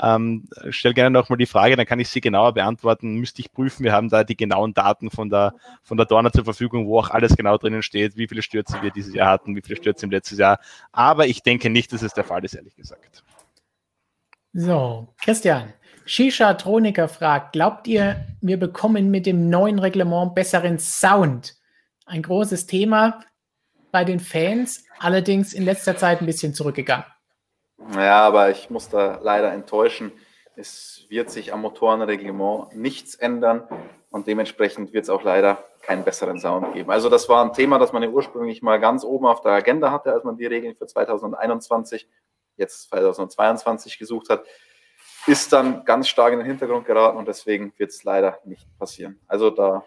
Ähm, 0.02 0.48
stell 0.70 0.94
gerne 0.94 1.12
nochmal 1.12 1.38
die 1.38 1.46
Frage, 1.46 1.76
dann 1.76 1.86
kann 1.86 2.00
ich 2.00 2.10
sie 2.10 2.22
genauer 2.22 2.54
beantworten. 2.54 3.16
Müsste 3.16 3.42
ich 3.42 3.52
prüfen. 3.52 3.84
Wir 3.84 3.94
haben 3.94 4.10
da 4.10 4.24
die 4.24 4.38
genauen 4.38 4.74
Daten 4.74 5.10
von 5.10 5.30
der, 5.30 5.54
von 5.84 5.98
der 5.98 6.06
Dorner 6.06 6.32
zur 6.32 6.44
Verfügung, 6.46 6.88
wo 6.88 7.00
auch 7.00 7.10
alles 7.10 7.36
genau 7.36 7.58
drinnen 7.58 7.84
steht, 7.84 8.18
wie 8.18 8.28
viele 8.28 8.42
Stürze 8.42 8.82
wir 8.82 8.92
dieses 8.92 9.14
Jahr 9.14 9.30
hatten, 9.30 9.56
wie 9.56 9.62
viele 9.62 9.78
Stürze 9.78 10.06
im 10.06 10.12
letzten 10.12 10.38
Jahr. 10.38 10.60
Aber 10.92 11.28
ich 11.28 11.44
denke 11.44 11.70
nicht, 11.70 11.92
dass 11.94 12.02
es 12.02 12.14
der 12.14 12.24
Fall 12.24 12.44
ist, 12.46 12.54
ehrlich 12.54 12.76
gesagt. 12.76 13.24
So, 14.54 15.14
Christian. 15.22 15.74
Shisha 16.06 16.54
Troniker 16.54 17.10
fragt, 17.10 17.52
glaubt 17.52 17.86
ihr, 17.86 18.26
wir 18.40 18.58
bekommen 18.58 19.12
mit 19.12 19.26
dem 19.26 19.50
neuen 19.50 19.78
Reglement 19.78 20.34
besseren 20.34 20.80
Sound? 20.80 21.56
Ein 22.06 22.22
großes 22.22 22.66
Thema 22.66 23.20
bei 23.92 24.06
den 24.06 24.22
Fans, 24.22 24.86
allerdings 25.00 25.54
in 25.54 25.64
letzter 25.64 25.98
Zeit 25.98 26.22
ein 26.22 26.26
bisschen 26.26 26.54
zurückgegangen. 26.54 27.06
Ja, 27.96 28.22
aber 28.22 28.50
ich 28.50 28.70
muss 28.70 28.90
da 28.90 29.20
leider 29.22 29.52
enttäuschen. 29.52 30.12
Es 30.56 31.06
wird 31.10 31.30
sich 31.30 31.54
am 31.54 31.62
Motorenreglement 31.62 32.76
nichts 32.76 33.16
ändern 33.16 33.68
und 34.10 34.28
dementsprechend 34.28 34.94
wird 34.94 35.04
es 35.04 35.10
auch 35.10 35.24
leider 35.24 35.64
keinen 35.82 36.04
besseren 36.04 36.40
Sound 36.40 36.74
geben. 36.74 36.90
Also 36.90 37.10
das 37.10 37.30
war 37.30 37.46
ein 37.46 37.54
Thema, 37.54 37.78
das 37.78 37.94
man 37.94 38.02
ja 38.04 38.10
ursprünglich 38.10 38.62
mal 38.62 38.80
ganz 38.80 39.04
oben 39.04 39.28
auf 39.28 39.42
der 39.42 39.52
Agenda 39.52 39.92
hatte, 39.92 40.12
als 40.12 40.24
man 40.24 40.38
die 40.38 40.48
Regeln 40.48 40.76
für 40.76 40.88
2021 40.88 42.10
jetzt 42.58 42.90
2022 42.90 44.00
gesucht 44.00 44.30
hat, 44.30 44.44
ist 45.28 45.54
dann 45.54 45.86
ganz 45.86 46.08
stark 46.08 46.34
in 46.34 46.40
den 46.40 46.48
Hintergrund 46.48 46.86
geraten 46.86 47.18
und 47.18 47.28
deswegen 47.28 47.74
wird 47.78 47.92
es 47.92 48.04
leider 48.04 48.40
nicht 48.46 48.66
passieren. 48.80 49.20
Also 49.28 49.50
da, 49.52 49.86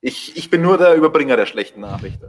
ich, 0.00 0.36
ich 0.36 0.50
bin 0.50 0.62
nur 0.62 0.78
der 0.78 0.94
Überbringer 0.94 1.36
der 1.36 1.46
schlechten 1.46 1.80
Nachricht. 1.80 2.20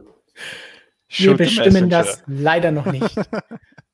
Wir 1.08 1.38
bestimmen 1.38 1.90
das 1.90 2.24
leider 2.28 2.72
noch 2.72 2.88
nicht. 2.88 3.16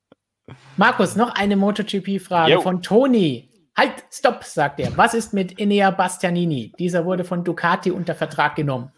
Markus, 0.82 1.16
noch 1.16 1.36
eine 1.36 1.58
MotoGP-Frage 1.58 2.60
von 2.60 2.82
Toni. 2.82 3.52
Halt, 3.78 4.04
stopp, 4.12 4.44
sagt 4.44 4.80
er. 4.80 4.98
Was 4.98 5.14
ist 5.14 5.32
mit 5.32 5.60
Enea 5.60 5.92
Bastianini? 5.92 6.74
Dieser 6.80 7.06
wurde 7.06 7.24
von 7.24 7.44
Ducati 7.44 7.92
unter 7.92 8.16
Vertrag 8.16 8.56
genommen. 8.56 8.92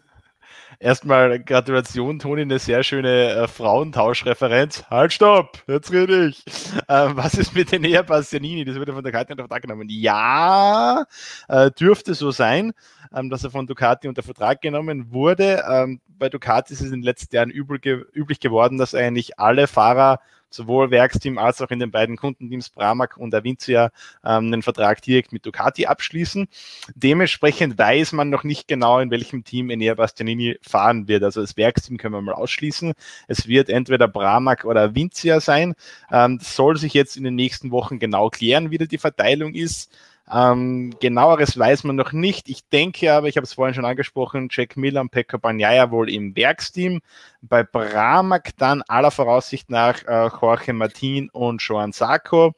Erstmal 0.80 1.38
Gratulation, 1.40 2.18
Toni, 2.18 2.40
eine 2.40 2.58
sehr 2.58 2.84
schöne 2.84 3.32
äh, 3.32 3.48
Frauentauschreferenz. 3.48 4.84
Halt, 4.88 5.12
stopp, 5.12 5.62
jetzt 5.68 5.92
rede 5.92 6.28
ich. 6.28 6.42
Ähm, 6.88 7.18
was 7.18 7.34
ist 7.34 7.54
mit 7.54 7.70
Enea 7.70 8.00
Bastianini? 8.00 8.64
Das 8.64 8.76
wurde 8.76 8.94
von 8.94 9.04
Ducati 9.04 9.32
unter 9.32 9.42
Vertrag 9.42 9.60
genommen. 9.60 9.86
Ja, 9.90 11.04
äh, 11.48 11.70
dürfte 11.70 12.14
so 12.14 12.30
sein, 12.30 12.72
ähm, 13.14 13.28
dass 13.28 13.44
er 13.44 13.50
von 13.50 13.66
Ducati 13.66 14.08
unter 14.08 14.22
Vertrag 14.22 14.62
genommen 14.62 15.12
wurde. 15.12 15.62
Ähm, 15.70 16.00
bei 16.08 16.30
Ducati 16.30 16.72
ist 16.72 16.80
es 16.80 16.86
in 16.86 16.92
den 16.92 17.02
letzten 17.02 17.36
Jahren 17.36 17.50
üblich 17.50 18.40
geworden, 18.40 18.78
dass 18.78 18.94
eigentlich 18.94 19.38
alle 19.38 19.66
Fahrer 19.66 20.20
sowohl 20.54 20.90
Werksteam 20.90 21.38
als 21.38 21.60
auch 21.60 21.70
in 21.70 21.80
den 21.80 21.90
beiden 21.90 22.16
Kundenteams 22.16 22.70
Pramac 22.70 23.16
und 23.16 23.34
Avincia 23.34 23.90
ähm, 24.24 24.46
einen 24.46 24.62
Vertrag 24.62 25.02
direkt 25.02 25.32
mit 25.32 25.44
Ducati 25.44 25.86
abschließen. 25.86 26.48
Dementsprechend 26.94 27.78
weiß 27.78 28.12
man 28.12 28.30
noch 28.30 28.44
nicht 28.44 28.68
genau, 28.68 29.00
in 29.00 29.10
welchem 29.10 29.44
Team 29.44 29.70
Enea 29.70 29.94
Bastianini 29.94 30.58
fahren 30.62 31.08
wird. 31.08 31.22
Also 31.22 31.40
das 31.40 31.56
Werksteam 31.56 31.96
können 31.96 32.14
wir 32.14 32.22
mal 32.22 32.34
ausschließen. 32.34 32.94
Es 33.28 33.48
wird 33.48 33.68
entweder 33.68 34.08
Pramac 34.08 34.64
oder 34.64 34.82
Avincia 34.82 35.40
sein. 35.40 35.74
Ähm, 36.10 36.38
soll 36.40 36.76
sich 36.76 36.94
jetzt 36.94 37.16
in 37.16 37.24
den 37.24 37.34
nächsten 37.34 37.70
Wochen 37.70 37.98
genau 37.98 38.30
klären, 38.30 38.70
wie 38.70 38.78
da 38.78 38.84
die 38.84 38.98
Verteilung 38.98 39.54
ist. 39.54 39.90
Ähm, 40.30 40.94
genaueres 41.00 41.58
weiß 41.58 41.84
man 41.84 41.96
noch 41.96 42.12
nicht. 42.12 42.48
Ich 42.48 42.68
denke 42.68 43.12
aber, 43.12 43.28
ich 43.28 43.36
habe 43.36 43.44
es 43.44 43.52
vorhin 43.52 43.74
schon 43.74 43.84
angesprochen, 43.84 44.48
Jack 44.50 44.76
und 44.76 45.10
Pekka 45.10 45.36
Banyaya 45.36 45.90
wohl 45.90 46.10
im 46.10 46.34
Werksteam. 46.34 47.00
Bei 47.42 47.62
Bramack 47.62 48.56
dann 48.56 48.82
aller 48.88 49.10
Voraussicht 49.10 49.70
nach 49.70 50.02
äh, 50.04 50.28
Jorge 50.40 50.72
Martin 50.72 51.28
und 51.30 51.62
Joan 51.62 51.92
Sarko 51.92 52.54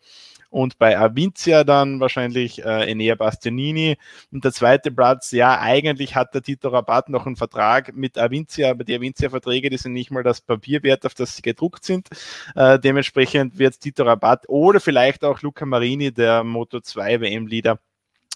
und 0.51 0.79
bei 0.79 0.99
Avincia 0.99 1.65
dann 1.65 2.01
wahrscheinlich 2.01 2.65
äh, 2.65 2.91
Enea 2.91 3.15
Bastianini. 3.15 3.97
Und 4.33 4.45
der 4.45 4.53
zweite 4.53 4.91
Platz, 4.91 5.33
ja, 5.33 5.61
eigentlich 5.61 6.15
hat 6.15 6.35
der 6.35 6.43
Tito 6.43 6.69
Rabat 6.69 7.09
noch 7.09 7.27
einen 7.27 7.37
Vertrag 7.37 7.95
mit 7.95 8.19
Avincia, 8.19 8.71
aber 8.71 8.85
die 8.85 8.95
Avincia-Verträge, 8.95 9.71
die 9.71 9.77
sind 9.77 9.93
nicht 9.93 10.11
mal 10.11 10.23
das 10.23 10.41
Papier 10.41 10.83
wert, 10.83 11.07
auf 11.07 11.15
das 11.15 11.37
sie 11.37 11.43
gedruckt 11.43 11.85
sind. 11.85 12.09
Äh, 12.55 12.79
dementsprechend 12.79 13.59
wird 13.59 13.81
Tito 13.81 14.05
Rabat 14.05 14.49
oder 14.49 14.81
vielleicht 14.81 15.25
auch 15.25 15.43
Luca 15.43 15.67
Marini, 15.67 16.13
der 16.13 16.45
Moto 16.45 16.81
2 16.81 17.21
WM-Leader, 17.21 17.79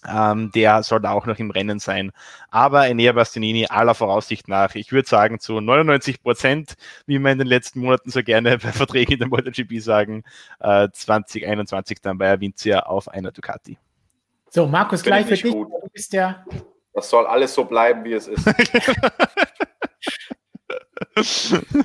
ähm, 0.09 0.51
der 0.55 0.82
soll 0.82 1.05
auch 1.06 1.27
noch 1.27 1.39
im 1.39 1.51
Rennen 1.51 1.78
sein. 1.78 2.12
Aber 2.51 2.89
Enea 2.89 3.12
Bastianini 3.12 3.66
aller 3.66 3.94
Voraussicht 3.94 4.48
nach, 4.48 4.74
ich 4.74 4.93
würde 4.93 5.09
sagen 5.09 5.40
zu 5.40 5.60
99 5.60 6.22
Prozent, 6.22 6.74
wie 7.06 7.18
man 7.18 7.32
in 7.32 7.39
den 7.39 7.48
letzten 7.48 7.81
Monaten 7.81 8.10
so 8.10 8.22
gerne 8.22 8.59
bei 8.59 8.72
Verträgen 8.72 9.14
in 9.14 9.18
der 9.18 9.28
MotoGP 9.28 9.81
sagen, 9.81 10.24
äh, 10.60 10.89
2021 10.93 12.01
dann 12.01 12.18
bei 12.18 12.31
Avincia 12.31 12.81
auf 12.81 13.09
einer 13.09 13.32
Ducati. 13.32 13.78
So, 14.48 14.66
Markus, 14.66 15.02
gleich 15.02 15.27
für 15.27 15.35
dich. 15.35 15.52
Gut. 15.52 15.68
Du 15.68 15.89
bist 15.93 16.12
ja. 16.12 16.44
Das 16.93 17.09
soll 17.09 17.24
alles 17.27 17.55
so 17.55 17.64
bleiben, 17.64 18.05
wie 18.05 18.14
es 18.14 18.27
ist. 18.27 18.44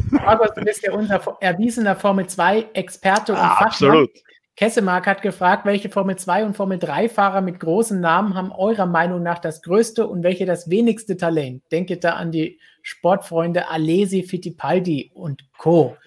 Markus, 0.09 0.53
du 0.55 0.61
bist 0.61 0.83
ja 0.83 0.93
unser 0.93 1.21
erwiesener 1.41 1.95
Formel 1.95 2.27
2 2.27 2.69
Experte 2.73 3.33
und 3.33 3.39
ah, 3.39 3.49
Fachmann. 3.49 3.67
Absolut. 3.67 4.09
Kessemark 4.55 5.05
hat 5.05 5.21
gefragt, 5.21 5.65
welche 5.65 5.89
Formel 5.89 6.15
2 6.15 6.45
und 6.45 6.55
Formel 6.55 6.79
3 6.79 7.09
Fahrer 7.09 7.41
mit 7.41 7.59
großen 7.59 7.99
Namen 7.99 8.35
haben 8.35 8.53
eurer 8.53 8.85
Meinung 8.85 9.21
nach 9.21 9.39
das 9.39 9.61
größte 9.61 10.07
und 10.07 10.23
welche 10.23 10.45
das 10.45 10.69
wenigste 10.69 11.17
Talent? 11.17 11.63
Denke 11.71 11.97
da 11.97 12.11
an 12.11 12.31
die 12.31 12.59
Sportfreunde 12.81 13.67
Alesi, 13.67 14.23
Fittipaldi 14.23 15.11
und 15.13 15.43
Co. 15.57 15.97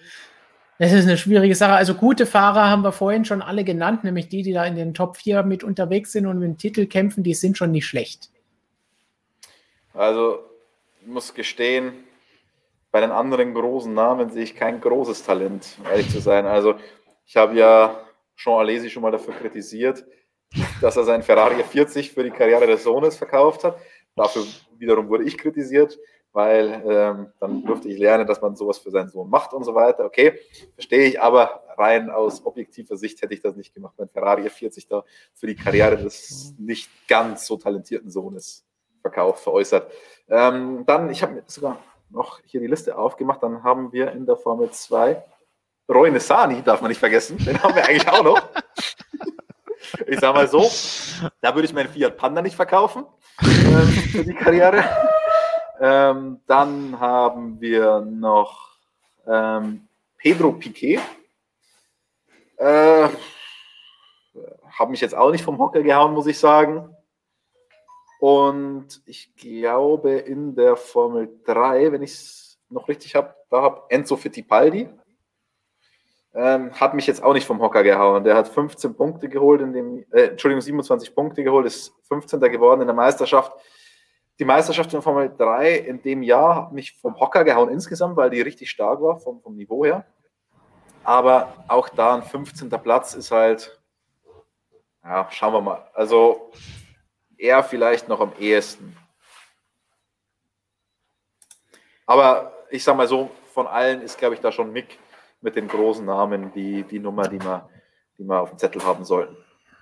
Das 0.79 0.93
ist 0.93 1.05
eine 1.05 1.17
schwierige 1.17 1.53
Sache. 1.53 1.73
Also 1.73 1.93
gute 1.93 2.25
Fahrer 2.25 2.69
haben 2.69 2.83
wir 2.83 2.91
vorhin 2.91 3.23
schon 3.23 3.43
alle 3.43 3.63
genannt, 3.63 4.03
nämlich 4.03 4.29
die, 4.29 4.41
die 4.41 4.53
da 4.53 4.65
in 4.65 4.75
den 4.75 4.95
Top 4.95 5.17
4 5.17 5.43
mit 5.43 5.63
unterwegs 5.63 6.13
sind 6.13 6.25
und 6.25 6.39
mit 6.39 6.47
dem 6.47 6.57
Titel 6.57 6.87
kämpfen, 6.87 7.21
die 7.21 7.35
sind 7.35 7.55
schon 7.55 7.71
nicht 7.71 7.85
schlecht. 7.85 8.31
Also, 9.93 10.39
ich 11.01 11.07
muss 11.07 11.33
gestehen, 11.33 11.91
bei 12.91 13.01
den 13.01 13.11
anderen 13.11 13.53
großen 13.53 13.93
Namen 13.93 14.31
sehe 14.31 14.43
ich 14.43 14.55
kein 14.55 14.81
großes 14.81 15.23
Talent, 15.23 15.77
ehrlich 15.91 16.09
zu 16.09 16.19
sein. 16.19 16.45
Also, 16.45 16.75
ich 17.27 17.35
habe 17.35 17.55
ja 17.55 18.08
Jean 18.39 18.59
Alesi 18.59 18.89
schon 18.89 19.03
mal 19.03 19.11
dafür 19.11 19.33
kritisiert, 19.33 20.05
dass 20.79 20.95
er 20.95 21.03
seinen 21.03 21.23
Ferrari 21.23 21.61
40 21.61 22.13
für 22.13 22.23
die 22.23 22.31
Karriere 22.31 22.65
des 22.67 22.83
Sohnes 22.83 23.17
verkauft 23.17 23.65
hat. 23.65 23.77
Dafür 24.15 24.43
wiederum 24.77 25.09
wurde 25.09 25.25
ich 25.25 25.37
kritisiert, 25.37 25.99
weil 26.31 26.81
ähm, 26.87 27.33
dann 27.41 27.65
durfte 27.65 27.89
ich 27.89 27.99
lernen, 27.99 28.25
dass 28.25 28.41
man 28.41 28.55
sowas 28.55 28.77
für 28.77 28.91
seinen 28.91 29.09
Sohn 29.09 29.29
macht 29.29 29.53
und 29.53 29.65
so 29.65 29.75
weiter. 29.75 30.05
Okay, 30.05 30.39
verstehe 30.73 31.05
ich, 31.05 31.21
aber 31.21 31.63
rein 31.77 32.09
aus 32.09 32.45
objektiver 32.45 32.95
Sicht 32.95 33.21
hätte 33.21 33.33
ich 33.33 33.41
das 33.41 33.57
nicht 33.57 33.73
gemacht, 33.73 33.95
wenn 33.97 34.07
Ferrari 34.07 34.49
40 34.49 34.87
da 34.87 35.03
für 35.33 35.47
die 35.47 35.55
Karriere 35.55 35.97
des 35.97 36.55
nicht 36.57 36.89
ganz 37.09 37.45
so 37.45 37.57
talentierten 37.57 38.09
Sohnes 38.09 38.65
verkauft, 39.01 39.43
veräußert. 39.43 39.91
Ähm, 40.29 40.85
dann, 40.85 41.09
ich 41.09 41.21
habe 41.23 41.33
mir 41.33 41.43
sogar 41.45 41.83
noch 42.09 42.39
hier 42.45 42.61
die 42.61 42.67
Liste 42.67 42.97
aufgemacht, 42.97 43.43
dann 43.43 43.63
haben 43.63 43.91
wir 43.91 44.13
in 44.13 44.25
der 44.25 44.37
Formel 44.37 44.71
2 44.71 45.21
Roy 45.89 46.11
Nessani, 46.11 46.61
darf 46.61 46.81
man 46.81 46.89
nicht 46.89 46.99
vergessen, 46.99 47.37
den 47.37 47.61
haben 47.61 47.75
wir 47.75 47.85
eigentlich 47.85 48.07
auch 48.07 48.23
noch. 48.23 48.41
Ich 50.05 50.19
sage 50.19 50.33
mal 50.33 50.47
so, 50.47 50.69
da 51.41 51.55
würde 51.55 51.65
ich 51.65 51.73
meinen 51.73 51.89
Fiat 51.89 52.15
Panda 52.15 52.41
nicht 52.41 52.55
verkaufen 52.55 53.05
ähm, 53.41 53.87
für 54.11 54.23
die 54.23 54.33
Karriere. 54.33 54.83
Ähm, 55.79 56.41
dann 56.45 56.99
haben 56.99 57.59
wir 57.59 58.01
noch 58.01 58.75
ähm, 59.25 59.87
Pedro 60.17 60.51
Piquet. 60.51 60.99
Äh, 62.57 63.09
habe 64.77 64.91
mich 64.91 65.01
jetzt 65.01 65.15
auch 65.15 65.31
nicht 65.31 65.43
vom 65.43 65.57
Hocker 65.57 65.81
gehauen, 65.81 66.13
muss 66.13 66.27
ich 66.27 66.37
sagen. 66.37 66.95
Und 68.19 69.01
ich 69.05 69.33
glaube, 69.37 70.11
in 70.11 70.55
der 70.55 70.75
Formel 70.75 71.39
3, 71.45 71.93
wenn 71.93 72.03
ich 72.03 72.11
es 72.11 72.59
noch 72.69 72.89
richtig 72.89 73.15
habe, 73.15 73.33
da 73.49 73.61
habe 73.61 73.83
Enzo 73.89 74.17
Fittipaldi. 74.17 74.89
Ähm, 76.33 76.71
hat 76.79 76.93
mich 76.93 77.07
jetzt 77.07 77.23
auch 77.23 77.33
nicht 77.33 77.47
vom 77.47 77.59
Hocker 77.59 77.83
gehauen. 77.83 78.23
Der 78.23 78.35
hat 78.35 78.47
15 78.47 78.95
Punkte 78.95 79.29
geholt, 79.29 79.61
in 79.61 79.73
dem, 79.73 80.05
äh, 80.11 80.27
Entschuldigung, 80.27 80.61
27 80.61 81.15
Punkte 81.15 81.43
geholt, 81.43 81.65
ist 81.65 81.93
15. 82.07 82.39
geworden 82.39 82.81
in 82.81 82.87
der 82.87 82.95
Meisterschaft 82.95 83.53
die 84.39 84.45
Meisterschaft 84.45 84.93
in 84.93 85.01
Formel 85.01 85.33
3 85.37 85.75
in 85.75 86.01
dem 86.01 86.23
Jahr 86.23 86.55
hat 86.55 86.71
mich 86.71 86.97
vom 86.97 87.19
Hocker 87.19 87.43
gehauen 87.43 87.69
insgesamt, 87.69 88.15
weil 88.15 88.29
die 88.29 88.41
richtig 88.41 88.69
stark 88.69 89.01
war 89.01 89.19
vom, 89.19 89.41
vom 89.41 89.55
Niveau 89.55 89.83
her. 89.83 90.05
Aber 91.03 91.53
auch 91.67 91.89
da 91.89 92.15
ein 92.15 92.23
15. 92.23 92.69
Platz 92.69 93.13
ist 93.15 93.31
halt, 93.31 93.81
ja, 95.03 95.27
schauen 95.29 95.53
wir 95.53 95.61
mal. 95.61 95.89
Also 95.93 96.51
er 97.37 97.63
vielleicht 97.63 98.07
noch 98.07 98.21
am 98.21 98.31
ehesten. 98.39 98.95
Aber 102.05 102.53
ich 102.69 102.83
sag 102.83 102.95
mal 102.95 103.07
so, 103.07 103.29
von 103.53 103.67
allen 103.67 104.01
ist, 104.01 104.17
glaube 104.17 104.35
ich, 104.35 104.41
da 104.41 104.53
schon 104.53 104.71
Mick 104.71 104.97
mit 105.41 105.55
den 105.55 105.67
großen 105.67 106.05
Namen 106.05 106.51
die, 106.53 106.83
die 106.83 106.99
Nummer, 106.99 107.27
die 107.27 107.41
wir, 107.41 107.69
die 108.17 108.23
wir 108.23 108.41
auf 108.41 108.49
dem 108.49 108.57
Zettel 108.57 108.83
haben 108.83 109.05
sollten. 109.05 109.35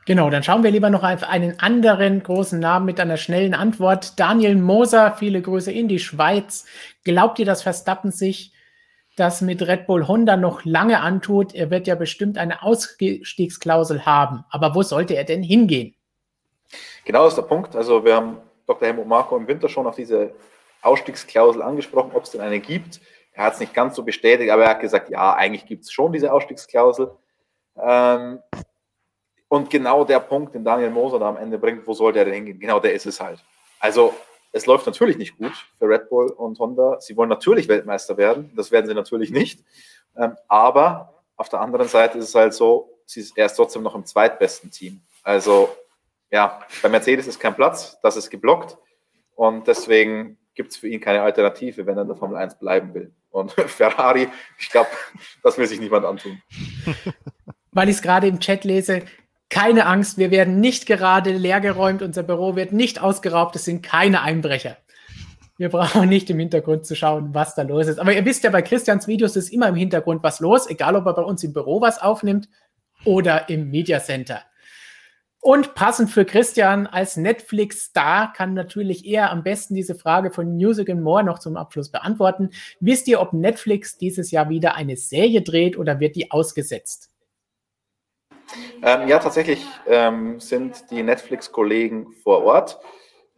Genau, 0.06 0.30
dann 0.30 0.42
schauen 0.42 0.64
wir 0.64 0.72
lieber 0.72 0.90
noch 0.90 1.04
auf 1.04 1.24
einen 1.24 1.60
anderen 1.60 2.24
großen 2.24 2.60
Namen 2.60 2.86
mit 2.86 3.00
einer 3.00 3.18
schnellen 3.18 3.54
Antwort. 3.54 4.18
Daniel 4.18 4.56
Moser, 4.56 5.16
viele 5.18 5.42
Grüße 5.42 5.70
in 5.70 5.90
die 5.90 6.00
Schweiz. 6.00 6.66
Glaubt 7.04 7.40
ihr, 7.40 7.46
dass 7.46 7.62
Verstappen 7.62 8.12
sich 8.12 8.54
das 9.18 9.42
mit 9.42 9.62
Red 9.64 9.86
Bull 9.86 10.08
Honda 10.08 10.38
noch 10.38 10.64
lange 10.64 11.02
antut? 11.02 11.54
Er 11.54 11.72
wird 11.72 11.88
ja 11.88 11.96
bestimmt 11.96 12.38
eine 12.38 12.64
Ausstiegsklausel 12.64 14.06
haben. 14.06 14.46
Aber 14.50 14.76
wo 14.76 14.82
sollte 14.82 15.14
er 15.14 15.26
denn 15.26 15.44
hingehen? 15.44 15.94
Genau, 17.04 17.26
das 17.26 17.34
ist 17.34 17.40
der 17.40 17.44
Punkt. 17.44 17.76
Also 17.76 18.06
wir 18.06 18.16
haben 18.16 18.38
Dr. 18.66 18.88
Helmut 18.88 19.08
Marko 19.08 19.36
im 19.36 19.48
Winter 19.48 19.68
schon 19.68 19.88
auf 19.88 19.98
diese 19.98 20.32
Ausstiegsklausel 20.84 21.62
angesprochen, 21.62 22.12
ob 22.14 22.24
es 22.24 22.32
denn 22.32 22.40
eine 22.40 22.62
gibt. 22.62 23.02
Er 23.38 23.44
hat 23.44 23.54
es 23.54 23.60
nicht 23.60 23.76
ganz 23.76 23.96
so 23.96 24.02
bestätigt, 24.02 24.50
aber 24.50 24.64
er 24.64 24.70
hat 24.72 24.80
gesagt, 24.80 25.10
ja, 25.10 25.36
eigentlich 25.36 25.68
gibt 25.68 25.84
es 25.84 25.92
schon 25.92 26.12
diese 26.12 26.34
Ausstiegsklausel. 26.34 27.12
Ähm, 27.80 28.40
und 29.48 29.70
genau 29.70 30.04
der 30.04 30.20
Punkt, 30.22 30.56
den 30.56 30.64
Daniel 30.64 30.90
Moser 30.90 31.20
da 31.20 31.30
am 31.30 31.38
Ende 31.38 31.60
bringt, 31.60 31.86
wo 31.86 31.94
sollte 31.94 32.18
er 32.18 32.26
denn 32.26 32.34
hingehen? 32.34 32.60
Genau 32.60 32.80
der 32.80 32.96
ist 32.96 33.06
es 33.06 33.22
halt. 33.22 33.44
Also 33.80 34.16
es 34.52 34.66
läuft 34.66 34.88
natürlich 34.88 35.18
nicht 35.18 35.38
gut 35.38 35.54
für 35.78 35.88
Red 35.88 36.10
Bull 36.10 36.32
und 36.32 36.58
Honda. 36.58 37.00
Sie 37.00 37.16
wollen 37.16 37.30
natürlich 37.30 37.68
Weltmeister 37.68 38.18
werden. 38.18 38.52
Das 38.56 38.72
werden 38.72 38.88
sie 38.88 38.96
natürlich 38.96 39.30
nicht. 39.30 39.64
Ähm, 40.18 40.36
aber 40.48 41.24
auf 41.36 41.48
der 41.50 41.62
anderen 41.62 41.88
Seite 41.88 42.18
ist 42.18 42.30
es 42.30 42.36
halt 42.36 42.56
so, 42.56 42.90
er 43.36 43.46
ist 43.46 43.54
trotzdem 43.54 43.84
noch 43.84 43.94
im 43.94 44.04
zweitbesten 44.04 44.72
Team. 44.72 45.02
Also 45.22 45.70
ja, 46.32 46.64
bei 46.82 46.90
Mercedes 46.90 47.28
ist 47.28 47.40
kein 47.40 47.56
Platz, 47.56 48.00
das 48.02 48.18
ist 48.18 48.32
geblockt. 48.32 48.80
Und 49.36 49.68
deswegen 49.68 50.40
gibt 50.56 50.72
es 50.72 50.78
für 50.78 50.88
ihn 50.88 51.00
keine 51.00 51.22
Alternative, 51.22 51.86
wenn 51.86 51.98
er 51.98 52.02
in 52.02 52.08
der 52.08 52.18
Formel 52.18 52.36
1 52.36 52.58
bleiben 52.58 52.96
will. 52.96 53.14
Und 53.38 53.52
Ferrari, 53.68 54.28
ich 54.58 54.70
glaube, 54.70 54.90
das 55.44 55.58
will 55.58 55.68
sich 55.68 55.80
niemand 55.80 56.06
antun. 56.06 56.42
Weil 57.72 57.90
ich 57.90 57.98
es 57.98 58.02
gerade 58.02 58.28
im 58.28 58.40
Chat 58.40 58.64
lese, 58.64 59.04
keine 59.50 59.86
Angst, 59.86 60.18
wir 60.18 60.32
werden 60.32 60.60
nicht 60.60 60.88
gerade 60.88 61.32
leergeräumt, 61.32 62.02
unser 62.02 62.24
Büro 62.24 62.56
wird 62.56 62.72
nicht 62.72 63.00
ausgeraubt, 63.00 63.56
es 63.56 63.66
sind 63.66 63.84
keine 63.84 64.22
Einbrecher. 64.22 64.78
Wir 65.58 65.70
brauchen 65.70 66.10
nicht 66.10 66.30
im 66.30 66.40
Hintergrund 66.40 66.86
zu 66.86 66.96
schauen, 66.96 67.34
was 67.34 67.56
da 67.56 67.62
los 67.62 67.88
ist. 67.88 68.00
Aber 68.00 68.14
ihr 68.14 68.26
wisst 68.26 68.44
ja, 68.44 68.50
bei 68.50 68.62
Christians 68.62 69.08
Videos 69.08 69.36
ist 69.36 69.50
immer 69.50 69.70
im 69.70 69.76
Hintergrund 69.76 70.24
was 70.24 70.40
los, 70.40 70.70
egal 70.70 70.96
ob 70.96 71.06
er 71.06 71.14
bei 71.14 71.22
uns 71.22 71.44
im 71.44 71.54
Büro 71.54 71.80
was 71.80 72.02
aufnimmt 72.02 72.50
oder 73.06 73.50
im 73.50 73.70
Media 73.70 74.00
Center. 74.00 74.42
Und 75.48 75.76
passend 75.76 76.10
für 76.10 76.26
Christian 76.26 76.88
als 76.88 77.16
Netflix-Star 77.16 78.34
kann 78.34 78.54
natürlich 78.54 79.06
er 79.06 79.32
am 79.32 79.44
besten 79.44 79.76
diese 79.76 79.96
Frage 79.96 80.30
von 80.30 80.58
Music 80.58 80.90
and 80.90 81.02
More 81.02 81.24
noch 81.24 81.40
zum 81.40 81.56
Abschluss 81.56 81.90
beantworten. 81.90 82.50
Wisst 82.82 83.08
ihr, 83.08 83.22
ob 83.22 83.32
Netflix 83.32 83.98
dieses 83.98 84.32
Jahr 84.32 84.50
wieder 84.50 84.76
eine 84.76 84.98
Serie 84.98 85.42
dreht 85.42 85.78
oder 85.78 86.02
wird 86.02 86.18
die 86.18 86.32
ausgesetzt? 86.32 87.12
Ähm, 88.84 89.08
ja, 89.08 89.20
tatsächlich 89.20 89.66
ähm, 89.88 90.38
sind 90.42 90.92
die 90.92 91.02
Netflix-Kollegen 91.02 92.12
vor 92.12 92.44
Ort. 92.44 92.78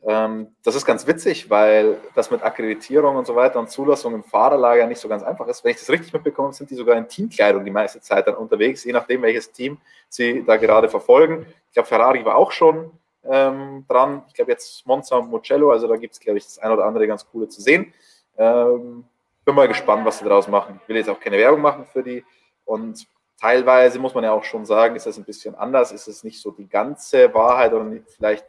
Ähm, 0.07 0.55
das 0.63 0.75
ist 0.75 0.85
ganz 0.85 1.05
witzig, 1.07 1.49
weil 1.49 1.97
das 2.15 2.31
mit 2.31 2.41
Akkreditierung 2.41 3.17
und 3.17 3.27
so 3.27 3.35
weiter 3.35 3.59
und 3.59 3.69
Zulassung 3.69 4.13
im 4.13 4.23
Fahrerlager 4.23 4.87
nicht 4.87 4.99
so 4.99 5.09
ganz 5.09 5.23
einfach 5.23 5.47
ist. 5.47 5.63
Wenn 5.63 5.71
ich 5.71 5.79
das 5.79 5.89
richtig 5.89 6.13
mitbekomme, 6.13 6.53
sind 6.53 6.69
die 6.69 6.75
sogar 6.75 6.97
in 6.97 7.07
Teamkleidung 7.07 7.65
die 7.65 7.71
meiste 7.71 7.99
Zeit 7.99 8.27
dann 8.27 8.35
unterwegs, 8.35 8.83
je 8.85 8.93
nachdem, 8.93 9.21
welches 9.21 9.51
Team 9.51 9.77
sie 10.07 10.43
da 10.45 10.57
gerade 10.57 10.87
verfolgen. 10.87 11.45
Ich 11.67 11.73
glaube, 11.73 11.87
Ferrari 11.87 12.23
war 12.23 12.37
auch 12.37 12.51
schon 12.51 12.91
ähm, 13.25 13.85
dran. 13.87 14.23
Ich 14.27 14.33
glaube, 14.33 14.51
jetzt 14.51 14.85
Monza 14.87 15.17
und 15.17 15.29
Mugello, 15.29 15.71
also 15.71 15.87
da 15.87 15.97
gibt 15.97 16.13
es, 16.13 16.19
glaube 16.19 16.37
ich, 16.37 16.45
das 16.45 16.59
ein 16.59 16.71
oder 16.71 16.85
andere 16.85 17.05
ganz 17.05 17.29
coole 17.29 17.49
zu 17.49 17.61
sehen. 17.61 17.93
Ähm, 18.37 19.03
bin 19.43 19.55
mal 19.55 19.67
gespannt, 19.67 20.05
was 20.05 20.19
sie 20.19 20.25
daraus 20.25 20.47
machen. 20.47 20.79
Ich 20.81 20.87
will 20.87 20.95
jetzt 20.95 21.09
auch 21.09 21.19
keine 21.19 21.37
Werbung 21.37 21.61
machen 21.61 21.85
für 21.85 22.03
die 22.03 22.23
und 22.65 23.05
teilweise 23.39 23.99
muss 23.99 24.13
man 24.13 24.23
ja 24.23 24.31
auch 24.31 24.43
schon 24.43 24.65
sagen, 24.65 24.95
ist 24.95 25.05
das 25.05 25.17
ein 25.17 25.23
bisschen 25.23 25.55
anders, 25.55 25.91
ist 25.91 26.07
es 26.07 26.23
nicht 26.23 26.41
so 26.41 26.51
die 26.51 26.67
ganze 26.67 27.33
Wahrheit 27.33 27.73
oder 27.73 27.85
vielleicht 28.07 28.45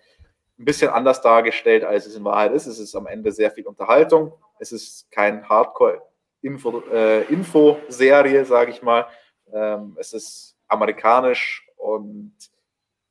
ein 0.60 0.64
bisschen 0.66 0.90
anders 0.90 1.22
dargestellt, 1.22 1.84
als 1.84 2.06
es 2.06 2.14
in 2.14 2.24
Wahrheit 2.24 2.52
ist. 2.52 2.66
Es 2.66 2.78
ist 2.78 2.94
am 2.94 3.06
Ende 3.06 3.32
sehr 3.32 3.50
viel 3.50 3.66
Unterhaltung. 3.66 4.34
Es 4.58 4.72
ist 4.72 5.10
kein 5.10 5.48
Hardcore-Info-Serie, 5.48 8.40
äh, 8.40 8.44
sage 8.44 8.70
ich 8.70 8.82
mal. 8.82 9.06
Ähm, 9.52 9.96
es 9.98 10.12
ist 10.12 10.54
amerikanisch 10.68 11.66
und 11.76 12.34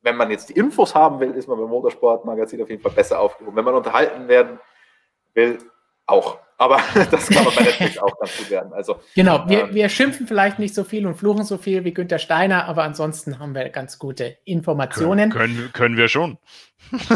wenn 0.02 0.16
man 0.16 0.32
jetzt 0.32 0.48
die 0.50 0.54
Infos 0.54 0.94
haben 0.94 1.20
will, 1.20 1.32
ist 1.32 1.48
man 1.48 1.58
beim 1.58 1.70
Motorsportmagazin 1.70 2.62
auf 2.62 2.70
jeden 2.70 2.84
Fall 2.84 2.94
besser 2.94 3.20
aufgehoben. 3.20 3.58
Wenn 3.58 3.66
man 3.66 3.74
unterhalten 3.74 4.28
werden 4.28 4.60
will, 5.34 5.58
auch. 6.10 6.38
Aber 6.58 6.82
das 7.12 7.30
kann 7.30 7.46
man 7.46 7.56
bei 7.56 7.64
Netflix 7.64 7.98
auch 7.98 8.20
ganz 8.20 8.38
gut 8.38 8.50
werden. 8.50 8.74
Also, 8.74 9.00
genau, 9.16 9.46
wir, 9.48 9.70
ähm, 9.70 9.74
wir 9.74 9.88
schimpfen 9.88 10.28
vielleicht 10.28 10.60
nicht 10.60 10.76
so 10.76 10.84
viel 10.84 11.08
und 11.08 11.16
fluchen 11.16 11.46
so 11.46 11.58
viel 11.58 11.86
wie 11.86 11.94
Günter 11.94 12.20
Steiner, 12.20 12.66
aber 12.66 12.84
ansonsten 12.84 13.40
haben 13.40 13.56
wir 13.56 13.70
ganz 13.70 13.98
gute 13.98 14.38
Informationen. 14.44 15.30
Können, 15.30 15.56
können, 15.56 15.74
können 15.74 15.98
wir 15.98 16.10
schon. 16.10 16.38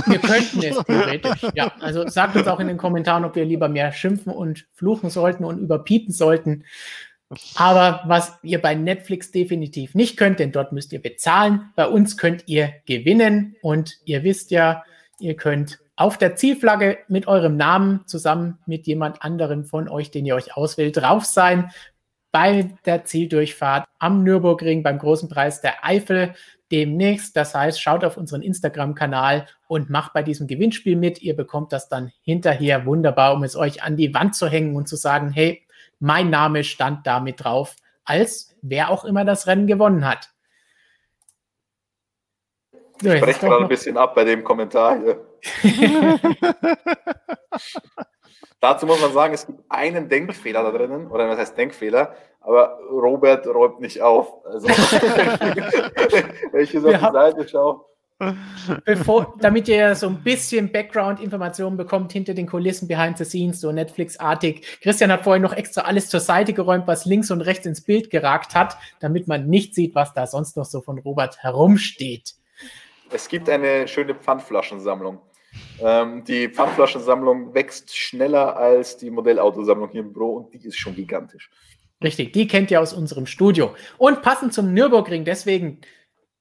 Wir 0.07 0.19
könnten 0.19 0.63
es 0.63 0.77
theoretisch. 0.85 1.41
ja, 1.55 1.73
also 1.79 2.07
sagt 2.07 2.37
uns 2.37 2.47
auch 2.47 2.59
in 2.59 2.67
den 2.67 2.77
Kommentaren, 2.77 3.25
ob 3.25 3.35
wir 3.35 3.43
lieber 3.43 3.67
mehr 3.67 3.91
schimpfen 3.91 4.31
und 4.31 4.65
fluchen 4.73 5.09
sollten 5.09 5.43
und 5.43 5.59
überpiepen 5.59 6.13
sollten. 6.13 6.63
Aber 7.55 8.01
was 8.05 8.37
ihr 8.43 8.61
bei 8.61 8.75
Netflix 8.75 9.31
definitiv 9.31 9.95
nicht 9.95 10.17
könnt, 10.17 10.39
denn 10.39 10.51
dort 10.51 10.71
müsst 10.71 10.93
ihr 10.93 11.01
bezahlen. 11.01 11.71
Bei 11.75 11.87
uns 11.87 12.17
könnt 12.17 12.47
ihr 12.47 12.73
gewinnen 12.85 13.55
und 13.61 13.97
ihr 14.05 14.23
wisst 14.23 14.51
ja, 14.51 14.83
ihr 15.19 15.35
könnt 15.35 15.79
auf 15.95 16.17
der 16.17 16.35
Zielflagge 16.35 16.97
mit 17.07 17.27
eurem 17.27 17.55
Namen 17.55 18.01
zusammen 18.07 18.59
mit 18.65 18.87
jemand 18.87 19.21
anderem 19.21 19.65
von 19.65 19.87
euch, 19.87 20.11
den 20.11 20.25
ihr 20.25 20.35
euch 20.35 20.57
auswählt, 20.57 20.97
drauf 20.97 21.25
sein 21.25 21.71
bei 22.31 22.75
der 22.85 23.05
Zieldurchfahrt 23.05 23.87
am 23.99 24.23
Nürburgring 24.23 24.81
beim 24.81 24.97
großen 24.97 25.29
Preis 25.29 25.61
der 25.61 25.85
Eifel 25.85 26.33
demnächst. 26.71 27.37
Das 27.37 27.53
heißt, 27.53 27.79
schaut 27.79 28.03
auf 28.03 28.17
unseren 28.17 28.41
Instagram-Kanal 28.41 29.47
und 29.67 29.91
macht 29.91 30.13
bei 30.13 30.23
diesem 30.23 30.47
Gewinnspiel 30.47 30.95
mit. 30.95 31.21
Ihr 31.21 31.35
bekommt 31.35 31.71
das 31.71 31.89
dann 31.89 32.11
hinterher 32.23 32.87
wunderbar, 32.87 33.35
um 33.35 33.43
es 33.43 33.55
euch 33.55 33.83
an 33.83 33.97
die 33.97 34.15
Wand 34.15 34.35
zu 34.35 34.47
hängen 34.47 34.75
und 34.75 34.87
zu 34.87 34.95
sagen, 34.95 35.29
hey, 35.29 35.61
mein 35.99 36.31
Name 36.31 36.63
stand 36.63 37.05
da 37.05 37.19
mit 37.19 37.43
drauf, 37.43 37.75
als 38.03 38.55
wer 38.63 38.89
auch 38.89 39.05
immer 39.05 39.25
das 39.25 39.45
Rennen 39.45 39.67
gewonnen 39.67 40.03
hat. 40.03 40.31
So, 42.99 43.11
ich 43.11 43.19
spreche 43.19 43.39
gerade 43.41 43.63
ein 43.63 43.69
bisschen 43.69 43.95
ab 43.95 44.15
bei 44.15 44.23
dem 44.23 44.43
Kommentar 44.43 44.99
hier. 44.99 45.32
Dazu 48.59 48.85
muss 48.85 49.01
man 49.01 49.11
sagen, 49.11 49.33
es 49.33 49.45
gibt 49.45 49.59
einen 49.67 50.07
Denkfehler 50.07 50.63
da 50.63 50.71
drinnen, 50.71 51.11
oder 51.11 51.27
was 51.27 51.37
heißt 51.37 51.57
Denkfehler, 51.57 52.15
aber 52.39 52.79
Robert 52.89 53.45
räumt 53.45 53.81
nicht 53.81 54.01
auf. 54.01 54.45
Also, 54.45 54.67
wenn 56.51 56.61
ich 56.63 56.71
hier 56.71 56.79
so 56.81 56.87
auf 56.87 56.95
die 56.95 57.11
Seite 57.11 57.47
schaue. 57.47 57.81
Bevor, 58.85 59.33
damit 59.39 59.67
ihr 59.67 59.95
so 59.95 60.07
ein 60.07 60.23
bisschen 60.23 60.71
Background-Informationen 60.71 61.75
bekommt 61.75 62.13
hinter 62.13 62.33
den 62.33 62.47
Kulissen, 62.47 62.87
behind 62.87 63.17
the 63.17 63.25
scenes, 63.25 63.59
so 63.59 63.71
Netflix-artig. 63.71 64.79
Christian 64.81 65.11
hat 65.11 65.23
vorhin 65.23 65.41
noch 65.41 65.53
extra 65.53 65.81
alles 65.81 66.09
zur 66.09 66.19
Seite 66.19 66.53
geräumt, 66.53 66.87
was 66.87 67.05
links 67.05 67.31
und 67.31 67.41
rechts 67.41 67.65
ins 67.65 67.81
Bild 67.81 68.09
geragt 68.11 68.55
hat, 68.55 68.77
damit 68.99 69.27
man 69.27 69.47
nicht 69.47 69.75
sieht, 69.75 69.93
was 69.95 70.13
da 70.13 70.25
sonst 70.27 70.55
noch 70.55 70.65
so 70.65 70.81
von 70.81 70.99
Robert 70.99 71.39
herumsteht. 71.39 72.35
Es 73.11 73.27
gibt 73.27 73.49
eine 73.49 73.87
schöne 73.87 74.15
Pfandflaschensammlung. 74.15 75.19
Ähm, 75.81 76.23
die 76.23 76.49
Pfandflaschensammlung 76.49 77.53
wächst 77.53 77.95
schneller 77.95 78.55
als 78.55 78.97
die 78.97 79.09
Modellautosammlung 79.09 79.89
hier 79.89 80.01
im 80.01 80.13
Büro 80.13 80.37
und 80.37 80.53
die 80.53 80.65
ist 80.65 80.77
schon 80.77 80.95
gigantisch. 80.95 81.49
Richtig, 82.03 82.33
die 82.33 82.47
kennt 82.47 82.69
ihr 82.69 82.81
aus 82.81 82.93
unserem 82.93 83.25
Studio. 83.25 83.73
Und 83.97 84.21
passend 84.21 84.53
zum 84.53 84.73
Nürburgring, 84.73 85.23
deswegen 85.25 85.79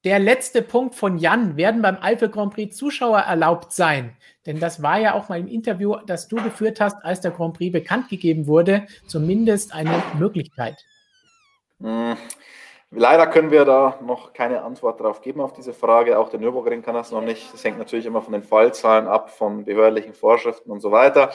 der 0.04 0.18
letzte 0.18 0.62
Punkt 0.62 0.96
von 0.96 1.18
Jan, 1.18 1.56
werden 1.56 1.80
beim 1.80 1.96
Alpha 2.00 2.26
Grand 2.26 2.52
Prix 2.52 2.76
Zuschauer 2.76 3.20
erlaubt 3.20 3.72
sein? 3.72 4.16
Denn 4.46 4.58
das 4.58 4.82
war 4.82 4.98
ja 4.98 5.14
auch 5.14 5.28
mal 5.28 5.38
im 5.38 5.46
Interview, 5.46 5.94
das 6.06 6.26
du 6.26 6.36
geführt 6.36 6.80
hast, 6.80 6.96
als 7.04 7.20
der 7.20 7.30
Grand 7.30 7.56
Prix 7.56 7.72
bekannt 7.72 8.08
gegeben 8.08 8.48
wurde, 8.48 8.86
zumindest 9.06 9.72
eine 9.72 10.02
Möglichkeit. 10.18 10.84
Hm. 11.80 12.16
Leider 12.94 13.26
können 13.26 13.50
wir 13.50 13.64
da 13.64 13.98
noch 14.02 14.34
keine 14.34 14.62
Antwort 14.62 15.00
darauf 15.00 15.22
geben 15.22 15.40
auf 15.40 15.54
diese 15.54 15.72
Frage. 15.72 16.18
Auch 16.18 16.28
der 16.28 16.40
Nürburgring 16.40 16.82
kann 16.82 16.94
das 16.94 17.10
noch 17.10 17.22
nicht. 17.22 17.50
Das 17.52 17.64
hängt 17.64 17.78
natürlich 17.78 18.04
immer 18.04 18.20
von 18.20 18.34
den 18.34 18.42
Fallzahlen 18.42 19.08
ab, 19.08 19.30
von 19.30 19.64
behördlichen 19.64 20.12
Vorschriften 20.12 20.70
und 20.70 20.80
so 20.80 20.92
weiter. 20.92 21.32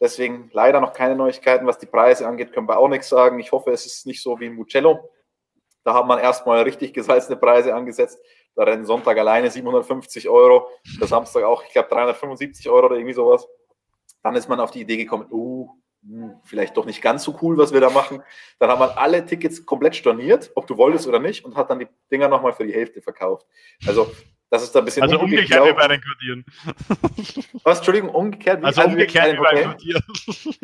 Deswegen 0.00 0.50
leider 0.52 0.80
noch 0.80 0.92
keine 0.92 1.14
Neuigkeiten. 1.14 1.64
Was 1.64 1.78
die 1.78 1.86
Preise 1.86 2.26
angeht, 2.26 2.52
können 2.52 2.68
wir 2.68 2.76
auch 2.76 2.88
nichts 2.88 3.08
sagen. 3.08 3.38
Ich 3.38 3.52
hoffe, 3.52 3.70
es 3.70 3.86
ist 3.86 4.04
nicht 4.04 4.20
so 4.20 4.40
wie 4.40 4.46
in 4.46 4.54
Mugello. 4.54 5.10
Da 5.84 5.94
hat 5.94 6.06
man 6.06 6.18
erstmal 6.18 6.62
richtig 6.62 6.92
gesalzene 6.92 7.36
Preise 7.36 7.72
angesetzt. 7.72 8.20
Da 8.56 8.64
rennen 8.64 8.84
Sonntag 8.84 9.16
alleine 9.16 9.48
750 9.48 10.28
Euro, 10.28 10.68
der 11.00 11.06
Samstag 11.06 11.44
auch, 11.44 11.62
ich 11.62 11.70
glaube, 11.70 11.88
375 11.88 12.68
Euro 12.68 12.86
oder 12.86 12.96
irgendwie 12.96 13.14
sowas. 13.14 13.46
Dann 14.24 14.34
ist 14.34 14.48
man 14.48 14.58
auf 14.58 14.72
die 14.72 14.80
Idee 14.80 14.96
gekommen, 14.96 15.26
uh, 15.30 15.70
vielleicht 16.44 16.76
doch 16.76 16.86
nicht 16.86 17.02
ganz 17.02 17.24
so 17.24 17.38
cool, 17.42 17.58
was 17.58 17.72
wir 17.72 17.80
da 17.80 17.90
machen. 17.90 18.22
Dann 18.58 18.70
hat 18.70 18.78
man 18.78 18.90
alle 18.90 19.24
Tickets 19.26 19.66
komplett 19.66 19.96
storniert, 19.96 20.50
ob 20.54 20.66
du 20.66 20.76
wolltest 20.76 21.06
oder 21.06 21.18
nicht, 21.18 21.44
und 21.44 21.56
hat 21.56 21.70
dann 21.70 21.78
die 21.78 21.88
Dinger 22.10 22.28
nochmal 22.28 22.52
für 22.52 22.66
die 22.66 22.72
Hälfte 22.72 23.02
verkauft. 23.02 23.46
Also, 23.86 24.10
das 24.48 24.62
ist 24.62 24.74
da 24.74 24.80
ein 24.80 24.84
bisschen. 24.84 25.02
Also 25.02 25.20
umgekehrt 25.20 25.64
wie 25.64 25.72
bei 25.72 25.88
den 25.88 26.00
Quartieren. 26.00 26.44
Was, 27.62 27.78
Entschuldigung, 27.78 28.10
umgekehrt 28.10 28.60
wie, 28.60 28.66
also 28.66 28.82
umgekehrt 28.82 29.32
wie 29.32 29.38
bei 29.38 29.54
den 29.54 29.64
Quartieren. 29.64 30.02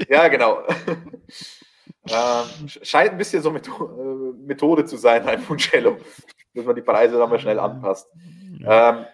Ja, 0.08 0.28
genau. 0.28 0.62
ähm, 2.08 2.68
scheint 2.82 3.12
ein 3.12 3.18
bisschen 3.18 3.42
so 3.42 3.54
äh, 3.54 4.32
Methode 4.44 4.84
zu 4.86 4.96
sein, 4.96 5.26
ein 5.28 5.44
Mugello, 5.48 5.98
dass 6.54 6.64
man 6.64 6.74
die 6.74 6.82
Preise 6.82 7.18
dann 7.18 7.30
mal 7.30 7.38
schnell 7.38 7.60
anpasst. 7.60 8.10
Ähm, 8.64 9.04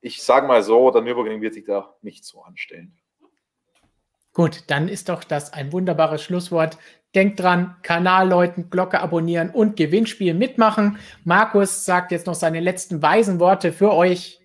ich 0.00 0.22
sage 0.22 0.46
mal 0.46 0.62
so, 0.62 0.90
der 0.90 1.02
Nürburgring 1.02 1.40
wird 1.40 1.54
sich 1.54 1.64
da 1.64 1.94
nicht 2.02 2.24
so 2.24 2.42
anstellen. 2.42 2.96
Gut, 4.32 4.64
dann 4.68 4.88
ist 4.88 5.08
doch 5.08 5.24
das 5.24 5.52
ein 5.52 5.72
wunderbares 5.72 6.22
Schlusswort. 6.22 6.78
Denkt 7.14 7.40
dran, 7.40 7.74
Kanal 7.82 8.28
läuten, 8.28 8.70
Glocke 8.70 9.00
abonnieren 9.00 9.50
und 9.50 9.76
Gewinnspiel 9.76 10.34
mitmachen. 10.34 10.98
Markus 11.24 11.84
sagt 11.84 12.12
jetzt 12.12 12.26
noch 12.26 12.36
seine 12.36 12.60
letzten 12.60 13.02
weisen 13.02 13.40
Worte 13.40 13.72
für 13.72 13.92
euch. 13.92 14.40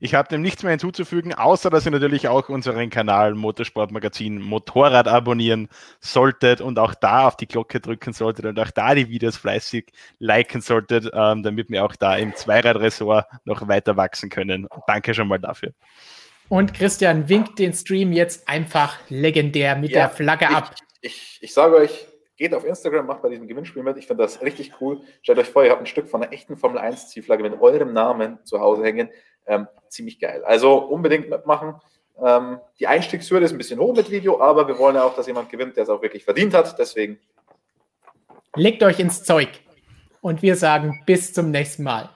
Ich 0.00 0.14
habe 0.14 0.28
dem 0.28 0.42
nichts 0.42 0.62
mehr 0.62 0.70
hinzuzufügen, 0.70 1.34
außer 1.34 1.70
dass 1.70 1.84
ihr 1.84 1.90
natürlich 1.90 2.28
auch 2.28 2.48
unseren 2.48 2.88
Kanal 2.90 3.34
Motorsportmagazin 3.34 4.40
Motorrad 4.40 5.08
abonnieren 5.08 5.68
solltet 6.00 6.60
und 6.60 6.78
auch 6.78 6.94
da 6.94 7.26
auf 7.26 7.36
die 7.36 7.48
Glocke 7.48 7.80
drücken 7.80 8.12
solltet 8.12 8.46
und 8.46 8.58
auch 8.60 8.70
da 8.70 8.94
die 8.94 9.08
Videos 9.08 9.36
fleißig 9.36 9.92
liken 10.18 10.60
solltet, 10.60 11.10
ähm, 11.12 11.42
damit 11.42 11.70
wir 11.70 11.84
auch 11.84 11.96
da 11.96 12.16
im 12.16 12.34
Zweiradressort 12.34 13.26
noch 13.44 13.66
weiter 13.66 13.96
wachsen 13.96 14.30
können. 14.30 14.68
Danke 14.86 15.14
schon 15.14 15.28
mal 15.28 15.38
dafür. 15.38 15.72
Und 16.48 16.72
Christian 16.74 17.28
winkt 17.28 17.58
den 17.58 17.72
Stream 17.74 18.12
jetzt 18.12 18.48
einfach 18.48 18.98
legendär 19.08 19.76
mit 19.76 19.90
ja, 19.90 20.00
der 20.00 20.10
Flagge 20.10 20.46
ich, 20.48 20.56
ab. 20.56 20.74
Ich, 21.02 21.38
ich 21.42 21.52
sage 21.52 21.76
euch, 21.76 22.06
geht 22.36 22.54
auf 22.54 22.64
Instagram, 22.64 23.06
macht 23.06 23.22
bei 23.22 23.28
diesem 23.28 23.46
Gewinnspiel 23.46 23.82
mit. 23.82 23.98
Ich 23.98 24.06
finde 24.06 24.22
das 24.22 24.40
richtig 24.40 24.72
cool. 24.80 25.00
Stellt 25.22 25.38
euch 25.38 25.48
vor, 25.48 25.64
ihr 25.64 25.70
habt 25.70 25.82
ein 25.82 25.86
Stück 25.86 26.08
von 26.08 26.22
einer 26.22 26.32
echten 26.32 26.56
Formel 26.56 26.78
1 26.78 27.10
Zielflagge 27.10 27.42
mit 27.42 27.60
eurem 27.60 27.92
Namen 27.92 28.38
zu 28.44 28.60
Hause 28.60 28.84
hängen. 28.84 29.10
Ähm, 29.46 29.66
ziemlich 29.88 30.20
geil. 30.20 30.42
Also 30.44 30.78
unbedingt 30.78 31.28
mitmachen. 31.28 31.74
Ähm, 32.24 32.60
die 32.80 32.86
Einstiegshürde 32.86 33.44
ist 33.44 33.52
ein 33.52 33.58
bisschen 33.58 33.78
hoch 33.78 33.94
mit 33.94 34.10
Video, 34.10 34.40
aber 34.40 34.66
wir 34.66 34.78
wollen 34.78 34.96
ja 34.96 35.04
auch, 35.04 35.14
dass 35.14 35.26
jemand 35.26 35.50
gewinnt, 35.50 35.76
der 35.76 35.84
es 35.84 35.88
auch 35.88 36.02
wirklich 36.02 36.24
verdient 36.24 36.54
hat. 36.54 36.78
Deswegen. 36.78 37.18
Legt 38.56 38.82
euch 38.82 38.98
ins 38.98 39.22
Zeug. 39.22 39.48
Und 40.20 40.42
wir 40.42 40.56
sagen 40.56 41.02
bis 41.06 41.32
zum 41.32 41.50
nächsten 41.50 41.82
Mal. 41.82 42.10